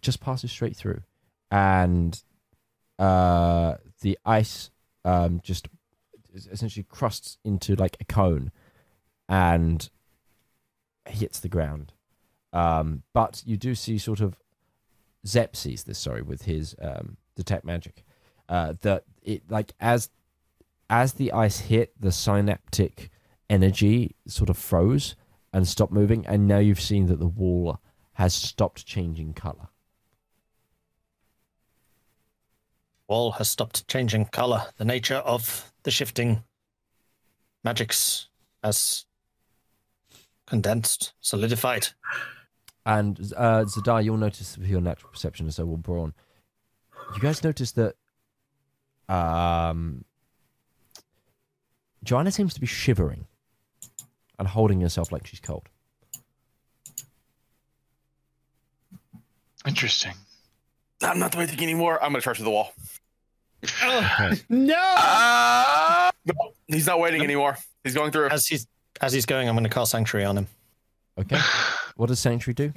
just 0.00 0.20
passes 0.20 0.50
straight 0.50 0.74
through. 0.74 1.02
And 1.52 2.20
uh 2.98 3.76
the 4.00 4.18
ice 4.24 4.70
um 5.04 5.40
just 5.44 5.68
essentially 6.34 6.84
crusts 6.88 7.38
into 7.44 7.76
like 7.76 7.96
a 8.00 8.04
cone 8.04 8.50
and 9.28 9.88
hits 11.06 11.38
the 11.38 11.48
ground. 11.48 11.92
Um 12.52 13.04
but 13.14 13.44
you 13.46 13.56
do 13.56 13.76
see 13.76 13.98
sort 13.98 14.18
of 14.20 14.36
Zep 15.24 15.54
sees 15.54 15.84
this 15.84 16.00
sorry 16.00 16.22
with 16.22 16.42
his 16.42 16.74
um 16.82 17.18
detect 17.36 17.64
magic 17.64 18.02
uh 18.48 18.74
that 18.82 19.04
it 19.22 19.48
like 19.48 19.74
as 19.78 20.10
as 20.90 21.12
the 21.12 21.30
ice 21.30 21.60
hit, 21.60 21.92
the 22.00 22.10
synaptic 22.10 23.11
energy 23.52 24.16
sort 24.26 24.48
of 24.48 24.56
froze 24.56 25.14
and 25.52 25.68
stopped 25.68 25.92
moving, 25.92 26.26
and 26.26 26.48
now 26.48 26.58
you've 26.58 26.80
seen 26.80 27.06
that 27.06 27.20
the 27.20 27.26
wall 27.26 27.78
has 28.14 28.32
stopped 28.32 28.86
changing 28.86 29.34
color. 29.34 29.68
Wall 33.08 33.32
has 33.32 33.50
stopped 33.50 33.86
changing 33.88 34.24
color. 34.26 34.64
The 34.78 34.86
nature 34.86 35.16
of 35.16 35.70
the 35.82 35.90
shifting 35.90 36.44
magics 37.62 38.28
has 38.64 39.04
condensed, 40.46 41.12
solidified. 41.20 41.88
And 42.86 43.18
uh, 43.36 43.64
Zedaar, 43.64 44.02
you'll 44.02 44.16
notice 44.16 44.56
with 44.56 44.68
your 44.68 44.80
natural 44.80 45.12
perception, 45.12 45.44
and 45.46 45.54
so 45.54 45.66
will 45.66 45.76
Braun. 45.76 46.14
You 47.14 47.20
guys 47.20 47.44
notice 47.44 47.72
that 47.72 47.96
um, 49.08 50.06
Joanna 52.02 52.32
seems 52.32 52.54
to 52.54 52.60
be 52.60 52.66
shivering 52.66 53.26
and 54.42 54.48
holding 54.48 54.80
herself 54.80 55.12
like 55.12 55.24
she's 55.24 55.38
cold. 55.38 55.68
Interesting. 59.66 60.14
I'm 61.02 61.18
not 61.20 61.36
waiting 61.36 61.60
anymore. 61.62 62.02
I'm 62.02 62.10
gonna 62.12 62.20
charge 62.22 62.38
to 62.38 62.42
the 62.44 62.50
wall. 62.50 62.72
No. 64.48 64.74
Uh, 64.96 66.10
No, 66.26 66.34
he's 66.66 66.86
not 66.88 66.98
waiting 66.98 67.22
anymore. 67.22 67.56
He's 67.84 67.94
going 67.94 68.10
through. 68.10 68.30
As 68.30 68.46
he's 68.46 68.66
as 69.00 69.12
he's 69.12 69.26
going, 69.26 69.48
I'm 69.48 69.54
going 69.54 69.62
to 69.64 69.70
cast 69.70 69.92
sanctuary 69.92 70.24
on 70.26 70.36
him. 70.38 70.46
Okay. 71.18 71.38
what 71.96 72.06
does 72.08 72.18
Sanctuary 72.20 72.54
do? 72.54 72.72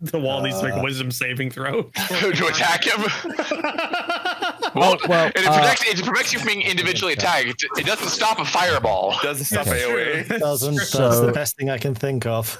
The 0.00 0.18
wall 0.18 0.42
needs 0.42 0.58
to 0.60 0.64
make 0.64 0.74
Uh, 0.74 0.80
a 0.80 0.82
wisdom 0.82 1.10
saving 1.10 1.50
throw. 1.50 1.82
to 2.08 2.46
attack 2.46 2.84
him. 2.84 3.00
Oh, 4.74 4.96
well, 5.08 5.26
it, 5.34 5.46
uh, 5.46 5.58
protects, 5.58 5.84
it 6.00 6.04
protects 6.04 6.32
you 6.32 6.38
from 6.38 6.48
being 6.48 6.62
individually 6.62 7.12
attacked. 7.12 7.46
It, 7.48 7.56
it 7.78 7.86
doesn't 7.86 8.08
stop 8.08 8.38
a 8.38 8.44
fireball. 8.44 9.12
It 9.12 9.22
Doesn't 9.22 9.44
stop 9.46 9.66
Okay. 9.66 10.24
AOE. 10.26 10.38
Doesn't. 10.38 10.74
That's 10.76 10.90
So- 10.90 11.26
the 11.26 11.32
best 11.32 11.56
thing 11.56 11.70
I 11.70 11.78
can 11.78 11.94
think 11.94 12.26
of. 12.26 12.58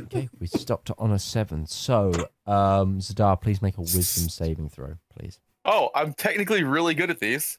Okay, 0.00 0.28
we 0.38 0.46
stopped 0.46 0.90
on 0.96 1.10
a 1.10 1.18
seven. 1.18 1.66
So, 1.66 2.12
um, 2.46 3.00
Zedaar, 3.00 3.40
please 3.40 3.60
make 3.60 3.76
a 3.78 3.80
wisdom 3.80 4.28
saving 4.28 4.68
throw, 4.68 4.94
please. 5.18 5.40
Oh, 5.64 5.90
I'm 5.94 6.12
technically 6.14 6.62
really 6.62 6.94
good 6.94 7.10
at 7.10 7.18
these. 7.18 7.58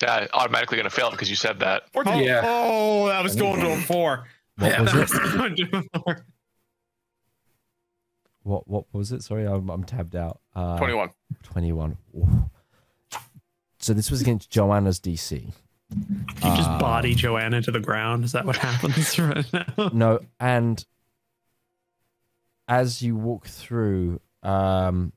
Yeah, 0.00 0.26
automatically 0.32 0.76
going 0.76 0.88
to 0.88 0.94
fail 0.94 1.10
because 1.10 1.28
you 1.28 1.34
said 1.36 1.58
that. 1.60 1.84
Oh, 1.96 2.20
Yeah. 2.20 2.42
oh, 2.44 3.08
that 3.08 3.22
was 3.22 3.34
going 3.34 3.60
to 3.60 3.72
a 3.72 3.76
four. 3.78 4.26
What 4.58 4.80
was 4.80 4.92
That 4.92 4.96
it? 4.96 5.00
was 5.00 5.32
going 5.34 5.56
to 5.56 5.76
a 5.94 5.98
four. 6.00 6.26
What 8.42 8.68
what 8.68 8.84
was 8.92 9.10
it? 9.10 9.22
Sorry, 9.24 9.44
I'm, 9.44 9.68
I'm 9.68 9.82
tabbed 9.84 10.14
out. 10.14 10.40
Uh, 10.54 10.78
21. 10.78 11.10
21. 11.42 11.96
Ooh. 12.16 12.50
So 13.86 13.94
this 13.94 14.10
was 14.10 14.20
against 14.20 14.50
Joanna's 14.50 14.98
DC. 14.98 15.30
You 15.40 16.24
just 16.42 16.68
Uh, 16.68 16.78
body 16.80 17.14
Joanna 17.14 17.62
to 17.62 17.70
the 17.70 17.78
ground. 17.78 18.24
Is 18.24 18.32
that 18.32 18.44
what 18.44 18.56
happens 18.68 19.16
right 19.16 19.46
now? 19.52 19.90
No, 19.92 20.18
and 20.40 20.84
as 22.66 23.00
you 23.00 23.14
walk 23.14 23.46
through, 23.46 24.20
um, 24.42 25.12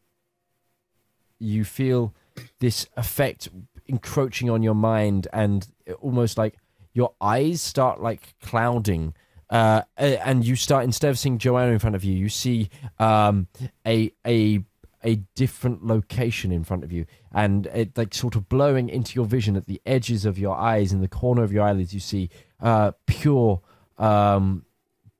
you 1.39 1.63
feel 1.65 2.13
this 2.59 2.85
effect 2.95 3.49
encroaching 3.87 4.51
on 4.51 4.61
your 4.61 4.75
mind, 4.75 5.27
and 5.33 5.67
almost 5.99 6.37
like 6.37 6.55
your 6.93 7.15
eyes 7.19 7.61
start 7.61 7.99
like 8.03 8.35
clouding. 8.39 9.15
Uh, 9.49 9.81
and 9.97 10.45
you 10.45 10.55
start 10.55 10.83
instead 10.83 11.09
of 11.09 11.17
seeing 11.17 11.39
Joanna 11.39 11.71
in 11.71 11.79
front 11.79 11.95
of 11.95 12.03
you, 12.03 12.13
you 12.13 12.29
see 12.29 12.69
um, 12.99 13.47
a 13.87 14.13
a 14.27 14.63
a 15.03 15.15
different 15.35 15.85
location 15.85 16.51
in 16.51 16.63
front 16.63 16.83
of 16.83 16.91
you, 16.91 17.05
and 17.31 17.67
it 17.67 17.97
like 17.97 18.13
sort 18.13 18.35
of 18.35 18.49
blowing 18.49 18.89
into 18.89 19.15
your 19.15 19.25
vision 19.25 19.55
at 19.55 19.65
the 19.65 19.81
edges 19.85 20.25
of 20.25 20.37
your 20.37 20.55
eyes, 20.55 20.91
in 20.91 21.01
the 21.01 21.07
corner 21.07 21.43
of 21.43 21.51
your 21.51 21.63
eyelids, 21.63 21.93
you 21.93 21.99
see 21.99 22.29
uh, 22.59 22.91
pure 23.05 23.61
um, 23.97 24.65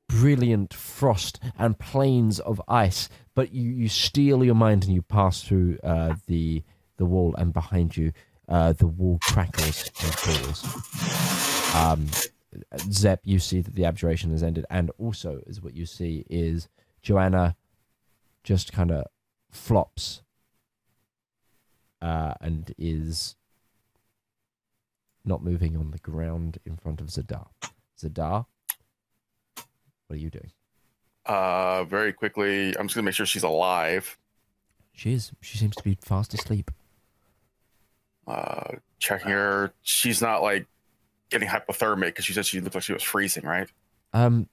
brilliant 0.08 0.74
frost 0.74 1.40
and 1.58 1.78
plains 1.78 2.40
of 2.40 2.60
ice, 2.68 3.08
but 3.34 3.52
you, 3.52 3.70
you 3.70 3.88
steel 3.88 4.44
your 4.44 4.54
mind 4.54 4.84
and 4.84 4.92
you 4.92 5.02
pass 5.02 5.42
through 5.42 5.78
uh, 5.82 6.14
the 6.26 6.62
the 6.96 7.06
wall, 7.06 7.34
and 7.38 7.54
behind 7.54 7.96
you, 7.96 8.12
uh, 8.48 8.74
the 8.74 8.86
wall 8.86 9.18
crackles 9.22 9.90
and 10.02 10.14
falls. 10.14 11.74
Um, 11.74 12.06
Zep, 12.90 13.20
you 13.24 13.38
see 13.38 13.60
that 13.62 13.74
the 13.74 13.84
abjuration 13.84 14.32
has 14.32 14.42
ended, 14.42 14.66
and 14.68 14.90
also 14.98 15.40
is 15.46 15.62
what 15.62 15.74
you 15.74 15.86
see 15.86 16.26
is 16.28 16.68
Joanna 17.00 17.56
just 18.44 18.72
kind 18.72 18.90
of 18.90 19.06
flops 19.50 20.22
uh, 22.00 22.34
and 22.40 22.74
is 22.78 23.36
not 25.24 25.42
moving 25.42 25.76
on 25.76 25.90
the 25.90 25.98
ground 25.98 26.58
in 26.64 26.76
front 26.76 27.00
of 27.00 27.08
Zedaar. 27.08 27.48
Zedaar, 28.00 28.46
what 29.54 30.14
are 30.14 30.16
you 30.16 30.30
doing? 30.30 30.50
Uh, 31.26 31.84
very 31.84 32.12
quickly, 32.12 32.76
I'm 32.78 32.86
just 32.88 32.94
gonna 32.94 33.04
make 33.04 33.14
sure 33.14 33.26
she's 33.26 33.42
alive. 33.42 34.18
She 34.92 35.12
is. 35.12 35.32
She 35.40 35.58
seems 35.58 35.76
to 35.76 35.82
be 35.82 35.96
fast 36.00 36.34
asleep. 36.34 36.70
Uh, 38.26 38.76
checking 38.98 39.30
her. 39.30 39.72
She's 39.82 40.20
not 40.20 40.42
like 40.42 40.66
getting 41.30 41.48
hypothermic 41.48 42.06
because 42.06 42.24
she 42.24 42.32
said 42.32 42.46
she 42.46 42.60
looked 42.60 42.74
like 42.74 42.84
she 42.84 42.92
was 42.92 43.02
freezing, 43.02 43.44
right? 43.44 43.68
Um, 44.12 44.48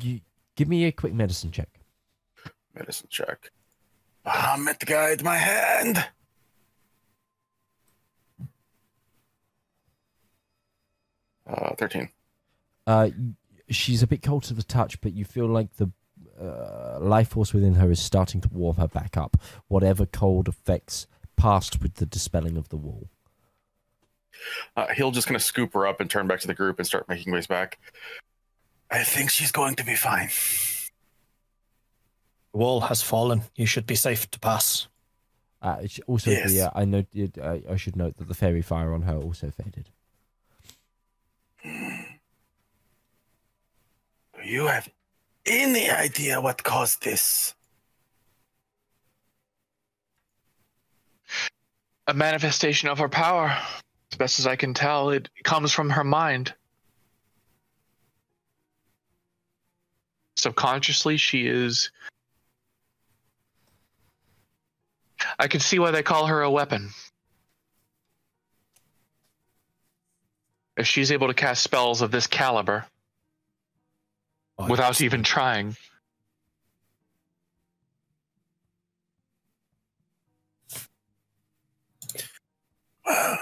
you, 0.00 0.20
give 0.56 0.68
me 0.68 0.84
a 0.84 0.92
quick 0.92 1.12
medicine 1.12 1.50
check. 1.50 1.77
Medicine 2.78 3.08
check. 3.10 3.50
Bahamut 4.24 4.84
guide 4.86 5.22
my 5.22 5.36
hand. 5.36 6.04
Uh, 11.46 11.74
13. 11.76 12.08
Uh, 12.86 13.08
she's 13.70 14.02
a 14.02 14.06
bit 14.06 14.22
cold 14.22 14.42
to 14.44 14.54
the 14.54 14.62
touch, 14.62 15.00
but 15.00 15.12
you 15.12 15.24
feel 15.24 15.46
like 15.46 15.74
the 15.76 15.90
uh, 16.40 16.98
life 17.00 17.30
force 17.30 17.52
within 17.52 17.74
her 17.74 17.90
is 17.90 18.00
starting 18.00 18.40
to 18.40 18.48
warm 18.52 18.76
her 18.76 18.88
back 18.88 19.16
up. 19.16 19.36
Whatever 19.66 20.06
cold 20.06 20.48
effects 20.48 21.06
passed 21.36 21.82
with 21.82 21.94
the 21.94 22.06
dispelling 22.06 22.56
of 22.56 22.68
the 22.68 22.76
wall. 22.76 23.08
Uh, 24.76 24.86
he'll 24.94 25.10
just 25.10 25.26
kind 25.26 25.36
of 25.36 25.42
scoop 25.42 25.72
her 25.74 25.86
up 25.86 26.00
and 26.00 26.08
turn 26.08 26.26
back 26.26 26.40
to 26.40 26.46
the 26.46 26.54
group 26.54 26.78
and 26.78 26.86
start 26.86 27.08
making 27.08 27.32
ways 27.32 27.46
back. 27.46 27.78
I 28.90 29.02
think 29.04 29.30
she's 29.30 29.52
going 29.52 29.74
to 29.76 29.84
be 29.84 29.94
fine. 29.94 30.28
The 32.52 32.58
wall 32.58 32.80
has 32.82 33.02
fallen. 33.02 33.42
You 33.56 33.66
should 33.66 33.86
be 33.86 33.94
safe 33.94 34.30
to 34.30 34.40
pass. 34.40 34.88
Uh, 35.60 35.82
also, 36.06 36.30
Yes. 36.30 36.50
the, 36.50 36.60
uh, 36.62 36.70
I 36.74 36.84
know. 36.84 37.04
Uh, 37.40 37.58
I 37.70 37.76
should 37.76 37.96
note 37.96 38.16
that 38.16 38.28
the 38.28 38.34
faerie 38.34 38.62
fire 38.62 38.92
on 38.92 39.02
her 39.02 39.16
also 39.16 39.50
faded. 39.50 39.90
Do 41.62 41.70
you 44.44 44.66
have 44.66 44.88
any 45.44 45.90
idea 45.90 46.40
what 46.40 46.62
caused 46.62 47.02
this? 47.02 47.54
A 52.06 52.14
manifestation 52.14 52.88
of 52.88 52.98
her 52.98 53.08
power. 53.08 53.48
As 54.12 54.16
best 54.16 54.38
as 54.38 54.46
I 54.46 54.56
can 54.56 54.72
tell, 54.72 55.10
it 55.10 55.28
comes 55.42 55.72
from 55.72 55.90
her 55.90 56.04
mind. 56.04 56.54
Subconsciously, 60.36 61.16
she 61.16 61.46
is. 61.46 61.90
I 65.38 65.48
can 65.48 65.60
see 65.60 65.78
why 65.78 65.90
they 65.90 66.02
call 66.02 66.26
her 66.26 66.42
a 66.42 66.50
weapon. 66.50 66.90
If 70.76 70.86
she's 70.86 71.10
able 71.10 71.26
to 71.28 71.34
cast 71.34 71.62
spells 71.62 72.02
of 72.02 72.10
this 72.10 72.26
caliber 72.26 72.86
without 74.68 75.00
even 75.00 75.22
trying, 75.22 75.76
Well, 83.08 83.38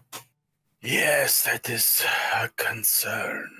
yes, 0.82 1.44
that 1.44 1.70
is 1.70 2.04
a 2.34 2.48
concern. 2.56 3.50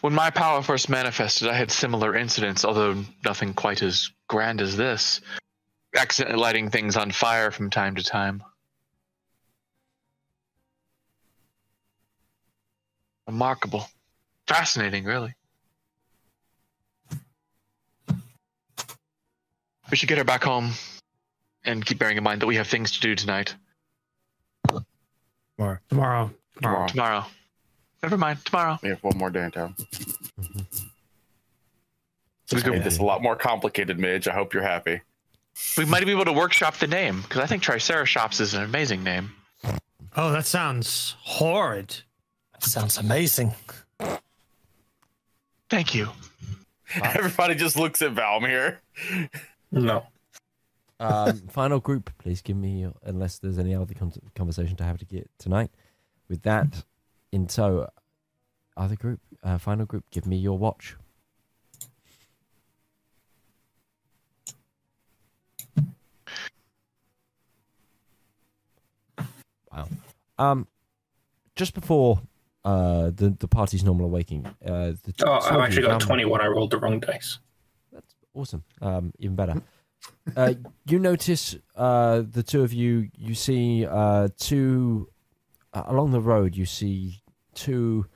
When 0.00 0.14
my 0.14 0.30
power 0.30 0.62
first 0.62 0.88
manifested, 0.88 1.48
I 1.48 1.54
had 1.54 1.70
similar 1.70 2.16
incidents, 2.16 2.64
although 2.64 3.04
nothing 3.24 3.52
quite 3.52 3.82
as 3.82 4.10
grand 4.28 4.60
as 4.60 4.76
this. 4.76 5.20
Accidentally 5.94 6.40
lighting 6.40 6.70
things 6.70 6.96
on 6.96 7.10
fire 7.10 7.50
from 7.50 7.70
time 7.70 7.94
to 7.96 8.02
time. 8.02 8.42
Remarkable. 13.26 13.88
Fascinating, 14.46 15.04
really. 15.04 15.34
We 19.90 19.96
should 19.96 20.08
get 20.08 20.18
her 20.18 20.24
back 20.24 20.44
home 20.44 20.72
and 21.64 21.84
keep 21.84 21.98
bearing 21.98 22.16
in 22.16 22.24
mind 22.24 22.42
that 22.42 22.46
we 22.46 22.56
have 22.56 22.66
things 22.66 22.92
to 22.92 23.00
do 23.00 23.14
tonight. 23.14 23.54
More. 25.58 25.80
Tomorrow. 25.88 26.30
Tomorrow. 26.54 26.86
Tomorrow. 26.88 27.26
Never 28.02 28.16
mind, 28.16 28.44
tomorrow. 28.44 28.78
We 28.82 28.90
have 28.90 29.02
one 29.02 29.16
more 29.18 29.30
day 29.30 29.44
in 29.44 29.50
town. 29.50 29.74
Mm-hmm. 30.40 30.60
It's 32.52 32.64
made 32.64 32.84
this 32.84 32.98
a 32.98 33.02
lot 33.02 33.22
more 33.22 33.34
complicated, 33.34 33.98
Midge. 33.98 34.28
I 34.28 34.32
hope 34.32 34.54
you're 34.54 34.62
happy. 34.62 35.00
We 35.76 35.84
might 35.84 36.04
be 36.04 36.12
able 36.12 36.26
to 36.26 36.32
workshop 36.32 36.76
the 36.76 36.86
name, 36.86 37.22
because 37.22 37.42
I 37.42 37.46
think 37.46 37.62
Triceratops 37.62 38.40
is 38.40 38.54
an 38.54 38.62
amazing 38.62 39.02
name. 39.02 39.32
Oh, 40.16 40.30
that 40.32 40.46
sounds 40.46 41.16
horrid. 41.20 42.02
That 42.52 42.62
sounds 42.62 42.98
amazing. 42.98 43.54
Thank 45.68 45.94
you. 45.94 46.08
Everybody 47.02 47.54
just 47.54 47.76
looks 47.76 48.00
at 48.02 48.14
Valymr. 48.14 48.76
No. 49.72 50.06
Um, 51.00 51.36
final 51.48 51.80
group, 51.80 52.10
please 52.18 52.40
give 52.42 52.56
me, 52.56 52.82
your, 52.82 52.92
unless 53.02 53.38
there's 53.38 53.58
any 53.58 53.74
other 53.74 53.94
con- 53.94 54.12
conversation 54.34 54.76
to 54.76 54.84
have 54.84 54.98
to 54.98 55.04
get 55.04 55.28
tonight. 55.38 55.70
With 56.28 56.42
that 56.42 56.84
in 57.36 57.46
tow, 57.46 57.86
other 58.78 58.96
group, 58.96 59.20
uh, 59.42 59.58
final 59.58 59.84
group, 59.84 60.04
give 60.10 60.26
me 60.26 60.36
your 60.38 60.56
watch. 60.58 60.96
Wow. 69.72 69.88
Um, 70.38 70.66
just 71.54 71.74
before 71.74 72.20
uh 72.64 73.10
the 73.14 73.30
the 73.38 73.48
party's 73.48 73.84
normal 73.84 74.06
awakening, 74.06 74.46
uh, 74.64 74.92
the 75.04 75.12
two 75.16 75.24
Oh, 75.26 75.32
I've 75.34 75.60
actually 75.60 75.82
got 75.82 75.90
found- 75.92 76.02
21. 76.02 76.40
I 76.40 76.46
rolled 76.46 76.70
the 76.70 76.78
wrong 76.78 77.00
dice. 77.00 77.38
that's 77.92 78.14
awesome. 78.34 78.64
Um, 78.80 79.12
even 79.18 79.36
better. 79.36 79.62
Uh, 80.36 80.54
you 80.86 80.98
notice 80.98 81.56
uh, 81.74 82.22
the 82.28 82.42
two 82.42 82.62
of 82.62 82.72
you. 82.72 83.08
You 83.16 83.34
see 83.34 83.86
uh, 83.86 84.28
two 84.36 85.08
uh, 85.72 85.84
along 85.86 86.10
the 86.12 86.20
road. 86.20 86.56
You 86.56 86.66
see 86.66 87.22
two 87.56 88.06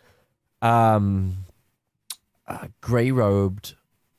um, 0.63 1.47
uh, 2.47 2.69
grey 2.81 3.11
robed 3.11 3.75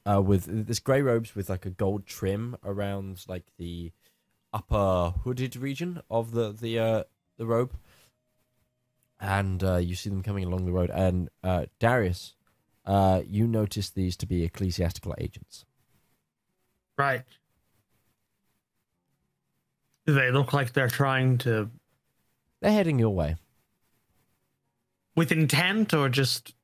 uh, 0.05 0.21
with 0.21 0.67
this 0.67 0.79
grey 0.79 1.01
robes 1.01 1.35
with 1.35 1.49
like 1.49 1.65
a 1.65 1.69
gold 1.69 2.05
trim 2.05 2.57
around 2.63 3.23
like 3.27 3.45
the 3.57 3.91
upper 4.51 5.13
hooded 5.23 5.55
region 5.55 6.01
of 6.09 6.31
the 6.31 6.51
the 6.51 6.77
uh, 6.77 7.03
the 7.37 7.45
robe. 7.45 7.73
And 9.19 9.63
uh, 9.63 9.77
you 9.77 9.93
see 9.93 10.09
them 10.09 10.23
coming 10.23 10.43
along 10.45 10.65
the 10.65 10.71
road. 10.71 10.89
And 10.89 11.29
uh, 11.43 11.65
Darius, 11.79 12.33
uh, 12.85 13.21
you 13.23 13.45
notice 13.45 13.91
these 13.91 14.17
to 14.17 14.25
be 14.25 14.43
ecclesiastical 14.43 15.13
agents. 15.19 15.63
Right. 16.97 17.21
Do 20.07 20.13
they 20.15 20.31
look 20.31 20.53
like 20.53 20.73
they're 20.73 20.87
trying 20.87 21.37
to 21.39 21.69
They're 22.61 22.71
heading 22.71 22.97
your 22.97 23.11
way. 23.11 23.35
With 25.21 25.31
intent 25.31 25.93
or 25.93 26.09
just 26.09 26.55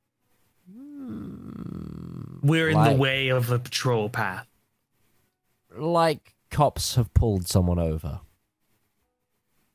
we're 2.41 2.69
in 2.69 2.75
Like- 2.75 2.95
the 2.95 2.97
way 2.99 3.27
of 3.29 3.51
a 3.51 3.59
patrol 3.59 4.09
path? 4.09 4.47
Like 5.77 6.33
cops 6.49 6.95
have 6.95 7.13
pulled 7.13 7.47
someone 7.47 7.77
over. 7.77 8.21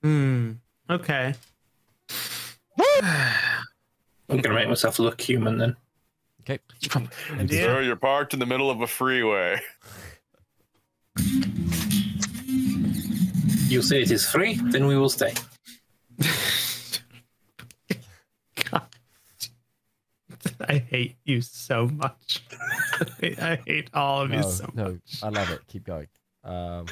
Hmm. 0.02 0.54
Okay. 0.90 1.34
I'm 4.28 4.40
gonna 4.40 4.52
make 4.56 4.68
myself 4.68 4.98
look 4.98 5.20
human 5.20 5.58
then. 5.58 5.76
Okay. 6.40 6.58
Idea? 7.38 7.62
Sir, 7.62 7.82
you're 7.82 7.94
parked 7.94 8.34
in 8.34 8.40
the 8.40 8.46
middle 8.46 8.68
of 8.68 8.80
a 8.80 8.88
freeway. 8.88 9.60
You 13.68 13.80
say 13.80 14.02
it 14.02 14.10
is 14.10 14.28
free, 14.28 14.54
then 14.72 14.88
we 14.88 14.96
will 14.98 15.08
stay. 15.08 15.34
I 20.68 20.78
hate 20.78 21.16
you 21.24 21.40
so 21.40 21.86
much. 21.86 22.42
I 23.22 23.58
hate 23.66 23.90
all 23.94 24.22
of 24.22 24.32
you 24.32 24.42
so 24.42 24.70
no, 24.74 24.84
much. 24.92 25.22
I 25.22 25.28
love 25.28 25.50
it. 25.50 25.60
Keep 25.68 25.84
going. 25.84 26.08
Um, 26.44 26.86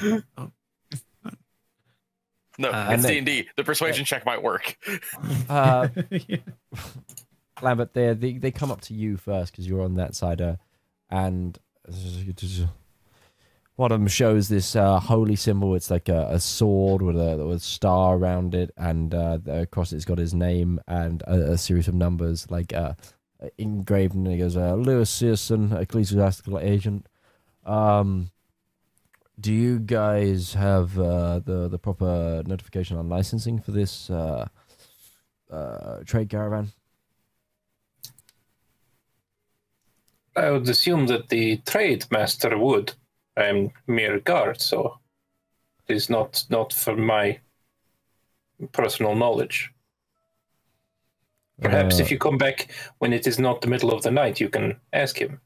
No, 2.57 2.69
Uh, 2.69 2.89
it's 2.91 2.93
and 2.93 3.01
D 3.01 3.07
then- 3.07 3.17
and 3.17 3.25
D. 3.25 3.49
The 3.55 3.63
persuasion 3.63 4.05
check 4.05 4.25
might 4.25 4.43
work. 4.43 4.77
uh, 5.49 5.87
Yeah. 6.27 6.37
Lambert, 7.61 7.93
they 7.93 8.13
they 8.13 8.33
they 8.37 8.51
come 8.51 8.71
up 8.71 8.81
to 8.81 8.93
you 8.93 9.17
first 9.17 9.51
because 9.51 9.67
you're 9.67 9.81
on 9.83 9.95
that 9.95 10.15
side, 10.15 10.41
uh, 10.41 10.55
and 11.09 11.57
one 13.75 13.91
of 13.91 13.99
them 13.99 14.07
shows 14.07 14.49
this 14.49 14.75
uh, 14.75 14.99
holy 14.99 15.35
symbol. 15.35 15.75
It's 15.75 15.89
like 15.91 16.09
a, 16.09 16.27
a 16.31 16.39
sword 16.39 17.01
with 17.03 17.15
a 17.17 17.37
with 17.45 17.57
a 17.57 17.59
star 17.59 18.15
around 18.17 18.53
it, 18.55 18.71
and 18.77 19.13
uh, 19.13 19.37
across 19.47 19.93
it's 19.93 20.05
got 20.05 20.17
his 20.17 20.33
name 20.33 20.79
and 20.87 21.21
a, 21.23 21.51
a 21.53 21.57
series 21.57 21.87
of 21.87 21.93
numbers 21.93 22.49
like 22.49 22.73
uh, 22.73 22.93
engraved. 23.57 24.15
And 24.15 24.27
it 24.27 24.37
goes, 24.37 24.57
uh, 24.57 24.75
"Lewis 24.75 25.09
Searson, 25.09 25.73
ecclesiastical 25.73 26.59
agent." 26.59 27.07
Um, 27.65 28.31
do 29.39 29.53
you 29.53 29.79
guys 29.79 30.53
have 30.53 30.97
uh, 30.99 31.39
the 31.39 31.67
the 31.67 31.79
proper 31.79 32.43
notification 32.45 32.97
on 32.97 33.09
licensing 33.09 33.59
for 33.59 33.71
this 33.71 34.09
uh, 34.09 34.47
uh, 35.49 35.97
trade 36.05 36.29
caravan? 36.29 36.71
I 40.35 40.49
would 40.51 40.69
assume 40.69 41.07
that 41.07 41.29
the 41.29 41.57
trade 41.57 42.05
master 42.09 42.57
would. 42.57 42.93
I'm 43.35 43.71
mere 43.87 44.19
guard, 44.19 44.61
so 44.61 44.99
it 45.87 45.95
is 45.95 46.09
not 46.09 46.45
not 46.49 46.73
for 46.73 46.95
my 46.95 47.39
personal 48.71 49.15
knowledge. 49.15 49.71
Perhaps 51.61 51.99
Uh, 51.99 52.03
if 52.03 52.11
you 52.11 52.17
come 52.17 52.37
back 52.37 52.71
when 52.99 53.13
it 53.13 53.27
is 53.27 53.37
not 53.39 53.61
the 53.61 53.67
middle 53.67 53.91
of 53.91 54.01
the 54.01 54.11
night, 54.11 54.39
you 54.39 54.49
can 54.49 54.79
ask 54.93 55.17
him. 55.17 55.39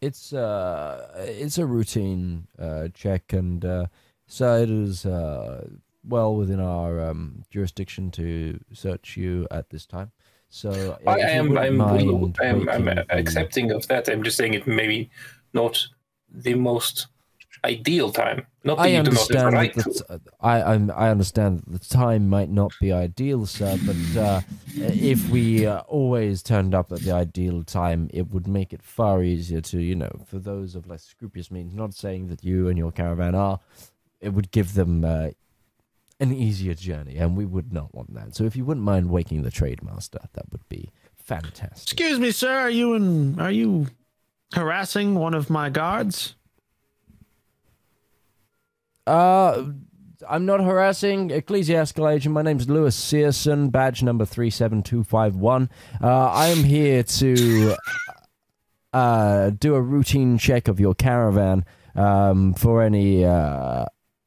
It's 0.00 0.32
uh, 0.32 1.08
it's 1.18 1.58
a 1.58 1.66
routine 1.66 2.46
uh, 2.58 2.88
check, 2.94 3.32
and 3.32 3.64
uh, 3.64 3.86
so 4.26 4.62
it 4.62 4.70
is 4.70 5.04
uh, 5.04 5.68
well 6.08 6.34
within 6.34 6.60
our 6.60 7.10
um, 7.10 7.44
jurisdiction 7.50 8.10
to 8.12 8.58
search 8.72 9.16
you 9.16 9.46
at 9.50 9.68
this 9.68 9.86
time. 9.86 10.12
So 10.48 10.70
I 11.06 11.18
if 11.18 11.34
you 11.34 11.58
am 11.58 11.58
I'm, 11.58 11.80
I'm, 12.40 12.68
I'm 12.68 12.88
accepting 13.10 13.72
of 13.72 13.86
that. 13.88 14.08
I'm 14.08 14.22
just 14.22 14.36
saying 14.36 14.54
it 14.54 14.66
maybe 14.66 15.10
not 15.52 15.88
the 16.28 16.54
most 16.54 17.08
ideal 17.64 18.12
time. 18.12 18.46
Not 18.64 18.76
that 18.76 18.82
I 18.82 18.86
you 18.88 19.02
do 19.02 19.10
not 19.10 19.18
have 19.18 19.28
the 19.28 19.38
understand 19.38 19.52
right 19.54 19.74
that 19.74 19.82
to. 19.82 20.04
the 20.08 20.18
t- 20.18 20.30
I 20.40 20.62
I'm, 20.62 20.90
I 20.90 21.08
understand 21.10 21.62
that 21.66 21.82
the 21.82 21.94
time 21.94 22.28
might 22.28 22.50
not 22.50 22.72
be 22.80 22.92
ideal, 22.92 23.46
sir. 23.46 23.78
But 23.84 24.20
uh, 24.20 24.40
if 24.76 25.28
we 25.30 25.66
uh, 25.66 25.80
always 25.80 26.42
turned 26.42 26.74
up 26.74 26.92
at 26.92 27.00
the 27.00 27.12
ideal 27.12 27.64
time, 27.64 28.10
it 28.12 28.30
would 28.30 28.46
make 28.46 28.72
it 28.72 28.82
far 28.82 29.22
easier 29.22 29.60
to, 29.62 29.78
you 29.80 29.94
know, 29.94 30.10
for 30.26 30.38
those 30.38 30.74
of 30.74 30.86
less 30.86 31.04
scrupulous 31.04 31.50
means. 31.50 31.74
Not 31.74 31.94
saying 31.94 32.28
that 32.28 32.44
you 32.44 32.68
and 32.68 32.76
your 32.76 32.92
caravan 32.92 33.34
are, 33.34 33.60
it 34.20 34.30
would 34.30 34.50
give 34.50 34.74
them 34.74 35.04
uh, 35.04 35.30
an 36.18 36.32
easier 36.32 36.74
journey, 36.74 37.16
and 37.16 37.36
we 37.36 37.46
would 37.46 37.72
not 37.72 37.94
want 37.94 38.14
that. 38.14 38.34
So 38.36 38.44
if 38.44 38.54
you 38.56 38.64
wouldn't 38.64 38.84
mind 38.84 39.10
waking 39.10 39.42
the 39.42 39.50
trade 39.50 39.82
master, 39.82 40.20
that 40.34 40.50
would 40.52 40.68
be 40.68 40.90
fantastic. 41.16 41.92
Excuse 41.98 42.18
me, 42.18 42.30
sir. 42.30 42.52
Are 42.52 42.70
you 42.70 42.94
in? 42.94 43.40
Are 43.40 43.50
you 43.50 43.86
harassing 44.52 45.14
one 45.14 45.32
of 45.32 45.48
my 45.48 45.70
guards? 45.70 46.34
Uh, 49.06 49.64
I'm 50.28 50.44
not 50.44 50.60
harassing 50.60 51.30
ecclesiastical 51.30 52.08
agent. 52.08 52.34
My 52.34 52.42
name's 52.42 52.68
Lewis 52.68 52.94
Searson, 52.94 53.70
badge 53.70 54.02
number 54.02 54.24
three 54.24 54.50
seven 54.50 54.82
two 54.82 55.02
five 55.02 55.36
one. 55.36 55.70
Uh, 56.02 56.26
I 56.26 56.48
am 56.48 56.64
here 56.64 57.02
to 57.02 57.76
uh 58.92 59.50
do 59.50 59.74
a 59.76 59.80
routine 59.80 60.36
check 60.36 60.66
of 60.66 60.80
your 60.80 60.94
caravan 60.96 61.64
um 61.94 62.52
for 62.54 62.82
any 62.82 63.24
uh 63.24 63.84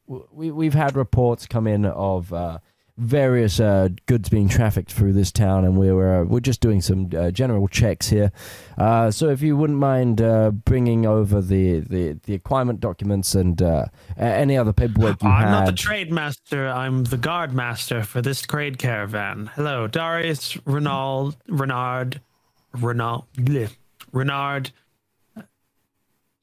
we 0.07 0.51
we've 0.51 0.73
had 0.73 0.95
reports 0.95 1.45
come 1.45 1.67
in 1.67 1.83
of 1.83 2.31
uh 2.31 2.59
various 2.97 3.59
uh 3.59 3.89
goods 4.05 4.29
being 4.29 4.47
trafficked 4.47 4.91
through 4.91 5.11
this 5.11 5.31
town 5.31 5.65
and 5.65 5.75
we're 5.77 6.21
uh, 6.21 6.23
we're 6.25 6.39
just 6.39 6.61
doing 6.61 6.79
some 6.79 7.09
uh, 7.17 7.31
general 7.31 7.67
checks 7.67 8.09
here 8.09 8.31
uh 8.77 9.09
so 9.09 9.29
if 9.29 9.41
you 9.41 9.57
wouldn't 9.57 9.79
mind 9.79 10.21
uh 10.21 10.51
bringing 10.51 11.03
over 11.03 11.41
the 11.41 11.79
the 11.79 12.13
the 12.25 12.35
acquirement 12.35 12.79
documents 12.79 13.33
and 13.33 13.63
uh 13.63 13.85
any 14.15 14.55
other 14.55 14.71
paperwork 14.71 15.23
you 15.23 15.29
I'm 15.29 15.41
had 15.41 15.51
not 15.51 15.65
the 15.65 15.71
trade 15.71 16.11
master. 16.11 16.67
I'm 16.67 17.05
the 17.05 17.17
guard 17.17 17.51
master 17.53 18.03
for 18.03 18.21
this 18.21 18.41
trade 18.41 18.77
caravan. 18.77 19.49
Hello, 19.55 19.87
Darius 19.87 20.53
Renald 20.65 21.35
Renard 21.47 22.21
Renald 22.75 23.25
Renard 24.11 24.71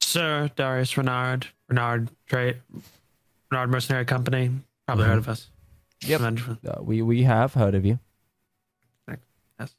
Sir 0.01 0.51
Darius 0.57 0.97
Renard 0.97 1.47
Renard 1.69 2.09
Trade 2.27 2.57
Renard 3.51 3.71
Mercenary 3.71 4.05
Company. 4.05 4.51
Probably 4.87 5.05
heard 5.05 5.19
of 5.19 5.29
us. 5.29 5.50
Yep. 6.03 6.21
Uh, 6.67 6.83
we 6.83 7.03
we 7.03 7.23
have 7.25 7.55
heard 7.55 7.75
of 7.75 7.85
you 7.85 7.99
Yes. 9.59 9.75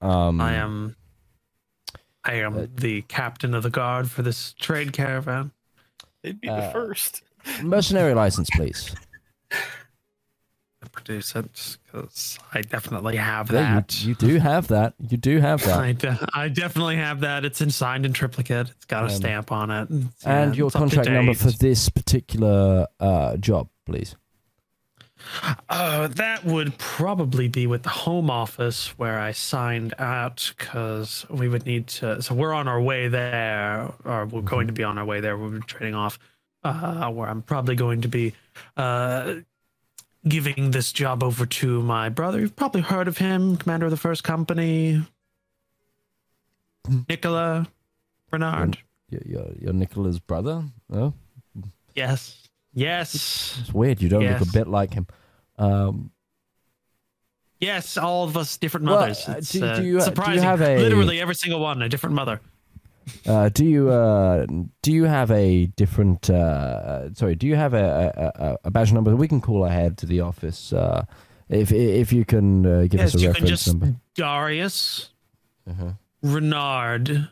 um 0.00 0.40
I 0.40 0.54
am 0.54 0.96
I 2.24 2.34
am 2.34 2.56
Uh, 2.56 2.66
the 2.74 3.02
captain 3.02 3.54
of 3.54 3.62
the 3.62 3.70
guard 3.70 4.10
for 4.10 4.22
this 4.22 4.54
trade 4.54 4.92
caravan. 4.92 5.52
They'd 6.22 6.40
be 6.40 6.48
Uh, 6.48 6.60
the 6.66 6.70
first. 6.72 7.22
mercenary 7.62 8.14
license 8.14 8.48
please 8.50 8.94
I 10.82 10.88
produce 10.92 11.34
it 11.36 11.76
because 11.84 12.38
I 12.54 12.62
definitely 12.62 13.16
have 13.16 13.50
Yeah, 13.50 13.74
that. 13.74 14.02
you, 14.02 14.08
you 14.10 14.14
do 14.14 14.38
have 14.38 14.68
that 14.68 14.94
you 15.10 15.18
do 15.18 15.38
have 15.38 15.62
that 15.64 15.78
I, 15.78 15.92
de- 15.92 16.26
I 16.32 16.48
definitely 16.48 16.96
have 16.96 17.20
that. 17.20 17.44
It's 17.44 17.60
in 17.60 17.70
signed 17.70 18.06
in 18.06 18.14
triplicate. 18.14 18.70
It's 18.70 18.86
got 18.86 19.02
a 19.02 19.06
Um, 19.08 19.10
stamp 19.12 19.52
on 19.52 19.70
it. 19.70 19.90
It's- 19.90 20.24
and 20.24 20.54
yeah, 20.54 20.58
your 20.58 20.66
it's 20.68 20.76
up 20.76 20.88
to 20.88 20.96
contract 20.96 21.10
number 21.10 21.34
for 21.34 21.50
this 21.50 21.90
particular 21.90 22.86
uh, 22.98 23.36
job, 23.36 23.68
please. 23.84 24.16
Uh, 25.68 26.08
that 26.08 26.44
would 26.44 26.76
probably 26.78 27.48
be 27.48 27.66
with 27.66 27.82
the 27.82 27.88
home 27.88 28.30
office 28.30 28.88
where 28.98 29.18
I 29.18 29.32
signed 29.32 29.94
out 29.98 30.52
because 30.56 31.26
we 31.30 31.48
would 31.48 31.66
need 31.66 31.86
to. 31.88 32.22
So 32.22 32.34
we're 32.34 32.52
on 32.52 32.68
our 32.68 32.80
way 32.80 33.08
there, 33.08 33.92
or 34.04 34.26
we're 34.26 34.42
going 34.42 34.66
to 34.66 34.72
be 34.72 34.82
on 34.82 34.98
our 34.98 35.04
way 35.04 35.20
there. 35.20 35.36
We're 35.36 35.58
trading 35.60 35.94
off. 35.94 36.18
Uh, 36.62 37.10
where 37.10 37.26
I'm 37.26 37.40
probably 37.40 37.74
going 37.74 38.02
to 38.02 38.08
be 38.08 38.34
uh, 38.76 39.36
giving 40.28 40.72
this 40.72 40.92
job 40.92 41.22
over 41.22 41.46
to 41.46 41.82
my 41.82 42.10
brother. 42.10 42.38
You've 42.38 42.54
probably 42.56 42.82
heard 42.82 43.08
of 43.08 43.16
him, 43.16 43.56
commander 43.56 43.86
of 43.86 43.90
the 43.90 43.96
first 43.96 44.22
company, 44.24 45.02
Nicola 47.08 47.66
Bernard. 48.30 48.78
Your, 49.08 49.22
your, 49.24 49.46
your 49.58 49.72
Nicola's 49.72 50.18
brother? 50.18 50.64
Oh, 50.92 51.14
Yes, 51.94 52.39
yes, 52.74 53.58
it's 53.60 53.72
weird. 53.74 54.00
You 54.02 54.08
don't 54.08 54.24
look 54.24 54.40
a 54.40 54.52
bit 54.52 54.68
like 54.68 54.92
him. 54.94 55.06
Um, 55.58 56.10
yes. 57.58 57.96
All 57.96 58.24
of 58.24 58.36
us 58.36 58.56
different 58.56 58.86
Well, 58.86 59.00
mothers. 59.00 59.28
uh, 59.28 59.34
It's 59.38 59.52
do- 59.52 59.64
uh, 59.64 59.76
do 59.76 59.82
you- 59.82 59.88
do 59.92 59.94
you 59.98 60.00
surprising. 60.00 60.42
have 60.42 60.60
a- 60.62 60.78
Literally 60.78 61.20
every 61.20 61.34
single 61.34 61.60
one, 61.60 61.82
a 61.82 61.88
different 61.88 62.14
mother. 62.14 62.40
uh, 63.26 63.48
do 63.48 63.64
you 63.64 63.90
uh, 63.90 64.46
do 64.82 64.92
you 64.92 65.04
have 65.04 65.30
a 65.30 65.66
different? 65.66 66.30
Uh, 66.30 67.12
sorry, 67.14 67.34
do 67.34 67.46
you 67.46 67.56
have 67.56 67.74
a, 67.74 68.32
a, 68.36 68.56
a- 68.64 68.70
badge 68.70 68.92
number 68.92 69.10
that 69.10 69.16
we 69.16 69.26
can 69.28 69.40
call 69.40 69.64
ahead 69.64 69.98
to 69.98 70.06
the 70.06 70.20
office? 70.20 70.72
Uh, 70.72 71.04
if 71.48 71.72
if 71.72 72.12
you 72.12 72.24
can 72.24 72.64
uh, 72.64 72.82
give 72.82 73.00
yes, 73.00 73.14
us 73.14 73.14
a 73.16 73.18
you 73.18 73.32
can 73.32 73.42
reference 73.44 73.50
just 73.50 73.66
number. 73.68 73.96
Darius 74.14 75.10
Uh-huh. 75.68 75.92
Renard. 76.22 77.28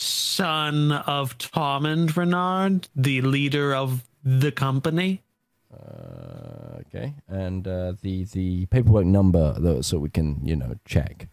Son 0.00 0.92
of 0.92 1.36
Tom 1.38 1.84
and 1.84 2.14
Renard, 2.16 2.88
the 2.96 3.20
leader 3.20 3.74
of 3.74 4.02
the 4.24 4.50
company. 4.50 5.22
Uh, 5.72 6.78
okay, 6.80 7.14
and 7.28 7.66
uh, 7.68 7.92
the 8.02 8.24
the 8.24 8.66
paperwork 8.66 9.06
number 9.06 9.54
though, 9.58 9.80
so 9.82 9.98
we 9.98 10.08
can 10.10 10.40
you 10.42 10.56
know 10.56 10.74
check. 10.84 11.28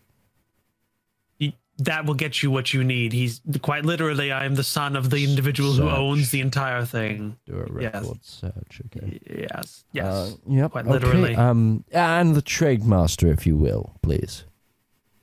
That 1.82 2.08
will 2.08 2.16
get 2.16 2.42
you 2.42 2.50
what 2.50 2.74
you 2.74 2.84
need. 2.84 3.14
He's 3.14 3.40
quite 3.62 3.86
literally, 3.86 4.32
I 4.32 4.46
am 4.46 4.56
the 4.56 4.64
son 4.64 4.96
of 4.96 5.12
the 5.12 5.24
individual 5.24 5.74
who 5.74 5.88
owns 5.88 6.32
the 6.32 6.42
entire 6.42 6.84
thing. 6.86 7.38
Do 7.46 7.54
a 7.54 7.80
Yes. 7.80 7.94
record 7.94 8.26
search. 8.26 8.82
Okay. 8.88 9.20
Yes, 9.30 9.86
yes. 9.92 10.06
Uh, 10.08 10.32
yep. 10.48 10.72
quite 10.72 10.86
okay, 10.88 10.94
literally. 10.94 11.36
Um, 11.36 11.84
and 11.92 12.36
the 12.36 12.42
trade 12.42 12.84
master, 12.84 13.28
if 13.28 13.46
you 13.46 13.56
will, 13.56 13.94
please. 14.02 14.46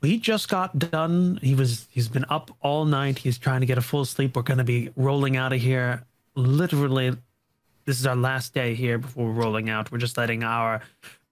He 0.05 0.19
just 0.19 0.49
got 0.49 0.79
done. 0.79 1.39
He 1.43 1.55
was 1.55 1.87
he's 1.91 2.09
been 2.09 2.25
up 2.29 2.51
all 2.61 2.85
night. 2.85 3.19
He's 3.19 3.39
trying 3.39 3.61
to 3.61 3.67
get 3.67 3.79
a 3.79 3.83
full 3.83 4.05
sleep. 4.05 4.37
We're 4.37 4.43
gonna 4.43 4.65
be 4.65 4.91
rolling 4.97 5.37
out 5.37 5.53
of 5.53 5.61
here. 5.61 6.05
Literally, 6.35 7.17
this 7.85 8.01
is 8.01 8.07
our 8.07 8.17
last 8.17 8.55
day 8.55 8.75
here 8.75 8.99
before 8.99 9.27
we're 9.27 9.33
rolling 9.33 9.71
out. 9.71 9.93
We're 9.93 9.99
just 9.99 10.17
letting 10.17 10.43
our 10.43 10.81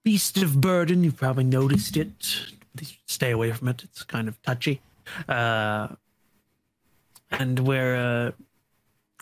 beast 0.03 0.37
of 0.37 0.59
burden. 0.59 1.03
You've 1.03 1.17
probably 1.17 1.43
noticed 1.43 1.97
it. 1.97 2.11
Please 2.75 2.97
Stay 3.05 3.31
away 3.31 3.51
from 3.51 3.67
it. 3.67 3.83
It's 3.83 4.03
kind 4.03 4.27
of 4.27 4.41
touchy. 4.41 4.81
Uh, 5.27 5.89
and 7.31 7.59
we're 7.59 7.95
uh, 7.95 8.31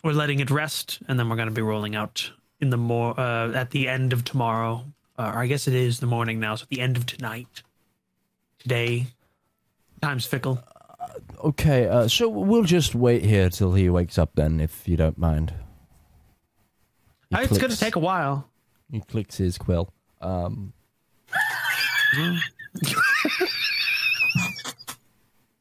we're 0.04 0.14
letting 0.14 0.40
it 0.40 0.50
rest, 0.50 1.00
and 1.08 1.20
then 1.20 1.30
we're 1.30 1.36
gonna 1.36 1.52
be 1.52 1.62
rolling 1.62 1.96
out 1.96 2.32
in 2.60 2.70
the 2.70 2.78
more 2.78 3.20
uh, 3.20 3.52
at 3.54 3.72
the 3.72 3.88
end 3.88 4.14
of 4.14 4.24
tomorrow. 4.24 4.86
Uh, 5.18 5.32
or 5.36 5.40
I 5.40 5.48
guess 5.48 5.68
it 5.68 5.74
is 5.74 6.00
the 6.00 6.08
morning 6.08 6.40
now, 6.40 6.56
so 6.56 6.64
at 6.64 6.70
the 6.70 6.82
end 6.82 6.98
of 6.98 7.06
tonight. 7.06 7.64
Today, 8.60 9.08
time's 10.02 10.26
fickle. 10.26 10.64
Okay. 11.44 11.88
Uh, 11.88 12.08
so 12.08 12.28
we'll 12.30 12.64
just 12.64 12.96
wait 12.96 13.24
here 13.24 13.50
till 13.50 13.74
he 13.74 13.90
wakes 13.90 14.18
up, 14.18 14.32
then, 14.36 14.60
if 14.60 14.88
you 14.88 14.98
don't 14.98 15.18
mind. 15.18 15.54
He 17.30 17.36
Uh, 17.36 17.42
It's 17.42 17.58
going 17.58 17.72
to 17.72 17.78
take 17.80 17.96
a 17.96 18.00
while. 18.00 18.50
He 18.92 19.00
clicks 19.02 19.38
his 19.38 19.58
quill. 19.58 19.94
Um. 20.22 20.74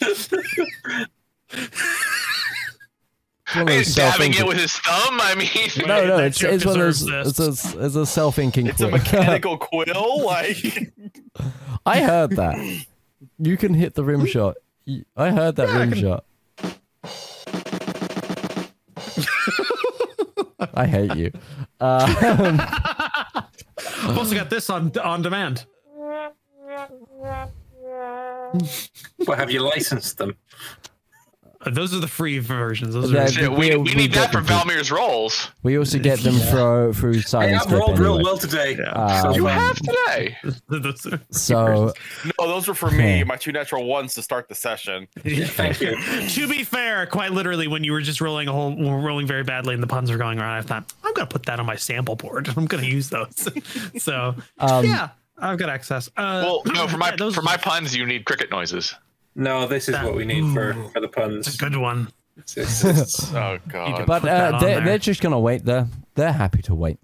It's 0.01 0.31
one 3.55 3.63
of 3.63 3.67
those 3.69 3.87
He's 3.87 3.95
dabbing 3.95 4.35
it 4.35 4.47
with 4.47 4.59
his 4.59 4.73
thumb. 4.73 5.21
I 5.21 5.35
mean, 5.35 5.49
No, 5.87 6.07
no, 6.07 6.19
it's, 6.19 6.43
it's 6.43 6.65
one 6.65 6.75
of 6.75 6.81
those. 6.81 7.07
It's 7.09 7.39
a, 7.39 7.85
it's 7.85 7.97
a 7.97 8.07
self-inking. 8.07 8.67
It's 8.67 8.81
a 8.81 8.91
mechanical 8.93 9.59
quill. 9.59 10.25
Like 10.25 10.93
I 11.87 12.01
heard 12.01 12.31
that. 12.33 12.57
You 13.39 13.57
can 13.57 13.75
hit 13.75 13.95
the 13.95 14.05
rim 14.05 14.25
shot. 14.27 14.57
I 15.17 15.31
heard 15.31 15.57
that 15.57 15.69
Yeah, 15.69 15.75
I 15.75 15.79
rim 15.81 15.91
can- 15.93 16.01
shot. 16.01 16.25
I 20.75 20.87
hate 20.87 21.15
you. 21.17 21.33
Um, 21.81 22.61
I've 22.61 24.19
also 24.19 24.35
got 24.35 24.51
this 24.51 24.69
on 24.71 24.93
on 24.99 25.23
demand. 25.23 25.67
Well, 29.27 29.37
have 29.37 29.51
you 29.51 29.61
licensed 29.61 30.19
them? 30.19 30.37
Those 31.67 31.93
are 31.95 31.99
the 31.99 32.09
free 32.09 32.39
versions. 32.39 32.95
Those 32.95 33.13
are 33.15 33.29
Shit, 33.29 33.51
we, 33.51 33.57
we- 33.71 33.77
we 33.77 33.83
we 33.83 33.95
need 33.95 34.13
got 34.15 34.33
that 34.33 34.33
for. 34.33 34.41
Valymr's 34.41 34.91
rolls. 34.91 35.51
We 35.63 35.77
also 35.77 35.99
get 35.99 36.19
them 36.21 36.35
through 36.37 36.95
through 36.95 37.13
Hey, 37.15 37.21
silence 37.21 37.67
I've 37.67 37.73
rolled 37.73 37.99
real 37.99 38.23
well 38.23 38.39
today. 38.39 38.77
Um, 38.79 39.35
You 39.35 39.45
have 39.45 39.77
today. 39.77 40.39
those 40.69 41.05
are- 41.07 41.21
So 41.31 41.93
No, 42.39 42.47
those 42.49 42.67
were 42.67 42.75
for 42.75 42.91
me. 42.91 43.25
My 43.25 43.37
two 43.37 43.53
natural 43.53 43.85
ones 43.85 44.15
to 44.15 44.23
start 44.23 44.49
the 44.49 44.55
session. 44.55 45.07
Thank 45.19 45.83
you. 45.83 45.97
to 46.29 46.49
be 46.49 46.65
fair, 46.65 47.05
quite 47.07 47.33
literally, 47.33 47.69
when 47.69 47.85
you 47.85 47.93
were 47.93 48.01
just 48.01 48.23
rolling 48.23 48.49
a 48.49 48.53
whole, 48.53 48.75
were 48.75 48.99
rolling 48.99 49.27
very 49.27 49.45
badly, 49.45 49.75
and 49.75 49.83
the 49.83 49.87
puns 49.87 50.11
were 50.11 50.17
going 50.17 50.39
around, 50.39 50.57
I 50.57 50.63
thought 50.63 50.91
I'm 51.05 51.13
gonna 51.13 51.27
put 51.27 51.45
that 51.45 51.61
on 51.61 51.67
my 51.67 51.77
sample 51.77 52.17
board. 52.17 52.49
I'm 52.57 52.65
gonna 52.65 52.85
use 52.87 53.11
those. 53.11 53.49
so 53.99 54.35
Um, 54.59 54.87
yeah, 54.87 55.11
I've 55.37 55.59
got 55.59 55.69
access. 55.69 56.09
Uh, 56.17 56.43
Well, 56.47 56.63
no, 56.67 56.89
for 56.89 56.97
my 57.05 57.11
yeah, 57.11 57.17
those- 57.17 57.35
for 57.35 57.43
my 57.43 57.59
puns, 57.59 57.95
you 57.95 58.07
need 58.07 58.25
cricket 58.25 58.51
noises. 58.51 58.95
No, 59.41 59.67
this 59.67 59.89
is 59.89 59.97
what 59.97 60.15
we 60.15 60.25
need 60.25 60.53
for, 60.55 60.75
for 60.93 61.01
the 61.01 61.09
puns. 61.09 61.47
It's 61.49 61.57
a 61.57 61.59
good 61.59 61.77
one. 61.77 62.09
It's- 62.37 62.57
it's- 62.57 62.85
it's- 62.85 63.33
Oh 63.35 63.59
god. 63.69 64.07
but 64.07 64.25
uh, 64.25 64.59
they're, 64.61 64.77
there. 64.77 64.85
they're 64.85 64.99
just 64.99 65.21
gonna 65.21 65.41
wait 65.41 65.65
there. 65.65 65.89
They're 66.15 66.33
happy 66.33 66.63
to 66.63 66.75
wait. 66.75 66.99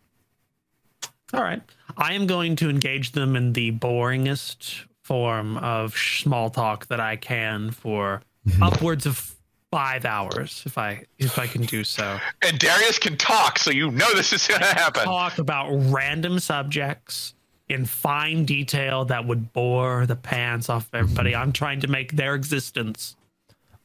All 1.35 1.43
right. 1.43 1.63
I 1.97 2.13
am 2.15 2.27
going 2.27 2.57
to 2.57 2.71
engage 2.71 3.13
them 3.13 3.37
in 3.37 3.53
the 3.53 3.73
boringest 3.73 4.85
form 5.03 5.57
of 5.59 5.97
small 5.97 6.51
talk 6.51 6.87
that 6.87 7.01
I 7.01 7.17
can 7.17 7.71
for 7.71 8.23
upwards 8.63 9.07
of 9.07 9.35
five 9.73 10.05
hours, 10.05 10.63
if 10.67 10.79
I 10.79 11.05
if 11.19 11.39
I 11.39 11.47
can 11.47 11.63
do 11.63 11.85
so. 11.85 12.19
And 12.43 12.59
Darius 12.59 12.99
can 12.99 13.17
talk, 13.17 13.59
so 13.59 13.71
you 13.71 13.91
know 13.91 14.13
this 14.15 14.33
is 14.33 14.47
gonna 14.47 14.65
happen. 14.67 15.05
Talk 15.05 15.39
about 15.39 15.71
random 15.91 16.39
subjects 16.39 17.35
in 17.69 17.85
fine 17.85 18.45
detail 18.45 19.05
that 19.07 19.27
would 19.27 19.53
bore 19.53 20.07
the 20.07 20.17
pants 20.17 20.69
off 20.71 20.89
everybody. 20.93 21.35
I'm 21.35 21.53
trying 21.53 21.81
to 21.81 21.89
make 21.89 22.13
their 22.13 22.35
existence. 22.35 23.17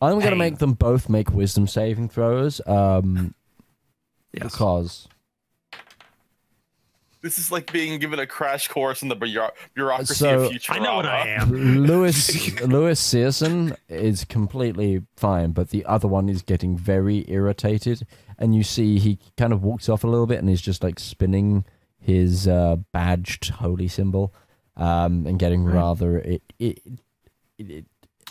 I'm 0.01 0.19
gonna 0.19 0.35
make 0.35 0.57
them 0.59 0.73
both 0.73 1.09
make 1.09 1.31
wisdom 1.31 1.67
saving 1.67 2.09
throws. 2.09 2.61
Um, 2.67 3.33
Yes. 4.33 4.43
because 4.43 5.07
This 7.21 7.37
is 7.37 7.51
like 7.51 7.71
being 7.71 7.99
given 7.99 8.17
a 8.17 8.25
crash 8.25 8.67
course 8.67 9.03
in 9.03 9.07
the 9.09 9.15
bureau- 9.15 9.51
bureaucracy 9.75 10.15
So- 10.15 10.45
of 10.45 10.51
Futurama. 10.51 10.75
I 10.75 10.79
know 10.79 10.95
what 10.95 11.05
I 11.05 11.27
am. 11.27 11.51
Lewis 11.85 12.61
Lewis 12.65 12.99
Searson 12.99 13.75
is 13.89 14.25
completely 14.25 15.03
fine, 15.17 15.51
but 15.51 15.69
the 15.69 15.85
other 15.85 16.07
one 16.07 16.29
is 16.29 16.41
getting 16.41 16.75
very 16.75 17.23
irritated, 17.27 18.07
and 18.39 18.55
you 18.55 18.63
see 18.63 18.97
he 18.97 19.19
kind 19.37 19.53
of 19.53 19.61
walks 19.63 19.87
off 19.87 20.03
a 20.03 20.07
little 20.07 20.25
bit 20.25 20.39
and 20.39 20.49
he's 20.49 20.61
just 20.61 20.81
like 20.83 20.97
spinning 20.99 21.63
his 22.01 22.47
uh, 22.47 22.77
badged 22.91 23.49
holy 23.49 23.87
symbol, 23.87 24.33
um, 24.75 25.25
and 25.27 25.39
getting 25.39 25.63
rather 25.63 26.17
it, 26.17 26.41
it, 26.59 26.81
it, 27.57 27.69
it, 27.69 27.85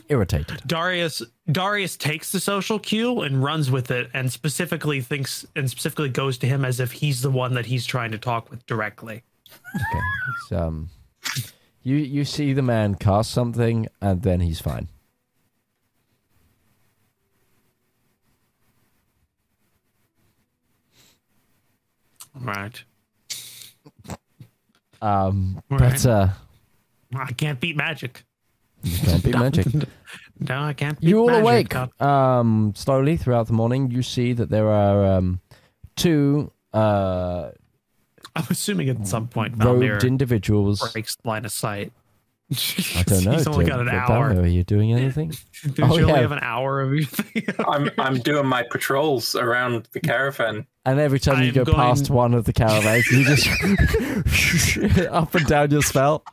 irritated. 0.08 0.62
Darius 0.66 1.22
Darius 1.50 1.96
takes 1.96 2.32
the 2.32 2.40
social 2.40 2.78
cue 2.78 3.20
and 3.20 3.42
runs 3.42 3.70
with 3.70 3.90
it 3.90 4.10
and 4.12 4.30
specifically 4.32 5.00
thinks 5.00 5.46
and 5.54 5.70
specifically 5.70 6.08
goes 6.08 6.36
to 6.38 6.46
him 6.46 6.64
as 6.64 6.80
if 6.80 6.92
he's 6.92 7.22
the 7.22 7.30
one 7.30 7.54
that 7.54 7.66
he's 7.66 7.86
trying 7.86 8.10
to 8.12 8.18
talk 8.18 8.50
with 8.50 8.66
directly. 8.66 9.22
Okay, 9.74 10.56
um, 10.56 10.90
you 11.82 11.96
you 11.96 12.24
see 12.24 12.52
the 12.52 12.62
man 12.62 12.96
cast 12.96 13.30
something, 13.30 13.86
and 14.00 14.22
then 14.22 14.40
he's 14.40 14.60
fine. 14.60 14.88
Right. 22.34 22.84
Um, 25.02 25.62
Right. 25.70 25.80
but 25.80 26.06
uh, 26.06 26.28
I 27.16 27.32
can't 27.32 27.58
beat 27.60 27.76
magic. 27.76 28.24
you 28.82 28.98
can't 28.98 29.22
beat 29.24 29.34
magic. 29.38 29.66
No, 30.42 30.58
I 30.62 30.72
can't 30.72 30.98
beat 30.98 31.06
You 31.08 31.18
all 31.20 31.26
magic. 31.26 31.42
awake. 31.42 31.68
God- 31.68 32.00
Um, 32.00 32.72
slowly 32.74 33.18
throughout 33.18 33.46
the 33.46 33.52
morning, 33.52 33.90
you 33.90 34.02
see 34.02 34.32
that 34.32 34.48
there 34.48 34.68
are 34.68 35.04
um, 35.18 35.40
two 35.96 36.50
uh, 36.72 37.50
I'm 38.34 38.46
assuming 38.48 38.88
at 38.88 39.06
some 39.06 39.28
point 39.28 39.62
robed 39.62 40.02
individuals. 40.04 40.80
breaks 40.92 41.16
line 41.24 41.44
of 41.44 41.52
sight. 41.52 41.92
I 42.50 43.02
don't 43.06 43.24
know. 43.26 43.32
He's 43.32 43.46
only 43.46 43.64
do- 43.66 43.70
got 43.70 43.80
an 43.80 43.86
do- 43.86 43.92
hour. 43.92 44.30
Are 44.30 44.46
you 44.46 44.64
doing 44.64 44.92
anything? 44.94 45.34
Did 45.62 45.80
Oh, 45.82 45.96
you 45.98 46.06
only 46.08 46.20
have 46.20 46.32
an 46.32 46.38
hour 46.42 46.80
of 46.80 46.86
everything? 46.88 47.44
I'm 47.68 47.90
I'm 47.98 48.18
doing 48.20 48.46
my 48.46 48.62
patrols 48.70 49.34
around 49.36 49.88
the 49.92 50.00
caravan. 50.00 50.66
And 50.86 50.98
every 50.98 51.20
time 51.20 51.42
you 51.42 51.48
I'm 51.48 51.54
go 51.54 51.64
going- 51.64 51.76
past 51.76 52.08
one 52.10 52.32
of 52.34 52.44
the 52.44 52.52
caravans, 52.52 53.06
you 53.10 53.24
just 53.24 53.46
up 55.10 55.34
and 55.34 55.46
down 55.46 55.70
your 55.70 55.82
spell. 55.82 56.24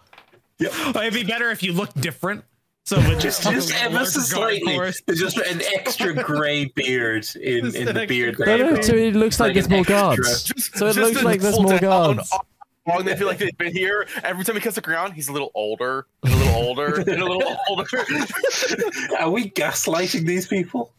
It'd 0.59 1.13
be 1.13 1.23
better 1.23 1.51
if 1.51 1.61
you 1.63 1.73
look 1.73 1.93
different. 1.95 2.43
So 2.85 2.97
it 2.99 3.19
Just 3.19 3.43
just 3.43 3.69
just 3.69 3.83
ever 3.83 4.05
so 4.05 4.21
slightly. 4.21 4.77
There's 4.77 5.19
just 5.19 5.37
an 5.37 5.61
extra 5.75 6.13
grey 6.13 6.65
beard 6.65 7.27
in, 7.35 7.65
Just 7.65 7.75
in 7.75 7.89
an 7.89 7.95
the 7.95 8.01
extra 8.03 8.07
beard. 8.07 8.35
grey 8.37 8.45
No, 8.45 8.57
there. 8.57 8.71
no, 8.75 8.81
so 8.81 8.93
it 8.95 9.13
looks 9.15 9.39
like 9.41 9.47
Like 9.47 9.53
there's 9.55 9.65
an 9.65 9.71
more 9.73 9.79
extra. 9.81 9.95
guards. 9.95 10.43
Just- 10.45 10.75
So 10.77 10.87
it 10.87 10.95
looks 10.95 11.23
like 11.23 11.41
there's 11.41 11.59
more 11.59 11.77
guards. 11.79 12.31
how 12.31 12.39
Long 12.87 13.03
they 13.03 13.17
feel 13.17 13.27
like 13.27 13.39
they've 13.39 13.57
been 13.57 13.73
here. 13.75 14.07
Every 14.23 14.45
time 14.45 14.55
he 14.55 14.61
cuts 14.61 14.75
the 14.75 14.81
ground, 14.81 15.13
he's 15.13 15.27
a 15.27 15.33
little 15.33 15.51
older, 15.53 16.07
and 16.23 16.33
a 16.33 16.37
little 16.37 16.55
older, 16.55 16.95
and 17.01 17.21
a 17.21 17.25
little 17.25 17.57
older. 17.67 17.85
Are 19.19 19.29
we 19.29 19.49
gaslighting 19.49 20.25
these 20.25 20.47
people? 20.47 20.93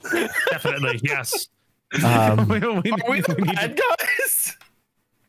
Definitely, 0.51 1.01
yes. 1.03 1.49
Um, 2.05 2.49
we, 2.49 2.59
we- 2.59 2.67
Are 2.67 3.11
we 3.11 3.21
the 3.21 3.35
we 3.39 3.45
need 3.45 3.55
bad 3.57 3.77
to- 3.77 3.83
guys? 3.99 4.57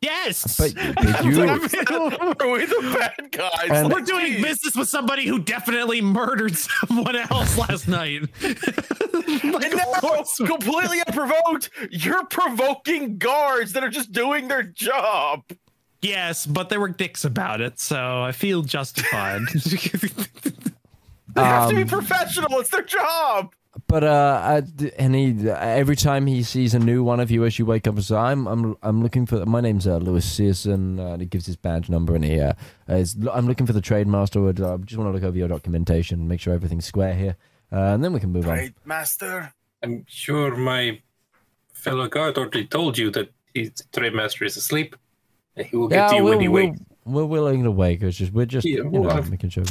yes. 0.02 0.58
but 0.58 0.74
but 0.96 1.24
you, 1.26 1.42
Are 1.50 1.58
we 1.58 2.66
the 2.66 2.98
bad 3.00 3.32
guys? 3.32 3.70
And- 3.70 3.92
We're 3.94 4.02
doing 4.02 4.42
business 4.42 4.76
with 4.76 4.90
somebody 4.90 5.26
who 5.26 5.40
definitely 5.40 6.02
murdered 6.02 6.56
someone 6.88 7.16
else 7.16 7.58
last 7.58 7.88
night. 7.88 8.24
Like, 8.42 9.64
And 9.66 9.76
now, 9.76 10.24
completely 10.46 11.00
unprovoked, 11.08 11.70
you're 11.92 12.26
provoking 12.26 13.18
guards 13.18 13.74
that 13.74 13.84
are 13.84 13.90
just 13.90 14.12
doing 14.12 14.48
their 14.48 14.64
job. 14.64 15.44
yes, 16.02 16.46
but 16.46 16.70
they 16.70 16.78
were 16.78 16.90
dicks 16.90 17.24
about 17.26 17.62
it, 17.62 17.80
so 17.80 18.22
I 18.22 18.32
feel 18.32 18.62
justified. 18.64 19.42
They 21.36 21.44
have 21.44 21.70
to 21.70 21.76
be 21.76 21.84
Um, 21.84 21.88
professional. 21.88 22.60
It's 22.60 22.70
their 22.70 22.82
job. 22.84 23.54
But 23.88 24.04
uh, 24.04 24.08
uh, 24.08 24.62
d- 24.62 24.92
and 24.98 25.14
he 25.16 25.50
every 25.50 25.96
time 25.96 26.28
he 26.28 26.44
sees 26.44 26.74
a 26.74 26.80
new 26.80 27.04
one 27.04 27.20
of 27.20 27.30
you 27.32 27.46
as 27.46 27.60
you 27.60 27.66
wake 27.66 27.88
up, 27.88 28.00
so 28.02 28.18
I'm 28.18 28.48
I'm 28.48 28.76
I'm 28.82 29.04
looking 29.04 29.26
for 29.26 29.46
my 29.46 29.62
name's 29.62 29.88
uh, 29.88 29.98
Lewis 29.98 30.26
Searson. 30.26 31.00
Uh, 31.00 31.14
and 31.14 31.22
he 31.22 31.28
gives 31.28 31.46
his 31.46 31.56
badge 31.56 31.90
number 31.90 32.16
and 32.16 32.24
he 32.24 32.40
uh, 32.40 32.54
is, 32.88 33.16
I'm 33.32 33.48
looking 33.48 33.66
for 33.66 33.74
the 33.74 33.82
trade 33.82 34.08
master. 34.08 34.42
Would 34.42 34.60
uh, 34.60 34.78
just 34.80 34.98
want 34.98 35.10
to 35.10 35.14
look 35.14 35.24
over 35.24 35.38
your 35.38 35.48
documentation, 35.48 36.28
make 36.28 36.40
sure 36.40 36.54
everything's 36.54 36.86
square 36.86 37.14
here, 37.14 37.36
uh, 37.72 37.94
and 37.94 38.04
then 38.04 38.14
we 38.14 38.20
can 38.20 38.32
move 38.32 38.48
on. 38.48 38.58
Right, 38.58 38.74
master. 38.86 39.54
I'm 39.82 40.06
sure 40.08 40.56
my 40.56 41.02
fellow 41.74 42.08
guard 42.08 42.38
already 42.38 42.66
told 42.66 42.98
you 42.98 43.10
that 43.12 43.32
his 43.54 43.72
trade 43.94 44.14
master 44.14 44.46
is 44.46 44.58
asleep. 44.58 44.96
And 45.56 45.66
he 45.66 45.76
will 45.78 45.88
get 45.88 46.10
to 46.10 46.16
you 46.16 46.24
we're, 46.24 46.30
when 46.32 46.42
he 46.42 46.48
we're, 46.48 46.68
wakes. 46.68 46.80
we're 47.06 47.26
willing 47.26 47.64
to 47.64 47.72
wake. 47.72 48.02
It's 48.02 48.18
just 48.18 48.34
we're 48.34 48.46
just 48.46 48.66
Yeah, 48.66 48.78
you 48.78 49.00
know, 49.00 49.22
making 49.24 49.50
sure. 49.50 49.64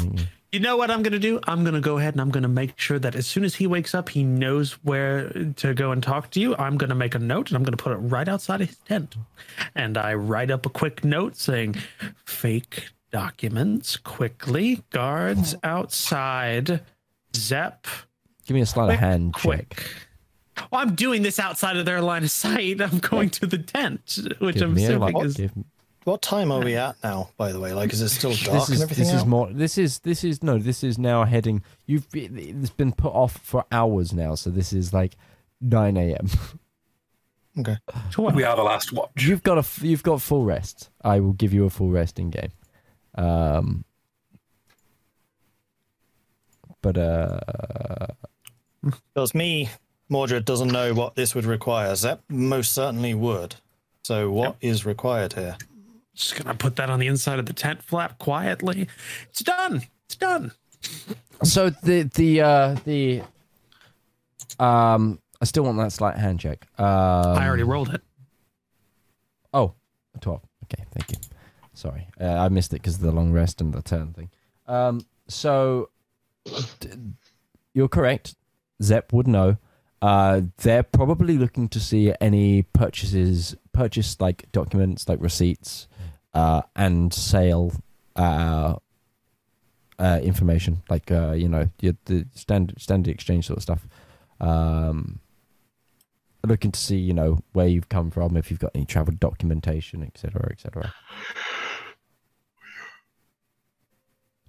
You 0.51 0.61
know 0.61 0.79
what 0.79 0.91
I'm 0.91 1.03
going 1.03 1.13
to 1.13 1.19
do? 1.19 1.41
I'm 1.47 1.63
going 1.63 1.75
to 1.75 1.81
go 1.81 1.99
ahead 1.99 2.15
and 2.15 2.23
I'm 2.23 2.31
going 2.31 2.43
to 2.43 2.49
make 2.49 2.79
sure 2.79 2.99
that 2.99 3.15
as 3.15 3.27
soon 3.27 3.45
as 3.45 3.57
he 3.57 3.67
wakes 3.67 3.95
up, 3.95 4.09
he 4.09 4.25
knows 4.25 4.73
where 4.83 5.29
to 5.57 5.75
go 5.75 5.93
and 5.93 6.03
talk 6.03 6.31
to 6.31 6.41
you. 6.41 6.57
I'm 6.57 6.79
going 6.79 6.89
to 6.89 6.95
make 6.95 7.15
a 7.15 7.19
note 7.19 7.49
and 7.49 7.57
I'm 7.57 7.65
going 7.65 7.77
to 7.77 7.83
put 7.83 7.93
it 7.93 7.97
right 7.97 8.27
outside 8.27 8.63
of 8.63 8.69
his 8.69 8.79
tent. 8.79 9.15
And 9.75 9.99
I 9.99 10.15
write 10.15 10.51
up 10.51 10.65
a 10.65 10.71
quick 10.71 11.05
note 11.05 11.37
saying, 11.37 11.77
fake 12.25 12.89
documents 13.11 13.99
quickly, 13.99 14.83
guards 14.89 15.55
oh. 15.55 15.61
outside, 15.65 16.81
Zep, 17.37 17.87
give 18.47 18.55
me 18.55 18.63
a 18.63 18.67
sleight 18.67 18.95
of 18.95 18.99
hand 18.99 19.35
quick. 19.35 19.75
check. 19.77 19.91
Well, 20.71 20.81
I'm 20.81 20.95
doing 20.95 21.23
this 21.23 21.39
outside 21.39 21.77
of 21.77 21.85
their 21.85 22.01
line 22.01 22.25
of 22.25 22.31
sight. 22.31 22.81
I'm 22.81 22.99
going 22.99 23.31
to 23.31 23.47
the 23.47 23.59
tent, 23.59 24.19
which 24.39 24.57
Give 24.57 24.65
I'm 24.65 24.77
assuming 24.77 25.17
is. 25.25 25.37
give, 25.37 25.53
What 26.09 26.23
time 26.23 26.51
are 26.51 26.65
we 26.65 26.75
at 26.75 26.97
now, 27.05 27.29
by 27.37 27.53
the 27.53 27.61
way? 27.61 27.75
Like, 27.75 27.93
is 27.93 28.01
it 28.01 28.09
still 28.09 28.31
dark 28.31 28.67
this 28.67 28.69
and 28.69 28.75
is 28.77 28.83
everything 28.83 29.05
this 29.05 29.13
is 29.13 29.27
more 29.27 29.53
this 29.53 29.77
is 29.77 29.99
this 29.99 30.25
is 30.25 30.43
no 30.43 30.57
this 30.59 30.83
is 30.83 30.99
now 30.99 31.25
heading 31.25 31.63
you've 31.85 32.07
it's 32.15 32.71
been 32.71 32.93
put 32.93 33.13
off 33.13 33.37
for 33.43 33.67
hours 33.71 34.15
now 34.15 34.35
so 34.35 34.49
this 34.49 34.73
is 34.73 34.95
like 34.95 35.17
9 35.61 35.97
a.m 35.99 36.27
Okay. 37.59 37.77
Twelve. 38.11 38.35
We 38.35 38.45
are 38.45 38.57
the 38.57 38.63
last 38.63 38.91
watch. 38.93 39.11
you've 39.19 39.43
got 39.43 39.59
a 39.59 39.67
f- 39.67 39.83
you've 39.83 40.03
got 40.03 40.23
full 40.23 40.45
rest 40.45 40.89
i 41.03 41.21
will 41.21 41.35
give 41.35 41.53
you 41.53 41.67
a 41.67 41.71
full 41.71 41.91
rest 41.91 42.19
in 42.19 42.31
game 42.31 42.53
um 43.17 43.85
but 46.81 46.97
uh 46.97 48.07
Because 49.13 49.35
me, 49.35 49.69
Mordred, 50.09 50.47
doesn't 50.47 50.69
know 50.73 50.95
what 50.95 51.17
this 51.17 51.35
would 51.35 51.45
require. 51.45 51.95
Zep 51.97 52.23
most 52.31 52.73
certainly 52.73 53.13
would. 53.13 53.57
So, 54.05 54.31
what 54.31 54.57
is 54.63 54.87
required 54.87 55.35
here? 55.35 55.57
Just 56.19 56.35
gonna 56.37 56.57
put 56.57 56.75
that 56.77 56.91
on 56.91 56.99
the 56.99 57.07
inside 57.07 57.39
of 57.39 57.47
the 57.47 57.53
tent 57.53 57.81
flap 57.81 58.19
quietly. 58.19 58.89
It's 59.31 59.41
done. 59.41 59.83
It's 60.07 60.17
done. 60.17 60.51
so 61.45 61.71
the 61.71 62.11
the 62.15 62.41
uh 62.41 62.77
the 62.85 63.23
um 64.59 65.21
i 65.41 65.45
still 65.45 65.63
want 65.65 65.77
that 65.79 65.93
slight 65.93 66.17
hand 66.17 66.41
check 66.41 66.67
um 66.79 66.87
I 67.39 67.47
already 67.47 67.63
rolled 67.63 67.95
it. 67.95 68.03
Oh, 69.55 69.75
a 70.15 70.19
12. 70.19 70.41
Okay, 70.65 70.85
thank 70.93 71.11
you. 71.13 71.17
Sorry. 71.73 72.09
Uh, 72.21 72.27
I 72.27 72.49
missed 72.49 72.73
it 72.73 72.83
because 72.83 72.97
of 72.97 73.01
the 73.03 73.13
long 73.13 73.33
rest 73.33 73.61
and 73.61 73.73
the 73.73 73.81
turn 73.81 74.13
thing. 74.13 74.31
Um, 74.67 75.01
so, 75.29 75.89
d- 76.81 76.91
you're 77.73 77.89
correct. 77.89 78.35
Zep 78.83 79.13
would 79.13 79.27
know. 79.29 79.57
Uh, 80.03 80.43
they're 80.59 80.83
probably 80.83 81.39
looking 81.39 81.69
to 81.71 81.81
see 81.81 82.13
any 82.21 82.63
purchases, 82.63 83.57
purchase 83.73 84.21
like 84.21 84.51
documents, 84.53 85.09
like 85.09 85.21
receipts, 85.23 85.89
uh, 86.39 86.63
and 86.77 87.13
sale 87.13 87.73
uh, 88.15 88.77
uh, 89.99 90.21
information, 90.23 90.83
like 90.89 91.11
uh, 91.11 91.33
you 91.33 91.49
know, 91.49 91.69
your, 91.81 91.95
the 92.05 92.27
standard 92.33 92.81
standard 92.81 93.11
exchange 93.11 93.47
sort 93.47 93.57
of 93.57 93.63
stuff. 93.65 93.89
Um, 94.41 95.19
looking 96.47 96.71
to 96.71 96.79
see, 96.79 96.97
you 96.97 97.13
know, 97.13 97.41
where 97.55 97.67
you've 97.67 97.89
come 97.89 98.13
from, 98.13 98.37
if 98.37 98.51
you've 98.51 98.61
got 98.61 98.71
any 98.75 98.85
travel 98.85 99.15
documentation, 99.19 100.05
etc., 100.05 100.49
etc. 100.53 100.95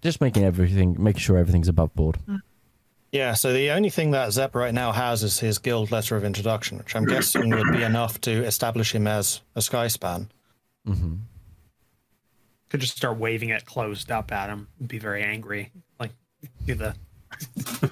Just 0.03 0.21
making 0.21 0.43
everything, 0.43 0.95
making 0.99 1.19
sure 1.19 1.37
everything's 1.37 1.67
above 1.67 1.93
board. 1.95 2.19
Yeah, 3.11 3.33
so 3.33 3.51
the 3.51 3.71
only 3.71 3.89
thing 3.89 4.11
that 4.11 4.31
Zep 4.31 4.53
right 4.53 4.73
now 4.73 4.91
has 4.91 5.23
is 5.23 5.39
his 5.39 5.57
guild 5.57 5.91
letter 5.91 6.15
of 6.15 6.23
introduction, 6.23 6.77
which 6.77 6.95
I'm 6.95 7.05
guessing 7.05 7.49
would 7.49 7.71
be 7.73 7.81
enough 7.81 8.21
to 8.21 8.45
establish 8.45 8.93
him 8.93 9.07
as 9.07 9.41
a 9.55 9.59
Skyspan. 9.59 10.27
hmm 10.85 11.15
Could 12.69 12.81
just 12.81 12.95
start 12.97 13.17
waving 13.17 13.49
it 13.49 13.65
closed 13.65 14.11
up 14.11 14.31
at 14.31 14.49
him 14.49 14.67
and 14.79 14.87
be 14.87 14.99
very 14.99 15.23
angry. 15.23 15.71
Like 15.99 16.11
do 16.65 16.75
the 16.75 16.95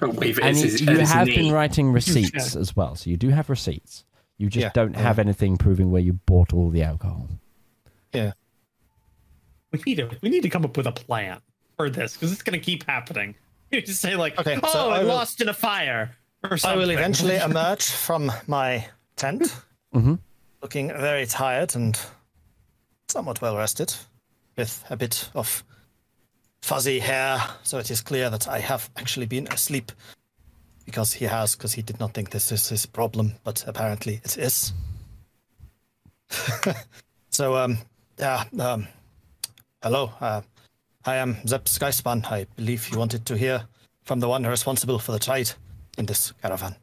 Wave 0.02 0.38
And 0.40 0.56
you, 0.56 0.62
his, 0.64 0.80
you 0.80 0.96
his 0.98 1.10
have 1.10 1.26
knee. 1.26 1.36
been 1.36 1.52
writing 1.52 1.92
receipts 1.92 2.54
as 2.56 2.74
well, 2.76 2.94
so 2.96 3.10
you 3.10 3.16
do 3.16 3.28
have 3.30 3.48
receipts. 3.50 4.04
You 4.36 4.48
just 4.48 4.62
Yeah, 4.62 4.70
don't 4.74 4.92
yeah. 4.94 5.00
have 5.00 5.18
anything 5.18 5.56
proving 5.56 5.90
where 5.90 6.00
you 6.02 6.12
bought 6.12 6.52
all 6.52 6.70
the 6.70 6.82
alcohol. 6.82 7.28
Yeah. 8.12 8.32
We 9.72 9.80
need 9.84 9.96
to 9.96 10.10
we 10.22 10.28
need 10.28 10.42
to 10.42 10.48
come 10.48 10.64
up 10.64 10.76
with 10.76 10.86
a 10.86 10.92
plan 10.92 11.40
for 11.76 11.90
this 11.90 12.14
because 12.14 12.32
it's 12.32 12.42
gonna 12.42 12.58
keep 12.58 12.84
happening. 12.86 13.34
You 13.70 13.82
just 13.82 14.00
say 14.00 14.16
like, 14.16 14.38
Okay, 14.38 14.58
oh, 14.62 14.72
so 14.72 14.88
I, 14.88 14.96
I 14.96 14.98
will- 15.00 15.08
lost 15.08 15.42
in 15.42 15.48
a 15.50 15.52
fire 15.52 16.16
or 16.42 16.56
I 16.64 16.74
will 16.74 16.88
eventually 16.88 17.36
emerge 17.48 17.84
from 17.84 18.32
my 18.46 18.86
tent, 19.16 19.54
hmm 19.92 20.14
looking 20.62 20.88
very 20.88 21.26
tired 21.26 21.74
and 21.76 22.00
somewhat 23.08 23.42
well 23.42 23.56
rested, 23.58 23.94
with 24.58 24.84
a 24.90 24.96
bit 24.96 25.30
of 25.34 25.64
fuzzy 26.60 26.98
hair, 26.98 27.40
so 27.62 27.78
it 27.78 27.90
is 27.90 28.02
clear 28.02 28.28
that 28.28 28.48
I 28.48 28.58
have 28.58 28.90
actually 28.96 29.26
been 29.26 29.46
asleep. 29.48 29.92
Because 30.84 31.12
he 31.12 31.26
has, 31.26 31.54
because 31.54 31.74
he 31.74 31.82
did 31.82 32.00
not 32.00 32.14
think 32.14 32.30
this 32.30 32.50
is 32.50 32.68
his 32.68 32.86
problem, 32.86 33.34
but 33.44 33.64
apparently 33.66 34.20
it 34.24 34.36
is. 34.38 34.72
so, 37.30 37.56
um, 37.56 37.78
yeah, 38.18 38.44
um, 38.58 38.88
hello, 39.82 40.12
uh, 40.20 40.40
I 41.04 41.16
am 41.16 41.36
Zep 41.46 41.66
Skyspan. 41.66 42.24
I 42.30 42.46
believe 42.56 42.88
you 42.90 42.98
wanted 42.98 43.26
to 43.26 43.36
hear 43.36 43.64
from 44.02 44.20
the 44.20 44.28
one 44.28 44.44
responsible 44.44 44.98
for 44.98 45.12
the 45.12 45.18
trade 45.18 45.50
in 45.98 46.06
this 46.06 46.32
caravan. 46.42 46.74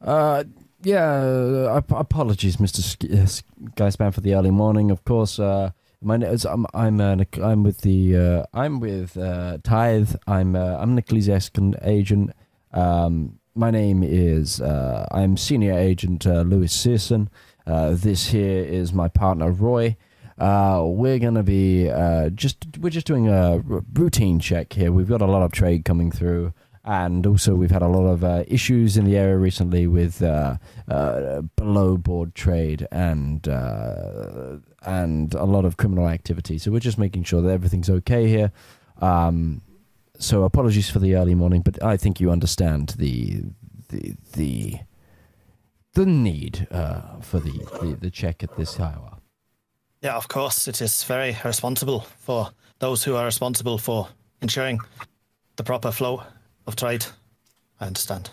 Uh, 0.00 0.44
yeah. 0.82 1.76
ap- 1.76 1.92
apologies, 1.92 2.58
Mister 2.58 2.82
Sk- 2.82 3.04
uh, 3.04 3.26
Sk- 3.26 4.12
for 4.12 4.20
the 4.20 4.34
early 4.34 4.50
morning. 4.50 4.90
Of 4.90 5.04
course, 5.04 5.38
uh, 5.38 5.70
my 6.02 6.16
is 6.16 6.44
I'm 6.44 6.66
I'm 6.74 7.00
uh, 7.00 7.16
I'm 7.42 7.62
with 7.62 7.82
the 7.82 8.16
uh, 8.16 8.44
I'm 8.52 8.80
with 8.80 9.16
uh, 9.16 9.58
Tithe. 9.62 10.14
I'm 10.26 10.56
uh, 10.56 10.76
I'm 10.78 10.92
an 10.92 10.98
ecclesiastical 10.98 11.74
agent. 11.82 12.32
Um, 12.72 13.38
my 13.54 13.70
name 13.70 14.02
is 14.02 14.60
uh, 14.60 15.06
I'm 15.10 15.36
senior 15.36 15.74
agent 15.78 16.26
uh, 16.26 16.42
Louis 16.42 16.72
Searson. 16.72 17.30
This 17.66 18.28
here 18.28 18.64
is 18.64 18.92
my 18.92 19.08
partner 19.08 19.50
Roy. 19.50 19.96
We're 20.38 21.18
gonna 21.18 21.42
be 21.42 21.84
just 22.34 22.66
we're 22.78 22.90
just 22.90 23.06
doing 23.06 23.28
a 23.28 23.62
routine 23.92 24.40
check 24.40 24.72
here. 24.72 24.90
We've 24.92 25.08
got 25.08 25.22
a 25.22 25.26
lot 25.26 25.42
of 25.42 25.52
trade 25.52 25.84
coming 25.84 26.10
through, 26.10 26.52
and 26.84 27.26
also 27.26 27.54
we've 27.54 27.70
had 27.70 27.82
a 27.82 27.88
lot 27.88 28.06
of 28.06 28.24
uh, 28.24 28.44
issues 28.48 28.96
in 28.96 29.04
the 29.04 29.16
area 29.16 29.36
recently 29.36 29.86
with 29.86 30.22
uh, 30.22 30.56
uh, 30.88 31.42
below 31.56 31.96
board 31.96 32.34
trade 32.34 32.86
and 32.90 33.46
uh, 33.48 34.56
and 34.84 35.34
a 35.34 35.44
lot 35.44 35.64
of 35.64 35.76
criminal 35.76 36.08
activity. 36.08 36.58
So 36.58 36.72
we're 36.72 36.80
just 36.80 36.98
making 36.98 37.24
sure 37.24 37.40
that 37.40 37.50
everything's 37.50 37.88
okay 37.88 38.26
here. 38.26 38.50
Um, 39.00 39.62
so 40.18 40.42
apologies 40.42 40.90
for 40.90 40.98
the 40.98 41.14
early 41.14 41.34
morning, 41.34 41.62
but 41.62 41.82
I 41.82 41.96
think 41.96 42.20
you 42.20 42.30
understand 42.30 42.94
the 42.98 43.42
the 43.88 44.14
the 44.32 44.80
the 45.94 46.06
need 46.06 46.66
uh, 46.70 47.20
for 47.20 47.38
the, 47.38 47.52
the 47.80 47.96
the 48.00 48.10
check 48.10 48.42
at 48.42 48.56
this 48.56 48.80
hour. 48.80 49.18
Yeah, 50.00 50.16
of 50.16 50.26
course, 50.26 50.66
it 50.66 50.80
is 50.80 51.04
very 51.04 51.36
responsible 51.44 52.00
for 52.00 52.50
those 52.80 53.04
who 53.04 53.14
are 53.14 53.24
responsible 53.24 53.78
for 53.78 54.08
ensuring 54.40 54.80
the 55.54 55.62
proper 55.62 55.92
flow 55.92 56.24
of 56.66 56.76
trade. 56.76 57.06
I 57.80 57.86
understand. 57.86 58.30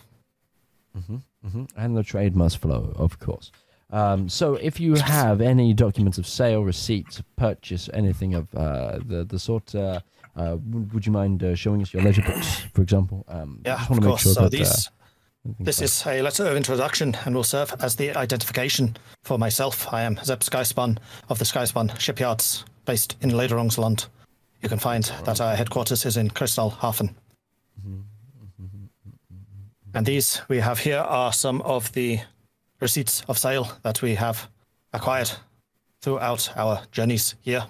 hmm 0.93 1.63
And 1.75 1.95
the 1.97 2.03
trade 2.03 2.35
must 2.35 2.57
flow, 2.57 2.93
of 2.95 3.19
course. 3.19 3.51
Um, 3.91 4.29
so, 4.29 4.53
if 4.55 4.79
you 4.79 4.95
have 4.95 5.41
any 5.41 5.73
documents 5.73 6.17
of 6.19 6.27
sale, 6.27 6.63
receipts, 6.63 7.23
purchase, 7.37 7.89
anything 7.93 8.35
of 8.35 8.53
uh, 8.53 8.99
the 9.03 9.25
the 9.25 9.39
sort, 9.39 9.73
uh, 9.73 9.99
uh, 10.35 10.57
would, 10.93 11.05
you 11.05 11.11
mind 11.11 11.43
uh, 11.43 11.55
showing 11.55 11.81
us 11.81 11.91
your 11.93 12.03
ledger 12.03 12.21
books, 12.21 12.59
for 12.73 12.83
example? 12.83 13.25
Um, 13.27 13.61
Yeah, 13.65 13.77
just 13.77 13.91
of 13.91 14.01
course. 14.01 14.21
sure 14.21 14.33
so 14.33 14.41
that, 14.43 14.51
these, 14.51 14.87
uh, 14.87 15.53
this 15.59 15.81
is 15.81 16.05
a 16.05 16.21
letter 16.21 16.45
of 16.45 16.55
introduction 16.55 17.15
and 17.25 17.33
will 17.33 17.43
serve 17.43 17.73
as 17.79 17.95
the 17.95 18.15
identification 18.15 18.95
for 19.23 19.39
myself. 19.39 19.91
I 19.91 20.03
am 20.03 20.19
Zep 20.23 20.41
Skyspan 20.41 20.97
of 21.29 21.39
the 21.39 21.45
Skyspan 21.45 21.99
shipyards 21.99 22.65
based 22.85 23.15
in 23.21 23.31
Lederungsland. 23.31 24.07
You 24.61 24.69
can 24.69 24.79
find 24.79 25.03
that 25.25 25.41
our 25.41 25.55
headquarters 25.55 26.05
is 26.05 26.15
in 26.17 26.29
Kristallhafen. 26.29 27.15
And 29.99 30.05
these 30.05 30.41
we 30.47 30.59
have 30.61 30.79
here 30.79 30.99
are 30.99 31.33
some 31.33 31.61
of 31.63 31.91
the 31.91 32.21
receipts 32.79 33.21
of 33.27 33.37
sale 33.37 33.69
that 33.83 34.01
we 34.01 34.15
have 34.15 34.49
acquired 34.93 35.29
throughout 35.99 36.53
our 36.55 36.83
journeys 36.89 37.35
here. 37.41 37.65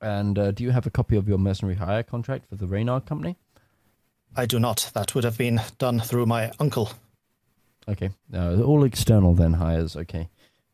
And 0.00 0.38
uh, 0.38 0.52
do 0.52 0.62
you 0.62 0.70
have 0.70 0.86
a 0.86 0.90
copy 0.90 1.16
of 1.16 1.26
your 1.26 1.38
mercenary 1.38 1.74
hire 1.74 2.04
contract 2.04 2.46
for 2.48 2.54
the 2.54 2.68
Reynard 2.68 3.06
Company? 3.06 3.36
I 4.36 4.46
do 4.46 4.60
not. 4.60 4.92
That 4.94 5.16
would 5.16 5.24
have 5.24 5.36
been 5.36 5.60
done 5.78 5.98
through 5.98 6.26
my 6.26 6.52
uncle. 6.60 6.90
Okay, 7.88 8.10
uh, 8.32 8.62
all 8.62 8.84
external 8.84 9.34
then 9.34 9.54
hires. 9.54 9.96
Okay, 9.96 10.28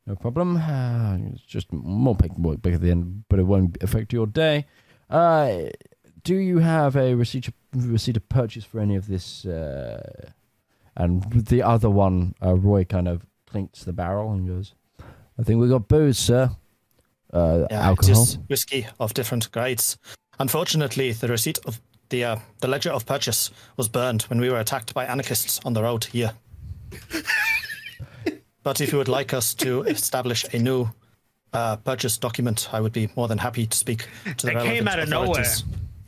no 0.06 0.16
problem. 0.16 0.58
Uh, 0.58 1.16
it's 1.32 1.40
just 1.40 1.72
more 1.72 2.14
paperwork 2.14 2.60
back 2.60 2.74
at 2.74 2.82
the 2.82 2.90
end, 2.90 3.24
but 3.30 3.38
it 3.38 3.44
won't 3.44 3.82
affect 3.82 4.12
your 4.12 4.26
day. 4.26 4.66
Uh, 5.08 5.70
do 6.22 6.34
you 6.34 6.58
have 6.58 6.96
a 6.96 7.14
receipt 7.14 7.48
of, 7.48 7.54
receipt 7.72 8.16
of 8.16 8.28
purchase 8.28 8.64
for 8.64 8.80
any 8.80 8.96
of 8.96 9.06
this? 9.06 9.44
Uh, 9.44 10.30
and 10.96 11.22
the 11.32 11.62
other 11.62 11.88
one, 11.90 12.34
uh, 12.42 12.54
Roy 12.54 12.84
kind 12.84 13.08
of 13.08 13.24
clinks 13.46 13.84
the 13.84 13.92
barrel 13.92 14.32
and 14.32 14.46
goes, 14.46 14.74
"I 15.38 15.42
think 15.42 15.60
we 15.60 15.68
got 15.68 15.88
booze, 15.88 16.18
sir. 16.18 16.50
Uh, 17.32 17.66
Yeah, 17.70 17.88
alcohol. 17.88 18.22
It 18.22 18.28
is 18.28 18.38
whiskey 18.48 18.86
of 18.98 19.14
different 19.14 19.50
grades. 19.52 19.96
Unfortunately, 20.38 21.12
the 21.12 21.28
receipt 21.28 21.58
of 21.64 21.80
the 22.08 22.24
uh, 22.24 22.36
the 22.60 22.68
ledger 22.68 22.90
of 22.90 23.06
purchase 23.06 23.50
was 23.76 23.88
burned 23.88 24.22
when 24.22 24.40
we 24.40 24.50
were 24.50 24.58
attacked 24.58 24.94
by 24.94 25.04
anarchists 25.04 25.60
on 25.64 25.74
the 25.74 25.82
road 25.82 26.04
here. 26.04 26.32
but 28.62 28.80
if 28.80 28.92
you 28.92 28.98
would 28.98 29.08
like 29.08 29.32
us 29.32 29.54
to 29.54 29.82
establish 29.82 30.44
a 30.52 30.58
new 30.58 30.90
uh, 31.52 31.76
purchase 31.76 32.18
document, 32.18 32.68
I 32.72 32.80
would 32.80 32.92
be 32.92 33.08
more 33.16 33.28
than 33.28 33.38
happy 33.38 33.66
to 33.66 33.76
speak 33.76 34.08
to 34.38 34.46
the 34.46 34.52
It 34.52 34.62
came 34.62 34.84
relevant 34.84 34.88
out 34.88 34.98
of 34.98 35.08
nowhere. 35.08 35.44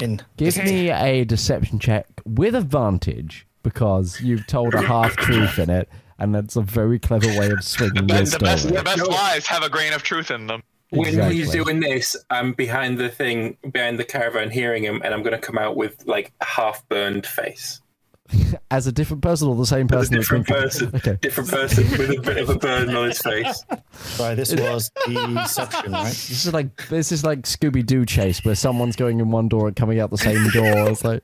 Authorities 0.02 0.56
In 0.56 0.64
Give 0.64 0.64
me 0.64 0.90
a 0.90 1.24
deception 1.24 1.78
check 1.78 2.06
with 2.24 2.54
advantage 2.54 3.46
because 3.62 4.20
you've 4.20 4.46
told 4.46 4.74
a 4.74 4.82
half 4.82 5.16
truth 5.16 5.58
in 5.58 5.70
it, 5.70 5.88
and 6.18 6.34
that's 6.34 6.56
a 6.56 6.62
very 6.62 6.98
clever 6.98 7.28
way 7.38 7.50
of 7.50 7.62
swinging 7.62 8.06
The 8.06 8.14
your 8.14 8.20
best, 8.22 8.32
the 8.32 8.38
best, 8.40 8.62
story. 8.62 8.76
the 8.76 8.82
best 8.82 9.06
lies 9.08 9.46
have 9.46 9.62
a 9.62 9.68
grain 9.68 9.92
of 9.92 10.02
truth 10.02 10.30
in 10.30 10.46
them. 10.46 10.62
When 10.90 11.08
Exactly. 11.08 11.36
he's 11.36 11.50
doing 11.50 11.80
this, 11.80 12.16
I'm 12.30 12.52
behind 12.52 12.98
the 12.98 13.08
thing, 13.08 13.56
behind 13.72 13.98
the 13.98 14.04
caravan, 14.04 14.50
hearing 14.50 14.84
him, 14.84 15.00
and 15.04 15.14
I'm 15.14 15.22
going 15.22 15.32
to 15.32 15.38
come 15.38 15.56
out 15.58 15.74
with 15.76 16.04
like 16.06 16.32
a 16.40 16.44
half 16.44 16.86
burned 16.88 17.26
face. 17.26 17.80
As 18.70 18.86
a 18.86 18.92
different 18.92 19.22
person 19.22 19.48
or 19.48 19.56
the 19.56 19.66
same 19.66 19.86
As 19.86 20.08
person? 20.08 20.14
a 20.14 20.16
that's 20.18 20.28
different 20.28 20.46
been- 20.46 20.56
person, 20.62 20.90
Okay. 20.94 21.18
different 21.20 21.50
person 21.50 21.90
with 21.92 22.10
a 22.10 22.20
bit 22.20 22.36
of 22.38 22.48
a 22.50 22.56
burn 22.56 22.94
on 22.94 23.08
his 23.08 23.18
face. 23.18 23.64
Right, 24.18 24.34
this 24.34 24.54
was 24.56 24.90
the 25.06 25.38
deception, 25.42 25.92
right? 25.92 26.04
This 26.06 26.46
is 26.46 26.52
like 26.54 26.88
this 26.88 27.12
is 27.12 27.24
like 27.24 27.42
Scooby 27.42 27.84
Doo 27.84 28.06
chase 28.06 28.44
where 28.44 28.54
someone's 28.54 28.96
going 28.96 29.20
in 29.20 29.30
one 29.30 29.48
door 29.48 29.66
and 29.68 29.76
coming 29.76 30.00
out 30.00 30.10
the 30.10 30.18
same 30.18 30.48
door. 30.50 30.88
It's 30.90 31.04
like, 31.04 31.22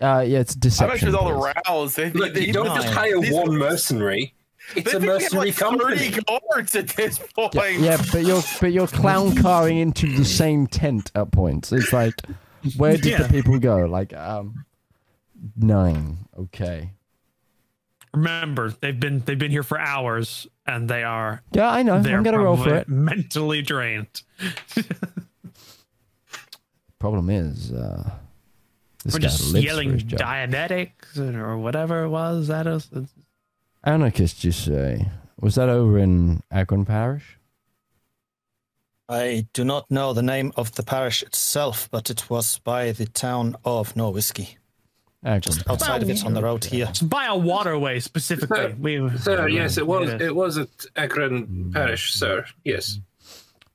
uh, 0.00 0.24
yeah, 0.26 0.40
it's 0.40 0.54
I'm 0.54 0.60
deception. 0.60 0.90
actually 0.94 1.06
with 1.12 1.14
all 1.16 1.28
the 1.28 1.52
please. 1.52 1.62
rounds. 1.68 1.94
They, 1.94 2.10
Look, 2.10 2.34
they 2.34 2.46
they- 2.46 2.52
don't 2.52 2.66
just 2.74 2.88
hire 2.88 3.20
These 3.20 3.32
one 3.32 3.48
are- 3.50 3.52
mercenary. 3.52 4.34
It's 4.76 4.90
they 4.92 4.96
a 4.96 5.00
think 5.00 5.02
we 5.02 5.08
have, 5.08 5.20
mercenary 5.22 5.46
like 5.50 5.56
company. 5.56 6.10
guards 6.52 6.74
at 6.76 6.88
this 6.88 7.18
point. 7.34 7.54
Yeah, 7.54 7.68
yeah, 7.78 8.02
but 8.12 8.24
you're 8.24 8.42
but 8.60 8.72
you're 8.72 8.86
clown 8.86 9.34
carring 9.36 9.78
into 9.78 10.06
the 10.16 10.24
same 10.24 10.66
tent 10.68 11.10
at 11.16 11.32
points. 11.32 11.72
It's 11.72 11.92
like, 11.92 12.14
where 12.76 12.92
did 12.96 13.06
Yeah. 13.06 13.22
the 13.24 13.28
people 13.28 13.58
go? 13.58 13.86
Like, 13.86 14.12
um, 14.14 14.64
nine. 15.56 16.18
Okay. 16.38 16.90
Remember, 18.14 18.70
they've 18.80 18.98
been 18.98 19.20
they've 19.20 19.38
been 19.38 19.50
here 19.50 19.62
for 19.62 19.78
hours, 19.78 20.46
and 20.66 20.88
they 20.88 21.02
are 21.02 21.42
Yeah, 21.52 21.70
I 21.70 21.82
know. 21.82 22.02
they're 22.02 22.18
I'm 22.18 22.22
gonna 22.22 22.38
roll 22.38 22.56
for 22.58 22.74
it. 22.74 22.88
Mentally 22.88 23.62
drained. 23.62 24.22
Problem 26.98 27.30
is, 27.30 27.72
uh, 27.72 28.10
this 29.04 29.14
We're 29.14 29.18
guy 29.20 29.22
just 29.28 29.52
lives 29.52 29.52
for 29.52 29.58
yelling 29.70 29.92
his 29.94 30.02
job. 30.04 30.20
Dianetics 30.20 31.18
or 31.18 31.58
whatever 31.58 32.04
it 32.04 32.10
was. 32.10 32.48
That 32.48 32.66
is, 32.66 32.88
Anarchist, 33.82 34.44
you 34.44 34.52
say? 34.52 35.08
Was 35.40 35.56
that 35.56 35.68
over 35.68 35.98
in 35.98 36.42
Akron 36.50 36.84
Parish? 36.84 37.38
I 39.08 39.48
do 39.52 39.64
not 39.64 39.90
know 39.90 40.12
the 40.12 40.22
name 40.22 40.52
of 40.56 40.74
the 40.76 40.84
parish 40.84 41.22
itself, 41.24 41.88
but 41.90 42.08
it 42.08 42.30
was 42.30 42.58
by 42.60 42.92
the 42.92 43.06
town 43.06 43.56
of 43.64 43.94
Norwhisky. 43.94 44.42
Akron 44.42 44.61
Just 45.40 45.64
Parish. 45.64 45.80
outside 45.82 46.02
of 46.02 46.10
it 46.10 46.24
on 46.24 46.34
the 46.34 46.42
road 46.42 46.64
here. 46.64 46.86
It's 46.88 47.00
by 47.00 47.26
a 47.26 47.36
waterway 47.36 48.00
specifically. 48.00 48.74
We, 48.74 49.08
Sir, 49.18 49.46
yes, 49.48 49.78
it 49.78 49.86
was. 49.86 50.10
Yes. 50.10 50.20
It 50.20 50.34
was 50.34 50.58
at 50.58 50.68
Akron 50.96 51.70
Parish, 51.72 52.12
sir. 52.14 52.44
Yes. 52.64 52.98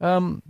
Um, 0.01 0.43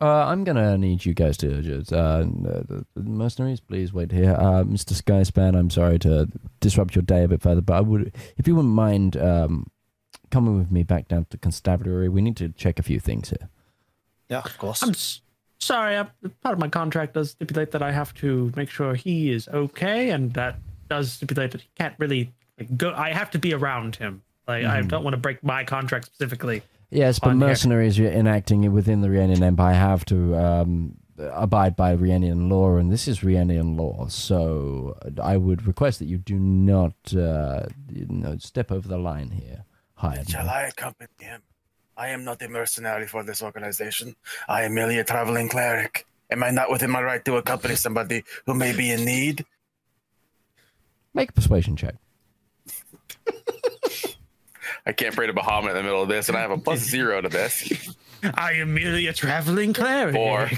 uh, 0.00 0.26
I'm 0.26 0.42
gonna 0.42 0.76
need 0.76 1.04
you 1.04 1.14
guys 1.14 1.36
to 1.38 1.62
just, 1.62 1.92
uh, 1.92 2.22
the, 2.22 2.84
the 2.96 3.02
mercenaries, 3.02 3.60
please 3.60 3.92
wait 3.92 4.10
here. 4.10 4.32
Uh, 4.36 4.64
Mr. 4.64 5.00
Skyspan, 5.00 5.56
I'm 5.56 5.70
sorry 5.70 6.00
to 6.00 6.26
disrupt 6.58 6.96
your 6.96 7.02
day 7.02 7.22
a 7.22 7.28
bit 7.28 7.40
further, 7.40 7.60
but 7.60 7.74
I 7.74 7.80
would, 7.80 8.12
if 8.36 8.48
you 8.48 8.56
wouldn't 8.56 8.74
mind, 8.74 9.16
um, 9.16 9.68
coming 10.32 10.58
with 10.58 10.72
me 10.72 10.82
back 10.82 11.06
down 11.06 11.24
to 11.26 11.30
the 11.30 11.38
constabulary. 11.38 12.08
We 12.08 12.20
need 12.22 12.36
to 12.38 12.48
check 12.48 12.80
a 12.80 12.82
few 12.82 12.98
things 12.98 13.30
here. 13.30 13.48
Yeah, 14.28 14.40
of 14.44 14.58
course. 14.58 14.82
I'm 14.82 14.90
s- 14.90 15.20
sorry. 15.62 15.96
I, 15.96 16.06
part 16.42 16.52
of 16.52 16.58
my 16.58 16.68
contract 16.68 17.14
does 17.14 17.30
stipulate 17.30 17.70
that 17.72 17.82
I 17.82 17.92
have 17.92 18.12
to 18.14 18.52
make 18.56 18.70
sure 18.70 18.94
he 18.94 19.30
is 19.30 19.48
okay, 19.48 20.10
and 20.10 20.32
that 20.34 20.56
does 20.88 21.12
stipulate 21.12 21.52
that 21.52 21.60
he 21.60 21.68
can't 21.78 21.94
really 21.98 22.32
like, 22.58 22.76
go. 22.76 22.92
I 22.94 23.12
have 23.12 23.30
to 23.32 23.38
be 23.38 23.54
around 23.54 23.96
him. 23.96 24.22
Like 24.46 24.64
I 24.64 24.82
don't 24.82 25.04
want 25.04 25.14
to 25.14 25.20
break 25.20 25.42
my 25.44 25.64
contract 25.64 26.06
specifically. 26.06 26.62
Yes, 26.90 27.18
but 27.18 27.30
on 27.30 27.38
here. 27.38 27.48
mercenaries 27.48 27.98
enacting 27.98 28.70
within 28.72 29.00
the 29.00 29.08
Rienian 29.08 29.40
Empire 29.40 29.74
have 29.74 30.04
to 30.06 30.36
um, 30.36 30.96
abide 31.18 31.74
by 31.74 31.96
Rienian 31.96 32.50
law, 32.50 32.76
and 32.76 32.92
this 32.92 33.08
is 33.08 33.20
Rienian 33.20 33.78
law. 33.78 34.08
So 34.08 34.98
I 35.22 35.36
would 35.36 35.66
request 35.66 36.00
that 36.00 36.06
you 36.06 36.18
do 36.18 36.38
not, 36.38 36.94
uh, 37.16 37.66
you 37.90 38.06
know, 38.08 38.36
step 38.38 38.70
over 38.70 38.86
the 38.88 38.98
line 38.98 39.30
here. 39.30 39.64
Hired. 39.94 40.28
Shall 40.28 40.48
I 40.48 40.62
accompany 40.62 41.08
him? 41.20 41.42
I 41.96 42.08
am 42.08 42.24
not 42.24 42.42
a 42.42 42.48
mercenary 42.48 43.06
for 43.06 43.22
this 43.22 43.42
organization. 43.42 44.16
I 44.48 44.62
am 44.62 44.74
merely 44.74 44.98
a 44.98 45.04
traveling 45.04 45.48
cleric. 45.48 46.06
Am 46.30 46.42
I 46.42 46.50
not 46.50 46.70
within 46.70 46.90
my 46.90 47.02
right 47.02 47.24
to 47.26 47.36
accompany 47.36 47.76
somebody 47.76 48.24
who 48.46 48.54
may 48.54 48.74
be 48.74 48.90
in 48.90 49.04
need? 49.04 49.44
Make 51.14 51.30
a 51.30 51.32
persuasion 51.32 51.76
check. 51.76 51.94
I 54.86 54.92
can't 54.92 55.14
pray 55.14 55.26
to 55.26 55.34
Bahamut 55.34 55.70
in 55.70 55.76
the 55.76 55.82
middle 55.82 56.02
of 56.02 56.08
this, 56.08 56.28
and 56.28 56.36
I 56.36 56.40
have 56.40 56.50
a 56.50 56.58
plus 56.58 56.80
zero 56.80 57.20
to 57.20 57.28
this. 57.28 57.94
I 58.34 58.52
am 58.54 58.72
merely 58.74 59.06
a 59.08 59.12
traveling 59.12 59.72
cleric. 59.72 60.14
Four. 60.14 60.42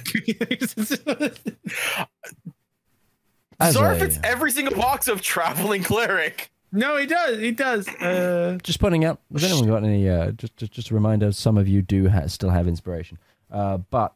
As 3.61 3.77
Zarf 3.77 3.97
a- 3.97 4.01
fits 4.01 4.19
every 4.23 4.51
single 4.51 4.77
box 4.77 5.09
of 5.09 5.23
traveling 5.23 5.83
cleric. 5.83 6.51
No, 6.77 6.97
he 6.97 7.07
does. 7.07 7.39
He 7.39 7.53
does. 7.53 7.87
Uh, 7.89 8.59
Just 8.65 8.81
pointing 8.81 9.05
out, 9.05 9.21
has 9.33 9.45
anyone 9.45 9.69
got 9.69 9.85
any? 9.85 10.09
Uh, 10.09 10.33
just, 10.33 10.57
just, 10.57 10.73
just 10.73 10.91
a 10.91 10.95
reminder. 10.95 11.31
Some 11.33 11.57
of 11.57 11.69
you 11.69 11.83
do 11.83 12.09
ha- 12.09 12.27
still 12.27 12.51
have 12.51 12.67
inspiration, 12.67 13.17
uh, 13.51 13.77
but 13.79 14.13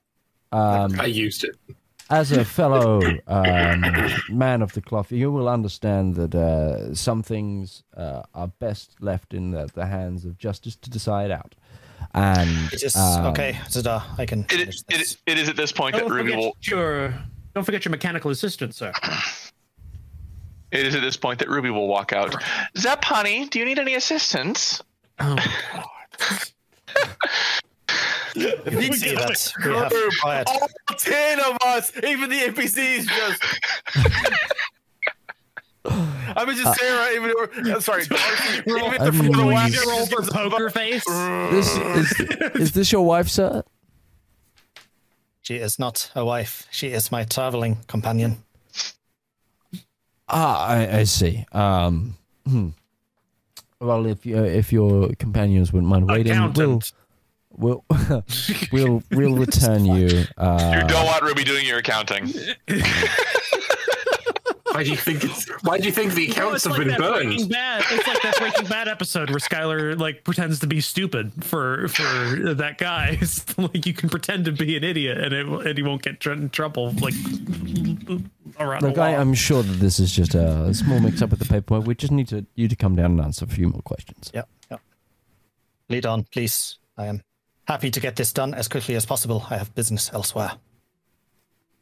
um, 0.50 0.98
I 1.00 1.04
used 1.06 1.44
it. 1.44 1.56
as 2.10 2.32
a 2.32 2.44
fellow 2.58 3.00
um, 3.28 3.84
man 4.28 4.60
of 4.62 4.72
the 4.72 4.80
cloth, 4.80 5.12
you 5.12 5.30
will 5.30 5.48
understand 5.48 6.16
that 6.16 6.34
uh, 6.34 6.92
some 6.94 7.22
things 7.22 7.84
uh, 7.96 8.22
are 8.34 8.48
best 8.48 8.96
left 9.00 9.34
in 9.34 9.52
the, 9.52 9.70
the 9.74 9.86
hands 9.86 10.24
of 10.24 10.36
justice 10.36 10.74
to 10.76 10.90
decide 10.90 11.30
out. 11.30 11.54
And 12.12 12.50
It 12.72 12.82
is 12.82 12.96
um, 12.96 13.26
okay, 13.26 13.52
Zedaar. 13.68 14.02
I 14.18 14.26
can 14.26 14.40
It, 14.44 14.50
finish 14.50 14.76
it, 14.88 15.16
it 15.26 15.38
is 15.38 15.48
at 15.48 15.54
this 15.56 15.70
point 15.70 15.94
that 15.94 16.00
don't 16.00 16.10
Ruby 16.10 16.30
forget 16.32 16.38
will. 16.44 16.56
your 16.62 17.14
don't 17.54 17.64
forget 17.64 17.84
your 17.84 17.90
mechanical 17.90 18.30
assistant, 18.32 18.74
sir. 18.74 18.92
It 20.70 20.86
is 20.86 20.94
at 20.94 21.00
this 21.00 21.16
point 21.16 21.38
that 21.38 21.48
Ruby 21.48 21.70
will 21.70 21.88
walk 21.88 22.12
out. 22.12 22.34
Zep, 22.76 23.02
honey, 23.04 23.46
do 23.48 23.58
you 23.58 23.64
need 23.64 23.78
any 23.78 23.94
assistance? 23.94 24.82
Oh, 25.18 25.36
You 28.34 28.52
can 28.66 28.92
see 28.92 29.14
that 29.14 29.52
we 29.64 29.72
have 29.72 29.92
quiet. 30.20 30.46
All 30.48 30.68
ten 30.98 31.40
of 31.40 31.56
us, 31.64 31.90
even 32.04 32.28
the 32.30 32.36
NPCs, 32.40 33.06
just. 33.06 33.42
I 36.36 36.44
mean, 36.44 36.56
just 36.56 36.78
Sarah, 36.78 37.14
even 37.14 37.30
or, 37.36 37.50
I'm 37.56 37.72
uh, 37.76 37.80
sorry, 37.80 38.04
Darcy, 38.06 38.62
even 38.66 38.82
I 38.84 38.98
the 39.06 39.12
mean- 39.12 39.32
the 39.32 39.38
Roll 39.38 39.96
roll 39.96 40.06
for 40.06 40.22
poker 40.30 40.66
up. 40.66 40.74
face. 40.74 41.04
this 41.06 41.76
is, 41.78 42.20
is 42.54 42.72
this 42.72 42.92
your 42.92 43.04
wife, 43.06 43.28
sir? 43.28 43.62
Uh? 43.64 44.80
She 45.40 45.56
is 45.56 45.78
not 45.78 46.10
a 46.14 46.24
wife. 46.24 46.66
She 46.70 46.88
is 46.88 47.10
my 47.10 47.24
traveling 47.24 47.78
companion. 47.86 48.44
Ah, 50.28 50.66
I, 50.66 50.98
I 50.98 51.04
see. 51.04 51.44
Um, 51.52 52.16
hmm. 52.46 52.68
Well, 53.80 54.06
if 54.06 54.26
you, 54.26 54.36
if 54.44 54.72
your 54.72 55.10
companions 55.18 55.72
wouldn't 55.72 55.88
mind 55.90 56.08
waiting, 56.08 56.52
we'll 56.54 56.82
we'll 57.56 57.84
we'll 58.72 59.02
we'll 59.12 59.36
return 59.36 59.84
you. 59.84 60.08
you 60.08 60.24
Uh, 60.36 60.82
don't 60.86 61.06
want 61.06 61.22
Ruby 61.22 61.44
doing 61.44 61.64
your 61.66 61.78
accounting. 61.78 62.32
Why 64.72 64.84
do 64.84 64.90
you 64.90 64.96
think? 64.96 65.24
It's, 65.24 65.46
why 65.62 65.78
do 65.78 65.84
you 65.86 65.92
think 65.92 66.12
the 66.14 66.26
No, 66.28 66.32
accounts 66.32 66.54
it's 66.56 66.64
have 66.64 66.72
like 66.72 66.78
been 66.80 66.88
that 66.88 66.98
burned? 66.98 67.28
Breaking 67.28 67.48
Bad. 67.48 67.84
It's 67.90 68.06
like 68.06 68.22
that 68.22 68.36
Breaking 68.38 68.66
Bad 68.66 68.88
episode 68.88 69.30
where 69.30 69.38
Skyler 69.38 69.98
like 69.98 70.24
pretends 70.24 70.60
to 70.60 70.66
be 70.66 70.80
stupid 70.80 71.32
for 71.44 71.88
for 71.88 72.54
that 72.54 72.78
guy. 72.78 73.18
It's 73.22 73.56
like 73.58 73.86
you 73.86 73.94
can 73.94 74.08
pretend 74.08 74.44
to 74.46 74.52
be 74.52 74.76
an 74.76 74.84
idiot 74.84 75.18
and 75.18 75.32
it 75.32 75.46
and 75.46 75.76
he 75.78 75.82
won't 75.82 76.02
get 76.02 76.20
tr- 76.20 76.32
in 76.32 76.50
trouble 76.50 76.92
like 77.00 77.14
around 78.60 78.82
Look, 78.82 78.94
the 78.94 79.00
I, 79.02 79.16
I'm 79.16 79.34
sure 79.34 79.62
that 79.62 79.72
this 79.80 79.98
is 79.98 80.12
just 80.12 80.34
a, 80.34 80.64
a 80.64 80.74
small 80.74 81.00
mix-up 81.00 81.30
with 81.30 81.38
the 81.38 81.44
paperwork. 81.46 81.86
We 81.86 81.94
just 81.94 82.12
need 82.12 82.28
to 82.28 82.46
you 82.54 82.68
to 82.68 82.76
come 82.76 82.96
down 82.96 83.12
and 83.12 83.20
answer 83.20 83.44
a 83.44 83.48
few 83.48 83.68
more 83.68 83.82
questions. 83.82 84.30
Yep, 84.34 84.48
yep. 84.70 84.80
Lead 85.88 86.06
on, 86.06 86.24
please. 86.24 86.78
I 86.96 87.06
am 87.06 87.22
happy 87.66 87.90
to 87.90 88.00
get 88.00 88.16
this 88.16 88.32
done 88.32 88.54
as 88.54 88.68
quickly 88.68 88.94
as 88.94 89.06
possible. 89.06 89.46
I 89.50 89.56
have 89.58 89.74
business 89.74 90.10
elsewhere. 90.12 90.52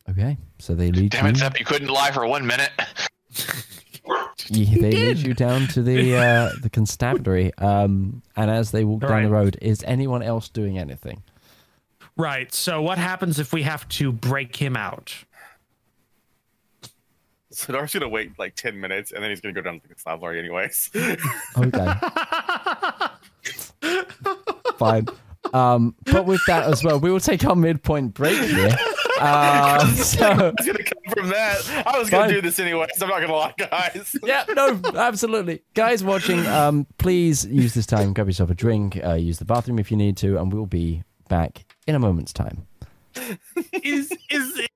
Okay, 0.08 0.36
so 0.58 0.74
they 0.74 0.90
lead 0.92 1.10
Damn 1.12 1.24
you. 1.26 1.30
it, 1.32 1.36
Zep, 1.36 1.58
you 1.58 1.64
couldn't 1.64 1.88
lie 1.88 2.10
for 2.12 2.26
one 2.26 2.46
minute. 2.46 2.70
Yeah, 4.48 4.80
they 4.80 4.92
lead 4.92 5.18
you 5.18 5.34
down 5.34 5.66
to 5.68 5.82
the 5.82 6.16
uh, 6.16 6.50
the 6.62 6.70
constabulary. 6.70 7.52
Um, 7.58 8.22
and 8.36 8.50
as 8.50 8.70
they 8.70 8.84
walk 8.84 9.00
down 9.00 9.24
the 9.24 9.30
road, 9.30 9.58
is 9.60 9.82
anyone 9.84 10.22
else 10.22 10.48
doing 10.48 10.78
anything? 10.78 11.22
right. 12.16 12.52
So 12.54 12.80
what 12.80 12.98
happens 12.98 13.40
if 13.40 13.52
we 13.52 13.62
have 13.64 13.88
to 13.88 14.12
break 14.12 14.54
him 14.54 14.76
out? 14.76 15.12
So 17.50 17.72
Darcy's 17.72 17.98
gonna 17.98 18.08
wait 18.10 18.38
like 18.38 18.54
ten 18.54 18.78
minutes, 18.78 19.10
and 19.10 19.22
then 19.22 19.30
he's 19.30 19.40
gonna 19.40 19.54
go 19.54 19.62
down 19.62 19.80
to 19.80 19.82
the 19.82 19.88
constabulary 19.88 20.38
anyways. 20.38 20.90
Okay, 21.58 21.92
fine. 24.76 25.06
Um, 25.52 25.94
but 26.04 26.26
with 26.26 26.42
that 26.46 26.64
as 26.70 26.84
well, 26.84 27.00
we 27.00 27.10
will 27.10 27.18
take 27.20 27.44
our 27.44 27.56
midpoint 27.56 28.14
break 28.14 28.38
here. 28.38 28.76
Uh, 29.26 29.86
so 29.94 30.26
I 30.26 30.52
was 30.56 30.66
gonna 30.66 30.82
come 30.84 31.12
from 31.14 31.28
that. 31.28 31.84
I 31.86 31.98
was 31.98 32.10
gonna 32.10 32.24
Fine. 32.24 32.34
do 32.34 32.40
this 32.42 32.58
anyway, 32.58 32.86
so 32.96 33.06
I'm 33.06 33.10
not 33.10 33.20
gonna 33.20 33.32
lie, 33.34 33.54
guys. 33.56 34.14
yeah, 34.24 34.44
no, 34.54 34.80
absolutely. 34.94 35.62
Guys 35.74 36.04
watching, 36.04 36.46
um, 36.46 36.86
please 36.98 37.44
use 37.46 37.74
this 37.74 37.86
time, 37.86 38.12
grab 38.12 38.26
yourself 38.26 38.50
a 38.50 38.54
drink, 38.54 39.00
uh, 39.02 39.14
use 39.14 39.38
the 39.38 39.44
bathroom 39.44 39.78
if 39.78 39.90
you 39.90 39.96
need 39.96 40.16
to, 40.18 40.38
and 40.38 40.52
we'll 40.52 40.66
be 40.66 41.02
back 41.28 41.64
in 41.86 41.94
a 41.94 41.98
moment's 41.98 42.32
time. 42.32 42.66
is 43.72 44.12
is 44.30 44.66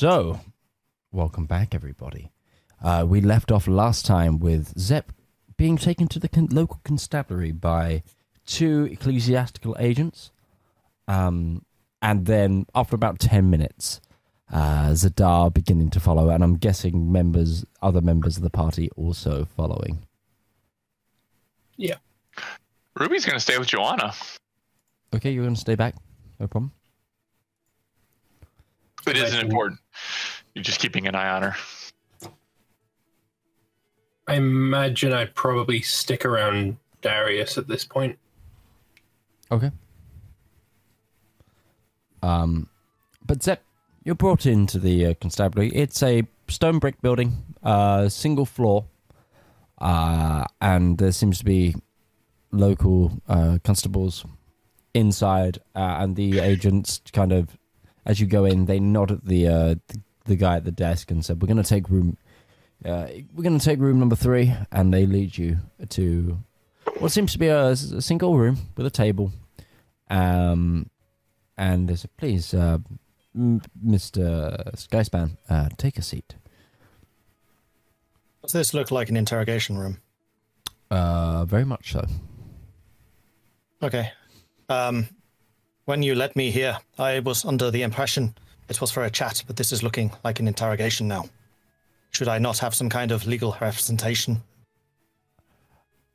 So, 0.00 0.40
welcome 1.12 1.44
back, 1.44 1.74
everybody. 1.74 2.32
Uh, 2.82 3.04
we 3.06 3.20
left 3.20 3.52
off 3.52 3.68
last 3.68 4.06
time 4.06 4.38
with 4.38 4.72
Zep 4.78 5.12
being 5.58 5.76
taken 5.76 6.08
to 6.08 6.18
the 6.18 6.26
con- 6.26 6.48
local 6.50 6.80
constabulary 6.84 7.52
by 7.52 8.02
two 8.46 8.88
ecclesiastical 8.90 9.76
agents. 9.78 10.30
Um, 11.06 11.66
and 12.00 12.24
then, 12.24 12.64
after 12.74 12.96
about 12.96 13.18
10 13.18 13.50
minutes, 13.50 14.00
uh, 14.50 14.92
Zedaar 14.92 15.52
beginning 15.52 15.90
to 15.90 16.00
follow, 16.00 16.30
and 16.30 16.42
I'm 16.42 16.56
guessing 16.56 17.12
members, 17.12 17.66
other 17.82 18.00
members 18.00 18.38
of 18.38 18.42
the 18.42 18.48
party 18.48 18.88
also 18.96 19.44
following. 19.54 19.98
Yeah. 21.76 21.96
Ruby's 22.98 23.26
gonna 23.26 23.38
stay 23.38 23.58
with 23.58 23.68
Joanna. 23.68 24.14
Okay, 25.14 25.30
you're 25.30 25.44
going 25.44 25.56
to 25.56 25.60
stay 25.60 25.74
back? 25.74 25.94
No 26.38 26.46
problem. 26.46 26.72
It 29.06 29.16
isn't 29.16 29.40
important. 29.40 29.80
You're 30.54 30.64
just 30.64 30.80
keeping 30.80 31.06
an 31.06 31.14
eye 31.14 31.30
on 31.30 31.42
her. 31.42 31.56
I 34.28 34.34
imagine 34.34 35.12
I'd 35.12 35.34
probably 35.34 35.82
stick 35.82 36.24
around 36.24 36.76
Darius 37.02 37.58
at 37.58 37.66
this 37.66 37.84
point. 37.84 38.18
Okay. 39.50 39.70
Um, 42.22 42.68
but 43.26 43.42
Zep, 43.42 43.62
you're 44.04 44.14
brought 44.14 44.46
into 44.46 44.78
the 44.78 45.06
uh, 45.06 45.14
constabulary. 45.20 45.70
It's 45.74 46.02
a 46.02 46.22
stone 46.48 46.78
brick 46.78 47.00
building, 47.00 47.42
uh, 47.62 48.08
single 48.08 48.44
floor, 48.44 48.84
uh, 49.78 50.44
and 50.60 50.98
there 50.98 51.12
seems 51.12 51.38
to 51.38 51.44
be 51.44 51.74
local 52.52 53.20
uh, 53.28 53.58
constables 53.64 54.24
inside, 54.94 55.58
uh, 55.74 55.96
and 56.00 56.16
the 56.16 56.40
agents 56.40 57.00
kind 57.12 57.32
of, 57.32 57.56
as 58.04 58.20
you 58.20 58.26
go 58.26 58.44
in, 58.44 58.66
they 58.66 58.80
nod 58.80 59.10
at 59.10 59.24
the 59.24 59.46
uh, 59.48 59.74
the, 59.88 60.00
the 60.24 60.36
guy 60.36 60.56
at 60.56 60.64
the 60.64 60.72
desk 60.72 61.10
and 61.10 61.24
said, 61.24 61.40
"We're 61.40 61.48
going 61.48 61.62
to 61.62 61.68
take 61.68 61.88
room." 61.88 62.16
Uh, 62.84 63.06
we're 63.34 63.42
going 63.42 63.58
to 63.58 63.64
take 63.64 63.78
room 63.78 63.98
number 63.98 64.16
three, 64.16 64.54
and 64.72 64.92
they 64.92 65.04
lead 65.04 65.36
you 65.36 65.58
to 65.90 66.38
what 66.98 67.12
seems 67.12 67.32
to 67.32 67.38
be 67.38 67.48
a, 67.48 67.68
a 67.68 67.76
single 67.76 68.38
room 68.38 68.56
with 68.76 68.86
a 68.86 68.90
table, 68.90 69.32
um, 70.08 70.88
and 71.58 71.88
they 71.88 71.96
said, 71.96 72.10
"Please, 72.16 72.54
uh, 72.54 72.78
m- 73.34 73.60
Mr. 73.84 74.74
Skyspan, 74.76 75.36
uh, 75.48 75.68
take 75.76 75.98
a 75.98 76.02
seat." 76.02 76.36
Does 78.42 78.52
this 78.52 78.72
look 78.72 78.90
like 78.90 79.10
an 79.10 79.16
interrogation 79.16 79.76
room? 79.76 79.98
Uh, 80.90 81.44
very 81.44 81.64
much 81.66 81.92
so. 81.92 82.04
Okay. 83.82 84.10
Um, 84.68 85.06
when 85.84 86.02
you 86.02 86.14
led 86.14 86.36
me 86.36 86.50
here, 86.50 86.78
I 86.98 87.20
was 87.20 87.44
under 87.44 87.70
the 87.70 87.82
impression 87.82 88.34
it 88.68 88.80
was 88.80 88.90
for 88.92 89.04
a 89.04 89.10
chat, 89.10 89.42
but 89.46 89.56
this 89.56 89.72
is 89.72 89.82
looking 89.82 90.12
like 90.22 90.38
an 90.38 90.46
interrogation 90.46 91.08
now. 91.08 91.24
Should 92.12 92.28
I 92.28 92.38
not 92.38 92.58
have 92.58 92.74
some 92.74 92.88
kind 92.88 93.10
of 93.10 93.26
legal 93.26 93.56
representation? 93.60 94.42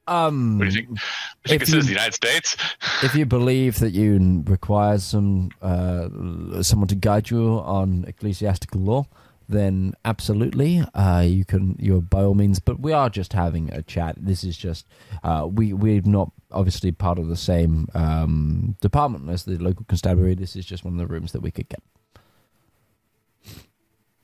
Um, 0.08 0.60
What 0.60 0.70
do 0.70 0.76
you 0.76 0.86
think? 0.86 0.98
If 0.98 1.02
What 1.02 1.02
do 1.02 1.54
you 1.54 1.60
think 1.60 1.60
this 1.62 1.70
you- 1.72 1.78
is 1.80 1.86
the 1.86 1.92
United 1.92 2.14
States? 2.14 2.56
if 3.04 3.16
you 3.16 3.26
believe 3.26 3.80
that 3.80 3.92
you 3.92 4.44
require 4.46 5.00
some 5.00 5.50
uh, 5.62 6.62
someone 6.62 6.88
to 6.90 6.96
guide 6.96 7.30
you 7.32 7.60
on 7.60 8.06
ecclesiastical 8.08 8.82
law, 8.82 9.06
then 9.50 9.94
absolutely, 10.06 10.84
uh, 10.94 11.22
you 11.26 11.44
can. 11.44 11.76
You're 11.80 12.02
by 12.02 12.24
all 12.24 12.36
means. 12.36 12.60
But 12.60 12.80
we 12.80 12.94
are 12.94 13.10
just 13.10 13.34
having 13.34 13.72
a 13.74 13.82
chat. 13.82 14.16
This 14.18 14.44
is 14.44 14.56
just 14.56 14.86
uh, 15.24 15.48
we 15.52 15.74
we've 15.74 16.06
not 16.06 16.32
obviously 16.56 16.92
part 16.92 17.20
of 17.20 17.28
the 17.28 17.36
same 17.36 17.88
um, 17.94 18.76
department 18.82 19.30
as 19.30 19.44
the 19.44 19.58
local 19.58 19.86
constabulary. 19.86 20.36
This 20.36 20.56
is 20.56 20.66
just 20.66 20.84
one 20.84 20.94
of 20.94 21.00
the 21.00 21.08
rooms 21.08 21.32
that 21.34 21.42
we 21.42 21.52
could 21.52 21.70
get. 21.70 21.82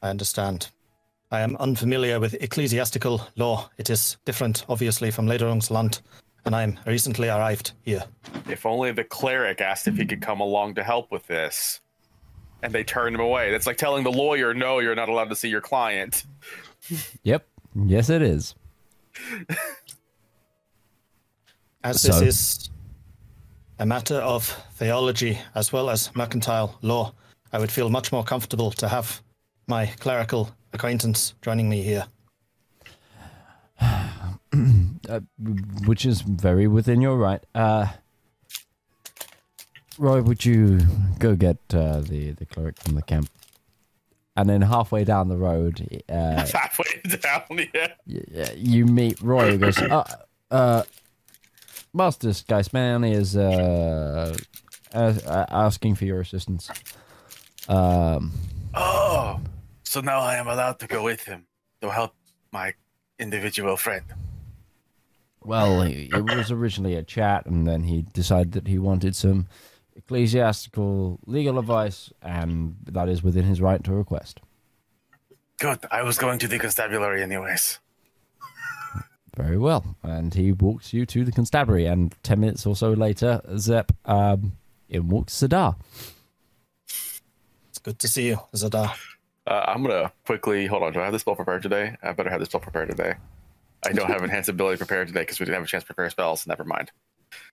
I 0.02 0.10
understand. 0.10 0.70
I 1.32 1.42
am 1.42 1.56
unfamiliar 1.58 2.20
with 2.20 2.34
ecclesiastical 2.42 3.22
law. 3.38 3.70
It 3.78 3.90
is 3.90 4.18
different, 4.26 4.66
obviously, 4.68 5.12
from 5.12 5.28
Lederung's 5.28 5.72
land, 5.72 6.02
and 6.44 6.56
I'm 6.56 6.80
recently 6.86 7.30
arrived 7.30 7.74
here. 7.84 8.04
If 8.50 8.66
only 8.66 8.92
the 8.92 9.04
cleric 9.04 9.62
asked 9.62 9.88
if 9.88 9.96
he 9.96 10.06
could 10.06 10.22
come 10.22 10.42
along 10.42 10.76
to 10.76 10.84
help 10.84 11.12
with 11.12 11.28
this, 11.28 11.80
and 12.64 12.74
they 12.74 12.84
turned 12.84 13.16
him 13.16 13.22
away. 13.22 13.52
That's 13.52 13.68
like 13.68 13.78
telling 13.78 14.04
the 14.04 14.12
lawyer, 14.12 14.54
"No, 14.54 14.80
you're 14.80 14.96
not 14.96 15.08
allowed 15.10 15.30
to 15.30 15.36
see 15.36 15.50
your 15.50 15.62
client." 15.62 16.26
Yep. 17.24 17.48
Yes, 17.76 18.10
it 18.10 18.22
is. 18.22 18.56
As 21.84 22.04
this 22.04 22.22
is 22.22 22.70
a 23.80 23.86
matter 23.86 24.16
of 24.18 24.46
theology 24.76 25.40
as 25.56 25.74
well 25.74 25.90
as 25.90 26.16
mercantile 26.16 26.78
law, 26.82 27.14
I 27.52 27.60
would 27.60 27.72
feel 27.72 27.90
much 27.90 28.12
more 28.12 28.24
comfortable 28.24 28.72
to 28.72 28.88
have 28.88 29.22
my 29.68 29.88
clerical 30.00 30.52
acquaintance 30.74 31.34
joining 31.42 31.70
me 31.70 31.82
here. 31.82 32.06
uh, 33.82 35.20
which 35.86 36.06
is 36.06 36.22
very 36.22 36.68
within 36.68 37.02
your 37.02 37.18
right. 37.18 37.44
Uh, 37.56 37.88
Roy, 39.98 40.22
would 40.22 40.46
you 40.46 40.80
go 41.20 41.36
get 41.36 41.58
uh, 41.74 42.02
the 42.02 42.32
the 42.32 42.46
cleric 42.46 42.78
from 42.80 42.96
the 42.96 43.02
camp? 43.02 43.30
And 44.36 44.50
then 44.50 44.62
halfway 44.62 45.04
down 45.04 45.28
the 45.28 45.36
road, 45.38 45.86
uh, 46.08 46.14
Halfway 46.54 47.02
down, 47.22 47.68
yeah. 47.74 47.88
y- 48.08 48.54
you 48.56 48.86
meet 48.86 49.20
Roy. 49.22 49.52
Who 49.52 49.58
goes, 49.58 49.78
Master 51.94 52.30
Skyspan 52.30 53.10
is 53.12 53.36
uh, 53.36 54.36
as- 54.94 55.26
uh, 55.26 55.46
asking 55.50 55.96
for 55.96 56.06
your 56.06 56.22
assistance. 56.22 56.70
Um, 57.68 58.32
Oh, 58.74 59.40
so 59.84 60.00
now 60.00 60.20
I 60.22 60.36
am 60.36 60.48
allowed 60.48 60.80
to 60.80 60.88
go 60.88 61.04
with 61.04 61.26
him 61.26 61.46
to 61.82 61.92
help 61.92 62.14
my 62.54 62.74
individual 63.20 63.76
friend. 63.76 64.06
Well, 65.44 65.82
he- 65.84 66.10
it 66.14 66.24
was 66.24 66.52
originally 66.52 66.96
a 66.96 67.04
chat, 67.04 67.46
and 67.46 67.68
then 67.68 67.84
he 67.84 68.04
decided 68.14 68.54
that 68.54 68.68
he 68.68 68.78
wanted 68.80 69.16
some 69.16 69.48
ecclesiastical 69.96 71.20
legal 71.26 71.60
advice, 71.60 72.12
and 72.22 72.78
that 72.86 73.10
is 73.10 73.22
within 73.22 73.44
his 73.46 73.60
right 73.60 73.84
to 73.84 73.92
request. 73.94 74.40
Good. 75.58 75.86
I 75.92 76.04
was 76.04 76.18
going 76.18 76.40
to 76.40 76.48
the 76.48 76.58
constabulary 76.58 77.22
anyways. 77.22 77.80
Very 79.36 79.58
well. 79.58 79.96
And 80.04 80.34
he 80.34 80.52
walks 80.52 80.94
you 80.94 81.06
to 81.06 81.24
the 81.24 81.32
constabulary, 81.32 81.86
and 81.86 82.14
ten 82.24 82.40
minutes 82.40 82.66
or 82.66 82.76
so 82.76 82.92
later, 82.92 83.42
Zep, 83.58 83.92
um, 84.06 84.54
in 84.90 85.08
walks 85.08 85.34
Zedaar. 85.34 85.76
It's 87.70 87.80
good 87.82 88.00
to 88.00 88.08
see 88.08 88.28
you, 88.28 88.40
Zedaar. 88.54 88.94
Uh, 89.48 89.64
I'm 89.68 89.82
gonna 89.82 90.12
quickly 90.26 90.68
hold 90.68 90.84
on. 90.84 90.94
Do 90.94 91.00
I 91.00 91.06
have 91.06 91.14
this 91.14 91.22
spell 91.22 91.36
prepared 91.36 91.64
today? 91.64 91.96
I 92.04 92.12
better 92.12 92.30
have 92.30 92.40
this 92.40 92.50
spell 92.50 92.62
prepared 92.62 92.90
today. 92.90 93.16
I 93.86 93.94
don't 93.94 94.10
have 94.10 94.24
enhanced 94.24 94.50
ability 94.50 94.78
prepared 94.78 95.08
today 95.08 95.22
because 95.22 95.40
we 95.40 95.46
didn't 95.46 95.56
have 95.56 95.64
a 95.64 95.68
chance 95.68 95.84
to 95.84 95.88
prepare 95.88 96.10
spells. 96.10 96.46
Never 96.46 96.64
mind. 96.64 96.92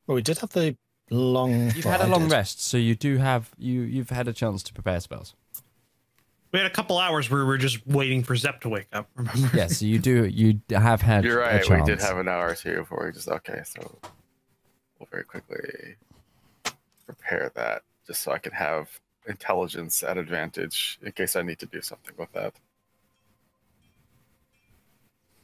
Well, 0.06 0.16
we 0.16 0.22
did 0.22 0.38
have 0.38 0.50
the 0.50 0.76
long. 1.10 1.70
You've 1.70 1.84
well, 1.84 1.92
had 1.92 2.00
a 2.02 2.04
I 2.04 2.08
long 2.08 2.24
did. 2.24 2.32
rest, 2.32 2.62
so 2.62 2.76
you 2.76 2.94
do 2.94 3.16
have 3.18 3.50
you 3.56 3.82
you've 3.82 4.10
had 4.10 4.28
a 4.28 4.32
chance 4.32 4.62
to 4.64 4.74
prepare 4.74 5.00
spells. 5.00 5.34
We 6.52 6.58
had 6.58 6.66
a 6.66 6.70
couple 6.70 6.98
hours 6.98 7.28
where 7.28 7.40
we 7.40 7.46
were 7.46 7.58
just 7.58 7.86
waiting 7.86 8.22
for 8.22 8.34
Zep 8.34 8.62
to 8.62 8.68
wake 8.68 8.88
up. 8.92 9.08
Remember? 9.14 9.50
yes, 9.54 9.78
so 9.78 9.86
you 9.86 9.98
do 9.98 10.24
you 10.24 10.60
have 10.70 11.02
had. 11.02 11.24
You're 11.24 11.40
a 11.42 11.58
right. 11.58 11.70
We 11.70 11.82
did 11.82 12.00
have 12.00 12.16
an 12.16 12.28
hour 12.28 12.48
or 12.48 12.54
two 12.54 12.76
before 12.76 13.04
we 13.06 13.12
just 13.12 13.28
okay. 13.28 13.60
So 13.64 13.98
we'll 14.98 15.08
very 15.10 15.24
quickly 15.24 15.96
prepare 17.04 17.52
that 17.54 17.82
just 18.06 18.22
so 18.22 18.32
I 18.32 18.38
can 18.38 18.52
have 18.52 18.88
intelligence 19.26 20.02
at 20.02 20.16
advantage 20.16 20.98
in 21.02 21.12
case 21.12 21.36
I 21.36 21.42
need 21.42 21.58
to 21.58 21.66
do 21.66 21.82
something 21.82 22.14
with 22.16 22.32
that. 22.32 22.54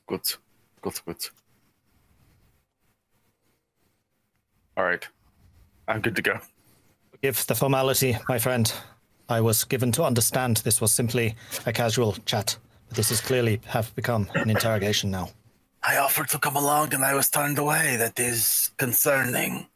Good, 0.07 0.35
good, 0.81 1.01
good. 1.07 1.29
All 4.77 4.85
right, 4.85 5.07
I'm 5.87 6.01
good 6.01 6.17
to 6.17 6.23
go. 6.23 6.41
Give 7.23 7.47
the 7.47 7.55
formality, 7.55 8.17
my 8.29 8.39
friend. 8.39 8.73
I 9.29 9.41
was 9.41 9.65
given 9.65 9.93
to 9.93 10.05
understand 10.05 10.59
this 10.59 10.81
was 10.81 10.93
simply 10.93 11.35
a 11.67 11.73
casual 11.73 12.13
chat, 12.27 12.59
but 12.89 12.97
this 12.97 13.11
is 13.11 13.21
clearly 13.21 13.61
have 13.67 13.95
become 13.95 14.29
an 14.35 14.51
interrogation 14.51 15.11
now. 15.11 15.31
I 15.83 15.99
offered 15.99 16.29
to 16.31 16.39
come 16.39 16.57
along 16.57 16.95
and 16.95 17.05
I 17.05 17.15
was 17.15 17.29
turned 17.31 17.59
away. 17.59 17.97
That 17.97 18.19
is 18.19 18.71
concerning. 18.77 19.67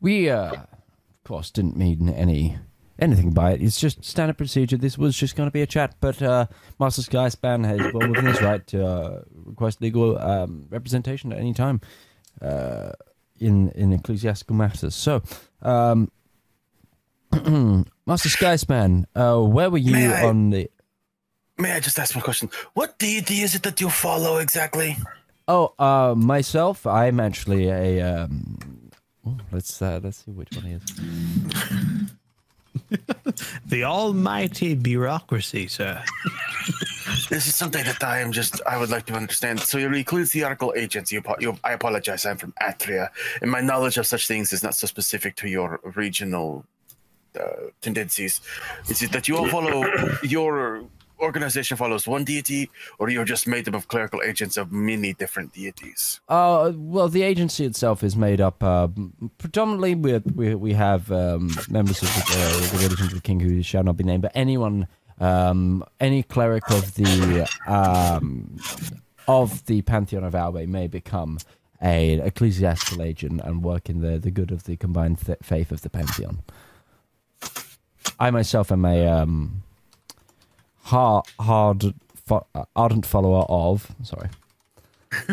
We, 0.00 0.30
uh, 0.30 0.52
of 0.52 1.24
course, 1.24 1.50
didn't 1.50 1.76
mean 1.76 2.08
any 2.08 2.58
anything 3.00 3.30
by 3.30 3.52
it. 3.52 3.62
It's 3.62 3.80
just 3.80 4.04
standard 4.04 4.36
procedure. 4.36 4.76
This 4.76 4.98
was 4.98 5.16
just 5.16 5.36
going 5.36 5.48
to 5.48 5.52
be 5.52 5.62
a 5.62 5.66
chat, 5.66 5.94
but 6.00 6.20
uh, 6.20 6.46
Master 6.80 7.02
Skyspan 7.02 7.64
has 7.64 7.92
well 7.92 8.08
within 8.08 8.26
his 8.26 8.42
right 8.42 8.66
to 8.68 8.86
uh, 8.86 9.22
request 9.32 9.80
legal 9.80 10.18
um, 10.18 10.66
representation 10.70 11.32
at 11.32 11.38
any 11.38 11.54
time 11.54 11.80
uh, 12.42 12.92
in 13.40 13.70
in 13.70 13.92
ecclesiastical 13.92 14.56
matters. 14.56 14.94
So, 14.94 15.22
um, 15.62 16.10
Master 18.06 18.28
Skyspan, 18.28 19.04
uh, 19.14 19.40
where 19.40 19.70
were 19.70 19.78
you 19.78 19.92
May 19.92 20.12
I- 20.12 20.28
on 20.28 20.50
the? 20.50 20.70
May 21.60 21.72
I 21.72 21.80
just 21.80 21.98
ask 21.98 22.14
one 22.14 22.22
question? 22.22 22.50
What 22.74 22.98
deity 23.00 23.40
is 23.42 23.54
it 23.56 23.64
that 23.64 23.80
you 23.80 23.90
follow 23.90 24.38
exactly? 24.38 24.96
Oh, 25.48 25.74
uh, 25.78 26.14
myself, 26.16 26.86
I'm 26.86 27.18
actually 27.18 27.68
a. 27.68 28.00
Um, 28.00 28.58
oh, 29.26 29.36
let's 29.50 29.82
uh, 29.82 29.98
let's 30.02 30.24
see 30.24 30.30
which 30.30 30.50
one 30.54 30.64
he 30.66 30.72
is. 30.74 32.08
The 33.66 33.84
almighty 33.84 34.74
bureaucracy, 34.74 35.68
sir. 35.68 36.02
This 37.30 37.46
is 37.46 37.54
something 37.54 37.84
that 37.84 38.02
I 38.02 38.20
am 38.20 38.32
just, 38.32 38.60
I 38.66 38.78
would 38.78 38.90
like 38.90 39.06
to 39.06 39.14
understand. 39.14 39.60
So 39.60 39.78
you're 39.78 39.92
ecclesiastical 39.94 40.72
agents. 40.76 41.12
You, 41.12 41.22
you, 41.40 41.58
I 41.64 41.72
apologize. 41.72 42.24
I'm 42.26 42.36
from 42.36 42.52
Atria. 42.60 43.08
And 43.42 43.50
my 43.50 43.60
knowledge 43.60 43.98
of 43.98 44.06
such 44.06 44.26
things 44.26 44.52
is 44.52 44.62
not 44.62 44.74
so 44.74 44.86
specific 44.86 45.36
to 45.36 45.48
your 45.48 45.80
regional 45.94 46.64
uh, 47.38 47.70
tendencies. 47.80 48.40
Is 48.88 49.02
it 49.02 49.12
that 49.12 49.28
you 49.28 49.36
all 49.36 49.48
follow, 49.48 49.84
your 50.22 50.84
organization 51.20 51.76
follows 51.76 52.06
one 52.06 52.24
deity, 52.24 52.70
or 52.98 53.08
you're 53.10 53.24
just 53.24 53.46
made 53.46 53.68
up 53.68 53.74
of 53.74 53.88
clerical 53.88 54.20
agents 54.22 54.56
of 54.56 54.72
many 54.72 55.12
different 55.12 55.52
deities? 55.52 56.20
Uh, 56.28 56.72
well, 56.74 57.08
the 57.08 57.22
agency 57.22 57.64
itself 57.64 58.02
is 58.02 58.16
made 58.16 58.40
up 58.40 58.62
uh, 58.62 58.88
predominantly 59.38 59.94
with 59.94 60.24
we 60.34 60.54
we 60.54 60.72
have 60.74 61.10
um, 61.10 61.50
members 61.68 62.02
of 62.02 62.08
the, 62.08 62.24
uh, 62.30 62.72
the 62.72 62.78
religion 62.84 63.06
of 63.06 63.14
the 63.14 63.20
king 63.20 63.40
who 63.40 63.62
shall 63.62 63.82
not 63.82 63.96
be 63.96 64.04
named, 64.04 64.22
but 64.22 64.32
anyone, 64.34 64.86
um, 65.20 65.84
any 66.00 66.22
cleric 66.22 66.70
of 66.70 66.94
the 66.94 67.48
um, 67.66 68.56
of 69.26 69.64
the 69.66 69.82
pantheon 69.82 70.24
of 70.24 70.34
Albe 70.34 70.66
may 70.66 70.86
become 70.86 71.38
a 71.80 72.14
ecclesiastical 72.14 73.02
agent 73.02 73.40
and 73.44 73.62
work 73.62 73.88
in 73.88 74.00
the 74.00 74.18
the 74.18 74.30
good 74.30 74.50
of 74.50 74.64
the 74.64 74.76
combined 74.76 75.24
th- 75.24 75.38
faith 75.42 75.70
of 75.70 75.82
the 75.82 75.90
pantheon. 75.90 76.42
I 78.20 78.30
myself 78.30 78.72
am 78.72 78.84
a 78.84 79.06
um, 79.06 79.62
hard, 80.88 81.24
hard, 81.40 81.84
fo- 82.26 82.46
uh, 82.54 82.64
ardent 82.76 83.06
follower 83.06 83.44
of. 83.48 83.90
Sorry. 84.02 84.28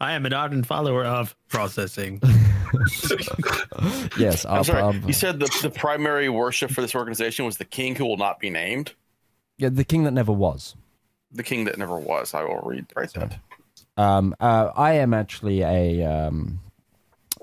I 0.00 0.12
am 0.12 0.26
an 0.26 0.32
ardent 0.32 0.66
follower 0.66 1.04
of 1.04 1.34
processing. 1.48 2.20
Yes, 4.18 4.44
I'm 4.44 4.54
I'll, 4.56 4.64
sorry. 4.64 4.82
I'll- 4.82 4.94
You 4.94 5.12
said 5.12 5.38
the, 5.38 5.46
the 5.62 5.70
primary 5.70 6.28
worship 6.28 6.70
for 6.70 6.80
this 6.82 6.94
organization 6.94 7.44
was 7.46 7.56
the 7.58 7.64
king 7.64 7.94
who 7.94 8.04
will 8.04 8.16
not 8.16 8.38
be 8.40 8.50
named. 8.50 8.92
yeah, 9.56 9.68
the 9.70 9.84
king 9.84 10.02
that 10.04 10.10
never 10.12 10.32
was. 10.32 10.74
The 11.32 11.42
king 11.42 11.64
that 11.66 11.78
never 11.78 11.96
was. 11.98 12.34
I 12.34 12.42
will 12.42 12.60
read 12.64 12.86
write 12.96 13.12
that. 13.14 13.38
Um, 13.96 14.34
uh, 14.40 14.70
I 14.76 14.92
am 14.94 15.14
actually 15.14 15.62
a 15.62 16.02
um, 16.04 16.60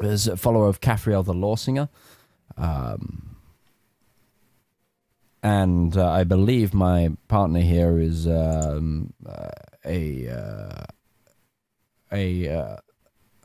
is 0.01 0.27
a 0.27 0.35
follower 0.37 0.67
of 0.67 0.81
Caffriel 0.81 1.23
the 1.23 1.33
Law 1.33 1.55
Singer, 1.55 1.89
um, 2.57 3.32
and 5.43 5.95
uh, 5.97 6.09
I 6.09 6.23
believe 6.23 6.73
my 6.73 7.11
partner 7.27 7.59
here 7.59 7.99
is 7.99 8.25
um, 8.27 9.13
uh, 9.27 9.49
a 9.85 10.29
uh, 10.29 10.85
a 12.11 12.49
uh, 12.49 12.77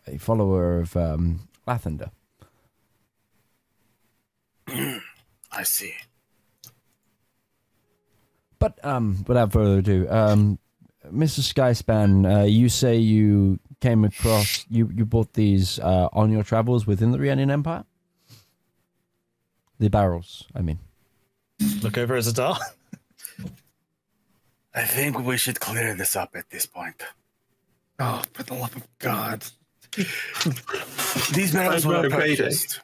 a 0.07 0.19
follower 0.19 0.81
of 0.81 0.97
um, 0.97 1.49
Lathander. 1.67 2.11
I 4.69 5.63
see. 5.65 5.93
But 8.61 8.85
um, 8.85 9.25
without 9.27 9.53
further 9.53 9.79
ado, 9.79 10.07
um, 10.09 10.59
Mr. 11.13 11.41
Skyspan, 11.41 12.43
uh, 12.43 12.45
you 12.45 12.69
say 12.69 12.97
you 12.97 13.59
came 13.81 14.05
across 14.05 14.67
you 14.69 14.91
you 14.95 15.05
bought 15.05 15.33
these 15.33 15.81
uh, 15.81 16.09
on 16.13 16.31
your 16.31 16.45
travels 16.45 16.87
within 16.87 17.11
the 17.11 17.19
Rhiannon 17.19 17.51
Empire. 17.51 17.85
The 19.81 19.91
barrels, 19.91 20.47
I 20.55 20.63
mean. 20.63 20.79
Look 21.83 21.99
over 21.99 22.17
at 22.17 22.25
Zedaar. 22.25 22.59
I 24.75 24.85
think 24.85 25.19
we 25.19 25.37
should 25.37 25.59
clear 25.61 25.95
this 25.95 26.15
up 26.15 26.37
at 26.37 26.51
this 26.51 26.67
point. 26.67 27.03
oh, 27.99 28.23
for 28.33 28.43
the 28.45 28.55
love 28.55 28.77
of 28.77 28.87
God. 28.99 29.45
These 31.33 31.53
barrels 31.53 31.87
were 31.87 32.09
purchased. 32.09 32.81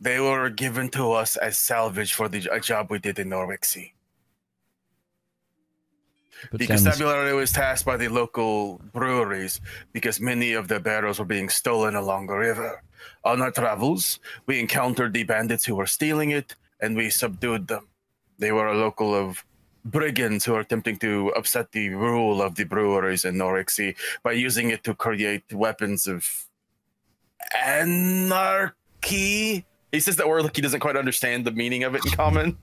They 0.00 0.20
were 0.20 0.48
given 0.50 0.88
to 0.90 1.12
us 1.12 1.36
as 1.36 1.58
salvage 1.58 2.14
for 2.14 2.28
the 2.28 2.48
a 2.50 2.60
job 2.60 2.90
we 2.90 2.98
did 2.98 3.18
in 3.18 3.28
Norwich 3.28 3.64
Sea. 3.64 3.92
But 6.50 6.60
The 6.60 6.66
constabulary 6.66 7.34
was 7.34 7.52
tasked 7.52 7.86
by 7.86 7.96
the 7.96 8.08
local 8.08 8.80
breweries 8.92 9.60
because 9.92 10.20
many 10.20 10.52
of 10.52 10.68
the 10.68 10.80
barrels 10.80 11.18
were 11.18 11.24
being 11.24 11.48
stolen 11.48 11.94
along 11.94 12.26
the 12.26 12.34
river. 12.36 12.82
On 13.24 13.40
our 13.40 13.50
travels, 13.50 14.20
we 14.46 14.60
encountered 14.60 15.12
the 15.14 15.24
bandits 15.24 15.64
who 15.64 15.74
were 15.74 15.86
stealing 15.86 16.30
it, 16.30 16.54
and 16.80 16.96
we 16.96 17.08
subdued 17.10 17.68
them. 17.68 17.88
They 18.38 18.52
were 18.52 18.66
a 18.68 18.76
local 18.76 19.14
of 19.14 19.44
brigands 19.84 20.44
who 20.44 20.54
are 20.54 20.60
attempting 20.60 20.96
to 20.98 21.28
upset 21.36 21.72
the 21.72 21.90
rule 21.90 22.40
of 22.40 22.54
the 22.54 22.64
breweries 22.64 23.24
in 23.24 23.36
Norwich 23.36 23.70
Sea 23.70 23.94
by 24.22 24.32
using 24.32 24.70
it 24.70 24.82
to 24.84 24.94
create 24.94 25.52
weapons 25.52 26.06
of 26.06 26.46
anarchy. 27.64 28.74
He 29.92 30.00
says 30.00 30.16
that 30.16 30.28
word 30.28 30.42
like 30.42 30.56
he 30.56 30.62
doesn't 30.62 30.80
quite 30.80 30.96
understand 30.96 31.44
the 31.44 31.52
meaning 31.52 31.84
of 31.84 31.94
it 31.94 32.04
in 32.04 32.12
common. 32.12 32.58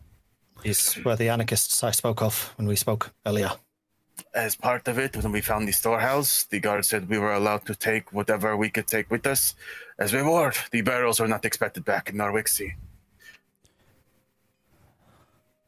These 0.64 1.00
were 1.06 1.16
the 1.16 1.30
anarchists 1.30 1.84
I 1.84 1.92
spoke 1.92 2.22
of 2.22 2.54
when 2.58 2.68
we 2.68 2.76
spoke 2.76 3.12
earlier. 3.26 3.52
as 4.34 4.56
part 4.56 4.88
of 4.88 4.98
it, 4.98 5.16
when 5.18 5.32
we 5.32 5.42
found 5.42 5.68
the 5.68 5.72
storehouse, 5.72 6.44
the 6.46 6.60
guard 6.60 6.86
said 6.86 7.10
we 7.10 7.18
were 7.18 7.34
allowed 7.34 7.66
to 7.66 7.76
take 7.76 8.14
whatever 8.14 8.56
we 8.56 8.70
could 8.70 8.88
take 8.88 9.10
with 9.10 9.26
us 9.28 9.56
as 10.00 10.14
reward. 10.14 10.56
The 10.72 10.82
barrels 10.82 11.20
were 11.20 11.28
not 11.28 11.46
expected 11.46 11.84
back 11.86 12.10
in 12.10 12.18
Norwich 12.18 12.48
Sea. 12.50 12.74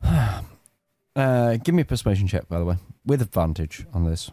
uh, 1.15 1.57
give 1.57 1.75
me 1.75 1.81
a 1.81 1.85
persuasion 1.85 2.27
check, 2.27 2.47
by 2.47 2.59
the 2.59 2.65
way, 2.65 2.77
with 3.05 3.21
advantage 3.21 3.85
on 3.93 4.05
this. 4.05 4.31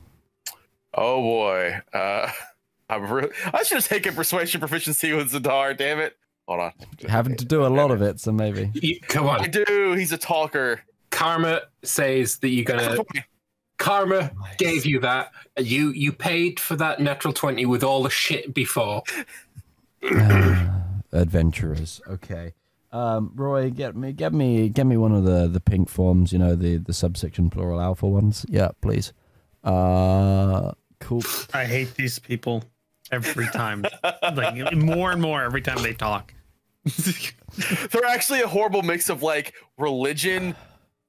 Oh 0.95 1.21
boy. 1.23 1.81
Uh, 1.93 2.31
I'm 2.91 3.11
really, 3.11 3.31
I 3.53 3.63
should 3.63 3.77
have 3.77 3.87
taken 3.87 4.15
persuasion 4.15 4.59
proficiency 4.61 5.13
with 5.13 5.33
Zedaar. 5.33 5.77
Damn 5.77 6.01
it. 6.01 6.17
Hold 6.49 6.61
on. 6.61 6.73
Having 7.09 7.37
to 7.37 7.45
do 7.45 7.65
a 7.65 7.69
lot 7.69 7.93
of 7.93 8.03
it, 8.03 8.19
so 8.19 8.33
maybe. 8.33 8.71
You- 8.75 8.99
come 9.03 9.29
on. 9.29 9.41
I 9.43 9.47
do. 9.47 9.95
He's 9.97 10.11
a 10.13 10.19
talker. 10.19 10.81
Karma 11.11 11.63
says 11.85 12.39
that 12.39 12.49
you're 12.49 12.65
gonna. 12.65 12.99
Karma 13.79 14.33
gave 14.59 14.85
you 14.85 15.01
that. 15.01 15.33
You 15.57 15.91
you 15.91 16.13
paid 16.13 16.59
for 16.59 16.77
that 16.77 17.01
natural 17.01 17.33
twenty 17.33 17.67
with 17.67 17.85
all 17.85 18.03
the 18.03 18.11
shit 18.11 18.53
before. 18.53 19.03
Adventurers. 21.13 22.01
Okay. 22.09 22.55
Um, 22.93 23.33
Roy, 23.35 23.71
get 23.71 23.95
me, 23.97 24.13
get 24.13 24.33
me, 24.33 24.69
get 24.69 24.87
me 24.87 24.97
one 24.97 25.13
of 25.13 25.25
the 25.25 25.47
the 25.47 25.61
pink 25.61 25.89
forms. 25.89 26.33
You 26.33 26.39
know, 26.39 26.55
the 26.57 26.77
the 26.79 26.93
subsection 26.93 27.51
plural 27.51 27.81
alpha 27.81 28.07
ones. 28.07 28.45
Yeah, 28.49 28.71
please. 28.81 29.13
Uh, 29.63 30.73
cool. 30.99 31.23
I 31.55 31.65
hate 31.65 31.95
these 31.95 32.19
people 32.19 32.65
every 33.13 33.47
time. 33.49 33.85
like 34.35 34.75
more 34.75 35.13
and 35.13 35.21
more 35.21 35.43
every 35.43 35.63
time 35.63 35.83
they 35.83 35.93
talk. 35.93 36.35
They're 37.91 38.07
actually 38.07 38.41
a 38.41 38.49
horrible 38.49 38.83
mix 38.83 39.09
of 39.09 39.23
like 39.23 39.55
religion, 39.77 40.57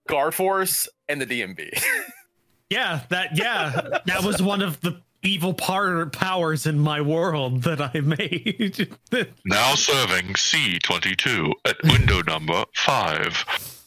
guard 0.07 0.33
force, 0.33 0.89
and 1.07 1.21
the 1.21 1.25
DMV. 1.25 1.81
yeah, 2.69 3.01
that 3.09 3.37
yeah, 3.37 3.99
that 4.05 4.23
was 4.23 4.41
one 4.41 4.61
of 4.61 4.81
the 4.81 5.01
evil 5.23 5.53
part 5.53 6.11
powers 6.13 6.65
in 6.65 6.79
my 6.79 7.01
world 7.01 7.63
that 7.63 7.81
I 7.81 7.99
made. 8.01 8.95
Now 9.45 9.75
serving 9.75 10.33
C22 10.33 11.51
at 11.65 11.77
window 11.83 12.21
number 12.21 12.65
5. 12.75 13.81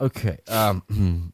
Okay. 0.00 0.38
Um, 0.48 1.32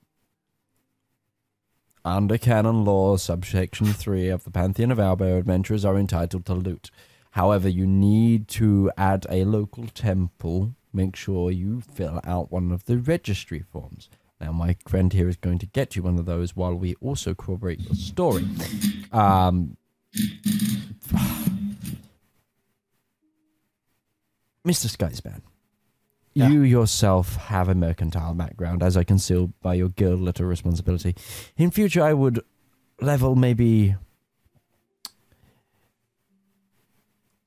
under 2.04 2.38
canon 2.38 2.84
law, 2.84 3.16
subsection 3.16 3.86
three 3.92 4.28
of 4.28 4.44
the 4.44 4.50
Pantheon 4.50 4.90
of 4.90 5.00
Alba, 5.00 5.36
adventurers 5.36 5.84
are 5.84 5.98
entitled 5.98 6.46
to 6.46 6.54
loot. 6.54 6.90
However, 7.32 7.68
you 7.68 7.86
need 7.86 8.48
to 8.48 8.90
add 8.96 9.26
a 9.30 9.44
local 9.44 9.86
temple. 9.88 10.74
Make 10.92 11.16
sure 11.16 11.50
you 11.50 11.80
fill 11.80 12.20
out 12.24 12.52
one 12.52 12.70
of 12.72 12.84
the 12.84 12.98
registry 12.98 13.60
forms. 13.60 14.08
Now, 14.40 14.52
my 14.52 14.76
friend 14.86 15.12
here 15.12 15.28
is 15.28 15.36
going 15.36 15.58
to 15.60 15.66
get 15.66 15.94
you 15.94 16.02
one 16.02 16.18
of 16.18 16.26
those 16.26 16.56
while 16.56 16.74
we 16.74 16.96
also 17.00 17.34
corroborate 17.34 17.80
your 17.80 17.94
story. 17.94 18.44
Um, 19.12 19.76
Mr. 24.66 24.86
Skyspan, 24.88 25.42
Yeah. 26.34 26.48
you 26.48 26.62
yourself 26.62 27.36
have 27.36 27.68
a 27.68 27.74
mercantile 27.74 28.34
background, 28.34 28.82
as 28.82 28.96
I 28.96 29.04
can 29.04 29.18
see 29.18 29.52
by 29.60 29.74
your 29.74 29.88
guild 29.90 30.20
letter 30.20 30.46
responsibility. 30.46 31.14
In 31.56 31.70
future, 31.70 32.02
I 32.02 32.12
would 32.14 32.40
level 33.00 33.34
maybe. 33.34 33.96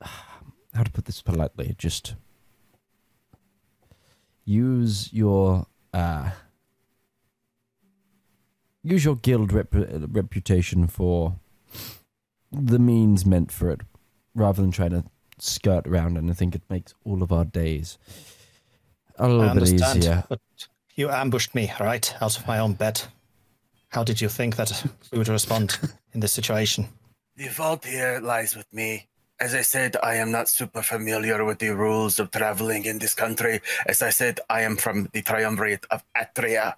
How 0.02 0.82
to 0.82 0.90
put 0.90 1.06
this 1.06 1.22
politely? 1.22 1.74
Just 1.78 2.14
use 4.44 5.10
your 5.12 5.66
uh, 5.94 6.30
use 8.82 9.04
your 9.06 9.16
guild 9.16 9.52
rep- 9.52 9.72
reputation 9.72 10.86
for 10.86 11.36
the 12.52 12.78
means 12.78 13.26
meant 13.26 13.52
for 13.52 13.70
it, 13.70 13.80
rather 14.34 14.62
than 14.62 14.70
trying 14.70 14.90
to 14.90 15.04
skirt 15.38 15.86
around. 15.86 16.16
And 16.16 16.30
I 16.30 16.34
think 16.34 16.54
it 16.54 16.62
makes 16.70 16.94
all 17.04 17.22
of 17.22 17.32
our 17.32 17.44
days 17.44 17.98
a 19.18 19.28
little 19.28 19.42
I 19.42 19.54
bit 19.54 19.62
understand, 19.62 19.98
easier. 19.98 20.24
but 20.28 20.40
you 20.94 21.10
ambushed 21.10 21.54
me, 21.54 21.72
right, 21.80 22.14
out 22.20 22.38
of 22.38 22.46
my 22.46 22.58
own 22.58 22.74
bed. 22.74 23.02
How 23.88 24.04
did 24.04 24.20
you 24.20 24.28
think 24.28 24.56
that 24.56 24.84
we 25.12 25.18
would 25.18 25.28
respond 25.28 25.78
in 26.12 26.20
this 26.20 26.32
situation? 26.32 26.88
The 27.36 27.48
fault 27.48 27.84
here 27.84 28.20
lies 28.22 28.56
with 28.56 28.70
me. 28.72 29.06
As 29.38 29.54
I 29.54 29.60
said, 29.60 29.96
I 30.02 30.14
am 30.14 30.30
not 30.30 30.48
super 30.48 30.82
familiar 30.82 31.44
with 31.44 31.58
the 31.58 31.74
rules 31.74 32.18
of 32.18 32.30
traveling 32.30 32.86
in 32.86 32.98
this 32.98 33.14
country. 33.14 33.60
As 33.86 34.00
I 34.00 34.08
said, 34.08 34.40
I 34.48 34.62
am 34.62 34.76
from 34.76 35.10
the 35.12 35.20
triumvirate 35.20 35.84
of 35.90 36.02
Atria. 36.16 36.74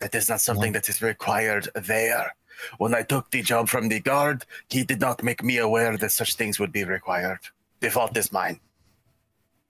That 0.00 0.14
is 0.14 0.28
not 0.28 0.42
something 0.42 0.72
that 0.72 0.90
is 0.90 1.00
required 1.00 1.68
there. 1.74 2.34
When 2.78 2.94
I 2.94 3.02
took 3.02 3.30
the 3.30 3.42
job 3.42 3.68
from 3.68 3.88
the 3.88 4.00
guard, 4.00 4.44
he 4.68 4.84
did 4.84 5.00
not 5.00 5.22
make 5.22 5.42
me 5.42 5.58
aware 5.58 5.96
that 5.96 6.12
such 6.12 6.34
things 6.34 6.58
would 6.58 6.72
be 6.72 6.84
required. 6.84 7.40
The 7.80 7.90
fault 7.90 8.16
is 8.16 8.32
mine. 8.32 8.60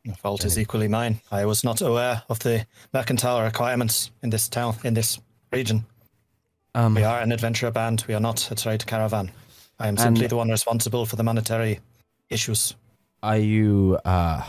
The 0.04 0.14
fault 0.14 0.44
is 0.44 0.58
equally 0.58 0.88
mine. 0.88 1.20
I 1.32 1.44
was 1.46 1.64
not 1.64 1.80
aware 1.80 2.22
of 2.28 2.38
the 2.38 2.66
mercantile 2.92 3.42
requirements 3.42 4.10
in 4.22 4.30
this 4.30 4.48
town, 4.48 4.76
in 4.84 4.94
this 4.94 5.18
region. 5.50 5.84
Um, 6.74 6.94
We 6.94 7.04
are 7.04 7.20
an 7.20 7.32
adventurer 7.32 7.72
band. 7.72 8.04
We 8.06 8.14
are 8.14 8.20
not 8.20 8.50
a 8.50 8.54
trade 8.54 8.86
caravan. 8.86 9.32
I 9.78 9.88
am 9.88 9.96
simply 9.96 10.26
the 10.26 10.36
one 10.36 10.50
responsible 10.50 11.06
for 11.06 11.16
the 11.16 11.22
monetary 11.24 11.80
issues. 12.30 12.76
Are 13.22 13.36
you 13.38 13.98
uh 14.04 14.42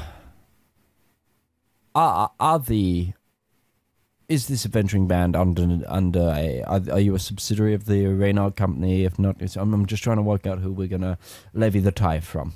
are 1.95 2.31
are 2.39 2.59
the 2.59 3.13
is 4.29 4.47
this 4.47 4.65
adventuring 4.65 5.07
band 5.07 5.35
under 5.35 5.79
under 5.87 6.33
a 6.35 6.61
are, 6.63 6.81
are 6.91 6.99
you 6.99 7.15
a 7.15 7.19
subsidiary 7.19 7.73
of 7.73 7.85
the 7.85 8.07
Reynard 8.07 8.55
company? 8.55 9.05
If 9.05 9.17
not, 9.17 9.37
I'm, 9.55 9.73
I'm 9.73 9.85
just 9.85 10.03
trying 10.03 10.17
to 10.17 10.23
work 10.23 10.45
out 10.45 10.59
who 10.59 10.71
we're 10.71 10.87
gonna 10.87 11.17
levy 11.53 11.79
the 11.79 11.91
tithe 11.91 12.23
from. 12.23 12.53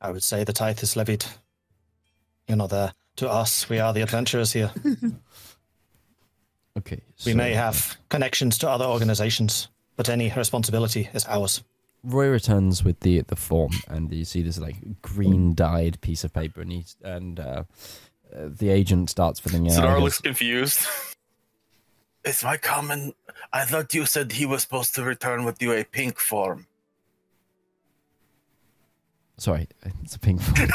I 0.00 0.10
would 0.10 0.22
say 0.22 0.44
the 0.44 0.52
tithe 0.52 0.82
is 0.82 0.96
levied. 0.96 1.24
You 2.48 2.56
know, 2.56 2.66
the 2.66 2.92
to 3.16 3.28
us, 3.28 3.68
we 3.68 3.78
are 3.78 3.92
the 3.92 4.02
adventurers 4.02 4.52
here. 4.52 4.70
Okay, 6.76 7.00
We 7.24 7.34
may 7.34 7.54
have 7.54 7.96
connections 8.08 8.58
to 8.58 8.68
other 8.68 8.84
organizations, 8.84 9.68
but 9.94 10.08
any 10.08 10.32
responsibility 10.36 11.08
is 11.14 11.24
ours. 11.26 11.62
Roy 12.02 12.26
returns 12.26 12.82
with 12.82 12.98
the 13.00 13.20
the 13.20 13.36
form, 13.36 13.70
and 13.88 14.12
you 14.12 14.24
see 14.24 14.42
this 14.42 14.58
like 14.58 15.00
green 15.00 15.54
dyed 15.54 16.00
piece 16.00 16.24
of 16.24 16.32
paper, 16.32 16.60
and 16.60 16.72
he's 16.72 16.96
and 17.04 17.38
uh, 17.38 17.62
uh, 18.32 18.48
the 18.48 18.68
agent 18.68 19.10
starts 19.10 19.40
filling 19.40 19.66
it 19.66 19.72
out. 19.72 19.84
Zedaar 19.84 19.96
He 19.98 20.04
looks 20.04 20.20
confused. 20.20 20.86
It's 22.24 22.42
my 22.42 22.56
common. 22.56 23.12
I 23.52 23.64
thought 23.64 23.92
you 23.92 24.06
said 24.06 24.32
he 24.32 24.46
was 24.46 24.62
supposed 24.62 24.94
to 24.94 25.02
return 25.02 25.44
with 25.44 25.60
you 25.60 25.72
a 25.72 25.84
pink 25.84 26.18
form. 26.18 26.66
Sorry, 29.36 29.66
it's 30.04 30.14
a 30.14 30.18
pink 30.20 30.40
form. 30.40 30.54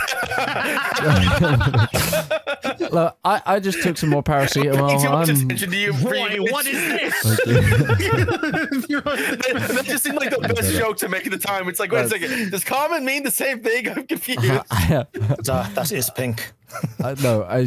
Look, 2.91 3.17
I, 3.23 3.41
I 3.45 3.59
just 3.61 3.81
took 3.81 3.97
some 3.97 4.09
more 4.09 4.21
paracetamol. 4.21 4.73
Too 5.01 5.09
much 5.09 5.29
I'm- 5.29 5.45
attention 5.45 5.71
to 5.71 5.77
you. 5.77 5.93
Boy, 5.93 6.37
what 6.51 6.65
is 6.67 6.73
this? 6.73 7.13
Thank 7.45 8.89
you. 8.89 8.99
that 9.01 9.83
just 9.85 10.03
seemed 10.03 10.17
like 10.17 10.31
the 10.31 10.39
best 10.53 10.73
joke 10.73 10.97
to 10.97 11.07
make 11.07 11.25
at 11.25 11.31
the 11.31 11.37
time. 11.37 11.69
It's 11.69 11.79
like, 11.79 11.89
wait 11.91 12.05
a 12.05 12.09
second, 12.09 12.51
does 12.51 12.65
common 12.65 13.05
mean 13.05 13.23
the 13.23 13.31
same 13.31 13.61
thing? 13.63 13.87
I'm 13.89 14.05
confused. 14.05 14.41
I, 14.71 15.05
That, 15.13 15.71
that 15.75 15.91
is 15.93 16.09
pink. 16.09 16.51
uh, 17.01 17.15
no, 17.23 17.43
I, 17.43 17.63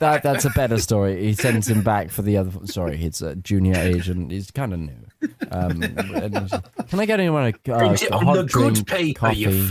that 0.00 0.22
that's 0.22 0.44
a 0.44 0.50
better 0.50 0.78
story. 0.78 1.22
He 1.24 1.34
sends 1.34 1.68
him 1.68 1.82
back 1.82 2.10
for 2.10 2.22
the 2.22 2.36
other. 2.38 2.66
Sorry, 2.66 2.96
he's 2.96 3.22
a 3.22 3.36
junior 3.36 3.76
agent. 3.76 4.32
He's 4.32 4.50
kind 4.50 4.74
of 4.74 4.80
new. 4.80 5.06
Um, 5.50 5.82
and 5.82 6.50
can 6.88 7.00
I 7.00 7.06
get 7.06 7.20
anyone 7.20 7.44
a, 7.44 7.48
uh, 7.72 7.78
Print 7.78 8.02
it 8.02 8.10
a 8.10 8.14
on 8.14 8.24
hot 8.24 8.34
the 8.36 8.44
good 8.44 8.74
drink, 8.74 8.88
paper, 8.88 9.18
coffee? 9.20 9.70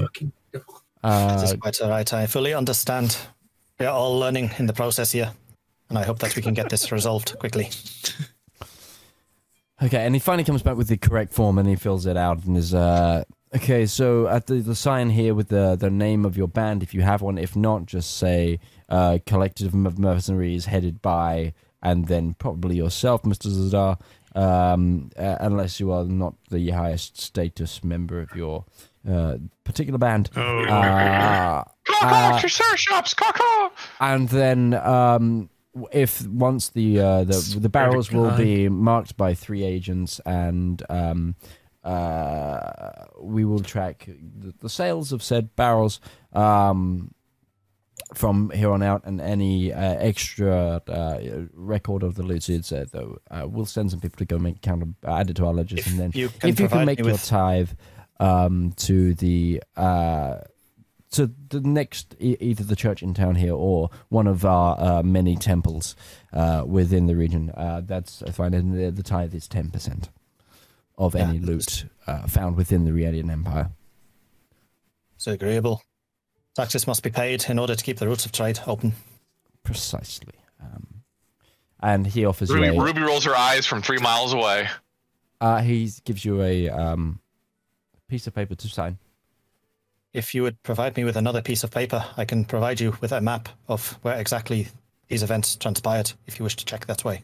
Uh, 1.04 1.36
That 1.36 1.44
is 1.44 1.54
quite 1.60 1.82
all 1.82 1.90
right. 1.90 2.14
I 2.14 2.28
fully 2.28 2.54
understand. 2.54 3.18
We 3.80 3.86
are 3.86 3.94
all 3.94 4.18
learning 4.20 4.52
in 4.60 4.68
the 4.68 4.74
process 4.74 5.12
here, 5.12 5.32
and 5.90 5.98
I 5.98 6.04
hope 6.04 6.20
that 6.20 6.36
we 6.36 6.42
can 6.42 6.54
get 6.54 6.70
this 6.70 6.92
resolved 6.92 7.38
quickly. 7.40 7.70
Okay, 9.82 10.06
and 10.06 10.16
he 10.16 10.20
finally 10.20 10.46
comes 10.46 10.62
back 10.62 10.78
with 10.78 10.88
the 10.88 10.98
correct 10.98 11.34
form 11.34 11.58
and 11.58 11.68
he 11.68 11.76
fills 11.76 12.06
it 12.06 12.16
out 12.16 12.46
and 12.46 12.56
is 12.56 12.74
uh 12.74 13.24
okay, 13.54 13.86
so 13.86 14.28
at 14.28 14.46
the 14.46 14.56
the 14.62 14.76
sign 14.76 15.10
here 15.10 15.34
with 15.34 15.50
the 15.50 15.76
the 15.76 15.90
name 15.90 16.26
of 16.26 16.38
your 16.38 16.48
band 16.48 16.84
if 16.84 16.94
you 16.94 17.02
have 17.02 17.22
one, 17.22 17.38
if 17.38 17.56
not 17.56 17.86
just 17.86 18.16
say 18.18 18.60
uh 18.88 19.18
collective 19.26 19.74
of 19.74 20.00
mercenaries 20.00 20.66
headed 20.68 21.02
by 21.02 21.54
and 21.82 22.08
then 22.08 22.34
probably 22.36 22.78
yourself, 22.78 23.24
Mr. 23.24 23.48
Zedaar, 23.50 24.00
um 24.42 25.10
uh, 25.18 25.38
unless 25.42 25.80
you 25.82 25.92
are 25.92 26.06
not 26.06 26.36
the 26.50 26.70
highest 26.70 27.20
status 27.20 27.84
member 27.84 28.22
of 28.22 28.34
your 28.36 28.64
uh 29.10 29.38
particular 29.64 29.98
band. 30.00 30.30
Oh, 30.36 30.64
Uh, 30.66 31.64
Uh, 32.02 32.40
caw, 32.40 32.48
sir, 32.48 32.76
shops, 32.78 33.14
caw, 33.14 33.32
caw. 33.32 33.70
and 34.02 34.28
then 34.30 34.74
um, 34.74 35.50
if 35.92 36.26
once 36.28 36.70
the 36.70 37.00
uh, 37.00 37.24
the 37.24 37.58
the 37.60 37.70
barrels 37.70 38.12
will 38.12 38.32
be 38.38 38.68
marked 38.70 39.16
by 39.18 39.34
three 39.34 39.64
agents, 39.64 40.20
and 40.26 40.82
um, 40.90 41.36
uh, 41.84 43.06
we 43.22 43.46
will 43.46 43.60
track 43.62 44.08
the, 44.08 44.54
the 44.60 44.70
sales 44.70 45.12
of 45.12 45.22
said 45.24 45.56
barrels 45.56 46.00
um, 46.34 47.14
from 48.14 48.50
here 48.52 48.72
on 48.72 48.82
out, 48.84 49.02
and 49.06 49.20
any 49.22 49.72
uh, 49.74 49.80
extra 50.00 50.82
uh, 50.88 51.20
record 51.54 52.04
of 52.04 52.16
the 52.16 52.24
loot. 52.24 52.44
So 52.44 52.56
uh, 52.78 52.86
though, 52.92 53.18
uh, 53.32 53.48
we'll 53.48 53.66
send 53.66 53.92
some 53.92 54.00
people 54.00 54.18
to 54.18 54.26
go 54.26 54.38
make 54.38 54.62
count 54.62 54.84
add 55.06 55.30
it 55.30 55.36
to 55.38 55.46
our 55.46 55.54
ledgers, 55.54 55.80
If 55.80 55.88
and 55.88 56.00
then 56.00 56.12
you 56.14 56.30
if 56.44 56.60
you 56.60 56.68
can 56.68 56.86
make 56.86 57.00
me 57.00 57.06
your 57.06 57.14
with- 57.14 57.26
tithe 57.26 57.70
um, 58.20 58.74
to 58.78 59.14
the 59.14 59.62
uh, 59.76 60.40
to 61.12 61.32
the 61.50 61.60
next 61.62 62.16
e- 62.20 62.38
either 62.40 62.64
the 62.64 62.76
church 62.76 63.04
in 63.04 63.14
town 63.14 63.36
here 63.36 63.54
or 63.54 63.90
one 64.10 64.26
of 64.28 64.46
our 64.46 64.80
uh, 64.80 65.04
many 65.04 65.36
temples 65.36 65.96
uh, 66.34 66.64
within 66.66 67.06
the 67.08 67.16
region, 67.16 67.52
uh, 67.52 67.82
that's 67.86 68.24
fine. 68.32 68.54
And 68.54 68.74
the, 68.78 68.92
the 68.92 69.04
tithe 69.04 69.34
is 69.36 69.48
ten 69.48 69.70
percent 69.70 70.10
of 70.98 71.16
any 71.16 71.38
Yeah. 71.38 71.46
loot 71.46 71.86
uh, 72.08 72.28
found 72.28 72.56
within 72.56 72.86
the 72.86 72.92
Rielian 72.92 73.32
Empire. 73.32 73.72
So 75.18 75.32
agreeable. 75.32 75.82
Taxes 76.56 76.86
must 76.86 77.02
be 77.02 77.10
paid 77.10 77.46
in 77.50 77.58
order 77.58 77.76
to 77.76 77.84
keep 77.84 77.98
the 77.98 78.08
routes 78.08 78.26
of 78.26 78.32
trade 78.32 78.60
open. 78.68 78.94
Precisely. 79.64 80.34
Um, 80.62 81.04
and 81.82 82.06
he 82.08 82.26
offers 82.26 82.50
Ruby, 82.52 82.68
you 82.68 82.80
a, 82.80 82.84
Ruby 82.86 83.02
rolls 83.02 83.26
her 83.26 83.36
eyes 83.36 83.66
from 83.66 83.82
three 83.82 83.98
miles 83.98 84.34
away. 84.34 84.70
uh, 85.42 85.62
he 85.62 85.90
gives 86.06 86.24
you 86.24 86.42
a 86.44 86.70
um, 86.70 87.20
piece 88.14 88.28
of 88.28 88.36
paper 88.36 88.54
to 88.54 88.68
sign. 88.70 89.00
If 90.14 90.36
you 90.36 90.44
would 90.44 90.62
provide 90.62 90.96
me 90.96 91.04
with 91.04 91.16
another 91.18 91.42
piece 91.42 91.64
of 91.64 91.72
paper, 91.72 92.06
I 92.16 92.26
can 92.26 92.46
provide 92.46 92.80
you 92.80 92.96
with 93.02 93.12
a 93.12 93.20
map 93.20 93.50
of 93.68 93.98
where 94.04 94.14
exactly 94.20 94.68
these 95.08 95.24
events 95.24 95.56
transpired 95.56 96.14
if 96.28 96.38
you 96.38 96.44
wish 96.44 96.56
to 96.58 96.66
check 96.66 96.86
that 96.86 97.04
way. 97.04 97.24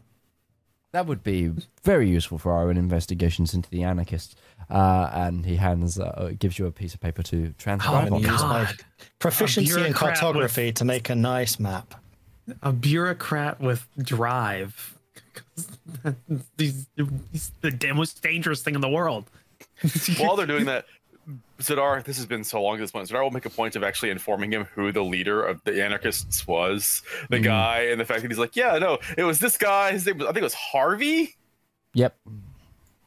That 0.91 1.05
would 1.05 1.21
be 1.21 1.51
very 1.83 2.09
useful 2.09 2.39
for 2.39 2.51
our 2.53 2.67
own 2.69 2.77
investigations 2.77 3.53
into 3.53 3.69
the 3.69 3.83
anarchists. 3.83 4.33
Uh, 4.67 5.11
and 5.13 5.45
he 5.45 5.57
hands, 5.57 5.99
uh, 5.99 6.31
gives 6.39 6.57
you 6.57 6.65
a 6.65 6.71
piece 6.71 6.95
of 6.95 6.99
paper 6.99 7.21
to 7.21 7.53
transcribe. 7.59 8.07
and 8.07 8.15
on. 8.15 8.21
use 8.21 8.41
my 8.41 8.63
God. 8.63 8.75
proficiency 9.19 9.69
in 9.69 9.75
bureaucrat 9.75 10.11
with- 10.13 10.19
cartography 10.19 10.71
to 10.71 10.83
make 10.85 11.11
a 11.11 11.15
nice 11.15 11.59
map. 11.59 11.93
a 12.63 12.73
bureaucrat 12.73 13.61
with 13.61 13.87
drive. 13.99 14.97
these, 16.57 16.87
these 17.31 17.51
the 17.61 17.69
da- 17.69 17.93
most 17.93 18.23
dangerous 18.23 18.63
thing 18.63 18.73
in 18.73 18.81
the 18.81 18.89
world. 18.89 19.25
While 20.19 20.35
they're 20.35 20.45
doing 20.47 20.65
that, 20.65 20.85
Zedaar, 21.59 22.03
this 22.03 22.17
has 22.17 22.25
been 22.25 22.43
so 22.43 22.61
long 22.61 22.75
at 22.75 22.79
this 22.79 22.91
point. 22.91 23.07
Zedaar 23.07 23.21
will 23.23 23.31
make 23.31 23.45
a 23.45 23.49
point 23.49 23.75
of 23.75 23.83
actually 23.83 24.09
informing 24.09 24.51
him 24.51 24.65
who 24.73 24.91
the 24.91 25.03
leader 25.03 25.43
of 25.45 25.63
the 25.63 25.83
anarchists 25.83 26.47
was. 26.47 27.01
The 27.29 27.37
Mm. 27.37 27.43
guy, 27.43 27.79
and 27.91 27.99
the 27.99 28.05
fact 28.05 28.21
that 28.21 28.31
he's 28.31 28.39
like, 28.39 28.55
yeah, 28.55 28.77
no, 28.77 28.97
it 29.17 29.23
was 29.23 29.39
this 29.39 29.57
guy. 29.57 29.91
His 29.91 30.05
name 30.05 30.17
was, 30.17 30.27
I 30.27 30.31
think 30.31 30.41
it 30.41 30.43
was 30.43 30.53
Harvey. 30.55 31.35
Yep. 31.93 32.15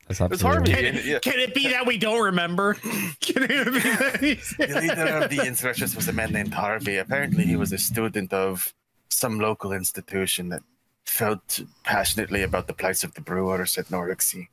That's 0.08 0.20
It 0.20 0.30
was 0.30 0.32
absolutely 0.44 0.72
Harvey. 0.72 0.72
right. 0.86 0.94
and- 0.96 1.04
yeah. 1.04 1.18
Can 1.20 1.38
it 1.38 1.54
be 1.54 1.68
that 1.68 1.86
we 1.86 1.96
don't 1.98 2.20
remember? 2.22 2.74
Can 3.20 3.42
it 3.44 3.48
be 3.48 3.80
that 3.80 4.20
The 4.58 4.80
leader 4.80 5.16
of 5.24 5.30
the 5.30 5.44
insurrectionists 5.46 5.96
was 5.96 6.08
a 6.08 6.12
man 6.12 6.32
named 6.32 6.52
Harvey. 6.54 6.96
Apparently, 6.98 7.44
he 7.44 7.56
was 7.56 7.72
a 7.72 7.78
student 7.78 8.32
of 8.32 8.74
some 9.08 9.38
local 9.40 9.72
institution 9.72 10.48
that 10.50 10.62
felt 11.04 11.60
passionately 11.84 12.42
about 12.42 12.66
the 12.66 12.72
plights 12.72 13.04
of 13.04 13.14
the 13.14 13.20
brewers 13.20 13.76
at 13.78 13.90
Nordic 13.90 14.20
Sea. 14.22 14.48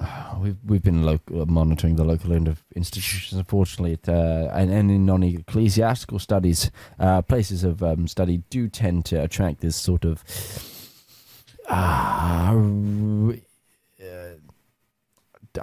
We've 0.40 0.56
we've 0.66 0.82
been 0.82 1.04
local, 1.04 1.46
monitoring 1.46 1.96
the 1.96 2.04
local 2.04 2.32
end 2.32 2.48
of 2.48 2.62
institutions. 2.74 3.38
Unfortunately, 3.38 3.92
it, 3.92 4.08
uh, 4.08 4.50
and, 4.52 4.70
and 4.70 4.90
in 4.90 5.06
non-ecclesiastical 5.06 6.18
studies, 6.18 6.70
uh, 6.98 7.22
places 7.22 7.64
of 7.64 7.82
um, 7.82 8.06
study 8.08 8.42
do 8.50 8.68
tend 8.68 9.04
to 9.06 9.22
attract 9.22 9.60
this 9.60 9.76
sort 9.76 10.04
of. 10.04 10.22
Uh, 11.68 11.72
uh, 14.02 14.34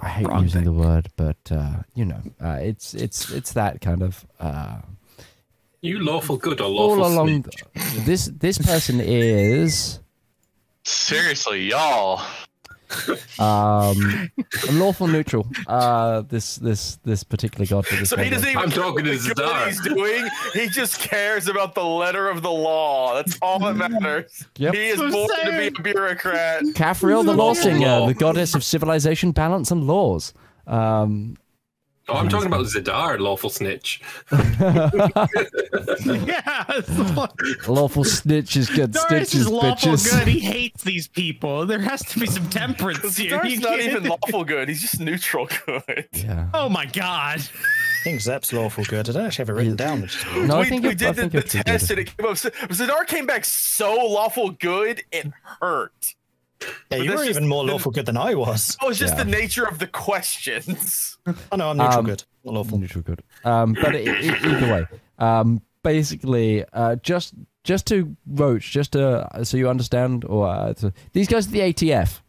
I 0.00 0.08
hate 0.08 0.26
Wrong 0.26 0.42
using 0.42 0.64
the 0.64 0.72
word, 0.72 1.08
but 1.16 1.36
uh, 1.50 1.82
you 1.94 2.04
know, 2.06 2.22
uh, 2.42 2.58
it's 2.60 2.94
it's 2.94 3.30
it's 3.30 3.52
that 3.52 3.80
kind 3.80 4.02
of. 4.02 4.26
Uh, 4.40 4.78
You 5.82 5.98
lawful 6.00 6.38
good 6.38 6.60
or 6.60 6.68
lawful 6.68 7.04
all 7.04 7.12
along, 7.12 7.44
snitch? 7.44 7.64
this 8.06 8.26
this 8.26 8.58
person 8.58 9.00
is 9.00 10.00
Seriously, 10.84 11.68
y'all. 11.70 12.20
Um, 13.38 14.30
lawful 14.72 15.06
neutral. 15.06 15.46
Uh, 15.66 16.22
this 16.22 16.56
this 16.56 16.96
this 17.04 17.24
particular 17.24 17.66
god 17.66 17.86
for 17.86 17.96
this. 17.96 18.10
So 18.10 18.16
he 18.16 18.30
doesn't 18.30 18.48
even 18.48 18.62
I'm 18.62 18.70
talking 18.70 18.94
what 18.94 19.04
to 19.04 19.18
the 19.18 19.34
good 19.34 19.36
Zedaar. 19.36 19.66
he's 19.66 19.80
doing. 19.80 20.28
He 20.52 20.68
just 20.68 20.98
cares 21.00 21.48
about 21.48 21.74
the 21.74 21.84
letter 21.84 22.28
of 22.28 22.42
the 22.42 22.50
law. 22.50 23.14
That's 23.14 23.38
all 23.42 23.58
that 23.60 23.74
matters. 23.76 24.44
Yep. 24.56 24.74
He 24.74 24.88
is 24.88 24.98
So 24.98 25.10
born 25.10 25.28
sad. 25.36 25.50
to 25.50 25.58
be 25.58 25.66
a 25.78 25.82
bureaucrat. 25.94 26.62
Kafriel, 26.74 27.24
the 27.24 27.34
law 27.34 27.54
singer, 27.54 28.06
the 28.06 28.14
goddess 28.14 28.54
of 28.54 28.62
civilization, 28.62 29.32
balance, 29.32 29.70
and 29.70 29.86
laws. 29.86 30.32
Um, 30.66 31.36
Oh, 32.12 32.16
I'm 32.18 32.28
talking 32.28 32.46
about 32.48 32.64
Zedaar, 32.66 33.18
lawful 33.18 33.50
snitch. 33.50 34.00
yeah, 34.32 34.90
it's- 36.68 37.68
Lawful 37.68 38.04
snitches 38.04 38.74
get 38.74 38.92
Doris 38.92 39.28
stitches, 39.30 39.46
is 39.46 39.48
lawful 39.48 39.92
bitches. 39.92 40.10
good. 40.18 40.28
He 40.28 40.40
hates 40.40 40.82
these 40.84 41.08
people. 41.08 41.66
There 41.66 41.80
has 41.80 42.02
to 42.06 42.18
be 42.20 42.26
some 42.26 42.48
temperance 42.50 43.16
here. 43.16 43.30
Star's 43.30 43.52
You 43.52 43.60
not 43.60 43.78
can't- 43.78 43.90
even 43.92 44.04
lawful 44.08 44.44
good. 44.44 44.68
He's 44.68 44.80
just 44.82 45.00
neutral 45.00 45.48
good. 45.66 46.08
Yeah. 46.12 46.48
Oh 46.54 46.68
my 46.68 46.86
god. 46.86 47.40
I 47.40 48.04
think 48.04 48.20
Zep's 48.20 48.52
lawful 48.52 48.84
good. 48.84 49.08
I 49.08 49.12
don't 49.12 49.26
actually 49.26 49.42
have 49.42 49.48
it 49.50 49.52
written 49.52 49.76
down. 49.76 50.02
Which 50.02 50.16
is. 50.16 50.24
No, 50.48 50.56
I 50.56 50.60
we, 50.60 50.68
think 50.68 50.82
we 50.82 50.88
it- 50.90 51.02
I 51.02 51.12
did 51.12 51.16
the, 51.16 51.20
think 51.22 51.32
the 51.32 51.38
it's 51.38 51.54
good- 51.54 51.66
test 51.66 51.90
and 51.90 52.00
it 52.00 52.16
came 52.16 52.26
up. 52.26 52.34
Zedaar 52.36 53.06
came 53.06 53.26
back 53.26 53.44
so 53.44 53.94
lawful 54.06 54.50
good, 54.50 55.02
it 55.12 55.28
hurt. 55.60 56.14
Yeah, 56.66 56.72
but 56.90 56.98
you 57.04 57.10
this 57.10 57.20
were 57.20 57.24
even 57.26 57.48
more 57.48 57.64
lawful 57.64 57.90
good 57.92 58.06
than 58.06 58.16
I 58.16 58.34
was. 58.34 58.76
Oh, 58.80 58.90
it's 58.90 58.98
just 58.98 59.16
Yeah. 59.16 59.24
the 59.24 59.30
nature 59.30 59.64
of 59.66 59.78
the 59.78 59.86
questions. 59.86 61.16
Oh 61.52 61.56
no, 61.56 61.70
I'm 61.70 61.76
neutral 61.76 61.98
Um, 62.00 62.04
good. 62.06 62.24
Not 62.44 62.54
lawful. 62.54 62.78
Neutral 62.78 63.02
good. 63.02 63.22
Um, 63.44 63.74
but 63.80 63.94
e- 63.94 64.08
e- 64.08 64.30
either 64.44 64.72
way, 64.72 64.86
um, 65.18 65.62
basically, 65.84 66.64
uh, 66.72 66.96
just 66.96 67.34
just 67.62 67.86
to 67.86 68.16
Roach, 68.26 68.72
just 68.72 68.92
to 68.94 69.28
so 69.44 69.56
you 69.56 69.68
understand, 69.68 70.24
or 70.24 70.48
uh, 70.48 70.72
to, 70.74 70.92
these 71.12 71.28
guys 71.28 71.46
are 71.46 71.50
the 71.52 71.60
ATF 71.60 72.20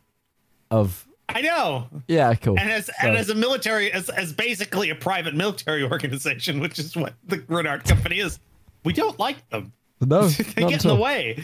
of 0.70 1.08
I 1.30 1.42
know. 1.42 1.88
yeah, 2.08 2.36
cool. 2.36 2.60
And 2.60 2.70
as 2.70 2.90
and 3.02 3.18
as 3.18 3.30
a 3.30 3.36
military, 3.36 3.92
as 3.92 4.10
as 4.10 4.32
basically 4.32 4.92
a 4.92 4.96
private 4.96 5.34
military 5.34 5.84
organization, 5.92 6.60
which 6.60 6.78
is 6.78 6.96
what 6.96 7.14
the 7.26 7.44
Reynard 7.48 7.86
Company 7.86 8.20
is, 8.20 8.40
we 8.84 8.94
don't 8.94 9.18
like 9.18 9.50
them. 9.50 9.74
no, 10.02 10.28
they 10.28 10.62
not 10.62 10.70
get 10.70 10.74
at 10.80 10.84
in 10.86 10.88
the 10.90 10.96
all. 10.96 11.02
way. 11.02 11.44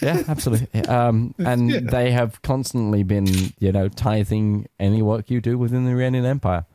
Yeah, 0.00 0.22
absolutely. 0.28 0.68
Um, 0.88 1.34
and 1.38 1.88
they 1.88 2.12
have 2.12 2.40
constantly 2.42 3.02
been, 3.02 3.26
you 3.58 3.72
know, 3.72 3.88
tithing 3.88 4.68
any 4.78 5.02
work 5.02 5.30
you 5.30 5.40
do 5.40 5.58
within 5.58 5.84
the 5.84 5.90
Iranian 5.90 6.24
Empire. 6.24 6.66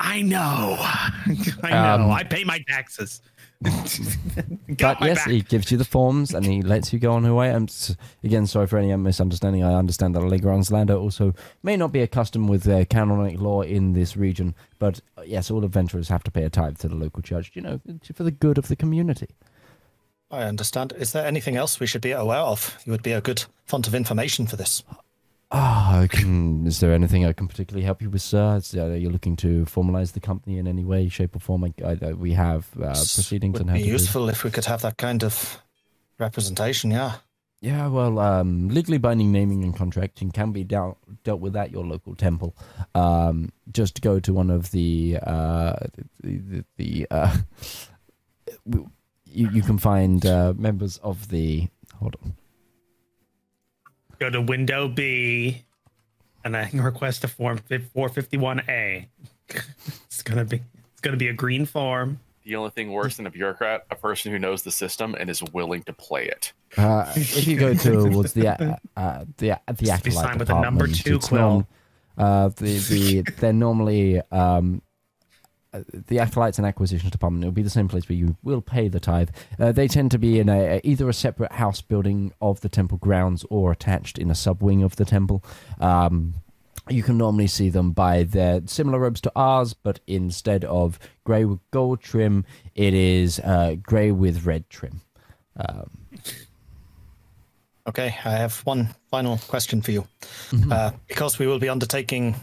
I 0.00 0.22
know. 0.22 0.76
I 1.62 1.70
know. 1.70 2.04
Um, 2.04 2.10
I 2.10 2.22
pay 2.24 2.44
my 2.44 2.60
taxes. 2.68 3.20
But 4.68 5.00
yes, 5.00 5.18
back. 5.18 5.28
he 5.28 5.40
gives 5.40 5.70
you 5.70 5.78
the 5.78 5.84
forms 5.84 6.34
and 6.34 6.44
he 6.44 6.60
lets 6.60 6.92
you 6.92 6.98
go 6.98 7.12
on 7.12 7.24
your 7.24 7.34
way. 7.34 7.50
I'm 7.50 7.68
again 8.22 8.46
sorry 8.46 8.66
for 8.66 8.76
any 8.78 8.94
misunderstanding. 8.96 9.62
I 9.62 9.74
understand 9.74 10.14
that 10.14 10.20
Legrand's 10.20 10.70
Lander 10.70 10.96
also 10.96 11.34
may 11.62 11.76
not 11.76 11.92
be 11.92 12.00
accustomed 12.00 12.50
with 12.50 12.68
uh, 12.68 12.84
canonic 12.84 13.40
law 13.40 13.62
in 13.62 13.94
this 13.94 14.16
region, 14.16 14.54
but 14.78 15.00
uh, 15.16 15.22
yes, 15.24 15.50
all 15.50 15.64
adventurers 15.64 16.08
have 16.08 16.24
to 16.24 16.30
pay 16.30 16.42
a 16.42 16.50
tithe 16.50 16.78
to 16.78 16.88
the 16.88 16.96
local 16.96 17.22
church. 17.22 17.52
You 17.54 17.62
know, 17.62 17.80
for 18.12 18.24
the 18.24 18.30
good 18.30 18.58
of 18.58 18.68
the 18.68 18.76
community. 18.76 19.28
I 20.30 20.42
understand. 20.42 20.92
Is 20.98 21.12
there 21.12 21.24
anything 21.26 21.56
else 21.56 21.78
we 21.78 21.86
should 21.86 22.02
be 22.02 22.12
aware 22.12 22.40
of? 22.40 22.76
You 22.84 22.92
would 22.92 23.02
be 23.02 23.12
a 23.12 23.20
good 23.20 23.44
font 23.64 23.86
of 23.86 23.94
information 23.94 24.46
for 24.46 24.56
this. 24.56 24.82
Ah, 25.52 26.04
can, 26.10 26.66
is 26.66 26.80
there 26.80 26.92
anything 26.92 27.24
I 27.24 27.32
can 27.32 27.46
particularly 27.46 27.84
help 27.84 28.02
you 28.02 28.10
with, 28.10 28.22
sir? 28.22 28.56
Is, 28.56 28.74
uh, 28.74 28.86
you're 28.86 29.12
looking 29.12 29.36
to 29.36 29.64
formalize 29.66 30.12
the 30.12 30.20
company 30.20 30.58
in 30.58 30.66
any 30.66 30.84
way, 30.84 31.08
shape, 31.08 31.36
or 31.36 31.38
form? 31.38 31.62
I, 31.64 31.72
I, 31.84 31.98
I- 32.08 32.12
we 32.14 32.32
have 32.32 32.66
uh, 32.76 32.88
proceedings 32.88 33.52
would 33.58 33.68
and 33.68 33.76
be 33.76 33.82
useful 33.82 34.28
if 34.28 34.42
we 34.42 34.50
could 34.50 34.64
have 34.64 34.82
that 34.82 34.96
kind 34.96 35.22
of 35.22 35.62
representation. 36.18 36.90
Yeah. 36.90 37.12
Yeah, 37.60 37.86
well, 37.86 38.18
um, 38.18 38.68
legally 38.68 38.98
binding 38.98 39.32
naming 39.32 39.62
and 39.64 39.74
contracting 39.74 40.30
can 40.30 40.52
be 40.52 40.62
dealt 40.62 40.98
dealt 41.24 41.40
with 41.40 41.56
at 41.56 41.70
your 41.70 41.86
local 41.86 42.14
temple. 42.14 42.54
Um, 42.94 43.50
just 43.72 44.02
go 44.02 44.20
to 44.20 44.32
one 44.34 44.50
of 44.50 44.72
the 44.72 45.18
uh, 45.22 45.76
the, 46.22 46.36
the, 46.38 46.64
the 46.76 47.06
uh, 47.10 47.36
you 49.36 49.50
you 49.50 49.62
can 49.62 49.78
find 49.78 50.24
uh, 50.24 50.54
members 50.56 50.98
of 50.98 51.28
the 51.28 51.68
hold 51.98 52.16
on. 52.24 52.34
Go 54.18 54.30
to 54.30 54.40
window 54.40 54.88
B, 54.88 55.64
and 56.44 56.56
I 56.56 56.66
can 56.66 56.80
request 56.80 57.22
a 57.24 57.28
form 57.28 57.58
451A. 57.58 59.06
it's 60.06 60.22
gonna 60.22 60.44
be 60.44 60.62
it's 60.92 61.00
gonna 61.02 61.16
be 61.16 61.28
a 61.28 61.34
green 61.34 61.66
form. 61.66 62.20
The 62.44 62.56
only 62.56 62.70
thing 62.70 62.92
worse 62.92 63.16
than 63.16 63.26
a 63.26 63.30
bureaucrat, 63.30 63.86
a 63.90 63.96
person 63.96 64.30
who 64.30 64.38
knows 64.38 64.62
the 64.62 64.70
system 64.70 65.16
and 65.18 65.28
is 65.28 65.42
willing 65.42 65.82
to 65.82 65.92
play 65.92 66.26
it. 66.26 66.52
Uh, 66.76 67.12
if 67.16 67.46
you 67.46 67.58
go 67.58 67.74
towards 67.74 68.32
the 68.32 68.48
uh, 68.48 68.76
uh, 68.96 69.24
the 69.38 69.58
the 69.66 69.90
Has 69.90 70.02
to 70.02 70.10
acolyte 70.10 70.38
with 70.38 70.50
a 70.50 70.60
number 70.60 70.86
two 70.86 71.18
quill. 71.18 71.40
norm- 71.40 71.66
uh, 72.16 72.48
the 72.56 72.78
the 72.78 73.22
they're 73.38 73.52
normally 73.52 74.20
um, 74.30 74.80
uh, 74.80 74.85
the 76.08 76.18
acolytes 76.18 76.58
and 76.58 76.66
acquisitions 76.66 77.10
department. 77.10 77.44
It'll 77.44 77.52
be 77.52 77.62
the 77.62 77.70
same 77.70 77.88
place 77.88 78.08
where 78.08 78.16
you 78.16 78.36
will 78.42 78.60
pay 78.60 78.88
the 78.88 79.00
tithe. 79.00 79.30
Uh, 79.58 79.72
they 79.72 79.88
tend 79.88 80.10
to 80.12 80.18
be 80.18 80.38
in 80.38 80.48
a 80.48 80.80
either 80.84 81.08
a 81.08 81.14
separate 81.14 81.52
house 81.52 81.80
building 81.80 82.32
of 82.40 82.60
the 82.60 82.68
temple 82.68 82.98
grounds 82.98 83.44
or 83.50 83.72
attached 83.72 84.18
in 84.18 84.30
a 84.30 84.34
sub 84.34 84.62
wing 84.62 84.82
of 84.82 84.96
the 84.96 85.04
temple. 85.04 85.44
Um, 85.80 86.34
you 86.88 87.02
can 87.02 87.18
normally 87.18 87.48
see 87.48 87.68
them 87.68 87.90
by 87.90 88.22
their 88.22 88.60
similar 88.66 89.00
robes 89.00 89.20
to 89.22 89.32
ours, 89.34 89.74
but 89.74 89.98
instead 90.06 90.64
of 90.64 91.00
grey 91.24 91.44
with 91.44 91.58
gold 91.72 92.00
trim, 92.00 92.44
it 92.76 92.94
is 92.94 93.40
uh, 93.40 93.74
grey 93.82 94.12
with 94.12 94.46
red 94.46 94.70
trim. 94.70 95.00
Um, 95.56 95.90
Okay, 97.88 98.06
I 98.24 98.30
have 98.30 98.58
one 98.60 98.88
final 99.10 99.38
question 99.46 99.80
for 99.80 99.92
you. 99.92 100.06
Uh, 100.70 100.90
because 101.08 101.38
we 101.38 101.46
will 101.46 101.58
be 101.58 101.68
undertaking 101.68 102.34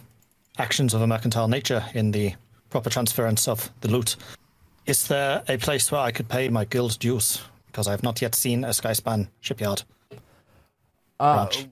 actions 0.57 0.93
of 0.93 1.01
a 1.01 1.07
mercantile 1.07 1.47
nature 1.47 1.83
in 1.93 2.11
the 2.11 2.33
proper 2.73 2.89
transference 2.89 3.47
of 3.47 3.69
the 3.81 3.87
loot, 3.87 4.15
is 4.87 5.07
there 5.07 5.43
a 5.47 5.57
place 5.57 5.91
where 5.91 6.01
I 6.01 6.11
could 6.11 6.27
pay 6.27 6.49
my 6.49 6.65
guild 6.65 6.97
dues? 6.97 7.39
Because 7.67 7.87
I 7.87 7.91
have 7.91 8.01
not 8.01 8.19
yet 8.19 8.33
seen 8.33 8.63
a 8.63 8.69
Skyspan 8.69 9.27
shipyard. 9.41 9.83
Uh, 11.19 11.35
branch. 11.35 11.67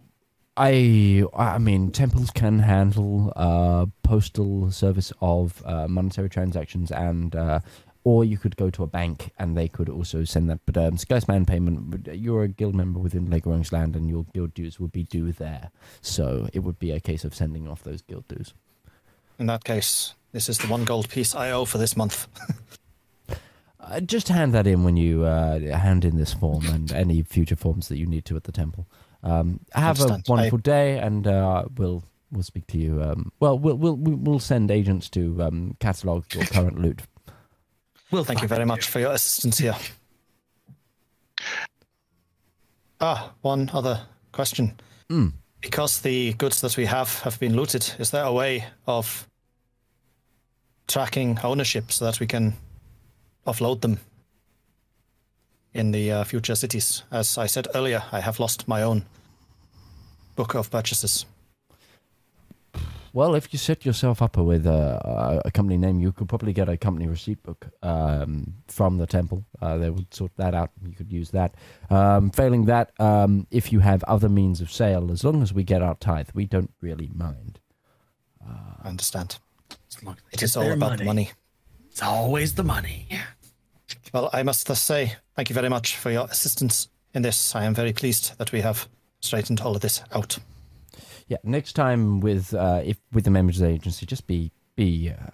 I 0.57 1.23
I 1.35 1.57
mean, 1.57 1.91
temples 1.91 2.29
can 2.29 2.59
handle 2.59 3.33
uh, 3.35 3.87
postal 4.03 4.69
service 4.69 5.11
of 5.21 5.63
uh, 5.65 5.87
monetary 5.87 6.29
transactions, 6.29 6.91
and 6.91 7.35
uh, 7.35 7.61
or 8.03 8.23
you 8.23 8.37
could 8.37 8.55
go 8.55 8.69
to 8.69 8.83
a 8.83 8.87
bank 8.87 9.31
and 9.39 9.57
they 9.57 9.67
could 9.67 9.89
also 9.89 10.23
send 10.23 10.51
that. 10.51 10.59
But 10.67 10.77
um, 10.77 10.97
Skyspan 10.97 11.47
payment, 11.47 12.07
you're 12.13 12.43
a 12.43 12.47
guild 12.47 12.75
member 12.75 12.99
within 12.99 13.25
Legoring's 13.25 13.71
land, 13.71 13.95
and 13.95 14.07
your 14.07 14.25
guild 14.35 14.53
dues 14.53 14.79
would 14.79 14.91
be 14.91 15.03
due 15.03 15.31
there. 15.31 15.71
So 16.01 16.47
it 16.53 16.59
would 16.59 16.77
be 16.77 16.91
a 16.91 16.99
case 16.99 17.25
of 17.25 17.33
sending 17.33 17.67
off 17.67 17.81
those 17.81 18.03
guild 18.03 18.27
dues. 18.27 18.53
In 19.39 19.47
that 19.47 19.63
case, 19.63 20.13
this 20.31 20.49
is 20.49 20.57
the 20.57 20.67
one 20.67 20.85
gold 20.85 21.09
piece 21.09 21.35
I 21.35 21.51
owe 21.51 21.65
for 21.65 21.77
this 21.77 21.95
month. 21.95 22.27
Uh, 23.83 23.99
just 23.99 24.27
hand 24.27 24.53
that 24.53 24.67
in 24.67 24.83
when 24.83 24.95
you 24.95 25.23
uh, 25.25 25.59
hand 25.75 26.05
in 26.05 26.15
this 26.15 26.33
form 26.33 26.65
and 26.67 26.93
any 26.93 27.23
future 27.23 27.55
forms 27.55 27.87
that 27.87 27.97
you 27.97 28.05
need 28.05 28.23
to 28.23 28.35
at 28.35 28.43
the 28.43 28.51
temple. 28.51 28.87
Um, 29.23 29.59
have 29.73 29.99
a 29.99 30.21
wonderful 30.27 30.59
day, 30.59 30.97
and 30.97 31.27
uh, 31.27 31.65
we'll 31.75 32.03
we'll 32.31 32.43
speak 32.43 32.67
to 32.67 32.77
you. 32.77 33.01
Um, 33.01 33.31
well, 33.39 33.57
we'll 33.57 33.75
we'll 33.75 33.95
we'll 33.95 34.39
send 34.39 34.71
agents 34.71 35.09
to 35.09 35.41
um, 35.41 35.75
catalog 35.79 36.25
your 36.33 36.45
current 36.45 36.79
loot. 36.79 37.01
We'll 38.11 38.23
Thank 38.23 38.41
you 38.41 38.47
very 38.47 38.65
much 38.65 38.87
for 38.87 38.99
your 38.99 39.13
assistance 39.13 39.57
here. 39.57 39.75
Ah, 42.99 43.33
one 43.41 43.69
other 43.73 44.01
question. 44.31 44.79
Mm. 45.09 45.33
Because 45.61 46.01
the 46.01 46.33
goods 46.33 46.61
that 46.61 46.77
we 46.77 46.85
have 46.85 47.19
have 47.19 47.39
been 47.39 47.55
looted, 47.55 47.89
is 47.99 48.11
there 48.11 48.25
a 48.25 48.33
way 48.33 48.65
of 48.85 49.27
tracking 50.91 51.39
ownership 51.43 51.91
so 51.91 52.05
that 52.05 52.19
we 52.19 52.27
can 52.27 52.53
offload 53.45 53.81
them 53.81 53.97
in 55.73 55.91
the 55.91 56.11
uh, 56.11 56.23
future 56.23 56.55
cities? 56.55 57.03
As 57.11 57.37
I 57.37 57.47
said 57.47 57.67
earlier, 57.73 58.03
I 58.11 58.19
have 58.19 58.39
lost 58.39 58.67
my 58.67 58.83
own 58.83 59.05
book 60.35 60.55
of 60.55 60.69
purchases. 60.69 61.25
Well, 63.13 63.35
if 63.35 63.51
you 63.51 63.59
set 63.59 63.85
yourself 63.85 64.21
up 64.21 64.37
with 64.37 64.65
a, 64.65 65.41
a 65.43 65.51
company 65.51 65.77
name, 65.77 65.99
you 65.99 66.13
could 66.13 66.29
probably 66.29 66.53
get 66.53 66.69
a 66.69 66.77
company 66.77 67.07
receipt 67.07 67.43
book 67.43 67.67
um, 67.83 68.53
from 68.67 68.97
the 68.97 69.05
temple. 69.05 69.43
Uh, 69.61 69.77
they 69.77 69.89
would 69.89 70.13
sort 70.13 70.31
that 70.37 70.53
out. 70.53 70.71
You 70.81 70.95
could 70.95 71.11
use 71.11 71.31
that. 71.31 71.55
Um, 71.89 72.29
failing 72.29 72.65
that, 72.65 72.91
um, 73.01 73.47
if 73.51 73.73
you 73.73 73.79
have 73.79 74.01
other 74.05 74.29
means 74.29 74.61
of 74.61 74.71
sale, 74.71 75.11
as 75.11 75.25
long 75.25 75.41
as 75.41 75.53
we 75.53 75.65
get 75.65 75.81
our 75.81 75.95
tithe, 75.95 76.29
we 76.33 76.45
don't 76.45 76.71
really 76.79 77.09
mind. 77.13 77.59
I 78.83 78.87
understand. 78.87 79.39
It 80.01 80.17
get 80.31 80.43
is 80.43 80.57
all 80.57 80.71
about 80.71 80.97
the 80.97 81.05
money. 81.05 81.31
It's 81.89 82.01
always 82.01 82.55
the 82.55 82.63
money. 82.63 83.07
Well, 84.13 84.29
I 84.33 84.43
must 84.43 84.67
thus 84.67 84.81
say 84.81 85.15
thank 85.35 85.49
you 85.49 85.53
very 85.53 85.69
much 85.69 85.97
for 85.97 86.11
your 86.11 86.25
assistance 86.25 86.89
in 87.13 87.21
this. 87.21 87.55
I 87.55 87.65
am 87.65 87.73
very 87.73 87.93
pleased 87.93 88.37
that 88.37 88.51
we 88.51 88.61
have 88.61 88.87
straightened 89.19 89.61
all 89.61 89.75
of 89.75 89.81
this 89.81 90.03
out. 90.11 90.39
Yeah, 91.27 91.37
next 91.43 91.73
time 91.73 92.19
with 92.19 92.53
uh, 92.53 92.81
if 92.83 92.97
with 93.11 93.23
the 93.23 93.31
members 93.31 93.61
of 93.61 93.67
the 93.67 93.73
agency, 93.73 94.05
just 94.05 94.27
be 94.27 94.51
be 94.75 95.11
uh, 95.11 95.31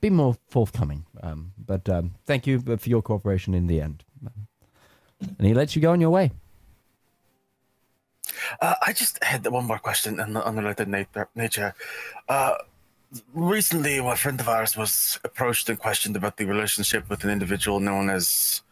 be 0.00 0.10
more 0.10 0.36
forthcoming. 0.48 1.04
Um, 1.22 1.52
but 1.56 1.88
um, 1.88 2.14
thank 2.26 2.46
you 2.46 2.60
for 2.60 2.88
your 2.88 3.02
cooperation 3.02 3.54
in 3.54 3.66
the 3.66 3.80
end. 3.80 4.04
And 5.20 5.46
he 5.46 5.54
lets 5.54 5.74
you 5.74 5.82
go 5.82 5.92
on 5.92 6.00
your 6.00 6.10
way. 6.10 6.30
Uh, 8.60 8.74
I 8.86 8.92
just 8.92 9.22
had 9.22 9.46
one 9.46 9.66
more 9.66 9.78
question 9.78 10.20
on 10.20 10.32
the 10.32 10.44
unrelated 10.44 10.88
nat- 10.88 11.28
nature. 11.34 11.74
Uh, 12.28 12.54
recently, 13.34 13.98
a 13.98 14.16
friend 14.16 14.40
of 14.40 14.48
ours 14.48 14.76
was 14.76 15.18
approached 15.24 15.68
and 15.68 15.78
questioned 15.78 16.16
about 16.16 16.36
the 16.36 16.44
relationship 16.44 17.08
with 17.08 17.24
an 17.24 17.30
individual 17.30 17.80
known 17.80 18.10
as 18.10 18.62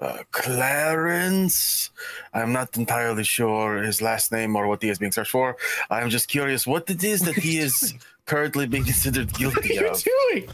uh, 0.00 0.18
Clarence. 0.30 1.90
I'm 2.32 2.52
not 2.52 2.76
entirely 2.76 3.24
sure 3.24 3.82
his 3.82 4.00
last 4.00 4.30
name 4.32 4.56
or 4.56 4.68
what 4.68 4.82
he 4.82 4.88
is 4.88 4.98
being 4.98 5.12
searched 5.12 5.32
for. 5.32 5.56
I'm 5.90 6.10
just 6.10 6.28
curious 6.28 6.66
what 6.66 6.88
it 6.90 7.02
is 7.02 7.22
that 7.22 7.34
he 7.34 7.58
is 7.58 7.94
currently 8.26 8.66
being 8.66 8.84
considered 8.84 9.32
guilty 9.32 9.76
of. 9.78 10.02
doing? 10.02 10.48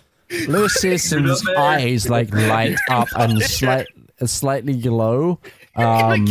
Lucis's 0.48 1.46
eyes 1.56 2.08
like 2.08 2.32
light 2.32 2.78
up 2.90 3.08
and 3.16 3.42
slight, 3.42 3.86
slightly 4.24 4.76
glow. 4.76 5.38
Um, 5.76 6.24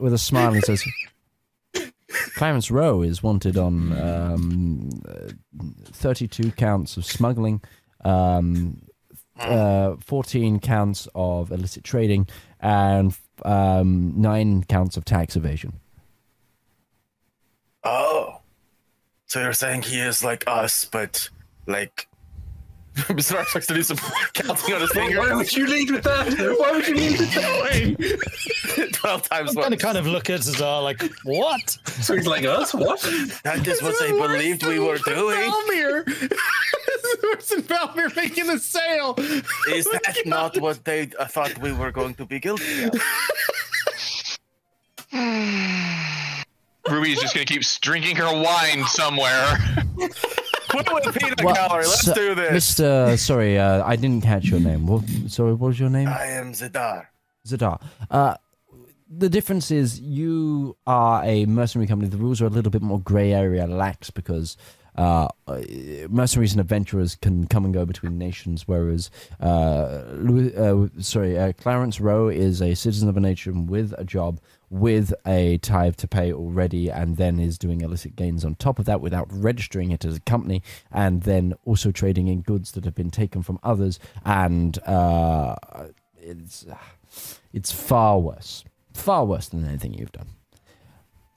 with 0.00 0.12
a 0.12 0.18
smile 0.18 0.52
and 0.52 0.64
says, 0.64 0.84
Clarence 2.34 2.70
Rowe 2.70 3.02
is 3.02 3.22
wanted 3.22 3.56
on 3.56 3.92
um, 3.98 4.90
uh, 5.08 5.32
32 5.92 6.52
counts 6.52 6.96
of 6.96 7.04
smuggling, 7.04 7.62
um, 8.04 8.82
uh, 9.38 9.96
14 10.00 10.60
counts 10.60 11.08
of 11.14 11.50
illicit 11.50 11.84
trading, 11.84 12.26
and 12.60 13.16
um, 13.44 14.12
nine 14.16 14.64
counts 14.64 14.96
of 14.96 15.04
tax 15.04 15.36
evasion. 15.36 15.80
Oh, 17.82 18.40
so 19.26 19.40
you're 19.40 19.52
saying 19.52 19.82
he 19.82 20.00
is 20.00 20.24
like 20.24 20.44
us, 20.46 20.84
but 20.84 21.28
like. 21.66 22.08
Mr. 23.10 23.36
Arch 23.36 23.52
likes 23.54 23.66
to 23.66 23.74
do 23.74 23.82
some 23.82 23.96
counting 24.34 24.74
on 24.74 24.80
his 24.80 24.90
fingers. 24.92 25.18
Why 25.18 25.34
would 25.34 25.52
you 25.52 25.66
lead 25.66 25.90
with 25.90 26.04
that? 26.04 26.56
Why 26.58 26.70
would 26.72 26.86
you 26.86 26.94
lead 26.94 27.18
with 27.18 27.34
that? 27.34 28.92
12 28.92 29.28
times 29.28 29.50
I'm 29.50 29.56
going 29.56 29.70
to 29.72 29.76
kind 29.76 29.98
of 29.98 30.06
look 30.06 30.30
at 30.30 30.40
Zedaar 30.40 30.82
like, 30.82 31.02
what? 31.24 31.70
So 32.02 32.14
he's 32.14 32.28
like 32.28 32.44
us? 32.44 32.72
What? 32.72 33.00
That 33.42 33.66
is 33.66 33.82
what 33.82 33.98
they 33.98 34.12
believed 34.12 34.64
we 34.64 34.78
were 34.78 34.98
doing. 34.98 35.36
Valymr. 35.36 36.04
This 37.34 37.50
is 37.52 37.62
Valymr 37.62 38.14
making 38.14 38.48
a 38.48 38.58
sale. 38.58 39.14
Is 39.68 39.86
that 39.86 40.22
not 40.24 40.56
what 40.60 40.84
they 40.84 41.10
uh, 41.18 41.26
thought 41.26 41.58
we 41.58 41.72
were 41.72 41.90
going 41.90 42.14
to 42.14 42.24
be 42.24 42.38
guilty 42.38 42.84
of? 42.84 42.92
Ruby's 46.90 47.20
just 47.20 47.34
gonna 47.34 47.46
keep 47.46 47.62
drinking 47.80 48.16
her 48.16 48.42
wine 48.42 48.84
somewhere. 48.86 49.58
Quit 50.74 51.06
with 51.06 51.14
peanut 51.18 51.42
Well, 51.44 51.54
gallery. 51.54 51.84
Let's 51.84 52.02
so- 52.02 52.14
do 52.14 52.34
this. 52.34 52.74
Mr. 52.74 53.18
Sorry, 53.18 53.58
uh, 53.58 53.84
I 53.84 53.96
didn't 53.96 54.22
catch 54.22 54.46
your 54.46 54.60
name. 54.60 54.86
What, 54.86 55.04
sorry, 55.28 55.52
what 55.54 55.68
was 55.68 55.80
your 55.80 55.90
name? 55.90 56.08
I 56.08 56.26
am 56.26 56.52
Zedaar. 56.52 57.06
Zedaar. 57.46 57.80
Uh, 58.10 58.34
the 59.08 59.28
difference 59.28 59.70
is 59.70 60.00
you 60.00 60.76
are 60.86 61.22
a 61.24 61.46
mercenary 61.46 61.86
company. 61.86 62.08
The 62.08 62.16
rules 62.16 62.40
are 62.42 62.46
a 62.46 62.50
little 62.50 62.70
bit 62.70 62.82
more 62.82 62.98
grey 63.00 63.32
area, 63.32 63.66
lax, 63.66 64.10
because 64.10 64.56
uh, 64.96 65.28
uh, 65.46 65.60
mercenaries 66.08 66.52
and 66.52 66.60
adventurers 66.60 67.16
can 67.16 67.46
come 67.46 67.64
and 67.64 67.74
go 67.74 67.84
between 67.84 68.16
nations, 68.18 68.68
whereas 68.68 69.10
uh, 69.40 70.04
Louis, 70.12 70.54
uh, 70.56 70.88
sorry, 71.00 71.38
uh, 71.38 71.52
Clarence 71.52 72.00
Rowe 72.00 72.28
is 72.28 72.62
a 72.62 72.74
citizen 72.74 73.08
of 73.08 73.16
a 73.16 73.20
nation 73.20 73.66
with 73.66 73.92
a 73.98 74.04
job, 74.04 74.40
with 74.70 75.12
a 75.26 75.58
tithe 75.58 75.96
to 75.96 76.08
pay 76.08 76.32
already, 76.32 76.90
and 76.90 77.16
then 77.16 77.40
is 77.40 77.58
doing 77.58 77.80
illicit 77.80 78.14
gains 78.16 78.44
on 78.44 78.54
top 78.54 78.78
of 78.78 78.84
that 78.84 79.00
without 79.00 79.26
registering 79.30 79.90
it 79.90 80.04
as 80.04 80.16
a 80.16 80.20
company, 80.20 80.62
and 80.92 81.22
then 81.22 81.54
also 81.64 81.90
trading 81.90 82.28
in 82.28 82.40
goods 82.42 82.72
that 82.72 82.84
have 82.84 82.94
been 82.94 83.10
taken 83.10 83.42
from 83.42 83.58
others, 83.62 83.98
and 84.24 84.78
uh, 84.86 85.56
it's 86.16 86.66
it's 87.52 87.72
far 87.72 88.18
worse, 88.18 88.64
far 88.92 89.24
worse 89.24 89.48
than 89.48 89.64
anything 89.66 89.94
you've 89.94 90.12
done. 90.12 90.28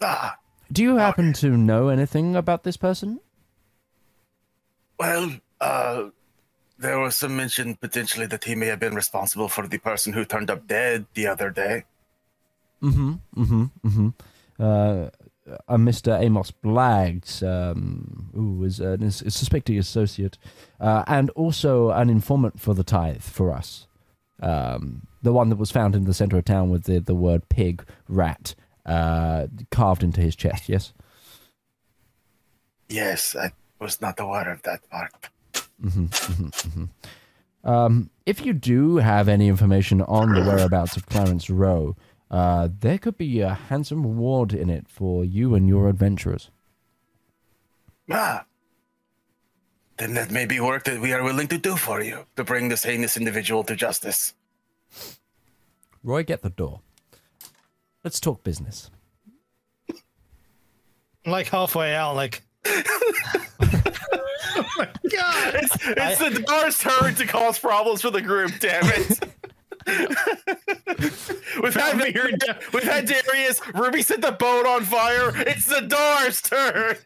Ah, 0.02 0.38
Do 0.72 0.84
you 0.84 0.98
happen 0.98 1.34
to 1.34 1.58
know 1.58 1.90
anything 1.90 2.36
about 2.36 2.64
this 2.64 2.77
person? 2.77 3.19
Well, 5.00 5.32
uh, 5.61 6.06
there 6.77 7.00
was 7.00 7.16
some 7.16 7.35
mention 7.35 7.76
potentially 7.76 8.27
that 8.27 8.43
he 8.43 8.56
may 8.56 8.67
have 8.67 8.80
been 8.80 8.95
responsible 8.95 9.48
for 9.48 9.67
the 9.67 9.77
person 9.77 10.14
who 10.14 10.26
turned 10.26 10.50
up 10.50 10.67
dead 10.67 11.06
the 11.14 11.27
other 11.27 11.50
day. 11.50 11.85
Mm-hmm. 12.82 13.14
Mm-hmm. 13.35 13.64
Mm-hmm. 13.88 14.09
Uh, 14.59 15.09
a 15.67 15.77
Mr. 15.77 16.19
Amos 16.19 16.51
Blaggs, 16.51 17.42
um, 17.42 18.30
who 18.34 18.53
was 18.58 18.80
a, 18.80 18.93
a 19.01 19.11
suspected 19.11 19.77
associate, 19.77 20.38
uh, 20.80 21.03
and 21.08 21.30
also 21.32 21.92
an 21.92 22.09
informant 22.09 22.59
for 22.59 22.74
the 22.74 22.84
tithe 22.84 23.22
for 23.22 23.53
us. 23.53 23.88
Um, 24.42 25.08
the 25.22 25.34
one 25.34 25.50
that 25.50 25.56
was 25.56 25.72
found 25.72 25.95
in 25.95 26.03
the 26.03 26.14
center 26.14 26.38
of 26.38 26.45
town 26.45 26.69
with 26.69 26.84
the, 26.84 27.00
the 27.00 27.16
word 27.16 27.50
pig, 27.50 27.84
rat, 28.08 28.56
uh, 28.85 29.48
carved 29.72 30.03
into 30.03 30.22
his 30.22 30.35
chest, 30.35 30.69
yes? 30.69 30.93
Yes, 32.90 33.35
I 33.35 33.51
was 33.80 34.01
not 34.01 34.19
aware 34.19 34.51
of 34.51 34.61
that 34.64 34.89
part. 34.89 35.30
Um, 37.64 38.09
if 38.25 38.45
you 38.45 38.53
do 38.53 38.97
have 38.97 39.27
any 39.27 39.47
information 39.47 40.01
on 40.01 40.33
the 40.33 40.41
whereabouts 40.41 40.95
of 40.95 41.06
Clarence 41.07 41.49
Rowe, 41.49 41.97
uh, 42.31 42.69
there 42.80 42.97
could 42.97 43.17
be 43.17 43.41
a 43.41 43.53
handsome 43.53 44.03
reward 44.03 44.53
in 44.53 44.69
it 44.69 44.88
for 44.88 45.25
you 45.25 45.53
and 45.53 45.67
your 45.67 45.89
adventurers. 45.89 46.49
Ah, 48.09 48.45
then 49.97 50.14
that 50.14 50.31
may 50.31 50.45
be 50.45 50.59
work 50.59 50.85
that 50.85 51.01
we 51.01 51.11
are 51.11 51.23
willing 51.23 51.47
to 51.49 51.57
do 51.57 51.75
for 51.75 52.01
you 52.01 52.25
to 52.38 52.43
bring 52.43 52.69
this 52.69 52.83
heinous 52.83 53.17
individual 53.17 53.64
to 53.65 53.75
justice. 53.75 54.33
Roy, 56.03 56.23
get 56.23 56.41
the 56.41 56.49
door. 56.49 56.81
Let's 58.03 58.19
talk 58.22 58.43
business. 58.43 58.89
Like 61.25 61.47
halfway 61.47 61.93
out, 61.93 62.15
like, 62.15 62.43
Oh 64.58 64.66
my 64.77 64.90
god. 65.11 65.56
It's, 65.56 65.76
it's 65.82 66.19
the 66.19 66.44
Dar's 66.45 66.80
turn 66.80 67.16
to 67.16 67.26
cause 67.26 67.60
problems 67.60 68.02
for 68.02 68.11
the 68.11 68.22
group, 68.22 68.52
damn 68.60 68.84
it. 68.86 69.19
we've, 71.64 71.74
had, 71.74 71.98
we've 72.74 72.84
had 72.84 73.06
Darius, 73.06 73.61
Ruby 73.74 74.02
set 74.02 74.22
the 74.22 74.34
boat 74.34 74.66
on 74.66 74.84
fire. 74.84 75.32
It's 75.48 75.66
the 75.66 75.82
Dar's 75.82 76.42
turn. 76.42 76.98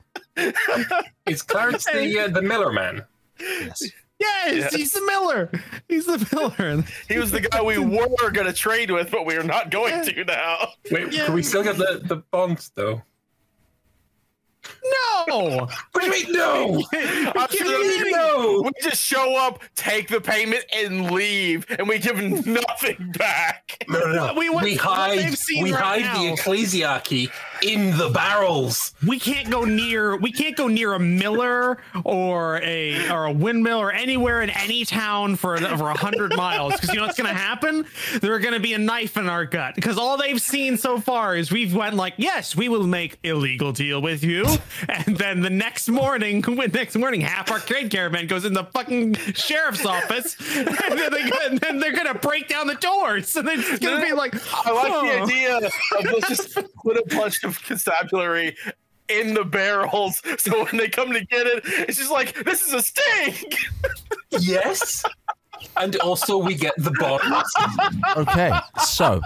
Is 1.27 1.43
Clarence 1.43 1.85
the 1.85 2.19
uh, 2.19 2.27
the 2.29 2.41
Miller 2.41 2.71
man? 2.71 3.03
yes. 3.39 3.83
Yes, 4.19 4.73
he's 4.73 4.91
the 4.91 5.01
Miller. 5.01 5.51
He's 5.89 6.05
the 6.05 6.27
Miller. 6.31 6.83
He 7.07 7.17
was 7.17 7.31
the 7.31 7.41
guy 7.41 7.61
we 7.61 7.79
were 7.79 8.31
going 8.31 8.47
to 8.47 8.53
trade 8.53 8.91
with, 8.91 9.09
but 9.09 9.25
we 9.25 9.35
are 9.35 9.43
not 9.43 9.71
going 9.71 10.05
to 10.05 10.23
now. 10.25 10.69
Wait, 10.91 11.11
can 11.11 11.33
we 11.33 11.41
still 11.41 11.63
get 11.63 11.77
the, 11.77 12.01
the 12.03 12.17
bonds 12.17 12.71
though? 12.75 13.01
No. 14.83 15.67
What 15.91 16.01
do 16.01 16.05
you 16.05 16.11
mean 16.11 16.31
no? 16.33 16.83
No. 18.11 18.61
We 18.63 18.71
just 18.81 19.01
show 19.03 19.35
up, 19.37 19.61
take 19.75 20.07
the 20.07 20.19
payment, 20.21 20.65
and 20.75 21.11
leave, 21.11 21.65
and 21.69 21.87
we 21.87 21.99
give 21.99 22.17
nothing 22.45 23.13
back. 23.17 23.83
No, 23.87 23.99
no, 23.99 24.11
no. 24.27 24.33
We 24.33 24.49
We, 24.49 24.75
hide. 24.75 25.35
We 25.61 25.71
right 25.73 26.01
hide 26.01 26.19
the 26.19 26.33
ecclesiarchy 26.35 27.29
in 27.63 27.95
the 27.97 28.09
barrels. 28.09 28.93
We 29.05 29.19
can't 29.19 29.49
go 29.49 29.65
near. 29.65 30.17
We 30.17 30.31
can't 30.31 30.55
go 30.57 30.67
near 30.67 30.93
a 30.93 30.99
miller 30.99 31.77
or 32.03 32.59
a 32.63 33.09
or 33.09 33.25
a 33.25 33.31
windmill 33.31 33.79
or 33.79 33.91
anywhere 33.91 34.41
in 34.41 34.49
any 34.49 34.83
town 34.85 35.35
for 35.35 35.55
over 35.57 35.89
a 35.89 35.97
hundred 35.97 36.35
miles 36.35 36.73
because 36.73 36.89
you 36.89 36.95
know 36.95 37.05
what's 37.05 37.17
gonna 37.17 37.33
happen. 37.33 37.85
There's 38.21 38.43
gonna 38.43 38.59
be 38.59 38.73
a 38.73 38.79
knife 38.79 39.17
in 39.17 39.29
our 39.29 39.45
gut 39.45 39.75
because 39.75 39.97
all 39.97 40.17
they've 40.17 40.41
seen 40.41 40.77
so 40.77 40.99
far 40.99 41.35
is 41.35 41.51
we've 41.51 41.73
went 41.75 41.95
like, 41.95 42.13
yes, 42.17 42.55
we 42.55 42.67
will 42.69 42.87
make 42.87 43.19
illegal 43.23 43.71
deal 43.71 44.01
with 44.01 44.23
you, 44.23 44.45
and 44.89 45.17
then 45.17 45.41
the 45.41 45.49
next 45.49 45.89
morning, 45.89 46.41
when 46.47 46.71
next 46.71 46.95
morning, 46.95 47.21
half 47.21 47.51
our 47.51 47.59
trade 47.59 47.91
caravan 47.91 48.27
goes 48.27 48.45
in 48.45 48.53
the 48.53 48.65
fucking 48.65 49.15
sheriff's 49.33 49.85
office, 49.85 50.35
and 50.55 50.67
then, 50.67 51.11
they, 51.11 51.31
and 51.45 51.59
then 51.59 51.79
they're 51.79 51.93
gonna 51.93 52.13
break 52.15 52.47
down 52.47 52.67
the 52.67 52.75
doors, 52.75 53.35
and 53.35 53.47
then 53.47 53.59
it's 53.59 53.79
gonna 53.79 54.05
be 54.05 54.13
like, 54.13 54.35
I 54.65 54.71
like 54.71 54.91
"Huh." 54.91 55.01
the 55.01 55.21
idea 55.21 55.57
of 55.57 55.73
let's 56.05 56.27
just 56.27 56.59
put 56.83 56.97
a 56.97 57.15
bunch 57.15 57.43
of 57.43 57.61
constabulary 57.63 58.55
in 59.09 59.33
the 59.33 59.43
barrels 59.43 60.21
so 60.37 60.63
when 60.63 60.77
they 60.77 60.87
come 60.87 61.11
to 61.11 61.25
get 61.25 61.45
it, 61.45 61.63
it's 61.65 61.97
just 61.97 62.11
like, 62.11 62.33
this 62.45 62.61
is 62.65 62.73
a 62.73 62.81
sting. 62.81 63.51
Yes. 64.39 65.03
And 65.77 65.95
also 65.97 66.37
we 66.37 66.55
get 66.55 66.73
the 66.77 66.91
bonds. 66.91 67.53
Okay, 68.15 68.51
so, 68.85 69.21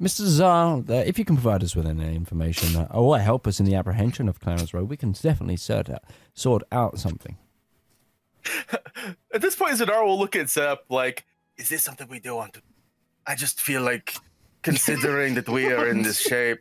Mr. 0.00 0.26
Czar, 0.26 0.82
uh, 0.88 0.92
if 1.06 1.18
you 1.18 1.24
can 1.24 1.36
provide 1.36 1.62
us 1.62 1.76
with 1.76 1.86
any 1.86 2.16
information 2.16 2.76
uh, 2.76 2.88
or 2.90 3.18
help 3.18 3.46
us 3.46 3.60
in 3.60 3.66
the 3.66 3.76
apprehension 3.76 4.28
of 4.28 4.40
Clarence 4.40 4.74
Rowe, 4.74 4.84
we 4.84 4.96
can 4.96 5.12
definitely 5.12 5.56
sort 5.56 5.88
out, 5.88 6.02
sort 6.34 6.62
out 6.72 6.98
something. 6.98 7.36
At 9.32 9.40
this 9.40 9.56
point, 9.56 9.78
Zedaar 9.78 10.04
will 10.04 10.18
look 10.18 10.36
at 10.36 10.50
Zep 10.50 10.84
like, 10.88 11.24
Is 11.56 11.68
this 11.68 11.82
something 11.82 12.08
we 12.08 12.18
do 12.18 12.34
want 12.34 12.54
to? 12.54 12.62
I 13.26 13.36
just 13.36 13.60
feel 13.60 13.82
like, 13.82 14.16
considering 14.62 15.34
that 15.34 15.48
we 15.48 15.72
are 15.72 15.88
in 15.88 16.02
this 16.02 16.20
shape, 16.28 16.58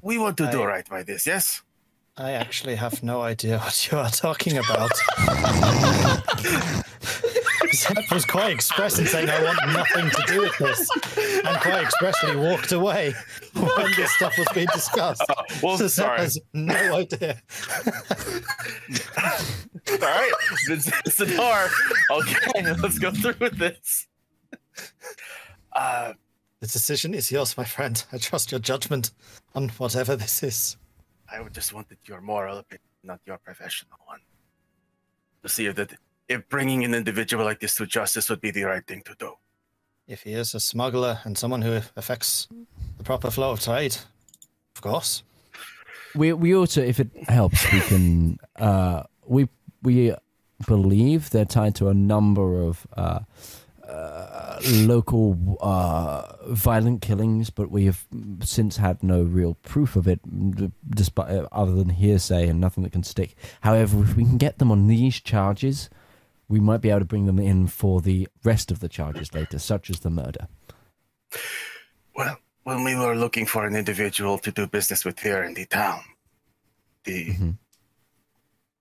we 0.00 0.16
want 0.16 0.36
to 0.38 0.50
do 0.50 0.62
right 0.62 0.88
by 0.88 1.02
this. 1.02 1.26
Yes. 1.26 1.62
I 2.16 2.32
actually 2.32 2.76
have 2.76 3.02
no 3.02 3.22
idea 3.22 3.58
what 3.58 3.90
you 3.90 3.98
are 3.98 4.10
talking 4.10 4.58
about. 4.58 4.92
Zep 7.74 7.96
was 8.10 8.24
quite 8.24 8.52
express 8.52 8.98
in 8.98 9.06
saying, 9.06 9.28
I 9.30 9.42
want 9.42 9.58
nothing 9.72 10.10
to 10.10 10.22
do 10.26 10.40
with 10.42 10.58
this, 10.58 10.90
and 11.44 11.56
quite 11.60 11.82
expressly 11.84 12.36
walked 12.36 12.72
away 12.72 13.14
when 13.54 13.92
this 13.96 14.12
stuff 14.14 14.36
was 14.38 14.46
being 14.54 14.66
discussed. 14.74 15.22
well, 15.62 15.78
so 15.78 15.86
Zep 15.88 16.04
sorry. 16.06 16.18
has 16.20 16.38
no 16.52 16.94
idea. 16.96 17.40
All 19.90 19.98
right, 19.98 20.32
Zedaar. 21.08 21.68
Okay, 22.10 22.72
let's 22.82 22.98
go 22.98 23.10
through 23.10 23.34
with 23.40 23.58
this. 23.58 24.06
Uh, 25.72 26.12
The 26.60 26.66
decision 26.66 27.14
is 27.14 27.30
yours, 27.32 27.56
my 27.56 27.64
friend. 27.64 28.04
I 28.12 28.18
trust 28.18 28.50
your 28.52 28.60
judgment 28.60 29.10
on 29.54 29.68
whatever 29.70 30.14
this 30.16 30.42
is. 30.42 30.76
I 31.30 31.40
would 31.40 31.54
just 31.54 31.72
wanted 31.72 31.98
your 32.04 32.20
moral 32.20 32.58
opinion, 32.58 32.82
not 33.02 33.20
your 33.24 33.38
professional 33.38 33.98
one. 34.06 34.20
To 35.42 35.48
see 35.48 35.66
if 35.66 35.74
that 35.76 35.92
if 36.32 36.48
bringing 36.48 36.84
an 36.84 36.94
individual 36.94 37.44
like 37.44 37.60
this 37.60 37.74
to 37.76 37.86
justice 37.86 38.28
would 38.30 38.40
be 38.40 38.50
the 38.50 38.64
right 38.64 38.86
thing 38.86 39.02
to 39.02 39.14
do. 39.18 39.34
If 40.08 40.22
he 40.22 40.32
is 40.32 40.54
a 40.54 40.60
smuggler 40.60 41.20
and 41.24 41.38
someone 41.38 41.62
who 41.62 41.80
affects 41.96 42.48
the 42.98 43.04
proper 43.04 43.30
flow 43.30 43.52
of 43.52 43.60
trade, 43.60 43.96
of 44.74 44.82
course. 44.82 45.22
We 46.14 46.32
we 46.32 46.54
also, 46.54 46.82
if 46.82 47.00
it 47.00 47.10
helps, 47.28 47.72
we 47.72 47.80
can. 47.80 48.38
Uh, 48.56 49.04
we 49.26 49.48
we 49.82 50.14
believe 50.66 51.30
they're 51.30 51.44
tied 51.44 51.74
to 51.76 51.88
a 51.88 51.94
number 51.94 52.62
of 52.62 52.86
uh, 52.96 53.20
uh, 53.88 54.60
local 54.64 55.56
uh, 55.60 56.34
violent 56.48 57.02
killings, 57.02 57.50
but 57.50 57.70
we 57.70 57.86
have 57.86 58.06
since 58.42 58.76
had 58.76 59.02
no 59.02 59.22
real 59.22 59.54
proof 59.62 59.96
of 59.96 60.06
it, 60.06 60.20
despite 60.90 61.30
uh, 61.30 61.48
other 61.52 61.72
than 61.74 61.90
hearsay 61.90 62.48
and 62.48 62.60
nothing 62.60 62.82
that 62.84 62.92
can 62.92 63.02
stick. 63.02 63.34
However, 63.62 64.02
if 64.02 64.16
we 64.16 64.24
can 64.24 64.38
get 64.38 64.58
them 64.58 64.70
on 64.70 64.86
these 64.86 65.20
charges, 65.20 65.88
we 66.52 66.60
might 66.60 66.82
be 66.82 66.90
able 66.90 66.98
to 67.00 67.06
bring 67.06 67.24
them 67.24 67.38
in 67.38 67.66
for 67.66 68.02
the 68.02 68.28
rest 68.44 68.70
of 68.70 68.80
the 68.80 68.88
charges 68.88 69.32
later, 69.32 69.58
such 69.58 69.88
as 69.88 70.00
the 70.00 70.10
murder. 70.10 70.48
Well, 72.14 72.36
when 72.64 72.84
we 72.84 72.94
were 72.94 73.16
looking 73.16 73.46
for 73.46 73.66
an 73.66 73.74
individual 73.74 74.36
to 74.38 74.52
do 74.52 74.66
business 74.66 75.02
with 75.06 75.18
here 75.18 75.42
in 75.44 75.54
the 75.54 75.64
town, 75.64 76.02
the 77.04 77.20
Mhm. 77.32 77.58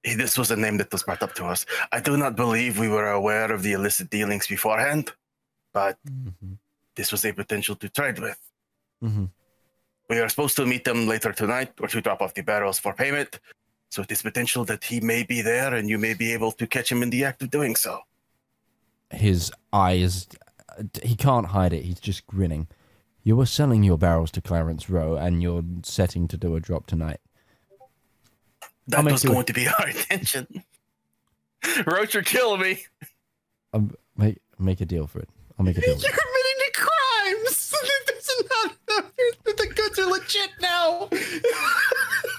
eh, 0.03 0.16
this 0.17 0.38
was 0.38 0.51
a 0.51 0.58
name 0.58 0.77
that 0.80 0.91
was 0.91 1.03
brought 1.03 1.24
up 1.24 1.33
to 1.35 1.45
us. 1.45 1.66
I 1.93 2.01
do 2.01 2.17
not 2.17 2.35
believe 2.35 2.77
we 2.77 2.90
were 2.90 3.09
aware 3.09 3.50
of 3.53 3.64
the 3.64 3.72
illicit 3.72 4.09
dealings 4.09 4.48
beforehand, 4.48 5.14
but 5.74 5.98
Mm-hmm. 6.06 6.53
this 6.95 7.09
was 7.14 7.24
a 7.24 7.32
potential 7.32 7.75
to 7.77 7.88
trade 7.88 8.19
with. 8.19 8.40
hmm 9.01 9.25
We 10.09 10.19
are 10.19 10.27
supposed 10.27 10.58
to 10.58 10.66
meet 10.66 10.83
them 10.83 11.08
later 11.08 11.32
tonight 11.32 11.72
or 11.80 11.88
to 11.88 12.01
drop 12.01 12.22
off 12.22 12.33
the 12.33 12.41
barrels 12.43 12.80
for 12.80 12.93
payment. 12.93 13.40
So 13.92 14.02
it 14.03 14.11
is 14.11 14.22
potential 14.22 14.64
that 14.66 14.86
he 14.86 15.00
may 15.02 15.24
be 15.24 15.42
there 15.42 15.74
and 15.76 15.90
you 15.90 15.98
may 16.00 16.14
be 16.14 16.32
able 16.34 16.52
to 16.53 16.66
catch 16.66 16.92
him 16.92 17.03
in 17.03 17.10
the 17.11 17.24
act 17.26 17.44
of 17.44 17.50
doing 17.52 17.76
so. 17.76 18.00
his 19.11 19.52
eyes 19.74 20.28
he 21.03 21.16
can't 21.18 21.48
hide 21.48 21.74
it 21.74 21.84
he's 21.84 22.00
just 22.00 22.26
grinning 22.26 22.66
you 23.24 23.36
were 23.36 23.45
selling 23.45 23.84
your 23.84 23.98
barrels 23.98 24.32
to 24.32 24.40
clarence 24.42 24.90
rowe 24.90 25.16
and 25.18 25.44
you're 25.44 25.64
setting 25.84 26.28
to 26.30 26.38
do 26.38 26.56
a 26.56 26.61
drop 26.61 26.88
tonight 26.88 27.20
That 28.88 29.03
make 29.03 29.11
was 29.11 29.24
you 29.26 29.32
a- 29.32 29.34
going 29.34 29.45
to 29.48 29.53
be 29.53 29.68
our 29.80 29.88
intention. 29.90 30.48
Roach, 31.86 32.14
you're 32.14 32.24
killing 32.24 32.61
me. 32.61 32.74
um, 33.74 33.94
make 34.16 34.38
make 34.58 34.80
a 34.80 34.86
deal 34.86 35.08
for 35.08 35.20
it 35.20 35.30
i'll 35.60 35.66
make 35.66 35.78
a 35.78 35.82
deal 35.82 35.90
You're 36.06 36.18
committing 36.24 36.60
to 36.66 36.72
crimes. 36.74 37.58
This 38.08 38.30
is 38.30 38.44
not, 38.53 38.70
the 39.61 39.68
goods 39.76 40.00
are 40.00 40.10
legit 40.10 40.52
now. 40.61 41.10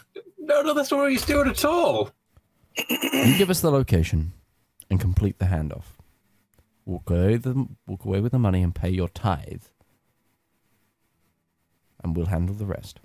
No, 0.45 0.61
no, 0.63 0.75
that's 0.75 0.91
not 0.91 0.99
what 1.01 1.11
he's 1.13 1.25
doing 1.25 1.49
at 1.49 1.65
all. 1.65 2.11
you 2.77 3.39
give 3.39 3.49
us 3.51 3.61
the 3.61 3.71
location 3.71 4.33
and 4.91 5.01
complete 5.01 5.39
the 5.39 5.45
handoff 5.47 5.85
walk 6.85 7.09
away 7.11 7.33
with 7.33 7.43
the, 7.45 7.67
walk 7.87 8.05
away 8.05 8.21
with 8.21 8.33
the 8.33 8.39
money 8.39 8.61
and 8.63 8.75
pay 8.75 8.91
your 8.91 9.09
tithe 9.09 9.63
and 12.03 12.17
we'll 12.17 12.27
handle 12.27 12.55
the 12.57 12.67
rest 12.67 12.99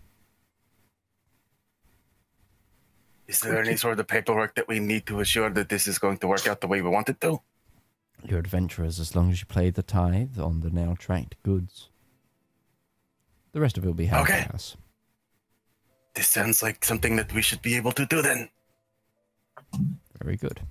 Is 3.28 3.42
there 3.42 3.62
any 3.62 3.76
sort 3.76 4.00
of 4.00 4.08
paperwork 4.08 4.56
that 4.56 4.68
we 4.68 4.80
need 4.80 5.06
to 5.08 5.20
assure 5.20 5.50
that 5.50 5.68
this 5.70 5.88
is 5.88 6.00
going 6.00 6.18
to 6.20 6.28
work 6.28 6.48
out 6.48 6.62
the 6.62 6.68
way 6.68 6.82
we 6.82 6.90
want 6.90 7.10
it 7.10 7.20
to? 7.22 7.42
you're 8.24 8.40
adventurers 8.40 9.00
as 9.00 9.16
long 9.16 9.30
as 9.32 9.42
you 9.42 9.46
pay 9.46 9.70
the 9.70 9.84
tithe 9.84 10.40
on 10.40 10.62
the 10.62 10.72
now 10.72 10.96
tracked 10.98 11.36
goods 11.44 11.90
the 13.52 13.60
rest 13.60 13.78
of 13.78 13.84
it 13.84 13.88
will 13.88 13.94
be 13.94 14.08
handled 14.08 14.30
Okay. 14.30 14.48
by 14.50 14.56
us 14.56 14.76
This 16.18 16.28
sounds 16.28 16.64
like 16.64 16.84
something 16.84 17.16
that 17.18 17.32
we 17.32 17.44
should 17.44 17.62
be 17.62 17.76
able 17.76 17.92
to 17.92 18.04
do 18.08 18.24
then. 18.24 18.50
Very 20.24 20.36
good. 20.36 20.62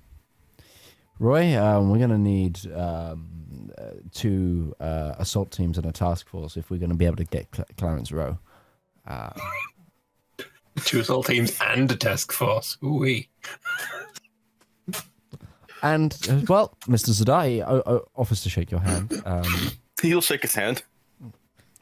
Roy, 1.19 1.57
um, 1.57 1.89
we're 1.89 1.99
going 1.99 2.09
to 2.09 2.17
need 2.17 2.59
um, 2.73 3.71
uh, 3.77 3.91
two 4.11 4.75
uh, 4.81 5.15
assault 5.17 5.51
teams 5.51 5.77
and 5.77 5.87
a 5.87 5.93
task 5.93 6.27
force 6.27 6.57
if 6.57 6.69
we're 6.69 6.79
going 6.79 6.89
to 6.89 6.97
be 6.97 7.05
able 7.05 7.15
to 7.15 7.23
get 7.23 7.47
Cl- 7.55 7.67
Clarence 7.77 8.11
Rowe. 8.11 8.37
Uh, 9.07 9.29
Two 10.83 10.99
assault 10.99 11.27
teams 11.27 11.57
and 11.65 11.89
a 11.89 11.95
task 11.95 12.33
force. 12.33 12.77
Ooh 12.83 13.23
and, 15.81 16.17
uh, 16.29 16.41
well, 16.49 16.77
Mr. 16.87 17.11
Zadai 17.11 17.61
uh, 17.61 17.77
uh, 17.89 17.99
offers 18.17 18.41
to 18.43 18.49
shake 18.49 18.69
your 18.69 18.81
hand. 18.81 19.21
Um, 19.25 19.71
He'll 20.01 20.19
shake 20.19 20.41
his 20.41 20.55
hand. 20.55 20.83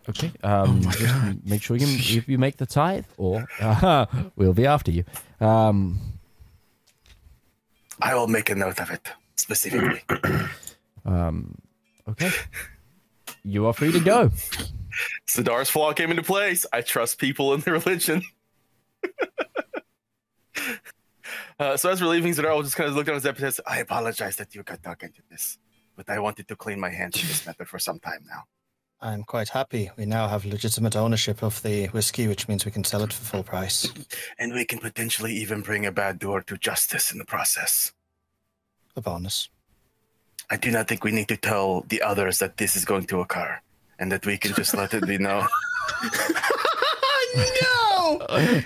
Okay. 0.09 0.32
Um, 0.43 0.82
just 0.82 1.45
make 1.45 1.61
sure 1.61 1.77
you, 1.77 1.88
if 2.17 2.27
you 2.27 2.38
make 2.38 2.58
the 2.58 2.66
tithe, 2.66 3.06
or 3.17 3.48
uh, 3.59 4.06
we'll 4.35 4.53
be 4.53 4.66
after 4.66 4.92
you. 4.92 5.03
Um, 5.40 6.00
I 8.01 8.14
will 8.16 8.27
make 8.27 8.50
a 8.50 8.56
note 8.56 8.80
of 8.80 8.92
it 8.92 9.08
specifically. 9.35 10.01
um, 11.06 11.58
okay. 12.08 12.30
You 13.43 13.67
are 13.67 13.74
free 13.74 13.92
to 13.92 14.00
go. 14.00 14.32
Zedaar's 15.27 15.69
flaw 15.69 15.93
came 15.93 16.09
into 16.09 16.24
place. 16.24 16.66
I 16.72 16.82
trust 16.82 17.19
people 17.19 17.53
in 17.53 17.61
their 17.61 17.74
religion. 17.74 18.24
uh, 21.59 21.77
so 21.77 21.90
as 21.90 22.01
we're 22.01 22.08
leaving, 22.08 22.34
Zedaar 22.34 22.56
will 22.56 22.64
just 22.64 22.75
kind 22.75 22.90
of 22.90 22.95
look 22.95 23.08
down 23.08 23.16
his 23.16 23.25
epithet. 23.25 23.59
I 23.67 23.80
apologize 23.80 24.35
that 24.38 24.56
you 24.56 24.64
got 24.64 24.82
dug 24.82 25.03
into 25.03 25.22
this, 25.30 25.58
but 25.95 26.09
I 26.09 26.19
wanted 26.19 26.48
to 26.48 26.56
clean 26.56 26.80
my 26.80 26.90
hands 26.90 27.22
of 27.22 27.27
this 27.27 27.45
matter 27.45 27.66
for 27.66 27.80
some 27.80 28.00
time 28.00 28.25
now. 28.27 28.43
I'm 29.06 29.24
quite 29.24 29.50
happy. 29.50 29.92
We 29.98 30.08
now 30.08 30.27
have 30.27 30.45
legitimate 30.45 30.95
ownership 30.95 31.43
of 31.43 31.61
the 31.61 31.85
whiskey, 31.88 32.27
which 32.27 32.48
means 32.48 32.66
we 32.66 32.72
can 32.72 32.84
sell 32.84 33.03
it 33.03 33.14
for 33.14 33.24
full 33.24 33.43
price. 33.43 33.88
And 34.40 34.51
we 34.51 34.66
can 34.66 34.80
potentially 34.80 35.32
even 35.35 35.61
bring 35.61 35.85
a 35.85 35.92
bad 35.92 36.17
doer 36.17 36.42
to 36.48 36.58
justice 36.58 37.11
in 37.11 37.19
the 37.19 37.25
process. 37.25 37.93
A 38.95 39.01
bonus. 39.01 39.50
I 40.50 40.58
do 40.58 40.72
not 40.72 40.88
think 40.88 41.03
we 41.03 41.11
need 41.11 41.27
to 41.27 41.38
tell 41.38 41.82
the 41.88 42.01
others 42.01 42.40
that 42.40 42.58
this 42.58 42.75
is 42.75 42.84
going 42.84 43.06
to 43.08 43.19
occur 43.19 43.59
and 44.00 44.11
that 44.11 44.25
we 44.25 44.40
can 44.40 44.53
just 44.56 44.75
let 44.75 44.93
it 44.95 45.06
be 45.06 45.19
known. 45.19 45.48
no. 47.61 48.25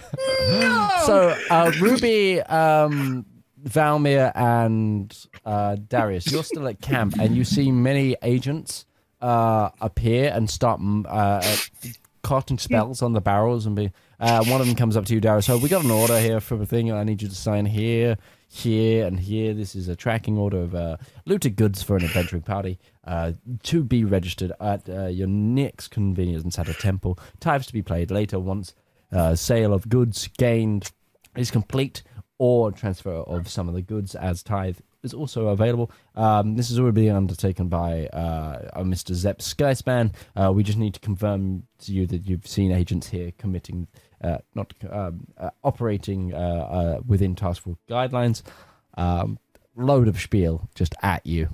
No. 0.50 0.90
So, 1.06 1.38
uh, 1.50 1.72
Ruby, 1.80 2.42
um, 2.42 3.26
Valymr, 3.64 4.32
and 4.35 5.27
uh, 5.45 5.77
Darius, 5.88 6.30
you're 6.30 6.43
still 6.43 6.68
at 6.68 6.82
camp, 6.82 7.16
and 7.18 7.38
you 7.38 7.45
see 7.45 7.72
many 7.72 8.18
agents 8.22 8.85
uh, 9.22 9.69
appear 9.81 10.31
and 10.33 10.49
start 10.49 10.80
mm, 10.80 11.06
uh, 11.07 11.41
casting 12.23 12.57
spells 12.57 13.01
on 13.01 13.14
the 13.14 13.22
barrels. 13.22 13.65
And 13.65 13.75
be 13.75 13.91
uh, 14.19 14.43
one 14.45 14.61
of 14.61 14.67
them 14.67 14.75
comes 14.75 14.98
up 14.98 15.06
to 15.06 15.14
you, 15.14 15.22
Darius. 15.22 15.45
So, 15.45 15.57
we 15.57 15.69
got 15.69 15.83
an 15.83 15.91
order 15.91 16.19
here 16.19 16.39
for 16.39 16.61
a 16.61 16.65
thing. 16.65 16.91
I 16.91 17.03
need 17.03 17.22
you 17.22 17.30
to 17.30 17.35
sign 17.35 17.65
here, 17.65 18.17
here, 18.48 19.06
and 19.06 19.19
here. 19.19 19.53
This 19.53 19.75
is 19.75 19.88
a 19.88 19.95
tracking 19.95 20.38
order 20.38 20.59
of 20.59 20.75
uh, 20.75 20.98
looted 21.25 21.56
goods 21.56 21.83
for 21.83 21.95
an 21.95 22.03
adventuring 22.03 22.43
party 22.43 22.80
uh, 23.06 23.33
to 23.64 23.83
be 23.83 24.03
registered 24.03 24.51
at 24.59 24.88
uh, 24.89 25.07
your 25.07 25.27
next 25.27 25.89
convenience 25.89 26.59
at 26.59 26.67
a 26.67 26.73
temple. 26.73 27.17
Tithes 27.39 27.67
to 27.67 27.73
be 27.73 27.81
paid 27.81 28.11
later 28.11 28.39
once 28.39 28.73
uh, 29.11 29.35
sale 29.35 29.73
of 29.73 29.89
goods 29.89 30.27
gained 30.38 30.91
is 31.35 31.51
complete 31.51 32.03
or 32.38 32.72
transfer 32.72 33.11
of 33.11 33.49
some 33.49 33.67
of 33.67 33.75
the 33.75 33.81
goods 33.81 34.15
as 34.15 34.43
tithe 34.43 34.77
is 35.03 35.14
also 35.14 35.48
available. 35.48 35.92
Um, 36.16 36.56
this 36.56 36.69
is 36.69 36.80
already 36.80 37.02
being 37.02 37.16
undertaken 37.16 37.68
by 37.68 38.08
uh, 38.08 38.84
Mr. 38.84 39.14
Zep 39.14 39.40
Skyspan. 39.40 40.14
Uh, 40.36 40.52
we 40.53 40.64
just 40.64 40.78
need 40.78 40.94
to 40.94 41.00
confirm 41.00 41.64
to 41.80 41.92
you 41.92 42.06
that 42.08 42.28
you've 42.28 42.48
seen 42.48 42.72
agents 42.72 43.10
here 43.10 43.32
committing, 43.38 43.88
uh, 44.24 44.40
not 44.56 44.74
um, 44.90 45.28
uh, 45.38 45.50
operating 45.64 46.34
uh, 46.34 46.38
uh, 46.38 47.00
within 47.06 47.36
task 47.36 47.64
force 47.64 47.78
guidelines. 47.90 48.42
Um, 48.98 49.40
load 49.76 50.08
of 50.08 50.19
spiel 50.19 50.69
just 50.76 50.94
at 51.02 51.26
you. 51.26 51.50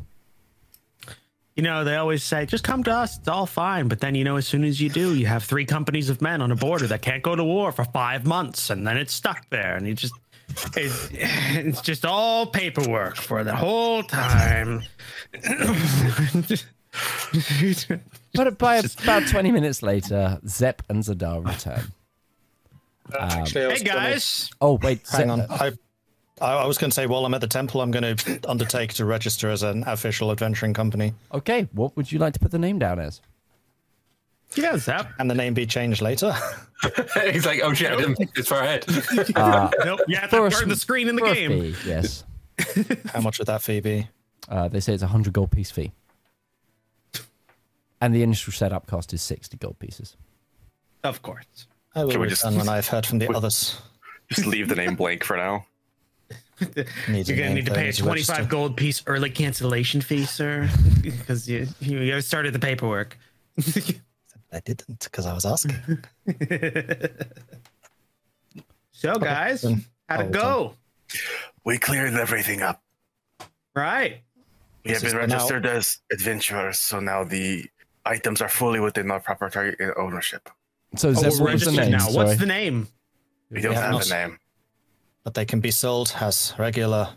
You 1.56 1.64
know, 1.64 1.86
they 1.86 1.96
always 1.96 2.22
say, 2.22 2.46
just 2.46 2.66
come 2.66 2.84
to 2.84 2.92
us, 2.92 3.18
it's 3.18 3.30
all 3.30 3.46
fine. 3.46 3.88
But 3.88 4.02
then, 4.02 4.14
you 4.14 4.26
know, 4.26 4.36
as 4.36 4.46
soon 4.46 4.66
as 4.66 4.82
you 4.82 4.90
do, 4.90 5.16
you 5.16 5.26
have 5.28 5.42
three 5.42 5.64
companies 5.64 6.10
of 6.10 6.22
men 6.22 6.42
on 6.42 6.52
a 6.52 6.56
border 6.56 6.86
that 6.88 7.02
can't 7.02 7.24
go 7.24 7.34
to 7.34 7.46
war 7.46 7.72
for 7.72 7.86
five 7.86 8.26
months, 8.26 8.70
and 8.70 8.86
then 8.86 8.98
it's 8.98 9.14
stuck 9.14 9.50
there. 9.52 9.78
And 9.78 9.88
you 9.88 9.94
just, 9.94 10.14
it's, 10.76 11.10
it's 11.12 11.82
just 11.82 12.06
all 12.06 12.46
paperwork 12.48 13.16
for 13.18 13.44
the 13.44 13.56
whole 13.56 14.04
time. 14.04 14.84
But 18.34 18.58
by 18.58 18.78
about 19.04 19.28
20 19.28 19.52
minutes 19.52 19.82
later, 19.82 20.40
Zep 20.48 20.82
and 20.90 21.04
Zedaar 21.04 21.46
return. 21.46 21.92
Uh, 23.14 23.18
actually, 23.20 23.64
I 23.66 23.68
was 23.68 23.80
hey, 23.80 23.86
gonna- 23.86 24.00
guys. 24.00 24.50
Oh, 24.62 24.80
wait. 24.82 25.02
hang 25.12 25.26
Ze- 25.28 25.30
on. 25.30 25.42
I, 25.50 25.72
I 26.42 26.54
I 26.54 26.66
was 26.66 26.78
going 26.78 26.90
to 26.90 26.94
say, 26.96 27.06
while 27.08 27.26
I'm 27.26 27.34
at 27.34 27.40
the 27.42 27.48
temple, 27.48 27.80
I'm 27.82 27.92
going 27.92 28.16
to 28.18 28.40
undertake 28.50 28.94
to 28.96 29.06
register 29.06 29.50
as 29.50 29.64
an 29.64 29.84
official 29.88 30.32
adventuring 30.32 30.74
company. 30.74 31.14
Okay, 31.34 31.68
what 31.72 31.96
would 31.96 32.12
you 32.12 32.20
like 32.20 32.34
to 32.34 32.40
put 32.40 32.52
the 32.52 32.60
name 32.60 32.78
down 32.80 33.00
as? 33.00 33.22
Yeah, 34.56 34.77
Zap. 34.77 35.11
And 35.19 35.30
the 35.30 35.35
name 35.35 35.53
be 35.53 35.66
changed 35.66 36.01
later. 36.01 36.34
He's 37.32 37.45
like, 37.45 37.61
oh 37.64 37.74
shit, 37.74 37.92
I 37.92 37.95
didn't 37.98 38.16
think 38.16 38.34
this 38.35 38.48
far 38.48 38.61
ahead. 38.61 38.85
Uh, 39.35 39.69
Nope. 39.84 40.00
You 40.08 40.17
have 40.17 40.30
to 40.30 40.38
for 40.38 40.48
a 40.48 40.50
burn 40.50 40.69
the 40.69 40.75
screen 40.75 41.08
in 41.09 41.16
the 41.16 41.22
game. 41.24 41.74
fee, 41.74 41.75
yes. 41.85 42.24
How 43.14 43.22
much 43.22 43.38
would 43.40 43.48
that 43.48 43.61
fee 43.61 43.80
be? 43.82 44.08
Uh, 44.48 44.67
they 44.67 44.80
say 44.80 44.93
it's 44.93 45.03
a 45.03 45.08
hundred 45.08 45.34
gold 45.34 45.51
piece 45.51 45.72
fee. 45.72 45.92
and 48.01 48.14
the 48.14 48.24
initial 48.24 48.53
setup 48.53 48.88
cost 48.88 49.14
is 49.14 49.22
60 49.22 49.58
gold 49.58 49.80
pieces. 49.80 50.16
Of 51.03 51.22
course. 51.22 51.67
I 51.95 52.03
will 52.03 52.11
Can 52.11 52.22
we 52.22 52.27
just, 52.27 52.43
when 52.45 52.67
I've 52.69 52.88
heard 52.88 53.06
from 53.06 53.19
the 53.19 53.34
others. 53.35 53.77
Just 54.30 54.45
leave 54.48 54.69
the 54.69 54.75
name 54.75 54.95
blank 54.95 55.24
for 55.24 55.38
now. 55.38 55.66
Need 57.09 57.27
You're 57.27 57.38
gonna 57.38 57.53
need 57.53 57.66
to 57.66 57.74
pay 57.74 57.90
a 57.90 57.93
25 57.93 58.08
register. 58.08 58.43
gold 58.50 58.77
piece 58.77 59.03
early 59.08 59.30
cancellation 59.30 60.00
fee, 60.01 60.24
sir, 60.25 60.69
because 61.01 61.50
you 61.50 61.67
you 61.82 62.22
started 62.22 62.53
the 62.53 62.59
paperwork. 62.59 63.17
I 64.56 64.61
didn't 64.61 65.00
because 65.03 65.25
I 65.25 65.34
was 65.34 65.45
asking. 65.53 65.75
so, 68.92 69.16
guys, 69.19 69.64
how'd 70.08 70.22
it 70.22 70.27
Oh, 70.27 70.30
go? 70.30 70.74
We 71.66 71.77
cleared 71.77 72.14
everything 72.14 72.61
up. 72.61 72.82
Right. 73.75 74.22
We 74.85 74.92
have 74.92 75.01
been 75.01 75.08
is 75.08 75.14
now- 75.14 75.19
registered 75.19 75.66
as 75.66 76.00
adventurers, 76.11 76.80
so 76.80 77.00
now 77.00 77.24
the 77.24 77.66
items 78.06 78.42
are 78.42 78.50
fully 78.50 78.80
within 78.80 79.11
our 79.11 79.19
proprietary 79.19 79.75
uh, 79.80 79.92
ownership. 79.98 80.50
So, 80.95 81.09
Oh, 81.09 81.14
Zeb, 81.14 81.34
we're 81.40 81.45
what 81.45 81.53
was 81.53 81.66
the 81.66 81.72
name? 81.72 81.92
now. 81.92 82.00
Sorry. 82.00 82.16
What's 82.27 82.40
the 82.40 82.45
name? 82.45 82.88
We 83.51 83.61
don't 83.61 83.74
have 83.74 83.84
have 83.84 83.92
not- 83.93 84.08
a 84.08 84.09
name. 84.09 84.40
But 85.24 85.34
they 85.34 85.43
can 85.45 85.59
be 85.59 85.72
sold 85.72 86.14
as 86.22 86.53
regular 86.59 87.09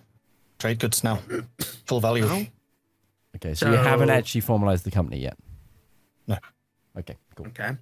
trade 0.58 0.78
goods 0.78 1.04
now. 1.04 1.20
Full 1.86 2.00
value. 2.00 2.24
Oh. 2.26 2.46
Okay, 3.36 3.54
so, 3.54 3.70
you 3.70 3.76
haven't 3.76 4.08
actually 4.10 4.40
formalized 4.40 4.84
the 4.84 4.90
company 4.90 5.18
yet. 5.20 5.36
No. 6.26 6.38
Okay, 6.98 7.16
cool. 7.38 7.46
Okay. 7.48 7.76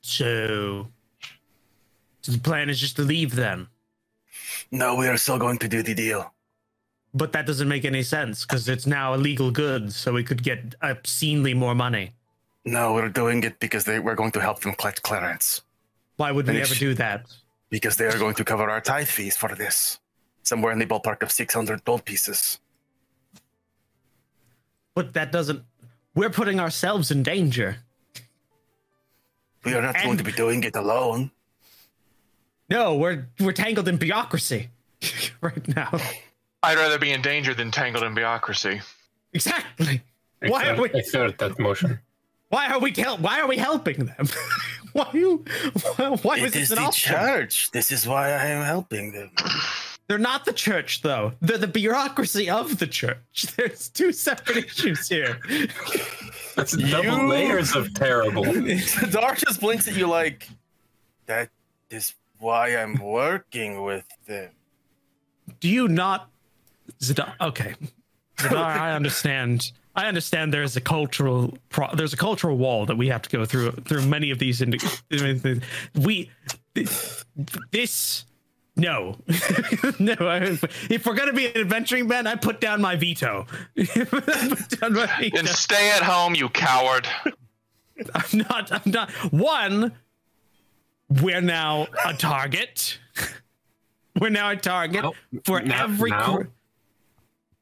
So, 0.00 0.88
so 2.22 2.32
the 2.32 2.38
plan 2.38 2.68
is 2.68 2.80
just 2.80 2.96
to 2.96 3.02
leave 3.02 3.34
then. 3.34 3.68
No, 4.70 4.96
we 4.96 5.06
are 5.08 5.16
still 5.16 5.38
going 5.38 5.58
to 5.58 5.68
do 5.68 5.82
the 5.82 5.94
deal. 5.94 6.32
But 7.14 7.32
that 7.32 7.46
doesn't 7.46 7.68
make 7.68 7.84
any 7.84 8.02
sense 8.02 8.44
because 8.44 8.68
it's 8.68 8.86
now 8.86 9.14
illegal 9.14 9.50
goods, 9.50 9.96
so 9.96 10.12
we 10.12 10.22
could 10.22 10.42
get 10.42 10.74
obscenely 10.82 11.54
more 11.54 11.74
money. 11.74 12.12
No, 12.64 12.92
we're 12.92 13.08
doing 13.08 13.42
it 13.44 13.58
because 13.58 13.84
they, 13.84 14.00
we're 14.00 14.16
going 14.16 14.32
to 14.32 14.40
help 14.40 14.60
them 14.60 14.74
collect 14.74 15.02
clearance. 15.02 15.62
Why 16.16 16.32
would 16.32 16.46
we 16.46 16.54
Finish. 16.54 16.70
ever 16.72 16.78
do 16.78 16.94
that? 16.94 17.26
Because 17.70 17.96
they 17.96 18.06
are 18.06 18.18
going 18.18 18.34
to 18.34 18.44
cover 18.44 18.68
our 18.68 18.80
tithe 18.80 19.08
fees 19.08 19.36
for 19.36 19.54
this. 19.54 19.98
Somewhere 20.42 20.72
in 20.72 20.78
the 20.78 20.86
ballpark 20.86 21.22
of 21.22 21.32
600 21.32 21.84
gold 21.84 22.04
pieces. 22.04 22.60
But 24.94 25.14
that 25.14 25.32
doesn't. 25.32 25.62
We're 26.14 26.30
putting 26.30 26.60
ourselves 26.60 27.10
in 27.10 27.22
danger. 27.22 27.78
We 29.66 29.74
are 29.74 29.82
not 29.82 29.96
going 30.02 30.16
to 30.16 30.24
be 30.24 30.32
doing 30.32 30.62
it 30.64 30.76
alone. 30.76 31.30
No, 32.70 32.96
we're 32.96 33.26
we're 33.40 33.52
tangled 33.52 33.88
in 33.88 33.96
bureaucracy 33.96 34.70
right 35.40 35.66
now. 35.68 35.90
I'd 36.62 36.78
rather 36.78 36.98
be 36.98 37.12
in 37.12 37.20
danger 37.22 37.52
than 37.54 37.70
tangled 37.70 38.04
in 38.04 38.14
bureaucracy. 38.14 38.80
Exactly. 39.32 40.02
I 40.42 40.48
Why 40.50 40.68
are 40.68 40.80
we? 40.80 40.90
I 40.94 41.02
third 41.02 41.38
that 41.38 41.58
motion. 41.58 41.98
Why 42.48 42.68
are 42.68 42.78
we 42.78 42.92
tell? 42.92 43.18
Why 43.18 43.40
are 43.40 43.46
we 43.48 43.56
helping 43.56 44.06
them? 44.06 44.28
why 44.92 45.08
you? 45.14 45.44
Why, 45.96 46.16
why 46.22 46.36
is 46.36 46.44
It 46.44 46.52
this 46.52 46.62
is 46.62 46.70
an 46.72 46.76
the 46.78 46.82
option? 46.84 47.12
church. 47.14 47.70
This 47.72 47.90
is 47.90 48.06
why 48.06 48.28
I 48.30 48.46
am 48.46 48.64
helping 48.64 49.12
them. 49.12 49.30
They're 50.08 50.18
not 50.18 50.44
the 50.44 50.52
church, 50.52 51.02
though. 51.02 51.32
They're 51.40 51.58
the 51.58 51.66
bureaucracy 51.66 52.48
of 52.48 52.78
the 52.78 52.86
church. 52.86 53.42
There's 53.56 53.88
two 53.88 54.12
separate 54.12 54.66
issues 54.66 55.08
here. 55.08 55.40
That's 56.54 56.76
double 56.76 57.18
You- 57.22 57.28
layers 57.28 57.74
of 57.74 57.92
terrible. 57.94 58.44
Dar 59.10 59.34
just 59.34 59.60
blinks 59.60 59.88
at 59.88 59.94
you 59.96 60.06
like, 60.06 60.48
that 61.26 61.50
is 61.90 62.14
why 62.38 62.76
I'm 62.76 62.94
working 62.94 63.82
with 63.82 64.04
them. 64.26 64.50
Do 65.60 65.68
you 65.68 65.88
not, 65.88 66.30
Zedaar? 67.00 67.32
Okay, 67.40 67.74
Zedaar, 68.36 68.56
I 68.56 68.92
understand. 68.94 69.72
I 69.96 70.06
understand 70.08 70.52
there's 70.52 70.76
a 70.76 70.80
cultural 70.80 71.56
pro- 71.70 71.94
there's 71.94 72.12
a 72.12 72.16
cultural 72.18 72.58
wall 72.58 72.84
that 72.86 72.96
we 72.96 73.08
have 73.08 73.22
to 73.22 73.30
go 73.30 73.44
through 73.46 73.70
through 73.72 74.04
many 74.06 74.30
of 74.30 74.38
these. 74.38 74.60
Indi- 74.60 74.78
we 75.94 76.30
this 77.70 78.26
no 78.76 79.16
no. 79.98 80.14
I- 80.20 80.58
If 80.90 81.06
we're 81.06 81.14
gonna 81.14 81.32
be 81.32 81.46
an 81.46 81.56
adventuring 81.56 82.08
band, 82.08 82.28
I 82.28 82.36
put 82.36 82.60
down 82.60 82.80
my 82.80 82.96
veto. 82.96 83.46
put 83.76 84.68
down 84.80 84.92
my 84.92 85.06
veto. 85.18 85.36
Then 85.36 85.46
stay 85.46 85.90
at 85.90 86.02
home, 86.02 86.34
you 86.34 86.48
coward. 86.48 87.06
I'm 88.14 88.38
not. 88.38 88.70
I'm 88.72 88.92
not. 88.92 89.10
One, 89.32 89.92
we're 91.22 91.40
now 91.40 91.86
a 92.04 92.12
target. 92.14 92.98
we're 94.20 94.28
now 94.30 94.50
a 94.50 94.56
target 94.56 95.02
Now- 95.02 95.12
for 95.44 95.60
now- 95.62 95.84
every. 95.84 96.10
now? 96.10 96.36
cr- 96.36 96.42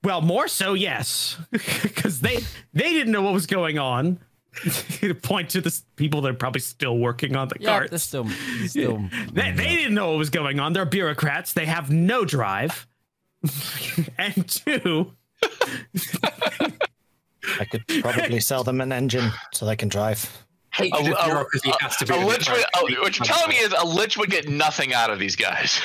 well, 0.03 0.21
more 0.21 0.49
so, 0.49 0.75
yes, 0.75 1.39
because 1.51 2.21
they 2.21 2.41
they 2.75 2.93
didn't 2.93 3.11
know 3.13 3.23
what 3.23 3.33
was 3.33 3.47
going 3.47 3.79
on. 3.79 4.19
Point 5.23 5.51
to 5.51 5.61
the 5.61 5.81
people 5.97 6.21
that 6.23 6.31
are 6.31 6.35
probably 6.35 6.61
still 6.61 6.99
working 6.99 7.37
on 7.37 7.49
the 7.49 7.57
Yeah, 7.61 7.71
carts. 7.71 7.91
they're 7.91 7.99
still, 7.99 8.25
they're 8.25 8.69
still. 8.69 9.05
They, 9.33 9.51
they 9.53 9.69
didn't 9.77 9.95
know 9.95 10.11
what 10.11 10.19
was 10.19 10.31
going 10.31 10.61
on. 10.61 10.73
They're 10.73 10.85
bureaucrats. 10.85 11.53
They 11.53 11.67
have 11.67 11.91
no 11.91 12.25
drive. 12.25 12.87
and 14.19 14.49
two, 14.49 15.13
I 17.59 17.65
could 17.71 17.87
probably 18.01 18.41
sell 18.41 18.65
them 18.65 18.81
an 18.81 18.91
engine 18.93 19.31
so 19.53 19.67
they 19.67 19.77
can 19.77 19.89
drive. 19.89 20.45
Hatred 20.73 21.13
of 21.15 21.19
a- 21.21 21.25
bureaucracy 21.27 21.73
has 21.81 21.97
to 21.99 22.07
be. 22.07 22.15
A 22.15 22.19
the 22.19 22.25
lich 22.27 22.49
would, 22.51 22.65
priority. 22.73 22.95
a- 22.97 23.01
what 23.01 23.19
you're 23.19 23.27
telling 23.27 23.49
me 23.51 23.57
is 23.57 23.75
a 23.79 23.85
lich 23.87 24.17
would 24.17 24.31
get 24.31 24.49
nothing 24.49 24.93
out 24.95 25.11
of 25.11 25.19
these 25.19 25.37
guys. 25.37 25.81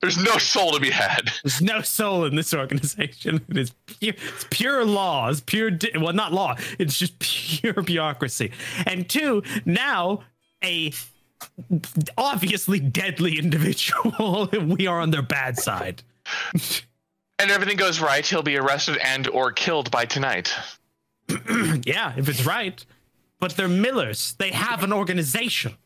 There's 0.00 0.18
no 0.22 0.36
soul 0.36 0.72
to 0.72 0.80
be 0.80 0.90
had. 0.90 1.30
There's 1.44 1.62
no 1.62 1.80
soul 1.80 2.24
in 2.24 2.36
this 2.36 2.52
organization. 2.52 3.40
It 3.48 3.56
is 3.56 3.72
pure, 3.86 4.14
it's 4.16 4.46
pure 4.50 4.84
law. 4.84 5.28
It's 5.28 5.40
pure, 5.40 5.70
di- 5.70 5.96
well, 5.98 6.12
not 6.12 6.32
law. 6.32 6.56
It's 6.78 6.98
just 6.98 7.18
pure 7.20 7.82
bureaucracy. 7.82 8.52
And 8.86 9.08
two, 9.08 9.42
now 9.64 10.20
a 10.62 10.92
obviously 12.18 12.80
deadly 12.80 13.38
individual. 13.38 14.48
we 14.66 14.86
are 14.86 15.00
on 15.00 15.10
their 15.10 15.22
bad 15.22 15.58
side. 15.58 16.02
And 17.38 17.50
everything 17.50 17.76
goes 17.76 18.00
right, 18.00 18.24
he'll 18.26 18.42
be 18.42 18.56
arrested 18.56 18.96
and 18.98 19.28
or 19.28 19.52
killed 19.52 19.90
by 19.90 20.06
tonight. 20.06 20.54
yeah, 21.84 22.14
if 22.16 22.28
it's 22.28 22.46
right. 22.46 22.84
But 23.38 23.52
they're 23.52 23.68
millers. 23.68 24.34
They 24.38 24.50
have 24.52 24.82
an 24.82 24.92
organization. 24.92 25.76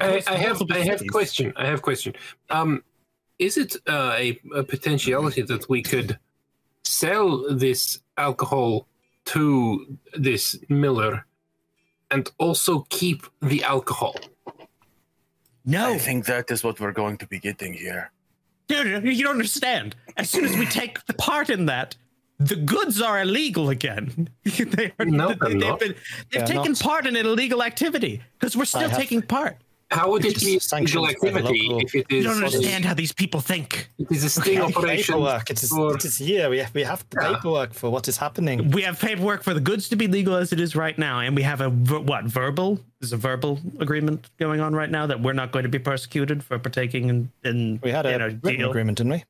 I, 0.00 0.22
I 0.26 0.36
have 0.36 0.58
multiple 0.58 0.76
I 0.76 0.84
have 0.84 0.98
cities. 0.98 1.10
question. 1.10 1.52
I 1.56 1.66
have 1.66 1.82
question. 1.82 2.14
Um, 2.48 2.82
is 3.38 3.56
it 3.56 3.76
uh, 3.88 4.14
a, 4.16 4.38
a 4.54 4.62
potentiality 4.64 5.42
that 5.42 5.68
we 5.68 5.82
could 5.82 6.18
sell 6.84 7.44
this 7.54 8.00
alcohol 8.16 8.86
to 9.26 9.98
this 10.14 10.58
miller 10.68 11.26
and 12.10 12.30
also 12.38 12.86
keep 12.88 13.26
the 13.42 13.62
alcohol? 13.64 14.14
No, 15.64 15.94
I 15.94 15.98
think 15.98 16.26
that 16.26 16.50
is 16.50 16.62
what 16.62 16.78
we're 16.80 16.92
going 16.92 17.16
to 17.18 17.26
be 17.26 17.38
getting 17.40 17.72
here. 17.72 18.12
No, 18.70 18.82
no, 18.82 19.00
no, 19.00 19.10
you 19.10 19.22
don't 19.24 19.32
understand. 19.32 19.96
As 20.16 20.30
soon 20.30 20.44
as 20.44 20.56
we 20.56 20.66
take 20.66 21.04
the 21.06 21.14
part 21.14 21.50
in 21.50 21.66
that, 21.66 21.96
the 22.38 22.56
goods 22.56 23.00
are 23.00 23.20
illegal 23.20 23.70
again. 23.70 24.28
they 24.44 24.92
are, 24.98 25.04
No, 25.04 25.28
they, 25.28 25.34
they're 25.34 25.48
have 25.50 25.58
not. 25.58 25.80
been, 25.80 25.88
they've 25.94 25.98
They're 26.30 26.46
taken 26.46 26.72
not. 26.72 26.80
part 26.80 27.06
in 27.06 27.16
an 27.16 27.26
illegal 27.26 27.62
activity 27.62 28.22
because 28.38 28.56
we're 28.56 28.64
still 28.64 28.88
have- 28.88 28.96
taking 28.96 29.22
part. 29.22 29.56
How 29.90 30.10
would 30.10 30.24
it 30.24 30.32
It's 30.32 30.42
be 30.44 30.58
sanctioned 30.58 31.04
illegal 31.04 31.28
activity 31.28 31.68
local- 31.68 31.86
if 31.86 31.94
it 31.94 32.06
You 32.10 32.22
don't 32.24 32.36
understand 32.42 32.84
how 32.84 32.94
these 32.94 33.12
people 33.12 33.40
think. 33.40 33.88
it 33.98 34.10
is 34.10 34.24
a 34.24 34.30
sting 34.30 34.44
We 34.44 34.54
have 34.56 34.76
operation? 34.76 35.14
paperwork. 35.14 35.48
It 35.50 35.62
is, 35.62 35.68
for- 35.70 35.94
it 35.94 36.04
is 36.04 36.18
here. 36.18 36.50
We 36.50 36.58
have, 36.58 36.74
we 36.74 36.82
have 36.82 37.04
the 37.10 37.18
Yeah. 37.22 37.34
paperwork 37.34 37.72
for 37.72 37.88
what 37.90 38.08
is 38.08 38.16
happening. 38.16 38.72
We 38.72 38.82
have 38.82 38.98
paperwork 38.98 39.44
for 39.44 39.54
the 39.54 39.60
goods 39.60 39.88
to 39.90 39.96
be 39.96 40.08
legal 40.08 40.34
as 40.34 40.52
it 40.52 40.58
is 40.58 40.74
right 40.74 40.98
now, 40.98 41.20
and 41.20 41.36
we 41.36 41.42
have 41.42 41.60
a 41.60 41.70
what 41.70 42.24
verbal 42.24 42.80
is 43.00 43.12
a 43.12 43.16
verbal 43.16 43.60
agreement 43.78 44.28
going 44.38 44.60
on 44.60 44.74
right 44.74 44.90
now 44.90 45.06
that 45.06 45.22
we're 45.22 45.32
not 45.34 45.52
going 45.52 45.62
to 45.62 45.68
be 45.68 45.78
persecuted 45.78 46.42
for 46.42 46.58
partaking 46.58 47.08
in, 47.08 47.30
in 47.44 47.78
We 47.80 47.92
had 47.92 48.06
a 48.06 48.14
in 48.14 48.20
a 48.22 48.24
written 48.30 48.56
deal. 48.58 48.70
agreement, 48.70 48.98
didn't 48.98 49.12
we? 49.12 49.24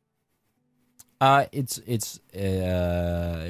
Uh, 1.20 1.44
it's 1.52 1.80
it's 1.86 2.18
uh, 2.34 3.46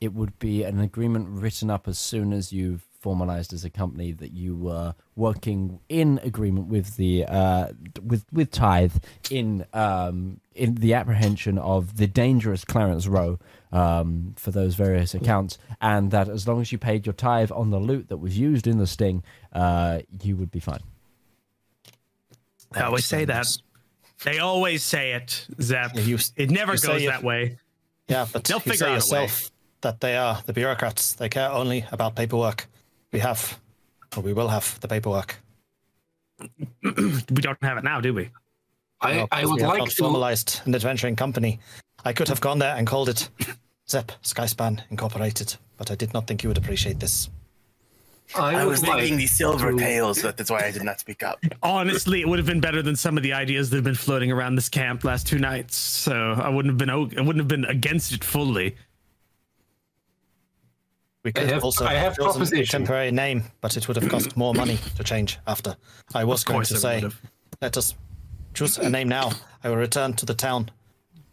it 0.00 0.12
would 0.12 0.36
be 0.40 0.64
an 0.64 0.80
agreement 0.80 1.28
written 1.28 1.70
up 1.70 1.86
as 1.86 1.98
soon 2.00 2.32
as 2.32 2.52
you've 2.52 2.84
formalized 3.00 3.52
as 3.54 3.64
a 3.64 3.70
company 3.70 4.12
that 4.12 4.30
you 4.32 4.54
were 4.54 4.94
working 5.16 5.80
in 5.88 6.20
agreement 6.22 6.66
with 6.68 6.96
the 6.96 7.24
uh 7.24 7.68
with 8.02 8.24
with 8.30 8.50
tithe 8.50 8.94
in 9.30 9.64
um 9.72 10.38
in 10.54 10.74
the 10.74 10.92
apprehension 10.92 11.56
of 11.58 11.96
the 11.96 12.06
dangerous 12.06 12.62
Clarence 12.64 13.06
Rowe 13.06 13.38
um 13.72 14.34
for 14.36 14.50
those 14.50 14.74
various 14.74 15.14
accounts 15.14 15.56
and 15.80 16.10
that 16.10 16.28
as 16.28 16.46
long 16.46 16.60
as 16.60 16.72
you 16.72 16.78
paid 16.78 17.06
your 17.06 17.14
tithe 17.14 17.50
on 17.52 17.70
the 17.70 17.78
loot 17.80 18.08
that 18.10 18.18
was 18.18 18.38
used 18.38 18.66
in 18.66 18.76
the 18.78 18.86
sting 18.86 19.22
uh 19.54 20.00
you 20.22 20.36
would 20.36 20.50
be 20.50 20.60
fine 20.60 20.80
They 22.72 22.80
always 22.82 23.06
say 23.06 23.24
that. 23.24 23.46
They 24.24 24.38
always 24.38 24.82
say 24.84 25.12
it, 25.12 25.46
Zep. 25.62 25.92
Yeah, 25.94 26.02
you- 26.02 26.18
it 26.36 26.50
never 26.50 26.74
you 26.74 26.80
goes 26.80 27.04
that 27.06 27.22
way. 27.22 27.56
Yeah, 28.08 28.26
but 28.30 28.44
They'll 28.44 28.58
you 28.58 28.60
figure 28.72 28.76
say 28.76 28.84
out 28.84 28.88
a 28.90 28.92
way. 29.14 29.22
yourself 29.22 29.50
that 29.80 30.00
they 30.00 30.16
are 30.16 30.42
the 30.44 30.52
bureaucrats. 30.52 31.14
They 31.14 31.30
care 31.30 31.50
only 31.50 31.86
about 31.90 32.14
paperwork. 32.16 32.66
We 33.12 33.18
have, 33.20 33.58
or 34.16 34.22
we 34.22 34.32
will 34.32 34.48
have 34.48 34.78
the 34.80 34.88
paperwork. 34.88 35.36
We 36.82 37.42
don't 37.42 37.62
have 37.62 37.78
it 37.78 37.84
now, 37.84 38.00
do 38.00 38.14
we? 38.14 38.30
I, 39.00 39.14
No, 39.14 39.28
I 39.30 39.44
would 39.44 39.60
we 39.60 39.66
like 39.66 39.84
to. 39.84 39.94
formalized 39.96 40.60
an 40.64 40.74
adventuring 40.74 41.16
company. 41.16 41.58
I 42.04 42.12
could 42.12 42.28
have 42.28 42.40
gone 42.40 42.58
there 42.58 42.74
and 42.76 42.86
called 42.86 43.08
it 43.08 43.28
Zep 43.88 44.12
Skyspan 44.22 44.80
Incorporated, 44.90 45.56
but 45.76 45.90
I 45.90 45.94
did 45.94 46.12
not 46.14 46.26
think 46.26 46.42
you 46.42 46.48
would 46.48 46.58
appreciate 46.58 46.98
this. 47.00 47.28
I, 48.36 48.54
I 48.60 48.64
was 48.64 48.82
like 48.86 49.00
thinking 49.00 49.16
the 49.18 49.26
silver 49.26 49.72
to- 49.72 49.78
tails. 49.78 50.22
That- 50.22 50.36
That's 50.36 50.50
why 50.50 50.60
I 50.64 50.70
did 50.70 50.82
not 50.84 51.00
speak 51.00 51.22
up. 51.22 51.40
Honestly, 51.62 52.20
it 52.20 52.28
would 52.28 52.38
have 52.38 52.46
been 52.46 52.60
better 52.60 52.80
than 52.82 52.94
some 52.96 53.16
of 53.16 53.22
the 53.22 53.32
ideas 53.32 53.70
that 53.70 53.76
have 53.76 53.84
been 53.84 53.94
floating 53.94 54.30
around 54.30 54.54
this 54.54 54.68
camp 54.68 55.02
last 55.04 55.26
two 55.26 55.38
nights. 55.38 55.76
So 55.76 56.14
I 56.40 56.48
wouldn't 56.48 56.70
have 56.72 56.78
been 56.78 56.90
o- 56.90 57.10
I 57.18 57.20
wouldn't 57.22 57.38
have 57.38 57.48
been 57.48 57.64
against 57.64 58.12
it 58.12 58.22
fully. 58.24 58.76
We 61.22 61.32
could 61.32 61.48
have- 61.50 61.64
also 61.64 61.84
I 61.84 61.94
have 61.94 62.16
chosen 62.16 62.58
a 62.58 62.64
temporary 62.64 63.10
name, 63.10 63.44
but 63.60 63.76
it 63.76 63.86
would 63.86 63.96
have 63.96 64.08
cost 64.08 64.36
more 64.36 64.54
money 64.54 64.78
to 64.96 65.04
change 65.04 65.38
after. 65.46 65.76
I 66.14 66.24
was 66.24 66.44
going 66.44 66.64
to 66.64 66.76
say, 66.78 67.04
let 67.60 67.76
us 67.76 67.94
choose 68.54 68.78
a 68.78 68.88
name 68.88 69.08
now. 69.08 69.32
I 69.62 69.68
will 69.68 69.76
return 69.76 70.14
to 70.14 70.26
the 70.26 70.34
town 70.34 70.70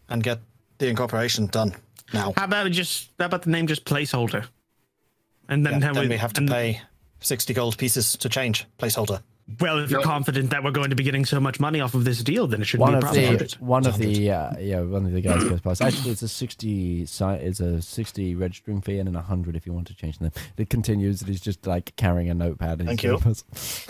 and 0.09 0.21
get 0.23 0.39
the 0.77 0.87
incorporation 0.87 1.47
done 1.47 1.73
now. 2.13 2.33
How 2.35 2.43
about 2.45 2.71
just 2.71 3.11
how 3.19 3.25
about 3.27 3.43
the 3.43 3.49
name 3.49 3.67
just 3.67 3.85
placeholder? 3.85 4.45
And 5.49 5.65
then, 5.65 5.81
Yeah, 5.81 5.93
then 5.93 6.09
we 6.09 6.17
have 6.17 6.33
to 6.33 6.41
pay 6.45 6.81
60 7.21 7.53
gold 7.53 7.77
pieces 7.77 8.17
to 8.17 8.27
change 8.29 8.65
placeholder. 8.77 9.21
Well, 9.61 9.79
if 9.79 9.89
you're 9.89 10.01
No. 10.01 10.05
confident 10.05 10.49
that 10.49 10.61
we're 10.61 10.71
going 10.71 10.89
to 10.89 10.95
be 10.97 11.03
getting 11.05 11.23
so 11.23 11.39
much 11.39 11.57
money 11.57 11.79
off 11.79 11.93
of 11.93 12.03
this 12.03 12.21
deal, 12.21 12.47
then 12.47 12.61
it 12.61 12.65
should 12.65 12.81
One 12.81 12.91
be 12.91 12.95
a 12.95 12.97
of 12.97 13.03
problem. 13.05 13.37
the 13.37 13.55
one 13.59 13.85
of 13.87 13.97
the 13.97 14.29
uh, 14.31 14.51
yeah 14.59 14.81
one 14.81 15.05
of 15.05 15.13
the 15.13 15.21
guys 15.21 15.41
goes 15.45 15.61
past. 15.61 15.81
Actually, 15.81 16.11
it's 16.11 16.21
a 16.21 16.27
sixty. 16.27 17.03
It's 17.03 17.21
a 17.21 17.81
sixty 17.81 18.35
registering 18.35 18.81
fee 18.81 18.99
and 18.99 19.07
then 19.07 19.15
a 19.15 19.21
hundred 19.21 19.55
if 19.55 19.65
you 19.65 19.71
want 19.71 19.87
to 19.87 19.95
change 19.95 20.19
them. 20.19 20.31
It 20.57 20.69
continues. 20.69 21.21
It 21.21 21.29
is 21.29 21.39
just 21.39 21.65
like 21.65 21.95
carrying 21.95 22.29
a 22.29 22.33
notepad. 22.33 22.79
and 22.79 22.87
Thank 22.89 22.99
he's 22.99 23.05
you. 23.05 23.11
going 23.11 23.23
past. 23.23 23.89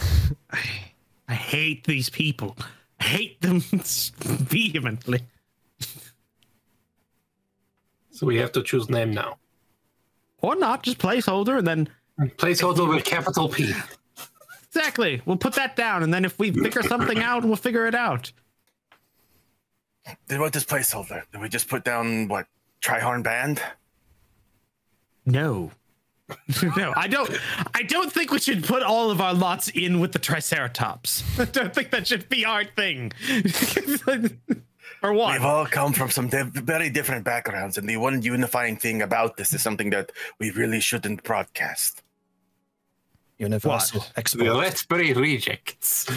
I 1.28 1.34
hate 1.34 1.86
these 1.88 2.10
people. 2.12 2.56
I 3.00 3.06
hate 3.06 3.42
them 3.42 3.60
vehemently. 4.20 5.22
So 8.12 8.26
we 8.28 8.38
have 8.38 8.52
to 8.54 8.64
choose 8.64 8.90
name 8.90 9.12
now. 9.12 9.38
Or 10.42 10.56
not, 10.56 10.84
just 10.84 10.98
placeholder, 11.00 11.58
and 11.58 11.68
then 11.68 11.90
Placeholder 12.38 12.88
with 12.88 13.04
capital 13.06 13.50
P. 13.50 13.74
exactly. 14.70 15.22
We'll 15.26 15.38
put 15.38 15.54
that 15.54 15.76
down, 15.76 16.04
and 16.04 16.14
then 16.14 16.26
if 16.26 16.38
we 16.40 16.52
figure 16.52 16.84
something 16.84 17.20
out, 17.20 17.46
we'll 17.46 17.56
figure 17.56 17.88
it 17.88 17.96
out. 17.96 18.32
Then 20.28 20.40
what 20.40 20.56
is 20.56 20.66
this 20.66 20.66
placeholder? 20.66 21.24
Did 21.32 21.42
we 21.42 21.50
just 21.50 21.68
put 21.68 21.84
down 21.84 22.28
what 22.28 22.48
Trihorn 22.82 23.24
Band? 23.24 23.62
No. 25.26 25.72
no, 26.78 26.94
I 26.96 27.08
don't. 27.08 27.30
I 27.74 27.84
don't 27.84 28.12
think 28.12 28.32
we 28.32 28.40
should 28.40 28.66
put 28.66 28.84
all 28.84 29.12
of 29.12 29.22
our 29.22 29.34
lots 29.34 29.70
in 29.70 30.00
with 30.00 30.12
the 30.12 30.20
Triceratops. 30.20 31.24
I 31.40 31.46
don't 31.46 31.74
think 31.74 31.92
that 31.92 32.08
should 32.08 32.28
be 32.28 32.46
our 32.46 32.66
thing. 32.66 33.14
or 35.04 35.14
what? 35.14 35.34
We've 35.34 35.46
all 35.46 35.66
come 35.66 35.94
from 35.94 36.10
some 36.10 36.30
very 36.30 36.90
different 36.90 37.24
backgrounds, 37.24 37.78
and 37.78 37.88
the 37.88 37.98
one 37.98 38.22
unifying 38.22 38.76
thing 38.76 39.02
about 39.02 39.38
this 39.38 39.54
is 39.54 39.62
something 39.62 39.90
that 39.92 40.12
we 40.40 40.52
really 40.52 40.82
shouldn't 40.82 41.24
broadcast. 41.24 42.04
Universal 43.40 44.00
The 44.02 44.20
export. 44.20 44.48
Let's 44.56 44.84
rejects. 44.90 46.08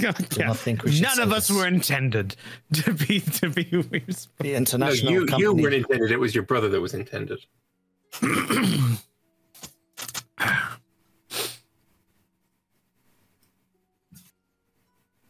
Yeah. 0.00 0.12
not 0.46 0.56
think 0.58 0.82
we 0.84 1.00
None 1.00 1.16
say 1.16 1.22
of 1.22 1.32
us 1.32 1.48
this. 1.48 1.56
were 1.56 1.66
intended 1.66 2.36
to 2.74 2.92
be 2.92 3.20
to 3.20 3.48
be. 3.48 3.62
The 3.64 4.26
No, 4.42 4.48
international 4.50 5.12
you, 5.12 5.20
company. 5.26 5.42
you 5.44 5.54
weren't 5.54 5.74
intended. 5.74 6.10
It 6.10 6.20
was 6.20 6.34
your 6.34 6.44
brother 6.44 6.68
that 6.68 6.80
was 6.80 6.92
intended. 6.94 7.38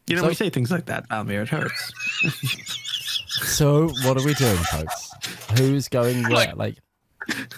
You 0.06 0.16
know, 0.16 0.22
So- 0.22 0.28
we 0.28 0.34
say 0.34 0.50
things 0.50 0.70
like 0.70 0.86
that, 0.86 1.08
Almir. 1.10 1.42
It 1.42 1.48
hurts. 1.48 1.92
So 3.42 3.88
what 4.04 4.16
are 4.16 4.24
we 4.24 4.34
doing, 4.34 4.56
folks? 4.56 5.10
Who's 5.58 5.88
going 5.88 6.22
where? 6.24 6.32
Like- 6.32 6.56
Like, 6.56 6.76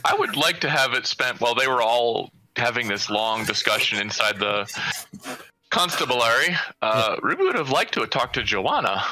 I 0.04 0.14
would 0.14 0.36
like 0.36 0.60
to 0.60 0.68
have 0.68 0.92
it 0.92 1.06
spent 1.06 1.40
while 1.40 1.54
they 1.54 1.66
were 1.68 1.80
all 1.80 2.30
having 2.60 2.86
this 2.89 3.10
long 3.10 3.44
discussion 3.44 4.00
inside 4.00 4.39
the 4.39 4.66
constabulary. 5.70 6.56
Uh, 6.82 7.16
Ruby 7.22 7.44
would 7.44 7.56
have 7.56 7.70
liked 7.70 7.94
to 7.94 8.00
have 8.00 8.10
talked 8.10 8.34
to 8.34 8.42
Joanna. 8.42 9.02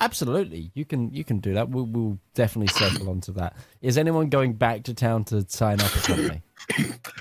absolutely, 0.00 0.70
you 0.74 0.84
can 0.84 1.12
you 1.12 1.24
can 1.24 1.38
do 1.38 1.54
that. 1.54 1.68
We'll, 1.68 1.86
we'll 1.86 2.18
definitely 2.34 2.68
circle 2.68 3.08
onto 3.10 3.32
that. 3.34 3.56
Is 3.82 3.98
anyone 3.98 4.28
going 4.28 4.54
back 4.54 4.84
to 4.84 4.94
town 4.94 5.24
to 5.26 5.44
sign 5.48 5.80
up 5.80 5.94
or 5.94 5.98
something? 6.00 6.42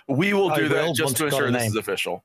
We 0.07 0.33
will 0.33 0.51
I 0.51 0.55
do 0.55 0.63
will 0.63 0.69
that 0.69 0.95
just 0.95 1.17
to 1.17 1.23
we've 1.23 1.31
got 1.31 1.37
ensure 1.37 1.49
a 1.49 1.51
this 1.51 1.61
name. 1.63 1.71
is 1.71 1.75
official. 1.75 2.23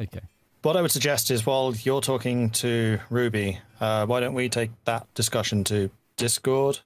Okay. 0.00 0.20
What 0.62 0.76
I 0.76 0.82
would 0.82 0.90
suggest 0.90 1.30
is 1.30 1.46
while 1.46 1.72
you're 1.84 2.00
talking 2.00 2.50
to 2.50 2.98
Ruby, 3.08 3.60
uh, 3.80 4.04
why 4.06 4.18
don't 4.18 4.34
we 4.34 4.48
take 4.48 4.70
that 4.84 5.06
discussion 5.14 5.62
to 5.64 5.90
Discord? 6.16 6.80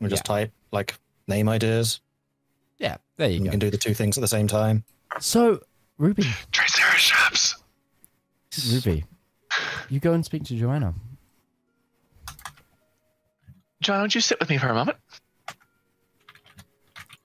We 0.00 0.08
just 0.08 0.24
type 0.26 0.52
like 0.70 0.96
name 1.28 1.48
ideas. 1.48 2.00
Yeah, 2.78 2.96
there 3.16 3.28
you 3.30 3.36
and 3.36 3.44
You 3.46 3.50
go. 3.50 3.50
can 3.52 3.60
do 3.60 3.70
the 3.70 3.78
two 3.78 3.94
things 3.94 4.18
at 4.18 4.20
the 4.20 4.28
same 4.28 4.48
time. 4.48 4.84
So, 5.20 5.60
Ruby, 5.98 6.24
Triceratops. 6.52 7.62
Ruby, 8.70 9.04
you 9.88 10.00
go 10.00 10.12
and 10.12 10.24
speak 10.24 10.44
to 10.44 10.56
Joanna. 10.56 10.94
John, 13.80 14.02
would 14.02 14.14
you 14.14 14.20
sit 14.20 14.38
with 14.40 14.50
me 14.50 14.58
for 14.58 14.68
a 14.68 14.74
moment? 14.74 14.98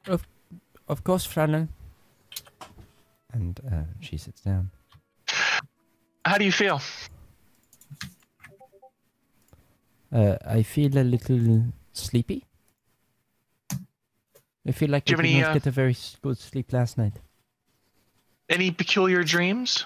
Of 0.08 0.28
of 0.88 1.04
course, 1.04 1.28
Fräulein. 1.28 1.68
And 3.34 3.60
uh, 3.72 3.84
she 4.00 4.18
sits 4.18 4.42
down. 4.42 4.72
How 6.26 6.38
do 6.38 6.46
you 6.46 6.52
feel? 6.52 6.82
Uh, 10.12 10.38
I 10.46 10.64
feel 10.64 10.98
a 10.98 11.04
little 11.04 11.66
sleepy. 11.94 12.46
I 14.68 14.72
feel 14.72 14.90
like 14.90 15.06
Do 15.06 15.14
I 15.14 15.14
you 15.14 15.18
have 15.18 15.24
did 15.26 15.32
any, 15.32 15.42
not 15.42 15.50
uh, 15.52 15.54
get 15.54 15.68
a 15.68 15.72
very 15.72 15.96
good 16.22 16.38
sleep 16.38 16.74
last 16.74 16.98
night. 16.98 17.14
Any 18.50 18.72
peculiar 18.72 19.24
dreams? 19.24 19.86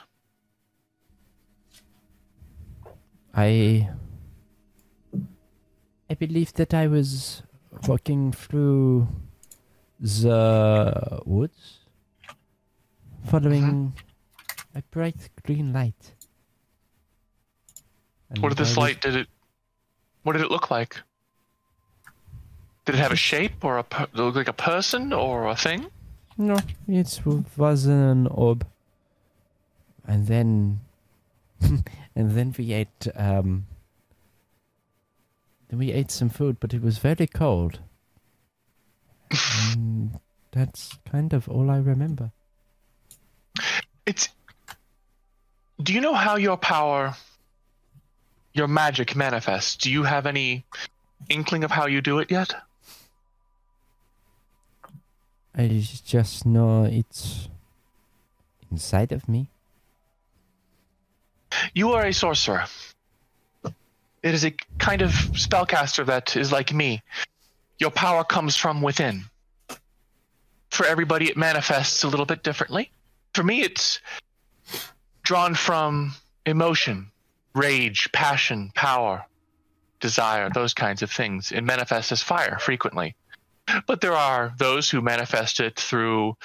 I 3.33 3.89
I 6.09 6.13
believe 6.15 6.53
that 6.53 6.73
I 6.73 6.87
was 6.87 7.43
walking 7.87 8.31
through 8.33 9.07
the 9.99 11.21
woods, 11.25 11.79
following 13.25 13.63
mm-hmm. 13.63 14.77
a 14.77 14.81
bright 14.91 15.29
green 15.43 15.71
light. 15.73 16.13
And 18.29 18.39
What 18.43 18.49
did 18.49 18.57
this 18.57 18.69
was- 18.69 18.77
light? 18.77 19.01
Did 19.01 19.15
it? 19.15 19.27
What 20.23 20.33
did 20.33 20.41
it 20.43 20.51
look 20.51 20.69
like? 20.69 21.01
Did 22.85 22.95
it 22.95 22.99
have 22.99 23.11
a 23.11 23.15
shape 23.15 23.63
or 23.63 23.77
a? 23.79 23.83
per- 23.83 24.05
Did 24.07 24.19
it 24.19 24.23
look 24.23 24.35
like 24.35 24.47
a 24.49 24.53
person 24.53 25.13
or 25.13 25.47
a 25.47 25.55
thing? 25.55 25.87
No, 26.41 26.57
it 26.87 27.21
was 27.55 27.85
an 27.85 28.25
orb. 28.25 28.65
And 30.07 30.25
then, 30.25 30.79
and 31.61 31.83
then 32.15 32.55
we 32.57 32.73
ate. 32.73 33.07
Um, 33.15 33.67
then 35.69 35.77
we 35.77 35.91
ate 35.91 36.09
some 36.09 36.29
food, 36.29 36.57
but 36.59 36.73
it 36.73 36.81
was 36.81 36.97
very 36.97 37.27
cold. 37.27 37.79
and 39.71 40.19
that's 40.49 40.97
kind 41.09 41.31
of 41.31 41.47
all 41.47 41.69
I 41.69 41.77
remember. 41.77 42.31
It's. 44.07 44.29
Do 45.79 45.93
you 45.93 46.01
know 46.01 46.15
how 46.15 46.37
your 46.37 46.57
power, 46.57 47.15
your 48.53 48.67
magic 48.67 49.15
manifests? 49.15 49.75
Do 49.75 49.91
you 49.91 50.01
have 50.01 50.25
any 50.25 50.65
inkling 51.29 51.63
of 51.63 51.69
how 51.69 51.85
you 51.85 52.01
do 52.01 52.17
it 52.17 52.31
yet? 52.31 52.55
I 55.55 55.67
just 56.05 56.45
know 56.45 56.85
it's 56.85 57.49
inside 58.71 59.11
of 59.11 59.27
me. 59.27 59.49
You 61.73 61.91
are 61.91 62.05
a 62.05 62.13
sorcerer. 62.13 62.65
It 64.23 64.33
is 64.33 64.45
a 64.45 64.51
kind 64.77 65.01
of 65.01 65.11
spellcaster 65.11 66.05
that 66.05 66.37
is 66.37 66.51
like 66.51 66.73
me. 66.73 67.01
Your 67.79 67.91
power 67.91 68.23
comes 68.23 68.55
from 68.55 68.81
within. 68.81 69.23
For 70.69 70.85
everybody, 70.85 71.29
it 71.29 71.35
manifests 71.35 72.03
a 72.03 72.07
little 72.07 72.25
bit 72.25 72.43
differently. 72.43 72.91
For 73.33 73.43
me, 73.43 73.61
it's 73.61 73.99
drawn 75.23 75.53
from 75.53 76.13
emotion, 76.45 77.11
rage, 77.53 78.09
passion, 78.13 78.71
power, 78.75 79.25
desire, 79.99 80.49
those 80.49 80.73
kinds 80.73 81.01
of 81.01 81.11
things. 81.11 81.51
It 81.51 81.61
manifests 81.61 82.11
as 82.11 82.23
fire 82.23 82.57
frequently. 82.59 83.15
But 83.87 84.01
there 84.01 84.15
are 84.15 84.53
those 84.57 84.89
who 84.89 85.01
manifest 85.01 85.59
it 85.59 85.79
through 85.79 86.35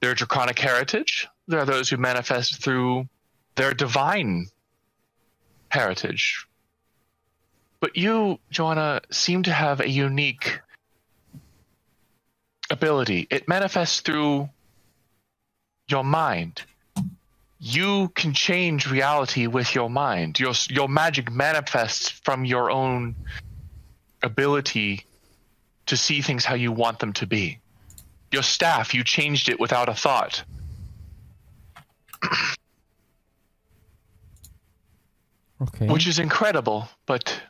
their 0.00 0.14
draconic 0.14 0.58
heritage. 0.58 1.28
There 1.48 1.60
are 1.60 1.66
those 1.66 1.88
who 1.88 1.96
manifest 1.96 2.62
through 2.62 3.08
their 3.54 3.74
divine 3.74 4.46
heritage. 5.68 6.46
But 7.80 7.96
you, 7.96 8.38
Joanna, 8.50 9.00
seem 9.10 9.42
to 9.44 9.52
have 9.52 9.80
a 9.80 9.88
unique 9.88 10.60
ability. 12.70 13.26
It 13.30 13.48
manifests 13.48 14.00
through 14.00 14.48
your 15.88 16.04
mind. 16.04 16.62
You 17.58 18.08
can 18.14 18.32
change 18.34 18.90
reality 18.90 19.46
with 19.46 19.74
your 19.74 19.88
mind. 19.88 20.38
Your 20.38 20.52
your 20.68 20.88
magic 20.88 21.30
manifests 21.30 22.08
from 22.10 22.44
your 22.44 22.70
own 22.70 23.16
ability 24.22 25.06
to 25.86 25.96
see 25.96 26.20
things 26.20 26.44
how 26.44 26.54
you 26.54 26.72
want 26.72 26.98
them 26.98 27.12
to 27.14 27.26
be. 27.26 27.58
Your 28.32 28.42
staff, 28.42 28.92
you 28.94 29.04
changed 29.04 29.48
it 29.48 29.58
without 29.60 29.88
a 29.88 29.94
thought. 29.94 30.44
Okay. 35.58 35.86
which 35.86 36.06
is 36.06 36.18
incredible. 36.18 36.86
But 37.06 37.40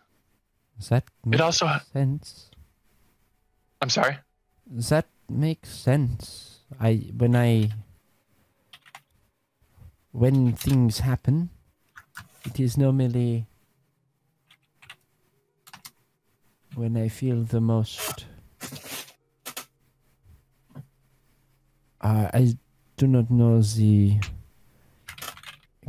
Does 0.79 0.91
that 0.91 1.05
make 1.25 1.35
it 1.35 1.41
also, 1.41 1.69
sense? 1.93 2.51
I'm 3.83 3.91
sorry. 3.91 4.19
Does 4.73 4.91
that 4.91 5.07
make 5.29 5.67
sense? 5.67 6.61
I 6.81 7.11
when 7.17 7.35
I 7.35 7.71
when 10.13 10.53
things 10.53 11.01
happen, 11.01 11.51
it 12.45 12.61
is 12.61 12.77
normally 12.77 13.47
when 16.77 16.95
I 16.95 17.09
feel 17.09 17.43
the 17.43 17.61
most. 17.61 18.27
Uh, 22.03 22.29
I 22.35 22.55
do 22.99 23.07
not 23.07 23.31
know 23.31 23.63
the 23.63 24.21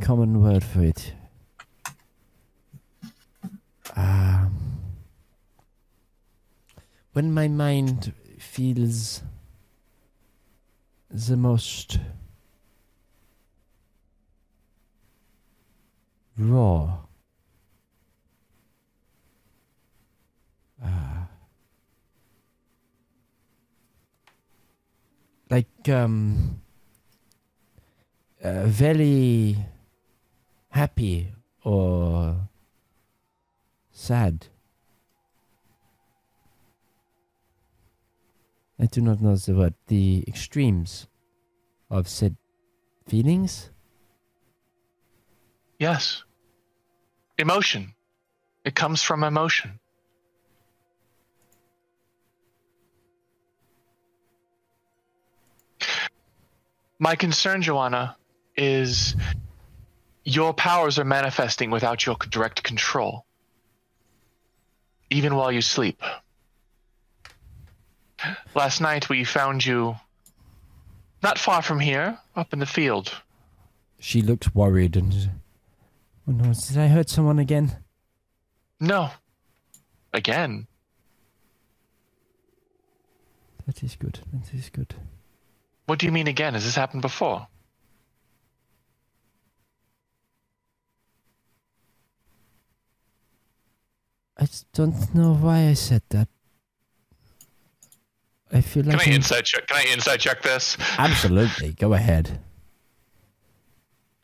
common 0.00 0.42
word 0.42 0.64
for 0.64 0.82
it. 0.82 1.12
Um, 3.94 4.80
when 7.12 7.32
my 7.34 7.48
mind 7.48 8.14
feels 8.38 9.22
the 11.10 11.36
most 11.36 11.98
raw. 16.38 17.07
Like 25.50 25.88
um 25.88 26.60
uh, 28.42 28.64
very 28.66 29.56
happy 30.70 31.32
or 31.64 32.36
sad. 33.90 34.46
I 38.80 38.86
do 38.86 39.00
not 39.00 39.20
know 39.20 39.34
the 39.34 39.54
word. 39.54 39.74
The 39.88 40.24
extremes 40.28 41.08
of 41.90 42.08
said 42.08 42.36
feelings. 43.08 43.70
Yes. 45.78 46.22
Emotion. 47.38 47.94
It 48.64 48.74
comes 48.74 49.02
from 49.02 49.24
emotion. 49.24 49.80
My 56.98 57.14
concern, 57.14 57.62
Joanna, 57.62 58.16
is 58.56 59.14
your 60.24 60.52
powers 60.52 60.98
are 60.98 61.04
manifesting 61.04 61.70
without 61.70 62.04
your 62.04 62.16
direct 62.28 62.62
control, 62.62 63.24
even 65.10 65.36
while 65.36 65.52
you 65.52 65.62
sleep. 65.62 66.02
Last 68.54 68.80
night 68.80 69.08
we 69.08 69.22
found 69.22 69.64
you 69.64 69.94
not 71.22 71.38
far 71.38 71.62
from 71.62 71.78
here, 71.78 72.18
up 72.34 72.52
in 72.52 72.58
the 72.58 72.66
field. 72.66 73.22
She 74.00 74.22
looked 74.22 74.54
worried 74.54 74.96
and. 74.96 75.30
Oh 76.28 76.32
no! 76.32 76.52
Did 76.52 76.78
I 76.78 76.88
hurt 76.88 77.08
someone 77.08 77.38
again? 77.38 77.76
No. 78.80 79.10
Again. 80.12 80.66
That 83.66 83.82
is 83.82 83.96
good. 83.96 84.20
That 84.32 84.54
is 84.54 84.70
good. 84.70 84.94
What 85.88 85.98
do 85.98 86.04
you 86.04 86.12
mean 86.12 86.26
again? 86.26 86.52
Has 86.52 86.64
this 86.66 86.74
happened 86.74 87.00
before? 87.00 87.46
I 94.36 94.44
just 94.44 94.70
don't 94.72 95.14
know 95.14 95.34
why 95.34 95.68
I 95.68 95.74
said 95.74 96.02
that. 96.10 96.28
I 98.52 98.60
feel 98.60 98.82
Can 98.82 98.92
like 98.92 99.00
I 99.06 99.10
I'm- 99.10 99.16
inside 99.16 99.44
check? 99.44 99.66
Can 99.66 99.76
I 99.76 99.92
inside 99.92 100.18
check 100.20 100.42
this? 100.42 100.76
Absolutely. 100.98 101.72
Go 101.72 101.92
ahead. 101.94 102.38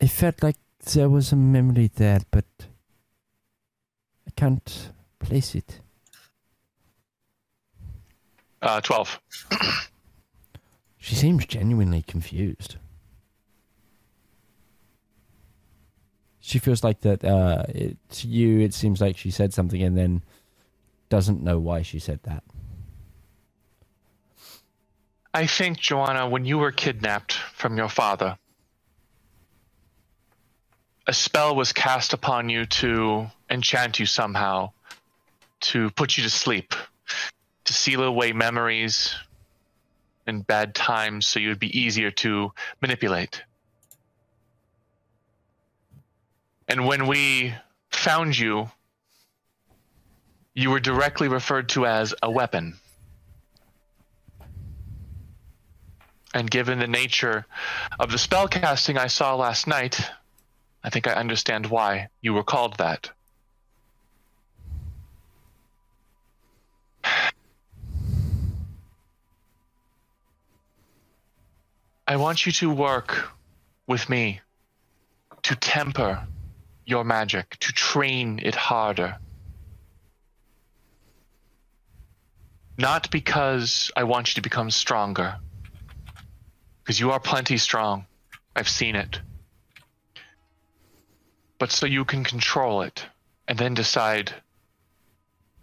I 0.00 0.06
felt 0.06 0.42
like 0.42 0.56
there 0.92 1.08
was 1.08 1.32
a 1.32 1.36
memory 1.36 1.90
there, 1.94 2.20
but 2.30 2.44
I 4.26 4.30
can't 4.36 4.90
place 5.18 5.54
it. 5.54 5.80
Uh, 8.62 8.80
twelve. 8.80 9.18
She 11.04 11.16
seems 11.16 11.44
genuinely 11.44 12.00
confused. 12.00 12.76
She 16.40 16.58
feels 16.58 16.82
like 16.82 17.02
that. 17.02 17.22
Uh, 17.22 17.64
it, 17.68 17.98
to 18.12 18.26
you, 18.26 18.60
it 18.60 18.72
seems 18.72 19.02
like 19.02 19.18
she 19.18 19.30
said 19.30 19.52
something 19.52 19.82
and 19.82 19.98
then 19.98 20.22
doesn't 21.10 21.42
know 21.42 21.58
why 21.58 21.82
she 21.82 21.98
said 21.98 22.20
that. 22.22 22.42
I 25.34 25.46
think, 25.46 25.76
Joanna, 25.76 26.26
when 26.26 26.46
you 26.46 26.56
were 26.56 26.72
kidnapped 26.72 27.34
from 27.34 27.76
your 27.76 27.90
father, 27.90 28.38
a 31.06 31.12
spell 31.12 31.54
was 31.54 31.74
cast 31.74 32.14
upon 32.14 32.48
you 32.48 32.64
to 32.80 33.26
enchant 33.50 34.00
you 34.00 34.06
somehow, 34.06 34.70
to 35.60 35.90
put 35.90 36.16
you 36.16 36.22
to 36.22 36.30
sleep, 36.30 36.74
to 37.64 37.74
seal 37.74 38.02
away 38.02 38.32
memories 38.32 39.14
and 40.26 40.46
bad 40.46 40.74
times 40.74 41.26
so 41.26 41.40
you 41.40 41.48
would 41.48 41.58
be 41.58 41.78
easier 41.78 42.10
to 42.10 42.52
manipulate. 42.80 43.42
And 46.68 46.86
when 46.86 47.06
we 47.06 47.54
found 47.90 48.38
you, 48.38 48.70
you 50.54 50.70
were 50.70 50.80
directly 50.80 51.28
referred 51.28 51.68
to 51.70 51.86
as 51.86 52.14
a 52.22 52.30
weapon. 52.30 52.78
And 56.32 56.50
given 56.50 56.78
the 56.78 56.88
nature 56.88 57.46
of 58.00 58.10
the 58.10 58.18
spell 58.18 58.48
casting 58.48 58.98
I 58.98 59.06
saw 59.06 59.36
last 59.36 59.66
night, 59.66 60.00
I 60.82 60.90
think 60.90 61.06
I 61.06 61.12
understand 61.12 61.66
why 61.66 62.08
you 62.20 62.34
were 62.34 62.42
called 62.42 62.76
that. 62.78 63.10
I 72.14 72.16
want 72.16 72.46
you 72.46 72.52
to 72.52 72.70
work 72.70 73.28
with 73.88 74.08
me 74.08 74.40
to 75.42 75.56
temper 75.56 76.24
your 76.86 77.02
magic, 77.02 77.56
to 77.58 77.72
train 77.72 78.38
it 78.40 78.54
harder. 78.54 79.16
Not 82.78 83.10
because 83.10 83.90
I 83.96 84.04
want 84.04 84.28
you 84.28 84.34
to 84.34 84.42
become 84.42 84.70
stronger, 84.70 85.38
because 86.84 87.00
you 87.00 87.10
are 87.10 87.18
plenty 87.18 87.58
strong. 87.58 88.06
I've 88.54 88.68
seen 88.68 88.94
it. 88.94 89.20
But 91.58 91.72
so 91.72 91.84
you 91.84 92.04
can 92.04 92.22
control 92.22 92.82
it 92.82 93.04
and 93.48 93.58
then 93.58 93.74
decide 93.74 94.32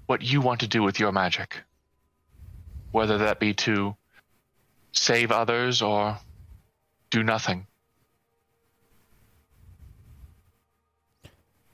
what 0.06 0.22
you 0.22 0.42
want 0.42 0.60
to 0.60 0.68
do 0.68 0.84
with 0.84 1.00
your 1.00 1.14
magic. 1.14 1.62
Whether 2.92 3.20
that 3.20 3.40
be 3.40 3.54
to 3.54 3.96
save 4.92 5.32
others 5.32 5.82
or 5.82 6.18
nothing. 7.20 7.68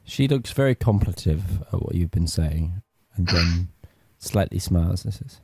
She 0.03 0.27
looks 0.27 0.51
very 0.51 0.73
contemplative 0.73 1.61
at 1.73 1.81
what 1.81 1.95
you've 1.95 2.11
been 2.11 2.27
saying 2.27 2.81
and 3.15 3.27
then 3.27 3.69
slightly 4.17 4.59
smiles 4.59 5.03
and 5.03 5.13
says, 5.13 5.41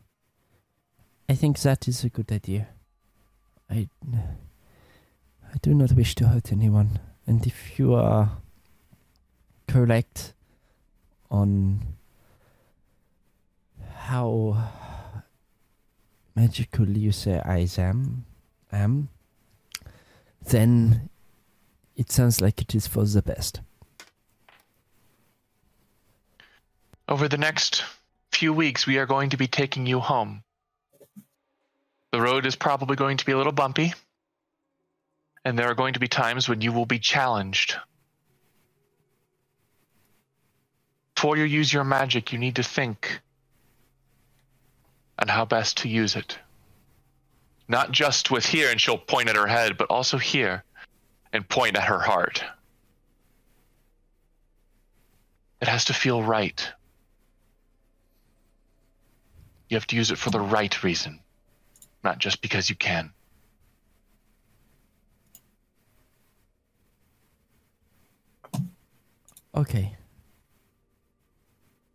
I 1.27 1.35
think 1.35 1.59
that 1.59 1.87
is 1.87 2.03
a 2.03 2.09
good 2.09 2.31
idea. 2.31 2.69
I, 3.69 3.89
I 4.11 5.57
do 5.61 5.73
not 5.73 5.91
wish 5.93 6.15
to 6.15 6.27
hurt 6.27 6.51
anyone. 6.51 6.99
And 7.27 7.45
if 7.45 7.77
you 7.77 7.93
are 7.93 8.37
correct 9.67 10.33
on 11.29 11.81
how 13.95 14.69
magical 16.35 16.87
you 16.87 17.11
say 17.11 17.39
I 17.43 17.67
am, 17.77 18.25
am, 18.71 19.09
then 20.45 21.09
it 21.95 22.11
sounds 22.11 22.41
like 22.41 22.61
it 22.61 22.75
is 22.75 22.87
for 22.87 23.05
the 23.05 23.21
best. 23.21 23.61
Over 27.07 27.27
the 27.27 27.37
next 27.37 27.83
few 28.31 28.53
weeks, 28.53 28.87
we 28.87 28.97
are 28.97 29.05
going 29.05 29.29
to 29.31 29.37
be 29.37 29.47
taking 29.47 29.85
you 29.85 29.99
home. 29.99 30.43
The 32.11 32.21
road 32.21 32.45
is 32.45 32.55
probably 32.55 32.95
going 32.95 33.17
to 33.17 33.25
be 33.25 33.31
a 33.31 33.37
little 33.37 33.51
bumpy, 33.51 33.93
and 35.43 35.57
there 35.57 35.69
are 35.69 35.75
going 35.75 35.93
to 35.93 35.99
be 35.99 36.07
times 36.07 36.47
when 36.47 36.61
you 36.61 36.71
will 36.71 36.85
be 36.85 36.99
challenged. 36.99 37.75
Before 41.15 41.37
you 41.37 41.43
use 41.43 41.71
your 41.71 41.83
magic, 41.83 42.33
you 42.33 42.39
need 42.39 42.55
to 42.57 42.63
think 42.63 43.21
on 45.19 45.27
how 45.27 45.45
best 45.45 45.77
to 45.77 45.89
use 45.89 46.15
it. 46.15 46.37
Not 47.67 47.91
just 47.91 48.29
with 48.29 48.45
here, 48.45 48.69
and 48.69 48.79
she'll 48.79 48.97
point 48.97 49.29
at 49.29 49.35
her 49.35 49.47
head, 49.47 49.77
but 49.77 49.89
also 49.89 50.17
here. 50.17 50.63
and 51.33 51.49
point 51.49 51.75
at 51.75 51.83
her 51.83 51.99
heart. 51.99 52.43
It 55.61 55.67
has 55.67 55.85
to 55.85 55.93
feel 55.93 56.21
right. 56.21 56.71
You 59.69 59.75
have 59.75 59.87
to 59.87 59.95
use 59.95 60.11
it 60.11 60.17
for 60.17 60.29
the 60.29 60.39
right 60.39 60.83
reason, 60.83 61.19
not 62.03 62.19
just 62.19 62.41
because 62.41 62.69
you 62.69 62.75
can. 62.75 63.11
Okay. 69.55 69.95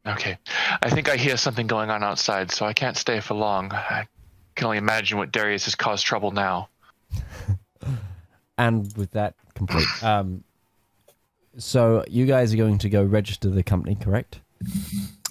Okay. 0.07 0.39
I 0.83 0.91
think 0.91 1.09
I 1.09 1.17
hear 1.17 1.37
something 1.37 1.67
going 1.67 1.91
on 1.91 2.03
outside, 2.03 2.51
so 2.51 2.65
I 2.67 2.73
can't 2.73 2.97
stay 2.97 3.21
for 3.21 3.35
long. 3.35 3.73
I 3.73 4.07
can 4.59 4.67
only 4.67 4.79
imagine 4.79 5.17
what 5.19 5.31
Darius 5.33 5.65
has 5.65 5.75
caused 5.75 6.05
trouble 6.05 6.31
now. 6.33 6.69
And 8.59 8.93
with 8.97 9.13
that 9.13 9.35
complete, 9.55 9.87
um, 10.03 10.43
so 11.59 12.05
you 12.09 12.27
guys 12.27 12.53
are 12.53 12.57
going 12.57 12.79
to 12.79 12.89
go 12.89 13.05
register 13.05 13.49
the 13.51 13.63
company, 13.63 13.95
correct? 13.95 14.41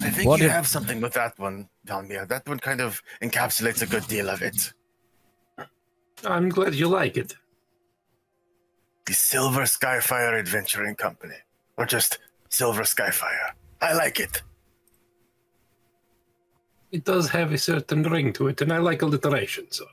I 0.00 0.08
think 0.08 0.26
What 0.26 0.40
you 0.40 0.46
if- 0.46 0.52
have 0.52 0.66
something 0.66 1.02
with 1.02 1.12
that 1.12 1.38
one, 1.38 1.68
Valymr. 1.86 2.26
That 2.26 2.48
one 2.48 2.58
kind 2.58 2.80
of 2.80 3.02
encapsulates 3.20 3.82
a 3.82 3.86
good 3.86 4.06
deal 4.08 4.30
of 4.30 4.40
it. 4.40 4.72
I'm 6.24 6.48
glad 6.48 6.74
you 6.74 6.88
like 6.88 7.18
it. 7.18 7.34
The 9.04 9.12
Silver 9.12 9.64
Skyfire 9.64 10.38
Adventuring 10.38 10.94
Company. 10.94 11.36
Or 11.76 11.84
just 11.84 12.18
Silver 12.48 12.82
Skyfire. 12.84 13.50
I 13.82 13.92
like 13.92 14.20
it. 14.20 14.40
It 16.90 17.04
does 17.04 17.28
have 17.30 17.52
a 17.52 17.58
certain 17.58 18.02
ring 18.04 18.32
to 18.34 18.48
it, 18.48 18.60
and 18.62 18.72
I 18.72 18.78
like 18.78 19.02
alliteration, 19.02 19.66
so. 19.70 19.84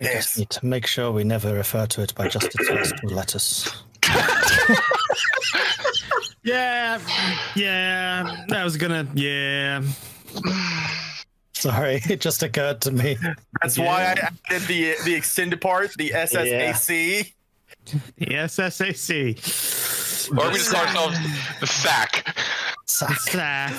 We 0.00 0.06
Yes. 0.06 0.24
just 0.24 0.38
need 0.38 0.50
to 0.50 0.66
make 0.66 0.86
sure 0.86 1.10
we 1.12 1.24
never 1.24 1.54
refer 1.54 1.86
to 1.86 2.02
it 2.02 2.14
by 2.14 2.28
just 2.28 2.46
its 2.46 2.68
first 2.68 2.94
two 3.00 3.08
letters. 3.08 3.72
Yeah, 6.46 7.00
yeah. 7.56 8.44
That 8.48 8.64
was 8.64 8.76
gonna. 8.76 9.08
Yeah. 9.14 9.80
Sorry, 11.54 12.02
it 12.10 12.20
just 12.20 12.42
occurred 12.42 12.82
to 12.82 12.90
me. 12.92 13.16
That's 13.62 13.78
why 13.78 13.86
I 13.86 14.28
added 14.50 14.68
the 14.68 14.94
the 15.06 15.14
extended 15.14 15.62
part, 15.62 15.94
the 15.96 16.10
SSAC. 16.10 17.32
The 18.18 18.26
SSAC. 18.26 20.30
Or 20.38 20.48
we 20.50 20.54
just 20.58 20.70
call 20.70 20.82
ourselves 20.84 21.16
the 21.60 21.66
sack. 21.66 22.36
Sack. 22.86 23.18
Sack. 23.20 23.72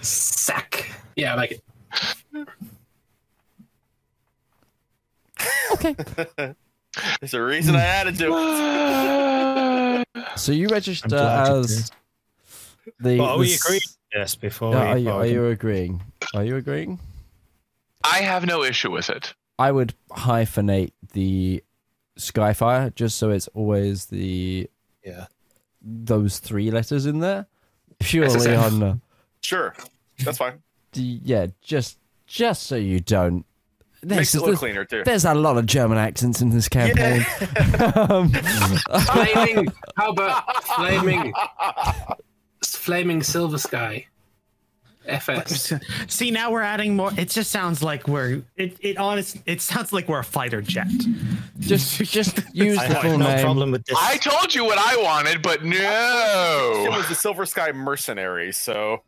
Sack. 0.00 0.90
Yeah, 1.16 1.34
I 1.34 1.36
like 1.36 1.52
it. 1.52 1.62
Okay. 5.74 5.94
There's 7.20 7.34
a 7.34 7.42
reason 7.42 7.76
I 7.76 7.82
added 7.84 8.18
to 8.18 8.26
it. 8.34 10.04
So 10.36 10.50
you 10.52 10.66
register 10.68 11.14
as 11.16 11.90
the. 13.00 13.18
Well, 13.18 13.30
are 13.30 13.38
we 13.38 13.48
the 13.48 13.54
agreed? 13.64 13.82
Yes, 14.12 14.34
before 14.34 14.72
Yeah, 14.74 14.82
we. 14.84 14.90
are, 14.90 14.98
you, 14.98 15.10
are 15.10 15.26
you 15.26 15.46
agreeing? 15.46 16.02
Are 16.34 16.44
you 16.44 16.56
agreeing? 16.56 16.98
I 18.02 18.18
have 18.18 18.44
no 18.46 18.62
issue 18.64 18.90
with 18.90 19.08
it. 19.10 19.32
I 19.58 19.70
would 19.70 19.94
hyphenate 20.10 20.90
the 21.12 21.62
Skyfire 22.18 22.92
just 22.94 23.18
so 23.18 23.30
it's 23.30 23.46
always 23.48 24.06
the 24.06 24.68
Yeah. 25.04 25.26
Those 25.84 26.38
three 26.38 26.70
letters 26.70 27.06
in 27.06 27.20
there. 27.20 27.46
Purely 28.00 28.34
SSF. 28.46 28.62
on 28.62 28.82
uh, 28.82 28.96
Sure, 29.40 29.74
that's 30.24 30.38
fine. 30.38 30.62
yeah, 30.94 31.46
just 31.60 31.98
just 32.26 32.64
so 32.64 32.76
you 32.76 33.00
don't. 33.00 33.44
Makes 34.02 34.32
There's, 34.32 34.34
it 34.34 34.46
look 34.46 34.58
cleaner 34.58 34.84
too. 34.84 35.02
there's 35.04 35.24
a 35.24 35.32
lot 35.34 35.56
of 35.56 35.64
German 35.64 35.96
accents 35.96 36.42
in 36.42 36.50
this 36.50 36.68
campaign. 36.68 37.24
um, 37.94 38.28
Flaming. 38.30 39.72
How 39.96 40.10
about 40.10 40.64
flaming? 40.64 41.32
Flaming 42.62 43.22
silver 43.22 43.56
sky. 43.58 44.06
FS. 45.06 45.72
See, 46.08 46.30
now 46.30 46.50
we're 46.50 46.62
adding 46.62 46.96
more. 46.96 47.10
It 47.16 47.30
just 47.30 47.50
sounds 47.50 47.82
like 47.82 48.08
we're. 48.08 48.42
It. 48.56 48.76
It 48.80 48.96
honest. 48.98 49.36
It 49.46 49.60
sounds 49.60 49.92
like 49.92 50.08
we're 50.08 50.20
a 50.20 50.24
fighter 50.24 50.62
jet. 50.62 50.86
just 51.60 51.98
just 52.04 52.40
use 52.54 52.78
I 52.78 52.88
the 52.88 52.94
have 52.94 53.02
full 53.02 53.18
no 53.18 53.26
name. 53.26 53.40
problem 53.44 53.70
with 53.70 53.84
this. 53.84 53.96
I 54.00 54.16
told 54.16 54.54
you 54.54 54.64
what 54.64 54.78
I 54.78 55.00
wanted, 55.02 55.42
but 55.42 55.64
no. 55.64 56.84
It 56.86 56.90
was 56.90 57.08
the 57.08 57.14
Silver 57.14 57.46
Sky 57.46 57.72
Mercenary, 57.72 58.52
so 58.52 59.02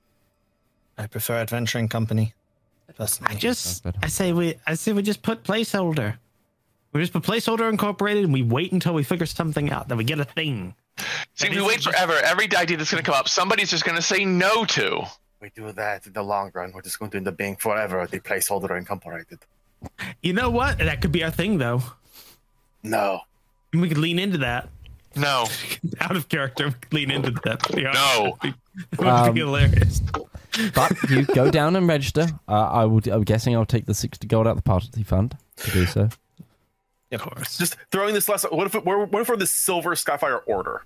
I 0.99 1.07
prefer 1.07 1.35
adventuring 1.35 1.89
company. 1.89 2.35
Personally. 2.97 3.35
I 3.35 3.39
just. 3.39 3.85
I 4.03 4.07
say 4.09 4.33
we. 4.33 4.55
I 4.67 4.75
say 4.75 4.93
we 4.93 5.03
just 5.03 5.23
put 5.23 5.43
placeholder. 5.45 6.17
We 6.93 7.03
just 7.03 7.13
put 7.13 7.25
placeholder 7.25 7.69
incorporated, 7.69 8.25
and 8.25 8.33
we 8.33 8.43
wait 8.43 8.73
until 8.73 8.95
we 8.95 9.03
figure 9.03 9.27
something 9.27 9.71
out. 9.71 9.89
Then 9.89 9.99
we 9.99 10.05
get 10.05 10.19
a 10.19 10.25
thing. 10.25 10.75
See, 11.35 11.49
if 11.49 11.55
we 11.55 11.61
wait 11.61 11.83
forever, 11.83 12.15
every 12.25 12.49
idea 12.57 12.79
that's 12.79 12.91
going 12.91 13.03
to 13.03 13.11
come 13.11 13.19
up, 13.19 13.29
somebody's 13.29 13.69
just 13.71 13.85
going 13.85 13.97
to 13.97 14.03
say 14.03 14.25
no 14.25 14.65
to. 14.65 15.03
We 15.47 15.53
do 15.55 15.71
that 15.71 16.05
in 16.09 16.13
the 16.13 16.25
long 16.25 16.51
run. 16.55 16.73
We're 16.75 16.83
just 16.83 16.99
going 16.99 17.13
to 17.13 17.19
end 17.19 17.29
up 17.29 17.37
being 17.37 17.55
forever 17.55 18.05
the 18.11 18.19
placeholder 18.19 18.77
incorporated. 18.77 19.39
You 20.21 20.33
know 20.33 20.51
what? 20.51 20.79
That 20.79 21.01
could 21.01 21.13
be 21.13 21.23
our 21.23 21.31
thing, 21.31 21.59
though. 21.59 21.83
No. 22.83 23.21
We 23.73 23.87
could 23.89 23.99
lean 23.99 24.19
into 24.19 24.39
that. 24.39 24.69
No. 25.15 25.47
Out 26.01 26.17
of 26.17 26.29
character, 26.29 26.67
we 26.67 26.73
could 26.73 26.93
lean 26.93 27.11
into 27.13 27.31
that. 27.45 27.61
Yeah. 27.73 27.93
No. 27.93 28.37
It 28.43 28.55
would 28.99 29.07
Um, 29.07 29.35
be 29.35 29.41
hilarious. 29.43 30.03
But 30.75 31.01
you 31.11 31.23
go 31.27 31.49
down 31.49 31.77
and 31.77 31.87
register. 31.87 32.27
Uh, 32.49 32.53
I 32.69 32.85
will. 32.87 33.01
I'm 33.13 33.23
guessing 33.23 33.55
I'll 33.55 33.65
take 33.65 33.87
the 33.87 33.95
sixty 33.95 34.27
gold 34.27 34.49
out 34.49 34.51
of 34.51 34.57
the 34.57 34.63
party 34.63 35.05
fund 35.05 35.37
to 35.59 35.71
do 35.71 35.87
so. 35.87 36.09
Of 37.13 37.21
course. 37.21 37.57
just 37.57 37.77
throwing 37.93 38.15
this 38.15 38.29
last. 38.29 38.51
What 38.51 38.67
if 38.67 38.75
it, 38.75 38.85
what 38.85 39.15
if 39.21 39.29
we're 39.29 39.37
the 39.37 39.47
Silver 39.47 39.95
Skyfire 39.95 40.41
Order? 40.47 40.83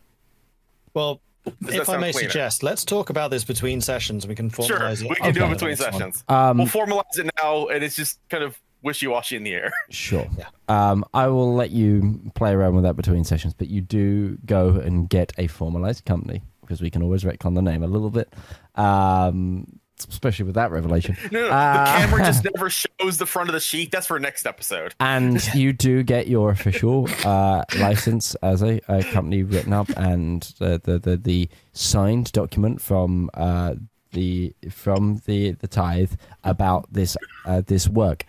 Well, 0.93 1.21
that 1.44 1.75
if 1.75 1.89
I 1.89 1.97
may 1.99 2.12
cleaner? 2.12 2.28
suggest, 2.28 2.62
let's 2.62 2.85
talk 2.85 3.10
about 3.10 3.31
this 3.31 3.44
between 3.44 3.81
sessions. 3.81 4.27
We 4.27 4.35
can 4.35 4.51
Sure, 4.51 4.65
formalize 4.78 5.02
it. 5.02 5.09
we 5.09 5.17
can 5.17 5.35
do 5.35 5.44
it 5.44 5.51
between 5.51 5.77
sessions. 5.77 6.25
Um, 6.28 6.59
we'll 6.59 6.67
formalize 6.67 7.19
it 7.19 7.31
now, 7.43 7.67
and 7.69 7.83
it's 7.83 7.97
just 7.97 8.20
kind 8.28 8.43
of 8.44 8.59
wishy-washy 8.83 9.36
in 9.36 9.43
the 9.43 9.55
air. 9.55 9.73
Sure. 9.91 10.27
Yeah. 10.39 10.47
Um, 10.69 11.05
I 11.12 11.27
will 11.28 11.55
let 11.55 11.70
you 11.70 12.20
play 12.35 12.52
around 12.52 12.75
with 12.75 12.85
that 12.85 12.94
between 12.97 13.25
sessions, 13.25 13.55
but 13.55 13.69
you 13.69 13.81
do 13.81 14.36
go 14.47 14.70
and 14.70 15.09
get 15.09 15.33
a 15.39 15.47
formalized 15.49 16.05
company 16.05 16.43
because 16.62 16.81
we 16.81 16.91
can 16.91 17.02
always 17.02 17.25
retcon 17.25 17.55
the 17.57 17.62
name 17.62 17.83
a 17.83 17.86
little 17.89 18.10
bit, 18.10 18.33
um, 18.77 19.80
especially 20.09 20.45
with 20.45 20.55
that 20.55 20.70
revelation. 20.70 21.17
No, 21.31 21.43
no, 21.43 21.51
Uh, 21.51 21.85
the 21.85 21.99
camera 22.07 22.25
just 22.25 22.45
never 22.55 22.70
shows 22.70 23.19
the 23.19 23.27
front 23.27 23.49
of 23.49 23.53
the 23.53 23.61
sheet. 23.61 23.91
That's 23.91 24.07
for 24.07 24.19
next 24.20 24.47
episode. 24.47 24.95
and 25.01 25.43
you 25.55 25.73
do 25.73 26.03
get 26.03 26.29
your 26.29 26.51
official 26.51 27.09
uh, 27.25 27.65
license 27.79 28.35
as 28.37 28.62
a, 28.62 28.81
a 28.89 29.03
company 29.05 29.43
written 29.43 29.73
up 29.73 29.89
and 29.97 30.43
the 30.59 30.81
the, 30.83 30.99
the, 30.99 31.17
the 31.17 31.49
signed 31.73 32.33
document 32.33 32.81
from 32.81 33.31
uh, 33.35 33.75
the 34.12 34.53
from 34.70 35.23
the 35.27 35.53
the 35.53 35.69
tithe 35.69 36.12
about 36.45 36.93
this 36.93 37.17
uh, 37.47 37.62
this 37.67 37.89
work. 37.89 38.25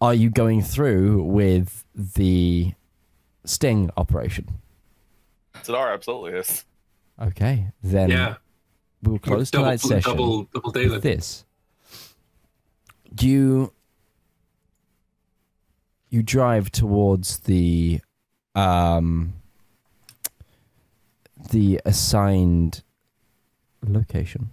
Are 0.00 0.12
you 0.14 0.28
going 0.28 0.60
through 0.60 1.22
with 1.22 1.84
the 1.94 2.74
sting 3.44 3.90
operation? 3.96 4.48
Zedaar 5.62 5.94
absolutely 5.94 6.38
is. 6.38 6.64
Okay, 7.22 7.68
then 7.82 8.10
Yeah. 8.10 8.34
We'll 9.04 9.18
close 9.18 9.50
double, 9.50 9.64
tonight's 9.64 9.82
session 9.82 10.12
double, 10.12 10.44
double 10.52 11.00
this. 11.00 11.44
You 13.20 13.72
you 16.10 16.22
drive 16.22 16.70
towards 16.70 17.40
the 17.40 18.00
um 18.54 19.34
the 21.50 21.80
assigned 21.84 22.82
location. 23.86 24.50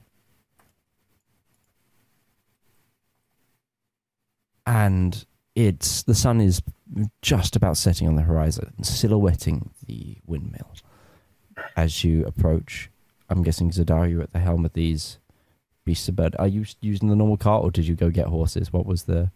And 4.66 5.26
it's 5.56 6.04
the 6.04 6.14
sun 6.14 6.40
is 6.40 6.62
just 7.22 7.56
about 7.56 7.78
setting 7.78 8.08
on 8.08 8.16
the 8.16 8.22
horizon, 8.22 8.84
silhouetting 8.84 9.72
the 9.86 10.18
windmill. 10.26 10.74
As 11.76 12.04
you 12.04 12.26
approach, 12.26 12.91
I'm 13.32 13.44
guessing 13.44 13.72
Zedaar, 13.72 14.10
you're 14.10 14.22
at 14.22 14.34
the 14.34 14.40
helm 14.40 14.66
of 14.66 14.74
these 14.74 15.18
beasts 15.86 16.08
of 16.10 16.16
bird. 16.18 16.36
Are 16.38 16.48
you 16.48 16.66
using 16.82 17.08
the 17.08 17.16
normal 17.16 17.38
cart, 17.38 17.64
or 17.64 17.72
did 17.72 17.88
you 17.88 17.96
go 17.96 18.10
get 18.10 18.28
horses? 18.28 18.72
What 18.74 18.86
was 18.86 19.04
the? 19.04 19.32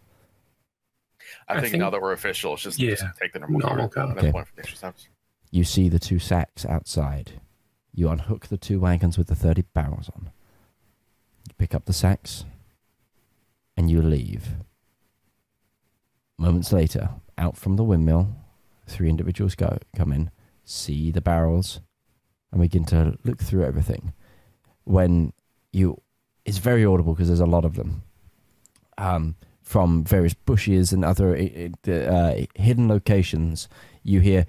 I, 1.48 1.54
I 1.54 1.60
think, 1.60 1.72
think- 1.72 1.80
now 1.80 1.90
that 1.90 2.00
we're 2.00 2.12
official, 2.12 2.54
it's 2.54 2.62
just, 2.62 2.78
Yeah, 2.78 2.90
just 2.90 3.04
take 3.20 3.32
the 3.32 3.40
normal, 3.40 3.60
normal 3.60 3.88
car. 3.88 4.06
car. 4.08 4.18
Okay. 4.18 4.30
one 4.30 4.44
for 4.44 4.54
the 4.54 4.60
extra 4.60 4.76
steps. 4.78 5.08
You 5.50 5.64
see 5.64 5.88
the 5.88 5.98
two 5.98 6.18
sacks 6.18 6.64
outside. 6.66 7.40
You 7.94 8.10
unhook 8.10 8.46
the 8.48 8.58
two 8.58 8.78
wagons 8.80 9.16
with 9.16 9.28
the 9.28 9.34
thirty 9.34 9.62
barrels 9.74 10.10
on. 10.14 10.30
You 11.48 11.54
pick 11.56 11.74
up 11.74 11.86
the 11.86 11.92
sacks, 11.94 12.44
and 13.76 13.90
you 13.90 14.02
leave. 14.02 14.48
Moments 16.38 16.72
later, 16.72 17.08
out 17.38 17.56
from 17.56 17.76
the 17.76 17.84
windmill, 17.84 18.36
three 18.86 19.08
individuals 19.08 19.54
go 19.54 19.78
come 19.96 20.12
in, 20.12 20.30
see 20.64 21.10
the 21.10 21.22
barrels, 21.22 21.80
and 22.52 22.60
begin 22.60 22.84
to 22.86 23.18
look 23.24 23.42
through 23.42 23.64
everything. 23.64 24.12
When 24.84 25.32
you, 25.72 26.00
it's 26.44 26.58
very 26.58 26.84
audible 26.84 27.14
because 27.14 27.28
there's 27.28 27.40
a 27.40 27.46
lot 27.46 27.64
of 27.64 27.74
them, 27.74 28.02
um, 28.98 29.36
from 29.62 30.04
various 30.04 30.34
bushes 30.34 30.92
and 30.92 31.04
other 31.04 31.36
uh, 31.36 32.34
hidden 32.54 32.88
locations. 32.88 33.68
You 34.04 34.20
hear, 34.20 34.46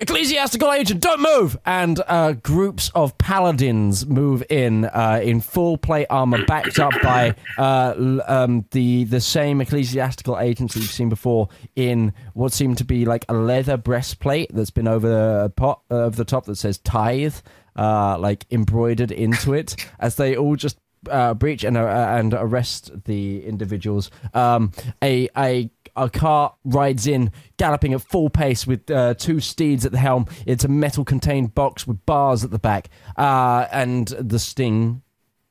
Ecclesiastical 0.00 0.72
agent, 0.72 1.00
don't 1.00 1.20
move! 1.20 1.58
And 1.66 2.00
uh, 2.06 2.32
groups 2.32 2.88
of 2.94 3.18
paladins 3.18 4.06
move 4.06 4.44
in 4.48 4.84
uh, 4.84 5.20
in 5.20 5.40
full 5.40 5.76
plate 5.76 6.06
armor, 6.08 6.44
backed 6.44 6.78
up 6.78 6.92
by 7.02 7.34
uh, 7.58 8.20
um, 8.28 8.64
the 8.70 9.04
the 9.04 9.20
same 9.20 9.60
ecclesiastical 9.60 10.38
agents 10.38 10.76
you've 10.76 10.84
seen 10.90 11.08
before 11.08 11.48
in 11.74 12.12
what 12.34 12.52
seemed 12.52 12.78
to 12.78 12.84
be 12.84 13.06
like 13.06 13.24
a 13.28 13.34
leather 13.34 13.76
breastplate 13.76 14.54
that's 14.54 14.70
been 14.70 14.86
over 14.86 15.08
the 15.08 15.52
pot 15.56 15.82
of 15.90 16.14
the 16.14 16.24
top 16.24 16.44
that 16.44 16.54
says 16.54 16.78
tithe, 16.78 17.34
uh, 17.74 18.16
like 18.18 18.46
embroidered 18.52 19.10
into 19.10 19.52
it, 19.52 19.74
as 19.98 20.14
they 20.14 20.36
all 20.36 20.54
just 20.54 20.78
uh, 21.10 21.34
breach 21.34 21.64
and 21.64 21.76
uh, 21.76 22.14
and 22.16 22.34
arrest 22.34 22.90
the 23.04 23.44
individuals. 23.44 24.10
Um, 24.34 24.72
a 25.02 25.28
a 25.36 25.70
a 25.98 26.10
car 26.10 26.54
rides 26.64 27.06
in, 27.06 27.30
galloping 27.56 27.92
at 27.92 28.02
full 28.02 28.30
pace 28.30 28.66
with 28.66 28.90
uh, 28.90 29.14
two 29.14 29.40
steeds 29.40 29.84
at 29.84 29.92
the 29.92 29.98
helm. 29.98 30.26
It's 30.46 30.64
a 30.64 30.68
metal-contained 30.68 31.54
box 31.54 31.86
with 31.86 32.04
bars 32.06 32.44
at 32.44 32.50
the 32.50 32.58
back, 32.58 32.88
uh, 33.16 33.66
and 33.72 34.08
the 34.08 34.38
sting 34.38 35.02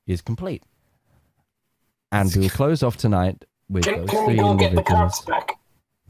is 0.05 0.21
complete. 0.21 0.63
And 2.11 2.33
we'll 2.35 2.49
close 2.49 2.83
off 2.83 2.97
tonight 2.97 3.45
with 3.69 3.83
Can, 3.83 3.99
those 3.99 4.09
can 4.09 4.25
three 4.25 4.37
go 4.37 4.55
get 4.55 4.71
the 4.71 4.79
individuals 4.79 5.21
back? 5.21 5.59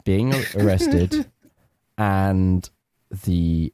being 0.04 0.34
arrested, 0.56 1.30
and 1.98 2.70
the 3.26 3.74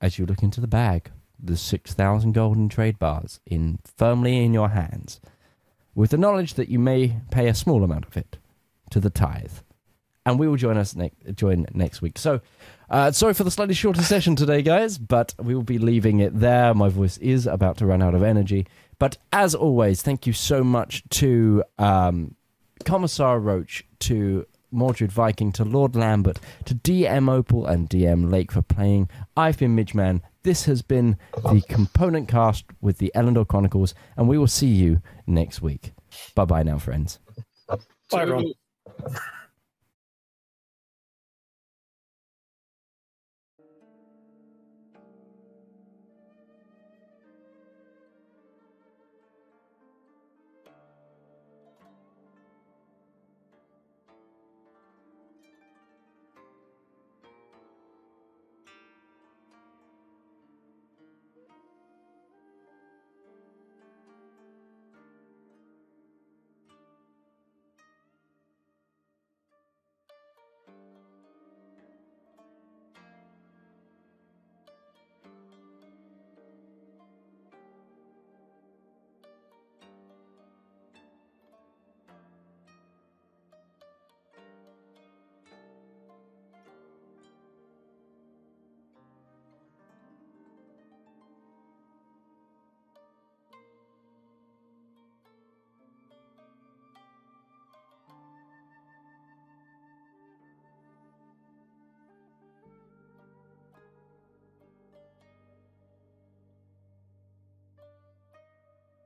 as 0.00 0.18
you 0.18 0.26
look 0.26 0.42
into 0.42 0.60
the 0.60 0.66
bag, 0.66 1.10
the 1.42 1.56
six 1.56 1.94
thousand 1.94 2.32
golden 2.32 2.68
trade 2.68 2.98
bars 2.98 3.40
in 3.46 3.78
firmly 3.96 4.44
in 4.44 4.52
your 4.52 4.68
hands, 4.68 5.20
with 5.94 6.10
the 6.10 6.18
knowledge 6.18 6.54
that 6.54 6.68
you 6.68 6.78
may 6.78 7.20
pay 7.30 7.48
a 7.48 7.54
small 7.54 7.82
amount 7.82 8.04
of 8.06 8.16
it 8.16 8.36
to 8.90 9.00
the 9.00 9.10
tithe, 9.10 9.58
and 10.26 10.38
we 10.38 10.46
will 10.48 10.56
join 10.56 10.76
us 10.76 10.94
next 10.94 11.16
join 11.34 11.66
next 11.72 12.02
week. 12.02 12.18
So. 12.18 12.40
Uh, 12.88 13.10
sorry 13.10 13.34
for 13.34 13.42
the 13.42 13.50
slightly 13.50 13.74
shorter 13.74 14.00
session 14.00 14.36
today, 14.36 14.62
guys, 14.62 14.96
but 14.96 15.34
we 15.42 15.56
will 15.56 15.64
be 15.64 15.76
leaving 15.76 16.20
it 16.20 16.38
there. 16.38 16.72
My 16.72 16.88
voice 16.88 17.18
is 17.18 17.44
about 17.44 17.78
to 17.78 17.86
run 17.86 18.00
out 18.00 18.14
of 18.14 18.22
energy. 18.22 18.64
But 19.00 19.16
as 19.32 19.56
always, 19.56 20.02
thank 20.02 20.24
you 20.24 20.32
so 20.32 20.62
much 20.62 21.02
to 21.18 21.64
um, 21.78 22.36
Commissar 22.84 23.40
Roach, 23.40 23.84
to 24.00 24.46
Mordred 24.70 25.10
Viking, 25.10 25.50
to 25.54 25.64
Lord 25.64 25.96
Lambert, 25.96 26.38
to 26.66 26.76
DM 26.76 27.28
Opal 27.28 27.66
and 27.66 27.90
DM 27.90 28.30
Lake 28.30 28.52
for 28.52 28.62
playing. 28.62 29.08
I've 29.36 29.58
been 29.58 29.74
Midgeman. 29.76 30.20
This 30.44 30.66
has 30.66 30.80
been 30.82 31.16
the 31.50 31.62
component 31.68 32.28
cast 32.28 32.66
with 32.80 32.98
the 32.98 33.10
Elendor 33.16 33.48
Chronicles, 33.48 33.94
and 34.16 34.28
we 34.28 34.38
will 34.38 34.46
see 34.46 34.68
you 34.68 35.02
next 35.26 35.60
week. 35.60 35.92
Bye 36.36 36.44
bye 36.44 36.62
now, 36.62 36.78
friends. 36.78 37.18
Bye, 37.68 37.78
everyone. 38.12 38.52
So- 39.08 39.16